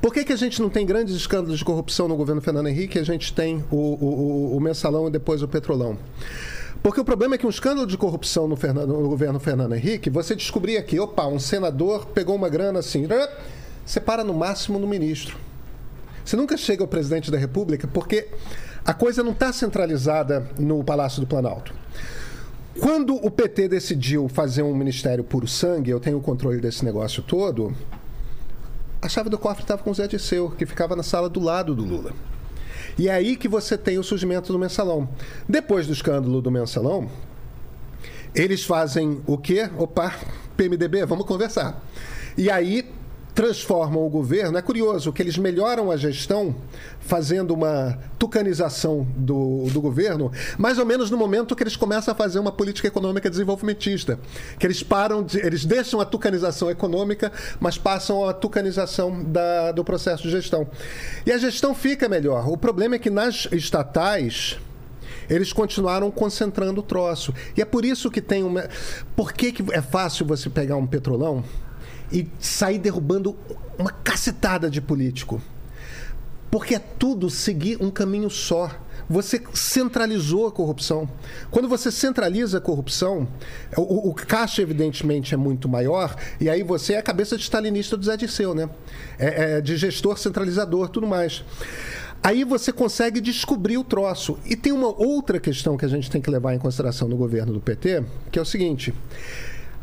Por 0.00 0.12
que, 0.12 0.24
que 0.24 0.32
a 0.32 0.36
gente 0.36 0.60
não 0.62 0.70
tem 0.70 0.86
grandes 0.86 1.14
escândalos 1.14 1.58
de 1.58 1.64
corrupção 1.64 2.08
no 2.08 2.16
governo 2.16 2.40
Fernando 2.40 2.68
Henrique 2.68 2.98
a 2.98 3.04
gente 3.04 3.32
tem 3.34 3.62
o, 3.70 3.76
o- 3.76 4.04
o- 4.54 4.56
o 4.56 4.60
mensalão 4.60 5.06
e 5.08 5.10
depois 5.10 5.42
o 5.42 5.48
petrolão? 5.48 5.98
Porque 6.82 7.00
o 7.00 7.04
problema 7.04 7.34
é 7.34 7.38
que 7.38 7.46
um 7.46 7.50
escândalo 7.50 7.86
de 7.86 7.96
corrupção 7.96 8.48
no, 8.48 8.56
Fernando- 8.56 8.88
no 8.94 9.08
governo 9.08 9.38
Fernando 9.38 9.74
Henrique, 9.74 10.08
você 10.10 10.34
descobria 10.34 10.82
que, 10.82 10.98
opa, 10.98 11.26
um 11.26 11.38
senador 11.38 12.06
pegou 12.06 12.34
uma 12.34 12.48
grana 12.48 12.78
assim, 12.80 13.06
você 13.84 14.00
para 14.00 14.24
no 14.24 14.32
máximo 14.34 14.78
no 14.78 14.86
ministro. 14.88 15.36
Você 16.24 16.36
nunca 16.36 16.56
chega 16.56 16.82
ao 16.82 16.88
presidente 16.88 17.30
da 17.30 17.38
República 17.38 17.86
porque 17.86 18.28
a 18.84 18.94
coisa 18.94 19.22
não 19.22 19.32
está 19.32 19.52
centralizada 19.52 20.48
no 20.58 20.82
Palácio 20.82 21.20
do 21.20 21.26
Planalto. 21.26 21.72
Quando 22.80 23.14
o 23.14 23.30
PT 23.30 23.68
decidiu 23.68 24.28
fazer 24.28 24.62
um 24.62 24.74
ministério 24.74 25.22
puro 25.22 25.46
sangue, 25.46 25.90
eu 25.90 26.00
tenho 26.00 26.18
o 26.18 26.20
controle 26.22 26.60
desse 26.60 26.84
negócio 26.84 27.22
todo, 27.22 27.74
a 29.00 29.08
chave 29.08 29.28
do 29.28 29.38
cofre 29.38 29.62
estava 29.62 29.82
com 29.82 29.90
o 29.90 29.94
Zé 29.94 30.08
Disseu, 30.08 30.50
que 30.50 30.64
ficava 30.64 30.96
na 30.96 31.02
sala 31.02 31.28
do 31.28 31.40
lado 31.40 31.74
do 31.74 31.84
Lula. 31.84 32.12
E 32.98 33.08
é 33.08 33.12
aí 33.12 33.36
que 33.36 33.48
você 33.48 33.76
tem 33.76 33.98
o 33.98 34.02
surgimento 34.04 34.52
do 34.52 34.58
mensalão. 34.58 35.08
Depois 35.48 35.86
do 35.86 35.92
escândalo 35.92 36.40
do 36.40 36.50
mensalão, 36.50 37.10
eles 38.34 38.64
fazem 38.64 39.20
o 39.26 39.36
quê? 39.36 39.68
Opa, 39.76 40.14
PMDB, 40.56 41.04
vamos 41.04 41.26
conversar. 41.26 41.82
E 42.36 42.50
aí 42.50 42.88
transformam 43.34 44.04
o 44.04 44.10
governo. 44.10 44.58
É 44.58 44.62
curioso 44.62 45.12
que 45.12 45.22
eles 45.22 45.38
melhoram 45.38 45.90
a 45.90 45.96
gestão 45.96 46.54
fazendo 47.00 47.52
uma 47.54 47.98
tucanização 48.18 49.06
do, 49.16 49.64
do 49.72 49.80
governo, 49.80 50.30
mais 50.58 50.78
ou 50.78 50.86
menos 50.86 51.10
no 51.10 51.16
momento 51.16 51.56
que 51.56 51.62
eles 51.62 51.76
começam 51.76 52.12
a 52.12 52.14
fazer 52.14 52.38
uma 52.38 52.52
política 52.52 52.88
econômica 52.88 53.30
desenvolvimentista. 53.30 54.18
Que 54.58 54.66
eles 54.66 54.82
param, 54.82 55.22
de, 55.22 55.38
eles 55.38 55.64
deixam 55.64 56.00
a 56.00 56.04
tucanização 56.04 56.70
econômica, 56.70 57.32
mas 57.58 57.78
passam 57.78 58.28
a 58.28 58.32
tucanização 58.32 59.22
da, 59.24 59.72
do 59.72 59.84
processo 59.84 60.22
de 60.24 60.30
gestão. 60.30 60.68
E 61.24 61.32
a 61.32 61.38
gestão 61.38 61.74
fica 61.74 62.08
melhor. 62.08 62.48
O 62.48 62.56
problema 62.56 62.96
é 62.96 62.98
que 62.98 63.10
nas 63.10 63.48
estatais 63.50 64.58
eles 65.30 65.52
continuaram 65.52 66.10
concentrando 66.10 66.80
o 66.80 66.82
troço. 66.82 67.32
E 67.56 67.62
é 67.62 67.64
por 67.64 67.84
isso 67.84 68.10
que 68.10 68.20
tem 68.20 68.42
uma. 68.42 68.68
Por 69.16 69.32
que, 69.32 69.52
que 69.52 69.64
é 69.72 69.80
fácil 69.80 70.26
você 70.26 70.50
pegar 70.50 70.76
um 70.76 70.86
petrolão 70.86 71.42
e 72.12 72.28
sair 72.38 72.78
derrubando 72.78 73.36
uma 73.78 73.90
cacetada 73.90 74.70
de 74.70 74.80
político? 74.80 75.40
Porque 76.50 76.74
é 76.74 76.78
tudo 76.78 77.30
seguir 77.30 77.82
um 77.82 77.90
caminho 77.90 78.28
só. 78.28 78.70
Você 79.08 79.42
centralizou 79.54 80.46
a 80.46 80.52
corrupção. 80.52 81.08
Quando 81.50 81.68
você 81.68 81.90
centraliza 81.90 82.58
a 82.58 82.60
corrupção, 82.60 83.26
o, 83.76 84.10
o 84.10 84.14
caixa, 84.14 84.60
evidentemente, 84.60 85.34
é 85.34 85.36
muito 85.36 85.68
maior, 85.68 86.14
e 86.40 86.48
aí 86.48 86.62
você 86.62 86.92
é 86.92 86.98
a 86.98 87.02
cabeça 87.02 87.36
de 87.36 87.42
stalinista 87.42 87.96
do 87.96 88.04
Zé 88.04 88.16
Dirceu, 88.16 88.54
né? 88.54 88.68
É, 89.18 89.56
é 89.56 89.60
de 89.60 89.76
gestor 89.76 90.18
centralizador, 90.18 90.88
tudo 90.88 91.06
mais. 91.06 91.42
Aí 92.22 92.44
você 92.44 92.70
consegue 92.70 93.20
descobrir 93.20 93.78
o 93.78 93.84
troço. 93.84 94.38
E 94.44 94.54
tem 94.54 94.72
uma 94.72 94.88
outra 94.88 95.40
questão 95.40 95.76
que 95.76 95.84
a 95.84 95.88
gente 95.88 96.08
tem 96.08 96.20
que 96.20 96.30
levar 96.30 96.54
em 96.54 96.58
consideração 96.58 97.08
no 97.08 97.16
governo 97.16 97.52
do 97.52 97.60
PT, 97.60 98.04
que 98.30 98.38
é 98.38 98.42
o 98.42 98.44
seguinte. 98.44 98.94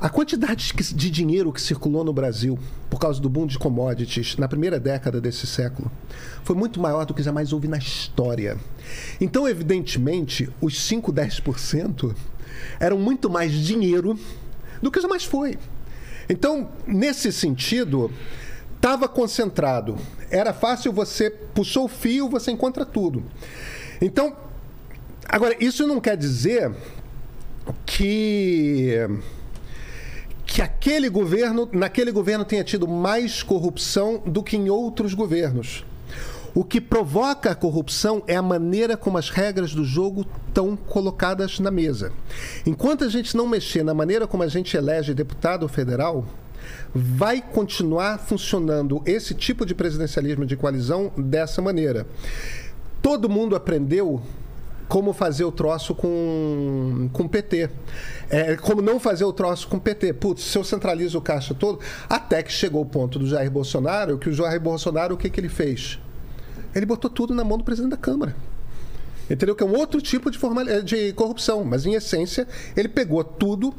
A 0.02 0.08
quantidade 0.08 0.72
de 0.96 1.12
dinheiro 1.12 1.52
que 1.52 1.62
circulou 1.62 2.06
no 2.06 2.14
Brasil 2.14 2.58
por 2.90 3.02
causa 3.02 3.20
do 3.20 3.28
boom 3.28 3.46
de 3.46 3.60
commodities 3.60 4.38
na 4.38 4.48
primeira 4.48 4.80
década 4.80 5.20
desse 5.20 5.46
século 5.46 5.92
foi 6.42 6.56
muito 6.56 6.80
maior 6.80 7.06
do 7.06 7.14
que 7.14 7.22
jamais 7.22 7.52
houve 7.52 7.68
na 7.68 7.78
história. 7.78 8.58
Então, 9.20 9.46
evidentemente, 9.46 10.50
os 10.62 10.82
5, 10.82 11.12
10% 11.12 12.16
eram 12.80 12.98
muito 12.98 13.30
mais 13.30 13.52
dinheiro 13.52 14.18
do 14.82 14.90
que 14.90 15.02
jamais 15.02 15.26
foi. 15.26 15.60
Então, 16.30 16.70
nesse 16.88 17.34
sentido, 17.34 18.10
estava 18.78 19.06
concentrado. 19.06 19.98
Era 20.32 20.54
fácil, 20.54 20.94
você 20.94 21.30
puxou 21.30 21.86
o 21.86 21.90
fio, 21.90 22.30
você 22.30 22.52
encontra 22.52 22.86
tudo. 22.86 23.22
Então, 24.02 24.34
agora, 25.28 25.58
isso 25.60 25.86
não 25.86 26.00
quer 26.00 26.16
dizer 26.16 26.72
que 27.86 28.96
que 30.50 30.64
aquele 30.64 31.10
governo, 31.10 31.70
naquele 31.72 32.12
governo 32.12 32.44
tenha 32.44 32.64
tido 32.64 32.88
mais 32.88 33.44
corrupção 33.44 34.20
do 34.26 34.42
que 34.42 34.58
em 34.58 34.68
outros 34.68 35.14
governos. 35.14 35.86
O 36.56 36.64
que 36.64 36.82
provoca 36.82 37.52
a 37.52 37.56
corrupção 37.56 38.24
é 38.26 38.36
a 38.36 38.42
maneira 38.42 38.98
como 38.98 39.20
as 39.20 39.30
regras 39.30 39.76
do 39.76 39.86
jogo 39.86 40.26
estão 40.48 40.76
colocadas 40.76 41.60
na 41.60 41.70
mesa. 41.70 42.12
Enquanto 42.66 43.04
a 43.04 43.10
gente 43.10 43.38
não 43.38 43.48
mexer 43.48 43.84
na 43.84 43.94
maneira 43.94 44.26
como 44.26 44.42
a 44.42 44.48
gente 44.48 44.76
elege 44.76 45.14
deputado 45.14 45.70
federal, 45.70 46.26
vai 46.94 47.44
continuar 47.44 48.18
funcionando 48.18 49.04
esse 49.06 49.36
tipo 49.36 49.64
de 49.68 49.76
presidencialismo 49.76 50.48
de 50.48 50.58
coalizão 50.58 51.12
dessa 51.16 51.62
maneira. 51.62 52.08
Todo 53.04 53.30
mundo 53.30 53.56
aprendeu 53.56 54.20
como 54.90 55.14
fazer 55.14 55.46
o 55.46 55.52
troço 55.52 55.96
com 55.96 57.10
com 57.14 57.28
PT. 57.28 57.70
É, 58.30 58.58
como 58.58 58.82
não 58.82 59.00
fazer 59.00 59.24
o 59.24 59.32
troço 59.32 59.68
com 59.68 59.80
PT. 59.80 60.14
Putz, 60.14 60.44
se 60.44 60.58
eu 60.58 60.64
centralizo 60.64 61.18
o 61.18 61.22
caixa 61.22 61.54
todo, 61.54 61.80
até 62.10 62.42
que 62.44 62.52
chegou 62.52 62.82
o 62.82 62.86
ponto 62.86 63.20
do 63.20 63.28
Jair 63.28 63.52
Bolsonaro, 63.52 64.18
que 64.18 64.28
o 64.28 64.34
Jair 64.34 64.60
Bolsonaro, 64.60 65.14
o 65.14 65.18
que, 65.18 65.30
que 65.30 65.40
ele 65.40 65.48
fez? 65.48 66.00
Ele 66.76 66.86
botou 66.86 67.10
tudo 67.10 67.34
na 67.34 67.44
mão 67.44 67.58
do 67.58 67.64
presidente 67.64 67.92
da 67.92 67.98
Câmara. 67.98 68.36
Entendeu? 69.30 69.56
Que 69.56 69.64
é 69.64 69.66
um 69.66 69.76
outro 69.76 70.02
tipo 70.02 70.32
de, 70.32 70.40
formal... 70.40 70.66
de 70.84 71.14
corrupção. 71.14 71.64
Mas, 71.64 71.86
em 71.86 71.94
essência, 71.94 72.48
ele 72.76 72.90
pegou 72.90 73.24
tudo 73.24 73.76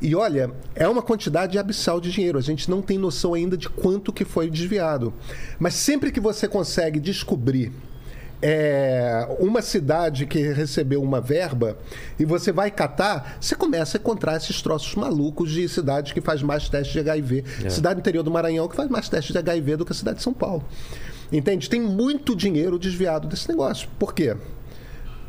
e, 0.00 0.14
olha, 0.14 0.52
é 0.76 0.86
uma 0.86 1.02
quantidade 1.02 1.58
abissal 1.58 2.00
de 2.00 2.12
dinheiro. 2.12 2.38
A 2.38 2.42
gente 2.42 2.70
não 2.70 2.80
tem 2.80 2.98
noção 2.98 3.34
ainda 3.34 3.56
de 3.56 3.68
quanto 3.68 4.12
que 4.12 4.24
foi 4.24 4.48
desviado. 4.48 5.12
Mas 5.58 5.74
sempre 5.74 6.12
que 6.12 6.20
você 6.20 6.46
consegue 6.46 7.00
descobrir 7.00 7.72
é, 8.42 9.26
uma 9.38 9.62
cidade 9.62 10.26
que 10.26 10.40
recebeu 10.52 11.00
uma 11.00 11.20
verba 11.20 11.78
e 12.18 12.24
você 12.24 12.50
vai 12.50 12.70
catar, 12.70 13.38
você 13.40 13.54
começa 13.54 13.96
a 13.96 14.00
encontrar 14.00 14.36
esses 14.36 14.60
troços 14.60 14.94
malucos 14.96 15.52
de 15.52 15.68
cidade 15.68 16.12
que 16.12 16.20
faz 16.20 16.42
mais 16.42 16.68
testes 16.68 16.92
de 16.92 16.98
HIV. 16.98 17.44
Cidade 17.70 18.00
interior 18.00 18.24
do 18.24 18.30
Maranhão 18.30 18.66
que 18.68 18.74
faz 18.74 18.90
mais 18.90 19.08
testes 19.08 19.32
de 19.32 19.38
HIV 19.38 19.76
do 19.76 19.84
que 19.84 19.92
a 19.92 19.94
cidade 19.94 20.16
de 20.16 20.24
São 20.24 20.34
Paulo. 20.34 20.64
Entende? 21.30 21.70
Tem 21.70 21.80
muito 21.80 22.34
dinheiro 22.34 22.78
desviado 22.78 23.28
desse 23.28 23.48
negócio. 23.48 23.88
Por 23.98 24.12
quê? 24.12 24.36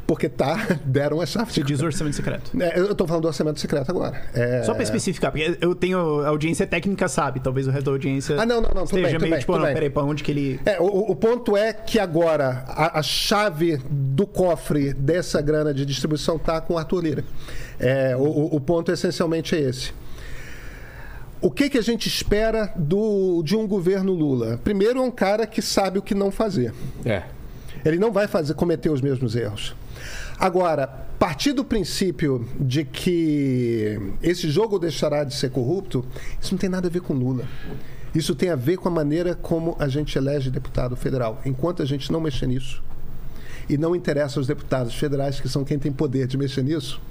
Porque 0.05 0.27
tá, 0.27 0.67
deram 0.85 1.21
a 1.21 1.25
chave 1.25 1.51
Você 1.53 1.63
diz 1.63 1.81
orçamento 1.81 2.15
secreto. 2.15 2.51
É, 2.61 2.77
eu 2.77 2.93
tô 2.93 3.07
falando 3.07 3.21
do 3.23 3.27
orçamento 3.29 3.59
secreto 3.59 3.89
agora. 3.89 4.21
É... 4.33 4.61
Só 4.63 4.73
pra 4.73 4.83
especificar, 4.83 5.31
porque 5.31 5.57
eu 5.61 5.73
tenho. 5.73 6.19
A 6.21 6.27
audiência 6.27 6.67
técnica 6.67 7.07
sabe, 7.07 7.39
talvez 7.39 7.67
o 7.67 7.71
resto 7.71 7.85
da 7.85 7.91
audiência. 7.91 8.35
Ah, 8.39 8.45
não, 8.45 8.61
não, 8.61 8.69
não, 8.75 8.83
esteja 8.83 9.03
bem, 9.11 9.19
meio 9.19 9.31
bem, 9.31 9.39
tipo, 9.39 9.53
não, 9.57 9.63
bem. 9.63 9.73
peraí, 9.73 9.89
pra 9.89 10.03
onde 10.03 10.21
que 10.23 10.31
ele. 10.31 10.59
É, 10.65 10.79
o, 10.79 10.85
o 11.11 11.15
ponto 11.15 11.55
é 11.55 11.71
que 11.71 11.99
agora 11.99 12.65
a, 12.67 12.99
a 12.99 13.01
chave 13.01 13.77
do 13.89 14.27
cofre 14.27 14.93
dessa 14.93 15.41
grana 15.41 15.73
de 15.73 15.85
distribuição 15.85 16.37
tá 16.37 16.59
com 16.59 16.73
o 16.73 16.77
Arthur 16.77 17.01
Lira. 17.01 17.23
É, 17.79 18.15
o, 18.17 18.21
o- 18.23 18.55
o 18.57 18.59
ponto 18.61 18.91
essencialmente 18.91 19.55
é 19.55 19.61
esse. 19.61 19.93
O 21.41 21.49
que, 21.51 21.69
que 21.69 21.77
a 21.77 21.81
gente 21.81 22.07
espera 22.07 22.71
do, 22.75 23.41
de 23.43 23.55
um 23.55 23.67
governo 23.67 24.13
Lula? 24.13 24.59
Primeiro, 24.63 24.99
é 24.99 25.01
um 25.01 25.11
cara 25.11 25.45
que 25.45 25.61
sabe 25.61 25.99
o 25.99 26.01
que 26.01 26.15
não 26.15 26.31
fazer. 26.31 26.73
É. 27.05 27.23
Ele 27.83 27.97
não 27.97 28.11
vai 28.13 28.27
fazer 28.27 28.53
cometer 28.53 28.89
os 28.89 29.01
mesmos 29.01 29.35
erros. 29.35 29.75
Agora, 30.39 30.87
partir 31.19 31.53
do 31.53 31.63
princípio 31.63 32.45
de 32.59 32.83
que 32.83 33.97
esse 34.21 34.49
jogo 34.49 34.77
deixará 34.77 35.23
de 35.23 35.33
ser 35.33 35.51
corrupto, 35.51 36.05
isso 36.41 36.53
não 36.53 36.59
tem 36.59 36.69
nada 36.69 36.87
a 36.87 36.91
ver 36.91 37.01
com 37.01 37.13
Lula. 37.13 37.45
Isso 38.13 38.35
tem 38.35 38.49
a 38.49 38.55
ver 38.55 38.77
com 38.77 38.87
a 38.89 38.91
maneira 38.91 39.33
como 39.33 39.75
a 39.79 39.87
gente 39.87 40.17
elege 40.17 40.51
deputado 40.51 40.95
federal. 40.95 41.41
Enquanto 41.45 41.81
a 41.81 41.85
gente 41.85 42.11
não 42.11 42.19
mexer 42.19 42.47
nisso, 42.47 42.83
e 43.69 43.77
não 43.77 43.95
interessa 43.95 44.39
aos 44.39 44.47
deputados 44.47 44.93
federais, 44.95 45.39
que 45.39 45.47
são 45.47 45.63
quem 45.63 45.79
tem 45.79 45.91
poder 45.91 46.27
de 46.27 46.37
mexer 46.37 46.63
nisso, 46.63 47.01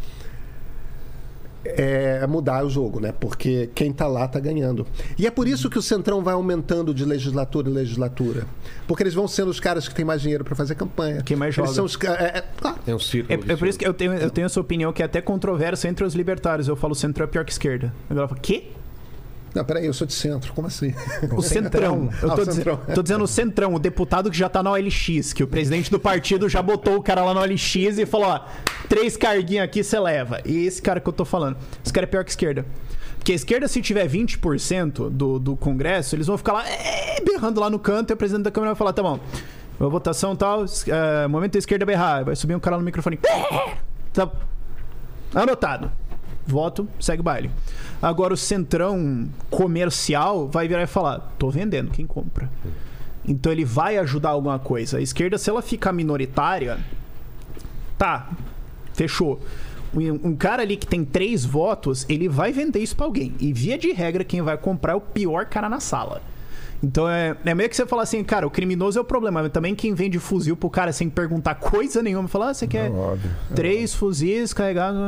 é 1.64 2.26
mudar 2.26 2.64
o 2.64 2.70
jogo, 2.70 3.00
né? 3.00 3.12
Porque 3.12 3.70
quem 3.74 3.90
está 3.90 4.06
lá 4.06 4.24
está 4.24 4.40
ganhando. 4.40 4.86
E 5.18 5.26
é 5.26 5.30
por 5.30 5.46
isso 5.46 5.70
que 5.70 5.78
o 5.78 5.82
Centrão 5.82 6.22
vai 6.22 6.34
aumentando 6.34 6.94
de 6.94 7.04
legislatura 7.04 7.68
em 7.68 7.72
legislatura. 7.72 8.46
Porque 8.86 9.02
eles 9.02 9.14
vão 9.14 9.28
sendo 9.28 9.50
os 9.50 9.60
caras 9.60 9.88
que 9.88 9.94
têm 9.94 10.04
mais 10.04 10.20
dinheiro 10.20 10.44
para 10.44 10.54
fazer 10.54 10.74
campanha. 10.74 11.22
Quem 11.22 11.36
mais 11.36 11.56
Eles 11.56 11.70
joga. 11.70 11.74
são 11.74 11.84
os 11.84 11.98
é, 12.04 12.38
é, 12.38 12.44
claro. 12.56 12.78
Tem 12.84 12.94
um 12.94 12.98
círculo. 12.98 13.44
É, 13.48 13.52
é 13.52 13.56
por 13.56 13.68
isso 13.68 13.78
que 13.78 13.86
eu 13.86 13.94
tenho, 13.94 14.12
eu 14.14 14.30
tenho 14.30 14.46
essa 14.46 14.60
opinião 14.60 14.92
que 14.92 15.02
é 15.02 15.06
até 15.06 15.20
controversa 15.20 15.88
entre 15.88 16.04
os 16.04 16.14
libertários. 16.14 16.68
Eu 16.68 16.76
falo 16.76 16.94
centro 16.94 17.22
é 17.24 17.26
pior 17.26 17.44
que 17.44 17.52
esquerda. 17.52 17.92
A 18.08 18.14
galera 18.14 18.28
fala, 18.28 18.40
quê? 18.40 18.70
Não, 19.54 19.64
peraí, 19.64 19.84
eu 19.86 19.92
sou 19.92 20.06
de 20.06 20.12
centro. 20.14 20.52
Como 20.54 20.66
assim? 20.66 20.94
O 21.36 21.40
centrão. 21.42 22.08
Eu 22.22 22.32
Ah, 22.32 22.34
tô, 22.34 22.42
o 22.42 22.44
dize- 22.46 22.56
centrão. 22.58 22.80
tô 22.94 23.02
dizendo 23.02 23.24
o 23.24 23.28
centrão, 23.28 23.74
o 23.74 23.78
deputado 23.78 24.30
que 24.30 24.36
já 24.36 24.48
tá 24.48 24.62
na 24.62 24.70
OLX, 24.70 25.32
que 25.34 25.42
o 25.42 25.46
presidente 25.46 25.90
do 25.90 26.00
partido 26.00 26.48
já 26.48 26.62
botou 26.62 26.96
o 26.96 27.02
cara 27.02 27.22
lá 27.24 27.34
na 27.34 27.40
OLX 27.42 27.74
e 27.98 28.06
falou: 28.06 28.28
ó, 28.28 28.40
três 28.88 29.16
carguinhos 29.16 29.64
aqui 29.64 29.84
você 29.84 29.98
leva. 30.00 30.40
E 30.44 30.64
esse 30.66 30.80
cara 30.80 31.00
que 31.00 31.08
eu 31.08 31.12
tô 31.12 31.24
falando. 31.24 31.56
Esse 31.84 31.92
cara 31.92 32.04
é 32.04 32.08
pior 32.08 32.24
que 32.24 32.30
esquerda. 32.30 32.64
Porque 33.18 33.32
a 33.32 33.34
esquerda, 33.36 33.68
se 33.68 33.80
tiver 33.80 34.08
20% 34.08 35.08
do, 35.10 35.38
do 35.38 35.54
Congresso, 35.56 36.16
eles 36.16 36.26
vão 36.26 36.36
ficar 36.36 36.54
lá 36.54 36.68
é, 36.68 37.20
berrando 37.24 37.60
lá 37.60 37.70
no 37.70 37.78
canto 37.78 38.10
e 38.10 38.14
o 38.14 38.16
presidente 38.16 38.44
da 38.44 38.50
Câmara 38.50 38.72
vai 38.72 38.78
falar: 38.78 38.92
tá 38.94 39.02
bom, 39.02 39.20
votação 39.78 40.34
tal, 40.34 40.64
é, 40.88 41.28
momento 41.28 41.52
da 41.52 41.58
esquerda 41.58 41.84
berrar. 41.86 42.24
Vai 42.24 42.34
subir 42.34 42.54
um 42.56 42.60
cara 42.60 42.78
no 42.78 42.82
microfone. 42.84 43.18
Tá 44.12 44.30
anotado. 45.34 45.90
Voto, 46.46 46.88
segue 46.98 47.20
o 47.20 47.24
baile. 47.24 47.50
Agora 48.00 48.34
o 48.34 48.36
centrão 48.36 49.28
comercial 49.48 50.48
vai 50.48 50.66
virar 50.66 50.82
e 50.82 50.86
falar: 50.86 51.32
tô 51.38 51.50
vendendo, 51.50 51.90
quem 51.90 52.06
compra? 52.06 52.50
Então 53.24 53.52
ele 53.52 53.64
vai 53.64 53.98
ajudar 53.98 54.30
alguma 54.30 54.58
coisa. 54.58 54.98
A 54.98 55.00
esquerda, 55.00 55.38
se 55.38 55.48
ela 55.48 55.62
ficar 55.62 55.92
minoritária, 55.92 56.78
tá, 57.96 58.30
fechou. 58.92 59.40
Um, 59.94 60.34
cara 60.34 60.62
ali 60.62 60.76
que 60.76 60.86
tem 60.86 61.04
três 61.04 61.44
votos, 61.44 62.06
ele 62.08 62.26
vai 62.28 62.50
vender 62.50 62.80
isso 62.80 62.96
pra 62.96 63.04
alguém. 63.04 63.34
E 63.38 63.52
via 63.52 63.76
de 63.76 63.92
regra, 63.92 64.24
quem 64.24 64.40
vai 64.40 64.56
comprar 64.56 64.94
é 64.94 64.96
o 64.96 65.00
pior 65.00 65.46
cara 65.46 65.68
na 65.68 65.80
sala. 65.80 66.22
Então 66.82 67.08
é, 67.08 67.36
é 67.44 67.54
meio 67.54 67.68
que 67.70 67.76
você 67.76 67.86
fala 67.86 68.02
assim, 68.02 68.24
cara, 68.24 68.46
o 68.46 68.50
criminoso 68.50 68.98
é 68.98 69.02
o 69.02 69.04
problema, 69.04 69.40
mas 69.42 69.52
também 69.52 69.74
quem 69.74 69.94
vende 69.94 70.18
fuzil 70.18 70.56
pro 70.56 70.68
cara 70.68 70.92
sem 70.92 71.08
perguntar 71.08 71.54
coisa 71.54 72.02
nenhuma, 72.02 72.26
fala, 72.26 72.50
ah, 72.50 72.54
você 72.54 72.66
quer 72.66 72.90
três 73.54 73.94
fuzis 73.94 74.52
carregados? 74.52 74.98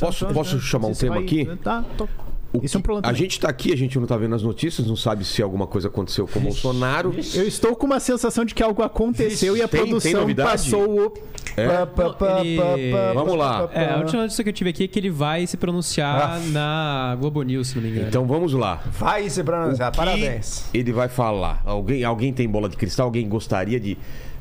Posso- 0.00 0.26
posso 0.34 0.60
chamar 0.60 0.88
um 0.88 0.90
tema 0.94 1.14
aqui? 1.20 1.44
Tá, 1.62 1.84
tô. 1.96 2.08
O 2.52 2.62
Isso 2.62 2.76
é 2.76 2.80
um 2.80 2.82
problema 2.82 3.08
A 3.08 3.12
gente 3.14 3.40
tá 3.40 3.48
aqui, 3.48 3.72
a 3.72 3.76
gente 3.76 3.98
não 3.98 4.06
tá 4.06 4.16
vendo 4.16 4.34
as 4.34 4.42
notícias, 4.42 4.86
não 4.86 4.96
sabe 4.96 5.24
se 5.24 5.40
alguma 5.42 5.66
coisa 5.66 5.88
aconteceu 5.88 6.26
com 6.28 6.38
o 6.38 6.42
Bolsonaro. 6.42 7.14
Eu 7.34 7.46
estou 7.48 7.74
com 7.74 7.86
uma 7.86 7.98
sensação 7.98 8.44
de 8.44 8.54
que 8.54 8.62
algo 8.62 8.82
aconteceu 8.82 9.56
e 9.56 9.62
a 9.62 9.68
Tem- 9.68 9.80
tem 9.80 9.88
produção 9.90 10.20
novidade? 10.20 10.50
passou 10.50 11.06
o. 11.06 11.14
É? 11.56 11.66
Não, 11.66 12.40
ele- 12.44 12.92
Vamos 13.14 13.36
lá. 13.36 13.68
É, 13.72 13.90
a 13.92 13.96
última 13.98 14.22
notícia 14.22 14.42
que 14.44 14.50
eu 14.50 14.54
tive 14.54 14.70
aqui 14.70 14.84
é 14.84 14.88
que 14.88 14.98
ele 14.98 15.10
vai 15.10 15.46
se 15.46 15.56
pronunciar 15.56 16.40
na 16.50 17.16
Globo 17.18 17.42
News, 17.42 17.68
se 17.68 17.76
não 17.76 17.82
me 17.82 17.90
engano. 17.90 18.08
Então 18.08 18.26
vamos 18.26 18.52
lá. 18.52 18.82
Vai 18.98 19.28
se 19.30 19.42
pronunciar. 19.42 19.88
O 19.88 19.92
que 19.92 19.96
Parabéns. 19.98 20.64
Ele 20.74 20.92
vai 20.92 21.08
falar. 21.08 21.62
Alguém, 21.64 22.04
alguém 22.04 22.32
tem 22.32 22.48
bola 22.48 22.68
de 22.68 22.76
cristal? 22.76 23.06
Alguém 23.06 23.28
gostaria 23.28 23.78
de, 23.80 23.96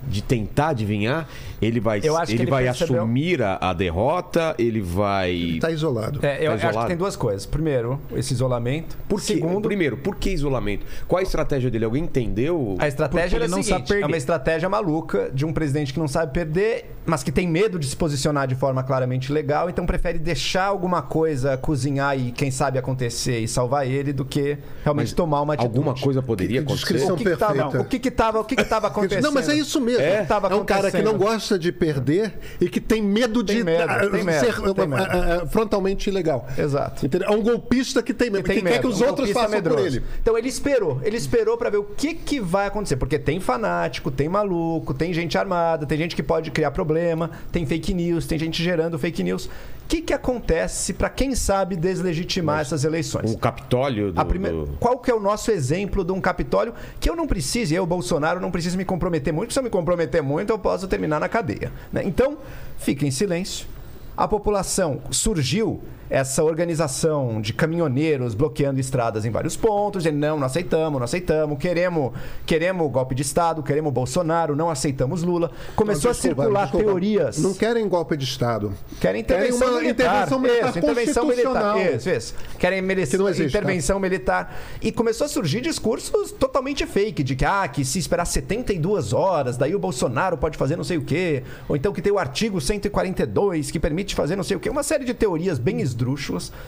de 0.08 0.22
tentar 0.22 0.70
adivinhar? 0.70 1.28
Ele 1.62 1.80
vai, 1.80 2.00
acho 2.00 2.32
ele 2.32 2.42
ele 2.44 2.50
vai 2.52 2.64
percebeu- 2.64 2.98
assumir 3.02 3.42
a, 3.44 3.58
a 3.62 3.74
derrota? 3.74 4.56
Ele 4.58 4.82
vai. 4.82 5.32
Está 5.34 5.70
isolado. 5.72 6.20
É, 6.26 6.42
eu 6.42 6.48
Tá 6.48 6.54
acho 6.56 6.66
isolado? 6.68 6.80
que 6.82 6.88
tem 6.88 6.98
duas 6.98 7.16
coisas. 7.16 7.46
Primeiro, 7.46 8.00
esse 8.16 8.34
isolamento. 8.34 8.98
Por 9.08 9.20
que, 9.20 9.28
Segundo, 9.28 9.68
primeiro, 9.68 9.98
por 9.98 10.16
que 10.16 10.30
isolamento? 10.32 10.86
Qual 11.08 11.20
a 11.20 11.24
estratégia 11.24 11.70
dele? 11.70 11.86
Alguém 11.86 12.04
entendeu? 12.04 12.76
A 12.80 12.88
estratégia 12.88 13.36
era 13.38 13.46
ele 13.46 13.54
a 13.54 13.56
não 13.56 13.64
seguinte, 13.64 13.78
sabe 13.78 13.88
perder. 13.88 14.04
é 14.04 14.08
uma 14.08 14.18
estratégia 14.18 14.68
maluca 14.70 15.30
de 15.34 15.46
um 15.46 15.54
presidente 15.54 15.94
que 15.94 16.00
não 16.00 16.08
sabe 16.08 16.34
perder, 16.34 16.86
mas 17.06 17.22
que 17.24 17.32
tem 17.32 17.48
medo 17.48 17.78
de 17.78 17.88
se 17.88 17.96
posicionar 17.96 18.48
de 18.48 18.56
forma 18.56 18.82
claramente 18.84 19.32
legal, 19.32 19.70
então 19.70 19.86
prefere 19.86 20.18
deixar 20.20 20.66
alguma 20.66 21.02
coisa 21.02 21.58
cozinhar 21.58 22.18
e 22.20 22.32
quem 22.32 22.50
sabe 22.52 22.78
acontecer 22.80 23.40
e 23.40 23.48
salvar 23.48 23.88
ele 23.88 24.12
do 24.14 24.26
que 24.26 24.58
realmente 24.84 25.08
Mas 25.08 25.14
tomar 25.14 25.42
uma 25.42 25.54
atitude. 25.54 25.78
Alguma 25.78 25.96
coisa 25.96 26.22
poderia 26.22 26.62
Que 26.64 26.68
acontecer? 26.68 27.12
o 27.12 27.16
que, 27.16 27.24
que 27.24 27.36
tava, 27.38 27.80
o 27.80 27.86
que 27.86 28.00
que 28.00 28.12
tava, 28.12 28.40
o 28.40 28.44
que 28.44 28.56
que 28.56 28.64
tava 28.64 28.88
acontecendo? 28.88 29.24
Não, 29.24 29.32
mas 29.32 29.48
é 29.50 29.54
isso 29.56 29.80
mesmo. 29.80 30.02
É? 30.02 30.24
Tava 30.24 30.56
um 30.56 30.64
cara 30.66 30.90
que 30.92 31.02
não 31.02 31.12
acontecendo. 31.16 31.32
Gosta 31.52 31.60
de 31.60 31.72
perder 31.72 32.34
e 32.60 32.70
que 32.70 32.80
tem 32.80 33.02
medo 33.02 33.44
de 33.44 33.56
Tem 33.56 33.64
medo, 33.64 33.90
ah, 33.90 34.00
tem 34.00 34.24
medo, 34.24 34.40
ser 34.40 34.56
tem 34.56 34.88
medo. 34.88 34.96
ah, 34.96 35.42
ah, 35.44 35.48
frontalmente 35.48 36.10
ilegal. 36.10 36.48
Exato. 36.58 37.06
Entendeu? 37.06 37.28
É 37.30 37.32
um 37.32 37.42
golpista 37.42 38.02
que 38.02 38.14
tem 38.14 38.30
medo, 38.30 38.46
Tem 38.46 38.58
que 38.58 38.62
quer 38.62 38.70
medo, 38.72 38.82
que 38.82 38.88
os 38.88 39.02
um 39.02 39.06
outros 39.06 39.32
façam 39.32 39.62
por 39.62 39.80
ele. 39.80 40.04
Então 40.22 40.38
ele 40.38 40.48
esperou, 40.48 41.02
ele 41.04 41.18
esperou 41.18 41.58
pra 41.58 41.70
ver 41.70 41.78
o 41.78 41.84
que, 41.84 42.14
que 42.14 42.40
vai 42.40 42.68
acontecer, 42.68 42.96
porque 42.96 43.20
tem 43.20 43.40
fanático, 43.40 44.10
tem 44.10 44.30
maluco, 44.30 44.94
tem 44.94 45.14
gente 45.14 45.38
armada, 45.38 45.86
tem 45.86 45.98
gente 45.98 46.16
que 46.16 46.24
pode 46.24 46.52
criar 46.52 46.72
problema, 46.72 47.32
tem 47.52 47.66
fake 47.66 47.94
news, 47.94 48.26
tem 48.26 48.40
gente 48.40 48.64
gerando 48.64 48.98
fake 48.98 49.24
news. 49.24 49.50
O 49.92 49.94
que, 49.94 50.02
que 50.04 50.14
acontece 50.14 50.94
pra 50.94 51.10
quem 51.10 51.36
sabe 51.36 51.76
deslegitimar 51.76 52.62
essas 52.62 52.86
eleições? 52.86 53.30
Um 53.32 53.38
Capitólio 53.38 54.14
do, 54.14 54.22
A 54.22 54.24
prime- 54.24 54.48
do- 54.50 54.78
Qual 54.80 54.98
que 54.98 55.12
é 55.12 55.14
o 55.14 55.20
nosso 55.20 55.52
exemplo 55.52 56.02
de 56.02 56.14
um 56.14 56.22
Capitólio 56.22 56.74
que 56.98 57.10
eu 57.10 57.16
não 57.18 57.28
precise, 57.28 57.76
eu, 57.76 57.86
Bolsonaro, 57.86 58.40
não 58.40 58.50
preciso 58.52 58.78
me 58.78 58.86
comprometer 58.86 59.34
muito, 59.34 59.48
porque 59.50 59.54
se 59.56 59.60
eu 59.60 59.64
me 59.64 59.70
comprometer 59.70 60.24
muito, 60.24 60.50
eu 60.50 60.58
posso 60.58 60.88
terminar 60.88 61.20
na 61.20 61.28
cadeia. 61.28 61.74
né? 61.92 62.04
Então, 62.06 62.38
fica 62.78 63.06
em 63.06 63.12
silêncio. 63.12 63.68
A 64.16 64.30
população 64.30 65.02
surgiu 65.12 65.82
essa 66.12 66.44
organização 66.44 67.40
de 67.40 67.54
caminhoneiros 67.54 68.36
bloqueando 68.36 68.82
estradas 68.82 69.24
em 69.24 69.32
vários 69.32 69.56
pontos, 69.56 70.04
dizendo 70.04 70.20
não, 70.20 70.38
não 70.38 70.46
aceitamos, 70.46 71.00
não 71.00 71.06
aceitamos, 71.06 71.58
queremos, 71.58 72.12
queremos 72.46 72.92
golpe 72.92 73.16
de 73.16 73.22
Estado, 73.22 73.64
queremos 73.64 73.94
Bolsonaro, 73.94 74.54
não 74.54 74.70
aceitamos 74.70 75.24
Lula. 75.24 75.52
Começou 75.74 76.12
Desculpa, 76.12 76.42
a 76.42 76.44
circular 76.44 76.62
desculpa. 76.64 76.86
teorias. 76.86 77.38
Não 77.38 77.54
querem 77.54 77.88
golpe 77.88 78.18
de 78.18 78.26
Estado. 78.26 78.74
Querem 79.00 79.22
intervenção 79.22 79.70
uma 79.70 79.80
militar. 79.80 80.28
intervenção 80.28 80.40
militar 80.40 80.70
Isso, 80.70 80.80
intervenção 80.80 81.26
militar. 81.26 81.96
Isso, 81.96 82.10
isso. 82.10 82.36
Querem 82.60 82.82
merecer 82.82 83.12
Que 83.12 83.18
não 83.24 83.30
existe, 83.30 83.54
tá? 83.54 83.60
intervenção 83.60 83.98
militar. 83.98 84.60
E 84.82 84.92
começou 84.92 85.24
a 85.24 85.30
surgir 85.30 85.62
discursos 85.62 86.34
totalmente 86.34 86.86
fake, 86.86 87.24
de 87.24 87.38
que, 87.38 87.46
ah, 87.46 87.66
que 87.70 87.86
se 87.86 88.00
esperar 88.00 88.26
72 88.26 89.14
horas, 89.14 89.56
daí 89.56 89.74
o 89.74 89.80
Bolsonaro 89.80 90.38
pode 90.38 90.58
fazer 90.58 90.76
não 90.76 90.84
sei 90.84 90.98
o 90.98 91.04
quê. 91.04 91.44
Ou 91.70 91.78
então 91.78 91.94
que 91.94 92.02
tem 92.02 92.12
o 92.12 92.20
artigo 92.20 92.60
142 92.60 93.72
que 93.72 93.80
permite 93.80 94.14
fazer 94.14 94.36
não 94.36 94.44
sei 94.44 94.58
o 94.58 94.60
quê. 94.60 94.70
Uma 94.70 94.84
série 94.84 95.06
de 95.06 95.14
teorias 95.14 95.58
bem 95.58 95.80
esdrúxulas 95.80 96.01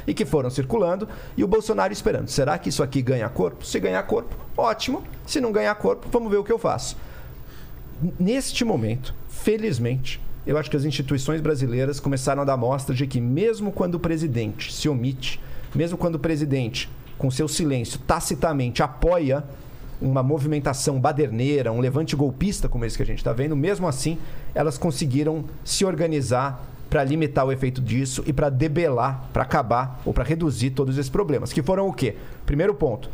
e 0.07 0.13
que 0.13 0.25
foram 0.25 0.49
circulando. 0.49 1.07
E 1.35 1.43
o 1.43 1.47
Bolsonaro 1.47 1.91
esperando. 1.91 2.27
Será 2.27 2.57
que 2.57 2.69
isso 2.69 2.83
aqui 2.83 3.01
ganha 3.01 3.27
corpo? 3.29 3.65
Se 3.65 3.79
ganhar 3.79 4.03
corpo, 4.03 4.35
ótimo. 4.57 5.03
Se 5.25 5.41
não 5.41 5.51
ganhar 5.51 5.73
corpo, 5.75 6.07
vamos 6.11 6.31
ver 6.31 6.37
o 6.37 6.43
que 6.43 6.51
eu 6.51 6.59
faço. 6.59 6.97
Neste 8.19 8.65
momento, 8.65 9.13
felizmente, 9.29 10.21
eu 10.45 10.57
acho 10.57 10.69
que 10.69 10.75
as 10.75 10.83
instituições 10.83 11.39
brasileiras 11.39 11.99
começaram 11.99 12.41
a 12.41 12.45
dar 12.45 12.57
mostra 12.57 12.93
de 12.93 13.07
que, 13.07 13.21
mesmo 13.21 13.71
quando 13.71 13.95
o 13.95 13.99
presidente 13.99 14.73
se 14.73 14.89
omite, 14.89 15.39
mesmo 15.73 15.97
quando 15.97 16.15
o 16.15 16.19
presidente, 16.19 16.89
com 17.17 17.31
seu 17.31 17.47
silêncio, 17.47 17.99
tacitamente 17.99 18.83
apoia 18.83 19.43
uma 20.01 20.21
movimentação 20.21 20.99
baderneira, 20.99 21.71
um 21.71 21.79
levante 21.79 22.15
golpista 22.15 22.67
como 22.67 22.83
esse 22.83 22.97
que 22.97 23.03
a 23.03 23.05
gente 23.05 23.19
está 23.19 23.31
vendo, 23.31 23.55
mesmo 23.55 23.87
assim, 23.87 24.17
elas 24.53 24.77
conseguiram 24.77 25.45
se 25.63 25.85
organizar 25.85 26.61
para 26.93 27.03
limitar 27.03 27.43
o 27.43 27.51
efeito 27.51 27.81
disso 27.81 28.23
e 28.27 28.31
para 28.31 28.51
debelar, 28.51 29.27
para 29.33 29.41
acabar 29.41 29.99
ou 30.05 30.13
para 30.13 30.23
reduzir 30.23 30.69
todos 30.69 30.95
esses 30.95 31.09
problemas. 31.09 31.51
Que 31.51 31.63
foram 31.63 31.87
o 31.87 31.91
quê? 31.91 32.15
Primeiro 32.45 32.75
ponto, 32.75 33.09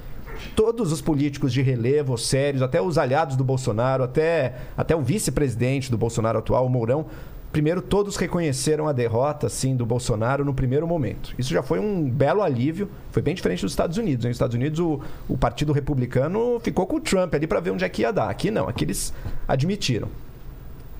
todos 0.54 0.92
os 0.92 1.00
políticos 1.00 1.54
de 1.54 1.62
relevo, 1.62 2.18
sérios, 2.18 2.62
até 2.62 2.82
os 2.82 2.98
aliados 2.98 3.38
do 3.38 3.44
Bolsonaro, 3.46 4.04
até, 4.04 4.54
até 4.76 4.94
o 4.94 5.02
vice-presidente 5.02 5.90
do 5.90 5.98
Bolsonaro 5.98 6.40
atual, 6.40 6.66
o 6.66 6.70
Mourão, 6.70 7.06
primeiro 7.54 7.82
todos 7.82 8.18
reconheceram 8.18 8.86
a 8.86 8.92
derrota 8.92 9.48
assim, 9.48 9.78
do 9.78 9.86
Bolsonaro 9.86 10.44
no 10.44 10.54
primeiro 10.54 10.86
momento. 10.86 11.34
Isso 11.40 11.54
já 11.54 11.64
foi 11.64 11.80
um 11.80 12.10
belo 12.10 12.42
alívio, 12.42 12.90
foi 13.14 13.22
bem 13.22 13.34
diferente 13.34 13.62
dos 13.62 13.72
Estados 13.72 13.98
Unidos. 13.98 14.26
Nos 14.26 14.36
Estados 14.36 14.56
Unidos, 14.56 14.82
o, 14.82 15.00
o 15.30 15.38
Partido 15.38 15.72
Republicano 15.72 16.60
ficou 16.60 16.86
com 16.86 16.98
o 16.98 17.00
Trump 17.00 17.34
ali 17.34 17.48
para 17.48 17.62
ver 17.62 17.72
onde 17.72 17.86
é 17.86 17.88
que 17.88 18.02
ia 18.02 18.12
dar. 18.12 18.30
Aqui 18.30 18.52
não, 18.52 18.68
aqui 18.68 18.84
eles 18.84 19.14
admitiram. 19.48 20.10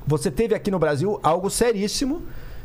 Você 0.08 0.32
teve 0.32 0.56
aqui 0.56 0.72
no 0.72 0.80
Brasil 0.80 1.20
algo 1.22 1.50
seríssimo 1.50 2.24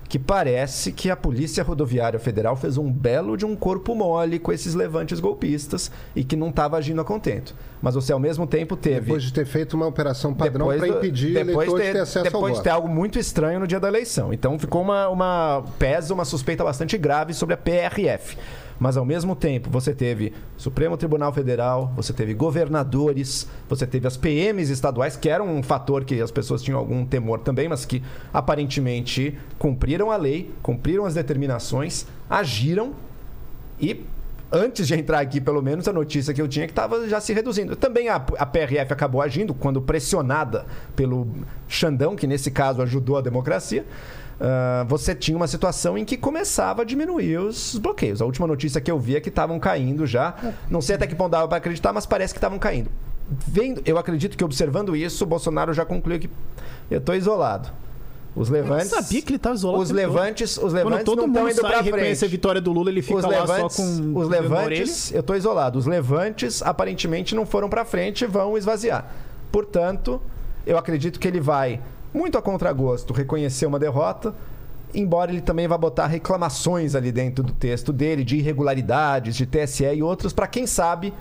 que 0.08 0.18
parece 0.18 0.92
que 0.92 1.10
a 1.10 1.16
Polícia 1.16 1.62
Rodoviária 1.64 2.18
Federal 2.20 2.54
fez 2.56 2.76
um 2.76 2.90
belo 2.90 3.36
de 3.36 3.44
um 3.44 3.56
corpo 3.56 3.94
mole 3.94 4.38
com 4.38 4.52
esses 4.52 4.74
levantes 4.74 5.18
golpistas 5.18 5.90
e 6.14 6.22
que 6.22 6.36
não 6.36 6.50
estava 6.50 6.76
agindo 6.76 7.00
a 7.00 7.04
contento. 7.04 7.54
Mas 7.82 7.94
você, 7.94 8.12
ao 8.12 8.18
mesmo 8.20 8.46
tempo, 8.46 8.76
teve. 8.76 9.00
Depois 9.06 9.22
de 9.22 9.32
ter 9.32 9.44
feito 9.46 9.74
uma 9.74 9.86
operação 9.86 10.32
padrão 10.34 10.66
para 10.68 10.88
impedir 10.88 11.34
depois 11.34 11.68
eleitor 11.68 11.78
de 11.78 11.84
ter- 11.86 11.92
ter 11.94 11.98
acesso 12.00 12.18
ao 12.18 12.24
Depois 12.24 12.52
de 12.52 12.56
voto. 12.58 12.64
ter 12.64 12.70
algo 12.70 12.88
muito 12.88 13.18
estranho 13.18 13.60
no 13.60 13.66
dia 13.66 13.80
da 13.80 13.88
eleição. 13.88 14.32
Então 14.32 14.58
ficou 14.58 14.82
uma, 14.82 15.08
uma 15.08 15.64
pesa, 15.78 16.12
uma 16.14 16.24
suspeita 16.24 16.62
bastante 16.62 16.96
grave 16.96 17.32
sobre 17.34 17.54
a 17.54 17.58
PRF. 17.58 18.36
Mas 18.78 18.96
ao 18.96 19.04
mesmo 19.04 19.36
tempo, 19.36 19.70
você 19.70 19.94
teve 19.94 20.32
Supremo 20.56 20.96
Tribunal 20.96 21.32
Federal, 21.32 21.92
você 21.96 22.12
teve 22.12 22.34
governadores, 22.34 23.48
você 23.68 23.86
teve 23.86 24.06
as 24.06 24.16
PMs 24.16 24.70
estaduais, 24.70 25.16
que 25.16 25.28
era 25.28 25.42
um 25.42 25.62
fator 25.62 26.04
que 26.04 26.20
as 26.20 26.30
pessoas 26.30 26.62
tinham 26.62 26.78
algum 26.78 27.04
temor 27.06 27.40
também, 27.40 27.68
mas 27.68 27.84
que 27.84 28.02
aparentemente 28.32 29.38
cumpriram 29.58 30.10
a 30.10 30.16
lei, 30.16 30.50
cumpriram 30.62 31.04
as 31.04 31.14
determinações, 31.14 32.06
agiram 32.28 32.92
e 33.80 34.04
antes 34.54 34.86
de 34.86 34.94
entrar 34.94 35.18
aqui, 35.18 35.40
pelo 35.40 35.60
menos, 35.60 35.88
a 35.88 35.92
notícia 35.92 36.32
que 36.32 36.40
eu 36.40 36.46
tinha 36.46 36.64
é 36.64 36.66
que 36.66 36.72
estava 36.72 37.08
já 37.08 37.20
se 37.20 37.32
reduzindo. 37.32 37.74
Também 37.74 38.08
a, 38.08 38.16
a 38.16 38.46
PRF 38.46 38.92
acabou 38.92 39.20
agindo 39.20 39.52
quando 39.52 39.82
pressionada 39.82 40.64
pelo 40.94 41.26
Xandão, 41.68 42.14
que 42.14 42.26
nesse 42.26 42.50
caso 42.50 42.80
ajudou 42.82 43.16
a 43.16 43.20
democracia. 43.20 43.84
Ah, 44.40 44.84
você 44.88 45.14
tinha 45.14 45.36
uma 45.36 45.46
situação 45.46 45.96
em 45.96 46.04
que 46.04 46.16
começava 46.16 46.82
a 46.82 46.84
diminuir 46.84 47.38
os 47.38 47.76
bloqueios. 47.78 48.20
A 48.20 48.24
última 48.24 48.46
notícia 48.46 48.80
que 48.80 48.90
eu 48.90 48.98
vi 48.98 49.16
é 49.16 49.20
que 49.20 49.28
estavam 49.28 49.58
caindo 49.58 50.06
já. 50.06 50.34
Não 50.68 50.80
sei 50.80 50.96
até 50.96 51.06
que 51.06 51.14
ponto 51.14 51.30
dava 51.30 51.48
para 51.48 51.58
acreditar, 51.58 51.92
mas 51.92 52.06
parece 52.06 52.32
que 52.34 52.38
estavam 52.38 52.58
caindo. 52.58 52.90
Vendo, 53.28 53.80
eu 53.86 53.96
acredito 53.96 54.36
que 54.36 54.44
observando 54.44 54.94
isso, 54.94 55.24
o 55.24 55.26
Bolsonaro 55.26 55.72
já 55.72 55.84
concluiu 55.84 56.18
que 56.18 56.30
eu 56.90 56.98
estou 56.98 57.14
isolado. 57.14 57.70
Os 58.36 58.48
Eu 58.48 58.54
levantes. 58.54 58.88
sabia 58.88 59.22
que 59.22 59.28
ele 59.28 59.36
estava 59.36 59.54
isolado. 59.54 59.82
Os 59.82 59.90
levantes, 59.90 60.56
os 60.56 60.72
Quando 60.72 60.74
levantes 60.74 61.04
todo 61.04 61.20
não 61.22 61.28
mundo 61.28 61.50
indo 61.50 61.60
sai 61.60 61.70
para 61.70 61.80
reconhece 61.80 62.20
frente 62.20 62.24
a 62.24 62.28
vitória 62.28 62.60
do 62.60 62.72
Lula, 62.72 62.90
ele 62.90 63.00
fica 63.00 63.18
os 63.18 63.24
lá 63.24 63.30
levantes, 63.30 63.76
só 63.76 63.82
com 63.82 64.18
os 64.18 64.28
levantes, 64.28 65.12
eu 65.14 65.22
tô 65.22 65.34
isolado. 65.36 65.78
Os 65.78 65.86
levantes 65.86 66.60
aparentemente 66.60 67.34
não 67.34 67.46
foram 67.46 67.68
para 67.68 67.84
frente, 67.84 68.26
vão 68.26 68.58
esvaziar. 68.58 69.08
Portanto, 69.52 70.20
eu 70.66 70.76
acredito 70.76 71.20
que 71.20 71.28
ele 71.28 71.40
vai 71.40 71.80
muito 72.14 72.38
a 72.38 72.42
contragosto 72.42 73.12
reconhecer 73.12 73.66
uma 73.66 73.78
derrota, 73.78 74.32
embora 74.94 75.32
ele 75.32 75.40
também 75.40 75.66
vá 75.66 75.76
botar 75.76 76.06
reclamações 76.06 76.94
ali 76.94 77.10
dentro 77.10 77.42
do 77.42 77.52
texto 77.52 77.92
dele 77.92 78.24
de 78.24 78.36
irregularidades, 78.36 79.34
de 79.34 79.44
TSE 79.44 79.84
e 79.84 80.02
outros 80.02 80.32
para 80.32 80.46
quem 80.46 80.66
sabe 80.66 81.12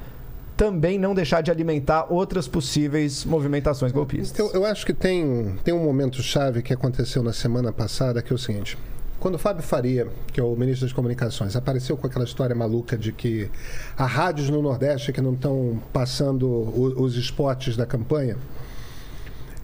também 0.55 0.99
não 0.99 1.15
deixar 1.15 1.41
de 1.41 1.49
alimentar 1.49 2.05
outras 2.09 2.47
possíveis 2.47 3.25
movimentações 3.25 3.91
golpistas. 3.91 4.37
Eu, 4.37 4.51
eu 4.53 4.65
acho 4.65 4.85
que 4.85 4.93
tem, 4.93 5.55
tem 5.63 5.73
um 5.73 5.83
momento 5.83 6.21
chave 6.21 6.61
que 6.61 6.71
aconteceu 6.71 7.23
na 7.23 7.33
semana 7.33 7.71
passada, 7.73 8.21
que 8.21 8.31
é 8.31 8.35
o 8.35 8.37
seguinte. 8.37 8.77
Quando 9.19 9.35
o 9.35 9.39
Fábio 9.39 9.63
Faria, 9.63 10.07
que 10.31 10.39
é 10.39 10.43
o 10.43 10.53
ministro 10.55 10.85
das 10.85 10.93
Comunicações, 10.93 11.55
apareceu 11.55 11.95
com 11.95 12.05
aquela 12.05 12.25
história 12.25 12.53
maluca 12.53 12.97
de 12.97 13.11
que 13.13 13.49
há 13.97 14.05
rádios 14.05 14.49
no 14.49 14.61
Nordeste 14.61 15.13
que 15.13 15.21
não 15.21 15.33
estão 15.33 15.81
passando 15.93 16.47
os 17.01 17.15
spots 17.15 17.77
da 17.77 17.85
campanha, 17.85 18.37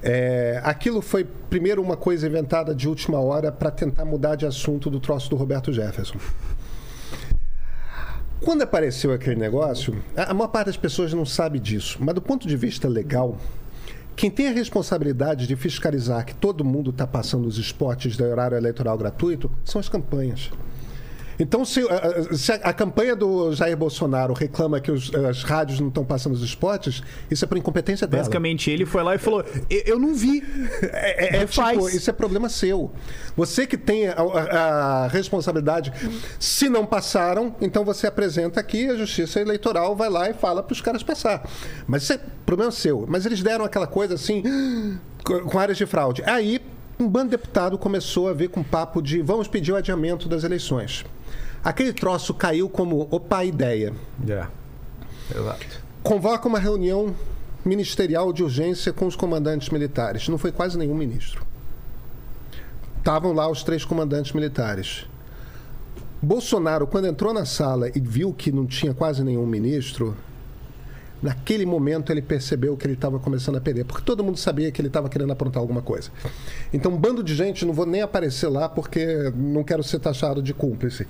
é, 0.01 0.61
aquilo 0.63 1.01
foi 1.01 1.25
primeiro 1.49 1.81
uma 1.81 1.97
coisa 1.97 2.27
inventada 2.27 2.73
de 2.73 2.87
última 2.87 3.19
hora 3.19 3.51
para 3.51 3.69
tentar 3.69 4.05
mudar 4.05 4.35
de 4.35 4.45
assunto 4.45 4.89
do 4.89 4.99
troço 4.99 5.29
do 5.29 5.35
Roberto 5.35 5.73
Jefferson. 5.73 6.17
Quando 8.41 8.61
apareceu 8.61 9.11
aquele 9.11 9.35
negócio, 9.35 10.01
a 10.15 10.33
maior 10.33 10.47
parte 10.47 10.67
das 10.67 10.77
pessoas 10.77 11.13
não 11.13 11.25
sabe 11.25 11.59
disso, 11.59 11.97
mas 11.99 12.15
do 12.15 12.21
ponto 12.21 12.47
de 12.47 12.55
vista 12.55 12.87
legal, 12.87 13.37
quem 14.15 14.31
tem 14.31 14.47
a 14.47 14.51
responsabilidade 14.51 15.45
de 15.45 15.55
fiscalizar 15.57 16.25
que 16.25 16.33
todo 16.33 16.63
mundo 16.63 16.89
está 16.91 17.05
passando 17.05 17.47
os 17.47 17.57
esportes 17.57 18.15
do 18.15 18.23
horário 18.23 18.57
eleitoral 18.57 18.97
gratuito 18.97 19.51
são 19.65 19.79
as 19.79 19.89
campanhas. 19.89 20.51
Então, 21.39 21.63
se, 21.63 21.79
a- 21.81 21.93
a- 22.31 22.33
se 22.35 22.51
a, 22.51 22.55
a 22.55 22.73
campanha 22.73 23.15
do 23.15 23.53
Jair 23.53 23.77
Bolsonaro 23.77 24.33
reclama 24.33 24.79
que 24.81 24.91
os- 24.91 25.09
as 25.15 25.41
rádios 25.43 25.79
não 25.79 25.87
estão 25.87 26.03
passando 26.03 26.33
os 26.33 26.43
esportes, 26.43 27.01
isso 27.31 27.45
é 27.45 27.47
por 27.47 27.57
incompetência 27.57 28.05
dela. 28.05 28.21
Basicamente, 28.23 28.69
ele 28.69 28.85
foi 28.85 29.01
lá 29.03 29.15
e 29.15 29.17
falou: 29.17 29.43
"Eu- 29.69 29.83
Eu 29.85 29.99
não 29.99 30.13
vi. 30.13 30.43
É, 30.81 31.37
é, 31.37 31.41
é 31.41 31.45
tipo, 31.45 31.89
isso 31.89 32.09
é 32.09 32.13
problema 32.13 32.49
seu. 32.49 32.91
Você 33.37 33.65
que 33.65 33.77
tem 33.77 34.07
a, 34.09 34.15
a- 34.15 35.03
a 35.05 35.07
responsabilidade. 35.07 35.93
Se 36.37 36.67
não 36.69 36.85
passaram, 36.85 37.55
então 37.61 37.85
você 37.85 38.05
apresenta 38.07 38.59
aqui, 38.59 38.87
a 38.89 38.95
Justiça 38.95 39.39
Eleitoral 39.39 39.95
vai 39.95 40.09
lá 40.09 40.29
e 40.29 40.33
fala 40.33 40.61
para 40.61 40.73
os 40.73 40.81
caras 40.81 41.03
passar. 41.03 41.47
Mas 41.87 42.03
isso 42.03 42.13
é 42.13 42.19
problema 42.45 42.71
seu. 42.71 43.05
Mas 43.07 43.25
eles 43.25 43.41
deram 43.41 43.63
aquela 43.63 43.87
coisa 43.87 44.15
assim, 44.15 44.43
com 45.23 45.39
com 45.41 45.57
áreas 45.59 45.77
de 45.77 45.85
fraude. 45.85 46.21
Aí, 46.25 46.59
um 46.99 47.07
bando 47.07 47.25
de 47.29 47.37
deputado 47.37 47.77
começou 47.77 48.27
a 48.27 48.33
ver 48.33 48.49
com 48.49 48.61
papo 48.61 49.01
de 49.01 49.21
vamos 49.21 49.47
pedir 49.47 49.71
o 49.71 49.75
adiamento 49.77 50.27
das 50.27 50.43
eleições. 50.43 51.05
Aquele 51.63 51.93
troço 51.93 52.33
caiu 52.33 52.69
como, 52.69 53.07
opa, 53.11 53.43
ideia 53.43 53.93
Exato. 55.35 55.65
convoca 56.01 56.47
uma 56.47 56.59
reunião 56.59 57.13
ministerial 57.65 58.31
de 58.31 58.43
urgência 58.43 58.93
com 58.93 59.05
os 59.05 59.15
comandantes 59.15 59.69
militares. 59.69 60.27
Não 60.29 60.37
foi 60.37 60.51
quase 60.51 60.77
nenhum 60.77 60.95
ministro. 60.95 61.45
Estavam 62.97 63.33
lá 63.33 63.49
os 63.49 63.63
três 63.63 63.83
comandantes 63.83 64.31
militares. 64.31 65.05
Bolsonaro, 66.21 66.85
quando 66.85 67.07
entrou 67.07 67.33
na 67.33 67.45
sala 67.45 67.89
e 67.89 67.99
viu 67.99 68.33
que 68.33 68.51
não 68.51 68.65
tinha 68.65 68.93
quase 68.93 69.23
nenhum 69.23 69.45
ministro, 69.45 70.15
naquele 71.21 71.65
momento 71.65 72.11
ele 72.11 72.21
percebeu 72.21 72.75
que 72.77 72.85
ele 72.85 72.93
estava 72.93 73.19
começando 73.19 73.57
a 73.57 73.61
perder, 73.61 73.85
porque 73.85 74.03
todo 74.03 74.23
mundo 74.23 74.37
sabia 74.37 74.71
que 74.71 74.81
ele 74.81 74.87
estava 74.87 75.09
querendo 75.09 75.31
aprontar 75.31 75.61
alguma 75.61 75.81
coisa. 75.81 76.09
Então, 76.73 76.91
um 76.91 76.97
bando 76.97 77.23
de 77.23 77.35
gente, 77.35 77.65
não 77.65 77.73
vou 77.73 77.85
nem 77.85 78.01
aparecer 78.01 78.47
lá 78.47 78.69
porque 78.69 79.31
não 79.35 79.63
quero 79.63 79.83
ser 79.83 79.99
taxado 79.99 80.41
de 80.41 80.53
cúmplice. 80.53 81.07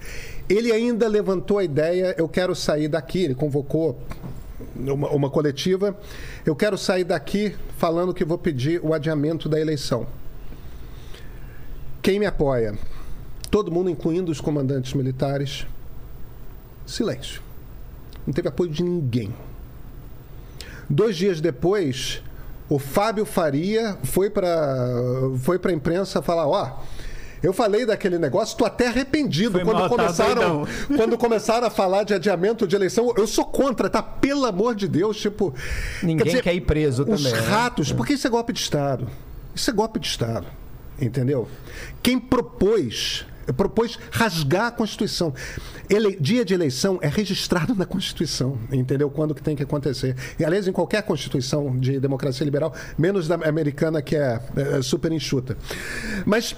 Ele 0.47 0.71
ainda 0.71 1.07
levantou 1.07 1.59
a 1.59 1.63
ideia, 1.63 2.15
eu 2.17 2.27
quero 2.27 2.55
sair 2.55 2.87
daqui, 2.87 3.23
ele 3.23 3.35
convocou 3.35 3.99
uma, 4.75 5.09
uma 5.09 5.29
coletiva, 5.29 5.97
eu 6.45 6.55
quero 6.55 6.77
sair 6.77 7.03
daqui 7.03 7.55
falando 7.77 8.13
que 8.13 8.25
vou 8.25 8.37
pedir 8.37 8.79
o 8.83 8.93
adiamento 8.93 9.47
da 9.47 9.59
eleição. 9.59 10.07
Quem 12.01 12.19
me 12.19 12.25
apoia? 12.25 12.77
Todo 13.51 13.71
mundo, 13.71 13.89
incluindo 13.89 14.31
os 14.31 14.39
comandantes 14.39 14.93
militares. 14.93 15.65
Silêncio. 16.85 17.41
Não 18.25 18.33
teve 18.33 18.47
apoio 18.47 18.69
de 18.69 18.83
ninguém. 18.83 19.33
Dois 20.89 21.15
dias 21.15 21.39
depois, 21.39 22.23
o 22.67 22.79
Fábio 22.79 23.25
Faria 23.25 23.97
foi 24.03 24.29
para 24.29 24.77
foi 25.39 25.59
a 25.63 25.71
imprensa 25.71 26.21
falar: 26.21 26.47
ó. 26.47 26.79
eu 27.43 27.53
falei 27.53 27.85
daquele 27.85 28.17
negócio, 28.17 28.57
tô 28.57 28.65
até 28.65 28.87
arrependido 28.87 29.51
Foi 29.51 29.63
quando 29.63 29.77
mal, 29.77 29.89
tá 29.89 29.95
começaram, 29.95 30.67
quando 30.97 31.17
começaram 31.17 31.67
a 31.67 31.69
falar 31.69 32.03
de 32.03 32.13
adiamento 32.13 32.67
de 32.67 32.75
eleição. 32.75 33.13
Eu 33.15 33.27
sou 33.27 33.45
contra, 33.45 33.89
tá? 33.89 34.01
Pelo 34.01 34.45
amor 34.45 34.75
de 34.75 34.87
Deus, 34.87 35.17
tipo. 35.17 35.53
Ninguém 36.01 36.41
quer 36.41 36.55
ir 36.55 36.61
preso 36.61 37.03
os 37.03 37.23
também, 37.23 37.39
né? 37.39 37.47
ratos, 37.47 37.91
porque 37.91 38.13
isso 38.13 38.25
é 38.25 38.29
golpe 38.29 38.51
de 38.51 38.59
Estado. 38.59 39.07
Isso 39.53 39.69
é 39.69 39.73
golpe 39.73 39.99
de 39.99 40.07
Estado. 40.07 40.47
Entendeu? 41.01 41.47
Quem 42.03 42.19
propôs, 42.19 43.25
propôs 43.53 43.97
rasgar 44.11 44.67
a 44.67 44.71
Constituição. 44.71 45.33
Ele- 45.89 46.17
dia 46.19 46.43
de 46.45 46.53
eleição 46.53 46.99
é 47.01 47.07
registrado 47.07 47.75
na 47.75 47.85
Constituição, 47.85 48.57
entendeu? 48.71 49.09
Quando 49.09 49.33
que 49.33 49.41
tem 49.41 49.55
que 49.55 49.63
acontecer. 49.63 50.15
E, 50.39 50.45
aliás, 50.45 50.67
em 50.67 50.71
qualquer 50.71 51.03
Constituição 51.03 51.77
de 51.77 51.99
democracia 51.99 52.43
liberal, 52.45 52.73
menos 52.97 53.27
da 53.27 53.35
americana, 53.35 54.01
que 54.01 54.15
é, 54.15 54.39
é, 54.55 54.81
super 54.81 55.11
enxuta. 55.11 55.57
Mas 56.25 56.55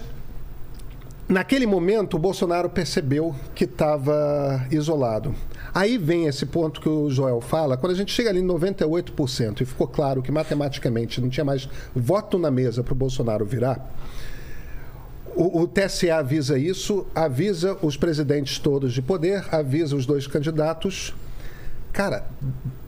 Naquele 1.31 1.65
momento, 1.65 2.17
o 2.17 2.19
Bolsonaro 2.19 2.69
percebeu 2.69 3.33
que 3.55 3.63
estava 3.63 4.67
isolado. 4.69 5.33
Aí 5.73 5.97
vem 5.97 6.27
esse 6.27 6.45
ponto 6.45 6.81
que 6.81 6.89
o 6.89 7.09
Joel 7.09 7.39
fala, 7.39 7.77
quando 7.77 7.93
a 7.93 7.95
gente 7.95 8.11
chega 8.11 8.29
ali 8.29 8.41
em 8.41 8.45
98% 8.45 9.61
e 9.61 9.65
ficou 9.65 9.87
claro 9.87 10.21
que 10.21 10.29
matematicamente 10.29 11.21
não 11.21 11.29
tinha 11.29 11.45
mais 11.45 11.69
voto 11.95 12.37
na 12.37 12.51
mesa 12.51 12.83
para 12.83 12.91
o 12.91 12.95
Bolsonaro 12.97 13.45
virar, 13.45 13.95
o, 15.35 15.61
o 15.61 15.67
TSE 15.67 16.09
avisa 16.09 16.57
isso, 16.57 17.05
avisa 17.13 17.77
os 17.81 17.97
presidentes 17.97 18.59
todos 18.59 18.93
de 18.93 19.01
poder, 19.01 19.45
avisa 19.51 19.95
os 19.95 20.05
dois 20.05 20.27
candidatos. 20.27 21.13
Cara, 21.91 22.25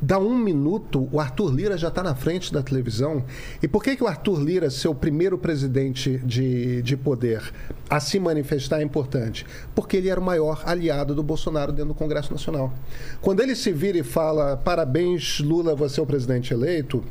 dá 0.01 0.17
um 0.17 0.37
minuto, 0.37 1.09
o 1.11 1.19
Arthur 1.19 1.53
Lira 1.53 1.77
já 1.77 1.89
está 1.89 2.01
na 2.01 2.15
frente 2.15 2.53
da 2.53 2.63
televisão. 2.63 3.23
E 3.61 3.67
por 3.67 3.83
que, 3.83 3.97
que 3.97 4.03
o 4.03 4.07
Arthur 4.07 4.39
Lira, 4.41 4.69
ser 4.69 4.87
o 4.87 4.95
primeiro 4.95 5.37
presidente 5.37 6.19
de, 6.19 6.81
de 6.81 6.95
poder, 6.95 7.53
a 7.89 7.99
se 7.99 8.17
manifestar 8.17 8.79
é 8.79 8.83
importante? 8.83 9.45
Porque 9.75 9.97
ele 9.97 10.07
era 10.07 10.19
o 10.19 10.23
maior 10.23 10.63
aliado 10.65 11.13
do 11.13 11.21
Bolsonaro 11.21 11.73
dentro 11.73 11.89
do 11.89 11.93
Congresso 11.93 12.31
Nacional. 12.31 12.73
Quando 13.19 13.41
ele 13.41 13.55
se 13.55 13.73
vira 13.73 13.97
e 13.97 14.03
fala, 14.03 14.55
parabéns, 14.55 15.39
Lula, 15.39 15.75
você 15.75 15.99
é 15.99 16.03
o 16.03 16.05
presidente 16.05 16.53
eleito, 16.53 17.03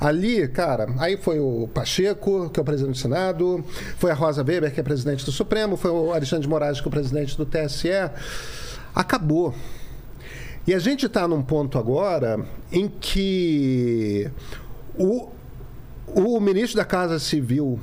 ali, 0.00 0.48
cara, 0.48 0.88
aí 0.98 1.18
foi 1.18 1.38
o 1.40 1.68
Pacheco, 1.74 2.48
que 2.48 2.58
é 2.58 2.62
o 2.62 2.64
presidente 2.64 2.94
do 2.94 3.00
Senado, 3.00 3.62
foi 3.98 4.10
a 4.10 4.14
Rosa 4.14 4.42
Weber, 4.42 4.72
que 4.72 4.80
é 4.80 4.82
presidente 4.82 5.26
do 5.26 5.32
Supremo, 5.32 5.76
foi 5.76 5.90
o 5.90 6.10
Alexandre 6.10 6.44
de 6.44 6.48
Moraes, 6.48 6.80
que 6.80 6.86
é 6.86 6.88
o 6.88 6.90
presidente 6.90 7.36
do 7.36 7.44
TSE. 7.44 7.90
Acabou. 8.94 9.54
E 10.66 10.72
a 10.72 10.78
gente 10.78 11.06
está 11.06 11.28
num 11.28 11.42
ponto 11.42 11.78
agora 11.78 12.44
em 12.72 12.88
que 12.88 14.30
o, 14.98 15.28
o 16.06 16.40
ministro 16.40 16.78
da 16.78 16.84
Casa 16.84 17.18
Civil 17.18 17.78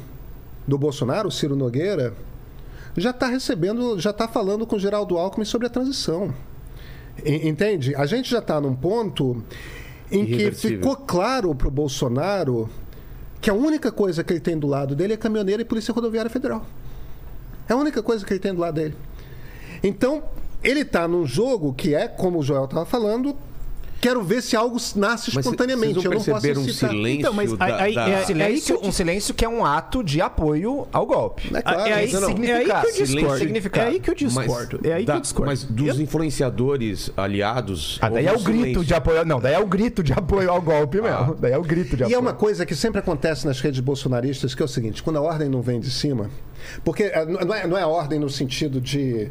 do 0.68 0.78
Bolsonaro, 0.78 1.30
Ciro 1.30 1.56
Nogueira, 1.56 2.14
já 2.98 3.12
está 3.12 3.28
recebendo, 3.28 4.00
já 4.00 4.10
está 4.10 4.28
falando 4.28 4.66
com 4.66 4.76
o 4.76 4.80
Geraldo 4.80 5.18
Alckmin 5.18 5.46
sobre 5.46 5.68
a 5.68 5.70
transição. 5.70 6.34
Entende? 7.24 7.94
A 7.96 8.06
gente 8.06 8.30
já 8.30 8.40
está 8.40 8.60
num 8.60 8.76
ponto 8.76 9.44
em 10.12 10.26
que 10.26 10.52
ficou 10.52 10.96
claro 10.96 11.54
para 11.54 11.68
o 11.68 11.72
Bolsonaro 11.72 12.70
que 13.40 13.50
a 13.50 13.54
única 13.54 13.92
coisa 13.92 14.24
que 14.24 14.34
ele 14.34 14.40
tem 14.40 14.58
do 14.58 14.68
lado 14.68 14.96
dele 14.96 15.14
é 15.14 15.18
caminhoneiro 15.18 15.62
e 15.62 15.66
Polícia 15.66 15.94
Rodoviária 15.94 16.30
Federal. 16.30 16.66
É 17.68 17.74
a 17.74 17.76
única 17.76 18.02
coisa 18.04 18.26
que 18.26 18.34
ele 18.34 18.40
tem 18.40 18.54
do 18.54 18.60
lado 18.60 18.76
dele. 18.76 18.96
Então, 19.84 20.24
ele 20.64 20.82
está 20.82 21.08
num 21.08 21.26
jogo 21.26 21.74
que 21.74 21.94
é, 21.96 22.08
como 22.08 22.40
o 22.40 22.44
Joel 22.44 22.66
estava 22.66 22.86
falando, 22.86 23.36
quero 24.00 24.24
ver 24.24 24.42
se 24.42 24.56
algo 24.56 24.78
nasce 24.96 25.30
Mas 25.34 25.46
espontaneamente. 25.46 25.94
vocês 25.94 26.06
não 26.06 26.12
Eu 26.12 26.18
não 26.18 26.26
posso 26.26 26.60
um 26.60 26.64
citar. 26.74 26.90
silêncio 26.90 27.20
Então, 27.20 27.34
mas 27.34 27.54
da, 27.56 27.66
aí- 27.84 27.94
da- 27.96 28.08
é- 28.10 28.14
Um 28.14 28.18
aí 28.18 28.26
silêncio, 28.26 28.80
que 28.80 28.84
eu 28.86 28.90
um 28.90 28.92
silêncio 28.92 29.34
que 29.36 29.46
é 29.46 29.50
um 29.50 29.64
ato 29.64 30.04
de 30.04 30.20
apoio 30.22 30.88
ao 30.92 31.06
golpe. 31.06 31.56
É 31.56 31.62
claro, 31.62 31.80
é, 31.82 31.94
aí, 31.94 32.12
mas 32.12 32.22
não, 32.22 32.30
não. 32.30 32.44
é 32.44 32.52
aí 32.54 32.66
que 32.66 32.72
eu 32.72 32.92
Silêncio 32.92 33.06
discordo. 33.06 33.80
É 33.80 33.82
aí 33.86 34.00
que 34.00 34.10
eu 34.10 34.16
discordo. 34.16 34.80
é 34.84 34.94
aí 34.94 35.06
que 35.06 35.12
eu 35.12 35.20
discordo. 35.20 35.52
Mas 35.52 35.64
dos 35.64 36.00
influenciadores 36.00 37.12
aliados. 37.16 38.00
Ah, 38.02 38.10
daí 38.10 38.26
é 38.26 38.34
o 38.34 38.40
grito 38.40 38.84
de 38.84 38.94
apoio. 38.94 39.24
Não, 39.26 39.40
daí 39.40 39.54
é 39.54 39.60
o 39.60 39.68
grito 39.68 40.02
de 40.02 40.14
apoio 40.14 40.50
ao 40.50 40.62
golpe 40.62 41.00
mesmo. 41.02 41.36
Daí 41.36 41.52
é 41.52 41.58
o 41.58 41.62
grito 41.62 41.96
de 41.96 42.02
E 42.02 42.06
apoio. 42.06 42.16
é 42.16 42.20
uma 42.20 42.34
coisa 42.34 42.66
que 42.66 42.76
sempre 42.76 43.00
acontece 43.00 43.46
nas 43.46 43.60
redes 43.62 43.80
bolsonaristas, 43.82 44.56
que 44.56 44.62
é 44.62 44.66
o 44.66 44.68
seguinte, 44.68 45.04
quando 45.04 45.18
a 45.18 45.22
ordem 45.22 45.48
não 45.48 45.62
vem 45.62 45.80
de 45.80 45.92
cima, 45.92 46.30
porque 46.84 47.04
eh, 47.04 47.26
não 47.26 47.54
é, 47.54 47.68
não 47.68 47.78
é 47.78 47.82
a 47.84 47.88
ordem 47.88 48.20
no 48.20 48.30
sentido 48.30 48.82
de 48.82 49.30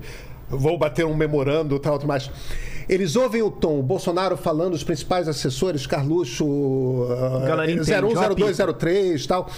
vou 0.51 0.77
bater 0.77 1.06
um 1.06 1.14
memorando 1.14 1.78
tal, 1.78 1.98
tudo 1.98 2.09
mais. 2.09 2.31
Eles 2.89 3.14
ouvem 3.14 3.40
o 3.40 3.52
tom, 3.52 3.78
o 3.78 3.82
Bolsonaro 3.85 4.36
falando, 4.36 4.74
os 4.74 4.82
principais 4.82 5.28
assessores, 5.28 5.86
Carluxo, 5.86 6.44
uh, 6.44 7.40
Galera 7.47 7.70
entende, 7.70 7.86
010203 7.89 9.27
tal. 9.27 9.48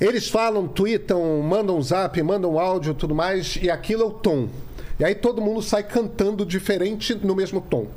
Eles 0.00 0.28
falam, 0.28 0.66
tweetam, 0.66 1.42
mandam 1.42 1.76
um 1.76 1.82
zap, 1.82 2.20
mandam 2.22 2.54
um 2.54 2.58
áudio 2.58 2.94
tudo 2.94 3.14
mais, 3.14 3.58
e 3.60 3.70
aquilo 3.70 4.02
é 4.02 4.06
o 4.06 4.10
tom. 4.10 4.48
E 4.98 5.04
aí 5.04 5.14
todo 5.14 5.42
mundo 5.42 5.60
sai 5.60 5.82
cantando 5.82 6.46
diferente 6.46 7.14
no 7.14 7.36
mesmo 7.36 7.60
tom. 7.60 7.88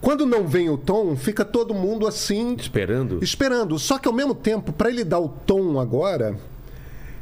Quando 0.00 0.26
não 0.26 0.46
vem 0.46 0.68
o 0.68 0.76
tom, 0.76 1.14
fica 1.14 1.44
todo 1.44 1.72
mundo 1.72 2.06
assim, 2.06 2.56
Esperando. 2.58 3.22
esperando. 3.22 3.78
Só 3.78 3.98
que 3.98 4.08
ao 4.08 4.14
mesmo 4.14 4.34
tempo, 4.34 4.72
para 4.72 4.88
ele 4.88 5.04
dar 5.04 5.20
o 5.20 5.28
tom 5.28 5.78
agora, 5.78 6.36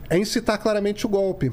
é 0.08 0.16
incitar 0.16 0.58
claramente 0.58 1.04
o 1.04 1.08
golpe. 1.08 1.52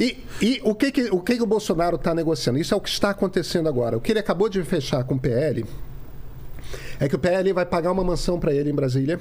E, 0.00 0.16
e 0.40 0.60
o, 0.64 0.74
que, 0.74 0.90
que, 0.90 1.10
o 1.10 1.20
que, 1.20 1.36
que 1.36 1.42
o 1.42 1.46
Bolsonaro 1.46 1.96
está 1.96 2.14
negociando? 2.14 2.58
Isso 2.58 2.72
é 2.72 2.76
o 2.76 2.80
que 2.80 2.88
está 2.88 3.10
acontecendo 3.10 3.68
agora. 3.68 3.98
O 3.98 4.00
que 4.00 4.10
ele 4.10 4.18
acabou 4.18 4.48
de 4.48 4.62
fechar 4.62 5.04
com 5.04 5.16
o 5.16 5.20
PL 5.20 5.66
é 6.98 7.06
que 7.06 7.14
o 7.14 7.18
PL 7.18 7.52
vai 7.52 7.66
pagar 7.66 7.92
uma 7.92 8.02
mansão 8.02 8.40
para 8.40 8.54
ele 8.54 8.70
em 8.70 8.74
Brasília 8.74 9.20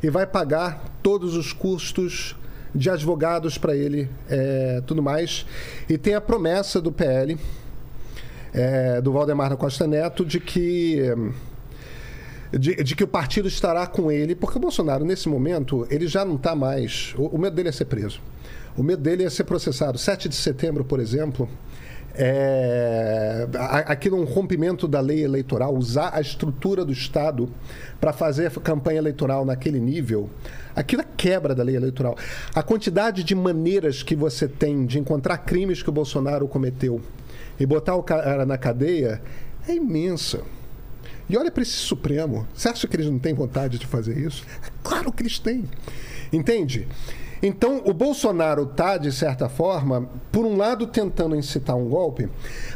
e 0.00 0.08
vai 0.08 0.24
pagar 0.24 0.84
todos 1.02 1.34
os 1.34 1.52
custos 1.52 2.36
de 2.72 2.88
advogados 2.88 3.58
para 3.58 3.74
ele, 3.74 4.08
é, 4.30 4.80
tudo 4.86 5.02
mais. 5.02 5.44
E 5.88 5.98
tem 5.98 6.14
a 6.14 6.20
promessa 6.20 6.80
do 6.80 6.92
PL, 6.92 7.36
é, 8.54 9.00
do 9.00 9.10
Valdemar 9.10 9.50
da 9.50 9.56
Costa 9.56 9.88
Neto, 9.88 10.24
de 10.24 10.38
que 10.38 11.02
de, 12.52 12.76
de 12.76 12.94
que 12.94 13.02
o 13.02 13.08
partido 13.08 13.48
estará 13.48 13.86
com 13.88 14.12
ele, 14.12 14.36
porque 14.36 14.58
o 14.58 14.60
Bolsonaro, 14.60 15.04
nesse 15.04 15.28
momento, 15.28 15.86
ele 15.90 16.06
já 16.06 16.24
não 16.24 16.36
está 16.36 16.54
mais. 16.54 17.12
O, 17.16 17.26
o 17.26 17.38
medo 17.38 17.56
dele 17.56 17.70
é 17.70 17.72
ser 17.72 17.86
preso. 17.86 18.20
O 18.76 18.82
medo 18.82 19.02
dele 19.02 19.24
é 19.24 19.30
ser 19.30 19.44
processado. 19.44 19.98
7 19.98 20.28
de 20.28 20.36
setembro, 20.36 20.84
por 20.84 20.98
exemplo, 21.00 21.48
é, 22.14 23.48
aquilo 23.86 24.18
é 24.18 24.20
um 24.20 24.24
rompimento 24.24 24.86
da 24.86 25.00
lei 25.00 25.24
eleitoral, 25.24 25.74
usar 25.74 26.10
a 26.14 26.20
estrutura 26.20 26.84
do 26.84 26.92
Estado 26.92 27.48
para 28.00 28.12
fazer 28.12 28.50
campanha 28.60 28.98
eleitoral 28.98 29.44
naquele 29.44 29.80
nível, 29.80 30.28
aquilo 30.76 31.02
é 31.02 31.06
quebra 31.16 31.54
da 31.54 31.62
lei 31.62 31.76
eleitoral. 31.76 32.16
A 32.54 32.62
quantidade 32.62 33.24
de 33.24 33.34
maneiras 33.34 34.02
que 34.02 34.14
você 34.14 34.46
tem 34.46 34.84
de 34.84 34.98
encontrar 34.98 35.38
crimes 35.38 35.82
que 35.82 35.88
o 35.88 35.92
Bolsonaro 35.92 36.46
cometeu 36.46 37.00
e 37.58 37.64
botar 37.64 37.94
o 37.94 38.02
cara 38.02 38.44
na 38.44 38.58
cadeia 38.58 39.22
é 39.66 39.74
imensa. 39.74 40.42
E 41.30 41.36
olha 41.36 41.50
para 41.50 41.62
esse 41.62 41.72
Supremo. 41.72 42.46
Você 42.54 42.68
acha 42.68 42.86
que 42.86 42.96
eles 42.96 43.06
não 43.06 43.18
têm 43.18 43.32
vontade 43.32 43.78
de 43.78 43.86
fazer 43.86 44.18
isso? 44.18 44.44
É 44.62 44.68
claro 44.82 45.10
que 45.12 45.22
eles 45.22 45.38
têm. 45.38 45.64
Entende? 46.30 46.86
Então, 47.42 47.82
o 47.84 47.92
Bolsonaro 47.92 48.62
está, 48.62 48.96
de 48.96 49.10
certa 49.10 49.48
forma, 49.48 50.08
por 50.30 50.46
um 50.46 50.56
lado, 50.56 50.86
tentando 50.86 51.34
incitar 51.34 51.76
um 51.76 51.88
golpe, 51.88 52.28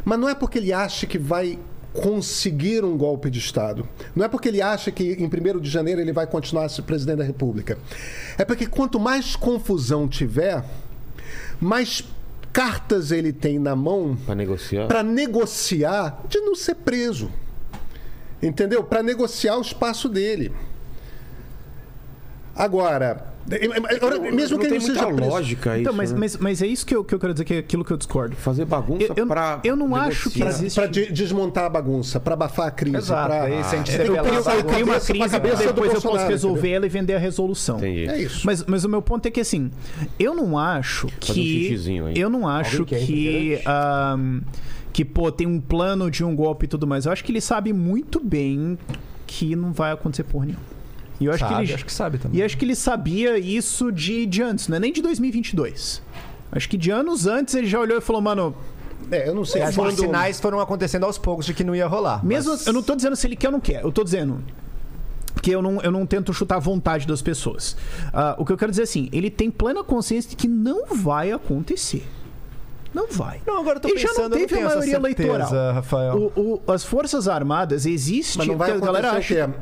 mas 0.05 0.19
não 0.19 0.29
é 0.29 0.35
porque 0.35 0.59
ele 0.59 0.73
acha 0.73 1.07
que 1.07 1.19
vai 1.19 1.57
conseguir 1.93 2.85
um 2.85 2.97
golpe 2.97 3.31
de 3.31 3.39
Estado. 3.39 3.89
Não 4.15 4.25
é 4.25 4.29
porque 4.29 4.49
ele 4.49 4.61
acha 4.61 4.91
que 4.91 5.13
em 5.15 5.27
1 5.27 5.61
de 5.61 5.71
janeiro 5.71 6.01
ele 6.01 6.13
vai 6.13 6.27
continuar 6.27 6.65
a 6.65 6.69
ser 6.69 6.83
presidente 6.83 7.19
da 7.19 7.25
República. 7.25 7.79
É 8.37 8.45
porque 8.45 8.67
quanto 8.67 8.99
mais 9.01 9.37
confusão 9.37 10.07
tiver, 10.09 10.63
mais 11.61 12.05
cartas 12.53 13.13
ele 13.13 13.33
tem 13.33 13.59
na 13.59 13.77
mão 13.77 14.17
Pra 14.27 14.35
negociar. 14.35 14.89
para 14.89 15.03
negociar 15.03 16.23
de 16.29 16.39
não 16.41 16.55
ser 16.55 16.75
preso. 16.75 17.31
Entendeu? 18.43 18.83
Para 18.85 19.03
negociar 19.03 19.57
o 19.57 19.61
espaço 19.63 20.09
dele. 20.09 20.53
Agora, 22.55 23.27
mesmo 24.33 24.57
não 24.57 24.59
que 24.61 24.67
ele 24.67 24.79
não 24.79 24.87
muita 24.87 25.01
seja 25.01 25.07
preso. 25.15 25.31
lógica 25.31 25.79
Então, 25.79 25.93
isso. 25.93 25.97
mas, 25.97 26.13
né? 26.13 26.19
mas, 26.19 26.37
mas 26.37 26.63
é 26.63 26.67
isso 26.67 26.85
que 26.87 26.95
eu, 26.97 27.05
que 27.05 27.15
eu 27.15 27.19
quero 27.19 27.33
dizer, 27.33 27.45
que 27.45 27.55
é 27.55 27.59
aquilo 27.59 27.85
que 27.85 27.93
eu 27.93 27.97
discordo. 27.97 28.35
Fazer 28.37 28.65
bagunça 28.65 29.05
Eu- 29.05 29.15
eu- 29.17 29.27
pra. 29.27 29.61
eu 29.63 29.77
não 29.77 29.95
acho 29.95 30.31
que 30.31 30.39
negociar. 30.41 30.59
existe- 30.65 30.81
Para 30.81 30.87
desmontar 31.13 31.65
a 31.65 31.69
bagunça, 31.69 32.19
para 32.19 32.35
abafar 32.35 32.67
a 32.69 32.71
crise. 32.71 32.97
Exato, 32.97 33.29
pra- 33.29 33.47
se 33.65 33.75
a 33.75 33.79
gente 33.79 33.91
É, 33.93 33.97
revelar 33.99 34.19
eu 34.19 34.25
eu 34.35 34.85
uma 34.85 35.01
crise 35.01 35.29
cabeça 35.31 35.67
depois 35.67 35.93
eu 35.95 36.03
posso 36.03 36.27
resolver 36.27 36.71
ela 36.71 36.87
e 36.87 36.89
vender 36.89 37.15
a 37.15 37.19
resolução. 37.19 37.79
Entendi. 37.79 38.09
É 38.09 38.21
isso. 38.21 38.43
Mas, 38.45 38.65
mas 38.65 38.85
o 38.85 38.89
meu 38.89 39.01
ponto 39.03 39.27
é 39.27 39.31
que 39.31 39.41
assim, 39.41 39.71
eu 40.19 40.35
não 40.35 40.59
acho 40.59 41.07
um 41.07 41.11
que. 41.21 41.77
aí. 42.07 42.19
eu 42.19 42.29
não 42.31 42.47
acho 42.49 42.81
Alguém 42.83 43.07
que. 43.07 43.59
que, 44.93 45.05
pô, 45.05 45.31
tem 45.31 45.47
um 45.47 45.61
plano 45.61 46.11
de 46.11 46.25
um 46.25 46.35
golpe 46.35 46.65
e 46.65 46.69
tudo 46.69 46.87
mais. 46.87 47.07
Eu 47.07 47.13
acho 47.13 47.23
que 47.23 47.31
ele 47.31 47.41
sabe 47.41 47.73
muito 47.73 48.19
bem 48.19 48.79
que 49.27 49.55
não 49.55 49.73
vai 49.73 49.93
acontecer 49.93 50.25
porra 50.25 50.47
nenhuma. 50.47 50.76
E 51.21 51.25
eu 51.25 51.33
acho 51.33 51.41
sabe, 51.41 51.55
que 51.55 51.61
ele. 51.63 51.75
acho 51.75 51.85
que 51.87 51.93
sabe 51.93 52.19
também. 52.19 52.41
E 52.41 52.43
acho 52.43 52.57
que 52.59 52.65
ele 52.65 52.75
sabia 52.77 53.39
isso 53.39 53.91
de, 53.91 54.27
de 54.27 54.43
antes, 54.43 54.69
não 54.69 54.77
é 54.77 54.81
nem 54.81 54.93
de 54.93 55.01
2022. 55.03 56.03
Acho 56.53 56.69
que 56.69 56.77
de 56.77 56.91
anos 56.91 57.27
antes 57.27 57.55
ele 57.55 57.67
já 57.67 57.81
olhou 57.81 57.99
e 57.99 58.01
falou, 58.01 58.21
mano, 58.23 58.55
É, 59.11 59.29
eu 59.29 59.35
não 59.35 59.45
sei 59.45 59.61
E 59.61 59.65
acho 59.65 59.75
que 59.81 59.87
os 59.87 59.95
quando... 59.95 60.01
sinais 60.07 60.41
foram 60.41 60.61
acontecendo 60.61 61.05
aos 61.05 61.17
poucos 61.19 61.47
de 61.47 61.55
que 61.55 61.63
não 61.65 61.75
ia 61.75 61.87
rolar. 61.87 62.25
Mesmo, 62.25 62.53
mas- 62.53 62.67
eu 62.67 62.73
não 62.73 62.83
tô 62.83 62.95
dizendo 62.97 63.15
se 63.17 63.27
ele 63.27 63.37
quer 63.37 63.49
ou 63.49 63.53
não 63.53 63.61
quer, 63.61 63.83
eu 63.83 63.91
tô 63.93 64.03
dizendo 64.05 64.43
que 65.43 65.51
eu 65.51 65.61
não, 65.63 65.81
eu 65.83 65.91
não 65.93 66.05
tento 66.07 66.33
chutar 66.33 66.57
a 66.57 66.59
vontade 66.59 67.07
das 67.07 67.21
pessoas. 67.23 67.77
Ah, 68.13 68.35
o 68.39 68.45
que 68.45 68.53
eu 68.53 68.57
quero 68.57 68.71
dizer 68.73 68.83
é 68.83 68.85
assim, 68.85 69.09
ele 69.13 69.31
tem 69.31 69.51
plena 69.51 69.85
consciência 69.85 70.31
de 70.31 70.37
que 70.37 70.49
não 70.49 70.87
vai 70.87 71.31
acontecer. 71.31 72.05
Não 72.95 73.09
vai. 73.11 73.41
Não, 73.47 73.61
agora 73.61 73.77
eu 73.77 73.81
tô 73.83 73.89
Ele 73.89 73.99
já 73.99 74.09
pensando, 74.09 74.17
não 74.17 74.25
eu 74.25 74.31
não 74.31 74.37
teve 74.39 74.55
tenho 74.55 74.67
a 74.67 74.71
maioria 74.71 75.01
certeza, 75.01 75.27
eleitoral. 75.29 75.75
Rafael. 75.75 76.33
O- 76.35 76.63
o- 76.67 76.73
as 76.73 76.83
Forças 76.85 77.29
Armadas 77.29 77.85
existem, 77.87 78.39
Mas 78.39 78.47
não 78.49 78.57
vai 78.57 78.71
porque 78.73 78.83
a 78.83 78.87
galera 78.87 79.11
acontecer 79.11 79.41
acha... 79.43 79.55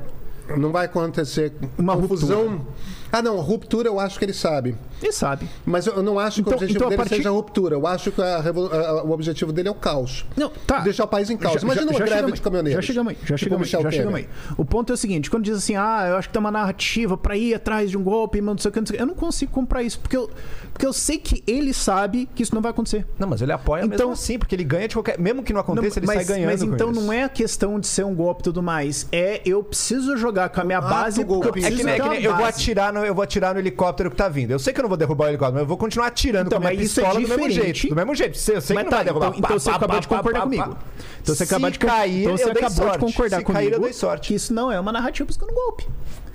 Não 0.56 0.70
vai 0.70 0.86
acontecer 0.86 1.52
Uma 1.78 1.96
confusão. 1.96 2.66
Ah, 3.12 3.22
não, 3.22 3.38
ruptura 3.40 3.88
eu 3.88 3.98
acho 4.00 4.18
que 4.18 4.24
ele 4.24 4.32
sabe. 4.32 4.76
Ele 5.02 5.12
sabe. 5.12 5.48
Mas 5.64 5.86
eu 5.86 6.02
não 6.02 6.18
acho 6.18 6.36
que 6.36 6.40
Então- 6.42 6.52
o 6.52 6.56
objetivo 6.56 6.78
então, 6.78 6.88
dele 6.88 6.96
partir- 6.98 7.16
seja 7.16 7.28
a 7.28 7.32
ruptura. 7.32 7.74
Eu 7.76 7.86
acho 7.86 8.10
que 8.10 8.20
a 8.22 8.38
a- 8.38 9.02
o 9.04 9.10
objetivo 9.10 9.52
dele 9.52 9.68
é 9.68 9.70
o 9.70 9.74
caos. 9.74 10.24
Não, 10.36 10.50
tá. 10.66 10.80
Deixar 10.80 11.04
o 11.04 11.08
país 11.08 11.28
em 11.30 11.36
caos. 11.36 11.62
Imagina 11.62 11.86
uma 11.90 11.98
greve 11.98 12.10
chegamos 12.14 12.34
de 12.34 12.40
caminhoneiros. 12.42 12.84
Já 12.84 12.86
chegamos 12.92 13.10
aí, 13.10 13.16
já 13.20 13.24
Tipo 13.26 13.38
chegamos 13.38 13.74
aí, 13.74 13.82
já 13.82 13.90
chegamos 13.90 14.14
aí. 14.16 14.28
O 14.56 14.64
ponto 14.64 14.92
é 14.92 14.94
o 14.94 14.96
seguinte, 14.96 15.30
quando 15.30 15.44
diz 15.44 15.56
assim, 15.56 15.76
ah, 15.76 16.06
eu 16.08 16.16
acho 16.16 16.28
que 16.28 16.32
tem 16.32 16.40
uma 16.40 16.50
narrativa 16.50 17.16
pra 17.16 17.36
ir 17.36 17.54
atrás 17.54 17.90
de 17.90 17.98
um 17.98 18.02
golpe, 18.02 18.40
não 18.40 18.56
sei 18.58 18.68
o 18.68 18.72
que, 18.72 18.80
não 18.80 18.86
sei 18.86 18.94
o 18.94 18.96
que, 18.96 19.02
eu 19.02 19.06
não 19.06 19.14
consigo 19.14 19.52
comprar 19.52 19.82
isso, 19.82 19.98
porque 20.00 20.16
eu, 20.16 20.30
porque 20.72 20.86
eu 20.86 20.92
sei 20.92 21.18
que 21.18 21.42
ele 21.46 21.72
sabe 21.74 22.28
que 22.34 22.42
isso 22.42 22.54
não 22.54 22.62
vai 22.62 22.70
acontecer. 22.70 23.06
Não, 23.18 23.28
mas 23.28 23.42
ele 23.42 23.52
apoia 23.52 23.82
Então- 23.84 23.96
mesmo 24.08 24.12
assim, 24.12 24.38
porque 24.38 24.54
ele 24.54 24.64
ganha 24.64 24.88
de 24.88 24.94
qualquer... 24.94 25.18
Mesmo 25.18 25.42
que 25.42 25.52
não 25.52 25.60
aconteça, 25.60 25.98
ele 25.98 26.06
mas, 26.06 26.16
sai 26.16 26.24
ganhando 26.24 26.50
mas 26.50 26.62
com 26.62 26.74
então 26.74 26.90
isso. 26.90 27.00
não 27.00 27.12
é 27.12 27.24
a 27.24 27.28
questão 27.28 27.78
de 27.78 27.86
ser 27.86 28.04
um 28.04 28.14
golpe 28.14 28.40
e 28.40 28.44
tudo 28.44 28.62
mais, 28.62 29.06
é 29.12 29.40
eu 29.44 29.62
preciso 29.62 30.16
jogar 30.16 30.48
com 30.48 30.60
a 30.60 30.64
minha 30.64 30.78
ato 30.78 30.88
base, 30.88 31.24
porque 31.24 31.48
eu. 31.48 31.50
É 31.64 31.70
que, 31.70 31.82
é 31.88 31.98
que 32.20 32.26
eu 32.26 32.36
vou 32.36 32.44
atirar 32.44 32.92
no, 32.92 33.03
eu 33.08 33.14
vou 33.14 33.22
atirar 33.22 33.54
no 33.54 33.60
helicóptero 33.60 34.10
que 34.10 34.16
tá 34.16 34.28
vindo. 34.28 34.50
Eu 34.50 34.58
sei 34.58 34.72
que 34.72 34.80
eu 34.80 34.82
não 34.82 34.88
vou 34.88 34.96
derrubar 34.98 35.26
o 35.26 35.28
helicóptero, 35.28 35.54
mas 35.54 35.62
eu 35.62 35.66
vou 35.68 35.76
continuar 35.76 36.06
atirando 36.08 36.46
Então, 36.48 36.60
com 36.60 36.66
a 36.66 36.70
minha 36.70 36.80
mas 36.80 36.90
isso 36.90 37.00
é 37.00 37.04
pistola 37.04 37.20
do 37.22 37.28
mesmo 37.28 37.50
jeito. 37.50 37.88
Do 37.88 37.96
mesmo 37.96 38.14
jeito. 38.14 38.36
Eu 38.36 38.60
sei 38.60 38.60
que 38.60 38.74
Mas 38.74 38.84
não 38.84 38.90
tá, 38.90 38.96
vai 38.96 39.04
derrubar. 39.04 39.26
então, 39.28 39.38
então 39.40 39.58
você 39.58 39.70
Pá, 39.70 39.76
acabou 39.76 39.94
pá, 39.96 40.00
de 40.00 40.08
pá, 40.08 40.16
concordar 40.16 40.38
pá, 40.40 40.44
comigo. 40.44 40.62
pá. 40.64 40.76
Então 41.22 41.34
você 41.34 41.46
Se 41.46 41.54
acabou 41.54 41.70
de, 41.70 41.78
cair, 41.78 42.22
então 42.24 42.36
você 42.36 42.42
acabou 42.50 42.68
de 42.68 42.74
sorte. 42.76 42.98
concordar 42.98 43.38
Se 43.38 43.44
cair, 43.44 43.56
comigo 43.56 43.74
eu 43.76 43.80
dei 43.80 43.92
sorte. 43.92 44.28
que 44.28 44.34
isso 44.34 44.52
não 44.54 44.70
é 44.72 44.78
uma 44.80 44.92
narrativa 44.92 45.26
buscando 45.26 45.52
golpe. 45.52 45.88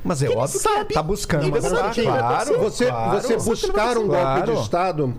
Mas 0.04 0.24
é 0.24 0.30
óbvio 0.30 0.60
sabe. 0.60 0.86
que 0.86 0.94
tá 0.94 1.04
buscando. 1.04 1.50
Mas 1.52 1.64
sabe 1.64 1.76
tá, 1.76 1.90
que 1.92 2.02
claro. 2.04 2.58
Você, 2.60 2.86
claro. 2.86 3.22
você 3.22 3.36
buscar 3.38 3.98
um 3.98 4.08
golpe 4.08 4.22
Claro. 4.22 4.54
de 4.56 4.62
Estado, 4.62 5.14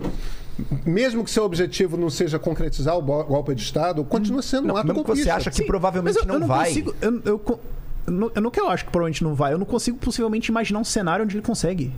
mesmo 0.85 1.23
que 1.23 1.31
seu 1.31 1.43
objetivo 1.43 1.97
não 1.97 2.09
seja 2.09 2.39
concretizar 2.39 2.97
o 2.97 3.01
golpe 3.01 3.53
de 3.55 3.61
Estado, 3.61 4.03
continua 4.03 4.41
sendo 4.41 4.73
um 4.73 4.77
ato 4.77 4.87
Mesmo 4.87 5.03
que 5.03 5.09
você 5.15 5.29
acha 5.29 5.49
que 5.49 5.57
Sim, 5.57 5.65
provavelmente 5.67 6.15
mas 6.15 6.23
eu, 6.23 6.27
não, 6.27 6.35
eu 6.35 6.39
não 6.39 6.47
vai. 6.47 6.67
Consigo, 6.69 6.95
eu, 7.01 7.21
eu, 7.25 7.59
eu 8.07 8.41
não, 8.41 8.51
que 8.51 8.59
eu 8.59 8.69
acho 8.69 8.85
que 8.85 8.91
provavelmente 8.91 9.23
não 9.23 9.33
vai. 9.35 9.53
Eu 9.53 9.57
não 9.57 9.65
consigo 9.65 9.97
possivelmente 9.97 10.49
imaginar 10.49 10.79
um 10.79 10.83
cenário 10.83 11.23
onde 11.25 11.35
ele 11.35 11.45
consegue. 11.45 11.93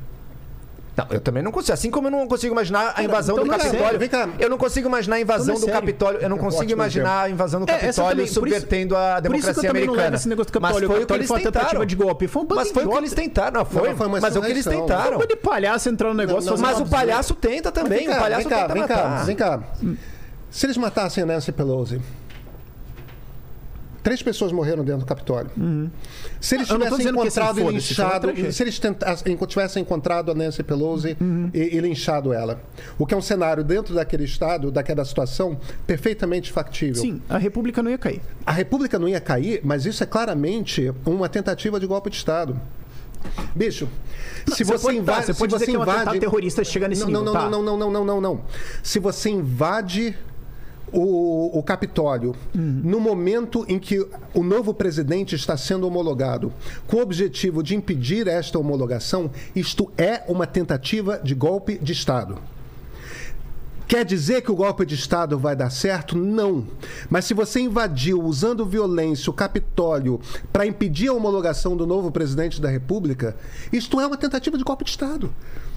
Não, 0.95 1.07
eu 1.09 1.19
também 1.19 1.41
não 1.41 1.51
consigo. 1.51 1.73
Assim 1.73 1.89
como 1.89 2.05
eu 2.07 2.11
não 2.11 2.27
consigo 2.27 2.53
imaginar 2.53 2.93
a 2.95 3.01
invasão 3.03 3.33
então 3.35 3.45
do 3.47 3.49
cá, 3.51 3.57
Capitólio. 3.65 3.97
vem 3.99 4.07
cá. 4.09 4.29
Eu 4.37 4.47
não 4.47 4.59
consigo 4.59 4.87
imaginar 4.87 5.15
a 5.15 5.19
invasão 5.21 5.55
Então, 5.55 5.65
do 5.67 5.71
é. 5.71 5.73
Capitólio. 5.73 6.19
Eu 6.21 6.29
não 6.29 6.37
consigo 6.37 6.61
Ótimo 6.63 6.73
imaginar 6.81 7.21
a 7.23 7.29
invasão 7.31 7.61
do 7.61 7.63
É, 7.71 7.79
Capitólio 7.79 8.23
isso- 8.25 8.33
subvertendo 8.35 8.95
a 8.95 8.99
Por 8.99 9.07
isso 9.15 9.21
que 9.21 9.25
eu 9.25 9.31
democracia 9.31 9.69
também 9.69 9.73
não 9.87 9.93
levo 9.93 9.99
americana. 10.01 10.15
esse 10.17 10.29
negócio 10.29 10.51
do 10.53 10.61
Mas 10.61 10.69
Capitólio. 10.71 10.87
foi 10.95 11.03
o 11.03 11.07
que 11.07 11.13
eles 11.13 11.27
foi 11.27 11.35
uma 11.37 11.43
tentativa 11.43 11.69
tentaram. 11.69 11.85
de 11.87 11.95
golpe. 11.95 12.27
Foi 12.27 12.41
um 12.43 12.47
Mas 12.53 12.71
foi 12.71 12.85
o 12.85 12.89
que 12.91 12.97
eles 12.97 13.13
tentaram. 13.13 13.59
Não, 13.59 13.65
foi, 13.65 13.89
Não, 13.89 13.97
foi 13.97 14.05
uma 14.07 14.19
mas 14.21 14.35
é 14.35 14.39
o 14.39 14.41
que 14.43 14.51
eles 14.51 14.65
tentaram. 14.65 15.17
Bando 15.17 15.27
de 15.27 15.35
palhaço 15.35 15.89
entrar 15.89 16.09
no 16.09 16.13
negócio 16.13 16.51
Não, 16.51 16.57
Mas 16.59 16.79
o 16.79 16.85
palhaço 16.85 17.33
tenta 17.33 17.71
também. 17.71 17.97
Vem 17.99 18.07
O 18.09 18.11
cá, 18.11 18.19
palhaço 18.19 18.41
vem 18.41 18.49
cá, 18.49 18.61
tenta 18.61 18.73
vem 18.75 18.83
cá, 18.87 18.95
matar. 18.95 19.25
vem 19.25 19.35
cá. 19.35 19.59
Se 20.51 20.67
eles 20.67 20.77
matassem 20.77 21.23
a 21.23 21.25
Nancy 21.25 21.51
Pelosi, 21.51 21.99
três 24.03 24.21
pessoas 24.21 24.51
morreram 24.51 24.83
dentro 24.83 25.01
do 25.01 25.05
Capitólio. 25.05 25.49
Se 26.39 26.55
eles 26.55 26.69
não 26.69 26.77
tô 26.77 26.97
tivessem 26.97 27.05
esse 27.05 27.09
encontrado 27.09 27.59
e 27.59 27.63
é 27.63 27.71
linchado, 27.71 28.27
tragédia. 28.27 28.51
se 28.51 28.63
eles 28.63 28.79
tentassem, 28.79 29.37
tivessem 29.47 29.81
encontrado 29.81 30.31
a 30.31 30.35
Nancy 30.35 30.61
Pelosi 30.61 31.17
e, 31.53 31.59
e 31.59 31.79
linchado 31.79 32.33
ela, 32.33 32.61
o 32.99 33.05
que 33.05 33.13
é 33.13 33.17
um 33.17 33.21
cenário 33.21 33.63
dentro 33.63 33.95
daquele 33.95 34.25
estado, 34.25 34.69
daquela 34.69 35.05
situação, 35.05 35.57
perfeitamente 35.87 36.51
factível. 36.51 37.01
Sim, 37.01 37.21
a 37.29 37.37
República 37.37 37.81
não 37.81 37.89
ia 37.89 37.97
cair. 37.97 38.21
A 38.45 38.51
República 38.51 38.99
não 38.99 39.07
ia 39.07 39.21
cair, 39.21 39.61
mas 39.63 39.85
isso 39.85 40.03
é 40.03 40.05
claramente 40.05 40.93
uma 41.05 41.29
tentativa 41.29 41.79
de 41.79 41.87
golpe 41.87 42.09
de 42.09 42.17
Estado. 42.17 42.59
Bicho, 43.55 43.87
se 44.47 44.63
você, 44.63 44.83
pode, 44.83 44.97
tá, 44.97 45.01
invade, 45.01 45.25
você 45.25 45.33
se 45.33 45.39
pode 45.39 45.53
dizer 45.53 45.65
você 45.65 45.71
que 45.71 45.75
é 45.75 45.79
um 45.79 45.81
invade, 45.81 45.97
atentado 45.99 46.19
terrorista 46.19 46.63
chegar 46.63 46.89
nesse 46.89 47.01
não, 47.01 47.07
nível, 47.07 47.23
não, 47.23 47.33
tá? 47.33 47.49
não, 47.49 47.63
não, 47.63 47.77
não, 47.77 47.77
não, 47.77 47.91
não, 47.91 48.05
não, 48.05 48.21
não. 48.21 48.41
Se 48.81 48.99
você 48.99 49.29
invade 49.29 50.17
o, 50.93 51.57
o 51.57 51.63
Capitólio 51.63 52.35
no 52.53 52.99
momento 52.99 53.65
em 53.67 53.79
que 53.79 54.05
o 54.33 54.43
novo 54.43 54.73
presidente 54.73 55.35
está 55.35 55.57
sendo 55.57 55.87
homologado, 55.87 56.53
com 56.87 56.97
o 56.97 57.01
objetivo 57.01 57.63
de 57.63 57.75
impedir 57.75 58.27
esta 58.27 58.59
homologação, 58.59 59.31
isto 59.55 59.91
é 59.97 60.23
uma 60.27 60.45
tentativa 60.45 61.19
de 61.23 61.33
golpe 61.33 61.77
de 61.79 61.91
Estado. 61.91 62.37
Quer 63.87 64.05
dizer 64.05 64.41
que 64.41 64.51
o 64.51 64.55
golpe 64.55 64.85
de 64.85 64.95
Estado 64.95 65.37
vai 65.37 65.55
dar 65.55 65.69
certo? 65.69 66.17
Não. 66.17 66.65
Mas 67.09 67.25
se 67.25 67.33
você 67.33 67.59
invadiu 67.59 68.23
usando 68.23 68.65
violência 68.65 69.29
o 69.29 69.33
Capitólio 69.33 70.19
para 70.51 70.65
impedir 70.65 71.09
a 71.09 71.13
homologação 71.13 71.75
do 71.75 71.85
novo 71.85 72.09
presidente 72.11 72.61
da 72.61 72.69
República, 72.69 73.35
isto 73.71 73.99
é 73.99 74.07
uma 74.07 74.17
tentativa 74.17 74.57
de 74.57 74.63
golpe 74.63 74.85
de 74.85 74.89
Estado. 74.89 75.31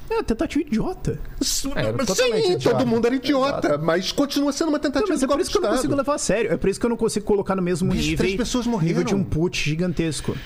É 0.08 0.14
uma 0.14 0.22
tentativa 0.22 0.62
idiota. 0.64 1.18
Sim, 1.40 1.72
idiota. 1.72 2.70
todo 2.78 2.86
mundo 2.86 3.06
era 3.06 3.14
idiota, 3.16 3.76
mas 3.78 4.12
continua 4.12 4.52
sendo 4.52 4.68
uma 4.68 4.78
Não, 4.78 4.82
tentativa 4.82 5.08
mas 5.08 5.18
de 5.18 5.24
é 5.24 5.28
por 5.28 5.40
isso 5.40 5.50
que 5.50 5.58
eu 5.58 5.62
não 5.62 5.70
consigo 5.70 5.94
levar 5.94 6.14
a 6.14 6.18
sério. 6.18 6.52
É 6.52 6.56
por 6.56 6.70
isso 6.70 6.78
que 6.80 6.86
eu 6.86 6.90
não 6.90 6.96
consigo 6.96 7.26
colocar 7.26 7.56
no 7.56 7.62
mesmo 7.62 7.90
Bicho, 7.90 8.02
nível, 8.10 8.18
três 8.18 8.36
pessoas 8.36 8.66
morreram. 8.66 8.88
nível 8.88 9.04
de 9.04 9.14
um 9.14 9.24
put 9.24 9.58
gigantesco. 9.68 10.36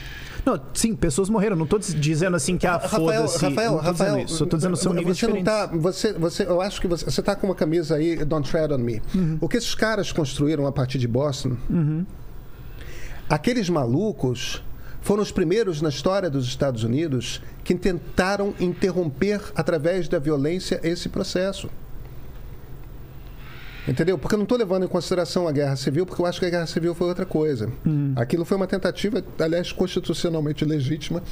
Não, 0.47 0.59
sim, 0.73 0.95
pessoas 0.97 1.29
morreram. 1.29 1.55
Não 1.55 1.67
tô 1.67 1.79
diz- 1.79 1.95
dizendo 1.95 2.35
assim 2.35 2.57
que, 2.57 2.67
ah, 2.67 2.79
Rafael, 2.79 3.05
foda-se. 3.29 3.45
Rafael, 3.45 3.71
não 3.73 3.79
tô 3.79 3.85
Rafael, 3.85 4.15
dizendo 4.15 4.27
isso. 4.33 4.43
Eu 4.43 4.47
tô 4.47 4.57
dizendo 4.57 4.77
são 4.77 4.95
níveis 4.95 5.19
você 5.19 5.27
não 5.27 5.35
diferentes. 5.37 5.53
tá, 5.71 5.77
você, 5.77 6.13
você, 6.15 6.43
eu 6.45 6.61
acho 6.63 6.81
que 6.81 6.89
você, 6.89 7.05
você 7.05 7.23
tá 7.23 7.37
com 7.37 7.47
uma 7.47 7.55
camisa 7.55 7.97
aí, 7.97 8.25
Don't 8.25 8.51
Tread 8.51 8.73
on 8.73 8.79
Me. 8.79 9.03
Uhum. 9.15 9.37
O 9.43 9.47
que 9.49 9.59
esses 9.59 9.75
caras 9.75 10.11
construíram 10.13 10.67
a 10.67 10.73
partir 10.73 10.97
de 10.99 11.07
Boston, 11.07 11.57
aqueles 13.29 13.69
malucos 13.69 14.63
foram 15.01 15.23
os 15.23 15.33
primeiros 15.33 15.81
na 15.81 15.89
história 15.89 16.31
dos 16.31 16.47
Estados 16.47 16.85
Unidos 16.85 17.41
que 17.65 17.75
tentaram 17.75 18.55
interromper 18.61 19.41
através 19.55 20.09
da 20.09 20.19
violência 20.19 20.81
esse 20.83 21.09
processo. 21.09 21.69
Entendeu? 23.89 24.19
Porque 24.19 24.35
eu 24.35 24.39
não 24.39 24.45
estou 24.45 24.59
levando 24.59 24.85
em 24.85 24.89
consideração 24.89 25.49
a 25.49 25.53
guerra 25.53 25.75
civil, 25.75 26.05
porque 26.05 26.21
eu 26.21 26.27
acho 26.27 26.39
que 26.39 26.47
a 26.47 26.51
guerra 26.51 26.67
civil 26.67 26.95
foi 26.95 27.09
outra 27.09 27.25
coisa. 27.27 27.71
Aquilo 28.15 28.45
foi 28.45 28.57
uma 28.57 28.67
tentativa, 28.67 29.25
aliás, 29.39 29.73
constitucionalmente 29.73 30.65
legítima, 30.65 31.23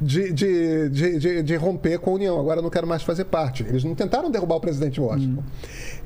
de, 0.00 0.32
de, 0.32 0.88
de, 0.88 1.18
de- 1.18 1.42
de 1.42 1.56
romper 1.56 1.98
com 1.98 2.10
a 2.10 2.14
União. 2.14 2.40
Agora 2.40 2.58
eu 2.58 2.62
não 2.62 2.70
quero 2.70 2.86
mais 2.86 3.02
fazer 3.02 3.24
parte. 3.24 3.62
Eles 3.68 3.84
não 3.84 3.94
tentaram 3.94 4.30
derrubar 4.30 4.56
o 4.56 4.60
presidente 4.60 4.94
de 4.94 5.00
Washington. 5.00 5.42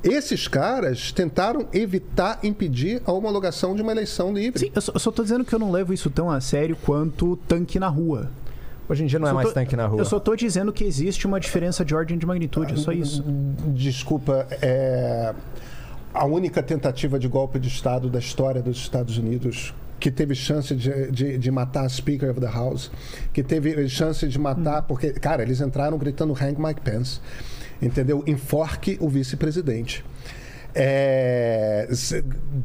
Esses 0.03 0.49
caras 0.49 1.12
tentaram 1.12 1.66
evitar, 1.73 2.41
impedir 2.43 3.01
a 3.07 3.12
homologação 3.12 3.74
de 3.74 3.83
uma 3.83 3.93
eleição 3.93 4.33
livre. 4.35 4.59
Sim, 4.59 4.73
eu 4.74 4.81
só, 4.83 5.11
tô 5.11 5.23
dizendo 5.23 5.45
que 5.45 5.55
eu 5.55 5.59
não 5.59 5.70
levo 5.70 5.93
isso 5.95 6.11
tão 6.11 6.31
a 6.31 6.41
sério 6.41 6.77
quanto 6.85 7.37
tanque 7.49 7.79
na 7.79 7.89
rua. 7.89 8.29
Hoje 8.89 9.05
em 9.05 9.07
dia 9.07 9.19
não 9.20 9.29
é 9.29 9.33
mais 9.33 9.49
tô- 9.49 9.55
tanque 9.55 9.77
na 9.77 9.87
rua. 9.87 10.01
Eu 10.01 10.05
só 10.05 10.19
tô 10.19 10.35
dizendo 10.35 10.73
que 10.73 10.83
existe 10.85 11.27
uma 11.27 11.39
diferença 11.39 11.85
de 11.85 11.95
ordem 11.95 12.19
de 12.19 12.27
magnitude, 12.27 12.74
é 12.74 12.77
só 12.77 12.91
isso. 12.93 13.24
Desculpa, 13.69 14.47
é 14.61 15.33
a 16.14 16.24
única 16.24 16.62
tentativa 16.62 17.18
de 17.18 17.28
golpe 17.28 17.59
de 17.59 17.68
Estado 17.68 18.09
da 18.09 18.18
história 18.18 18.62
dos 18.62 18.78
Estados 18.78 19.16
Unidos 19.16 19.74
que 19.98 20.10
teve 20.10 20.34
chance 20.34 20.74
de, 20.74 21.12
de, 21.12 21.39
de 21.39 21.51
matar 21.52 21.84
a 21.84 21.89
Speaker 21.89 22.28
of 22.30 22.40
the 22.40 22.48
House, 22.48 22.90
que 23.32 23.40
teve 23.40 23.89
chance 23.89 24.26
de 24.26 24.36
matar, 24.36 24.82
porque, 24.82 25.12
cara, 25.12 25.44
eles 25.44 25.60
entraram 25.60 25.97
gritando 25.97 26.34
Hang 26.34 26.60
Mike 26.60 26.80
Pence, 26.80 27.20
entendeu? 27.80 28.24
Enforque 28.26 28.98
o 29.01 29.09
vice-presidente. 29.09 30.05
É, 30.74 31.89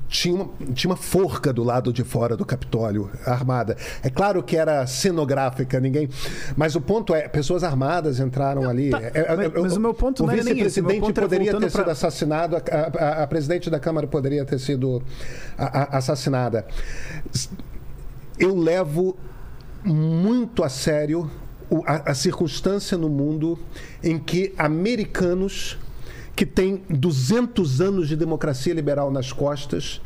tinha, 0.08 0.34
uma, 0.36 0.50
tinha 0.74 0.90
uma 0.92 0.96
forca 0.98 1.52
do 1.52 1.64
lado 1.64 1.92
de 1.92 2.04
fora 2.04 2.38
do 2.38 2.46
Capitólio 2.46 3.12
armada. 3.26 3.76
É 4.02 4.10
claro 4.10 4.42
que 4.42 4.56
era 4.56 4.86
cenográfica, 4.88 5.80
ninguém. 5.80 6.08
Mas 6.56 6.76
o 6.76 6.82
ponto 6.82 7.14
é, 7.14 7.28
pessoas 7.28 7.64
armadas 7.64 8.20
entraram 8.20 8.70
ali. 8.70 8.90
tá, 8.92 9.02
É, 9.02 9.12
é, 9.14 9.36
mas- 9.36 9.46
é, 9.46 9.60
mas 9.60 9.76
o 9.76 9.80
meu 9.80 9.94
ponto 9.94 10.24
não 10.24 10.32
era 10.32 10.44
nem 10.44 10.54
esse, 10.62 10.80
o 10.80 10.86
vice-presidente 10.88 11.14
poderia 11.22 11.52
ter 11.60 11.70
sido 11.70 11.84
pra- 11.84 11.92
assassinado, 11.92 12.56
a, 12.56 12.62
a- 12.98 13.24
a 13.24 13.28
presidente 13.28 13.70
da 13.70 13.80
Câmara 13.80 14.08
poderia 14.08 14.46
ter 14.46 14.60
sido 14.60 15.04
a- 15.58 15.98
assassinada. 15.98 16.66
Eu 18.40 18.56
levo 18.56 19.18
muito 19.84 20.64
a 20.64 20.70
sério 20.70 21.30
o- 21.70 21.84
a, 21.86 22.12
a 22.12 22.14
circunstância 22.14 22.98
no 22.98 23.10
mundo 23.10 23.60
em 24.04 24.18
que 24.18 24.54
americanos 24.58 25.78
que 26.38 26.46
têm 26.46 26.84
200 26.88 27.82
anos 27.82 28.08
de 28.08 28.16
democracia 28.16 28.72
liberal 28.72 29.10
nas 29.10 29.34
costas 29.34 30.00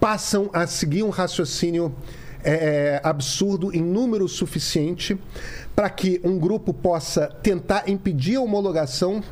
passam 0.00 0.48
a 0.54 0.66
seguir 0.66 1.02
um 1.02 1.10
raciocínio 1.10 1.94
é, 2.42 2.98
absurdo 3.04 3.70
em 3.70 3.82
número 3.82 4.26
suficiente 4.26 5.18
para 5.76 5.90
que 5.90 6.18
um 6.24 6.38
grupo 6.38 6.72
possa 6.72 7.26
tentar 7.42 7.90
impedir 7.90 8.36
a 8.36 8.40
homologação 8.40 9.22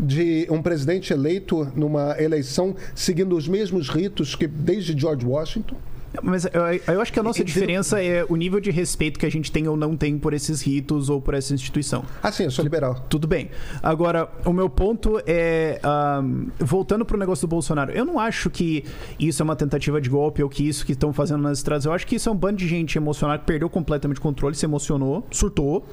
de 0.00 0.46
um 0.50 0.62
presidente 0.62 1.12
eleito 1.12 1.70
numa 1.76 2.16
eleição 2.18 2.74
seguindo 2.94 3.36
os 3.36 3.46
mesmos 3.46 3.90
ritos 3.90 4.34
que 4.34 4.46
desde 4.46 4.98
George 4.98 5.26
Washington. 5.26 5.76
Mas 6.22 6.44
eu, 6.44 6.94
eu 6.94 7.00
acho 7.00 7.12
que 7.12 7.18
a 7.18 7.22
nossa 7.22 7.44
diferença 7.44 8.02
é 8.02 8.24
o 8.28 8.36
nível 8.36 8.60
de 8.60 8.70
respeito 8.70 9.18
que 9.18 9.26
a 9.26 9.30
gente 9.30 9.50
tem 9.50 9.68
ou 9.68 9.76
não 9.76 9.96
tem 9.96 10.18
por 10.18 10.32
esses 10.32 10.62
ritos 10.62 11.08
ou 11.10 11.20
por 11.20 11.34
essa 11.34 11.54
instituição. 11.54 12.04
Ah, 12.22 12.32
sim, 12.32 12.44
eu 12.44 12.50
sou 12.50 12.62
liberal. 12.62 13.04
Tudo 13.08 13.26
bem. 13.26 13.50
Agora, 13.82 14.28
o 14.44 14.52
meu 14.52 14.68
ponto 14.68 15.20
é. 15.26 15.80
ahm, 15.82 16.48
voltando 16.58 17.04
pro 17.04 17.18
negócio 17.18 17.46
do 17.46 17.50
Bolsonaro, 17.50 17.92
eu 17.92 18.04
não 18.04 18.18
acho 18.18 18.50
que 18.50 18.84
isso 19.18 19.42
é 19.42 19.44
uma 19.44 19.56
tentativa 19.56 20.00
de 20.00 20.08
golpe 20.08 20.42
ou 20.42 20.48
que 20.48 20.66
isso 20.66 20.84
que 20.84 20.92
estão 20.92 21.12
fazendo 21.12 21.42
nas 21.42 21.58
estradas. 21.58 21.84
Eu 21.84 21.92
acho 21.92 22.06
que 22.06 22.16
isso 22.16 22.28
é 22.28 22.32
um 22.32 22.36
bando 22.36 22.56
de 22.56 22.68
gente 22.68 22.96
emocionada 22.98 23.40
que 23.40 23.46
perdeu 23.46 23.68
completamente 23.68 24.18
o 24.18 24.20
controle, 24.20 24.54
se 24.54 24.64
emocionou, 24.64 25.26
surtou 25.30 25.86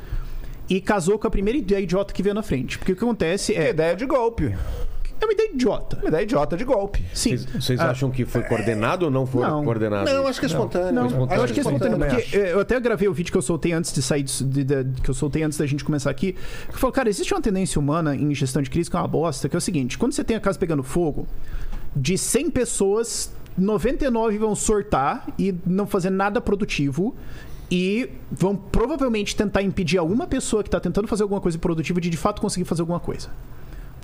e 0.70 0.82
casou 0.82 1.20
com 1.20 1.28
a 1.28 1.32
primeira 1.32 1.58
ideia 1.58 1.80
idiota 1.80 2.14
que 2.14 2.24
veio 2.24 2.36
na 2.36 2.44
frente. 2.44 2.78
Porque 2.78 2.94
o 2.94 2.96
que 2.96 3.04
acontece 3.04 3.54
É 3.54 3.68
é. 3.68 3.70
ideia 3.70 3.96
de 3.96 4.06
golpe. 4.06 4.56
É 5.20 5.26
uma 5.26 5.34
ideia 5.34 5.52
idiota. 5.54 5.98
Uma 5.98 6.10
ideia 6.10 6.24
idiota 6.24 6.58
de 6.58 6.64
golpe. 6.66 7.04
Sim. 7.14 7.38
Vocês, 7.38 7.80
Ah, 7.80 7.92
acham 7.92 8.12
que 8.12 8.26
foi 8.26 8.44
coordenado 8.44 9.06
ou 9.06 9.12
não 9.12 9.26
foi 9.26 9.42
Não. 9.44 9.64
coordenado? 9.64 10.06
Não, 10.06 10.14
eu 10.18 10.28
acho 10.28 10.40
que 10.40 10.46
é 10.46 10.50
espontâneo. 10.50 10.92
Não, 10.94 11.08
espontâneo. 11.08 11.40
eu 11.40 11.44
acho 11.44 11.54
que 11.54 11.60
é 11.60 11.64
espontâneo, 11.64 11.98
Também 12.00 12.10
porque 12.22 12.38
eh, 12.38 12.52
eu 12.54 12.60
até 12.60 12.80
gravei 12.80 13.08
o 13.08 13.14
vídeo 13.14 13.32
que 13.32 13.38
eu 13.38 13.42
soltei 13.42 13.72
antes 13.72 13.94
de 13.94 14.02
sair 14.02 14.24
disso- 14.24 14.44
de- 14.46 14.64
de- 14.64 15.02
que 15.02 15.10
eu 15.10 15.14
soltei 15.14 15.42
antes 15.44 15.58
da 15.58 15.66
gente 15.66 15.84
começar 15.86 16.10
aqui. 16.10 16.34
Que 16.34 16.74
eu 16.76 16.78
falo, 16.80 16.92
cara, 16.94 17.08
existe 17.10 17.34
uma 17.34 17.42
tendência 17.42 17.80
humana 17.80 18.16
em 18.16 18.34
gestão 18.36 18.62
de 18.62 18.70
crise 18.70 18.90
que 18.90 18.96
é 18.96 19.00
uma 19.00 19.08
bosta, 19.08 19.48
que 19.48 19.56
é 19.56 19.58
o 19.58 19.62
seguinte: 19.62 19.98
quando 19.98 20.12
você 20.12 20.24
tem 20.24 20.36
a 20.36 20.40
casa 20.40 20.60
pegando 20.60 20.84
fogo, 20.84 21.26
de 21.96 22.18
100 22.18 22.50
pessoas, 22.52 23.32
99 23.58 24.38
vão 24.38 24.54
sortar 24.54 25.26
e 25.40 25.56
não 25.66 25.88
fazer 25.88 26.10
nada 26.10 26.42
produtivo. 26.42 27.16
E 27.72 28.10
vão 28.32 28.56
provavelmente 28.56 29.36
tentar 29.36 29.64
impedir 29.64 29.98
a 29.98 30.04
uma 30.04 30.28
pessoa 30.28 30.62
que 30.62 30.68
está 30.68 30.80
tentando 30.80 31.08
fazer 31.08 31.24
alguma 31.24 31.42
coisa 31.42 31.58
produtiva 31.58 32.00
de 32.00 32.12
de 32.12 32.18
fato 32.18 32.40
conseguir 32.40 32.64
fazer 32.64 32.84
alguma 32.84 33.00
coisa. 33.00 33.30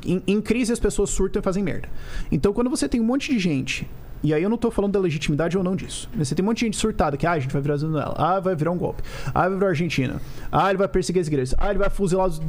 Em, 0.06 0.22
em 0.28 0.42
crise 0.42 0.72
as 0.74 0.80
pessoas 0.80 1.10
surtam 1.10 1.40
e 1.40 1.44
fazem 1.44 1.64
merda. 1.64 1.90
Então 2.32 2.54
quando 2.54 2.70
você 2.70 2.88
tem 2.88 3.00
um 3.00 3.04
monte 3.04 3.32
de 3.32 3.40
gente, 3.40 3.88
e 4.24 4.34
aí 4.34 4.44
eu 4.44 4.50
não 4.50 4.58
tô 4.58 4.70
falando 4.70 4.94
da 4.94 5.00
legitimidade 5.00 5.58
ou 5.58 5.64
não 5.64 5.76
disso, 5.76 6.10
você 6.16 6.36
tem 6.36 6.44
um 6.44 6.48
monte 6.48 6.60
de 6.60 6.66
gente 6.66 6.78
surtada 6.78 7.18
que, 7.18 7.26
ah, 7.26 7.32
a 7.32 7.40
gente 7.40 7.52
vai 7.52 7.62
virar 7.62 7.76
Venezuela, 7.76 8.16
ah, 8.18 8.40
vai 8.40 8.56
virar 8.56 8.72
um 8.72 8.78
golpe, 8.78 9.02
ah, 9.34 9.48
vai 9.48 9.58
virar 9.58 9.70
Argentina, 9.70 10.22
ah, 10.52 10.70
ele 10.70 10.78
vai 10.78 10.88
perseguir 10.88 11.22
as 11.22 11.28
igrejas, 11.28 11.56
ah, 11.58 11.70
ele 11.70 11.80
vai 11.80 11.90
fuzilar 11.90 12.28
os. 12.28 12.40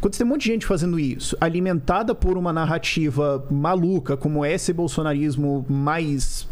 Quando 0.00 0.14
você 0.14 0.18
tem 0.18 0.26
um 0.26 0.30
monte 0.30 0.42
de 0.42 0.48
gente 0.48 0.66
fazendo 0.66 0.98
isso, 0.98 1.36
alimentada 1.40 2.14
por 2.14 2.36
uma 2.36 2.52
narrativa 2.52 3.44
maluca, 3.50 4.16
como 4.16 4.44
esse 4.44 4.72
bolsonarismo 4.72 5.64
mais 5.68 6.46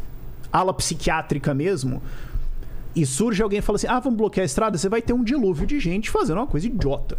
ala 0.52 0.72
psiquiátrica 0.72 1.52
mesmo, 1.52 2.02
e 2.94 3.04
surge 3.04 3.42
alguém 3.42 3.58
e 3.58 3.62
fala 3.62 3.76
assim: 3.76 3.86
ah, 3.86 3.98
vamos 4.00 4.16
bloquear 4.16 4.42
a 4.42 4.46
estrada, 4.46 4.78
você 4.78 4.88
vai 4.88 5.02
ter 5.02 5.12
um 5.12 5.24
dilúvio 5.24 5.66
de 5.66 5.80
gente 5.80 6.10
fazendo 6.10 6.38
uma 6.38 6.46
coisa 6.46 6.66
idiota. 6.66 7.16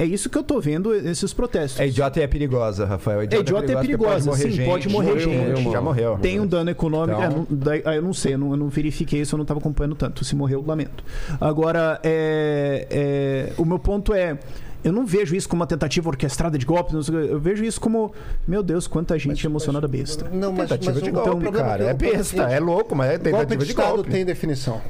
É 0.00 0.04
isso 0.06 0.30
que 0.30 0.38
eu 0.38 0.42
tô 0.42 0.58
vendo 0.60 0.94
esses 0.94 1.32
protestos. 1.34 1.78
É 1.78 1.86
idiota 1.86 2.18
e 2.20 2.22
é 2.22 2.26
perigosa, 2.26 2.86
Rafael. 2.86 3.20
É 3.20 3.24
idiota 3.24 3.70
e 3.72 3.74
é 3.74 3.80
perigosa, 3.80 4.32
sim, 4.32 4.64
pode 4.64 4.88
morrer 4.88 5.08
Morreu, 5.10 5.20
gente. 5.20 5.36
morreu, 5.36 5.56
morreu. 5.58 5.72
Já 5.72 5.80
morreu. 5.82 6.18
Tem 6.22 6.40
um 6.40 6.46
dano 6.46 6.70
econômico. 6.70 7.20
Então- 7.22 7.72
é, 7.72 7.78
não- 7.82 7.82
ah, 7.92 7.94
eu 7.96 8.02
não 8.02 8.12
sei, 8.14 8.32
eu 8.34 8.38
não, 8.38 8.50
eu 8.52 8.56
não 8.56 8.68
verifiquei 8.68 9.20
isso, 9.20 9.34
eu 9.34 9.36
não 9.36 9.42
estava 9.42 9.60
acompanhando 9.60 9.94
tanto. 9.94 10.24
Se 10.24 10.34
morreu, 10.34 10.64
lamento. 10.66 11.04
Agora, 11.40 12.00
é, 12.02 12.86
é, 12.90 13.52
o 13.58 13.64
meu 13.66 13.78
ponto 13.78 14.14
é. 14.14 14.38
eu 14.82 14.90
não 14.92 15.04
vejo 15.04 15.36
isso 15.36 15.46
como 15.46 15.60
uma 15.60 15.66
tentativa 15.66 16.08
orquestrada 16.08 16.56
de 16.56 16.64
golpe. 16.64 16.94
Eu 16.94 17.38
vejo 17.38 17.62
isso 17.62 17.78
como, 17.78 18.14
meu 18.48 18.62
Deus, 18.62 18.86
quanta 18.86 19.18
gente 19.18 19.44
emocionada 19.46 19.86
besta. 19.86 20.30
Não, 20.32 20.50
mas, 20.50 20.70
Tentativa 20.70 20.92
mas 20.94 21.02
de 21.02 21.10
golpe, 21.10 21.28
o 21.28 21.36
problema 21.36 21.58
cara. 21.68 21.84
É 21.84 21.92
besta, 21.92 22.42
é 22.44 22.58
louco, 22.58 22.96
mas 22.96 23.10
é 23.10 23.18
Golpe 23.18 23.30
tentativa 23.30 23.56
de 23.58 23.64
de 23.66 23.70
Estado 23.72 23.94
golpe. 23.96 24.10
tem 24.10 24.24
definição. 24.24 24.80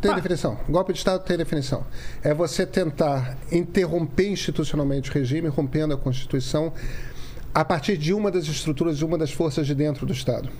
Tem 0.00 0.10
tá. 0.10 0.14
definição. 0.14 0.58
Golpe 0.68 0.92
de 0.92 0.98
Estado 0.98 1.24
tem 1.24 1.36
definição. 1.36 1.84
É 2.22 2.34
você 2.34 2.66
tentar 2.66 3.36
interromper 3.50 4.28
institucionalmente 4.28 5.10
o 5.10 5.14
regime, 5.14 5.48
rompendo 5.48 5.94
a 5.94 5.96
Constituição, 5.96 6.72
a 7.54 7.64
partir 7.64 7.96
de 7.96 8.12
uma 8.12 8.30
das 8.30 8.44
estruturas 8.44 8.98
de 8.98 9.04
uma 9.04 9.16
das 9.16 9.32
forças 9.32 9.66
de 9.66 9.74
dentro 9.74 10.06
do 10.06 10.12
Estado. 10.12 10.50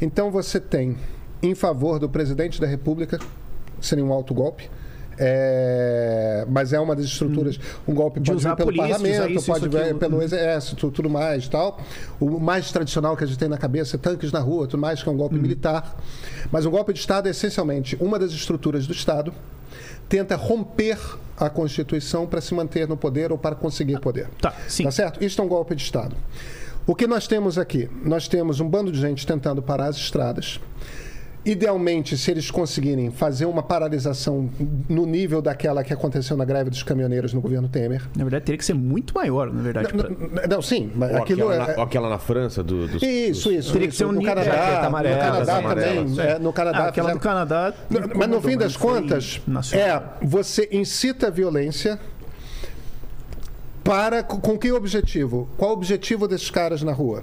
Então 0.00 0.30
você 0.30 0.60
tem, 0.60 0.96
em 1.42 1.54
favor 1.54 1.98
do 1.98 2.08
presidente 2.08 2.60
da 2.60 2.66
República, 2.66 3.18
seria 3.80 4.04
um 4.04 4.12
autogolpe. 4.12 4.70
É, 5.18 6.44
mas 6.48 6.72
é 6.72 6.80
uma 6.80 6.94
das 6.94 7.04
estruturas. 7.06 7.58
Um 7.86 7.94
golpe 7.94 8.20
De 8.20 8.30
pode 8.30 8.38
usar 8.38 8.50
vir 8.50 8.56
pelo 8.56 8.66
polícia, 8.68 8.88
parlamento, 8.90 9.30
isso, 9.30 9.46
pode 9.46 9.68
isso, 9.68 9.78
vir 9.78 9.94
pelo 9.96 10.22
exército, 10.22 10.90
tudo 10.90 11.10
mais 11.10 11.48
tal. 11.48 11.80
O 12.20 12.38
mais 12.38 12.70
tradicional 12.70 13.16
que 13.16 13.24
a 13.24 13.26
gente 13.26 13.38
tem 13.38 13.48
na 13.48 13.58
cabeça 13.58 13.96
é 13.96 13.98
tanques 13.98 14.32
na 14.32 14.40
rua, 14.40 14.66
tudo 14.66 14.80
mais, 14.80 15.02
que 15.02 15.08
é 15.08 15.12
um 15.12 15.16
golpe 15.16 15.36
militar. 15.36 15.96
Mas 16.50 16.66
um 16.66 16.70
golpe 16.70 16.92
de 16.92 16.98
Estado 16.98 17.28
é 17.28 17.30
essencialmente 17.30 17.96
uma 18.00 18.18
das 18.18 18.32
estruturas 18.32 18.86
do 18.86 18.92
Estado 18.92 19.32
tenta 20.08 20.36
romper 20.36 20.98
a 21.36 21.48
Constituição 21.48 22.26
para 22.26 22.40
se 22.40 22.54
manter 22.54 22.86
no 22.86 22.96
poder 22.96 23.32
ou 23.32 23.38
para 23.38 23.54
conseguir 23.54 23.98
poder. 24.00 24.28
Tá, 24.40 24.54
sim. 24.68 24.84
Tá 24.84 24.90
certo? 24.90 25.24
Isto 25.24 25.42
é 25.42 25.44
um 25.44 25.48
golpe 25.48 25.74
de 25.74 25.82
Estado. 25.82 26.14
O 26.86 26.94
que 26.94 27.06
nós 27.06 27.26
temos 27.26 27.56
aqui? 27.58 27.88
Nós 28.04 28.28
temos 28.28 28.60
um 28.60 28.68
bando 28.68 28.92
de 28.92 29.00
gente 29.00 29.26
tentando 29.26 29.62
parar 29.62 29.86
as 29.86 29.96
estradas. 29.96 30.60
Idealmente, 31.44 32.16
se 32.16 32.30
eles 32.30 32.50
conseguirem 32.50 33.10
fazer 33.10 33.44
uma 33.44 33.62
paralisação 33.62 34.48
no 34.88 35.04
nível 35.04 35.42
daquela 35.42 35.84
que 35.84 35.92
aconteceu 35.92 36.36
na 36.38 36.44
greve 36.44 36.70
dos 36.70 36.82
caminhoneiros 36.82 37.34
no 37.34 37.40
governo 37.42 37.68
Temer. 37.68 38.02
Na 38.16 38.24
verdade, 38.24 38.46
teria 38.46 38.58
que 38.58 38.64
ser 38.64 38.72
muito 38.72 39.12
maior, 39.14 39.52
na 39.52 39.60
verdade. 39.60 39.92
pra- 39.92 40.08
Não, 40.08 40.56
não, 40.56 40.62
sim, 40.62 40.90
mas 40.94 41.10
Ou 41.12 41.18
aquilo 41.18 41.48
aquela, 41.50 41.54
é. 41.64 41.66
na, 41.74 41.76
ou 41.76 41.82
aquela 41.86 42.08
na 42.08 42.18
França 42.18 42.62
do, 42.62 42.88
dos, 42.88 43.02
Isso, 43.02 43.52
isso. 43.52 43.72
Teria 43.74 43.88
que 43.88 43.94
ser 43.94 44.06
um 44.06 44.12
no 44.12 44.20
nível- 44.20 44.34
Canadá, 44.34 44.86
amarela, 44.86 45.16
no 45.16 45.20
Canadá 45.46 45.62
também. 45.68 46.20
é, 46.20 46.38
no 46.38 46.52
Canadá 46.52 46.78
Ah, 46.78 46.88
aquela 46.88 47.08
fizeram- 47.10 47.18
do 47.18 47.22
Canadá. 47.22 47.74
Não, 47.90 48.00
Mas 48.14 48.28
no 48.28 48.40
fim 48.40 48.56
das 48.56 48.72
não 48.74 48.80
contas, 48.80 49.42
é 49.74 50.02
você 50.22 50.66
incita 50.72 51.26
a 51.26 51.30
violência 51.30 52.00
para 53.82 54.22
com 54.22 54.56
que 54.58 54.72
objetivo? 54.72 55.46
Qual 55.58 55.72
o 55.72 55.74
objetivo 55.74 56.26
desses 56.26 56.50
caras 56.50 56.82
na 56.82 56.92
rua? 56.92 57.22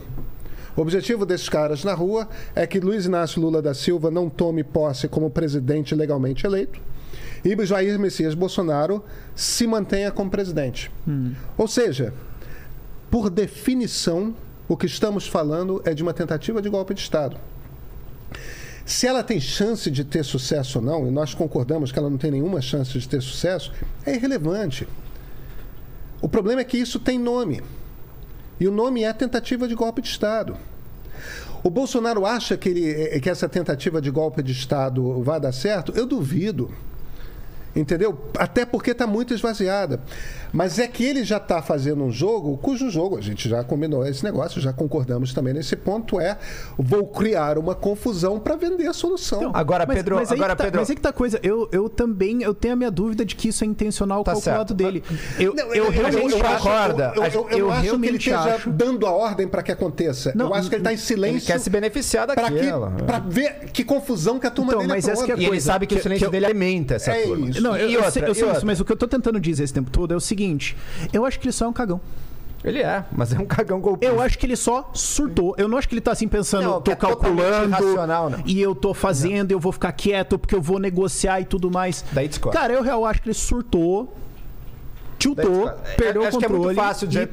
O 0.75 0.81
objetivo 0.81 1.25
desses 1.25 1.49
caras 1.49 1.83
na 1.83 1.93
rua 1.93 2.27
é 2.55 2.65
que 2.65 2.79
Luiz 2.79 3.05
Inácio 3.05 3.41
Lula 3.41 3.61
da 3.61 3.73
Silva 3.73 4.09
não 4.09 4.29
tome 4.29 4.63
posse 4.63 5.07
como 5.07 5.29
presidente 5.29 5.93
legalmente 5.93 6.45
eleito 6.45 6.79
e 7.43 7.65
Jair 7.65 7.99
Messias 7.99 8.33
Bolsonaro 8.33 9.03
se 9.35 9.65
mantenha 9.65 10.11
como 10.11 10.29
presidente. 10.29 10.91
Ou 11.57 11.67
seja, 11.67 12.13
por 13.09 13.29
definição, 13.29 14.35
o 14.67 14.77
que 14.77 14.85
estamos 14.85 15.27
falando 15.27 15.81
é 15.83 15.93
de 15.93 16.03
uma 16.03 16.13
tentativa 16.13 16.61
de 16.61 16.69
golpe 16.69 16.93
de 16.93 17.01
Estado. 17.01 17.37
Se 18.85 19.07
ela 19.07 19.23
tem 19.23 19.39
chance 19.39 19.89
de 19.89 20.03
ter 20.03 20.23
sucesso 20.23 20.79
ou 20.79 20.85
não, 20.85 21.07
e 21.07 21.11
nós 21.11 21.33
concordamos 21.33 21.91
que 21.91 21.99
ela 21.99 22.09
não 22.09 22.17
tem 22.17 22.31
nenhuma 22.31 22.61
chance 22.61 22.97
de 22.97 23.07
ter 23.07 23.21
sucesso, 23.21 23.71
é 24.05 24.15
irrelevante. 24.15 24.87
O 26.21 26.29
problema 26.29 26.61
é 26.61 26.63
que 26.63 26.77
isso 26.77 26.99
tem 26.99 27.17
nome. 27.17 27.61
E 28.61 28.67
o 28.67 28.71
nome 28.71 29.03
é 29.03 29.11
tentativa 29.11 29.67
de 29.67 29.73
golpe 29.73 30.03
de 30.03 30.07
Estado. 30.07 30.55
O 31.63 31.69
Bolsonaro 31.71 32.27
acha 32.27 32.55
que, 32.55 32.69
ele, 32.69 33.19
que 33.19 33.27
essa 33.27 33.49
tentativa 33.49 33.99
de 33.99 34.11
golpe 34.11 34.43
de 34.43 34.51
Estado 34.51 35.19
vai 35.23 35.39
dar 35.39 35.51
certo? 35.51 35.91
Eu 35.95 36.05
duvido. 36.05 36.69
Entendeu? 37.75 38.17
Até 38.37 38.65
porque 38.65 38.91
está 38.91 39.07
muito 39.07 39.33
esvaziada. 39.33 39.99
Mas 40.51 40.77
é 40.79 40.87
que 40.87 41.05
ele 41.05 41.23
já 41.23 41.37
está 41.37 41.61
fazendo 41.61 42.03
um 42.03 42.11
jogo, 42.11 42.57
cujo 42.57 42.89
jogo 42.89 43.17
a 43.17 43.21
gente 43.21 43.47
já 43.47 43.63
combinou 43.63 44.05
esse 44.05 44.21
negócio, 44.23 44.59
já 44.59 44.73
concordamos 44.73 45.33
também 45.33 45.53
nesse 45.53 45.77
ponto, 45.77 46.19
é 46.19 46.37
vou 46.77 47.07
criar 47.07 47.57
uma 47.57 47.73
confusão 47.73 48.37
para 48.37 48.57
vender 48.57 48.87
a 48.87 48.93
solução. 48.93 49.51
Agora, 49.53 49.85
Mas- 49.87 49.95
Pedro, 49.95 50.15
mas 50.17 50.29
agora, 50.31 50.53
tá, 50.55 50.65
Pedro. 50.65 50.81
Mas 50.81 50.89
é 50.89 50.95
que 50.95 50.99
tá 51.01 51.09
a 51.09 51.13
coisa. 51.13 51.39
Eu, 51.41 51.69
eu 51.71 51.87
também 51.87 52.43
eu 52.43 52.53
tenho 52.53 52.73
a 52.73 52.77
minha 52.77 52.91
dúvida 52.91 53.23
de 53.23 53.33
que 53.35 53.47
isso 53.47 53.63
é 53.63 53.67
intencional 53.67 54.23
Tá 54.25 54.33
calculado 54.33 54.57
certo. 54.69 54.73
dele. 54.73 55.01
Eu, 55.39 55.55
Não, 55.55 55.73
eu, 55.73 55.89
realmente 55.89 56.33
eu 56.33 56.45
acho- 56.45 56.57
concorda. 56.57 57.13
Eu, 57.15 57.23
eu- 57.23 57.31
eu- 57.31 57.49
eu 57.51 57.57
Eu 57.59 57.71
acho 57.71 57.99
que 57.99 58.05
ele 58.07 58.17
esteja 58.17 58.55
acho. 58.55 58.69
dando 58.69 59.05
a 59.07 59.11
ordem 59.11 59.47
para 59.47 59.63
que 59.63 59.71
aconteça. 59.71 60.33
Não, 60.35 60.47
eu 60.47 60.53
acho 60.55 60.67
que 60.67 60.75
ele 60.75 60.81
está 60.81 60.91
em 60.91 60.95
Ele 60.95 61.01
silêncio. 61.01 61.47
quer 61.47 61.59
se 61.59 61.69
beneficiar 61.69 62.27
para 62.27 62.49
daquela. 62.49 62.93
ver 63.29 63.69
que 63.71 63.85
confusão 63.85 64.37
que 64.37 64.47
a 64.47 64.51
turma 64.51 64.71
Então, 64.71 64.81
dele 64.81 64.93
mas 64.93 65.07
essa 65.07 65.23
que 65.23 65.31
é 65.31 65.33
a 65.33 65.35
apronta. 65.35 65.41
E 65.41 65.43
ele 65.45 65.49
coisa, 65.51 65.65
sabe 65.65 65.87
que, 65.87 65.95
que- 65.95 65.99
o 65.99 66.03
silêncio 66.03 66.19
que 66.23 66.27
eu- 66.27 66.31
dele 66.31 66.45
alimenta 66.45 66.95
essa 66.95 67.11
É 67.11 67.23
turma. 67.23 67.49
isso. 67.49 67.60
Não, 67.61 67.75
eu, 67.77 67.89
eu 67.89 67.95
outra, 67.97 68.11
sei, 68.11 68.23
eu 68.23 68.35
sei 68.35 68.51
isso, 68.51 68.65
mas 68.65 68.79
o 68.79 68.85
que 68.85 68.91
eu 68.91 68.95
tô 68.97 69.07
tentando 69.07 69.39
dizer 69.39 69.63
esse 69.63 69.73
tempo 69.73 69.89
todo 69.89 70.13
é 70.13 70.15
o 70.15 70.19
seguinte: 70.19 70.75
eu 71.13 71.25
acho 71.25 71.39
que 71.39 71.45
ele 71.47 71.51
só 71.53 71.65
é 71.65 71.67
um 71.67 71.73
cagão. 71.73 71.99
Ele 72.63 72.77
é, 72.79 73.03
mas 73.11 73.33
é 73.33 73.39
um 73.39 73.45
cagão 73.45 73.79
golpista. 73.79 74.13
Eu 74.13 74.21
acho 74.21 74.37
que 74.37 74.45
ele 74.45 74.55
só 74.55 74.91
surtou. 74.93 75.55
Eu 75.57 75.67
não 75.67 75.79
acho 75.79 75.89
que 75.89 75.95
ele 75.95 76.01
tá 76.01 76.11
assim 76.11 76.27
pensando, 76.27 76.63
Não, 76.69 76.79
tô 76.81 76.91
é 76.91 76.95
calculando 76.95 77.75
não. 78.05 78.43
e 78.45 78.61
eu 78.61 78.75
tô 78.75 78.93
fazendo, 78.93 79.51
eu 79.51 79.59
vou 79.59 79.71
ficar 79.71 79.91
quieto 79.93 80.37
porque 80.37 80.53
eu 80.53 80.61
vou 80.61 80.77
negociar 80.77 81.41
e 81.41 81.45
tudo 81.45 81.71
mais. 81.71 82.05
Daí 82.11 82.27
discorda. 82.27 82.59
Cara, 82.59 82.73
eu 82.73 82.83
real 82.83 83.03
acho 83.03 83.19
que 83.19 83.29
ele 83.29 83.33
surtou, 83.33 84.15
tiltou, 85.17 85.69
É, 85.69 85.95
perdeu 85.95 86.21
o 86.23 86.29
que 86.29 86.35
é 86.37 86.39
controle. 86.47 86.63
muito 86.65 86.75
fácil 86.75 87.07
de. 87.07 87.19
e- 87.23 87.29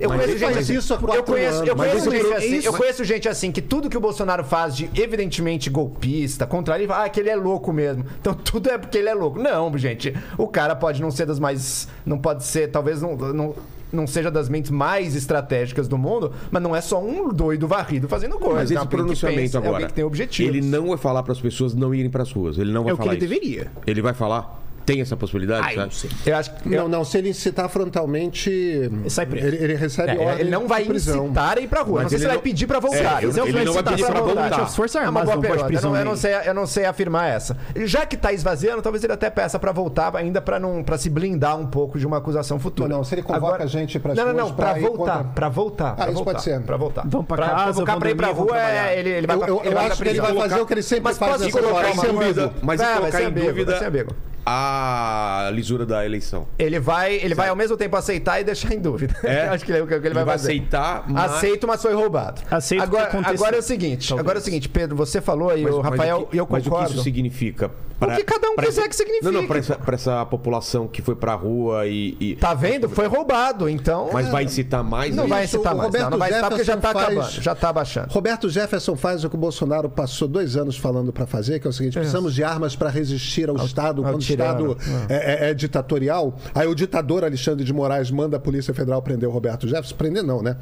Eu 0.00 0.08
Mas 0.10 0.20
conheço 0.20 0.38
gente 0.38 0.58
assim. 0.58 0.76
isso 0.76 0.94
há 0.94 0.96
eu 0.96 1.22
conheço, 1.24 1.64
eu 1.64 1.74
conheço 1.76 1.96
Mas 1.96 2.04
gente 2.04 2.16
isso- 2.24 2.34
assim. 2.34 2.56
isso- 2.56 2.68
Eu 2.68 2.72
conheço 2.72 3.04
gente 3.04 3.28
assim 3.28 3.52
que 3.52 3.60
tudo 3.60 3.88
que 3.90 3.96
o 3.96 4.00
Bolsonaro 4.00 4.44
faz 4.44 4.76
de 4.76 4.88
evidentemente 4.94 5.68
golpista, 5.68 6.46
contra 6.46 6.78
ele, 6.80 6.90
ah, 6.92 7.08
que 7.08 7.18
ele 7.20 7.30
é 7.30 7.36
louco 7.36 7.72
mesmo. 7.72 8.04
Então 8.20 8.32
tudo 8.44 8.70
é 8.70 8.78
porque 8.78 8.98
ele 8.98 9.08
é 9.08 9.14
louco. 9.14 9.38
Não, 9.38 9.76
gente. 9.76 10.14
O 10.36 10.46
cara 10.46 10.76
pode 10.76 11.00
não 11.02 11.10
ser 11.10 11.26
das 11.26 11.38
mais. 11.38 11.88
Não 12.06 12.18
pode 12.18 12.44
ser, 12.44 12.68
talvez 12.68 13.02
não. 13.02 13.16
não 13.16 13.54
não 13.90 14.06
seja 14.06 14.30
das 14.30 14.50
mentes 14.50 14.70
mais 14.70 15.14
estratégicas 15.16 15.88
do 15.88 15.96
mundo, 15.96 16.30
mas 16.50 16.62
não 16.62 16.76
é 16.76 16.80
só 16.82 17.02
um 17.02 17.30
doido 17.32 17.66
varrido 17.66 18.06
fazendo 18.06 18.38
coisa. 18.38 18.56
Mas 18.56 18.70
é 18.70 18.74
esse 18.74 18.86
pronunciamento 18.86 19.40
pensa, 19.40 19.56
é 19.56 19.60
agora, 19.60 19.72
alguém 19.76 19.86
que 19.88 19.94
tem 19.94 20.04
objetivos. 20.04 20.54
ele 20.54 20.66
não 20.66 20.88
vai 20.88 20.98
falar 20.98 21.22
para 21.22 21.32
as 21.32 21.40
pessoas 21.40 21.72
não 21.74 21.94
irem 21.94 22.10
para 22.10 22.22
as 22.22 22.30
ruas. 22.30 22.58
Ele 22.58 22.70
não 22.70 22.82
vai 22.82 22.90
É 22.90 22.92
o 22.92 22.96
que 22.98 23.02
falar 23.02 23.14
ele 23.16 23.24
isso. 23.24 23.34
deveria. 23.34 23.72
Ele 23.86 24.02
vai 24.02 24.12
falar? 24.12 24.60
Tem 24.88 25.00
essa 25.02 25.16
possibilidade? 25.16 25.66
Ah, 25.66 25.70
eu 25.72 25.76
sabe? 25.76 25.84
não 25.86 25.90
sei. 25.92 26.10
Eu 26.32 26.36
acho 26.36 26.54
que. 26.54 26.68
Não, 26.70 26.88
não, 26.88 27.04
se 27.04 27.18
ele 27.18 27.28
incitar 27.28 27.68
frontalmente, 27.68 28.50
ele, 28.50 29.10
sai 29.10 29.26
preso. 29.26 29.46
ele 29.46 29.74
recebe 29.74 30.12
É, 30.12 30.18
ordem 30.18 30.40
ele 30.40 30.50
não 30.50 30.66
vai 30.66 30.82
de 30.82 30.88
prisão. 30.88 31.26
incitar 31.26 31.58
a 31.58 31.60
ir 31.60 31.68
pra 31.68 31.82
rua. 31.82 31.94
Mas 31.96 32.02
não 32.04 32.08
sei 32.08 32.16
ele 32.16 32.22
se 32.22 32.26
vai 32.26 32.36
não- 32.36 32.42
pedir 32.42 32.66
pra 32.66 32.80
voltar. 32.80 32.96
É, 33.22 33.24
Eu 33.26 33.46
ele 33.46 33.64
não 33.64 33.72
vai 33.74 33.82
pedir 33.82 34.06
pra 34.06 34.20
voltar. 34.20 34.42
vontade. 34.44 34.60
As 34.62 34.74
Forças 34.76 34.96
É 34.96 34.98
uma 35.00 35.06
Armadas 35.08 35.26
boa 35.26 35.36
não 35.36 35.42
pode 35.42 35.62
pergunta. 35.72 35.86
Eu 35.86 35.90
não, 35.90 35.98
eu, 35.98 36.04
não 36.06 36.16
sei, 36.16 36.32
eu 36.46 36.54
não 36.54 36.66
sei 36.66 36.84
afirmar 36.86 37.28
essa. 37.28 37.56
Já 37.84 38.06
que 38.06 38.16
tá 38.16 38.32
esvaziando, 38.32 38.80
talvez 38.80 39.04
ele 39.04 39.12
até 39.12 39.28
peça 39.28 39.58
pra 39.58 39.72
voltar, 39.72 40.16
ainda 40.16 40.40
pra, 40.40 40.58
não, 40.58 40.82
pra 40.82 40.96
se 40.96 41.10
blindar 41.10 41.58
um 41.58 41.66
pouco 41.66 41.98
de 41.98 42.06
uma 42.06 42.16
acusação 42.16 42.58
futura. 42.58 42.88
Não, 42.88 42.96
não, 42.98 43.04
se 43.04 43.14
ele 43.14 43.22
convoca 43.22 43.62
a 43.62 43.66
gente 43.66 43.98
pras 43.98 44.16
Não, 44.16 44.26
não, 44.26 44.32
não, 44.32 44.54
pra 44.54 44.70
pra 44.72 44.80
voltar. 44.80 44.96
contra- 45.18 45.24
Pra 45.34 45.48
voltar. 45.50 45.94
pra 45.96 46.04
isso 46.06 46.14
voltar, 46.14 46.30
pode 46.32 46.42
ser. 46.44 46.60
Pra 46.62 46.76
voltar. 46.78 47.04
Vão 47.06 47.22
pra 47.24 47.36
casa, 47.36 47.64
convocar 47.74 47.94
vão 47.94 48.00
pra 48.00 48.10
ir 48.10 48.14
pra 48.14 48.28
rua, 48.28 48.58
é, 48.58 48.98
ele, 48.98 49.10
ele 49.10 49.26
vai 49.26 49.36
Eu- 49.36 49.40
pra 49.40 49.48
eu- 49.48 49.60
ele 49.64 49.74
eu 49.74 49.78
acho 49.78 49.88
pra 49.88 49.96
que 49.96 50.08
ele 50.08 50.20
vai 50.22 50.34
fazer 50.34 50.60
o 50.60 50.66
que 50.66 50.72
ele 50.74 50.82
sempre 50.82 51.04
Mas 51.04 51.18
faz 51.18 51.32
posso 51.32 51.44
nessa 51.44 51.60
colocar 51.60 51.92
uma 51.92 52.02
dúvida. 52.06 52.52
Mas 52.62 52.78
Vai, 52.80 52.86
vai 52.88 52.98
colocar 52.98 53.18
ser 53.18 53.24
em 53.28 53.32
dúvida 53.32 53.70
vai 53.72 53.78
ser 53.78 53.84
ambíguo. 53.86 54.12
A 54.50 55.50
lisura 55.52 55.84
da 55.84 56.04
eleição. 56.06 56.46
Ele 56.58 56.80
vai, 56.80 57.14
ele 57.16 57.34
vai 57.34 57.48
ao 57.48 57.56
mesmo 57.56 57.76
tempo 57.76 57.94
aceitar 57.96 58.40
e 58.40 58.44
deixar 58.44 58.72
em 58.72 58.80
dúvida. 58.80 59.14
É? 59.22 59.42
Acho 59.52 59.64
que 59.64 59.72
ele, 59.72 59.82
o 59.82 59.86
que 59.86 59.94
ele 59.94 60.10
vai 60.14 60.24
fazer. 60.24 60.48
aceitar, 60.52 61.04
mas... 61.06 61.32
Aceito, 61.32 61.66
mas 61.66 61.82
foi 61.82 61.92
roubado. 61.94 62.40
Aceito 62.50 62.82
agora, 62.82 63.06
que 63.06 63.16
aconteceu. 63.16 63.34
agora 63.36 63.56
é 63.56 63.58
o 63.58 63.62
seguinte, 63.62 64.08
Talvez. 64.08 64.24
agora 64.24 64.38
é 64.38 64.40
o 64.40 64.44
seguinte, 64.44 64.68
Pedro, 64.68 64.96
você 64.96 65.20
falou 65.20 65.56
e 65.56 65.62
Mas- 65.64 65.74
o 65.74 65.82
mas 65.82 65.90
Rafael 65.90 66.26
que- 66.26 66.36
e 66.36 66.38
eu 66.38 66.46
Mas 66.50 66.60
o 66.60 66.64
que 66.64 66.70
concordo. 66.70 66.94
isso 66.94 67.02
significa? 67.02 67.70
O 68.00 68.06
que 68.16 68.22
cada 68.24 68.48
um 68.50 68.54
pra 68.56 68.66
quiser 68.66 68.88
que 68.88 68.94
signifique. 68.94 69.24
Não, 69.24 69.32
não, 69.32 69.46
pra 69.46 69.58
essa, 69.58 69.74
pra 69.76 69.94
essa 69.94 70.24
população 70.26 70.86
que 70.86 71.02
foi 71.02 71.16
pra 71.16 71.34
rua 71.34 71.86
e... 71.86 72.16
e- 72.20 72.36
Tá 72.36 72.54
vendo? 72.54 72.88
Foi 72.88 73.06
roubado, 73.06 73.68
então. 73.68 74.10
Mas 74.12 74.28
vai 74.28 74.44
incitar 74.44 74.84
mais? 74.84 75.14
não 75.16 75.24
isso? 75.24 75.30
vai 75.34 75.44
incitar 75.44 75.74
mais. 75.74 75.78
Não, 75.78 75.84
Roberto 75.86 76.10
não 76.10 76.18
vai 76.18 76.30
incitar 76.30 76.50
porque 76.50 76.64
já 76.64 76.76
tá 76.76 76.88
Jefferson 76.88 77.04
faz- 77.06 77.18
acabando. 77.26 77.42
Já 77.42 77.54
tá 77.54 77.72
baixando. 77.72 78.12
Roberto 78.12 78.48
Jefferson 78.48 78.96
faz 78.96 79.24
o 79.24 79.28
que 79.30 79.34
o 79.34 79.38
Bolsonaro 79.38 79.88
passou 79.90 80.28
dois 80.28 80.56
anos 80.56 80.76
falando 80.76 81.12
para 81.12 81.26
fazer, 81.26 81.58
que 81.58 81.66
é 81.66 81.70
o 81.70 81.72
seguinte: 81.72 81.94
precisamos 81.98 82.34
de 82.34 82.44
armas 82.44 82.76
para 82.76 82.88
resistir 82.88 83.48
ao, 83.48 83.56
Estado 83.56 84.04
ao 84.04 84.12
quando 84.12 84.22
tirano. 84.22 84.70
o 84.70 84.76
Estado 84.78 85.06
é, 85.12 85.46
é- 85.46 85.50
é 85.50 85.54
ditatorial. 85.54 86.36
Aí 86.54 86.68
o 86.68 86.74
ditador 86.74 87.24
Alexandre 87.24 87.64
de 87.64 87.72
Moraes 87.72 88.10
manda 88.10 88.36
a 88.36 88.40
Polícia 88.40 88.72
Federal 88.72 89.02
prender 89.02 89.28
o 89.28 89.32
Roberto 89.32 89.66
Jefferson. 89.66 89.96
Prender 89.96 90.22
não, 90.22 90.40
né? 90.42 90.56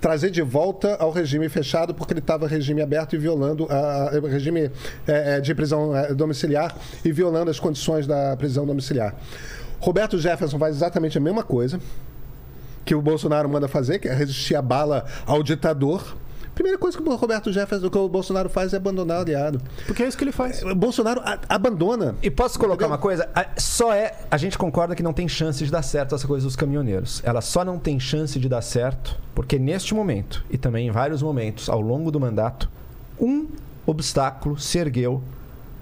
Trazer 0.00 0.30
de 0.30 0.40
volta 0.42 0.96
ao 0.98 1.10
regime 1.10 1.48
fechado, 1.50 1.92
porque 1.94 2.12
ele 2.14 2.20
estava 2.20 2.46
regime 2.48 2.80
aberto 2.80 3.14
e 3.14 3.18
violando 3.18 3.64
o 4.22 4.26
regime 4.26 4.70
é, 5.06 5.36
é, 5.36 5.40
de 5.40 5.54
prisão 5.54 5.94
é, 5.96 6.14
domiciliar 6.14 6.74
e 7.04 7.12
violando 7.12 7.50
as 7.50 7.58
condições 7.60 8.06
da 8.06 8.36
prisão 8.36 8.66
domiciliar. 8.66 9.14
Roberto 9.80 10.18
Jefferson 10.18 10.58
faz 10.58 10.74
exatamente 10.76 11.16
a 11.18 11.20
mesma 11.20 11.42
coisa 11.42 11.80
que 12.84 12.94
o 12.94 13.02
Bolsonaro 13.02 13.48
manda 13.48 13.68
fazer, 13.68 13.98
que 13.98 14.08
é 14.08 14.14
resistir 14.14 14.54
a 14.54 14.62
bala 14.62 15.04
ao 15.26 15.42
ditador. 15.42 16.16
Primeira 16.54 16.76
coisa 16.76 16.98
que 16.98 17.08
o 17.08 17.14
Roberto 17.14 17.52
Jefferson, 17.52 17.88
que 17.88 17.96
o 17.98 18.08
Bolsonaro 18.08 18.48
faz 18.48 18.72
é 18.74 18.78
abandonar 18.78 19.18
o 19.18 19.20
aliado. 19.20 19.60
Porque 19.86 20.02
é 20.02 20.08
isso 20.08 20.18
que 20.18 20.24
ele 20.24 20.32
faz. 20.32 20.60
O 20.64 20.74
Bolsonaro 20.74 21.20
a- 21.24 21.38
abandona. 21.48 22.16
E 22.20 22.28
posso 22.30 22.58
colocar 22.58 22.86
Entendeu? 22.86 22.90
uma 22.90 22.98
coisa? 22.98 23.28
A- 23.32 23.46
Só 23.56 23.92
é. 23.94 24.12
A 24.28 24.36
gente 24.36 24.58
concorda 24.58 24.96
que 24.96 25.02
não 25.02 25.12
tem 25.12 25.28
chance 25.28 25.64
de 25.64 25.70
dar 25.70 25.82
certo 25.82 26.16
essa 26.16 26.26
coisa 26.26 26.44
dos 26.44 26.56
caminhoneiros. 26.56 27.20
Ela 27.24 27.40
só 27.40 27.64
não 27.64 27.78
tem 27.78 28.00
chance 28.00 28.40
de 28.40 28.48
dar 28.48 28.62
certo 28.62 29.14
porque 29.36 29.56
neste 29.56 29.94
momento, 29.94 30.44
e 30.50 30.58
também 30.58 30.88
em 30.88 30.90
vários 30.90 31.22
momentos 31.22 31.68
ao 31.68 31.80
longo 31.80 32.10
do 32.10 32.18
mandato, 32.18 32.68
um 33.20 33.46
obstáculo 33.86 34.58
se 34.58 34.78
ergueu 34.78 35.22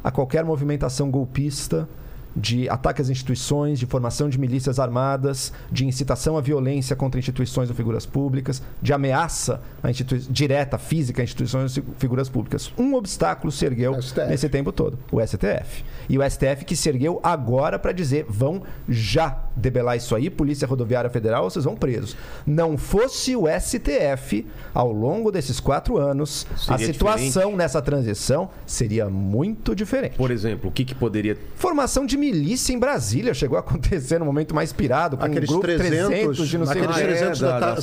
a 0.07 0.11
qualquer 0.13 0.45
movimentação 0.45 1.11
golpista 1.11 1.89
de 2.37 2.69
ataque 2.69 3.01
às 3.01 3.09
instituições, 3.09 3.79
de 3.79 3.87
formação 3.87 4.29
de 4.29 4.39
milícias 4.39 4.79
armadas, 4.79 5.53
de 5.73 5.87
incitação 5.87 6.37
à 6.37 6.41
violência 6.43 6.95
contra 6.95 7.19
instituições 7.19 7.71
ou 7.71 7.75
figuras 7.75 8.05
públicas, 8.05 8.63
de 8.83 8.93
ameaça 8.93 9.61
à 9.83 9.91
institui- 9.91 10.21
direta, 10.29 10.77
física 10.77 11.23
a 11.23 11.25
instituições 11.25 11.77
ou 11.79 11.85
figuras 11.99 12.29
públicas. 12.29 12.71
Um 12.77 12.95
obstáculo 12.95 13.51
se 13.51 13.65
ergueu 13.65 13.95
STF. 14.03 14.27
nesse 14.29 14.49
tempo 14.51 14.71
todo, 14.71 14.99
o 15.11 15.21
STF. 15.21 15.83
E 16.09 16.19
o 16.19 16.23
STF 16.31 16.65
que 16.67 16.77
se 16.77 16.89
ergueu 16.89 17.19
agora 17.23 17.79
para 17.79 17.93
dizer: 17.93 18.27
vão 18.29 18.63
já 18.89 19.39
debelar 19.57 19.97
isso 19.97 20.15
aí, 20.15 20.29
Polícia 20.29 20.69
Rodoviária 20.69 21.09
Federal, 21.09 21.49
vocês 21.49 21.65
vão 21.65 21.75
presos. 21.75 22.15
Não 22.47 22.77
fosse 22.77 23.35
o 23.35 23.45
STF, 23.49 24.47
ao 24.75 24.93
longo 24.93 25.33
desses 25.33 25.59
quatro 25.59 25.97
anos, 25.97 26.47
a 26.69 26.77
Seria 26.77 26.93
situação 26.93 27.57
nessa 27.57 27.81
transição 27.81 28.51
seria 28.67 29.09
muito 29.09 29.75
diferente. 29.75 30.17
Por 30.17 30.31
exemplo, 30.31 30.69
o 30.69 30.73
que, 30.73 30.85
que 30.85 30.95
poderia. 30.95 31.37
Formação 31.55 32.05
de 32.05 32.17
milícia 32.31 32.73
em 32.73 32.79
Brasília 32.79 33.33
chegou 33.35 33.57
a 33.57 33.61
acontecer 33.61 34.19
no 34.19 34.25
momento 34.25 34.55
mais 34.55 34.73
pirado, 34.73 35.17
com 35.17 35.25
Aqueles 35.25 35.49
um 35.49 35.53
grupo 35.53 35.67
300, 35.67 36.09
300 36.09 36.49
de 36.49 36.59
não 36.59 36.67
sei 36.67 36.83
aqueles 36.83 36.97
Ah, 36.97 37.01
é, 37.01 37.07
300 37.07 37.41
da, 37.41 37.59
da-. 37.61 37.81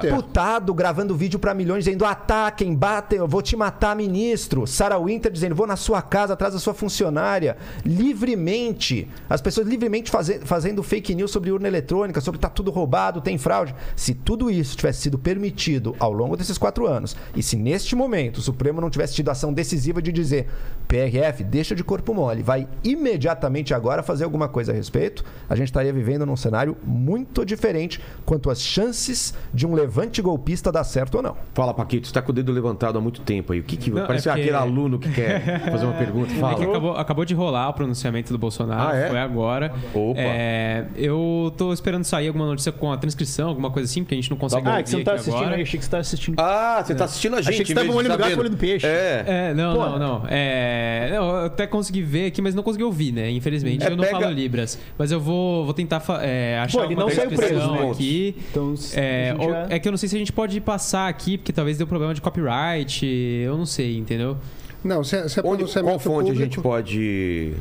Deputado 0.00 0.72
gravando 0.74 1.14
vídeo 1.16 1.38
pra 1.38 1.52
milhões 1.54 1.84
dizendo 1.84 2.04
ataquem, 2.04 2.74
batem, 2.74 3.18
eu 3.18 3.26
vou 3.28 3.42
te 3.42 3.56
matar, 3.56 3.96
ministro. 3.96 4.66
Sarah 4.66 4.98
Winter 4.98 5.30
dizendo 5.32 5.54
vou 5.54 5.66
na 5.66 5.76
sua 5.76 6.00
casa 6.02 6.34
atrás 6.34 6.54
da 6.54 6.60
sua 6.60 6.74
funcionária. 6.74 7.56
Livremente. 7.84 9.08
As 9.28 9.40
pessoas 9.40 9.66
livremente 9.66 10.10
faze- 10.10 10.40
fazendo 10.44 10.82
fake 10.82 11.14
news 11.14 11.30
sobre 11.30 11.50
urna 11.50 11.66
eletrônica, 11.68 12.20
sobre 12.20 12.38
tá 12.40 12.48
tudo 12.48 12.70
roubado, 12.70 13.20
tem 13.20 13.38
fraude. 13.38 13.74
Se 13.96 14.14
tudo 14.14 14.50
isso 14.50 14.76
tivesse 14.76 15.00
sido 15.02 15.18
permitido 15.18 15.94
ao 15.98 16.12
longo 16.12 16.36
desses 16.36 16.58
quatro 16.58 16.86
anos, 16.86 17.16
e 17.34 17.42
se 17.42 17.56
neste 17.56 17.96
momento 17.96 18.38
o 18.38 18.42
Supremo 18.42 18.80
não 18.80 18.90
tivesse 18.90 19.14
tido 19.14 19.30
ação 19.30 19.52
decisiva 19.52 20.00
de 20.02 20.12
dizer 20.12 20.48
PRF, 20.88 21.42
deixa 21.44 21.74
de 21.74 21.82
corpo 21.82 22.12
mole, 22.14 22.42
vai 22.42 22.68
imediatamente 22.84 23.71
agora 23.74 24.02
fazer 24.02 24.24
alguma 24.24 24.48
coisa 24.48 24.72
a 24.72 24.74
respeito, 24.74 25.24
a 25.48 25.54
gente 25.56 25.66
estaria 25.68 25.92
vivendo 25.92 26.24
num 26.26 26.36
cenário 26.36 26.76
muito 26.84 27.44
diferente 27.44 28.00
quanto 28.24 28.50
às 28.50 28.60
chances 28.60 29.34
de 29.52 29.66
um 29.66 29.74
levante 29.74 30.20
golpista 30.22 30.70
dar 30.72 30.84
certo 30.84 31.16
ou 31.16 31.22
não. 31.22 31.36
Fala, 31.54 31.72
Paquito, 31.74 32.06
você 32.08 32.12
tá 32.14 32.22
com 32.22 32.30
o 32.32 32.34
dedo 32.34 32.52
levantado 32.52 32.98
há 32.98 33.00
muito 33.00 33.20
tempo 33.22 33.52
aí. 33.52 33.60
O 33.60 33.62
que 33.62 33.76
que. 33.76 33.90
Não, 33.90 34.06
Parece 34.06 34.28
é 34.28 34.32
porque- 34.32 34.42
aquele 34.42 34.56
aluno 34.56 34.98
que 34.98 35.10
quer 35.10 35.70
fazer 35.70 35.84
uma 35.84 35.94
pergunta. 35.94 36.30
É 36.32 36.34
que 36.34 36.40
Fala. 36.40 36.62
acabou, 36.70 36.92
acabou 36.96 37.24
de 37.24 37.34
rolar 37.34 37.68
o 37.68 37.72
pronunciamento 37.72 38.32
do 38.32 38.38
Bolsonaro, 38.38 38.90
Ah, 38.90 38.96
é? 38.96 39.08
foi 39.08 39.18
agora. 39.18 39.72
Opa. 39.94 40.20
É, 40.20 40.86
eu 40.96 41.52
tô 41.56 41.72
esperando 41.72 42.04
sair 42.04 42.28
alguma 42.28 42.46
notícia 42.46 42.70
com 42.72 42.92
a 42.92 42.96
transcrição, 42.96 43.48
alguma 43.48 43.70
coisa 43.70 43.88
assim, 43.90 44.02
porque 44.02 44.14
a 44.14 44.18
gente 44.18 44.30
não 44.30 44.36
consegue 44.36 44.66
Ah, 44.66 44.70
ouvir 44.72 44.82
que 44.84 44.90
você 44.90 44.96
não 44.96 45.04
tá 45.04 45.12
assistindo 45.14 45.36
agora. 45.36 45.56
aí, 45.56 45.62
achei 45.62 45.78
que 45.78 45.84
você 45.84 45.90
tá 45.90 45.98
assistindo. 45.98 46.34
Ah, 46.38 46.82
você 46.84 46.94
tá 46.94 47.04
assistindo 47.04 47.34
a 47.36 47.40
gente. 47.40 47.50
Achei 47.50 47.64
que 47.64 47.68
você 47.68 47.74
tava 47.74 47.84
vez 47.86 47.92
de 47.94 47.98
olhando 47.98 48.12
no 48.12 48.18
gato, 48.18 48.30
sabendo. 48.30 48.40
olhando 48.40 48.56
peixe. 48.58 48.86
É. 48.86 49.24
É, 49.26 49.54
não, 49.54 49.74
Pô. 49.74 49.84
não, 49.86 49.98
não. 49.98 50.22
É, 50.28 51.10
não, 51.14 51.28
eu 51.40 51.46
até 51.46 51.66
consegui 51.66 52.02
ver 52.02 52.26
aqui, 52.26 52.40
mas 52.42 52.54
não 52.54 52.62
consegui 52.62 52.84
ouvir, 52.84 53.12
né? 53.12 53.30
Infelizmente, 53.30 53.61
É, 53.66 53.86
eu 53.92 53.96
não 53.96 54.04
pega- 54.04 54.20
falo 54.20 54.32
Libras. 54.32 54.78
Mas 54.98 55.10
eu 55.12 55.20
vou, 55.20 55.64
vou 55.64 55.74
tentar 55.74 56.02
é, 56.22 56.58
achar 56.62 56.78
Pô, 56.78 56.84
ele 56.84 56.94
alguma 56.94 57.08
não 57.10 57.14
saiu 57.14 57.28
preso, 57.30 57.42
transcrição 57.54 57.84
né? 57.84 57.90
aqui. 57.90 58.36
Então, 58.50 58.74
É, 58.94 59.30
a 59.36 59.42
ou- 59.42 59.50
já- 59.50 59.66
é 59.70 59.78
que 59.78 59.88
eu 59.88 59.92
não 59.92 59.96
sei 59.98 60.08
se 60.08 60.16
a 60.16 60.18
gente 60.18 60.32
pode 60.32 60.60
passar 60.60 61.08
aqui, 61.08 61.38
porque 61.38 61.52
talvez 61.52 61.78
dê 61.78 61.84
um 61.84 61.86
problema 61.86 62.14
de 62.14 62.20
copyright. 62.20 63.06
Eu 63.06 63.56
não 63.56 63.66
sei, 63.66 63.96
entendeu? 63.96 64.36
Não, 64.84 65.04
se 65.04 65.16
é, 65.16 65.28
se 65.28 65.38
é 65.38 65.42
Onde, 65.44 65.64
qual 65.64 65.98
fonte 65.98 66.30
a 66.30 66.32
público, 66.32 66.34
gente 66.42 66.60
pode. 66.60 67.54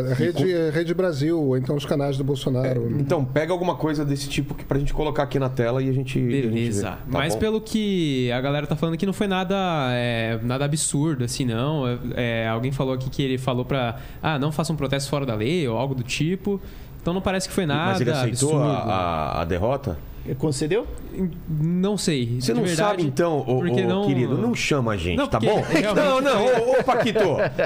É 0.00 0.14
Rede, 0.14 0.44
Rede 0.72 0.94
Brasil, 0.94 1.40
ou 1.40 1.56
então 1.56 1.76
os 1.76 1.84
canais 1.84 2.16
do 2.16 2.24
Bolsonaro. 2.24 2.90
Então, 2.98 3.24
pega 3.24 3.52
alguma 3.52 3.74
coisa 3.76 4.04
desse 4.04 4.28
tipo 4.28 4.54
que 4.54 4.64
pra 4.64 4.78
gente 4.78 4.92
colocar 4.94 5.22
aqui 5.22 5.38
na 5.38 5.48
tela 5.48 5.82
e 5.82 5.88
a 5.88 5.92
gente. 5.92 6.18
a 6.18 6.22
gente 6.22 6.48
Beleza. 6.48 6.82
vê. 6.90 6.96
Tá 6.96 6.98
Mas 7.06 7.34
bom? 7.34 7.40
pelo 7.40 7.60
que 7.60 8.30
a 8.32 8.40
galera 8.40 8.66
tá 8.66 8.76
falando 8.76 8.96
que 8.96 9.06
não 9.06 9.12
foi 9.12 9.26
nada, 9.26 9.54
é, 9.92 10.38
nada 10.42 10.64
absurdo, 10.64 11.24
assim, 11.24 11.44
não. 11.44 11.84
É, 12.16 12.48
alguém 12.48 12.72
falou 12.72 12.94
aqui 12.94 13.08
que 13.10 13.22
ele 13.22 13.38
falou 13.38 13.64
pra. 13.64 13.96
Ah, 14.22 14.38
não 14.38 14.50
faça 14.52 14.72
um 14.72 14.76
protesto 14.76 15.08
fora 15.10 15.24
da 15.26 15.34
lei 15.34 15.66
ou 15.68 15.76
algo 15.76 15.94
do 15.94 16.02
tipo. 16.02 16.60
Então 17.00 17.12
não 17.12 17.20
parece 17.20 17.46
que 17.48 17.54
foi 17.54 17.66
nada 17.66 17.92
Mas 17.92 18.00
ele 18.00 18.10
aceitou 18.10 18.56
absurdo. 18.58 18.90
a- 18.90 19.40
a 19.42 19.44
derrota? 19.44 19.98
Concedeu? 20.38 20.86
Não 21.48 21.98
sei. 21.98 22.40
Você 22.40 22.54
não 22.54 22.62
verdade, 22.62 22.78
sabe, 22.78 23.02
então, 23.02 23.40
ô, 23.40 23.58
porque 23.60 23.82
ô, 23.82 23.88
não- 23.88 24.06
querido, 24.06 24.38
não 24.38 24.54
chama 24.54 24.92
a 24.92 24.96
gente, 24.96 25.18
Não, 25.18 25.26
tá 25.26 25.38
bom? 25.38 25.62
realmente 25.70 25.94
Não, 25.94 26.20
não, 26.20 26.46
ô, 26.72 26.80
ô, 26.80 26.84
Paquito. 26.84 27.20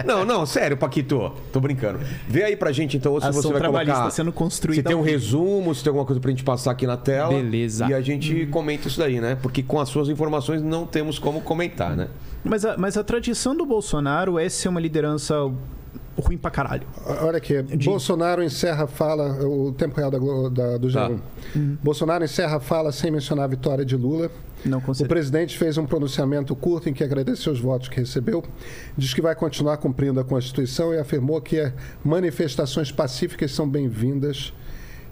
Não, 0.04 0.24
não, 0.24 0.44
sério, 0.44 0.76
Paquito. 0.76 1.32
Tô 1.52 1.60
brincando. 1.60 2.00
Vê 2.28 2.44
aí 2.44 2.56
pra 2.56 2.72
gente, 2.72 2.96
então, 2.96 3.12
ou 3.12 3.20
se 3.20 3.30
você 3.30 3.52
vai 3.52 3.60
colocar... 3.62 4.10
sendo 4.10 4.32
construída 4.32 4.82
Se 4.82 4.82
tem 4.82 4.96
um 4.96 5.02
resumo, 5.02 5.74
se 5.74 5.84
tem 5.84 5.90
alguma 5.90 6.04
coisa 6.04 6.20
pra 6.20 6.30
gente 6.30 6.42
passar 6.42 6.72
aqui 6.72 6.86
na 6.86 6.96
tela. 6.96 7.30
Beleza. 7.30 7.86
E 7.88 7.94
a 7.94 8.00
gente 8.00 8.46
comenta 8.46 8.88
isso 8.88 8.98
daí, 8.98 9.20
né? 9.20 9.36
Porque 9.40 9.62
com 9.62 9.78
as 9.78 9.88
suas 9.88 10.08
informações 10.08 10.60
não 10.60 10.84
temos 10.84 11.18
como 11.18 11.40
comentar, 11.40 11.96
né? 11.96 12.08
Mas 12.44 12.64
a, 12.64 12.76
mas 12.76 12.96
a 12.96 13.04
tradição 13.04 13.56
do 13.56 13.64
Bolsonaro 13.66 14.38
é 14.38 14.48
ser 14.48 14.68
uma 14.68 14.80
liderança 14.80 15.34
ruim 16.20 16.36
pra 16.36 16.50
caralho. 16.50 16.86
Olha 17.22 17.38
aqui, 17.38 17.62
Bolsonaro 17.84 18.42
encerra 18.42 18.84
a 18.84 18.86
fala, 18.86 19.44
o 19.46 19.72
tempo 19.72 19.96
real 19.96 20.10
da, 20.10 20.18
da- 20.18 20.76
do 20.78 20.92
Tá. 20.92 21.08
G1. 21.54 21.76
Bolsonaro 21.82 22.24
encerra 22.24 22.56
a 22.56 22.60
fala 22.60 22.90
sem 22.92 23.10
mencionar 23.10 23.44
a 23.44 23.48
vitória 23.48 23.84
de 23.84 23.96
Lula. 23.96 24.30
Não 24.64 24.78
O 24.78 24.82
concedeu. 24.82 25.08
presidente 25.08 25.56
fez 25.56 25.78
um 25.78 25.86
pronunciamento 25.86 26.54
curto 26.56 26.88
em 26.88 26.92
que 26.92 27.04
agradeceu 27.04 27.52
os 27.52 27.60
votos 27.60 27.88
que 27.88 28.00
recebeu, 28.00 28.42
diz 28.96 29.14
que 29.14 29.22
vai 29.22 29.34
continuar 29.36 29.76
cumprindo 29.76 30.18
a 30.18 30.24
Constituição 30.24 30.92
e 30.92 30.98
afirmou 30.98 31.40
que 31.40 31.72
manifestações 32.04 32.90
pacíficas 32.90 33.52
são 33.52 33.68
bem-vindas 33.68 34.52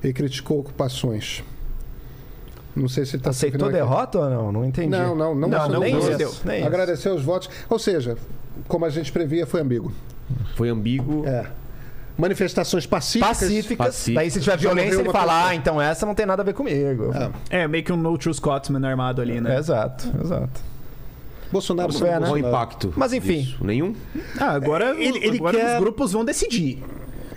e 0.02 0.12
criticou 0.12 0.59
ocupações. 0.60 1.44
Não 2.75 2.89
sei 2.89 3.07
se 3.07 3.12
ele 3.12 3.20
está 3.20 3.31
Aceitou 3.31 3.70
derrota 3.70 4.18
ou 4.18 4.28
não? 4.28 4.52
Não 4.52 4.65
entendi. 4.65 4.89
Não, 4.91 5.15
não, 5.15 5.35
não, 5.35 5.49
Não, 5.49 5.49
mencionou 5.49 5.81
nem 5.81 5.97
isso, 5.99 6.43
nem 6.44 6.59
isso. 6.59 6.67
Agradeceu 6.67 7.15
os 7.15 7.23
votos. 7.23 7.49
Ou 7.70 7.78
seja, 7.78 8.18
como 8.68 8.85
a 8.85 8.91
gente 8.91 9.10
previa, 9.12 9.47
foi 9.47 9.60
ambíguo. 9.62 9.93
Foi 10.55 10.68
ambíguo. 10.68 11.26
É. 11.26 11.46
Manifestações 12.18 12.86
pacíficas. 12.86 13.38
Pacíficas. 13.38 13.76
Pacíficas. 13.86 14.14
Daí 14.14 14.30
se 14.30 14.40
tiver 14.40 14.56
violência, 14.56 15.00
ele 15.00 15.10
fala, 15.10 15.32
pessoa. 15.34 15.48
ah, 15.50 15.55
então 15.55 15.80
essa 15.80 16.06
não 16.06 16.14
tem 16.14 16.24
nada 16.24 16.40
a 16.42 16.44
ver 16.44 16.55
comigo. 16.55 17.12
É. 17.50 17.62
É, 17.62 17.68
meio 17.68 17.84
que 17.84 17.92
um 17.92 17.96
No 17.96 18.16
True 18.16 18.32
Scotsman 18.34 18.86
armado 18.88 19.20
ali, 19.20 19.40
né? 19.40 19.58
Exato, 19.58 20.10
exato. 20.22 20.60
Bolsonaro 21.52 21.92
sendo 21.92 22.05
ver, 22.05 22.12
né? 22.12 22.18
Bolsonaro. 22.26 22.48
impacto? 22.48 22.92
Mas, 22.96 23.12
enfim. 23.12 23.42
disso? 23.42 23.64
Nenhum? 23.64 23.94
Ah, 24.40 24.52
agora, 24.52 24.94
Ele- 24.98 25.18
ele 25.24 25.36
agora 25.36 25.58
quer- 25.58 25.74
os 25.76 25.80
grupos 25.80 26.12
vão 26.12 26.24
decidir. 26.24 26.82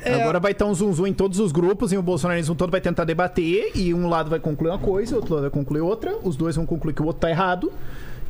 Agora 0.06 0.40
vai 0.40 0.54
estar 0.54 0.66
um 0.66 0.74
zum 0.74 1.06
em 1.06 1.14
todos 1.14 1.40
os 1.40 1.52
grupos 1.52 1.92
e 1.92 1.98
o 1.98 2.02
bolsonarismo 2.02 2.56
todo 2.56 2.72
vai 2.72 2.80
tentar 2.80 3.04
debater 3.04 3.72
e 3.76 3.94
um 3.94 4.08
lado 4.08 4.30
vai 4.30 4.40
concluir 4.40 4.70
uma 4.72 4.80
coisa, 4.80 5.14
o 5.14 5.18
outro 5.18 5.34
lado 5.34 5.42
vai 5.42 5.52
concluir 5.52 5.82
outra, 5.82 6.16
os 6.24 6.38
dois 6.38 6.56
vão 6.56 6.66
concluir 6.66 6.94
que 6.94 7.02
o 7.02 7.06
outro 7.06 7.20
tá 7.20 7.30
errado 7.30 7.70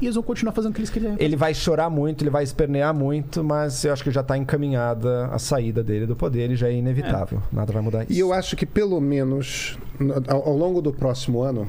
e 0.01 0.05
eles 0.05 0.15
vão 0.15 0.23
continuar 0.23 0.53
fazendo 0.53 0.71
o 0.71 0.73
que 0.75 0.79
eles 0.81 0.89
quiserem. 0.89 1.15
Ele 1.19 1.35
vai 1.35 1.53
chorar 1.53 1.89
muito, 1.89 2.23
ele 2.23 2.29
vai 2.29 2.43
espernear 2.43 2.93
muito, 2.93 3.43
mas 3.43 3.83
eu 3.83 3.91
acho 3.93 4.03
que 4.03 4.11
já 4.11 4.21
está 4.21 4.37
encaminhada 4.37 5.25
a 5.27 5.39
saída 5.39 5.83
dele 5.83 6.05
do 6.05 6.15
poder 6.15 6.49
e 6.51 6.55
já 6.55 6.67
é 6.69 6.73
inevitável. 6.73 7.41
Nada 7.51 7.71
vai 7.73 7.81
mudar 7.81 8.03
isso. 8.03 8.13
E 8.13 8.19
eu 8.19 8.31
acho 8.33 8.55
que 8.55 8.65
pelo 8.65 8.99
menos 9.01 9.77
no- 9.99 10.13
ao, 10.27 10.47
ao 10.49 10.57
longo 10.57 10.81
do 10.81 10.93
próximo 10.93 11.41
ano, 11.41 11.67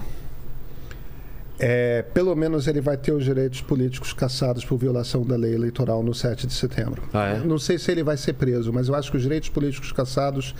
é, 1.58 2.02
pelo 2.14 2.34
menos 2.34 2.66
ele 2.66 2.80
vai 2.80 2.96
ter 2.96 3.12
os 3.12 3.22
direitos 3.24 3.60
políticos 3.60 4.12
cassados 4.14 4.64
por 4.64 4.78
violação 4.78 5.22
da 5.24 5.36
lei 5.36 5.54
eleitoral 5.54 6.02
no 6.02 6.14
7 6.14 6.46
de 6.46 6.54
setembro. 6.54 7.02
Ah, 7.12 7.26
é? 7.34 7.38
Não 7.40 7.58
sei 7.58 7.78
se 7.78 7.90
ele 7.90 8.02
vai 8.02 8.16
ser 8.16 8.32
preso, 8.32 8.72
mas 8.72 8.88
eu 8.88 8.94
acho 8.94 9.10
que 9.10 9.16
os 9.18 9.22
direitos 9.22 9.50
políticos 9.50 9.92
cassados 9.92 10.54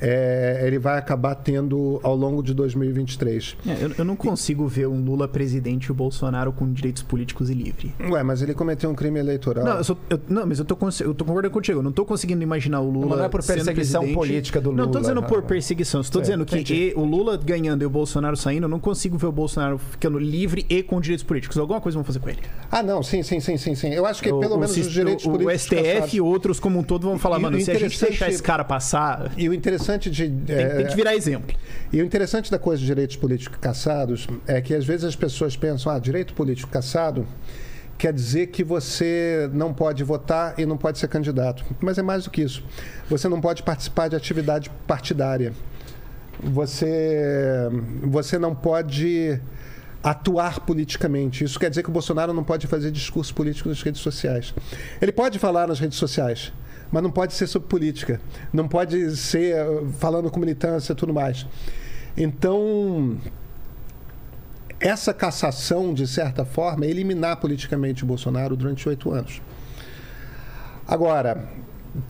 é, 0.00 0.62
ele 0.66 0.78
vai 0.78 0.98
acabar 0.98 1.34
tendo 1.34 2.00
ao 2.02 2.16
longo 2.16 2.42
de 2.42 2.54
2023. 2.54 3.56
É, 3.66 3.84
eu, 3.84 3.90
eu 3.98 4.04
não 4.04 4.16
consigo 4.16 4.66
ver 4.66 4.86
um 4.88 5.00
Lula 5.04 5.28
presidente 5.28 5.86
e 5.86 5.92
o 5.92 5.94
Bolsonaro 5.94 6.52
com 6.52 6.70
direitos 6.72 7.02
políticos 7.02 7.50
e 7.50 7.54
livre. 7.54 7.94
Ué, 8.08 8.22
mas 8.22 8.42
ele 8.42 8.54
cometeu 8.54 8.90
um 8.90 8.94
crime 8.94 9.18
eleitoral. 9.18 9.64
Não, 9.64 9.76
eu 9.78 9.84
sou- 9.84 9.98
eu- 10.08 10.20
não, 10.28 10.46
mas 10.46 10.58
eu 10.58 10.64
tô, 10.64 10.76
eu 11.02 11.14
tô 11.14 11.24
concordando 11.24 11.52
contigo. 11.52 11.78
Eu 11.78 11.82
não 11.82 11.92
tô 11.92 12.04
conseguindo 12.04 12.42
imaginar 12.42 12.80
o 12.80 12.90
Lula. 12.90 13.06
Mas 13.08 13.18
não 13.18 13.24
é 13.24 13.28
por 13.28 13.44
perseguição 13.44 14.12
política 14.14 14.60
do 14.60 14.70
Não, 14.72 14.84
tô 14.84 14.90
Lula, 14.90 15.00
dizendo 15.00 15.20
né? 15.20 15.26
por 15.28 15.42
perseguição. 15.42 16.00
Estou 16.00 16.20
dizendo 16.22 16.44
que 16.44 16.58
e- 16.58 16.94
o 16.96 17.04
Lula 17.04 17.36
ganhando 17.36 17.82
e 17.82 17.86
o 17.86 17.90
Bolsonaro 17.90 18.36
saindo, 18.36 18.64
eu 18.64 18.68
não 18.68 18.80
consigo 18.80 19.18
ver 19.18 19.26
o 19.26 19.32
Bolsonaro 19.32 19.78
ficando 19.78 20.18
livre 20.18 20.64
e 20.68 20.82
com 20.82 21.00
direitos 21.00 21.24
políticos. 21.24 21.58
Alguma 21.58 21.80
coisa 21.80 21.96
vão 21.96 22.04
fazer 22.04 22.20
com 22.20 22.28
ele. 22.28 22.38
Ah, 22.70 22.82
não, 22.82 23.02
sim, 23.02 23.22
sim, 23.22 23.40
sim, 23.40 23.56
sim, 23.56 23.74
sim. 23.74 23.90
Eu 23.92 24.06
acho 24.06 24.22
que 24.22 24.30
O- 24.32 24.38
pelo 24.40 24.54
o 24.54 24.58
menos 24.58 24.72
sis- 24.72 24.86
os 24.86 24.92
direitos 24.92 25.24
o, 25.26 25.30
políticos 25.30 25.54
o 25.54 25.58
STF 25.58 26.16
e 26.16 26.20
outros 26.20 26.58
como 26.60 26.78
um 26.78 26.82
todo 26.82 27.02
vão 27.06 27.18
falar, 27.18 27.38
E- 27.38 27.42
mano, 27.42 27.60
se 27.60 27.70
a 27.70 27.74
gente 27.78 28.00
deixar 28.00 28.28
esse 28.30 28.42
cara 28.42 28.64
passar, 28.64 29.30
E 29.36 29.48
o 29.48 29.54
interessante 29.54 29.89
de 29.98 30.28
tem, 30.28 30.56
é, 30.56 30.68
tem 30.76 30.86
que 30.86 30.94
virar 30.94 31.14
exemplo. 31.14 31.56
E 31.92 32.00
o 32.00 32.04
interessante 32.04 32.50
da 32.50 32.58
coisa 32.58 32.80
de 32.80 32.86
direitos 32.86 33.16
políticos 33.16 33.58
cassados 33.60 34.28
é 34.46 34.60
que 34.60 34.74
às 34.74 34.84
vezes 34.84 35.04
as 35.04 35.16
pessoas 35.16 35.56
pensam, 35.56 35.92
ah, 35.92 35.98
direito 35.98 36.34
político 36.34 36.70
cassado 36.70 37.26
quer 37.98 38.14
dizer 38.14 38.46
que 38.46 38.64
você 38.64 39.50
não 39.52 39.74
pode 39.74 40.02
votar 40.02 40.54
e 40.58 40.64
não 40.64 40.78
pode 40.78 40.98
ser 40.98 41.06
candidato. 41.08 41.62
Mas 41.80 41.98
é 41.98 42.02
mais 42.02 42.24
do 42.24 42.30
que 42.30 42.40
isso. 42.40 42.64
Você 43.10 43.28
não 43.28 43.42
pode 43.42 43.62
participar 43.62 44.08
de 44.08 44.16
atividade 44.16 44.70
partidária. 44.86 45.52
Você, 46.42 47.68
você 48.02 48.38
não 48.38 48.54
pode 48.54 49.38
atuar 50.02 50.60
politicamente. 50.60 51.44
Isso 51.44 51.58
quer 51.58 51.68
dizer 51.68 51.82
que 51.82 51.90
o 51.90 51.92
Bolsonaro 51.92 52.32
não 52.32 52.42
pode 52.42 52.66
fazer 52.66 52.90
discurso 52.90 53.34
político 53.34 53.68
nas 53.68 53.82
redes 53.82 54.00
sociais. 54.00 54.54
Ele 55.00 55.12
pode 55.12 55.38
falar 55.38 55.66
nas 55.66 55.78
redes 55.78 55.98
sociais, 55.98 56.52
mas 56.92 57.02
não 57.02 57.10
pode 57.10 57.34
ser 57.34 57.46
sobre 57.46 57.68
política. 57.68 58.20
Não 58.52 58.66
pode 58.68 59.16
ser 59.16 59.54
eh, 59.56 59.66
falando 59.98 60.30
com 60.30 60.38
militância 60.40 60.92
e 60.92 60.96
tudo 60.96 61.12
mais. 61.14 61.46
Então, 62.16 63.16
essa 64.78 65.12
cassação, 65.12 65.92
de 65.94 66.06
certa 66.06 66.44
forma, 66.44 66.84
é 66.84 66.90
eliminar 66.90 67.36
politicamente 67.36 68.02
o 68.02 68.06
Bolsonaro 68.06 68.56
durante 68.56 68.88
oito 68.88 69.10
anos. 69.12 69.40
Agora, 70.86 71.48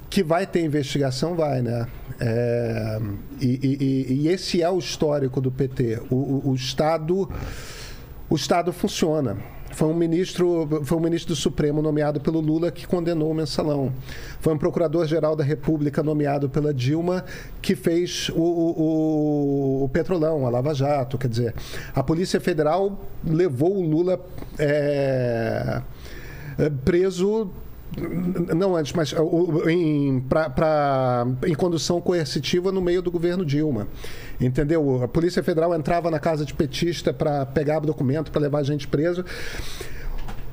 que 0.08 0.22
vai 0.22 0.46
ter 0.46 0.64
investigação, 0.64 1.34
vai, 1.34 1.60
né? 1.62 1.86
É, 2.18 2.98
e, 3.40 3.46
e- 3.80 4.12
e- 4.24 4.28
esse 4.28 4.62
é 4.62 4.70
o 4.70 4.78
histórico 4.78 5.40
do 5.40 5.50
PT. 5.50 6.00
O, 6.10 6.14
o- 6.14 6.50
o 6.50 6.54
Estado, 6.54 7.28
o 8.28 8.36
Estado 8.36 8.72
funciona. 8.72 9.36
Foi 9.72 9.88
um 9.88 9.94
ministro, 9.94 10.68
foi 10.84 10.98
um 10.98 11.00
ministro 11.00 11.32
do 11.32 11.36
Supremo 11.36 11.80
nomeado 11.80 12.20
pelo 12.20 12.40
Lula 12.40 12.70
que 12.70 12.86
condenou 12.86 13.30
o 13.30 13.34
mensalão. 13.34 13.92
Foi 14.40 14.52
um 14.52 14.58
procurador-geral 14.58 15.36
da 15.36 15.44
República 15.44 16.02
nomeado 16.02 16.48
pela 16.48 16.74
Dilma 16.74 17.24
que 17.62 17.74
fez 17.76 18.28
o, 18.30 18.40
o- 18.40 19.84
o- 19.84 19.88
Petrolão, 19.90 20.44
a 20.46 20.50
Lava 20.50 20.74
Jato. 20.74 21.16
Quer 21.16 21.28
dizer, 21.28 21.54
a 21.94 22.02
Polícia 22.02 22.40
Federal 22.40 22.98
levou 23.24 23.76
o 23.76 23.82
Lula 23.88 24.20
é, 24.58 25.80
é, 26.58 26.70
preso 26.84 27.50
Não 28.56 28.76
antes, 28.76 28.92
mas 28.92 29.12
em, 29.68 30.20
pra, 30.28 30.48
pra- 30.50 31.26
em 31.46 31.54
condução 31.54 32.00
coercitiva 32.00 32.70
no 32.70 32.80
meio 32.80 33.02
do 33.02 33.10
governo 33.10 33.44
Dilma. 33.44 33.86
Entendeu? 34.40 35.02
A 35.02 35.08
Polícia 35.08 35.42
Federal 35.42 35.74
entrava 35.74 36.10
na 36.10 36.18
casa 36.18 36.44
de 36.44 36.54
petista 36.54 37.12
para 37.12 37.44
pegar 37.44 37.80
documento, 37.80 38.30
para 38.30 38.40
levar 38.40 38.62
gente 38.62 38.88
preso. 38.88 39.24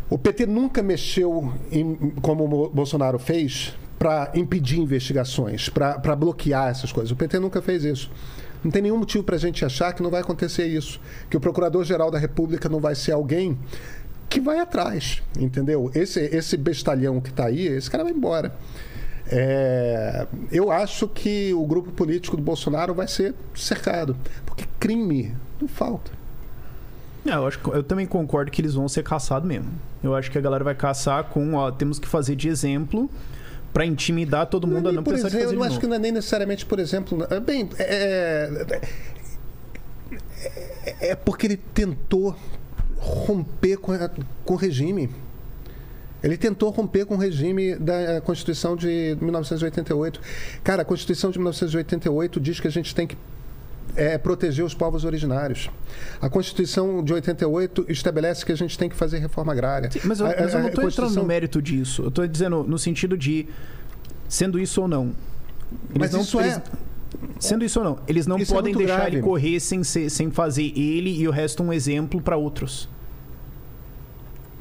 O 0.10 0.18
PT 0.18 0.46
nunca 0.46 0.84
mexeu, 0.84 1.54
em, 1.72 1.96
como 2.22 2.44
o 2.44 2.70
Bolsonaro 2.70 3.18
fez, 3.18 3.78
para 3.98 4.32
impedir 4.36 4.80
investigações, 4.80 5.70
para 5.70 6.16
bloquear 6.16 6.70
essas 6.70 6.92
coisas. 6.92 7.12
O 7.12 7.16
PT 7.16 7.40
nunca 7.40 7.62
fez 7.62 7.84
isso. 7.84 8.12
Não 8.64 8.72
tem 8.72 8.82
nenhum 8.82 8.98
motivo 8.98 9.24
para 9.24 9.36
a 9.36 9.40
gente 9.40 9.64
achar 9.64 9.94
que 9.94 10.04
não 10.04 10.10
vai 10.10 10.22
acontecer 10.22 10.68
isso. 10.68 11.00
Que 11.30 11.38
o 11.38 11.40
Procurador-Geral 11.40 12.12
da 12.12 12.18
República 12.18 12.68
não 12.68 12.80
vai 12.80 12.96
ser 12.96 13.14
alguém 13.14 13.58
que 14.30 14.42
vai 14.42 14.60
atrás, 14.60 15.22
entendeu? 15.40 15.90
Esse, 15.96 16.20
esse 16.20 16.58
bestalhão 16.58 17.22
que 17.22 17.30
está 17.30 17.46
aí, 17.46 17.68
esse 17.68 17.90
cara 17.90 18.04
vai 18.04 18.14
embora. 18.14 18.54
É, 19.30 20.26
eu 20.52 20.72
acho 20.72 21.08
que 21.08 21.54
o 21.54 21.66
grupo 21.66 21.92
político 21.92 22.38
do 22.38 22.44
Bolsonaro 22.44 22.94
vai 22.94 23.08
ser 23.08 23.34
cercado. 23.56 24.16
Porque 24.46 24.66
crime 24.80 25.36
não 25.62 25.68
falta. 25.68 26.12
É, 27.26 27.32
eu, 27.36 27.46
acho 27.46 27.60
eu 27.74 27.84
também 27.84 28.06
concordo 28.06 28.50
que 28.52 28.62
eles 28.62 28.74
vão 28.74 28.88
ser 28.88 29.04
caçados 29.04 29.48
mesmo. 29.48 29.70
Eu 30.02 30.16
acho 30.16 30.32
que 30.32 30.38
a 30.38 30.42
galera 30.42 30.64
vai 30.64 30.74
caçar 30.76 31.26
com, 31.26 31.56
ó, 31.56 31.70
temos 31.72 32.00
que 32.00 32.08
fazer 32.08 32.36
de 32.36 32.48
exemplo 32.48 33.10
pra 33.74 33.86
intimidar 33.86 34.46
todo 34.48 34.66
mundo 34.66 34.84
Não 34.84 34.90
é 34.90 34.94
a 34.94 34.96
não 34.96 35.04
por 35.04 35.14
pensar 35.14 35.28
de 35.30 35.36
exemplo, 35.36 35.44
fazer 35.46 35.56
eu 35.56 35.60
não 35.60 35.66
acho 35.66 35.74
novo. 35.76 35.82
que 35.82 35.88
não 35.88 35.96
é 35.96 36.00
nem 36.00 36.12
necessariamente, 36.12 36.66
por 36.66 36.80
exemplo. 36.80 37.18
não- 37.18 37.42
Bem, 37.42 37.70
é, 37.78 38.82
é, 40.86 41.10
é 41.10 41.16
porque 41.16 41.48
ele 41.48 41.58
tentou 41.58 42.36
romper 42.98 43.78
com, 43.78 43.92
a- 43.92 44.10
com 44.46 44.54
o 44.54 44.58
regime. 44.58 45.10
Ele 46.24 46.36
tentou 46.38 46.70
romper 46.72 47.06
com 47.06 47.16
o 47.16 47.18
regime 47.18 47.76
da 47.76 48.20
Constituição 48.22 48.76
de 48.76 49.16
1988. 49.22 50.20
Cara, 50.64 50.82
a 50.82 50.86
Constituição 50.86 51.30
de 51.30 51.38
1988 51.38 52.40
diz 52.40 52.60
que 52.60 52.68
a 52.68 52.72
gente 52.72 52.94
tem 52.96 53.06
que 53.06 53.16
é, 53.96 54.18
proteger 54.18 54.66
os 54.66 54.74
povos 54.74 55.06
originários. 55.06 55.70
A 56.22 56.30
Constituição 56.30 57.04
de 57.04 57.14
88 57.14 57.86
estabelece 57.90 58.46
que 58.46 58.52
a 58.52 58.56
gente 58.58 58.78
tem 58.78 58.90
que 58.90 58.96
fazer 58.96 59.20
reforma 59.20 59.52
agrária. 59.52 59.90
Sim, 59.92 60.00
Mas 60.04 60.20
eu, 60.20 60.26
A- 60.26 60.36
mas 60.40 60.54
eu 60.54 60.60
não 60.60 60.68
a 60.68 60.72
tô 60.72 60.82
entrando 60.82 60.82
Constituição- 60.86 61.22
no 61.24 61.28
mérito 61.28 61.62
disso. 61.62 62.04
Eu 62.04 62.12
tô 62.12 62.26
dizendo 62.28 62.64
no 62.64 62.78
sentido 62.78 63.16
de 63.18 63.48
sendo 64.28 64.60
isso 64.60 64.82
ou 64.82 64.88
não. 64.88 65.14
Eles 65.90 65.98
Mas 66.00 66.12
não, 66.12 66.22
isso 66.22 66.40
eles- 66.40 66.58
é. 66.58 66.62
Sendo 67.40 67.64
isso 67.64 67.80
ou 67.80 67.86
não, 67.86 68.00
eles 68.08 68.28
não 68.28 68.38
Isso 68.38 68.52
é 68.54 68.56
podem 68.56 68.74
muito 68.74 68.86
deixar 68.86 69.02
grave. 69.02 69.16
ele 69.18 69.22
correr 69.24 69.60
sem, 69.60 69.84
ser, 69.84 70.10
sem 70.10 70.30
fazer 70.30 70.72
ele 70.78 71.10
e 71.20 71.28
o 71.28 71.32
resto 71.32 71.64
um 71.64 71.72
exemplo 71.72 72.22
para 72.22 72.36
outros. 72.38 72.90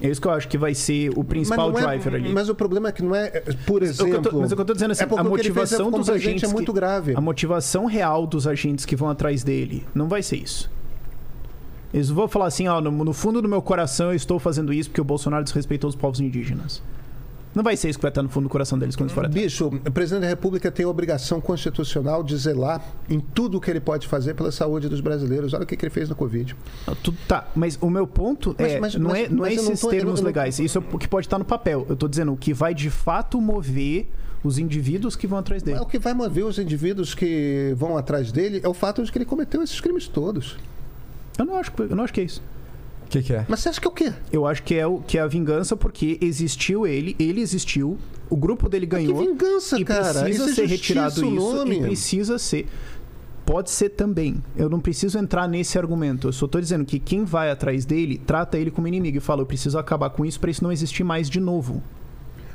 É 0.00 0.08
isso 0.08 0.20
que 0.20 0.26
eu 0.28 0.30
acho 0.32 0.46
que 0.46 0.58
vai 0.58 0.74
ser 0.74 1.10
o 1.16 1.24
principal 1.24 1.70
é- 1.70 1.80
driver 1.82 2.14
ali. 2.14 2.32
Mas 2.32 2.48
o 2.50 2.54
problema 2.54 2.88
é 2.88 2.92
que 2.92 3.02
não 3.02 3.14
é, 3.14 3.28
por 3.66 3.80
que 3.80 3.86
eu 3.86 3.90
exemplo. 3.90 4.22
tô- 4.30 4.40
mas 4.40 4.52
o 4.52 4.54
que 4.54 4.60
eu 4.60 4.64
tô 4.66 4.74
dizendo 4.74 4.90
é 4.90 4.92
assim, 4.92 5.04
é 5.04 5.18
a 5.18 5.24
motivação 5.24 5.90
dos 5.90 6.10
agentes 6.10 6.42
é 6.48 6.52
muito 6.52 6.72
que- 6.72 6.76
grave. 6.78 7.14
A 7.16 7.20
motivação 7.20 7.86
real 7.86 8.26
dos 8.26 8.46
agentes 8.46 8.84
que 8.84 8.94
vão 8.94 9.08
atrás 9.08 9.42
dele 9.42 9.86
não 9.94 10.06
vai 10.08 10.22
ser 10.22 10.36
isso. 10.36 10.70
Eles 11.94 12.10
vão 12.10 12.28
falar 12.28 12.46
assim, 12.46 12.68
ó, 12.68 12.78
no, 12.80 12.90
no 12.90 13.12
fundo 13.14 13.40
do 13.40 13.48
meu 13.48 13.62
coração 13.62 14.08
eu 14.10 14.14
estou 14.16 14.38
fazendo 14.38 14.70
isso 14.72 14.90
porque 14.90 15.00
o 15.00 15.04
Bolsonaro 15.04 15.44
desrespeitou 15.44 15.88
os 15.88 15.96
povos 15.96 16.20
indígenas. 16.20 16.82
Não 17.56 17.62
vai 17.64 17.74
ser 17.74 17.88
isso 17.88 17.98
que 17.98 18.02
vai 18.02 18.10
estar 18.10 18.22
no 18.22 18.28
fundo 18.28 18.44
do 18.44 18.50
coração 18.50 18.78
deles 18.78 18.94
quando 18.94 19.06
eles 19.08 19.14
forem. 19.14 19.30
Bicho, 19.30 19.68
o 19.68 19.90
presidente 19.90 20.20
da 20.24 20.28
República 20.28 20.70
tem 20.70 20.84
a 20.84 20.88
obrigação 20.90 21.40
constitucional 21.40 22.22
de 22.22 22.36
zelar 22.36 22.82
em 23.08 23.18
tudo 23.18 23.56
o 23.56 23.60
que 23.62 23.70
ele 23.70 23.80
pode 23.80 24.06
fazer 24.06 24.34
pela 24.34 24.52
saúde 24.52 24.90
dos 24.90 25.00
brasileiros. 25.00 25.54
Olha 25.54 25.64
o 25.64 25.66
que, 25.66 25.74
que 25.74 25.82
ele 25.86 25.90
fez 25.90 26.06
na 26.06 26.14
Covid. 26.14 26.54
Tá, 27.26 27.48
mas 27.56 27.78
o 27.80 27.88
meu 27.88 28.06
ponto 28.06 28.54
Mas- 28.58 28.72
é, 28.72 28.78
mas- 28.80 28.94
não 28.96 29.10
mas- 29.10 29.20
é, 29.20 29.28
não 29.30 29.46
é 29.46 29.52
eu 29.52 29.56
não 29.56 29.72
esses 29.72 29.80
tô- 29.80 29.88
termos 29.88 30.20
não- 30.20 30.26
legais. 30.26 30.58
Isso 30.58 30.76
é 30.76 30.82
o 30.92 30.98
que 30.98 31.08
pode 31.08 31.26
estar 31.26 31.38
no 31.38 31.46
papel. 31.46 31.86
Eu 31.88 31.96
tô 31.96 32.06
dizendo 32.06 32.30
o 32.34 32.36
que 32.36 32.52
vai 32.52 32.74
de 32.74 32.90
fato 32.90 33.40
mover 33.40 34.06
os 34.44 34.58
indivíduos 34.58 35.16
que 35.16 35.26
vão 35.26 35.38
atrás 35.38 35.62
dele. 35.62 35.78
O 35.80 35.86
que 35.86 35.98
vai 35.98 36.12
mover 36.12 36.44
os 36.44 36.58
indivíduos 36.58 37.14
que 37.14 37.72
vão 37.74 37.96
atrás 37.96 38.30
dele 38.30 38.60
é 38.62 38.68
o 38.68 38.74
fato 38.74 39.02
de 39.02 39.10
que 39.10 39.16
ele 39.16 39.24
cometeu 39.24 39.62
esses 39.62 39.80
crimes 39.80 40.06
todos. 40.06 40.58
Eu 41.38 41.46
não 41.46 41.56
acho, 41.56 41.72
eu 41.78 41.96
não 41.96 42.04
acho 42.04 42.12
que 42.12 42.20
é 42.20 42.24
isso. 42.24 42.42
O 43.06 43.08
que, 43.08 43.22
que 43.22 43.32
é? 43.32 43.46
Mas 43.48 43.60
você 43.60 43.68
acha 43.68 43.80
que 43.80 43.86
é 43.86 43.90
o 43.90 43.94
quê? 43.94 44.12
Eu 44.32 44.46
acho 44.46 44.62
que 44.64 44.74
é, 44.74 44.86
o, 44.86 44.98
que 44.98 45.16
é 45.16 45.20
a 45.20 45.26
vingança 45.28 45.76
porque 45.76 46.18
existiu 46.20 46.86
ele, 46.86 47.14
ele 47.18 47.40
existiu, 47.40 47.96
o 48.28 48.36
grupo 48.36 48.68
dele 48.68 48.84
ganhou. 48.84 49.20
Que 49.20 49.28
vingança, 49.28 49.78
e 49.78 49.84
cara. 49.84 50.02
precisa 50.22 50.28
Isso 50.30 50.42
é 50.42 50.46
ser 50.46 50.68
justiça, 50.68 50.68
retirado 51.04 51.24
isso 51.24 51.30
nome. 51.30 51.78
e 51.78 51.82
precisa 51.82 52.38
ser. 52.38 52.66
Pode 53.46 53.70
ser 53.70 53.90
também. 53.90 54.42
Eu 54.56 54.68
não 54.68 54.80
preciso 54.80 55.16
entrar 55.18 55.46
nesse 55.48 55.78
argumento. 55.78 56.26
Eu 56.26 56.32
só 56.32 56.48
tô 56.48 56.60
dizendo 56.60 56.84
que 56.84 56.98
quem 56.98 57.24
vai 57.24 57.48
atrás 57.48 57.84
dele 57.84 58.18
trata 58.18 58.58
ele 58.58 58.72
como 58.72 58.88
inimigo 58.88 59.18
e 59.18 59.20
fala: 59.20 59.40
eu 59.42 59.46
preciso 59.46 59.78
acabar 59.78 60.10
com 60.10 60.24
isso 60.26 60.40
para 60.40 60.50
isso 60.50 60.64
não 60.64 60.72
existir 60.72 61.04
mais 61.04 61.30
de 61.30 61.38
novo. 61.38 61.80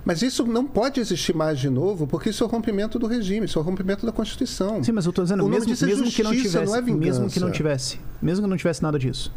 Mas 0.04 0.22
isso 0.22 0.46
não 0.46 0.66
pode 0.66 1.00
existir 1.00 1.34
mais 1.34 1.60
de 1.60 1.70
novo, 1.70 2.08
porque 2.08 2.32
isso 2.32 2.44
é 2.44 2.48
o 2.48 2.50
rompimento 2.50 2.98
do 3.00 3.06
regime, 3.08 3.46
isso 3.46 3.58
é 3.58 3.62
o 3.62 3.64
rompimento 3.64 4.06
da 4.06 4.12
Constituição. 4.12 4.84
Sim, 4.84 4.92
mas 4.92 5.06
eu 5.06 5.14
tô 5.14 5.22
dizendo, 5.22 5.46
O 5.46 5.50
mesmo, 5.50 5.72
é 5.72 5.86
mesmo 5.86 6.10
que 6.12 6.24
não 6.24 6.34
justiça, 6.34 6.60
tivesse. 6.60 6.72
não 6.72 6.76
é 6.76 6.82
mesmo 6.82 7.00
que 7.00 7.40
não 7.40 7.48
vingança. 7.48 7.52
tivesse. 7.52 8.00
Mesmo 8.22 8.44
que 8.44 8.50
não 8.50 8.58
tivesse 8.58 8.82
nada 8.84 8.98
disso. 9.00 9.32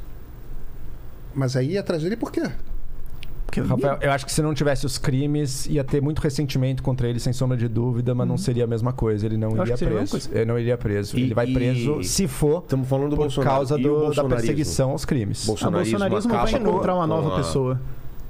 Mas 1.35 1.57
aí 1.57 1.77
atrás 1.77 2.03
dele 2.03 2.17
por 2.17 2.31
quê? 2.31 2.43
Porque 3.47 3.61
eu- 3.61 3.67
Rafael, 3.67 3.99
eu 4.01 4.11
acho 4.11 4.27
que 4.27 4.33
se 4.33 4.43
não 4.43 4.53
tivesse 4.55 4.85
os 4.85 4.99
crimes, 4.99 5.67
ia 5.67 5.85
ter 5.85 6.01
muito 6.03 6.19
ressentimento 6.21 6.83
contra 6.83 7.07
ele, 7.09 7.21
sem 7.21 7.33
sombra 7.33 7.57
de 7.57 7.69
dúvida, 7.69 8.15
mas 8.15 8.27
não 8.27 8.37
seria 8.37 8.65
a 8.65 8.67
mesma 8.67 8.93
coisa. 8.93 9.27
Ele 9.27 9.37
não 9.37 9.51
Uhum. 9.51 9.57
Eu 9.59 9.63
iria 9.65 9.77
preso. 9.77 10.31
Ele 10.33 10.45
não 10.45 10.59
iria 10.59 10.77
preso. 10.79 11.17
E- 11.17 11.23
ele 11.23 11.35
vai 11.35 11.47
e- 11.49 11.55
preso 11.55 12.03
se 12.03 12.27
for 12.27 12.63
Estamos 12.63 12.89
falando 12.89 13.11
do 13.11 13.17
por 13.17 13.23
Bolsonaro. 13.23 13.57
causa 13.57 13.79
E 13.79 13.83
do- 13.83 14.13
da 14.13 14.25
perseguição 14.25 14.91
aos 14.91 15.05
crimes. 15.05 15.45
o 15.45 15.47
Bolsonarismo, 15.49 15.99
bolsonarismo 15.99 16.33
vai 16.33 16.53
encontrar 16.55 16.95
uma 16.97 17.07
nova 17.07 17.29
com 17.29 17.35
a- 17.35 17.39
pessoa. 17.39 17.81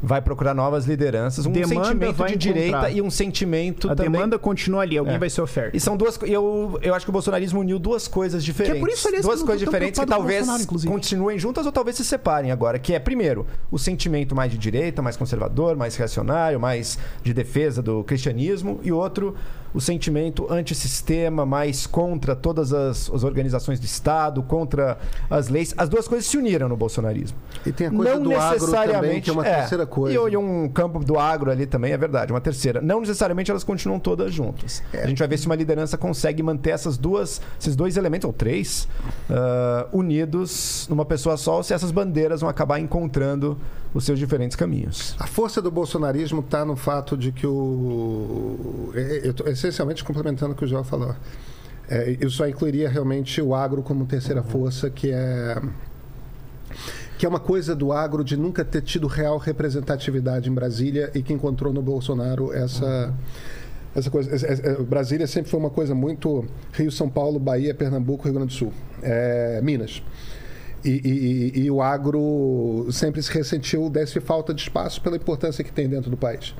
Vai 0.02 0.20
procurar 0.20 0.52
novas 0.52 0.84
lideranças, 0.84 1.46
um 1.46 1.52
Demanda 1.52 1.86
sentimento 1.86 2.16
vai 2.16 2.36
de 2.36 2.48
encontrar. 2.50 2.80
direita 2.80 2.90
e 2.90 3.00
um 3.00 3.10
sentimento 3.10 3.90
A 3.90 3.94
também. 3.94 4.12
demanda 4.12 4.38
continua 4.38 4.82
ali, 4.82 4.98
alguém 4.98 5.14
É. 5.14 5.18
vai 5.18 5.30
ser 5.30 5.40
oferta. 5.40 5.74
E 5.76 5.80
são 5.80 5.96
duas. 5.96 6.18
Eu, 6.24 6.78
eu 6.82 6.94
acho 6.94 7.06
que 7.06 7.10
o 7.10 7.12
bolsonarismo 7.12 7.60
uniu 7.60 7.78
duas 7.78 8.06
coisas 8.06 8.44
diferentes. 8.44 8.80
por 8.80 8.88
isso, 8.90 9.08
aliás, 9.08 9.24
que 9.24 9.30
duas 9.30 9.42
coisas 9.42 9.60
diferentes 9.60 9.98
que 9.98 10.06
talvez 10.06 10.46
continuem 10.86 11.38
juntas 11.38 11.64
ou 11.64 11.72
talvez 11.72 11.96
se 11.96 12.04
separem 12.04 12.50
agora. 12.50 12.78
Que 12.78 12.92
é, 12.94 12.98
primeiro, 12.98 13.46
o 13.70 13.78
sentimento 13.78 14.34
mais 14.34 14.50
de 14.52 14.58
direita, 14.58 15.00
mais 15.00 15.16
conservador, 15.16 15.74
mais 15.76 15.96
reacionário, 15.96 16.60
mais 16.60 16.98
de 17.22 17.32
defesa 17.32 17.80
do 17.80 18.04
cristianismo. 18.04 18.80
E 18.82 18.92
outro, 18.92 19.34
o 19.72 19.80
sentimento 19.80 20.46
antissistema, 20.52 21.46
mais 21.46 21.86
contra 21.86 22.36
todas 22.36 22.72
as, 22.72 23.10
as 23.10 23.24
organizações 23.24 23.80
do 23.80 23.86
Estado, 23.86 24.42
contra 24.42 24.98
as 25.30 25.48
leis. 25.48 25.72
As 25.76 25.88
duas 25.88 26.06
coisas 26.06 26.26
se 26.26 26.36
uniram 26.36 26.68
no 26.68 26.76
bolsonarismo. 26.76 27.36
E 27.64 27.72
tem 27.72 27.86
a 27.86 27.90
coisa 27.90 28.14
não 28.14 28.22
do 28.22 28.36
agro 28.36 28.52
necessariamente 28.60 28.92
também, 29.00 29.20
que 29.22 29.30
é 29.30 29.32
uma 29.32 29.44
terceira 29.44 29.86
coisa. 29.94 30.28
E, 30.28 30.32
e 30.32 30.36
um 30.36 30.68
campo 30.68 30.98
do 31.04 31.18
agro 31.18 31.50
ali 31.50 31.66
também 31.66 31.92
é 31.92 31.96
verdade, 31.96 32.32
uma 32.32 32.40
terceira. 32.40 32.80
Não 32.80 33.00
necessariamente 33.00 33.50
elas 33.50 33.62
continuam 33.62 34.00
todas 34.00 34.34
juntas. 34.34 34.82
É. 34.92 35.04
A 35.04 35.06
gente 35.06 35.18
vai 35.18 35.28
ver 35.28 35.38
se 35.38 35.46
uma 35.46 35.54
liderança 35.54 35.96
consegue 35.96 36.42
manter 36.42 36.70
essas 36.70 36.98
duas, 36.98 37.40
esses 37.60 37.76
dois 37.76 37.96
elementos 37.96 38.26
ou 38.26 38.32
três 38.32 38.88
ah, 39.30 39.86
unidos 39.92 40.86
numa 40.90 41.04
pessoa 41.04 41.36
só, 41.36 41.56
ou 41.56 41.62
se 41.62 41.72
essas 41.72 41.92
bandeiras 41.92 42.40
vão 42.40 42.50
acabar 42.50 42.80
encontrando 42.80 43.56
os 43.94 44.04
seus 44.04 44.18
diferentes 44.18 44.56
caminhos. 44.56 45.14
A 45.18 45.26
força 45.26 45.62
do 45.62 45.70
bolsonarismo 45.70 46.40
está 46.40 46.64
no 46.64 46.74
fato 46.74 47.16
de 47.16 47.30
que 47.30 47.46
o. 47.46 48.90
é, 48.94 49.28
Eu 49.28 49.32
tô 49.32 49.48
essencialmente 49.48 50.02
complementando 50.02 50.52
o 50.52 50.56
que 50.56 50.64
o 50.64 50.68
João 50.68 50.82
falou. 50.82 51.14
É, 51.88 52.16
eu 52.20 52.30
só 52.30 52.48
incluiria 52.48 52.88
realmente 52.88 53.40
o 53.40 53.54
agro 53.54 53.82
como 53.82 54.04
terceira 54.06 54.42
força, 54.42 54.90
que 54.90 55.10
é. 55.12 55.62
Que 57.24 57.26
é 57.26 57.30
uma 57.30 57.40
coisa 57.40 57.74
do 57.74 57.90
agro 57.90 58.22
de 58.22 58.36
nunca 58.36 58.62
ter 58.62 58.82
tido 58.82 59.06
real 59.06 59.38
representatividade 59.38 60.50
em 60.50 60.52
Brasília 60.52 61.10
e 61.14 61.22
que 61.22 61.32
encontrou 61.32 61.72
no 61.72 61.80
Bolsonaro 61.80 62.52
essa. 62.52 63.14
Essa 63.96 64.10
coisa, 64.10 64.30
essa- 64.34 64.46
essa- 64.46 64.82
Brasília 64.82 65.26
sempre 65.26 65.50
foi 65.50 65.58
uma 65.58 65.70
coisa 65.70 65.94
muito 65.94 66.44
Rio, 66.74 66.92
São 66.92 67.08
Paulo, 67.08 67.38
Bahia, 67.38 67.74
Pernambuco, 67.74 68.24
Rio 68.24 68.34
Grande 68.34 68.48
do 68.48 68.52
Sul, 68.52 68.74
é, 69.02 69.58
Minas. 69.62 70.02
E- 70.84 70.90
e- 71.54 71.60
e 71.62 71.70
o 71.70 71.80
agro 71.80 72.86
sempre 72.92 73.22
se 73.22 73.32
ressentiu 73.32 73.88
dessa 73.88 74.20
falta 74.20 74.52
de 74.52 74.60
espaço 74.60 75.00
pela 75.00 75.16
importância 75.16 75.64
que 75.64 75.72
tem 75.72 75.88
dentro 75.88 76.10
do 76.10 76.18
país. 76.18 76.54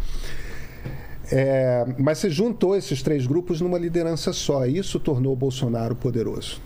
É, 1.31 1.84
mas 1.99 2.17
se 2.17 2.31
juntou 2.31 2.75
esses 2.75 3.02
três 3.02 3.26
grupos 3.26 3.60
numa 3.60 3.76
liderança 3.76 4.33
só. 4.33 4.65
E 4.67 4.78
isso 4.78 4.99
tornou 4.99 5.34
o 5.34 5.36
Bolsonaro 5.36 5.94
poderoso. 5.94 6.59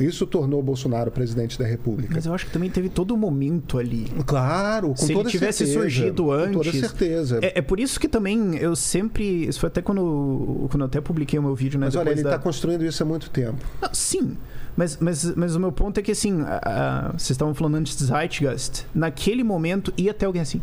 Isso 0.00 0.26
tornou 0.26 0.60
o 0.60 0.62
Bolsonaro 0.62 1.10
presidente 1.10 1.58
da 1.58 1.66
República. 1.66 2.12
Mas 2.14 2.26
eu 2.26 2.34
acho 2.34 2.46
que 2.46 2.52
também 2.52 2.70
teve 2.70 2.88
todo 2.88 3.12
o 3.12 3.16
momento 3.16 3.78
ali. 3.78 4.06
Claro, 4.26 4.88
com 4.90 4.96
Se 4.96 5.06
ele 5.06 5.14
toda 5.14 5.30
tivesse 5.30 5.58
certeza, 5.58 5.80
surgido 5.80 6.30
antes. 6.32 6.56
Com 6.56 6.62
toda 6.62 6.72
certeza. 6.72 7.38
É, 7.42 7.58
é 7.58 7.62
por 7.62 7.78
isso 7.80 7.98
que 8.00 8.08
também 8.08 8.56
eu 8.56 8.74
sempre. 8.76 9.46
Isso 9.46 9.60
foi 9.60 9.68
até 9.68 9.82
quando, 9.82 10.66
quando 10.70 10.80
eu 10.82 10.86
até 10.86 11.00
publiquei 11.00 11.38
o 11.38 11.42
meu 11.42 11.54
vídeo, 11.54 11.78
né? 11.78 11.86
Mas 11.86 11.96
olha, 11.96 12.10
ele 12.10 12.22
da- 12.22 12.30
está 12.30 12.38
construindo 12.42 12.84
isso 12.84 13.02
há 13.02 13.06
muito 13.06 13.30
tempo. 13.30 13.58
Não, 13.80 13.90
sim. 13.92 14.36
Mas, 14.76 14.96
mas, 15.00 15.24
mas 15.36 15.54
o 15.56 15.60
meu 15.60 15.72
ponto 15.72 15.98
é 15.98 16.02
que, 16.02 16.12
assim, 16.12 16.40
a- 16.42 16.60
a- 16.64 17.08
vocês 17.12 17.30
estavam 17.32 17.54
falando 17.54 17.74
antes 17.74 17.96
de 17.96 18.04
Zeitgeist. 18.04 18.84
Naquele 18.94 19.42
momento 19.44 19.92
ia 19.96 20.14
ter 20.14 20.26
alguém 20.26 20.40
assim. 20.42 20.62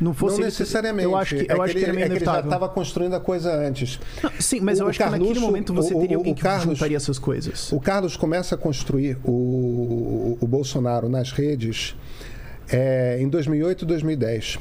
Não 0.00 0.12
fosse 0.14 0.38
não 0.38 0.44
necessariamente. 0.46 1.04
Eu 1.04 1.16
acho 1.16 1.36
que, 1.36 1.42
é 1.50 1.54
eu 1.54 1.62
acho 1.62 1.72
que, 1.72 1.78
ele, 1.78 1.84
era 1.84 1.92
meio 1.94 2.04
é 2.04 2.08
que 2.08 2.14
ele 2.16 2.24
já 2.24 2.40
estava 2.40 2.68
construindo 2.68 3.14
a 3.14 3.20
coisa 3.20 3.54
antes. 3.54 4.00
Não, 4.22 4.30
sim, 4.40 4.60
mas 4.60 4.78
eu 4.78 4.86
O 4.86 4.88
acho 4.88 4.98
que 4.98 5.04
naquele 5.04 5.24
Carluxo- 5.26 5.46
momento 5.46 5.74
você 5.74 5.94
o- 5.94 6.00
teria 6.00 6.16
o- 6.16 6.20
alguém 6.20 6.32
o 6.32 6.36
que 6.36 6.42
Carlos- 6.42 6.76
juntaria 6.78 6.96
essas 6.96 7.18
coisas. 7.18 7.70
O 7.72 7.80
Carlos 7.80 8.16
começa 8.16 8.54
a 8.54 8.58
construir 8.58 9.16
o, 9.24 10.38
o 10.40 10.46
Bolsonaro 10.46 11.08
nas 11.08 11.30
redes 11.32 11.94
é, 12.70 13.18
em 13.20 13.28
2008 13.28 13.82
e 13.84 13.86
2010. 13.86 14.58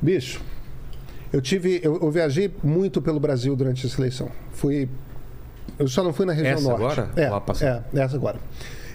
Bicho, 0.00 0.40
eu 1.32 1.40
tive, 1.40 1.80
eu, 1.82 1.98
eu 2.00 2.10
viajei 2.10 2.52
muito 2.62 3.00
pelo 3.00 3.20
Brasil 3.20 3.54
durante 3.56 3.86
essa 3.86 4.00
eleição. 4.00 4.28
Fui, 4.52 4.88
eu 5.78 5.88
só 5.88 6.02
não 6.02 6.12
fui 6.12 6.26
na 6.26 6.32
região 6.32 6.54
Essa 6.54 6.68
norte. 6.68 7.00
agora? 7.00 7.10
É, 7.16 7.98
é, 7.98 8.02
essa 8.02 8.16
agora. 8.16 8.38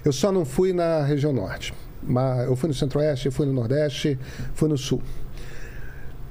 Eu 0.05 0.11
só 0.13 0.31
não 0.31 0.45
fui 0.45 0.73
na 0.73 1.03
região 1.03 1.33
norte. 1.33 1.73
Mas 2.03 2.45
eu 2.47 2.55
fui 2.55 2.67
no 2.69 2.73
centro-oeste, 2.75 3.29
fui 3.31 3.45
no 3.45 3.51
nordeste, 3.53 4.17
fui 4.53 4.69
no 4.69 4.77
sul. 4.77 5.01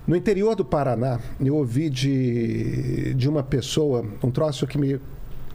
No 0.06 0.14
interior 0.14 0.54
do 0.54 0.64
Paraná, 0.64 1.18
eu 1.40 1.56
ouvi 1.56 1.90
de, 1.90 3.12
de 3.14 3.28
uma 3.28 3.42
pessoa 3.42 4.04
um 4.22 4.30
troço 4.30 4.66
que 4.66 4.78
me. 4.78 4.94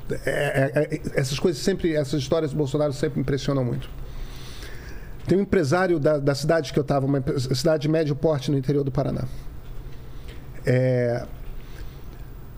é- 0.10 0.16
é- 0.26 0.96
é- 0.96 1.02
essas 1.16 1.40
coisas 1.40 1.62
sempre, 1.62 1.96
essas 1.96 2.22
histórias 2.22 2.52
do 2.52 2.58
Bolsonaro 2.58 2.92
sempre 2.92 3.18
me 3.18 3.22
impressionam 3.22 3.64
muito. 3.64 3.90
Tem 5.26 5.38
um 5.38 5.42
empresário 5.42 6.00
da, 6.00 6.18
da 6.18 6.36
cidade 6.36 6.74
que 6.74 6.80
eu 6.80 6.82
estava, 6.82 7.06
uma 7.06 7.24
cidade 7.40 7.84
de 7.84 7.88
médio 7.90 8.16
porte 8.16 8.52
no 8.52 8.58
interior 8.58 8.84
do 8.84 8.92
Paraná. 8.92 9.24
É, 10.66 11.26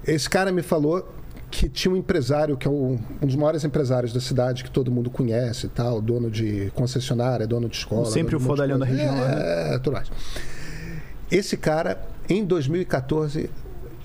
esse 0.05 0.29
cara 0.29 0.51
me 0.51 0.63
falou 0.63 1.07
que 1.51 1.69
tinha 1.69 1.93
um 1.93 1.97
empresário 1.97 2.57
que 2.57 2.67
é 2.67 2.71
um, 2.71 2.97
um 3.21 3.27
dos 3.27 3.35
maiores 3.35 3.63
empresários 3.63 4.11
da 4.11 4.19
cidade 4.19 4.63
que 4.63 4.71
todo 4.71 4.89
mundo 4.89 5.11
conhece 5.11 5.67
e 5.67 5.69
tal, 5.69 6.01
dono 6.01 6.31
de 6.31 6.71
concessionária, 6.73 7.45
dono 7.45 7.69
de 7.69 7.77
escola. 7.77 8.05
Sempre 8.07 8.35
o 8.35 8.39
fodalhão 8.39 8.79
da 8.79 8.85
região, 8.85 9.13
né? 9.15 9.75
É, 9.75 9.77
tudo 9.79 9.93
mais. 9.93 10.09
Esse 11.33 11.57
cara, 11.57 11.99
em 12.29 12.45
2014, 12.45 13.49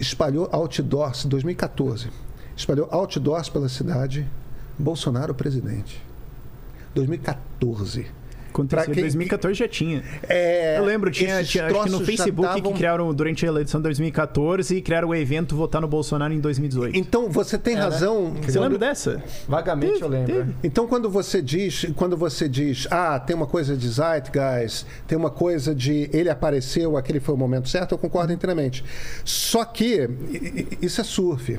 espalhou 0.00 0.48
outdoors, 0.50 1.26
2014, 1.26 2.08
espalhou 2.56 2.88
outdoors 2.90 3.50
pela 3.50 3.68
cidade, 3.68 4.26
Bolsonaro 4.78 5.34
presidente. 5.34 6.02
2014. 6.94 8.06
Aconteceu 8.58 8.90
em 8.90 8.94
quem- 8.94 9.02
2014 9.04 9.58
já 9.58 9.68
tinha. 9.68 10.02
É, 10.28 10.78
Eu 10.78 10.84
lembro, 10.84 11.10
tinha, 11.10 11.42
tinha 11.44 11.66
acho 11.66 11.82
que 11.84 11.90
no 11.90 12.00
Facebook 12.00 12.48
davam- 12.48 12.72
que 12.72 12.78
criaram 12.78 13.14
durante 13.14 13.44
a 13.44 13.48
eleição 13.48 13.80
de 13.80 13.84
2014 13.84 14.76
e 14.76 14.82
criaram 14.82 15.08
o 15.08 15.14
evento 15.14 15.54
votar 15.56 15.80
no 15.80 15.88
Bolsonaro 15.88 16.32
em 16.32 16.40
2018. 16.40 16.96
Então, 16.98 17.28
você 17.28 17.56
tem 17.58 17.74
razão. 17.74 18.32
Você 18.34 18.52
quando- 18.52 18.62
lembra 18.62 18.78
dessa? 18.78 19.22
Vagamente 19.46 19.92
Teve, 19.92 20.04
eu 20.04 20.08
lembro. 20.08 20.32
teve. 20.34 20.54
Então, 20.64 20.86
quando 20.86 21.08
você 21.08 21.40
diz, 21.40 21.86
quando 21.96 22.16
você 22.16 22.48
diz, 22.48 22.86
ah, 22.90 23.18
tem 23.20 23.34
uma 23.36 23.46
coisa 23.46 23.76
de 23.76 23.88
Zeitgeist, 23.88 24.86
tem 25.06 25.16
uma 25.16 25.30
coisa 25.30 25.74
de 25.74 26.10
ele 26.12 26.28
apareceu, 26.30 26.96
aquele 26.96 27.20
foi 27.20 27.34
o 27.34 27.38
momento 27.38 27.68
certo, 27.68 27.92
eu 27.92 27.98
concordo 27.98 28.32
inteiramente. 28.32 28.84
Só 29.24 29.64
que 29.64 30.08
isso 30.82 31.00
é 31.00 31.04
surf. 31.04 31.58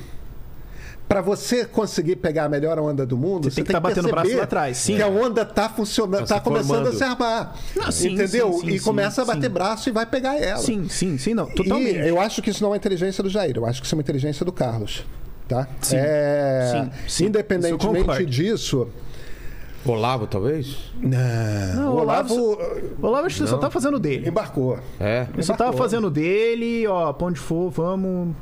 Para 1.10 1.22
você 1.22 1.66
conseguir 1.66 2.18
pegar 2.18 2.44
a 2.46 2.50
melhor 2.50 2.78
onda 2.78 3.04
do 3.04 3.18
mundo, 3.18 3.46
Você 3.46 3.50
você 3.50 3.56
tem 3.56 3.66
que 3.66 3.72
tá 3.72 3.80
batendo 3.80 4.08
o 4.08 4.12
braço 4.12 4.38
lá 4.38 4.44
atrás, 4.44 4.78
sim. 4.78 4.96
Que 4.96 5.02
a 5.02 5.08
onda 5.08 5.44
tá 5.44 5.68
funcionando, 5.68 6.28
Tá 6.28 6.36
tá, 6.36 6.40
começando 6.40 6.68
formando. 6.68 6.90
a 6.90 6.98
se 6.98 7.04
armar. 7.04 7.56
Não, 7.76 7.92
sim, 7.92 8.14
entendeu? 8.14 8.54
sim, 8.54 8.60
sim, 8.60 8.68
e 8.68 8.80
sim, 8.80 8.86
começa 8.86 9.24
a 9.24 9.26
bater 9.26 9.48
sim. 9.48 9.50
braço 9.50 9.90
e 9.90 9.92
vai 9.92 10.06
pegar 10.06 10.40
ela. 10.40 10.60
Sim, 10.60 10.88
sim, 10.88 11.18
sim, 11.18 11.34
não. 11.34 11.48
Totalmente. 11.48 11.98
E 11.98 12.08
eu 12.08 12.22
acho 12.22 12.44
que 12.44 12.52
isso 12.52 12.62
não 12.64 12.76
é 12.76 12.78
inteligência 12.78 13.24
do 13.24 13.30
Jair, 13.30 13.58
eu 13.58 13.66
acho 13.66 13.82
que 13.82 13.88
isso 13.88 13.96
é 13.96 13.98
uma 13.98 14.02
inteligência 14.04 14.46
do 14.46 14.52
Carlos. 14.52 15.04
Tá? 15.48 15.68
Sim, 15.82 15.96
É, 15.98 16.90
Independentemente 17.22 18.26
disso. 18.28 18.88
Olavo, 19.84 20.28
talvez? 20.28 20.76
Não, 21.02 21.96
Olavo, 21.96 22.36
Olavo 22.36 22.94
O 23.02 23.08
Olavo 23.08 23.26
acho 23.26 23.42
que 23.42 23.50
só 23.50 23.58
tá 23.58 23.72
fazendo 23.72 23.98
dele. 23.98 24.28
embarcou. 24.30 24.78
É. 25.00 25.26
Ele 25.34 25.42
só 25.42 25.56
tava 25.56 25.74
fazendo 25.74 26.12
dele, 26.12 26.86
ó, 26.86 27.12
pra 27.14 27.26
onde 27.28 27.40
for, 27.40 27.72
vamos. 27.72 28.36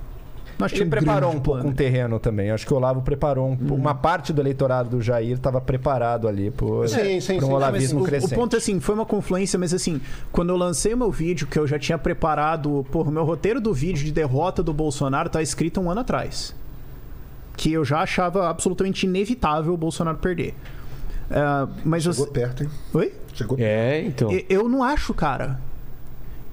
Nós 0.59 0.73
Ele 0.73 0.85
preparou 0.87 1.31
um 1.31 1.39
pouco 1.39 1.67
um 1.67 1.71
terreno 1.71 2.19
também. 2.19 2.49
Acho 2.49 2.65
que 2.65 2.73
o 2.73 2.77
Olavo 2.77 3.01
preparou 3.03 3.47
um- 3.49 3.73
uma 3.75 3.93
parte 3.93 4.33
do 4.33 4.41
eleitorado 4.41 4.89
do 4.89 5.01
Jair 5.01 5.33
estava 5.35 5.61
preparado 5.61 6.27
ali 6.27 6.49
por, 6.49 6.87
Sim, 6.89 7.19
sim, 7.21 7.35
por 7.35 7.43
um 7.43 7.47
sim. 7.49 7.53
olavismo 7.53 7.99
Mas 7.99 8.07
o- 8.07 8.09
crescente. 8.09 8.33
O 8.33 8.35
ponto 8.35 8.55
é 8.55 8.57
assim, 8.57 8.79
foi 8.79 8.95
uma 8.95 9.05
confluência, 9.05 9.59
mas 9.59 9.71
assim, 9.73 10.01
quando 10.31 10.49
eu 10.49 10.57
lancei 10.57 10.93
o 10.95 10.97
meu 10.97 11.11
vídeo, 11.11 11.45
que 11.45 11.59
eu 11.59 11.67
já 11.67 11.77
tinha 11.77 11.97
preparado, 11.97 12.83
porra, 12.91 13.09
o 13.09 13.11
meu 13.11 13.23
roteiro 13.23 13.61
do 13.61 13.71
vídeo 13.73 14.03
de 14.03 14.11
derrota 14.11 14.63
do 14.63 14.73
Bolsonaro 14.73 15.29
tá 15.29 15.41
escrito 15.43 15.79
um 15.79 15.91
ano 15.91 16.01
atrás. 16.01 16.55
Que 17.55 17.71
eu 17.73 17.85
já 17.85 18.01
achava 18.01 18.49
absolutamente 18.49 19.05
inevitável 19.05 19.73
o 19.73 19.77
Bolsonaro 19.77 20.17
perder. 20.17 20.55
Ah, 21.29 21.67
mas 21.85 22.05
eu- 22.05 22.13
Chegou 22.13 22.27
perto, 22.31 22.63
hein? 22.63 22.69
Oi? 22.93 23.13
Chegou 23.33 23.57
perto. 23.57 23.67
É, 23.69 24.01
então. 24.01 24.31
Eu- 24.31 24.43
Eu 24.49 24.69
não 24.69 24.81
acho, 24.83 25.13
cara. 25.13 25.59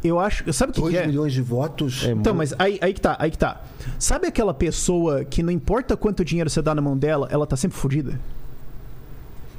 Eu 0.05 0.21
acho. 0.21 0.53
Sabe 0.53 0.71
o 0.71 0.75
que, 0.75 0.81
2 0.83 0.93
que 0.93 1.01
é? 1.01 1.07
milhões 1.07 1.33
de 1.33 1.41
votos. 1.41 2.05
Então, 2.05 2.35
mas 2.35 2.55
aí, 2.59 2.79
aí 2.83 2.93
que 2.93 3.01
tá, 3.01 3.17
aí 3.19 3.31
que 3.31 3.39
tá. 3.39 3.63
Sabe 3.99 4.27
aquela 4.27 4.53
pessoa 4.53 5.25
que 5.25 5.43
não 5.43 5.51
importa 5.51 5.97
quanto 5.97 6.23
dinheiro 6.23 6.51
você 6.51 6.61
dá 6.61 6.75
na 6.75 6.83
mão 6.83 6.97
dela, 6.97 7.27
ela 7.31 7.47
tá 7.47 7.57
sempre 7.57 7.79
fodida? 7.79 8.21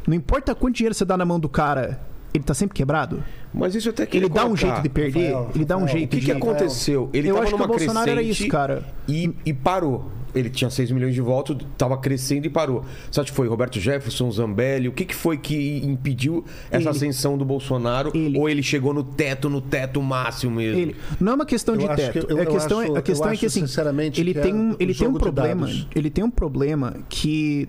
Não 0.08 0.14
importa 0.14 0.54
quanto 0.54 0.76
dinheiro 0.76 0.94
você 0.94 1.04
dá 1.04 1.18
na 1.18 1.26
mão 1.26 1.40
do 1.40 1.50
cara, 1.50 2.00
ele 2.32 2.44
tá 2.44 2.54
sempre 2.54 2.76
quebrado? 2.76 3.24
Mas 3.52 3.74
isso 3.74 3.90
até 3.90 4.06
que 4.06 4.18
Ele 4.18 4.30
dá 4.30 4.46
um 4.46 4.56
jeito 4.56 4.82
de 4.82 4.90
perder, 4.90 5.34
Rafael, 5.34 5.52
ele 5.56 5.66
dá 5.66 5.78
um 5.78 5.80
Rafael, 5.82 5.98
jeito 5.98 6.10
O 6.10 6.12
que, 6.12 6.20
de... 6.20 6.26
que 6.26 6.32
aconteceu? 6.32 7.10
Ele 7.12 7.30
Eu 7.30 7.36
tava 7.36 7.48
acho 7.48 7.56
que 7.56 7.64
o 7.64 7.68
Bolsonaro 7.68 8.10
era 8.12 8.22
isso, 8.22 8.48
cara. 8.48 8.84
E, 9.08 9.34
e 9.46 9.54
parou. 9.54 10.12
Ele 10.36 10.50
tinha 10.50 10.70
6 10.70 10.92
milhões 10.92 11.14
de 11.16 11.22
votos, 11.22 11.58
tava 11.78 11.98
crescendo 11.98 12.46
e 12.46 12.50
parou. 12.50 12.84
Acha 13.10 13.24
que 13.24 13.32
foi 13.32 13.48
Roberto 13.48 13.80
Jefferson, 13.80 14.30
Zambelli? 14.32 14.88
O 14.88 14.92
que, 14.92 15.06
que 15.06 15.16
foi 15.16 15.38
que 15.38 15.78
impediu 15.86 16.44
essa 16.70 16.82
Ele. 16.82 16.90
ascensão 16.90 17.38
do 17.38 17.46
Bolsonaro? 17.46 18.12
Ele. 18.14 18.38
Ou 18.38 18.50
ele 18.50 18.62
chegou 18.62 18.94
no 18.94 19.04
teto, 19.04 19.50
no 19.50 19.62
teto 19.62 20.02
mácimo 20.02 20.56
mesmo? 20.58 20.80
Ele, 20.82 20.96
não 21.20 21.32
é 21.32 21.36
uma 21.36 21.46
questão 21.46 21.76
Eu 21.76 21.80
de 21.82 21.86
acho 21.88 21.96
teto. 21.96 22.28
que- 22.28 22.34
eu- 22.34 22.38
a 22.38 22.44
eu 22.44 22.52
questão, 22.52 22.80
acho- 22.80 22.96
é, 22.96 23.00
a 23.00 23.02
questão 23.02 23.28
eu 23.28 23.34
é 23.34 23.38
que 23.38 23.46
assim, 23.46 23.62
sinceramente, 23.62 24.20
ele 24.22 24.34
que 24.34 24.42
tem 24.42 24.52
é 24.52 24.56
um, 24.56 24.76
ele 24.80 24.94
tem 24.94 25.08
um 25.08 25.14
problema, 25.14 25.70
ele 25.96 26.10
tem 26.10 26.24
um 26.24 26.30
problema 26.32 26.96
que 27.08 27.68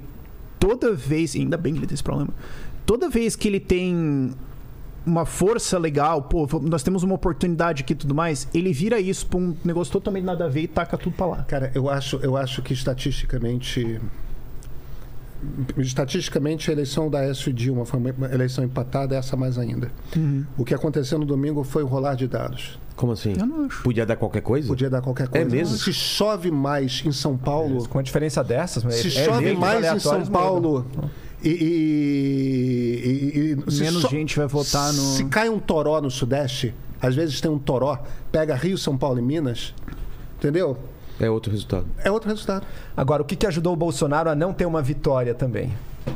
toda 0.58 0.92
vez, 0.92 1.34
ainda 1.36 1.56
bem 1.56 1.72
que 1.74 1.78
ele 1.78 1.86
tem 1.86 1.94
esse 1.94 2.02
problema. 2.02 2.30
Toda 2.84 3.08
vez 3.08 3.34
que 3.36 3.48
ele 3.48 3.60
tem 3.60 4.30
uma 5.06 5.24
força 5.24 5.78
legal, 5.78 6.22
pô, 6.22 6.48
nós 6.62 6.82
temos 6.82 7.02
uma 7.04 7.14
oportunidade 7.14 7.82
aqui 7.82 7.92
e 7.92 7.96
tudo 7.96 8.14
mais, 8.14 8.48
ele 8.52 8.72
vira 8.72 8.98
isso 8.98 9.26
pra 9.26 9.38
um 9.38 9.54
negócio 9.64 9.92
totalmente 9.92 10.24
nada 10.24 10.46
a 10.46 10.48
ver 10.48 10.62
e 10.62 10.66
taca 10.66 10.98
tudo 10.98 11.14
pra 11.14 11.26
lá. 11.26 11.42
Cara, 11.44 11.70
eu 11.74 11.88
acho, 11.88 12.16
eu 12.22 12.36
acho 12.36 12.60
que 12.62 12.72
estatisticamente. 12.72 14.00
Estatisticamente, 15.76 16.70
a 16.70 16.72
eleição 16.72 17.08
da 17.08 17.20
Aécio 17.20 17.50
e 17.50 17.52
Dilma 17.52 17.84
foi 17.84 18.00
uma 18.00 18.26
eleição 18.32 18.64
empatada, 18.64 19.14
essa 19.14 19.36
mais 19.36 19.58
ainda. 19.58 19.92
O 20.56 20.64
que 20.64 20.74
aconteceu 20.74 21.18
no 21.18 21.24
domingo 21.26 21.62
foi 21.62 21.82
o 21.82 21.86
rolar 21.86 22.14
de 22.14 22.26
dados. 22.26 22.78
Como 22.96 23.12
assim? 23.12 23.34
Eu 23.38 23.46
não 23.46 23.66
acho. 23.66 23.82
Podia 23.82 24.06
dar 24.06 24.16
qualquer 24.16 24.40
coisa? 24.40 24.66
Podia 24.66 24.88
dar 24.88 25.02
qualquer 25.02 25.28
coisa. 25.28 25.48
mesmo? 25.48 25.76
Se 25.76 25.92
chove 25.92 26.50
mais 26.50 27.02
em 27.04 27.12
São 27.12 27.36
Paulo, 27.36 27.86
Com 27.86 27.98
a 27.98 28.02
diferença 28.02 28.42
dessas, 28.42 28.82
mas 28.82 28.94
se 28.94 29.08
é 29.08 29.24
chove 29.24 29.54
mais 29.54 29.84
em 29.84 29.98
São 29.98 30.24
Paulo 30.26 30.86
e, 31.42 31.48
e- 31.48 33.38
e- 33.38 33.52
e- 33.52 33.80
Menos 33.80 34.02
so- 34.02 34.08
gente 34.08 34.36
vai 34.36 34.46
votar 34.46 34.92
no- 34.92 35.00
Se 35.00 35.24
cai 35.26 35.48
um 35.48 35.58
toró 35.58 36.00
no 36.00 36.10
Sudeste, 36.10 36.74
às 37.00 37.14
vezes 37.14 37.40
tem 37.40 37.50
um 37.50 37.58
toró, 37.58 37.98
pega 38.32 38.54
Rio, 38.54 38.76
São 38.78 38.96
Paulo 38.96 39.18
e 39.18 39.22
Minas, 39.22 39.74
entendeu? 40.38 40.76
É 41.18 41.30
outro 41.30 41.50
resultado. 41.50 41.86
É 42.04 42.10
outro 42.10 42.28
resultado. 42.28 42.66
Agora, 42.96 43.22
o 43.22 43.24
que, 43.24 43.34
que 43.36 43.46
ajudou 43.46 43.72
o 43.72 43.76
Bolsonaro 43.76 44.28
a 44.28 44.34
não 44.34 44.52
ter 44.52 44.66
uma 44.66 44.82
vitória 44.82 45.34
também? 45.34 45.72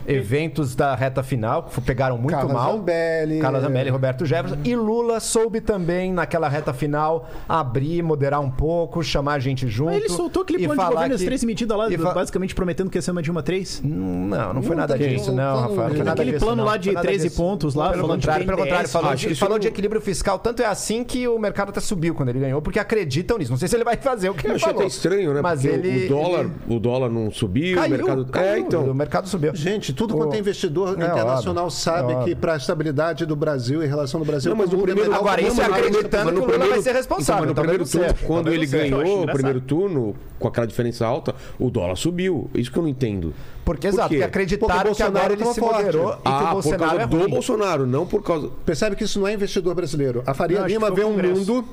Eventos 0.06 0.74
da 0.74 0.94
reta 0.94 1.22
final, 1.22 1.62
que 1.64 1.80
pegaram 1.80 2.16
muito 2.18 2.34
Carla 2.34 2.52
mal. 2.52 2.72
Zambelli. 2.78 3.38
Carla 3.38 3.60
Zambelli 3.60 3.88
e 3.88 3.92
Roberto 3.92 4.24
Jefferson. 4.26 4.58
E 4.64 4.74
Lula 4.74 5.20
soube 5.20 5.60
também, 5.60 6.12
naquela 6.12 6.48
reta 6.48 6.72
final, 6.72 7.28
abrir, 7.48 8.02
moderar 8.02 8.40
um 8.40 8.50
pouco, 8.50 9.02
chamar 9.02 9.34
a 9.34 9.38
gente 9.38 9.68
junto. 9.68 9.90
Mas 9.92 9.98
ele 10.00 10.08
soltou 10.08 10.42
aquele 10.42 10.66
plano 10.66 10.82
de 10.82 10.88
governo, 10.94 11.14
as 11.14 11.20
que- 11.20 11.26
três 11.26 11.44
medidas 11.44 11.76
lá, 11.76 11.90
fa- 11.90 12.14
basicamente 12.14 12.54
prometendo 12.54 12.90
que 12.90 12.98
ia 12.98 13.02
ser 13.02 13.10
uma 13.12 13.22
Dilma 13.22 13.42
3. 13.42 13.82
Não, 13.84 14.54
não 14.54 14.62
foi 14.62 14.74
nada 14.74 14.96
Não, 14.96 15.06
disso, 15.08 15.32
não, 15.32 15.60
Rafael. 15.60 15.88
Não 15.88 15.88
foi 15.94 15.98
nada 15.98 16.12
Aquele 16.12 16.32
disso, 16.32 16.44
plano 16.44 16.62
não. 16.62 16.64
lá 16.70 16.76
de 16.76 16.92
nada 16.92 17.06
13 17.06 17.28
disso. 17.28 17.36
pontos 17.36 17.74
lá, 17.74 17.90
Pelo 17.90 18.02
falando 18.02 18.20
de 18.20 18.26
contrário, 18.26 18.46
pelo 18.46 18.56
BNDES, 18.56 18.68
contrário, 18.72 18.88
falou, 18.90 19.10
acho 19.10 19.28
de, 19.28 19.34
falou 19.34 19.58
de 19.58 19.68
equilíbrio 19.68 20.00
fiscal. 20.00 20.38
Tanto 20.38 20.62
é 20.62 20.66
assim 20.66 21.04
que 21.04 21.28
o 21.28 21.38
mercado 21.38 21.68
até 21.70 21.80
subiu 21.80 22.14
quando 22.14 22.30
ele 22.30 22.40
ganhou, 22.40 22.60
porque 22.60 22.78
acreditam 22.78 23.38
nisso. 23.38 23.50
Não 23.50 23.58
sei 23.58 23.68
se 23.68 23.76
ele 23.76 23.84
vai 23.84 23.96
fazer 23.96 24.28
o 24.30 24.34
que 24.34 24.46
Eu 24.46 24.50
ele 24.50 24.56
achei 24.56 24.66
falou. 24.68 24.80
até 24.80 24.88
estranho, 24.88 25.34
né? 25.34 25.40
Mas 25.40 25.64
ele, 25.64 26.06
o 26.06 26.08
dólar, 26.08 26.40
ele 26.40 26.50
o 26.76 26.80
dólar 26.80 27.08
não 27.10 27.30
subiu, 27.30 27.76
caiu, 27.76 27.94
o 27.94 27.96
mercado. 27.98 28.24
caiu, 28.26 28.46
é, 28.48 28.58
então. 28.58 28.84
O 28.90 28.94
mercado 28.94 29.28
subiu. 29.28 29.54
Gente, 29.54 29.79
Gente, 29.80 29.92
tudo 29.94 30.14
quanto 30.16 30.34
é 30.34 30.38
investidor 30.38 30.88
É 30.90 30.92
internacional 31.06 31.64
óbvio, 31.64 31.78
sabe 31.78 32.12
é 32.12 32.24
que 32.24 32.34
para 32.34 32.52
a 32.54 32.56
estabilidade 32.56 33.24
do 33.24 33.34
Brasil 33.34 33.82
e 33.82 33.86
relação 33.86 34.20
do 34.20 34.26
Brasil 34.26 34.50
Não, 34.50 34.56
mas 34.58 34.72
o 34.72 34.76
no 34.76 34.82
é 34.82 34.84
primeiro- 34.84 35.14
Agora, 35.14 35.40
isso 35.40 35.60
é 35.60 35.64
acreditando 35.64 36.24
Mas 36.26 36.34
que 36.34 36.40
o 36.40 36.52
Lula 36.58 36.68
vai 36.68 36.82
ser 36.82 36.92
responsável. 36.94 37.44
Então, 37.44 37.46
no 37.46 37.52
Então, 37.52 37.64
primeiro 37.64 37.84
turno, 37.90 38.04
certo, 38.06 38.26
quando 38.26 38.44
tá 38.46 38.52
ele 38.52 38.66
certo. 38.66 38.90
Ganhou 38.90 39.22
o 39.22 39.26
primeiro 39.26 39.60
turno, 39.60 40.14
com 40.38 40.48
aquela 40.48 40.66
diferença 40.66 41.06
alta, 41.06 41.34
o 41.58 41.70
dólar 41.70 41.96
subiu. 41.96 42.50
Isso 42.54 42.70
que 42.70 42.78
eu 42.78 42.82
não 42.82 42.88
entendo. 42.90 43.32
Porque, 43.64 43.88
Por 43.88 43.94
exato, 43.94 44.08
porque 44.10 44.22
acreditaram 44.24 44.92
que 44.94 45.02
agora 45.02 45.28
Bolsonaro 45.28 45.32
ele 45.32 45.44
se 45.54 45.60
moderou 45.60 46.12
e 46.12 46.16
que 46.16 46.20
ah, 46.24 46.36
o 46.36 46.44
por 46.46 46.52
Bolsonaro 46.52 46.80
causa 46.90 47.02
é 47.02 47.06
do 47.06 47.18
ruim. 47.18 47.30
Bolsonaro, 47.30 47.86
não 47.86 48.06
por 48.06 48.22
causa. 48.22 48.50
Percebe 48.66 48.96
que 48.96 49.04
isso 49.04 49.18
não 49.20 49.26
é 49.28 49.32
investidor 49.34 49.74
brasileiro. 49.74 50.22
A 50.26 50.34
Faria 50.34 50.60
Lima 50.60 50.90
vê 50.90 51.04
um 51.04 51.16
mundo. 51.16 51.64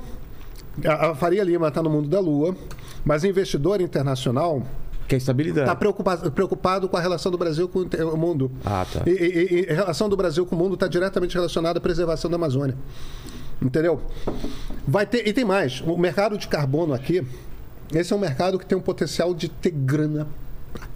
A 0.84 1.08
a 1.10 1.14
Faria 1.14 1.42
Lima 1.42 1.68
está 1.68 1.82
no 1.82 1.90
mundo 1.90 2.08
da 2.08 2.20
Lua, 2.20 2.54
mas 3.04 3.24
investidor 3.24 3.80
internacional 3.80 4.62
Que 5.08 5.14
é 5.14 5.18
estabilidade. 5.18 5.60
está 5.66 5.74
preocupado, 5.74 6.30
preocupado 6.30 6.88
com 6.88 6.96
a 6.96 7.00
relação 7.00 7.32
do 7.32 7.38
Brasil 7.38 7.66
com 7.68 7.80
o 7.80 8.16
mundo. 8.16 8.50
Ah, 8.64 8.86
tá. 8.92 9.00
E, 9.06 9.10
e- 9.10 9.66
e 9.66 9.70
a 9.70 9.74
relação 9.74 10.08
do 10.08 10.16
Brasil 10.16 10.44
com 10.46 10.54
o 10.54 10.58
mundo 10.58 10.74
está 10.74 10.86
diretamente 10.86 11.34
relacionada 11.34 11.78
à 11.78 11.82
preservação 11.82 12.30
da 12.30 12.36
Amazônia. 12.36 12.76
Entendeu? 13.60 14.00
Vai 14.86 15.06
ter, 15.06 15.26
e 15.26 15.32
tem 15.32 15.44
mais. 15.44 15.80
O 15.80 15.96
mercado 15.96 16.36
de 16.38 16.46
carbono 16.46 16.92
aqui, 16.94 17.26
esse 17.92 18.12
é 18.12 18.16
um 18.16 18.18
mercado 18.20 18.58
que 18.58 18.66
tem 18.66 18.76
um 18.78 18.80
potencial 18.82 19.34
de 19.34 19.48
ter 19.48 19.70
grana. 19.70 20.26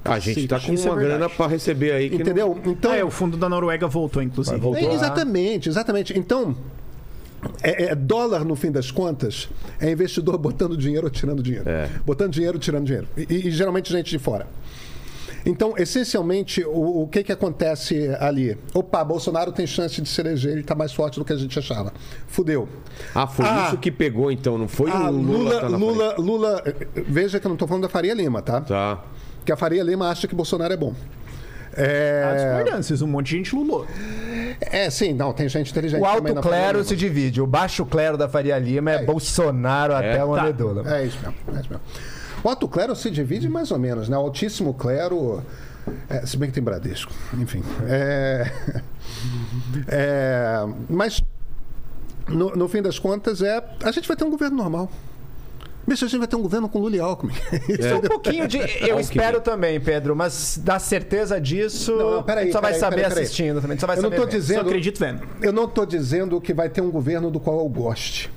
A 0.05 0.19
gente 0.19 0.47
tá 0.47 0.61
com 0.61 0.73
Isso 0.75 0.87
é 0.87 0.91
uma 0.91 0.97
verdade. 0.99 1.19
grana 1.21 1.35
pra 1.35 1.47
receber 1.47 1.93
aí. 1.93 2.11
Que 2.11 2.17
Entendeu? 2.17 2.61
Então, 2.65 2.93
Ah, 2.93 2.97
é, 2.97 3.05
o 3.05 3.11
fundo 3.11 3.37
da 3.37 3.49
Noruega 3.49 3.89
voltou, 3.89 4.23
inclusive. 4.23 4.57
É, 4.57 4.61
Voltou 4.61 4.87
lá. 4.89 4.95
exatamente, 4.95 5.69
exatamente. 5.69 6.17
Então, 6.17 6.55
é, 7.63 7.85
é 7.87 7.95
dólar, 7.95 8.45
no 8.45 8.55
fim 8.57 8.71
das 8.71 8.91
contas, 8.91 9.49
é 9.81 9.91
investidor 9.91 10.37
botando 10.39 10.77
dinheiro 10.77 11.07
ou 11.07 11.11
tirando 11.11 11.43
dinheiro. 11.43 11.69
É. 11.69 11.89
Botando 12.05 12.33
dinheiro, 12.33 12.59
tirando 12.59 12.85
dinheiro. 12.87 13.09
E, 13.17 13.49
e 13.49 13.51
geralmente 13.51 13.93
gente 13.93 14.11
de 14.11 14.19
fora. 14.19 14.47
Então, 15.45 15.75
essencialmente, 15.77 16.63
o, 16.65 17.03
o 17.03 17.09
que, 17.09 17.25
que 17.25 17.33
acontece 17.33 18.09
ali? 18.21 18.57
Opa, 18.73 19.03
Bolsonaro 19.03 19.51
tem 19.51 19.67
chance 19.67 20.01
de 20.01 20.09
se 20.09 20.21
eleger, 20.21 20.53
ele 20.53 20.61
está 20.61 20.73
mais 20.75 20.93
forte 20.93 21.19
do 21.19 21.25
que 21.25 21.33
a 21.33 21.37
gente 21.37 21.59
achava. 21.59 21.93
Fudeu. 22.29 22.69
Ah, 23.13 23.27
foi 23.27 23.45
Ah. 23.45 23.65
isso 23.67 23.79
que 23.79 23.91
pegou 23.91 24.31
então, 24.31 24.57
não 24.57 24.69
foi 24.69 24.89
Ah, 24.93 25.11
o 25.11 25.13
Lula. 25.13 25.39
Lula, 25.39 25.61
tá 25.61 25.67
Lula, 25.69 26.15
Lula, 26.17 26.65
veja 27.09 27.41
que 27.41 27.47
eu 27.47 27.49
não 27.49 27.57
estou 27.57 27.67
falando 27.67 27.83
da 27.83 27.89
Faria 27.89 28.15
Lima, 28.15 28.41
tá? 28.41 28.61
Tá. 28.61 29.03
Que 29.45 29.51
a 29.51 29.57
Faria 29.57 29.83
Lima 29.83 30.09
acha 30.09 30.29
que 30.29 30.35
Bolsonaro 30.35 30.73
é 30.73 30.77
bom. 30.77 30.95
Há 31.77 31.81
É, 31.81 32.35
discordâncias, 32.59 33.03
um 33.03 33.07
monte 33.07 33.27
de 33.31 33.37
gente 33.39 33.55
lulou. 33.55 33.87
é 34.61 34.91
sim, 34.91 35.13
não, 35.13 35.33
tem 35.33 35.49
gente 35.49 35.71
inteligente 35.71 36.01
O 36.01 36.05
alto 36.05 36.35
clero 36.37 36.85
se 36.85 36.95
divide. 36.97 37.41
O 37.41 37.47
baixo 37.47 37.85
clero 37.87 38.17
da 38.17 38.29
Faria 38.29 38.59
Lima 38.59 38.91
é, 38.93 39.05
Bolsonaro 39.05 39.95
até 39.95 40.23
o 40.25 40.35
Tá. 40.35 40.45
Medula. 40.45 40.97
É 40.99 41.05
isso 41.07 41.19
mesmo, 41.19 41.35
é 41.49 41.61
isso 41.61 41.69
mesmo. 41.71 41.81
O 42.45 42.49
alto 42.49 42.67
clero 42.69 42.95
se 42.97 43.11
divide 43.11 43.49
mais 43.49 43.71
ou 43.71 43.79
menos, 43.79 44.09
né? 44.09 44.17
O 44.17 44.21
altíssimo 44.21 44.75
clero. 44.75 45.43
é, 46.11 46.27
se 46.27 46.37
bem 46.37 46.49
que 46.49 46.55
tem 46.55 46.63
Bradesco, 46.63 47.13
enfim. 47.39 47.63
É, 47.89 48.51
é, 49.89 50.67
mas, 50.89 51.23
no, 52.29 52.51
no 52.57 52.69
fim 52.69 52.83
das 52.83 52.99
contas, 52.99 53.43
é, 53.43 53.63
a 53.83 53.91
gente 53.91 54.07
vai 54.09 54.17
ter 54.17 54.25
um 54.25 54.31
governo 54.31 54.57
normal. 54.57 54.91
Bicho, 55.87 56.05
a 56.05 56.09
gente 56.09 56.19
vai 56.19 56.29
ter 56.29 56.37
um 56.37 56.43
governo 56.43 56.69
com 56.69 56.79
Lula 56.79 56.97
e 56.97 57.01
Alckmin. 57.01 57.33
Isso 57.69 57.89
é 57.89 57.95
um 57.97 58.01
pouquinho 58.01 58.47
de. 58.47 58.59
Eu 58.87 59.01
espero 59.01 59.41
também, 59.41 59.81
Pedro, 59.81 60.15
mas 60.15 60.61
dá 60.63 60.79
certeza 60.79 61.41
disso. 61.41 61.97
Não, 61.97 62.11
não, 62.17 62.23
peraí, 62.23 62.43
a 62.43 62.45
gente 62.45 62.53
só 62.53 62.61
vai 62.61 62.71
peraí, 62.71 62.81
saber 62.81 62.97
peraí, 62.97 63.09
peraí. 63.11 63.25
assistindo 63.25 63.55
também. 63.61 63.71
a 63.71 63.73
gente 63.75 63.81
Só 63.81 63.87
vai 63.87 63.97
Eu 63.97 64.03
não 64.03 64.11
saber 64.11 64.17
tô 64.17 64.23
vendo. 64.23 64.33
Só 64.33 64.39
dizendo. 64.39 64.61
acredito 64.61 64.99
vendo. 65.01 65.23
Eu 65.41 65.53
não 65.53 65.65
estou 65.65 65.85
dizendo 65.85 66.41
que 66.41 66.55
vai 66.55 66.69
ter 66.69 66.81
um 66.81 66.91
governo 66.91 67.31
do 67.31 67.41
qual 67.41 67.59
eu 67.59 67.69
goste. 67.69 68.31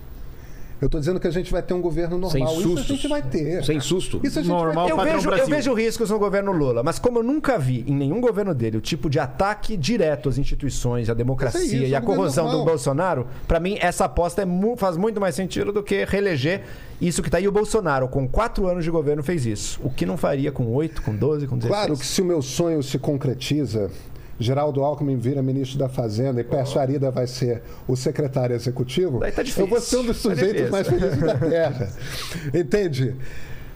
Eu 0.86 0.88
estou 0.88 1.00
dizendo 1.00 1.20
que 1.20 1.26
a 1.28 1.32
gente 1.32 1.52
vai 1.52 1.64
ter 1.64 1.74
um 1.74 1.82
governo 1.82 2.12
normal. 2.20 2.30
Sem 2.32 2.44
Isso 2.44 2.54
a 2.60 2.62
sustos. 2.62 2.86
gente 2.88 3.08
vai 3.08 3.22
ter. 3.24 3.64
Sem 3.66 3.80
susto. 3.80 4.20
Isso 4.24 4.38
a 4.38 4.42
gente 4.44 4.52
Normal. 4.52 4.86
vai 4.96 5.06
ter. 5.08 5.12
Eu 5.16 5.20
vejo, 5.20 5.30
eu 5.32 5.48
vejo 5.48 5.74
riscos 5.74 6.12
no 6.12 6.20
governo 6.20 6.52
Lula, 6.52 6.84
mas 6.84 7.00
como 7.00 7.18
eu 7.20 7.24
nunca 7.24 7.58
vi 7.58 7.84
em 7.88 7.96
nenhum 7.96 8.22
governo 8.22 8.54
dele 8.54 8.78
o 8.78 8.82
tipo 8.82 9.10
de 9.10 9.18
ataque 9.20 9.76
direto 9.76 10.30
às 10.30 10.38
instituições, 10.38 11.10
à 11.10 11.16
democracia 11.16 11.60
é 11.62 11.64
isso, 11.66 11.76
e 11.86 11.96
à 11.96 11.98
é 11.98 12.02
corrosão 12.02 12.46
do 12.46 12.50
normal. 12.52 12.68
Bolsonaro, 12.68 13.28
pra 13.48 13.60
mim 13.60 13.78
essa 13.82 14.06
aposta 14.06 14.44
é 14.44 14.46
mu- 14.46 14.78
faz 14.78 14.96
muito 14.96 15.20
mais 15.20 15.34
sentido 15.34 15.72
do 15.72 15.82
que 15.82 16.06
reeleger 16.06 16.62
isso 17.02 17.24
que 17.24 17.32
tá 17.32 17.38
aí. 17.40 17.48
O 17.48 17.52
Bolsonaro, 17.52 18.08
com 18.08 18.28
quatro 18.28 18.68
anos 18.68 18.84
de 18.84 18.92
governo, 18.92 19.24
fez 19.24 19.44
isso. 19.48 19.80
O 19.84 19.90
que 19.90 20.06
não 20.06 20.18
faria 20.18 20.52
com 20.52 20.68
oito, 20.68 21.02
com 21.02 21.16
12, 21.16 21.48
com 21.48 21.58
16? 21.58 21.68
Claro 21.88 21.98
que 22.00 22.06
se 22.06 22.22
o 22.22 22.26
meu 22.26 22.44
sonho 22.44 22.84
se 22.84 23.00
concretiza, 23.00 23.90
Geraldo 24.40 24.84
Alckmin 24.84 25.18
vira 25.18 25.42
ministro 25.42 25.80
da 25.80 25.88
Fazenda 25.88 26.42
e 26.42 26.44
Pércio 26.44 26.80
Arida 26.80 27.10
vai 27.10 27.26
ser 27.28 27.62
o 27.88 27.96
secretário 27.96 28.56
executivo, 28.56 29.20
tá 29.20 29.44
eu 29.58 29.68
vou 29.68 29.80
ser 29.80 29.98
um 29.98 30.06
dos 30.06 30.18
Tá 30.22 30.30
sujeitos 30.30 30.70
difícil. 30.70 30.72
mais 30.72 30.88
felizes 30.88 31.20
da 31.20 31.38
Terra. 31.38 31.90
Entende? 32.54 33.16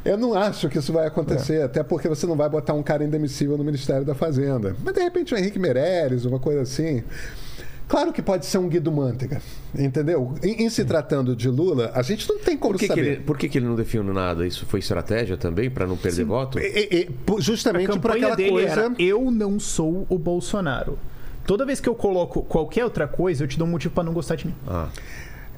Eu 0.04 0.18
não 0.18 0.34
acho 0.34 0.70
que 0.70 0.78
isso 0.78 0.94
vai 0.94 1.06
acontecer, 1.08 1.62
até 1.62 1.84
porque 1.84 2.08
você 2.08 2.26
não 2.26 2.36
vai 2.36 2.50
botar 2.50 2.74
um 2.74 2.82
cara 2.82 3.04
indemissível 3.04 3.58
no 3.58 3.64
Ministério 3.64 4.06
da 4.06 4.16
Fazenda. 4.16 4.76
Mas 4.84 4.94
de 4.94 5.02
repente 5.02 5.34
o 5.34 5.38
Henrique 5.38 5.60
Meirelles, 5.60 6.26
uma 6.26 6.40
coisa 6.40 6.62
assim. 6.62 7.04
Claro 7.90 8.14
que 8.14 8.22
pode 8.22 8.46
ser 8.46 8.60
um 8.60 8.70
Guido 8.70 8.92
Mantega, 8.92 9.42
entendeu? 9.78 10.36
Em, 10.44 10.64
em 10.64 10.70
se 10.70 10.86
tratando 10.86 11.36
de 11.36 11.50
Lula, 11.50 11.92
a 11.96 12.02
gente 12.04 12.30
não 12.30 12.38
tem 12.40 12.56
como 12.56 12.74
Por 12.76 12.80
que, 12.80 12.86
que 12.88 12.94
saber. 12.94 13.02
ele, 13.14 13.20
por 13.24 13.36
que, 13.38 13.50
que 13.50 13.58
ele 13.58 13.66
não 13.66 13.76
definiu 13.76 14.14
nada? 14.14 14.46
Isso 14.46 14.64
foi 14.68 14.80
estratégia 14.80 15.36
também 15.36 15.72
pra 15.72 15.88
não 15.88 15.98
perder 15.98 16.24
voto? 16.24 16.60
E- 16.60 16.62
e- 16.68 16.96
e, 17.02 17.06
por- 17.26 17.40
A 17.40 17.42
justamente 17.42 18.00
por 18.00 18.12
aquela 18.12 18.36
dele 18.36 18.52
coisa. 18.52 18.70
era 18.72 18.94
eu 19.00 19.32
não 19.32 19.60
sou 19.60 20.06
o 20.08 20.20
Bolsonaro. 20.20 21.00
Toda 21.48 21.66
vez 21.66 21.80
que 21.80 21.90
eu 21.90 21.96
coloco 21.96 22.44
qualquer 22.44 22.84
outra 22.84 23.08
coisa, 23.08 23.44
eu 23.44 23.48
te 23.48 23.58
dou 23.58 23.68
um 23.68 23.72
motivo 23.72 23.92
pra 23.92 24.04
não 24.04 24.14
gostar 24.14 24.36
de 24.36 24.46
mim. 24.46 24.54
Ah, 24.68 24.88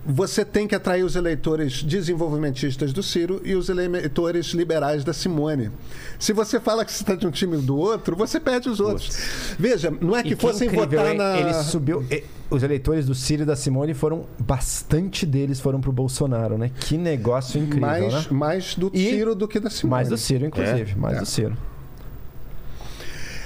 você 0.05 0.43
tem 0.43 0.67
que 0.67 0.73
atrair 0.73 1.03
os 1.03 1.15
eleitores 1.15 1.83
desenvolvimentistas 1.83 2.91
do 2.91 3.03
Ciro 3.03 3.39
e 3.45 3.53
os 3.55 3.69
eleitores 3.69 4.47
liberais 4.47 5.03
da 5.03 5.13
Simone. 5.13 5.69
Se 6.17 6.33
você 6.33 6.59
fala 6.59 6.83
que 6.83 6.91
você 6.91 7.03
está 7.03 7.13
de 7.15 7.27
um 7.27 7.31
time 7.31 7.57
do 7.57 7.77
outro, 7.77 8.15
você 8.15 8.39
perde 8.39 8.67
os 8.69 8.79
outros. 8.79 9.09
Veja, 9.59 9.93
não 10.01 10.15
é 10.15 10.21
E 10.21 10.23
que 10.23 10.35
fossem 10.35 10.67
incrível, 10.67 10.87
votar 10.99 11.11
hein? 11.11 11.17
na. 11.17 11.37
Ele 11.37 11.53
subiu. 11.63 12.03
Os 12.49 12.63
eleitores 12.63 13.05
do 13.05 13.13
Ciro 13.15 13.43
e 13.43 13.45
da 13.45 13.55
Simone 13.55 13.93
foram. 13.93 14.25
Bastante 14.39 15.25
deles 15.25 15.59
foram 15.59 15.79
pro 15.79 15.91
Bolsonaro, 15.91 16.57
né? 16.57 16.71
Que 16.79 16.97
negócio 16.97 17.61
incrível, 17.61 17.87
mais, 17.87 18.13
né? 18.13 18.25
mais 18.31 18.75
do 18.75 18.89
E- 18.93 19.09
Ciro 19.11 19.35
do 19.35 19.47
que 19.47 19.59
da 19.59 19.69
Simone. 19.69 19.91
Mais 19.91 20.09
do 20.09 20.17
Ciro, 20.17 20.45
inclusive. 20.45 20.95
Mais 20.97 21.17
É. 21.17 21.19
do 21.21 21.25
Ciro. 21.25 21.55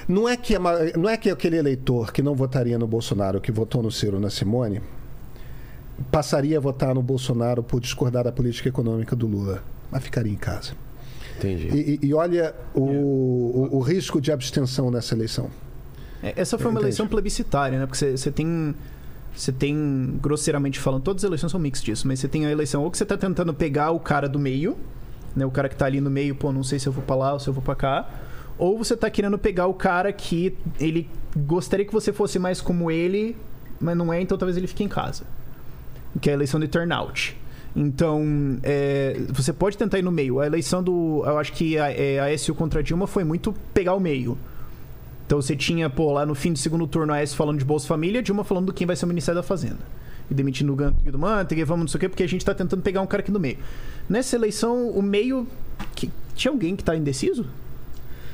Não 0.07 0.29
é, 0.29 0.37
que 0.37 0.55
não 0.97 1.09
é 1.09 1.17
que 1.17 1.29
aquele 1.29 1.57
eleitor 1.57 2.13
que 2.13 2.21
não 2.21 2.35
votaria 2.35 2.77
no 2.77 2.85
Bolsonaro, 2.87 3.41
que 3.41 3.51
votou 3.51 3.81
no 3.81 3.91
Ciro 3.91 4.19
na 4.19 4.29
Simone, 4.29 4.79
passaria 6.11 6.57
a 6.57 6.61
votar 6.61 6.93
no 6.93 7.01
Bolsonaro 7.01 7.63
por 7.63 7.79
discordar 7.79 8.23
da 8.23 8.31
política 8.31 8.69
econômica 8.69 9.15
do 9.15 9.27
Lula, 9.27 9.63
mas 9.91 10.03
ficaria 10.03 10.31
em 10.31 10.35
casa. 10.37 10.73
entendi. 11.37 11.67
E, 11.67 11.99
e- 12.01 12.07
e 12.07 12.13
olha 12.13 12.55
o, 12.73 12.81
o- 12.81 13.69
o 13.77 13.79
risco 13.81 14.21
de 14.21 14.31
abstenção 14.31 14.89
nessa 14.91 15.13
eleição. 15.13 15.49
É, 16.23 16.33
Essa 16.37 16.57
foi 16.57 16.67
uma 16.67 16.71
Entendi. 16.73 16.85
eleição 16.85 17.07
plebiscitária, 17.07 17.77
né? 17.79 17.85
Porque 17.85 17.97
você- 17.97 18.15
você 18.17 18.31
tem. 18.31 18.73
Você 19.35 19.51
tem, 19.51 20.17
grosseiramente 20.21 20.79
falando, 20.79 21.01
todas 21.03 21.21
as 21.25 21.27
eleições 21.27 21.51
são 21.51 21.59
mix 21.59 21.81
disso, 21.83 22.07
mas 22.07 22.21
você 22.21 22.27
tem 22.29 22.45
a 22.45 22.51
eleição 22.51 22.83
ou 22.85 22.89
que 22.89 22.97
você 22.97 23.03
tá 23.05 23.17
tentando 23.17 23.53
pegar 23.53 23.91
o 23.91 23.99
cara 23.99 24.29
do 24.29 24.39
meio, 24.39 24.77
né? 25.35 25.45
O 25.45 25.51
cara 25.51 25.67
que 25.67 25.75
tá 25.75 25.85
ali 25.85 25.99
no 25.99 26.09
meio, 26.09 26.33
pô, 26.35 26.53
não 26.53 26.63
sei 26.63 26.79
se 26.79 26.87
eu 26.87 26.93
vou 26.93 27.03
pra 27.03 27.17
lá 27.17 27.33
ou 27.33 27.39
se 27.41 27.49
eu 27.49 27.53
vou 27.53 27.61
pra 27.61 27.75
cá. 27.75 28.09
Ou 28.57 28.77
você 28.77 28.95
tá 28.95 29.09
querendo 29.09 29.37
pegar 29.37 29.67
o 29.67 29.73
cara 29.73 30.13
que 30.13 30.57
ele 30.79 31.09
gostaria 31.35 31.85
que 31.85 31.91
você 31.91 32.13
fosse 32.13 32.39
mais 32.39 32.61
como 32.61 32.89
ele, 32.89 33.35
mas 33.77 33.97
não 33.97 34.13
é, 34.13 34.21
então 34.21 34.37
talvez 34.37 34.55
ele 34.55 34.67
fique 34.67 34.85
em 34.85 34.87
casa. 34.87 35.25
Que 36.21 36.29
é 36.29 36.33
a 36.33 36.35
eleição 36.35 36.59
do 36.59 36.67
turnout. 36.67 37.37
Então, 37.75 38.57
é, 38.63 39.17
você 39.29 39.51
pode 39.51 39.77
tentar 39.77 39.99
ir 39.99 40.01
no 40.01 40.11
meio. 40.11 40.39
A 40.39 40.45
eleição 40.47 40.81
do. 40.81 41.23
Eu 41.25 41.37
acho 41.37 41.51
que 41.53 41.77
a, 41.77 41.91
é, 41.91 42.19
a 42.19 42.37
SU 42.37 42.55
contra 42.55 42.79
a 42.79 42.83
Dilma 42.83 43.05
foi 43.05 43.23
muito 43.23 43.53
pegar 43.73 43.93
o 43.93 43.99
meio. 43.99 44.37
Então 45.25 45.41
você 45.41 45.55
tinha, 45.55 45.89
pô, 45.89 46.11
lá 46.13 46.25
no 46.25 46.35
fim 46.35 46.53
do 46.53 46.59
segundo 46.59 46.85
turno 46.87 47.11
a 47.11 47.19
S 47.19 47.35
falando 47.35 47.57
de 47.59 47.65
Bolsa 47.65 47.87
Família, 47.87 48.21
Dilma 48.21 48.43
falando 48.43 48.67
do 48.67 48.73
quem 48.73 48.85
vai 48.87 48.95
ser 48.95 49.05
o 49.05 49.07
Ministério 49.07 49.41
da 49.41 49.43
Fazenda. 49.43 49.79
E 50.29 50.33
demitindo 50.33 50.71
o 50.71 50.75
Guido 50.75 51.19
Mantega, 51.19 51.61
e 51.61 51.63
vamos 51.65 51.81
não 51.83 51.87
sei 51.89 51.97
o 51.97 51.99
quê, 52.01 52.09
porque 52.09 52.23
a 52.23 52.27
gente 52.27 52.45
tá 52.45 52.53
tentando 52.53 52.81
pegar 52.81 53.01
um 53.01 53.07
cara 53.07 53.21
aqui 53.21 53.31
no 53.31 53.39
meio. 53.39 53.57
Nessa 54.07 54.35
eleição, 54.35 54.89
o 54.89 55.01
meio. 55.01 55.45
que- 55.95 56.09
tinha 56.35 56.51
alguém 56.51 56.75
que 56.75 56.83
tá 56.83 56.95
indeciso? 56.95 57.45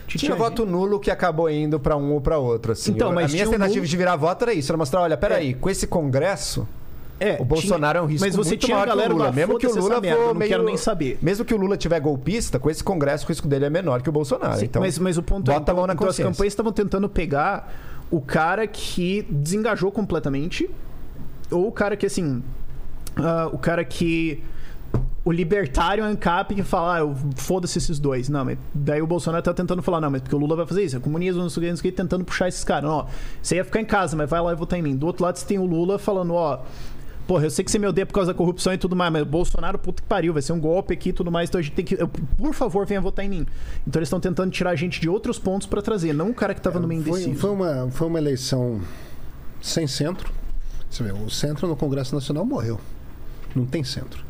Tinha 0.07 0.35
voto 0.35 0.65
nulo 0.65 0.99
que 0.99 1.09
acabou 1.09 1.49
indo 1.49 1.79
pra 1.79 1.95
um 1.95 2.11
ou 2.11 2.19
pra 2.21 2.37
outro, 2.37 2.73
assim. 2.73 2.91
Então, 2.91 3.13
mas 3.13 3.25
a 3.25 3.27
minha 3.33 3.45
tinha 3.45 3.47
um 3.47 3.51
tentativa 3.53 3.75
nulo- 3.77 3.87
de 3.87 3.97
virar 3.97 4.15
voto 4.17 4.43
era 4.43 4.53
isso, 4.53 4.69
era 4.71 4.77
mostrar, 4.77 5.01
olha, 5.01 5.15
peraí, 5.17 5.53
com 5.53 5.69
esse 5.69 5.87
congresso, 5.87 6.67
É, 7.23 7.37
o 7.39 7.45
Bolsonaro 7.45 7.99
é 7.99 8.01
um 8.01 8.05
risco 8.07 8.25
Mas 8.25 8.35
você 8.35 8.49
muito 8.51 8.65
tinha 8.65 8.75
maior 8.75 8.87
galera 8.87 9.09
que 9.09 9.13
o 9.13 9.17
Lula. 9.19 9.31
Mesmo 9.31 9.59
que 9.59 9.67
o 9.67 9.69
"Foda-se 9.69 9.87
Lula 9.87 10.01
merda, 10.01 10.25
não 10.25 10.33
meio... 10.33 10.49
quero 10.49 10.63
nem 10.63 10.75
saber. 10.75 11.19
Mesmo 11.21 11.45
que 11.45 11.53
o 11.53 11.57
Lula 11.57 11.77
tiver 11.77 11.99
golpista, 11.99 12.57
com 12.57 12.67
esse 12.67 12.83
congresso 12.83 13.25
o 13.25 13.27
risco 13.27 13.47
dele 13.47 13.65
é 13.65 13.69
menor 13.69 14.01
que 14.01 14.09
o 14.09 14.11
Bolsonaro. 14.11 14.57
Sim, 14.57 14.65
então, 14.65 14.81
mas, 14.81 14.97
mas 14.97 15.17
o 15.19 15.23
ponto 15.23 15.51
é, 15.51 15.53
bota 15.53 15.71
a 15.71 15.75
mão 15.75 15.85
na 15.85 15.93
então 15.93 16.07
as 16.07 16.17
campanhas 16.17 16.53
estavam 16.53 16.71
tentando 16.73 17.07
pegar 17.07 17.71
o 18.09 18.19
cara 18.19 18.65
que 18.65 19.25
desengajou 19.29 19.91
completamente, 19.91 20.67
ou 21.51 21.67
o 21.67 21.71
cara 21.71 21.95
que, 21.95 22.07
assim, 22.07 22.41
ah, 23.15 23.49
o 23.53 23.57
cara 23.59 23.85
que... 23.85 24.43
O 25.23 25.31
libertário 25.31 26.03
ANCAP 26.03 26.55
que 26.55 26.63
fala, 26.63 26.95
ah, 26.95 26.99
eu- 27.01 27.15
foda-se 27.35 27.77
esses 27.77 27.99
dois. 27.99 28.27
Não, 28.27 28.43
mas 28.43 28.57
daí 28.73 29.03
o 29.03 29.05
Bolsonaro 29.05 29.43
tá 29.43 29.53
tentando 29.53 29.79
falar, 29.83 30.01
não, 30.01 30.09
mas 30.09 30.19
porque 30.23 30.35
o 30.35 30.39
Lula 30.39 30.55
vai 30.55 30.65
fazer 30.65 30.83
isso, 30.83 30.97
é 30.97 30.99
comunismo, 30.99 31.43
não 31.43 31.47
sei 31.49 31.61
o 31.61 31.63
que, 31.63 31.69
não 31.69 31.77
sei 31.77 31.89
o 31.89 31.93
que, 31.93 31.95
tentando 31.95 32.25
puxar 32.25 32.47
esses 32.47 32.63
caras. 32.63 32.89
Ó, 32.89 33.05
você 33.39 33.57
ia 33.57 33.63
ficar 33.63 33.79
em 33.79 33.85
casa, 33.85 34.17
mas 34.17 34.27
vai 34.27 34.41
lá 34.41 34.51
e 34.51 34.55
votar 34.55 34.79
em 34.79 34.81
mim. 34.81 34.95
Do 34.95 35.05
outro 35.05 35.23
lado, 35.23 35.37
você 35.37 35.45
tem 35.45 35.59
o 35.59 35.65
Lula 35.65 35.99
falando, 35.99 36.33
ó, 36.33 36.61
porra, 37.31 37.45
eu 37.45 37.49
sei 37.49 37.63
que 37.63 37.71
você 37.71 37.79
me 37.79 37.87
odeia 37.87 38.05
por 38.05 38.11
causa 38.11 38.33
da 38.33 38.37
corrupção 38.37 38.73
e 38.73 38.77
tudo 38.77 38.93
mais, 38.93 39.09
mas 39.09 39.23
Bolsonaro, 39.23 39.79
puta 39.79 40.01
que 40.01 40.07
pariu, 40.09 40.33
vai 40.33 40.41
ser 40.41 40.51
um 40.51 40.59
golpe 40.59 40.93
aqui 40.93 41.09
e 41.09 41.13
tudo 41.13 41.31
mais, 41.31 41.47
então 41.47 41.59
a 41.59 41.61
gente 41.61 41.73
tem 41.73 41.85
que. 41.85 41.95
eu- 41.95 42.09
por 42.09 42.53
favor, 42.53 42.85
venha 42.85 42.99
votar 42.99 43.23
em 43.23 43.29
mim. 43.29 43.47
Então 43.87 43.99
eles 44.01 44.07
estão 44.07 44.19
tentando 44.19 44.51
tirar 44.51 44.71
a 44.71 44.75
gente 44.75 44.99
de 44.99 45.07
outros 45.07 45.39
pontos 45.39 45.65
pra 45.65 45.81
trazer, 45.81 46.11
não 46.11 46.31
o 46.31 46.33
cara 46.33 46.53
que 46.53 46.59
tava 46.59 46.77
no 46.77 46.89
meio 46.89 47.01
Foi, 47.01 47.33
foi, 47.33 47.49
uma, 47.49 47.89
foi 47.89 48.07
uma 48.07 48.19
eleição 48.19 48.81
sem 49.61 49.87
centro. 49.87 50.29
Você 50.89 51.03
vê, 51.05 51.13
o 51.13 51.29
centro 51.29 51.69
no 51.69 51.75
Congresso 51.77 52.13
Nacional 52.13 52.43
morreu. 52.45 52.81
Não 53.55 53.65
tem 53.65 53.81
centro. 53.81 54.25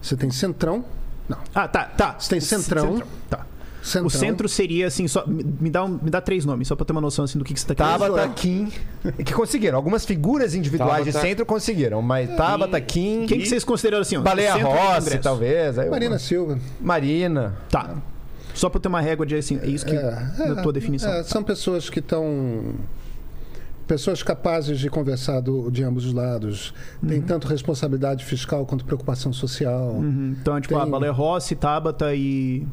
Você 0.00 0.16
tem 0.16 0.30
centrão. 0.30 0.84
Não. 1.28 1.38
Ah, 1.52 1.66
tá, 1.66 1.86
tá. 1.86 2.14
Você 2.20 2.30
tem 2.30 2.40
centrão. 2.40 3.02
Tá. 3.28 3.44
Centrão 3.88 4.06
O 4.06 4.10
centro 4.10 4.48
seria 4.48 4.86
assim, 4.86 5.08
só. 5.08 5.24
Me 5.26 5.68
dá, 5.70 5.84
um- 5.84 5.98
me 6.02 6.10
dá 6.10 6.20
três 6.20 6.44
nomes, 6.44 6.68
só 6.68 6.76
pra 6.76 6.84
ter 6.84 6.92
uma 6.92 7.00
noção 7.00 7.24
assim 7.24 7.38
do 7.38 7.44
que, 7.44 7.52
que 7.54 7.60
você 7.60 7.66
tá 7.66 7.74
querendo. 7.74 7.98
Tabata, 8.14 8.28
Kim, 8.34 8.70
que 9.24 9.32
conseguiram. 9.32 9.76
Algumas 9.76 10.04
figuras 10.04 10.54
individuais 10.54 11.04
de 11.04 11.12
Tabata. 11.12 11.28
centro 11.28 11.46
conseguiram, 11.46 12.00
mas 12.02 12.28
Tabata, 12.36 12.80
Kim, 12.80 13.26
Quem 13.26 13.40
que 13.40 13.46
vocês 13.46 13.64
consideram 13.64 13.98
assim? 14.02 14.16
ó, 14.16 14.20
Baleia 14.20 14.54
Rossi, 14.54 15.18
talvez. 15.18 15.78
aí 15.78 15.86
eu- 15.86 15.90
Marina 15.90 16.18
Silva. 16.18 16.58
Marina. 16.80 17.56
Tá. 17.70 17.96
Só 18.54 18.68
pra 18.68 18.78
eu 18.78 18.82
ter 18.82 18.88
uma 18.88 19.00
régua 19.00 19.24
de 19.24 19.34
assim, 19.36 19.58
é 19.62 19.66
isso 19.66 19.86
que. 19.86 19.92
na 19.94 20.62
tua 20.62 20.72
definição. 20.72 21.12
é, 21.12 21.22
são 21.22 21.42
pessoas 21.42 21.88
que 21.90 21.98
estão. 22.00 22.74
Pessoas 23.86 24.22
capazes 24.22 24.78
de 24.78 24.90
conversar 24.90 25.40
do- 25.40 25.70
de 25.70 25.82
ambos 25.82 26.04
os 26.04 26.12
lados. 26.12 26.74
Tem 27.06 27.22
tanto 27.22 27.48
responsabilidade 27.48 28.22
fiscal 28.22 28.66
quanto 28.66 28.84
preocupação 28.84 29.32
social. 29.32 29.92
Uhum. 29.92 30.36
Então, 30.38 30.60
tipo, 30.60 30.74
Tem- 30.74 30.82
a 30.82 30.86
Baleia 30.86 31.12
Rossi, 31.12 31.54
Tabata 31.56 32.14
e. 32.14 32.66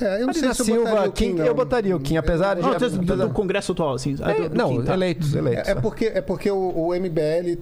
É, 0.00 0.16
eu 0.16 0.20
não 0.20 0.26
Marina 0.28 0.54
sei 0.54 0.64
se 0.64 0.70
eu 0.72 0.76
botaria 0.78 0.92
Silva, 1.00 1.08
o 1.08 1.12
Kim, 1.12 1.30
Kim, 1.30 1.38
não. 1.38 1.46
eu 1.46 1.54
botaria 1.54 1.96
o 1.96 2.00
Kim, 2.00 2.16
apesar 2.16 2.54
de. 2.54 2.62
Não, 2.62 2.76
do, 2.76 2.90
do- 2.90 3.16
do 3.28 3.30
Congresso 3.30 3.72
atual, 3.72 3.94
assim. 3.94 4.16
É, 4.20 4.34
do- 4.42 4.48
do 4.50 4.56
não, 4.56 4.68
Kim, 4.70 4.82
tá. 4.82 4.94
eleitos, 4.94 5.34
eleitos. 5.34 5.68
É, 5.68 5.72
é 5.72 5.74
porque, 5.74 6.04
é 6.06 6.20
porque 6.20 6.50
o, 6.50 6.88
o 6.88 6.94
MBL 6.94 7.58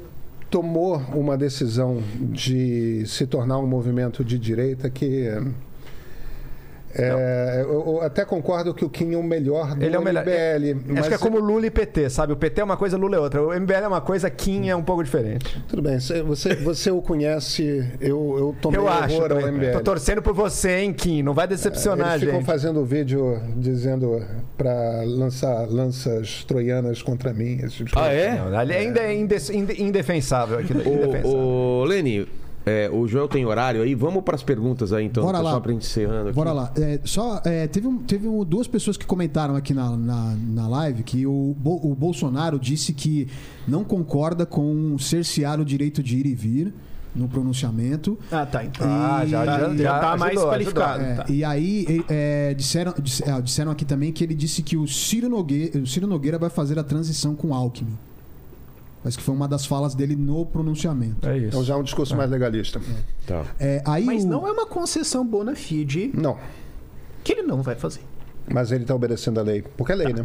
tomou 0.51 1.01
uma 1.15 1.37
decisão 1.37 2.03
de 2.21 3.05
se 3.07 3.27
tornar 3.27 3.59
um 3.59 3.67
movimento 3.67 4.25
de 4.25 4.39
direita 4.39 4.89
que. 4.91 5.29
É, 6.95 7.61
eu, 7.65 7.73
eu 7.87 8.03
até 8.03 8.25
concordo 8.25 8.75
que 8.75 8.85
o 8.85 8.89
Kim 8.91 9.15
é 9.15 9.17
o 9.17 9.23
melhor 9.23 9.75
do 9.75 9.85
Ele 9.85 9.97
é 9.97 9.99
o 9.99 10.03
melhor. 10.03 10.25
MBL. 10.25 10.79
Acho 10.85 10.93
mas 10.95 11.09
que 11.09 11.15
é 11.15 11.19
como 11.19 11.39
Lula 11.39 11.67
e 11.67 11.71
PT, 11.71 12.11
sabe? 12.11 12.33
O 12.33 12.37
PT 12.37 12.61
é 12.61 12.65
uma 12.65 12.77
coisa, 12.77 12.97
Lula 12.97 13.17
é 13.17 13.21
outra. 13.21 13.43
O 13.43 13.53
MBL 13.59 13.73
é 13.85 13.89
uma 13.89 14.01
coisa, 14.01 14.29
Kim 14.31 14.69
é 14.69 14.77
um 14.77 14.83
pouco 14.83 15.03
diferente. 15.03 15.63
Tudo 15.69 15.83
bem, 15.83 15.99
você, 15.99 16.23
você, 16.55 16.91
o 16.91 17.01
conhece, 17.03 17.85
eu, 18.01 18.37
eu 18.39 18.57
tomei 18.61 18.79
Eu 18.79 18.89
acho. 18.89 19.15
horror 19.17 19.33
ao 19.33 19.39
também. 19.41 19.53
MBL. 19.53 19.73
Tô 19.79 19.81
torcendo 19.81 20.23
por 20.23 20.35
você, 20.35 20.81
hein, 20.81 20.93
Kim? 20.93 21.23
Não 21.23 21.35
vai 21.35 21.47
decepcionar, 21.47 22.11
Eles 22.13 22.21
ficam 22.21 22.37
gente. 22.37 22.47
fazendo 22.47 22.85
vídeo 22.85 23.41
dizendo 23.57 24.23
para 24.57 25.03
lançar 25.05 25.67
lanças 25.69 26.45
troianas 26.45 27.03
contra 27.03 27.33
mim. 27.33 27.59
Esse 27.63 27.77
tipo 27.77 27.91
de 27.91 27.99
Ah, 27.99 28.03
coisa. 28.03 28.15
é? 28.21 28.35
Não, 28.37 28.59
ainda 28.59 29.01
é 29.01 29.15
inde- 29.15 29.83
indefensável 29.83 30.59
aqui. 30.59 30.73
indefensável. 30.73 31.31
Ô, 31.31 31.81
ô, 31.81 31.85
Leni, 31.85 32.27
é, 32.65 32.89
o 32.93 33.07
Joel 33.09 33.29
tem 33.29 33.45
horário 33.45 33.83
aí. 33.83 33.95
Vamos 33.95 34.23
para 34.23 34.35
as 34.35 34.43
perguntas 34.43 34.93
aí, 34.93 35.05
então. 35.05 35.25
Bora 35.25 35.39
tá 35.39 35.45
lá. 35.45 35.51
Só 35.53 35.61
pra 35.61 35.73
gente 35.73 35.83
encerrando 35.87 36.29
aqui. 36.29 36.37
Bora 36.37 36.53
lá. 36.53 36.73
É, 36.77 37.01
só, 37.05 37.41
é, 37.45 37.67
teve 37.67 37.87
um- 37.87 37.99
teve 37.99 38.29
um- 38.29 38.45
duas 38.45 38.67
pessoas 38.69 38.97
que 38.97 39.05
comentaram 39.07 39.57
aqui 39.57 39.75
na, 39.75 39.97
na, 39.97 40.37
na 40.39 40.69
live 40.69 41.03
que 41.03 41.27
o, 41.27 41.57
o 41.65 41.95
Bolsonaro 41.95 42.59
disse 42.59 42.93
que 42.93 43.29
não 43.67 43.83
concorda 43.85 44.47
com 44.47 44.97
cercear 44.99 45.61
o 45.61 45.65
direito 45.65 46.03
de 46.03 46.17
ir 46.19 46.27
e 46.27 46.35
vir 46.35 46.75
no 47.15 47.29
pronunciamento. 47.29 48.19
Ah, 48.31 48.47
tá. 48.47 48.65
Então. 48.65 48.87
Ah, 48.89 49.23
já, 49.27 49.45
já, 49.45 49.59
já 49.69 49.77
já 49.77 49.99
tá 50.01 50.17
mais 50.17 50.33
ajudou, 50.33 50.51
qualificado. 50.51 51.03
É, 51.03 51.15
Tá. 51.17 51.25
E 51.29 51.45
aí 51.45 52.05
é, 52.09 52.55
disseram, 52.55 52.95
dis- 53.03 53.21
é, 53.21 53.41
disseram 53.43 53.71
aqui 53.71 53.85
também 53.85 54.11
que 54.13 54.25
ele 54.25 54.35
disse 54.35 54.63
que 54.63 54.77
o 54.79 54.87
Ciro, 54.89 55.29
Nogueira, 55.29 55.79
o 55.79 55.87
Ciro 55.87 56.07
Nogueira 56.07 56.39
vai 56.39 56.49
fazer 56.49 56.79
a 56.79 56.83
transição 56.85 57.35
com 57.35 57.49
o 57.49 57.55
Alckmin. 57.55 57.99
Mas 59.05 59.17
que 59.17 59.23
foi 59.23 59.35
uma 59.35 59.49
das 59.49 59.67
falas 59.67 59.95
dele 59.95 60.15
no 60.15 60.47
pronunciamento. 60.47 61.29
É 61.29 61.37
isso. 61.37 61.47
Então 61.49 61.65
já 61.65 61.75
é 61.75 61.77
um 61.77 61.83
discurso 61.83 62.17
mais 62.17 62.31
legalista. 62.31 62.81
Tá. 63.27 63.45
É, 63.59 63.83
aí 63.85 64.05
Mas 64.05 64.25
o- 64.25 64.29
não 64.29 64.47
é 64.47 64.53
uma 64.53 64.67
concessão 64.67 65.27
bona 65.27 65.55
fide 65.57 66.11
Não, 66.15 66.39
que 67.25 67.33
ele 67.33 67.43
não 67.43 67.63
vai 67.63 67.75
fazer. 67.75 68.01
mas 68.49 68.71
ele 68.71 68.85
está 68.85 68.95
obedecendo 68.95 69.41
a 69.41 69.43
lei. 69.43 69.63
Porque 69.77 69.93
é 69.93 69.95
lei, 69.97 70.13
né? 70.13 70.25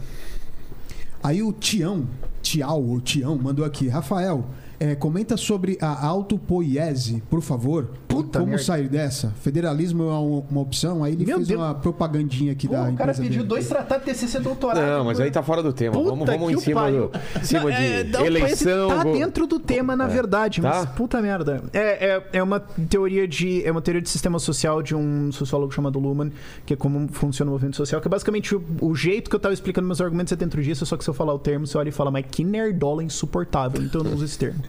Aí 1.24 1.42
o 1.42 1.52
Tião, 1.52 2.08
Tial 2.42 2.82
ou 2.84 3.02
Tião, 3.02 3.36
mandou 3.36 3.66
aqui. 3.66 3.88
Rafael, 3.88 4.46
é, 4.80 4.96
comenta 4.96 5.36
sobre 5.38 5.78
a 5.82 6.06
autopoiese, 6.06 7.22
por 7.30 7.42
favor. 7.42 7.90
Puta 8.08 8.40
Como 8.40 8.52
merda. 8.52 8.64
sair 8.66 8.88
dessa? 8.88 9.30
Federalismo 9.42 10.04
é 10.04 10.08
uma, 10.08 10.44
uma 10.50 10.62
opção? 10.62 11.04
Aí 11.04 11.14
ele 11.14 11.26
Meu 11.26 11.38
fez 11.38 11.48
Deus. 11.50 11.60
uma 11.62 11.76
propagandinha 11.76 12.52
aqui 12.54 12.68
Pô, 12.68 12.74
da 12.74 12.90
o 12.90 12.94
cara 12.96 13.14
pediu 13.14 13.30
dele. 13.32 13.44
dois 13.44 13.68
tratados 13.68 14.06
de 14.06 14.12
TCC 14.14 14.40
doutorado. 14.40 14.86
Não, 14.86 15.06
mas 15.06 15.20
aí 15.20 15.30
tá 15.30 15.44
fora 15.44 15.62
do 15.62 15.72
tema. 15.74 15.94
Puta 15.94 16.10
vamos 16.10 16.26
vamos 16.28 16.48
que 16.48 16.54
em 16.54 16.56
o 16.56 16.60
cima, 16.60 16.82
pariu. 16.82 17.10
do, 17.10 17.40
em 17.40 17.44
cima 17.44 17.62
Não, 17.64 17.70
de 17.70 17.76
é, 17.76 18.04
não, 18.06 18.26
eleição. 18.26 18.88
Tá 18.90 19.04
go- 19.04 19.14
dentro 19.14 19.46
do 19.48 19.60
tema, 19.60 19.96
na 19.96 20.08
verdade, 20.08 20.62
mas 20.62 20.78
Tá? 20.82 20.86
puta 20.88 21.22
merda. 21.22 21.64
É, 21.74 22.08
é, 22.16 22.24
é 22.34 22.44
uma 22.44 22.60
teoria 22.60 23.28
de 23.28 23.64
é 23.66 23.72
uma 23.72 23.82
teoria 23.82 24.02
de 24.02 24.10
sistema 24.10 24.40
social 24.40 24.82
de 24.82 24.96
um 24.96 25.32
sociólogo 25.32 25.72
chamado 25.74 26.00
Luhmann, 26.00 26.32
que 26.66 26.74
é 26.74 26.78
como 26.78 27.08
funciona 27.12 27.50
o 27.52 27.54
movimento 27.54 27.76
social, 27.78 28.02
que 28.02 28.08
é 28.08 28.10
basicamente 28.12 28.56
o, 28.56 28.64
o 28.82 28.96
jeito 28.96 29.30
que 29.30 29.36
eu 29.36 29.40
tava 29.40 29.54
explicando 29.54 29.86
meus 29.88 30.02
argumentos 30.02 30.32
é 30.34 30.36
dentro 30.36 30.62
disso, 30.64 30.86
só 30.86 30.98
que 30.98 31.04
se 31.04 31.10
eu 31.10 31.14
falar 31.14 31.34
o 31.34 31.40
termo, 31.40 31.68
você 31.68 31.78
olha 31.78 31.90
e 31.90 31.92
fala, 31.92 32.10
mas 32.10 32.26
que 32.30 32.44
nerdola 32.44 33.04
insuportável, 33.04 33.82
então 33.82 34.02
eu 34.02 34.06
não 34.06 34.14
uso 34.14 34.26
esse 34.26 34.38
termo. 34.38 34.60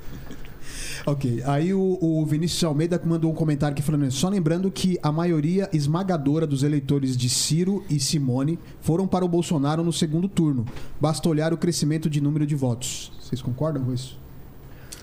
Ok, 1.08 1.42
aí 1.46 1.72
o, 1.72 1.98
o 2.02 2.26
Vinícius 2.26 2.62
Almeida 2.64 3.00
mandou 3.02 3.30
um 3.32 3.34
comentário 3.34 3.72
aqui 3.72 3.80
falando 3.80 4.10
só 4.10 4.28
lembrando 4.28 4.70
que 4.70 4.98
a 5.02 5.10
maioria 5.10 5.66
esmagadora 5.72 6.46
dos 6.46 6.62
eleitores 6.62 7.16
de 7.16 7.30
Ciro 7.30 7.82
e 7.88 7.98
Simone 7.98 8.58
foram 8.82 9.06
para 9.06 9.24
o 9.24 9.28
Bolsonaro 9.28 9.82
no 9.82 9.90
segundo 9.90 10.28
turno. 10.28 10.66
Basta 11.00 11.26
olhar 11.26 11.50
o 11.54 11.56
crescimento 11.56 12.10
de 12.10 12.20
número 12.20 12.46
de 12.46 12.54
votos. 12.54 13.10
Vocês 13.22 13.40
concordam 13.40 13.86
com 13.86 13.94
isso? 13.94 14.18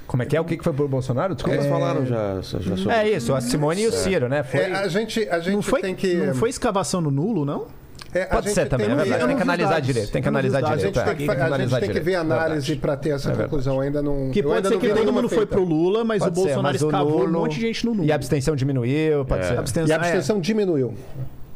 Como 0.05 0.21
é 0.21 0.27
que 0.27 0.37
é? 0.37 0.41
O 0.41 0.45
que 0.45 0.57
que 0.57 0.63
foi 0.63 0.73
pro 0.73 0.87
Bolsonaro? 0.87 1.33
Desculpa. 1.33 1.57
Eles 1.57 1.67
falaram 1.67 2.05
já, 2.05 2.39
já 2.39 2.77
sobre 2.77 2.93
É 2.93 3.09
isso, 3.09 3.33
a 3.33 3.41
Simone 3.41 3.81
e 3.81 3.87
o 3.87 3.91
Ciro, 3.91 4.29
né? 4.29 4.43
Foi... 4.43 4.59
É, 4.59 4.75
a 4.75 4.87
gente, 4.87 5.27
a 5.27 5.39
gente 5.39 5.55
Não 5.55 5.63
foi, 5.63 5.81
tem 5.81 5.95
que. 5.95 6.13
não 6.13 6.35
foi 6.35 6.51
escavação 6.51 7.01
no 7.01 7.09
nulo, 7.09 7.43
não? 7.43 7.65
É, 8.13 8.23
a 8.23 8.27
Pode 8.27 8.45
gente 8.47 8.55
ser 8.55 8.69
também, 8.69 8.87
tem 8.87 8.95
é 8.95 8.97
que- 9.03 9.09
verdade. 9.09 9.27
Tem 9.27 9.35
que 9.35 9.41
analisar 9.43 9.79
direito. 9.81 10.11
Tem 10.11 10.21
que 10.21 10.27
analisar 10.29 10.61
dados. 10.61 10.71
A 10.73 10.75
direito. 10.77 10.95
gente 10.95 11.03
é. 11.03 11.05
tem 11.15 11.15
que, 11.27 11.31
a 11.31 11.57
gente 11.57 11.69
tem 11.69 11.79
que 11.81 11.87
ver 11.87 11.99
direito. 11.99 12.19
análise 12.21 12.75
para 12.77 12.95
ter 12.95 13.09
essa 13.09 13.31
É 13.31 13.35
conclusão. 13.35 13.81
Ainda 13.81 14.01
não. 14.01 14.29
Que 14.31 14.41
pode 14.41 14.55
ainda 14.55 14.69
ser 14.69 14.79
que 14.79 14.89
todo 14.93 15.11
mundo 15.11 15.27
foi 15.27 15.45
pro 15.45 15.63
Lula, 15.63 16.03
mas 16.05 16.23
Pode 16.23 16.31
o 16.31 16.35
ser, 16.43 16.47
Bolsonaro 16.47 16.75
escavou 16.75 17.25
um 17.25 17.31
monte 17.31 17.55
de 17.55 17.61
gente 17.61 17.85
no 17.85 17.91
Lula. 17.91 18.05
E 18.05 18.11
a 18.11 18.15
abstenção 18.15 18.55
diminuiu, 18.55 19.25
pode 19.25 19.45
ser. 19.45 19.59
Abstenção, 19.59 19.89
E 19.89 19.91
a 19.91 19.95
é. 19.95 19.99
abstenção 19.99 20.39
diminuiu. 20.39 20.93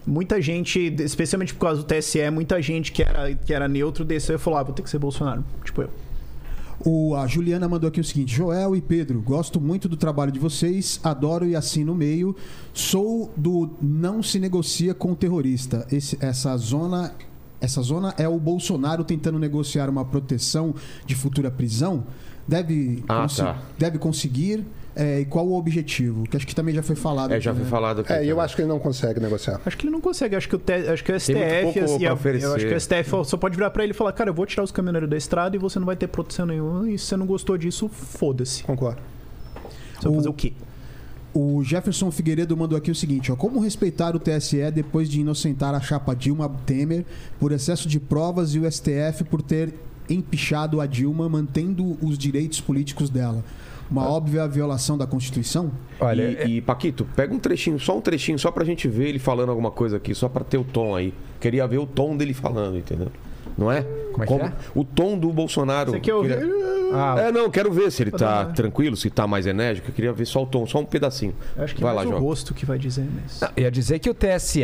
Muita 0.06 0.42
gente, 0.42 0.94
especialmente 1.00 1.54
por 1.54 1.62
causa 1.62 1.82
do 1.82 1.86
TSE, 1.86 2.30
muita 2.32 2.62
gente 2.62 2.92
que 2.92 3.04
era, 3.04 3.34
que 3.34 3.54
era 3.54 3.68
neutro 3.68 4.04
desceu 4.04 4.36
e 4.36 4.40
falou: 4.40 4.60
ah, 4.60 4.64
vou 4.64 4.74
ter 4.74 4.82
que 4.82 4.90
ser 4.90 4.98
Bolsonaro. 4.98 5.44
Tipo 5.64 5.84
eu. 5.84 5.90
O, 6.86 7.14
a 7.16 7.28
Juliana 7.28 7.68
mandou 7.68 7.88
aqui 7.90 8.00
o 8.00 8.04
seguinte: 8.04 8.34
Joel 8.36 8.76
e 8.76 8.82
Pedro, 8.82 9.22
gosto 9.22 9.60
muito 9.60 9.90
do 9.90 9.98
trabalho 9.98 10.32
de 10.32 10.40
vocês, 10.40 11.00
adoro 11.04 11.46
e 11.46 11.56
assino 11.56 11.92
o 11.92 11.96
meio. 11.96 12.36
Sou 12.74 13.34
do 13.36 13.70
não 13.82 14.24
se 14.24 14.40
negocia 14.40 14.94
com 14.94 15.12
o 15.12 15.16
terrorista. 15.16 15.86
Esse- 15.92 16.18
essa 16.22 16.56
zona. 16.58 17.14
Essa 17.62 17.82
zona 17.82 18.14
é 18.18 18.26
o 18.26 18.40
Bolsonaro 18.40 19.04
tentando 19.04 19.38
negociar 19.38 19.90
uma 19.90 20.06
proteção 20.06 20.74
de 21.06 21.14
futura 21.14 21.52
prisão. 21.52 22.06
Deve, 22.48 23.04
Ah, 23.10 23.28
tá. 23.44 23.62
deve 23.78 23.98
conseguir. 23.98 24.66
É, 25.02 25.22
e 25.22 25.26
qual 25.26 25.48
o 25.48 25.58
objetivo? 25.58 26.24
Que 26.24 26.36
acho 26.36 26.46
que 26.46 26.54
também 26.54 26.76
já 26.76 26.84
foi 26.84 26.96
falado. 26.96 27.32
É, 27.32 27.36
aqui, 27.36 27.46
já 27.46 27.54
foi 27.54 27.64
né? 27.64 27.70
falado 27.70 28.02
aqui. 28.02 28.12
É, 28.12 28.18
eu 28.18 28.30
também. 28.30 28.44
acho 28.44 28.56
que 28.58 28.62
ele 28.64 28.68
não 28.70 28.80
consegue 28.80 29.20
negociar. 29.22 29.62
Acho 29.66 29.78
que 29.78 29.86
ele 29.86 29.92
não 29.94 30.02
consegue. 30.02 30.36
Acho 30.36 30.50
que 30.50 30.56
o, 30.56 30.60
te- 30.60 30.74
acho 30.74 31.04
que 31.04 31.12
o 31.12 31.20
STF. 31.20 31.32
assim, 31.80 32.00
pra 32.00 32.32
eu- 32.34 32.54
acho 32.56 32.66
que 32.68 32.74
o 32.74 32.80
STF 32.80 33.10
só 33.26 33.38
pode 33.38 33.56
virar 33.56 33.70
pra 33.70 33.84
ele 33.84 33.92
e 33.94 33.96
falar: 33.96 34.12
cara, 34.12 34.30
eu 34.30 34.34
vou 34.34 34.46
tirar 34.46 34.64
os 34.64 34.72
caminhoneiros 34.72 35.10
da 35.10 35.16
estrada 35.16 35.56
e 35.56 35.60
você 35.60 35.80
não 35.80 35.86
vai 35.86 35.96
ter 35.96 36.08
proteção 36.08 36.46
nenhuma. 36.46 36.90
E 36.92 36.98
se 37.00 37.06
você 37.06 37.16
não 37.18 37.26
gostou 37.26 37.58
disso, 37.58 37.88
foda-se. 37.88 38.62
Concordo. 38.64 39.00
Você 40.00 40.08
vai 40.08 40.16
fazer 40.18 40.30
o 40.30 40.34
quê? 40.34 40.54
O 41.34 41.64
Jefferson 41.64 42.10
Figueiredo 42.12 42.58
mandou 42.58 42.78
aqui 42.78 42.92
o 42.92 42.96
seguinte: 42.96 43.32
ó, 43.32 43.36
como 43.36 43.60
respeitar 43.60 44.16
o 44.16 44.20
TSE 44.20 44.70
depois 44.72 45.08
de 45.10 45.22
inocentar 45.22 45.74
a 45.76 45.80
chapa 45.80 46.14
Dilma 46.16 46.50
Temer 46.66 47.06
por 47.40 47.52
excesso 47.52 47.88
de 47.88 48.00
provas 48.00 48.54
e 48.56 48.60
o 48.60 48.70
STF 48.70 49.24
por 49.30 49.42
ter 49.42 49.74
empichado 50.10 50.82
a 50.82 50.86
Dilma 50.88 51.30
mantendo 51.30 51.98
os 52.02 52.18
direitos 52.18 52.60
políticos 52.60 53.10
dela? 53.10 53.44
Uma 53.90 54.08
óbvia 54.08 54.48
violação 54.48 54.98
da 54.98 55.08
Constituição? 55.08 55.72
Olha, 56.00 56.22
e, 56.24 56.36
é- 56.36 56.48
e, 56.48 56.62
Paquito, 56.62 57.08
pega 57.16 57.34
um 57.34 57.40
trechinho, 57.40 57.80
só 57.80 57.98
um 57.98 58.02
trechinho, 58.02 58.38
só 58.38 58.52
pra 58.52 58.64
gente 58.64 58.88
ver 58.88 59.10
ele 59.10 59.20
falando 59.20 59.50
alguma 59.50 59.72
coisa 59.72 59.98
aqui, 59.98 60.14
só 60.14 60.30
pra 60.30 60.44
ter 60.44 60.58
o 60.58 60.64
tom 60.64 60.96
aí. 60.96 61.14
Queria 61.40 61.66
ver 61.68 61.80
o 61.80 61.86
tom 61.88 62.16
dele 62.16 62.34
falando, 62.34 62.78
entendeu? 62.78 63.08
Não 63.58 63.72
é? 63.72 63.82
Como 64.14 64.24
é 64.24 64.28
que 64.28 64.34
é? 64.34 64.54
O 64.76 64.84
tom 64.86 65.18
do 65.18 65.34
Bolsonaro. 65.34 65.92
Você 65.92 66.00
quer 66.00 66.14
ouvir? 66.14 66.38
Queria- 66.38 66.70
Ah, 66.92 67.16
É, 67.20 67.32
não, 67.32 67.52
quero 67.52 67.72
ver 67.72 67.92
se 67.92 68.02
ele 68.02 68.10
tá 68.10 68.46
dar- 68.46 68.54
tranquilo, 68.54 68.98
se 68.98 69.12
tá 69.12 69.28
mais 69.28 69.46
enérgico. 69.46 69.90
Eu 69.90 69.94
queria 69.94 70.12
ver 70.12 70.26
só 70.26 70.42
o 70.42 70.46
tom, 70.48 70.66
só 70.66 70.80
um 70.80 70.86
pedacinho. 70.86 71.36
Eu 71.56 71.64
acho 71.64 71.76
que 71.76 71.82
Vai 71.84 71.92
é 71.92 71.96
lá, 71.98 72.04
o 72.04 72.20
rosto 72.20 72.52
que 72.52 72.66
vai 72.66 72.80
dizer, 72.80 73.06
mas. 73.22 73.42
Não, 73.42 73.50
ia 73.56 73.70
dizer 73.70 74.00
que 74.00 74.10
o 74.10 74.14
TSE 74.14 74.64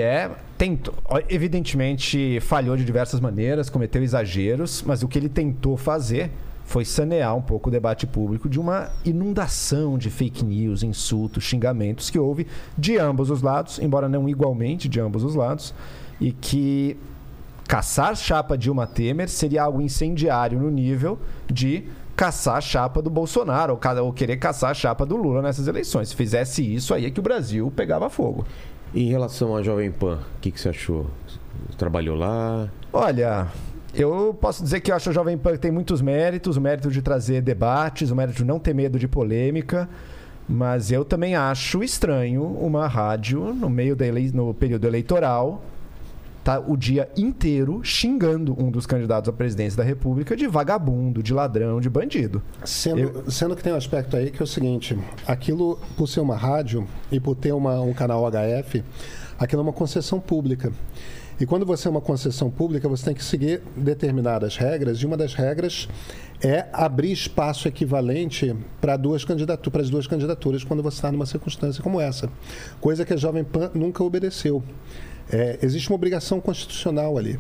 tentou, 0.58 0.92
evidentemente 1.30 2.40
falhou 2.42 2.76
de 2.76 2.84
diversas 2.84 3.20
maneiras, 3.20 3.70
cometeu 3.70 4.02
exageros, 4.04 4.84
mas 4.86 5.04
o 5.04 5.08
que 5.08 5.18
ele 5.20 5.30
tentou 5.30 5.78
fazer 5.78 6.32
foi 6.66 6.84
sanear 6.84 7.36
um 7.36 7.42
pouco 7.42 7.70
o 7.70 7.72
debate 7.72 8.06
público 8.06 8.50
de 8.50 8.60
uma 8.60 8.90
inundação 9.06 9.98
de 9.98 10.10
fake 10.10 10.44
news, 10.44 10.84
insultos, 10.84 11.44
xingamentos 11.44 12.10
que 12.10 12.20
houve 12.20 12.48
de 12.78 12.98
ambos 12.98 13.30
os 13.30 13.42
lados, 13.42 13.80
embora 13.80 14.10
não 14.10 14.28
igualmente 14.28 14.90
de 14.90 15.00
ambos 15.00 15.24
os 15.24 15.36
lados, 15.36 15.74
e 16.20 16.32
que 16.32 16.98
caçar 17.68 18.16
chapa 18.16 18.58
Dilma 18.58 18.88
Temer 18.88 19.30
seria 19.30 19.64
algo 19.64 19.82
incendiário 19.82 20.60
no 20.60 20.70
nível 20.70 21.20
de 21.48 21.86
caçar 22.16 22.58
a 22.58 22.62
chapa 22.62 23.02
do 23.02 23.10
Bolsonaro 23.10 23.78
ou, 24.02 24.14
querer 24.14 24.38
caçar 24.38 24.72
a 24.72 24.74
chapa 24.74 25.06
do 25.06 25.16
Lula 25.16 25.42
nessas 25.42 25.68
eleições. 25.68 26.10
Se 26.10 26.16
fizesse 26.16 26.62
isso, 26.64 26.94
aí 26.94 27.06
é 27.06 27.12
que 27.12 27.20
o 27.20 27.24
Brasil 27.24 27.72
pegava 27.76 28.10
fogo. 28.10 28.46
Em 28.94 29.10
relação 29.10 29.56
à 29.56 29.62
Jovem 29.62 29.92
Pan, 29.92 30.20
o 30.38 30.40
que, 30.40 30.52
que 30.52 30.60
você 30.60 30.70
achou? 30.70 31.08
Trabalhou 31.78 32.16
lá? 32.16 32.70
Olha, 32.94 33.48
eu 33.96 34.38
posso 34.40 34.64
dizer 34.64 34.80
que 34.82 34.92
eu 34.92 34.96
acho 34.96 35.10
a 35.10 35.14
Jovem 35.14 35.38
Pan 35.38 35.54
que 35.54 35.60
tem 35.60 35.72
muitos 35.72 36.02
méritos, 36.02 36.58
o 36.58 36.62
mérito 36.62 36.90
de 36.92 37.02
trazer 37.02 37.42
debates, 37.42 38.12
o 38.12 38.16
mérito 38.16 38.38
de 38.40 38.46
não 38.46 38.60
ter 38.60 38.74
medo 38.74 39.00
de 39.00 39.08
polêmica. 39.08 39.88
Mas 40.48 40.92
eu 40.92 41.04
também 41.04 41.36
acho 41.36 41.84
estranho 41.84 42.44
uma 42.44 42.88
rádio 42.88 43.54
no 43.54 43.70
meio 43.70 43.96
da 43.96 44.06
elei 44.06 44.30
no 44.32 44.54
período 44.54 44.86
eleitoral 44.86 45.64
tá 46.44 46.60
o 46.60 46.78
dia 46.78 47.10
inteiro 47.18 47.84
xingando 47.84 48.56
um 48.64 48.70
dos 48.70 48.86
candidatos 48.86 49.28
à 49.28 49.34
presidência 49.34 49.76
da 49.76 49.84
República 49.84 50.36
de 50.36 50.46
vagabundo, 50.46 51.24
de 51.24 51.34
ladrão, 51.34 51.82
de 51.82 51.90
bandido. 51.90 52.40
Sendo, 52.64 53.32
sendo 53.32 53.56
que 53.56 53.64
tem 53.64 53.74
um 53.74 53.76
aspecto 53.76 54.16
aí 54.16 54.30
que 54.30 54.40
é 54.40 54.44
o 54.44 54.48
seguinte: 54.48 54.96
aquilo, 55.26 55.80
por 55.98 56.06
ser 56.08 56.20
uma 56.20 56.36
rádio 56.36 56.88
e 57.12 57.20
por 57.20 57.36
ter 57.36 57.52
uma- 57.52 57.82
um 57.82 57.94
canal 57.94 58.24
HF, 58.30 58.84
aquilo 59.40 59.62
é 59.62 59.64
uma 59.64 59.74
concessão 59.74 60.20
pública. 60.20 60.72
E 61.40 61.46
quando 61.46 61.66
você 61.66 61.88
é 61.88 61.92
uma 61.92 62.02
concessão 62.02 62.50
pública, 62.50 62.88
você 62.88 63.06
tem 63.06 63.14
que 63.14 63.24
seguir 63.24 63.62
determinadas 63.76 64.56
regras, 64.56 65.00
e 65.00 65.06
uma 65.06 65.18
das 65.18 65.34
regras 65.34 65.90
é 66.42 66.66
abrir 66.72 67.12
espaço 67.12 67.68
equivalente 67.68 68.56
para 68.80 68.96
duas 68.96 69.26
candidaturas, 69.26 69.72
para 69.72 69.82
as 69.82 69.90
duas 69.90 70.08
candidaturas 70.08 70.64
quando 70.64 70.82
você 70.82 70.98
está 70.98 71.12
numa 71.12 71.26
circunstância 71.26 71.84
como 71.84 72.00
essa. 72.00 72.30
Coisa 72.80 73.04
que 73.04 73.14
a 73.14 73.18
Jovem 73.18 73.44
Pan 73.44 73.70
nunca 73.74 74.04
obedeceu. 74.04 74.64
É, 75.30 75.60
existe 75.62 75.90
uma 75.90 75.96
obrigação 75.96 76.40
constitucional 76.40 77.18
ali. 77.18 77.40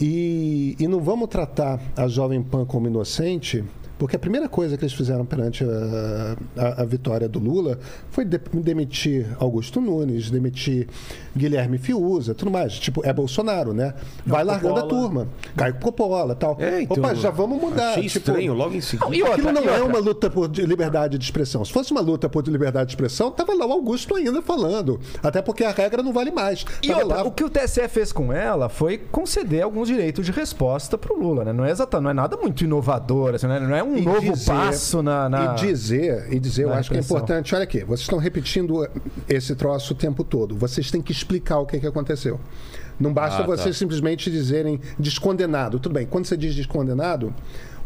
E, 0.00 0.76
e 0.78 0.86
não 0.86 1.00
vamos 1.00 1.28
tratar 1.28 1.80
a 1.96 2.06
Jovem 2.06 2.42
Pan 2.42 2.64
como 2.64 2.86
inocente, 2.86 3.64
porque 4.00 4.16
a 4.16 4.18
primeira 4.18 4.48
coisa 4.48 4.78
que 4.78 4.82
eles 4.82 4.94
fizeram 4.94 5.26
perante 5.26 5.62
a, 5.62 6.36
a- 6.56 6.82
a 6.82 6.84
vitória 6.86 7.28
do 7.28 7.38
Lula 7.38 7.78
foi 8.10 8.24
de- 8.24 8.40
demitir 8.54 9.26
Augusto 9.38 9.78
Nunes, 9.80 10.30
demitir 10.30 10.88
Guilherme 11.36 11.76
Fiuza, 11.76 12.34
tudo 12.34 12.50
mais. 12.50 12.78
Tipo, 12.78 13.02
é 13.04 13.12
Bolsonaro, 13.12 13.74
né? 13.74 13.92
Vai 14.24 14.42
largando 14.42 14.78
a 14.78 14.82
Coppola. 14.82 15.02
turma. 15.02 15.28
Caio 15.54 15.74
Coppola 15.74 16.34
tal. 16.34 16.56
É, 16.58 16.80
então, 16.82 16.96
Opa, 17.04 17.14
já 17.14 17.28
vamos 17.30 17.60
mudar. 17.60 17.90
Achei 17.90 18.04
Tipo, 18.04 18.18
estranho, 18.18 18.54
logo 18.54 18.74
em 18.74 18.80
seguida. 18.80 19.14
E 19.14 19.22
outra, 19.22 19.34
Aquilo 19.36 19.52
não 19.52 19.62
e 19.62 19.68
é 19.68 19.72
outra? 19.72 19.84
uma 19.84 19.98
luta 19.98 20.30
por 20.30 20.48
de- 20.48 20.62
liberdade 20.64 21.18
de 21.18 21.24
expressão. 21.24 21.62
Se 21.62 21.70
fosse 21.72 21.92
uma 21.92 22.00
luta 22.00 22.26
por 22.28 22.46
liberdade 22.48 22.86
de 22.86 22.92
expressão, 22.94 23.30
tava 23.30 23.52
lá 23.54 23.66
o 23.66 23.72
Augusto 23.72 24.16
ainda 24.16 24.40
falando. 24.40 24.98
Até 25.22 25.42
porque 25.42 25.62
a 25.62 25.70
regra 25.70 26.02
não 26.02 26.12
vale 26.12 26.30
mais. 26.30 26.64
E 26.82 26.90
outra, 26.90 27.06
lá- 27.06 27.22
o 27.24 27.30
que 27.30 27.44
o 27.44 27.50
TSE 27.50 27.86
fez 27.88 28.12
com 28.12 28.32
ela 28.32 28.68
foi 28.70 28.96
conceder 28.96 29.62
alguns 29.62 29.88
direitos 29.88 30.24
de 30.24 30.32
resposta 30.32 30.96
pro 30.96 31.18
Lula, 31.20 31.44
né? 31.44 31.52
Não 31.52 31.64
é 31.66 31.70
exata, 31.70 32.00
não 32.00 32.08
é 32.10 32.14
nada 32.14 32.36
muito 32.38 32.64
inovador, 32.64 33.34
assim, 33.34 33.46
né? 33.46 33.60
não 33.60 33.74
é 33.76 33.82
um 33.82 33.89
E 33.96 34.00
novo 34.02 34.32
dizer- 34.32 34.46
passo 34.52 35.02
na, 35.02 35.28
na- 35.28 35.52
E 35.54 35.56
dizer, 35.66 36.28
e 36.32 36.38
dizer, 36.38 36.64
eu 36.64 36.72
acho 36.72 36.90
que 36.90 36.96
é 36.96 37.00
importante. 37.00 37.54
Olha 37.54 37.64
aqui, 37.64 37.80
vocês 37.84 38.00
estão 38.00 38.18
repetindo 38.18 38.86
esse 39.28 39.54
troço 39.54 39.92
o 39.92 39.96
tempo 39.96 40.22
todo. 40.24 40.56
Vocês 40.56 40.90
têm 40.90 41.00
que 41.02 41.12
explicar 41.12 41.58
o 41.58 41.66
que, 41.66 41.78
que 41.78 41.86
aconteceu. 41.86 42.38
Não 42.98 43.12
basta 43.14 43.36
Ah, 43.42 43.46
tá. 43.46 43.56
vocês 43.56 43.76
simplesmente 43.78 44.30
dizerem 44.30 44.78
descondenado. 44.98 45.78
Tudo 45.80 45.94
bem, 45.94 46.06
quando 46.06 46.26
você 46.26 46.36
diz 46.36 46.54
descondenado, 46.54 47.34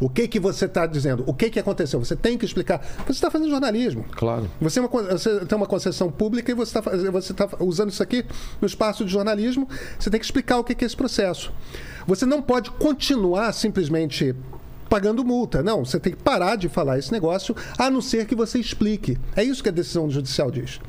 o 0.00 0.08
que, 0.08 0.26
que 0.26 0.41
você 0.41 0.65
está 0.65 0.86
dizendo? 0.86 1.23
O 1.24 1.33
que, 1.33 1.49
que 1.49 1.58
aconteceu? 1.60 2.00
Você 2.05 2.16
tem 2.16 2.36
que 2.36 2.44
explicar. 2.44 2.81
Você 3.07 3.12
está 3.12 3.31
fazendo 3.31 3.49
jornalismo. 3.49 4.05
Claro. 4.16 4.50
Você, 4.60 4.81
é 4.81 4.83
uma 4.83 4.89
você 4.89 5.47
tem 5.47 5.57
uma 5.57 5.66
concessão 5.68 6.10
pública 6.10 6.50
e 6.50 6.55
você 6.55 6.76
está 6.76 6.91
você 7.12 7.33
tá 7.33 7.49
usando 7.60 7.91
isso 7.91 8.02
aqui 8.02 8.24
no 8.60 8.66
espaço 8.66 9.05
de 9.05 9.12
jornalismo. 9.12 9.68
Você 9.97 10.10
tem 10.10 10.18
que 10.18 10.26
explicar 10.26 10.58
o 10.58 10.65
que 10.65 10.74
que 10.74 10.84
é 10.84 10.86
esse 10.86 10.97
processo. 10.97 11.52
Você 12.08 12.26
não 12.26 12.42
pode 12.42 12.73
continuar 12.73 13.52
simplesmente 13.52 14.34
pagando 14.88 15.24
multa. 15.24 15.62
Não, 15.62 15.84
você 15.84 15.98
tem 15.98 16.12
que 16.12 16.22
parar 16.22 16.56
de 16.56 16.68
falar 16.68 16.98
esse 16.98 17.10
negócio, 17.12 17.54
a 17.78 17.90
não 17.90 18.00
ser 18.00 18.26
que 18.26 18.34
você 18.34 18.58
explique. 18.58 19.18
É 19.34 19.42
isso 19.42 19.62
que 19.62 19.68
a 19.68 19.72
decisão 19.72 20.08
judicial 20.10 20.50
diz. 20.50 20.80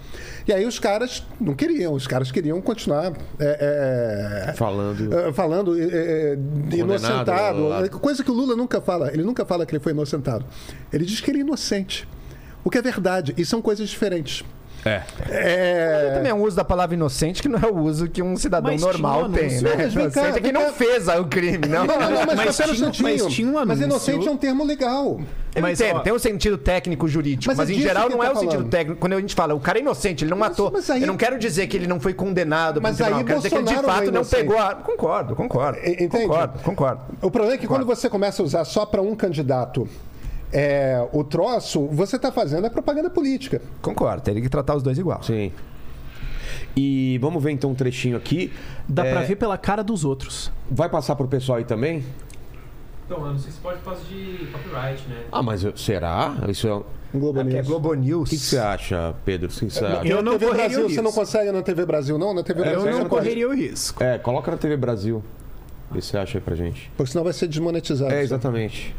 E 0.47 0.53
aí 0.53 0.65
os 0.65 0.79
caras 0.79 1.23
não 1.39 1.53
queriam, 1.55 1.93
os 1.93 2.05
caras 2.05 2.31
queriam 2.31 2.61
continuar 2.61 3.13
é, 3.39 4.47
é, 4.49 4.53
Falando. 4.53 5.13
é, 5.13 5.33
falando 5.33 5.79
é, 5.79 5.83
é, 5.83 6.35
de 6.35 6.77
inocentado. 6.77 7.67
lá. 7.67 7.87
Coisa 7.89 8.23
que 8.23 8.31
o 8.31 8.33
Lula 8.33 8.55
nunca 8.55 8.79
fala. 8.79 9.11
Ele 9.11 9.23
nunca 9.23 9.45
fala 9.45 9.65
que 9.65 9.73
ele 9.73 9.83
foi 9.83 9.91
inocentado. 9.91 10.45
Ele 10.93 11.05
diz 11.05 11.19
que 11.19 11.31
ele 11.31 11.39
é 11.39 11.41
inocente. 11.41 12.07
O 12.63 12.69
que 12.69 12.77
é 12.77 12.81
verdade. 12.81 13.33
E 13.37 13.45
são 13.45 13.61
coisas 13.61 13.89
diferentes. 13.89 14.43
É. 14.85 15.01
É... 15.29 16.11
Também 16.15 16.31
é 16.31 16.33
um 16.33 16.43
uso 16.43 16.55
da 16.55 16.63
palavra 16.63 16.93
inocente 16.95 17.41
que 17.41 17.49
não 17.49 17.57
é 17.59 17.65
o 17.71 17.77
uso 17.79 18.07
que 18.07 18.21
um 18.21 18.37
cidadão 18.37 18.71
Mas 18.71 18.81
normal 18.81 19.15
tinha 19.15 19.27
um 19.29 19.31
tem, 19.31 19.61
né? 19.61 19.69
Não, 19.69 19.77
mas 19.77 19.93
vem 19.93 20.09
cá, 20.11 20.27
é 20.27 20.31
que 20.33 20.39
vem 20.41 20.51
não 20.51 20.65
cá. 20.65 20.71
fez 20.73 21.07
o 21.07 21.25
crime, 21.25 21.67
não. 21.67 21.85
Não, 21.85 21.99
não, 21.99 22.11
não, 22.11 22.25
mas, 22.27 22.35
Mas 22.35 22.59
um 22.81 22.91
tinha- 22.91 23.03
mas 23.03 23.25
tinha 23.33 23.47
um 23.47 23.53
Mas 23.53 23.61
anúncio. 23.81 23.83
inocente 23.85 24.27
é 24.27 24.31
um 24.31 24.37
termo 24.37 24.63
legal. 24.63 25.19
Eu 25.55 25.61
Mas, 25.61 25.79
entendo, 25.79 25.97
ó, 25.97 25.99
tem 26.01 26.13
um 26.13 26.19
sentido 26.19 26.57
técnico 26.57 27.07
jurídico, 27.07 27.47
Mas 27.47 27.57
mas, 27.57 27.69
é 27.69 27.73
em 27.73 27.79
geral 27.81 28.07
que 28.07 28.11
não 28.13 28.19
tá 28.19 28.27
é 28.27 28.31
o 28.31 28.35
sentido 28.35 28.63
técnico. 28.65 28.99
Quando 28.99 29.13
a 29.13 29.21
gente 29.21 29.33
fala, 29.33 29.55
o 29.55 29.59
cara 29.59 29.79
é 29.79 29.81
inocente, 29.81 30.23
ele 30.23 30.29
não 30.31 30.37
Mas- 30.37 30.49
matou. 30.49 30.69
mas 30.71 30.89
aí- 30.89 31.01
Eu 31.01 31.07
não 31.07 31.17
quero 31.17 31.39
dizer 31.39 31.65
que 31.67 31.77
ele 31.77 31.87
não 31.87 31.99
foi 31.99 32.13
condenado 32.13 32.75
por 32.75 32.83
Mas 32.83 32.97
tribunal, 32.97 33.19
aí 33.19 33.23
eu 33.23 33.27
quero 33.27 33.39
dizer 33.39 33.49
que 33.49 33.55
ele 33.55 33.63
de 33.63 33.73
fato 33.75 34.01
não 34.01 34.07
é 34.07 34.11
não 34.11 34.25
pegou 34.25 34.57
a. 34.59 34.75
Concordo, 34.75 35.35
concordo. 35.35 35.79
Entende? 35.79 36.09
Concordo, 36.09 36.59
concordo. 36.59 37.01
O 37.21 37.31
problema 37.31 37.55
é 37.55 37.57
que 37.57 37.67
quando 37.67 37.85
você 37.85 38.09
começa 38.09 38.41
a 38.43 38.45
usar 38.45 38.65
só 38.65 38.85
para 38.85 39.01
um 39.01 39.15
candidato 39.15 39.87
é, 40.57 41.05
o 41.11 41.23
troço, 41.23 41.85
você 41.87 42.15
está 42.15 42.31
fazendo 42.31 42.65
é 42.65 42.69
propaganda 42.69 43.09
política. 43.09 43.61
Concordo, 43.81 44.21
teria 44.21 44.41
que 44.41 44.47
tratar 44.49 44.75
os 44.75 44.81
dois 44.81 44.97
igual. 44.97 45.21
Sim. 45.21 45.51
E 46.75 47.17
vamos 47.21 47.43
ver 47.43 47.51
então 47.51 47.71
um 47.71 47.75
trechinho 47.75 48.15
aqui. 48.17 48.51
Dá 48.87 49.05
É, 49.05 49.11
pra 49.11 49.21
ver 49.23 49.35
pela 49.35 49.57
cara 49.57 49.83
dos 49.83 50.05
outros. 50.05 50.51
Vai 50.71 50.87
passar 50.89 51.15
pro 51.15 51.27
pessoal 51.27 51.57
aí 51.57 51.65
também? 51.65 52.03
Então, 53.05 53.19
eu 53.25 53.33
não 53.33 53.37
sei 53.39 53.51
se 53.51 53.59
pode 53.59 53.77
por 53.79 53.91
causa 53.93 54.03
de 54.05 54.47
copyright, 54.51 55.07
né? 55.07 55.23
Ah, 55.31 55.43
mas 55.43 55.63
eu- 55.63 55.75
será? 55.77 56.33
Isso 56.49 56.67
é... 56.67 56.71
O 56.73 56.85
Um 57.13 57.19
Globo 57.19 57.39
Aqui 57.39 57.49
é 57.51 57.53
News. 57.53 57.67
Globo 57.67 57.93
News. 57.93 58.29
que, 58.29 58.35
que 58.37 58.41
você 58.43 58.57
acha, 58.57 59.13
Pedro? 59.23 59.47
O 59.47 59.51
que 59.51 59.69
você 59.69 59.85
acha? 59.85 60.07
Eu 60.07 60.17
Na 60.17 60.21
não 60.23 60.31
TV 60.33 60.45
correria 60.47 60.67
Brasil, 60.69 60.85
o 60.85 60.89
você 60.89 60.95
não 61.01 61.03
risco. 61.11 61.19
consegue 61.21 61.51
na 61.51 61.61
TV 61.61 61.85
Brasil, 61.85 62.17
não? 62.17 62.33
Na 62.33 62.43
TV 62.43 62.61
Brasil 62.61 62.79
Eu 62.85 62.91
não 62.91 62.99
não 62.99 63.09
correria 63.09 63.47
o 63.47 63.53
risco. 63.53 64.03
É, 64.03 64.17
coloca 64.17 64.51
na 64.51 64.57
TV 64.57 64.75
Brasil. 64.75 65.23
Vê 65.91 66.01
se 66.01 66.07
você 66.09 66.17
acha 66.17 66.37
aí 66.39 66.41
pra 66.41 66.55
gente. 66.55 66.91
Porque 66.97 67.11
senão 67.11 67.23
vai 67.23 67.31
ser 67.31 67.47
desmonetizado. 67.47 68.11
É, 68.11 68.21
exatamente. 68.21 68.93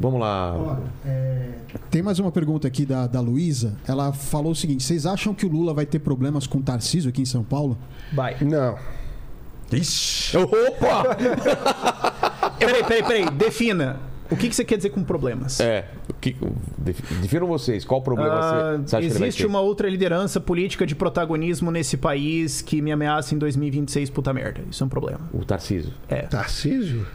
Vamos 0.00 0.18
lá. 0.18 0.80
Tem 1.90 2.00
mais 2.02 2.18
uma 2.18 2.32
pergunta 2.32 2.66
aqui 2.66 2.86
da, 2.86 3.06
da 3.06 3.20
Luísa. 3.20 3.76
Ela 3.86 4.12
falou 4.12 4.52
o 4.52 4.56
seguinte: 4.56 4.82
vocês 4.82 5.04
acham 5.04 5.34
que 5.34 5.44
o 5.44 5.48
Lula 5.48 5.74
vai 5.74 5.84
ter 5.84 5.98
problemas 5.98 6.46
com 6.46 6.58
o 6.58 6.62
Tarcísio 6.62 7.10
aqui 7.10 7.20
em 7.20 7.26
São 7.26 7.44
Paulo? 7.44 7.76
Vai. 8.12 8.36
Não. 8.40 8.76
Ixi. 9.72 10.36
Opa! 10.38 11.16
Peraí, 12.58 12.84
peraí, 12.84 13.02
peraí. 13.02 13.30
Defina. 13.30 14.00
O 14.30 14.36
que, 14.36 14.48
que 14.48 14.54
você 14.54 14.64
quer 14.64 14.76
dizer 14.76 14.90
com 14.90 15.02
problemas? 15.02 15.58
É, 15.60 15.88
o 16.08 16.14
que, 16.14 16.36
definam 16.78 17.46
vocês. 17.48 17.84
Qual 17.84 18.00
o 18.00 18.04
problema 18.04 18.34
Ah, 18.34 18.76
você, 18.76 18.82
você 18.82 18.96
acha 18.96 19.06
que 19.06 19.12
ele 19.12 19.18
vai 19.18 19.28
existe 19.28 19.42
ter? 19.42 19.48
uma 19.48 19.60
outra 19.60 19.88
liderança 19.88 20.38
política 20.40 20.86
de 20.86 20.94
protagonismo 20.94 21.70
nesse 21.70 21.96
país 21.96 22.60
que 22.62 22.80
me 22.80 22.92
ameaça 22.92 23.34
em 23.34 23.38
2026, 23.38 24.10
puta 24.10 24.32
merda. 24.32 24.60
Isso 24.70 24.84
é 24.84 24.86
um 24.86 24.88
problema. 24.90 25.20
O 25.32 25.44
Tarcísio. 25.44 25.92
É. 26.08 26.22
Tarcísio? 26.22 27.06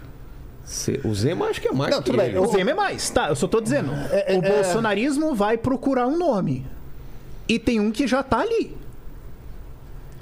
O 1.04 1.14
Zema 1.14 1.46
acho 1.46 1.62
que 1.62 1.68
é 1.68 1.72
mais 1.72 1.92
Não, 1.92 2.00
que 2.00 2.06
tudo 2.06 2.18
bem, 2.18 2.30
ele. 2.30 2.40
O 2.40 2.48
Zema 2.48 2.72
é 2.72 2.74
mais, 2.74 3.10
tá? 3.10 3.30
Eu 3.30 3.36
só 3.36 3.48
tô 3.48 3.62
dizendo. 3.62 3.92
É, 4.12 4.34
é, 4.34 4.38
o 4.38 4.44
é. 4.44 4.50
bolsonarismo 4.50 5.36
vai 5.36 5.58
procurar 5.58 6.08
um 6.08 6.18
nome. 6.18 6.66
E 7.48 7.60
tem 7.60 7.80
um 7.80 7.92
que 7.92 8.08
já 8.08 8.24
tá 8.24 8.40
ali. 8.40 8.76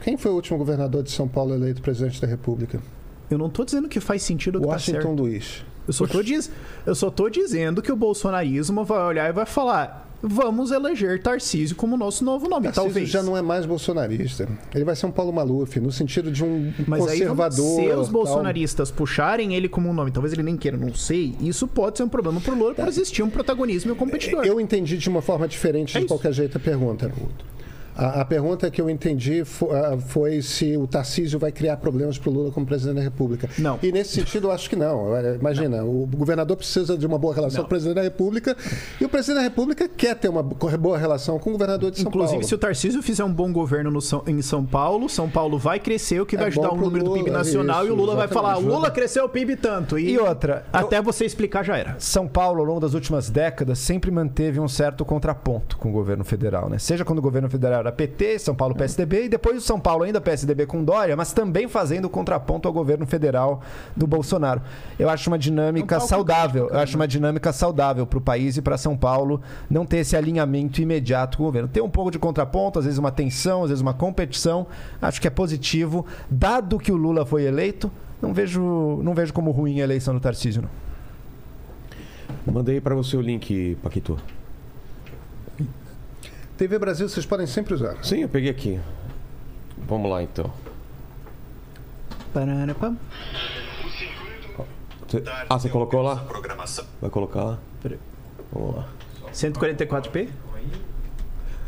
Quem 0.03 0.17
foi 0.17 0.31
o 0.31 0.35
último 0.35 0.57
governador 0.57 1.01
de 1.01 1.11
São 1.11 1.27
Paulo 1.27 1.53
eleito 1.53 1.81
presidente 1.81 2.19
da 2.19 2.27
República? 2.27 2.81
Eu 3.31 3.37
não 3.37 3.49
tô 3.49 3.63
dizendo 3.63 3.87
que 3.87 4.01
faz 4.01 4.21
sentido 4.21 4.57
o 4.57 4.61
que 4.61 4.67
tá 4.67 4.73
Washington 4.73 5.01
certo. 5.01 5.21
Luiz. 5.21 5.65
Eu 5.87 5.93
só, 5.93 6.07
tô 6.07 6.21
diz... 6.21 6.51
eu 6.85 6.95
só 6.95 7.09
tô 7.09 7.29
dizendo 7.29 7.81
que 7.81 7.91
o 7.91 7.95
bolsonarismo 7.95 8.83
vai 8.83 8.99
olhar 8.99 9.29
e 9.29 9.33
vai 9.33 9.45
falar: 9.45 10.02
vamos 10.23 10.71
eleger 10.71 11.21
Tarcísio 11.21 11.75
como 11.75 11.97
nosso 11.97 12.23
novo 12.23 12.47
nome. 12.47 12.63
Tarcísio 12.67 12.83
Talvez. 12.85 13.09
já 13.09 13.21
não 13.21 13.35
é 13.37 13.41
mais 13.41 13.65
bolsonarista. 13.65 14.47
Ele 14.73 14.85
vai 14.85 14.95
ser 14.95 15.05
um 15.05 15.11
Paulo 15.11 15.33
Maluf, 15.33 15.79
no 15.79 15.91
sentido 15.91 16.31
de 16.31 16.43
um 16.43 16.71
Mas 16.87 17.05
aí, 17.07 17.19
conservador. 17.19 17.79
se 17.81 17.87
os 17.89 18.03
tal. 18.07 18.13
bolsonaristas 18.13 18.89
puxarem 18.89 19.53
ele 19.53 19.67
como 19.67 19.89
um 19.89 19.93
nome, 19.93 20.11
talvez 20.11 20.31
ele 20.33 20.43
nem 20.43 20.55
queira, 20.55 20.77
não 20.77 20.93
sei, 20.93 21.35
isso 21.41 21.67
pode 21.67 21.97
ser 21.97 22.03
um 22.03 22.09
problema 22.09 22.39
pro 22.39 22.55
Lula 22.55 22.73
por 22.73 22.87
existir 22.87 23.21
um 23.21 23.29
protagonismo 23.29 23.91
e 23.91 23.93
um 23.93 23.97
competidor. 23.97 24.45
Eu 24.45 24.59
entendi 24.61 24.97
de 24.97 25.09
uma 25.09 25.21
forma 25.21 25.47
diferente 25.47 25.97
É 25.97 25.99
de 25.99 26.05
isso. 26.05 26.13
qualquer 26.13 26.31
jeito 26.33 26.57
a 26.57 26.59
pergunta. 26.59 27.11
A, 27.95 28.21
a 28.21 28.25
pergunta 28.25 28.69
que 28.71 28.81
eu 28.81 28.89
entendi 28.89 29.43
fo- 29.45 29.69
ah, 29.71 29.97
foi, 29.99 30.41
se 30.41 30.75
o 30.77 30.87
Tarcísio 30.87 31.37
vai 31.39 31.51
criar 31.51 31.77
problemas 31.77 32.17
para 32.17 32.29
o 32.29 32.33
Lula 32.33 32.51
como 32.51 32.65
presidente 32.65 32.95
da 32.97 33.01
República. 33.01 33.49
Não. 33.57 33.77
E 33.83 33.91
nesse 33.91 34.11
sentido, 34.15 34.47
eu 34.47 34.51
acho 34.51 34.69
que 34.69 34.75
não. 34.75 35.07
Imagina, 35.39 35.83
o 35.83 36.07
governador 36.07 36.57
precisa 36.57 36.97
de 36.97 37.05
uma 37.05 37.17
boa 37.17 37.33
relação 37.35 37.57
Não. 37.59 37.63
com 37.63 37.67
o 37.67 37.69
presidente 37.69 37.95
da 37.95 38.01
República 38.01 38.55
e 38.99 39.05
o 39.05 39.09
presidente 39.09 39.37
da 39.37 39.43
República 39.43 39.87
quer 39.87 40.15
ter 40.15 40.29
uma 40.29 40.41
bo- 40.43 40.55
boa 40.77 40.97
relação 40.97 41.37
com 41.39 41.49
o 41.49 41.53
governador 41.53 41.91
de 41.91 41.99
São 41.99 42.09
Inclusive, 42.09 42.33
Paulo. 42.37 42.47
se 42.47 42.55
o 42.55 42.57
Tarcísio 42.57 43.01
fizer 43.03 43.23
um 43.23 43.31
bom 43.33 43.51
governo 43.53 43.91
no 43.91 44.01
São- 44.01 44.23
em 44.27 44.41
São 44.41 44.65
Paulo, 44.65 45.07
São 45.09 45.29
Paulo 45.29 45.57
vai 45.57 45.79
crescer, 45.79 46.19
o 46.21 46.25
que 46.25 46.35
vai 46.35 46.45
É 46.45 46.47
ajudar 46.47 46.71
o 46.73 46.77
número 46.77 47.03
do 47.05 47.11
PIB 47.13 47.25
Lula, 47.29 47.37
nacional, 47.37 47.81
e 47.85 47.89
o 47.89 47.93
isso, 47.93 47.95
Lula 47.95 48.15
vai 48.15 48.27
falar: 48.27 48.57
Lula 48.57 48.89
cresceu 48.89 49.25
o 49.25 49.29
PIB 49.29 49.55
tanto. 49.55 49.99
E, 49.99 50.11
E 50.13 50.17
outra, 50.19 50.65
Até 50.73 51.01
você 51.01 51.25
explicar 51.25 51.63
já 51.63 51.77
era. 51.77 51.95
São 51.99 52.27
Paulo, 52.27 52.59
ao 52.61 52.65
longo 52.65 52.79
das 52.79 52.93
últimas 52.93 53.29
décadas, 53.29 53.77
sempre 53.79 54.09
manteve 54.09 54.59
um 54.59 54.67
certo 54.67 55.05
contraponto 55.05 55.77
com 55.77 55.89
o 55.89 55.91
governo 55.91 56.23
federal, 56.23 56.69
né? 56.69 56.77
Seja 56.79 57.05
quando 57.05 57.19
o 57.19 57.21
governo 57.21 57.49
federal 57.49 57.82
era 57.83 57.91
PT, 57.91 58.39
São 58.39 58.55
Paulo 58.55 58.75
PSDB, 58.75 59.25
e 59.25 59.29
depois 59.29 59.57
o 59.57 59.61
São 59.61 59.79
Paulo 59.79 60.03
ainda 60.03 60.19
PSDB 60.19 60.65
com 60.65 60.83
Dória, 60.83 61.15
mas 61.15 61.33
também 61.33 61.67
fazendo 61.67 62.09
contraponto 62.09 62.67
ao 62.67 62.73
governo 62.73 63.05
federal 63.05 63.61
do 63.95 64.07
Bolsonaro. 64.07 64.61
Eu 64.97 65.09
acho 65.09 65.29
uma 65.29 65.37
dinâmica 65.37 65.97
palco 65.97 66.07
saudável. 66.07 66.69
Eu 66.69 66.79
acho 66.79 66.95
uma 66.95 67.07
dinâmica 67.07 67.51
saudável 67.51 68.05
para 68.07 68.17
o 68.17 68.21
país 68.21 68.57
e 68.57 68.61
para 68.61 68.77
São 68.77 68.97
Paulo 68.97 69.41
não 69.69 69.85
ter 69.85 69.97
esse 69.97 70.15
alinhamento 70.15 70.81
imediato 70.81 71.37
com 71.37 71.43
o 71.43 71.45
governo. 71.47 71.67
Ter 71.67 71.81
um 71.81 71.89
pouco 71.89 72.09
de 72.09 72.19
contraponto, 72.19 72.79
às 72.79 72.85
vezes 72.85 72.97
uma 72.97 73.11
tensão, 73.11 73.63
às 73.63 73.69
vezes 73.69 73.81
uma 73.81 73.93
competição. 73.93 74.65
Acho 75.01 75.21
que 75.21 75.27
é 75.27 75.31
positivo. 75.31 76.05
Dado 76.29 76.79
que 76.79 76.91
o 76.91 76.95
Lula 76.95 77.25
foi 77.25 77.43
eleito, 77.43 77.91
não 78.21 78.33
vejo, 78.33 79.01
não 79.03 79.13
vejo 79.13 79.33
como 79.33 79.51
ruim 79.51 79.81
a 79.81 79.83
eleição 79.83 80.13
do 80.13 80.19
Tarcísio, 80.19 80.61
não. 80.61 80.83
Mandei 82.53 82.81
pra 82.81 82.93
você 82.95 83.15
o 83.15 83.21
link, 83.21 83.77
Paquito. 83.81 84.17
TV 86.57 86.77
Brasil 86.79 87.07
vocês 87.09 87.25
podem 87.25 87.47
sempre 87.47 87.73
usar. 87.73 87.95
Sim, 88.03 88.21
eu 88.21 88.29
peguei 88.29 88.49
aqui. 88.49 88.79
Vamos 89.87 90.09
lá 90.09 90.21
então. 90.23 90.51
Pararapam. 92.33 92.97
Você- 95.07 95.23
Ah, 95.49 95.59
você 95.59 95.69
colocou 95.69 96.01
lá? 96.01 96.15
Vai 97.01 97.09
colocar 97.09 97.43
lá? 97.43 97.59
Peraí. 97.81 97.99
Vamos 98.51 98.75
lá. 98.77 98.87
144p? 99.31 100.29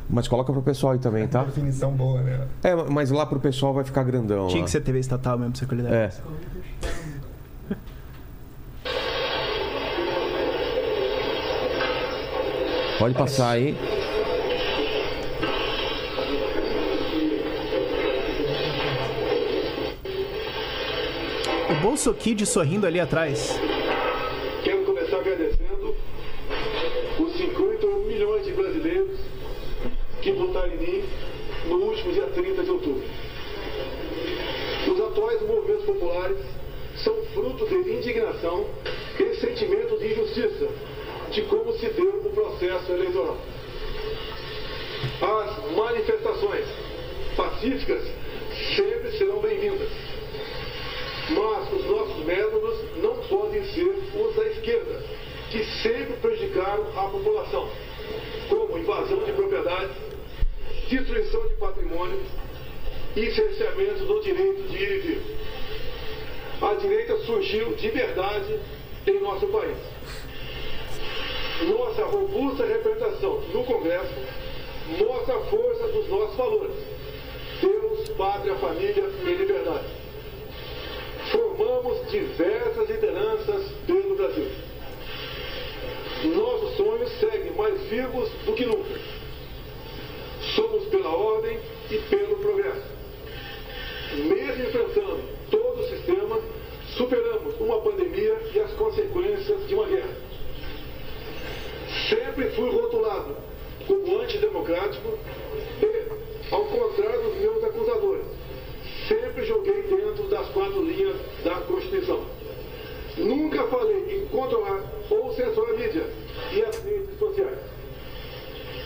Mas 0.07 0.27
coloca 0.27 0.53
pro 0.53 0.61
pessoal 0.61 0.93
aí 0.93 0.99
também, 0.99 1.27
tá? 1.27 1.43
Definição 1.43 1.91
boa, 1.91 2.21
né? 2.21 2.47
É, 2.63 2.75
mas 2.75 3.09
lá 3.09 3.25
pro 3.25 3.39
pessoal 3.39 3.73
vai 3.73 3.83
ficar 3.83 4.03
grandão. 4.03 4.47
Tinha 4.47 4.59
lá. 4.59 4.65
que 4.65 4.71
ser 4.71 4.81
TV 4.81 4.99
estatal 4.99 5.35
mesmo 5.37 5.51
pra 5.53 5.59
ser 5.59 5.65
qualidade. 5.65 5.95
É. 5.95 6.11
Pode 12.99 13.13
passar 13.15 13.49
aí. 13.51 13.75
Bolso 21.85 22.11
Kid 22.15 22.43
sorrindo 22.47 22.87
ali 22.87 22.99
atrás. 22.99 23.59
Quero 24.63 24.85
começar 24.85 25.17
agradecendo 25.17 25.95
os 27.19 27.37
50 27.37 27.85
milhões 28.07 28.43
de 28.43 28.53
brasileiros 28.53 29.19
que 30.19 30.31
votaram 30.31 30.73
em 30.73 30.77
mim 30.77 31.03
no 31.67 31.75
último 31.83 32.11
dia 32.11 32.25
30 32.25 32.63
de 32.63 32.71
outubro. 32.71 33.03
Os 34.91 34.99
atuais 34.99 35.41
movimentos 35.43 35.85
populares 35.85 36.39
são 37.03 37.23
fruto 37.35 37.67
de 37.67 37.75
indignação 37.75 38.65
e 39.19 39.35
sentimento 39.35 39.99
de 39.99 40.11
injustiça 40.11 40.67
de 41.29 41.43
como 41.43 41.71
se 41.73 41.87
deu 41.89 42.17
o 42.25 42.31
processo 42.31 42.91
eleitoral. 42.93 43.37
As 45.21 45.71
manifestações 45.75 46.65
pacíficas 47.37 48.01
sempre 48.75 49.11
serão 49.19 49.39
bem-vindas. 49.39 50.14
Mas 51.29 51.73
os 51.73 51.85
nossos 51.85 52.23
métodos 52.23 52.79
não 52.97 53.15
podem 53.27 53.63
ser 53.65 53.95
os 54.13 54.35
da 54.35 54.45
esquerda, 54.45 55.03
que 55.49 55.65
sempre 55.81 56.17
prejudicaram 56.17 56.85
a 56.95 57.09
população, 57.09 57.67
como 58.47 58.77
invasão 58.77 59.23
de 59.23 59.31
propriedades, 59.31 59.95
destruição 60.87 61.47
de 61.47 61.55
patrimônio 61.55 62.21
e 63.15 63.31
cerceamento 63.31 64.05
do 64.05 64.21
direito 64.21 64.69
de 64.69 64.77
ir 64.77 64.91
e 64.91 64.99
vir. 64.99 65.21
A 66.61 66.73
direita 66.75 67.17
surgiu 67.25 67.73
de 67.73 67.89
verdade 67.89 68.59
em 69.07 69.19
nosso 69.19 69.47
país. 69.47 69.77
Nossa 71.67 72.05
robusta 72.05 72.65
representação 72.65 73.41
no 73.51 73.63
Congresso 73.63 74.13
mostra 74.99 75.37
a 75.37 75.39
força 75.45 75.87
dos 75.87 76.07
nossos 76.07 76.35
valores. 76.35 76.75
Deus, 77.61 78.09
pátria, 78.09 78.55
família 78.55 79.09
e 79.23 79.33
liberdade 79.33 80.04
formamos 81.31 82.09
diversas 82.11 82.89
lideranças 82.89 83.71
pelo 83.85 84.15
Brasil. 84.15 84.49
Nossos 86.35 86.77
sonhos 86.77 87.11
seguem 87.19 87.51
mais 87.53 87.79
vivos 87.83 88.29
do 88.45 88.53
que 88.53 88.65
nunca. 88.65 88.99
Somos 90.55 90.85
pela 90.85 91.09
ordem 91.09 91.59
e 91.91 91.97
pelo 92.09 92.37
progresso. 92.37 92.95
Mesmo 94.13 94.63
enfrentando 94.63 95.23
todo 95.51 95.81
o 95.81 95.89
sistema, 95.89 96.39
superamos 96.97 97.59
uma 97.59 97.81
pandemia 97.81 98.37
e 98.53 98.59
as 98.59 98.71
consequências 98.73 99.67
de 99.67 99.75
uma 99.75 99.85
guerra. 99.85 100.15
Sempre 102.09 102.49
fui 102.51 102.69
rotulado 102.69 103.35
como 103.87 104.21
antidemocrático 104.21 105.17
e, 105.81 106.53
ao 106.53 106.65
contrário 106.65 107.21
dos 107.23 107.35
meus 107.35 107.63
acusadores, 107.63 108.25
sempre 109.07 109.45
joguei 109.45 109.83
dentro 109.83 110.27
das 110.29 110.47
quatro 110.49 110.81
linhas 110.83 111.15
da 111.43 111.55
Constituição. 111.61 112.23
Nunca 113.17 113.63
falei 113.67 114.17
em 114.17 114.27
controlar 114.27 114.83
ou 115.09 115.33
censurar 115.33 115.71
a 115.71 115.77
mídia 115.77 116.05
e 116.51 116.61
as 116.61 116.83
redes 116.83 117.17
sociais. 117.17 117.59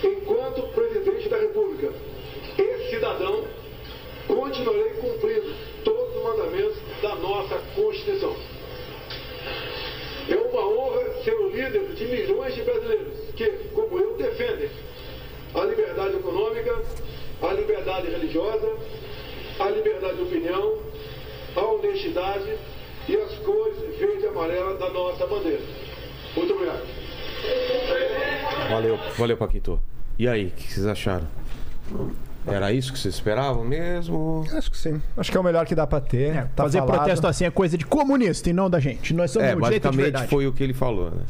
Enquanto 0.03 0.73
presidente 0.73 1.29
da 1.29 1.37
República 1.37 1.91
e 2.57 2.89
cidadão, 2.89 3.43
continuarei 4.27 4.91
cumprindo 5.01 5.53
todos 5.83 6.15
os 6.15 6.23
mandamentos 6.23 6.77
da 7.01 7.15
nossa 7.15 7.57
Constituição. 7.75 8.35
É 10.29 10.35
uma 10.35 10.67
honra 10.67 11.23
ser 11.23 11.33
o 11.33 11.49
líder 11.49 11.87
de 11.95 12.05
milhões 12.05 12.53
de 12.53 12.61
brasileiros 12.61 13.13
que, 13.35 13.49
como 13.73 13.97
eu, 13.97 14.15
defendem 14.15 14.69
a 15.55 15.63
liberdade 15.63 16.17
econômica, 16.17 16.83
a 17.41 17.53
liberdade 17.53 18.11
religiosa, 18.11 18.77
a 19.59 19.69
liberdade 19.69 20.15
de 20.17 20.21
opinião, 20.23 20.77
a 21.55 21.61
honestidade 21.61 22.55
e 23.07 23.15
as 23.15 23.33
cores 23.39 23.77
verde 23.99 24.23
e 24.23 24.27
amarela 24.27 24.77
da 24.77 24.89
nossa 24.91 25.25
bandeira. 25.27 25.61
Muito 26.35 26.53
obrigado. 26.53 26.83
Valeu, 28.69 28.99
valeu, 29.17 29.37
Paquito. 29.37 29.79
E 30.17 30.27
aí, 30.27 30.47
o 30.47 30.51
que 30.51 30.71
vocês 30.71 30.85
acharam? 30.85 31.27
Era 32.47 32.71
isso 32.71 32.91
que 32.93 32.99
vocês 32.99 33.15
esperavam 33.15 33.63
mesmo? 33.63 34.45
Acho 34.53 34.71
que 34.71 34.77
sim. 34.77 35.01
Acho 35.17 35.31
que 35.31 35.37
é 35.37 35.39
o 35.39 35.43
melhor 35.43 35.65
que 35.65 35.75
dá 35.75 35.85
pra 35.87 35.99
ter. 35.99 36.35
É, 36.35 36.41
Tá 36.55 36.63
fazer 36.63 36.79
falado. 36.79 36.97
protesto 36.97 37.27
assim 37.27 37.45
é 37.45 37.51
coisa 37.51 37.77
de 37.77 37.85
comunista 37.85 38.49
e 38.49 38.53
não 38.53 38.69
da 38.69 38.79
gente. 38.79 39.13
Nós 39.13 39.31
somos 39.31 39.47
É, 39.47 39.55
de 39.55 39.61
basicamente 39.61 40.27
foi 40.27 40.47
o 40.47 40.53
que 40.53 40.63
ele 40.63 40.73
falou, 40.73 41.11
né? 41.11 41.21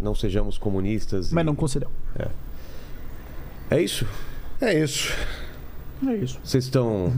Não 0.00 0.14
sejamos 0.14 0.58
comunistas. 0.58 1.30
e- 1.30 1.34
Mas 1.34 1.44
não 1.44 1.54
concedeu. 1.54 1.90
É 3.70 3.80
isso? 3.80 4.06
É 4.60 4.72
isso. 4.78 5.12
É 6.06 6.14
isso. 6.14 6.38
Vocês 6.44 6.64
estão 6.64 7.12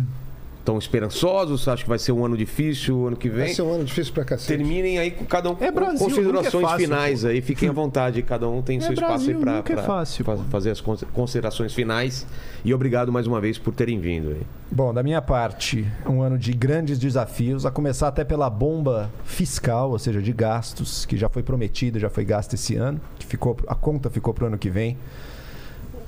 tão 0.68 0.76
esperançosos? 0.76 1.66
Acho 1.66 1.84
que 1.84 1.88
vai 1.88 1.98
ser 1.98 2.12
um 2.12 2.22
ano 2.26 2.36
difícil 2.36 3.06
ano 3.06 3.16
que 3.16 3.30
Vai 3.30 3.46
vem? 3.46 3.54
ser 3.54 3.62
um 3.62 3.72
ano 3.72 3.84
difícil 3.84 4.12
pra 4.12 4.22
cacete. 4.22 4.48
Terminem 4.58 4.98
aí 4.98 5.10
com 5.10 5.24
cada 5.24 5.50
um 5.50 5.56
É 5.58 5.70
Brasil, 5.70 5.98
considerações 5.98 6.52
nunca 6.52 6.58
é 6.58 6.60
fácil, 6.60 6.78
finais 6.86 7.24
aí. 7.24 7.40
Fiquem 7.40 7.70
à 7.70 7.72
vontade, 7.72 8.20
cada 8.22 8.46
um 8.46 8.60
tem 8.60 8.76
É 8.76 8.80
seu 8.82 8.92
espaço 8.92 9.12
Brasil, 9.12 9.36
aí 9.36 9.40
pra, 9.40 9.56
nunca 9.56 9.72
é 9.72 9.76
fácil, 9.78 10.24
pô. 10.26 10.36
fazer 10.50 10.70
as 10.70 10.80
cons- 10.82 11.04
considerações 11.14 11.72
finais. 11.72 12.26
E 12.62 12.74
obrigado 12.74 13.10
mais 13.10 13.26
uma 13.26 13.40
vez 13.40 13.56
por 13.56 13.72
terem 13.74 13.98
vindo 13.98 14.28
aí. 14.28 14.42
Bom, 14.70 14.92
da 14.92 15.02
minha 15.02 15.22
parte, 15.22 15.86
um 16.06 16.20
ano 16.20 16.36
de 16.36 16.52
grandes 16.52 16.98
desafios, 16.98 17.64
a 17.64 17.70
começar 17.70 18.08
até 18.08 18.22
pela 18.22 18.50
bomba 18.50 19.10
fiscal, 19.24 19.90
ou 19.92 19.98
seja, 19.98 20.20
de 20.20 20.32
gastos, 20.34 21.06
que 21.06 21.16
já 21.16 21.30
foi 21.30 21.42
prometida, 21.42 21.98
já 21.98 22.10
foi 22.10 22.26
gasta 22.26 22.56
esse 22.56 22.76
ano, 22.76 23.00
que 23.18 23.24
ficou, 23.24 23.56
a 23.66 23.74
conta 23.74 24.10
ficou 24.10 24.34
para 24.34 24.44
o 24.44 24.46
ano 24.48 24.58
que 24.58 24.68
vem. 24.68 24.98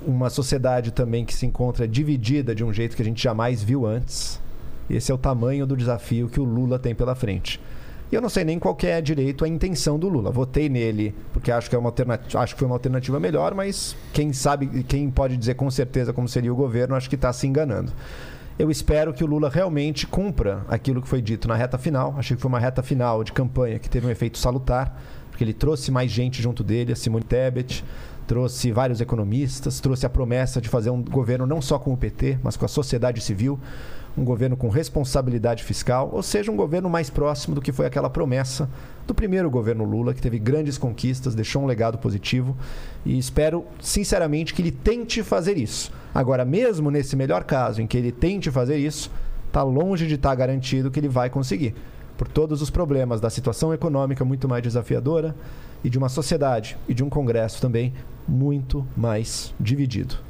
Uma 0.07 0.29
sociedade 0.31 0.91
também 0.93 1.25
que 1.25 1.33
se 1.35 1.45
encontra 1.47 1.87
dividida 1.89 2.55
de 2.55 2.63
um 2.65 2.73
jeito 2.73 2.95
que 2.97 3.03
a 3.03 3.05
gente 3.05 3.23
jamais 3.23 3.63
viu 3.63 3.87
antes. 3.87 4.41
Esse 4.91 5.13
é 5.13 5.15
o 5.15 5.19
tamanho 5.19 5.67
do 5.67 5.77
desafio 5.77 6.29
que 6.29 6.41
o 6.41 6.45
Lula 6.45 6.79
tem 6.79 6.95
pela 6.95 7.15
frente. 7.15 7.61
E 8.11 8.15
eu 8.15 8.21
não 8.21 8.29
sei 8.29 8.43
nem 8.43 8.59
qual 8.59 8.77
é 8.83 9.01
direito 9.01 9.45
a 9.45 9.49
intenção 9.49 9.97
do 9.97 10.09
Lula. 10.09 10.33
Votei 10.33 10.69
nele 10.69 11.15
porque 11.33 11.53
acho 11.53 11.71
que 11.71 11.77
é 11.77 11.79
uma 11.79 11.89
alternativa, 11.89 12.43
acho 12.43 12.55
que 12.55 12.59
foi 12.59 12.67
uma 12.67 12.75
alternativa 12.75 13.21
melhor, 13.21 13.55
mas 13.55 13.97
quem 14.13 14.33
sabe, 14.33 14.83
quem 14.83 15.09
pode 15.09 15.37
dizer 15.37 15.55
com 15.55 15.71
certeza 15.71 16.13
como 16.13 16.29
seria 16.29 16.53
o 16.53 16.57
governo, 16.57 16.97
acho 16.97 17.09
que 17.09 17.15
está 17.15 17.33
se 17.33 17.47
enganando. 17.47 17.93
Eu 18.59 18.71
espero 18.71 19.15
que 19.15 19.23
o 19.23 19.27
Lula 19.27 19.49
realmente 19.49 20.07
cumpra 20.07 20.65
aquilo 20.69 21.01
que 21.01 21.09
foi 21.09 21.23
dito 21.23 21.47
na 21.47 21.55
reta 21.55 21.79
final. 21.79 22.15
Achei 22.19 22.37
que 22.37 22.43
foi 22.43 22.49
uma 22.49 22.59
reta 22.59 22.83
final 22.83 23.23
de 23.23 23.33
campanha 23.33 23.79
que 23.79 23.89
teve 23.89 24.07
um 24.07 24.11
efeito 24.11 24.37
salutar, 24.39 25.01
porque 25.31 25.45
ele 25.45 25.55
trouxe 25.55 25.91
mais 25.91 26.11
gente 26.11 26.43
junto 26.43 26.65
dele, 26.65 26.93
a 26.93 26.97
Simone 26.97 27.25
Tebet, 27.25 27.85
trouxe 28.27 28.71
vários 28.71 29.01
economistas, 29.01 29.81
trouxe 29.81 30.05
a 30.05 30.11
promessa 30.11 30.61
de 30.61 30.69
fazer 30.69 30.91
um 30.91 31.03
governo 31.03 31.47
não 31.47 31.63
só 31.63 31.79
com 31.79 31.93
o 31.93 31.97
PT, 31.97 32.39
mas 32.43 32.57
com 32.57 32.65
a 32.65 32.69
sociedade 32.69 33.21
civil, 33.21 33.59
um 34.17 34.25
governo 34.25 34.57
com 34.57 34.69
responsabilidade 34.69 35.65
fiscal, 35.65 36.11
ou 36.13 36.23
seja, 36.23 36.51
um 36.51 36.57
governo 36.57 36.91
mais 36.91 37.09
próximo 37.09 37.55
do 37.55 37.61
que 37.61 37.73
foi 37.73 37.87
aquela 37.87 38.11
promessa 38.11 38.69
do 39.07 39.15
primeiro 39.15 39.51
governo 39.51 39.85
Lula, 39.85 40.15
que 40.15 40.21
teve 40.21 40.39
grandes 40.39 40.77
conquistas, 40.77 41.35
deixou 41.35 41.63
um 41.63 41.67
legado 41.67 41.99
positivo 41.99 42.57
e 43.05 43.19
espero 43.19 43.65
sinceramente 43.81 44.53
que 44.53 44.63
ele 44.63 44.73
tente 44.73 45.23
fazer 45.23 45.57
isso. 45.57 45.93
Agora, 46.15 46.45
mesmo 46.45 46.91
nesse 46.91 47.17
melhor 47.17 47.45
caso 47.45 47.81
em 47.81 47.87
que 47.87 47.97
ele 47.97 48.13
tente 48.13 48.51
fazer 48.51 48.77
isso, 48.77 49.11
está 49.47 49.63
longe 49.63 50.07
de 50.07 50.15
estar 50.15 50.35
garantido 50.35 50.91
que 50.91 51.01
ele 51.01 51.09
vai 51.09 51.29
conseguir, 51.29 51.75
por 52.17 52.29
todos 52.29 52.63
os 52.63 52.71
problemas 52.71 53.21
da 53.21 53.31
situação 53.31 53.73
econômica 53.73 54.25
muito 54.25 54.49
mais 54.49 54.63
desafiadora 54.63 55.35
e 55.83 55.89
de 55.89 55.99
uma 55.99 56.09
sociedade 56.09 56.77
e 56.89 56.95
de 56.95 57.03
um 57.03 57.09
Congresso 57.09 57.61
também 57.61 57.93
muito 58.29 58.87
mais 58.97 59.55
dividido. 59.59 60.30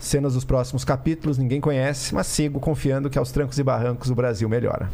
Cenas 0.00 0.32
dos 0.32 0.44
próximos 0.44 0.82
capítulos, 0.82 1.36
ninguém 1.36 1.60
conhece, 1.60 2.14
mas 2.14 2.26
sigo 2.26 2.58
confiando 2.58 3.10
que 3.10 3.18
aos 3.18 3.30
trancos 3.30 3.58
e 3.58 3.62
barrancos 3.62 4.10
o 4.10 4.14
Brasil 4.14 4.48
melhora. 4.48 4.90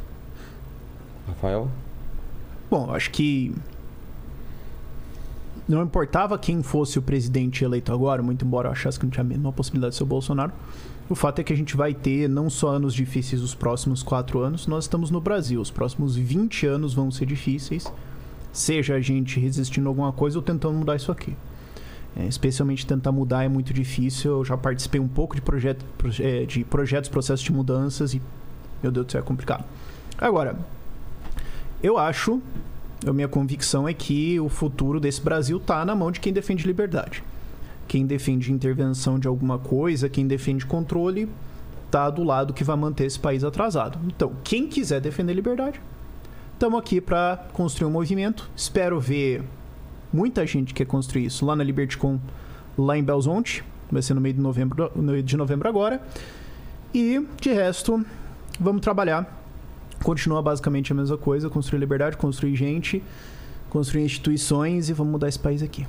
Rafael? 1.29 1.69
Bom, 2.69 2.93
acho 2.93 3.13
que 3.13 3.55
não 5.69 5.83
importava 5.83 6.37
quem 6.37 6.61
fosse 6.61 6.99
o 6.99 7.03
presidente 7.03 7.65
eleito 7.65 7.93
agora, 7.93 8.21
muito 8.21 8.45
embora 8.45 8.69
eu 8.69 8.73
achasse 8.73 8.99
que 8.99 9.05
não 9.05 9.11
tinha 9.11 9.23
a 9.23 9.27
menor 9.27 9.53
possibilidade 9.53 9.93
de 9.93 9.97
ser 9.99 10.03
o 10.03 10.07
Bolsonaro. 10.07 10.53
O 11.09 11.15
fato 11.15 11.39
é 11.39 11.45
que 11.45 11.53
a 11.53 11.57
gente 11.57 11.77
vai 11.77 11.95
ter 11.95 12.29
não 12.29 12.51
só 12.51 12.71
anos 12.71 12.93
difíceis 12.93 13.41
os 13.41 13.55
próximos 13.55 14.03
quatro 14.03 14.41
anos, 14.41 14.67
nós 14.67 14.85
estamos 14.85 15.09
no 15.09 15.21
Brasil. 15.21 15.61
Os 15.61 15.71
próximos 15.71 16.17
20 16.17 16.67
anos 16.67 16.95
vão 16.95 17.13
ser 17.13 17.27
difíceis, 17.27 17.93
seja 18.53 18.97
a 18.97 19.01
gente 19.01 19.39
resistindo 19.39 19.87
a 19.87 19.91
alguma 19.91 20.13
coisa 20.13 20.37
ou 20.37 20.43
tentando 20.43 20.75
mudar 20.75 20.97
isso 20.97 21.13
aqui. 21.13 21.37
É, 22.19 22.27
especialmente 22.27 22.87
tentar 22.87 23.13
mudar 23.13 23.45
é 23.45 23.49
muito 23.49 23.75
difícil. 23.75 24.39
Eu 24.39 24.45
já 24.45 24.57
participei 24.57 25.01
um 25.01 25.09
pouco 25.09 25.35
de, 25.35 25.43
projeto, 25.43 25.85
proje- 25.99 26.25
é, 26.25 26.47
de 26.47 26.65
projetos, 26.65 27.11
processos 27.11 27.45
de 27.45 27.53
mudanças 27.53 28.15
e, 28.15 28.23
meu 28.83 28.91
Deus 28.91 29.07
do 29.07 29.13
céu, 29.13 29.21
é 29.21 29.25
complicado. 29.25 29.65
Agora, 30.17 30.57
eu 31.83 31.99
acho, 31.99 32.41
a 33.07 33.13
minha 33.13 33.29
convicção 33.29 33.87
é 33.87 33.93
que 33.93 34.41
o 34.41 34.49
futuro 34.49 34.99
desse 34.99 35.21
Brasil 35.21 35.59
está 35.59 35.85
na 35.85 35.95
mão 35.95 36.11
de 36.11 36.19
quem 36.19 36.33
defende 36.33 36.67
liberdade. 36.67 37.23
Quem 37.87 38.07
defende 38.07 38.51
intervenção 38.51 39.19
de 39.19 39.29
alguma 39.29 39.59
coisa, 39.59 40.09
quem 40.09 40.27
defende 40.27 40.65
controle, 40.65 41.29
tá 41.91 42.09
do 42.09 42.25
lado 42.25 42.55
que 42.55 42.65
vai 42.65 42.77
manter 42.77 43.05
esse 43.05 43.19
país 43.19 43.45
atrasado. 43.45 43.99
Então, 44.07 44.33
quem 44.43 44.67
quiser 44.67 45.01
defender 45.01 45.35
liberdade, 45.35 45.81
estamos 46.55 46.81
aqui 46.81 47.01
para 47.01 47.47
construir 47.53 47.87
um 47.87 47.93
movimento. 47.93 48.51
Espero 48.57 48.99
ver 48.99 49.45
muita 50.13 50.47
gente 50.47 50.75
quer 50.75 50.87
construir 50.87 51.27
isso 51.27 51.45
lá 51.45 51.57
na 51.57 51.65
LibertyCon, 51.65 52.19
lá 52.77 52.97
em 52.97 53.03
Belzonte. 53.03 53.65
Vai 53.91 54.03
ser 54.03 54.15
no 54.15 54.21
meio 54.21 54.35
de 54.35 54.41
novembro, 54.41 54.91
de 55.25 55.37
novembro 55.37 55.69
agora. 55.69 56.01
E, 56.93 57.25
de 57.41 57.53
resto, 57.53 58.05
vamos 58.59 58.81
trabalhar. 58.81 59.45
Continua 60.03 60.43
basicamente 60.43 60.93
a 60.93 60.95
mesma 60.95 61.17
coisa: 61.17 61.49
construir 61.49 61.81
liberdade, 61.81 62.17
construir 62.17 62.57
gente, 62.57 63.03
construir 63.71 64.05
instituições 64.05 64.89
e 64.89 64.93
vamos 64.93 65.13
mudar 65.13 65.29
esse 65.29 65.39
país 65.39 65.63
aqui. 65.63 65.87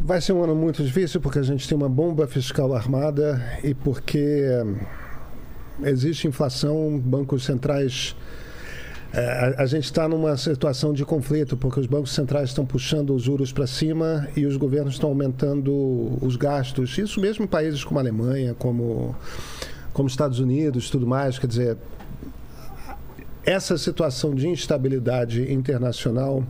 Vai 0.00 0.20
ser 0.20 0.32
um 0.32 0.42
ano 0.42 0.54
muito 0.54 0.82
difícil 0.82 1.20
porque 1.20 1.38
a 1.38 1.42
gente 1.42 1.68
tem 1.68 1.76
uma 1.76 1.88
bomba 1.88 2.26
fiscal 2.26 2.72
armada 2.74 3.42
e 3.64 3.74
porque 3.74 4.46
hum, 4.64 4.76
existe 5.82 6.28
inflação, 6.28 6.98
bancos 6.98 7.44
centrais. 7.44 8.14
É, 9.12 9.54
A, 9.58 9.62
a 9.62 9.66
gente 9.66 9.84
está 9.84 10.08
numa 10.08 10.36
situação 10.36 10.92
de 10.92 11.04
conflito 11.04 11.56
porque 11.56 11.80
os 11.80 11.86
bancos 11.86 12.12
centrais 12.12 12.50
estão 12.50 12.64
puxando 12.66 13.14
os 13.14 13.22
juros 13.22 13.52
para 13.52 13.66
cima 13.66 14.28
e 14.36 14.46
os 14.46 14.56
governos 14.56 14.94
estão 14.94 15.08
aumentando 15.08 16.18
os 16.20 16.36
gastos. 16.36 16.96
Isso 16.98 17.20
mesmo 17.20 17.44
em 17.44 17.48
países 17.48 17.82
como 17.84 17.98
a 17.98 18.02
Alemanha, 18.02 18.54
como 18.54 19.14
como 19.98 20.08
Estados 20.08 20.38
Unidos, 20.38 20.88
tudo 20.88 21.08
mais. 21.08 21.40
Quer 21.40 21.48
dizer, 21.48 21.76
essa 23.44 23.76
situação 23.76 24.32
de 24.32 24.46
instabilidade 24.46 25.52
internacional 25.52 26.44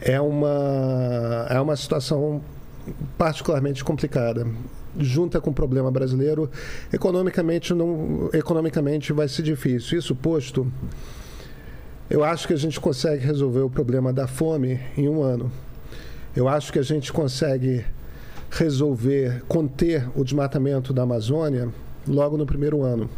é 0.00 0.20
uma, 0.20 1.46
é 1.50 1.60
uma 1.60 1.74
situação 1.74 2.40
particularmente 3.18 3.82
complicada. 3.82 4.46
Junta 4.96 5.40
com 5.40 5.50
o 5.50 5.52
problema 5.52 5.90
brasileiro, 5.90 6.48
economicamente, 6.92 7.74
não, 7.74 8.30
economicamente 8.32 9.12
vai 9.12 9.26
ser 9.26 9.42
difícil. 9.42 9.98
Isso 9.98 10.14
posto, 10.14 10.70
eu 12.08 12.22
acho 12.24 12.46
que 12.46 12.52
a 12.52 12.56
gente 12.56 12.78
consegue 12.80 13.24
resolver 13.24 13.60
o 13.60 13.70
problema 13.70 14.12
da 14.12 14.26
fome 14.26 14.80
em 14.96 15.08
um 15.08 15.22
ano. 15.22 15.50
Eu 16.34 16.48
acho 16.48 16.72
que 16.72 16.78
a 16.78 16.82
gente 16.82 17.12
consegue 17.12 17.84
resolver, 18.50 19.42
conter 19.48 20.08
o 20.14 20.22
desmatamento 20.22 20.92
da 20.92 21.02
Amazônia 21.02 21.68
logo 22.06 22.36
no 22.36 22.46
primeiro 22.46 22.82
ano. 22.82 23.10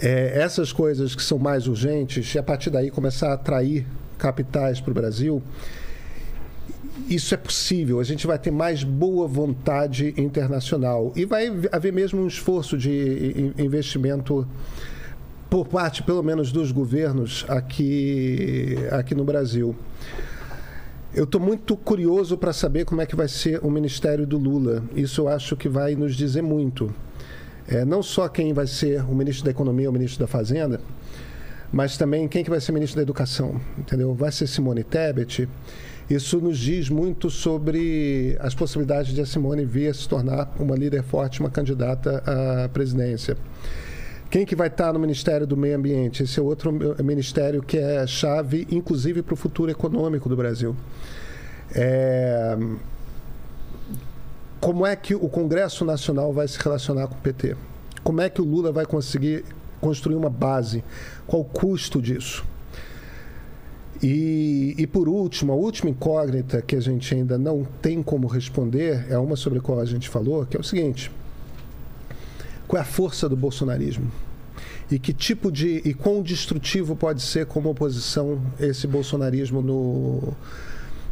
É, 0.00 0.40
essas 0.40 0.72
coisas 0.72 1.14
que 1.14 1.22
são 1.22 1.38
mais 1.38 1.66
urgentes, 1.66 2.34
e 2.34 2.38
a 2.38 2.42
partir 2.42 2.70
daí 2.70 2.90
começar 2.90 3.30
a 3.30 3.34
atrair 3.34 3.86
capitais 4.16 4.80
para 4.80 4.90
o 4.90 4.94
Brasil, 4.94 5.42
isso 7.08 7.34
é 7.34 7.36
possível. 7.36 7.98
A 7.98 8.04
gente 8.04 8.26
vai 8.26 8.38
ter 8.38 8.50
mais 8.50 8.84
boa 8.84 9.26
vontade 9.26 10.14
internacional 10.16 11.12
e 11.16 11.24
vai 11.24 11.52
haver 11.72 11.92
mesmo 11.92 12.22
um 12.22 12.26
esforço 12.26 12.78
de 12.78 13.52
in- 13.58 13.64
investimento 13.64 14.46
por 15.50 15.66
parte, 15.66 16.04
pelo 16.04 16.22
menos, 16.22 16.52
dos 16.52 16.70
governos 16.70 17.44
aqui, 17.48 18.76
aqui 18.92 19.16
no 19.16 19.24
Brasil. 19.24 19.74
Eu 21.12 21.24
estou 21.24 21.40
muito 21.40 21.76
curioso 21.76 22.38
para 22.38 22.52
saber 22.52 22.84
como 22.84 23.00
é 23.00 23.06
que 23.06 23.16
vai 23.16 23.26
ser 23.26 23.58
o 23.64 23.68
ministério 23.68 24.24
do 24.24 24.38
Lula. 24.38 24.84
Isso 24.94 25.22
eu 25.22 25.28
acho 25.28 25.56
que 25.56 25.68
vai 25.68 25.96
nos 25.96 26.14
dizer 26.14 26.40
muito. 26.40 26.94
É, 27.66 27.84
não 27.84 28.00
só 28.00 28.28
quem 28.28 28.52
vai 28.52 28.68
ser 28.68 29.02
o 29.02 29.14
ministro 29.14 29.44
da 29.44 29.50
Economia 29.50 29.88
ou 29.88 29.90
o 29.90 29.92
ministro 29.92 30.20
da 30.20 30.28
Fazenda, 30.28 30.80
mas 31.72 31.96
também 31.96 32.28
quem 32.28 32.44
que 32.44 32.50
vai 32.50 32.60
ser 32.60 32.70
ministro 32.70 32.96
da 32.96 33.02
Educação, 33.02 33.60
entendeu? 33.76 34.14
Vai 34.14 34.30
ser 34.30 34.46
Simone 34.46 34.84
Tebet. 34.84 35.48
Isso 36.08 36.40
nos 36.40 36.58
diz 36.58 36.88
muito 36.88 37.28
sobre 37.28 38.36
as 38.38 38.54
possibilidades 38.54 39.12
de 39.12 39.20
a 39.20 39.26
Simone 39.26 39.64
vir 39.64 39.88
a 39.88 39.94
se 39.94 40.08
tornar 40.08 40.54
uma 40.60 40.76
líder 40.76 41.02
forte, 41.02 41.40
uma 41.40 41.50
candidata 41.50 42.22
à 42.24 42.68
presidência. 42.68 43.36
Quem 44.30 44.46
que 44.46 44.54
vai 44.54 44.68
estar 44.68 44.92
no 44.92 45.00
Ministério 45.00 45.44
do 45.44 45.56
Meio 45.56 45.76
Ambiente? 45.76 46.22
Esse 46.22 46.38
é 46.38 46.42
outro 46.42 46.72
ministério 47.02 47.60
que 47.60 47.76
é 47.76 48.06
chave, 48.06 48.64
inclusive, 48.70 49.22
para 49.22 49.34
o 49.34 49.36
futuro 49.36 49.72
econômico 49.72 50.28
do 50.28 50.36
Brasil. 50.36 50.76
É, 51.74 52.56
Como 54.60 54.86
é 54.86 54.94
que 54.94 55.16
o 55.16 55.28
Congresso 55.28 55.84
Nacional 55.84 56.32
vai 56.32 56.46
se 56.46 56.60
relacionar 56.62 57.08
com 57.08 57.14
o 57.14 57.18
PT? 57.18 57.56
Como 58.04 58.20
é 58.20 58.30
que 58.30 58.40
o 58.40 58.44
Lula 58.44 58.70
vai 58.70 58.86
conseguir 58.86 59.44
construir 59.80 60.14
uma 60.14 60.30
base? 60.30 60.84
Qual 61.26 61.42
o 61.42 61.44
custo 61.44 62.00
disso? 62.00 62.46
E, 64.00 64.76
e 64.78 64.86
por 64.86 65.08
último, 65.08 65.52
a 65.52 65.56
última 65.56 65.90
incógnita 65.90 66.62
que 66.62 66.76
a 66.76 66.80
gente 66.80 67.12
ainda 67.12 67.36
não 67.36 67.66
tem 67.82 68.00
como 68.00 68.28
responder 68.28 69.06
é 69.10 69.18
uma 69.18 69.34
sobre 69.34 69.58
a 69.58 69.62
qual 69.62 69.80
a 69.80 69.84
gente 69.84 70.08
falou, 70.08 70.46
que 70.46 70.56
é 70.56 70.60
o 70.60 70.64
seguinte: 70.64 71.10
qual 72.70 72.78
é 72.78 72.82
a 72.82 72.86
força 72.86 73.28
do 73.28 73.36
bolsonarismo? 73.36 74.08
E 74.88 74.96
que 74.96 75.12
tipo 75.12 75.50
de. 75.50 75.82
e 75.84 75.92
quão 75.92 76.22
destrutivo 76.22 76.94
pode 76.94 77.20
ser 77.20 77.46
como 77.46 77.68
oposição 77.68 78.40
esse 78.60 78.86
bolsonarismo 78.86 79.60
no, 79.60 80.32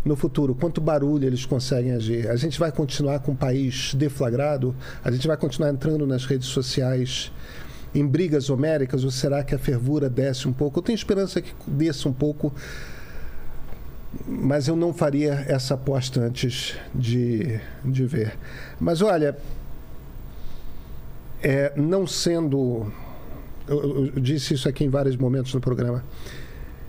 no 0.04 0.14
futuro? 0.14 0.54
Quanto 0.54 0.80
barulho 0.80 1.26
eles 1.26 1.44
conseguem 1.44 1.90
agir? 1.90 2.28
A 2.28 2.36
gente 2.36 2.60
vai 2.60 2.70
continuar 2.70 3.18
com 3.18 3.32
o 3.32 3.36
país 3.36 3.92
deflagrado? 3.92 4.72
A 5.02 5.10
gente 5.10 5.26
vai 5.26 5.36
continuar 5.36 5.70
entrando 5.70 6.06
nas 6.06 6.24
redes 6.26 6.46
sociais 6.46 7.32
em 7.92 8.06
brigas 8.06 8.50
homéricas? 8.50 9.02
Ou 9.02 9.10
será 9.10 9.42
que 9.42 9.52
a 9.52 9.58
fervura 9.58 10.08
desce 10.08 10.46
um 10.46 10.52
pouco? 10.52 10.78
Eu 10.78 10.82
tenho 10.84 10.94
esperança 10.94 11.42
que 11.42 11.52
desça 11.66 12.08
um 12.08 12.12
pouco, 12.12 12.54
mas 14.24 14.68
eu 14.68 14.76
não 14.76 14.94
faria 14.94 15.44
essa 15.48 15.74
aposta 15.74 16.20
antes 16.20 16.76
de, 16.94 17.58
de 17.84 18.06
ver. 18.06 18.38
Mas 18.78 19.02
olha, 19.02 19.36
é, 21.42 21.72
não 21.76 22.06
sendo. 22.06 22.92
Eu, 23.66 24.06
eu- 24.14 24.20
disse 24.20 24.54
isso 24.54 24.68
aqui 24.68 24.84
em 24.84 24.88
vários 24.88 25.16
momentos 25.16 25.52
no 25.54 25.60
programa. 25.60 26.04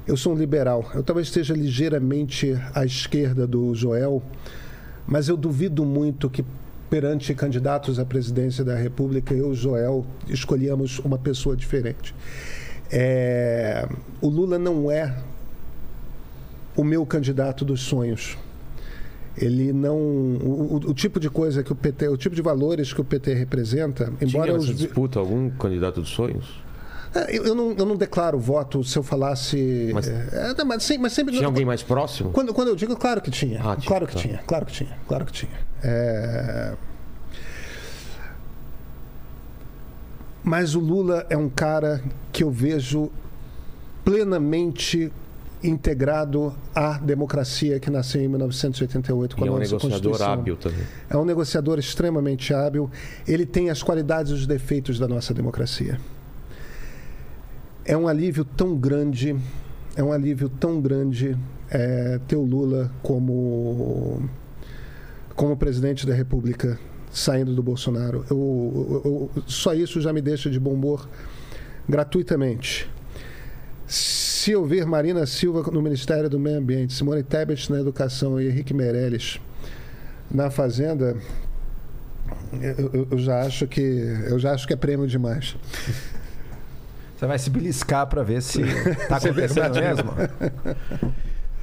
Eu 0.08 0.18
sou 0.18 0.34
um 0.34 0.38
liberal. 0.38 0.90
Eu 0.94 1.04
talvez 1.04 1.28
esteja 1.28 1.54
ligeiramente 1.54 2.58
à 2.74 2.84
esquerda 2.86 3.46
do 3.46 3.76
Joel, 3.76 4.24
mas 5.06 5.28
eu 5.30 5.38
duvido 5.38 5.86
muito 5.86 6.30
que 6.30 6.44
perante 6.90 7.34
candidatos 7.36 8.00
à 8.00 8.06
presidência 8.06 8.64
da 8.64 8.76
República, 8.76 9.34
eu 9.34 9.52
e 9.54 9.56
Joel 9.56 10.04
escolhíamos 10.28 10.98
uma 11.00 11.20
pessoa 11.20 11.56
diferente. 11.56 12.16
É, 12.92 13.88
o 14.20 14.28
Lula 14.28 14.58
não 14.58 14.90
é 14.90 15.16
o 16.76 16.84
meu 16.84 17.06
candidato 17.06 17.64
dos 17.64 17.82
sonhos. 17.82 18.36
Ele 19.38 19.72
não. 19.72 19.96
O, 19.98 20.80
o- 20.88 20.94
tipo 20.94 21.20
de 21.20 21.30
coisa 21.30 21.64
que 21.64 21.72
o 21.72 21.76
PT. 21.76 22.08
O 22.10 22.18
tipo 22.18 22.36
de 22.36 22.42
valores 22.42 22.92
que 22.92 23.00
o 23.02 23.04
PT 23.06 23.34
representa, 23.34 24.06
Tinha 24.06 24.18
embora 24.30 24.54
nessa 24.54 24.72
os, 24.72 24.78
disputa 24.78 25.20
algum 25.20 25.50
candidato 25.52 26.02
dos 26.02 26.10
sonhos? 26.10 26.62
é, 27.16 27.38
Eu, 27.38 27.46
eu 27.46 27.56
não, 27.56 27.72
eu 27.78 27.86
não 27.86 27.96
declaro 27.96 28.38
voto 28.40 28.84
se 28.84 28.98
eu 28.98 29.04
falasse. 29.04 29.92
Mas- 29.94 30.08
É, 30.08 30.54
não, 30.58 30.66
mas, 30.66 30.84
sim- 30.84 30.98
mas 30.98 31.14
sempre. 31.14 31.34
Tinha 31.36 31.46
alguém 31.48 31.66
mais 31.66 31.82
próximo? 31.84 32.32
Quando, 32.32 32.54
quando 32.54 32.68
eu 32.70 32.76
digo, 32.76 32.96
claro 32.98 33.22
que 33.22 33.32
tinha. 33.32 33.60
Ah, 33.64 33.76
tinha, 33.76 33.88
claro 33.88 34.08
que 34.08 34.14
tá. 34.14 34.20
tinha, 34.20 34.38
claro 34.46 34.66
que 34.66 34.72
tinha, 34.74 34.98
claro 35.08 35.26
que 35.26 35.32
tinha. 35.32 35.52
É, 35.84 36.74
Mas 40.44 40.74
o 40.74 40.80
Lula 40.80 41.26
é 41.30 41.38
um 41.38 41.50
cara 41.50 42.02
que 42.32 42.44
eu 42.44 42.50
vejo 42.50 43.12
plenamente 44.04 45.12
integrado 45.64 46.56
à 46.74 46.98
democracia 46.98 47.80
que 47.80 47.90
nasceu 47.90 48.22
em 48.22 48.28
1988 48.28 49.36
com 49.36 49.42
E 49.42 49.44
a 49.44 49.48
é 49.48 49.52
um 49.52 49.60
nossa 49.60 49.66
negociador 49.66 49.92
Constituição. 49.92 50.34
hábil 50.34 50.56
também. 50.58 50.84
É 51.10 51.18
um 51.18 51.26
negociador 51.26 51.80
extremamente 51.80 52.54
hábil. 52.54 52.90
Ele 53.28 53.46
tem 53.46 53.70
as 53.70 53.84
qualidades 53.84 54.32
e 54.32 54.36
os 54.36 54.48
defeitos 54.48 54.98
da 54.98 55.08
nossa 55.08 55.34
democracia. 55.34 56.00
É 57.84 57.98
um 57.98 58.08
alívio 58.08 58.46
tão 58.46 58.76
grande, 58.76 59.36
é 59.96 60.04
um 60.04 60.12
alívio 60.12 60.48
tão 60.48 60.80
grande 60.80 61.38
é, 61.70 62.20
ter 62.28 62.36
o 62.36 62.44
Lula 62.44 62.92
como 63.02 64.30
como 65.36 65.56
presidente 65.56 66.06
da 66.06 66.14
República 66.14 66.78
saindo 67.12 67.56
do 67.56 67.64
Bolsonaro. 67.64 68.26
Eu, 68.30 69.02
eu, 69.06 69.32
eu, 69.36 69.44
só 69.48 69.74
isso 69.74 70.02
já 70.02 70.12
me 70.12 70.22
deixa 70.22 70.50
de 70.50 70.60
bom 70.60 70.72
humor 70.72 71.08
gratuitamente. 71.88 72.90
Se 73.90 74.52
eu 74.52 74.64
ver 74.66 74.86
Marina 74.86 75.26
Silva 75.26 75.64
no 75.72 75.82
Ministério 75.82 76.30
do 76.30 76.38
Meio 76.40 76.60
Ambiente, 76.60 76.94
Simone 76.94 77.24
Tebet 77.24 77.72
na 77.72 77.80
Educação 77.80 78.40
e 78.40 78.48
Henrique 78.48 78.72
Meirelles 78.74 79.42
na 80.30 80.52
Fazenda, 80.52 81.18
eu, 82.62 83.08
eu- 83.12 83.18
já 83.18 83.42
acho 83.42 83.66
que 83.68 83.82
eu 83.82 84.38
já 84.38 84.52
acho 84.54 84.68
que 84.68 84.74
é 84.74 84.76
prêmio 84.76 85.08
demais. 85.08 85.56
Você 87.18 87.26
vai 87.26 87.40
se 87.40 87.50
beliscar 87.50 88.06
pra 88.08 88.22
ver 88.22 88.42
se 88.44 88.62
tá 89.08 89.18
acontecendo 89.18 89.74
mesmo. 89.80 90.12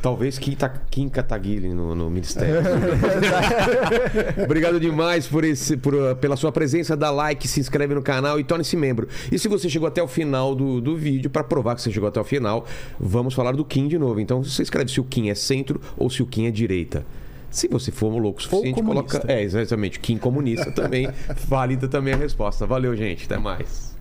Talvez 0.03 0.39
Kim, 0.39 0.53
Ta- 0.55 0.83
Kim 0.91 1.09
Kataguiri 1.09 1.69
no, 1.69 1.95
no 1.95 2.09
Ministério. 2.09 2.57
Obrigado 4.45 4.79
demais 4.79 5.27
por 5.27 5.43
esse, 5.43 5.77
por, 5.77 5.95
uh, 5.95 6.15
pela 6.17 6.37
sua 6.37 6.53
presença. 6.53 6.97
Dá 6.97 7.11
like, 7.11 7.49
se 7.49 7.61
inscreve 7.61 7.95
no 7.95 8.03
canal 8.03 8.39
e 8.39 8.45
torne-se 8.45 8.77
membro. 8.77 9.09
E 9.31 9.39
se 9.39 9.49
você 9.49 9.69
chegou 9.69 9.89
até 9.89 10.03
o 10.03 10.09
final 10.09 10.55
do, 10.55 10.81
do 10.81 10.97
vídeo, 10.97 11.31
para 11.31 11.43
provar 11.43 11.75
que 11.75 11.83
você 11.83 11.91
chegou 11.91 12.09
até 12.09 12.21
o 12.21 12.25
final, 12.25 12.67
vamos 13.01 13.35
falar 13.35 13.53
do 13.53 13.65
Kim 13.65 13.89
de 13.89 13.99
novo. 13.99 14.21
Então 14.21 14.43
você 14.45 14.63
escreve 14.63 14.91
se 14.91 15.01
o 15.01 15.05
Kim 15.05 15.29
é 15.29 15.35
centro 15.35 15.81
ou 15.97 16.09
se 16.09 16.23
o 16.23 16.27
Kim 16.27 16.47
é 16.47 16.51
direita. 16.51 17.05
Se 17.51 17.69
você 17.69 17.91
for 17.91 18.11
louco 18.11 18.39
o 18.39 18.43
suficiente, 18.43 18.83
coloca. 18.83 19.25
É, 19.27 19.43
exatamente. 19.43 19.99
Kim 19.99 20.19
comunista 20.19 20.71
também. 20.71 21.09
Válida 21.49 21.89
também 21.89 22.13
a 22.13 22.17
resposta. 22.17 22.67
Valeu, 22.67 22.95
gente. 22.95 23.25
Até 23.25 23.39
mais. 23.39 23.96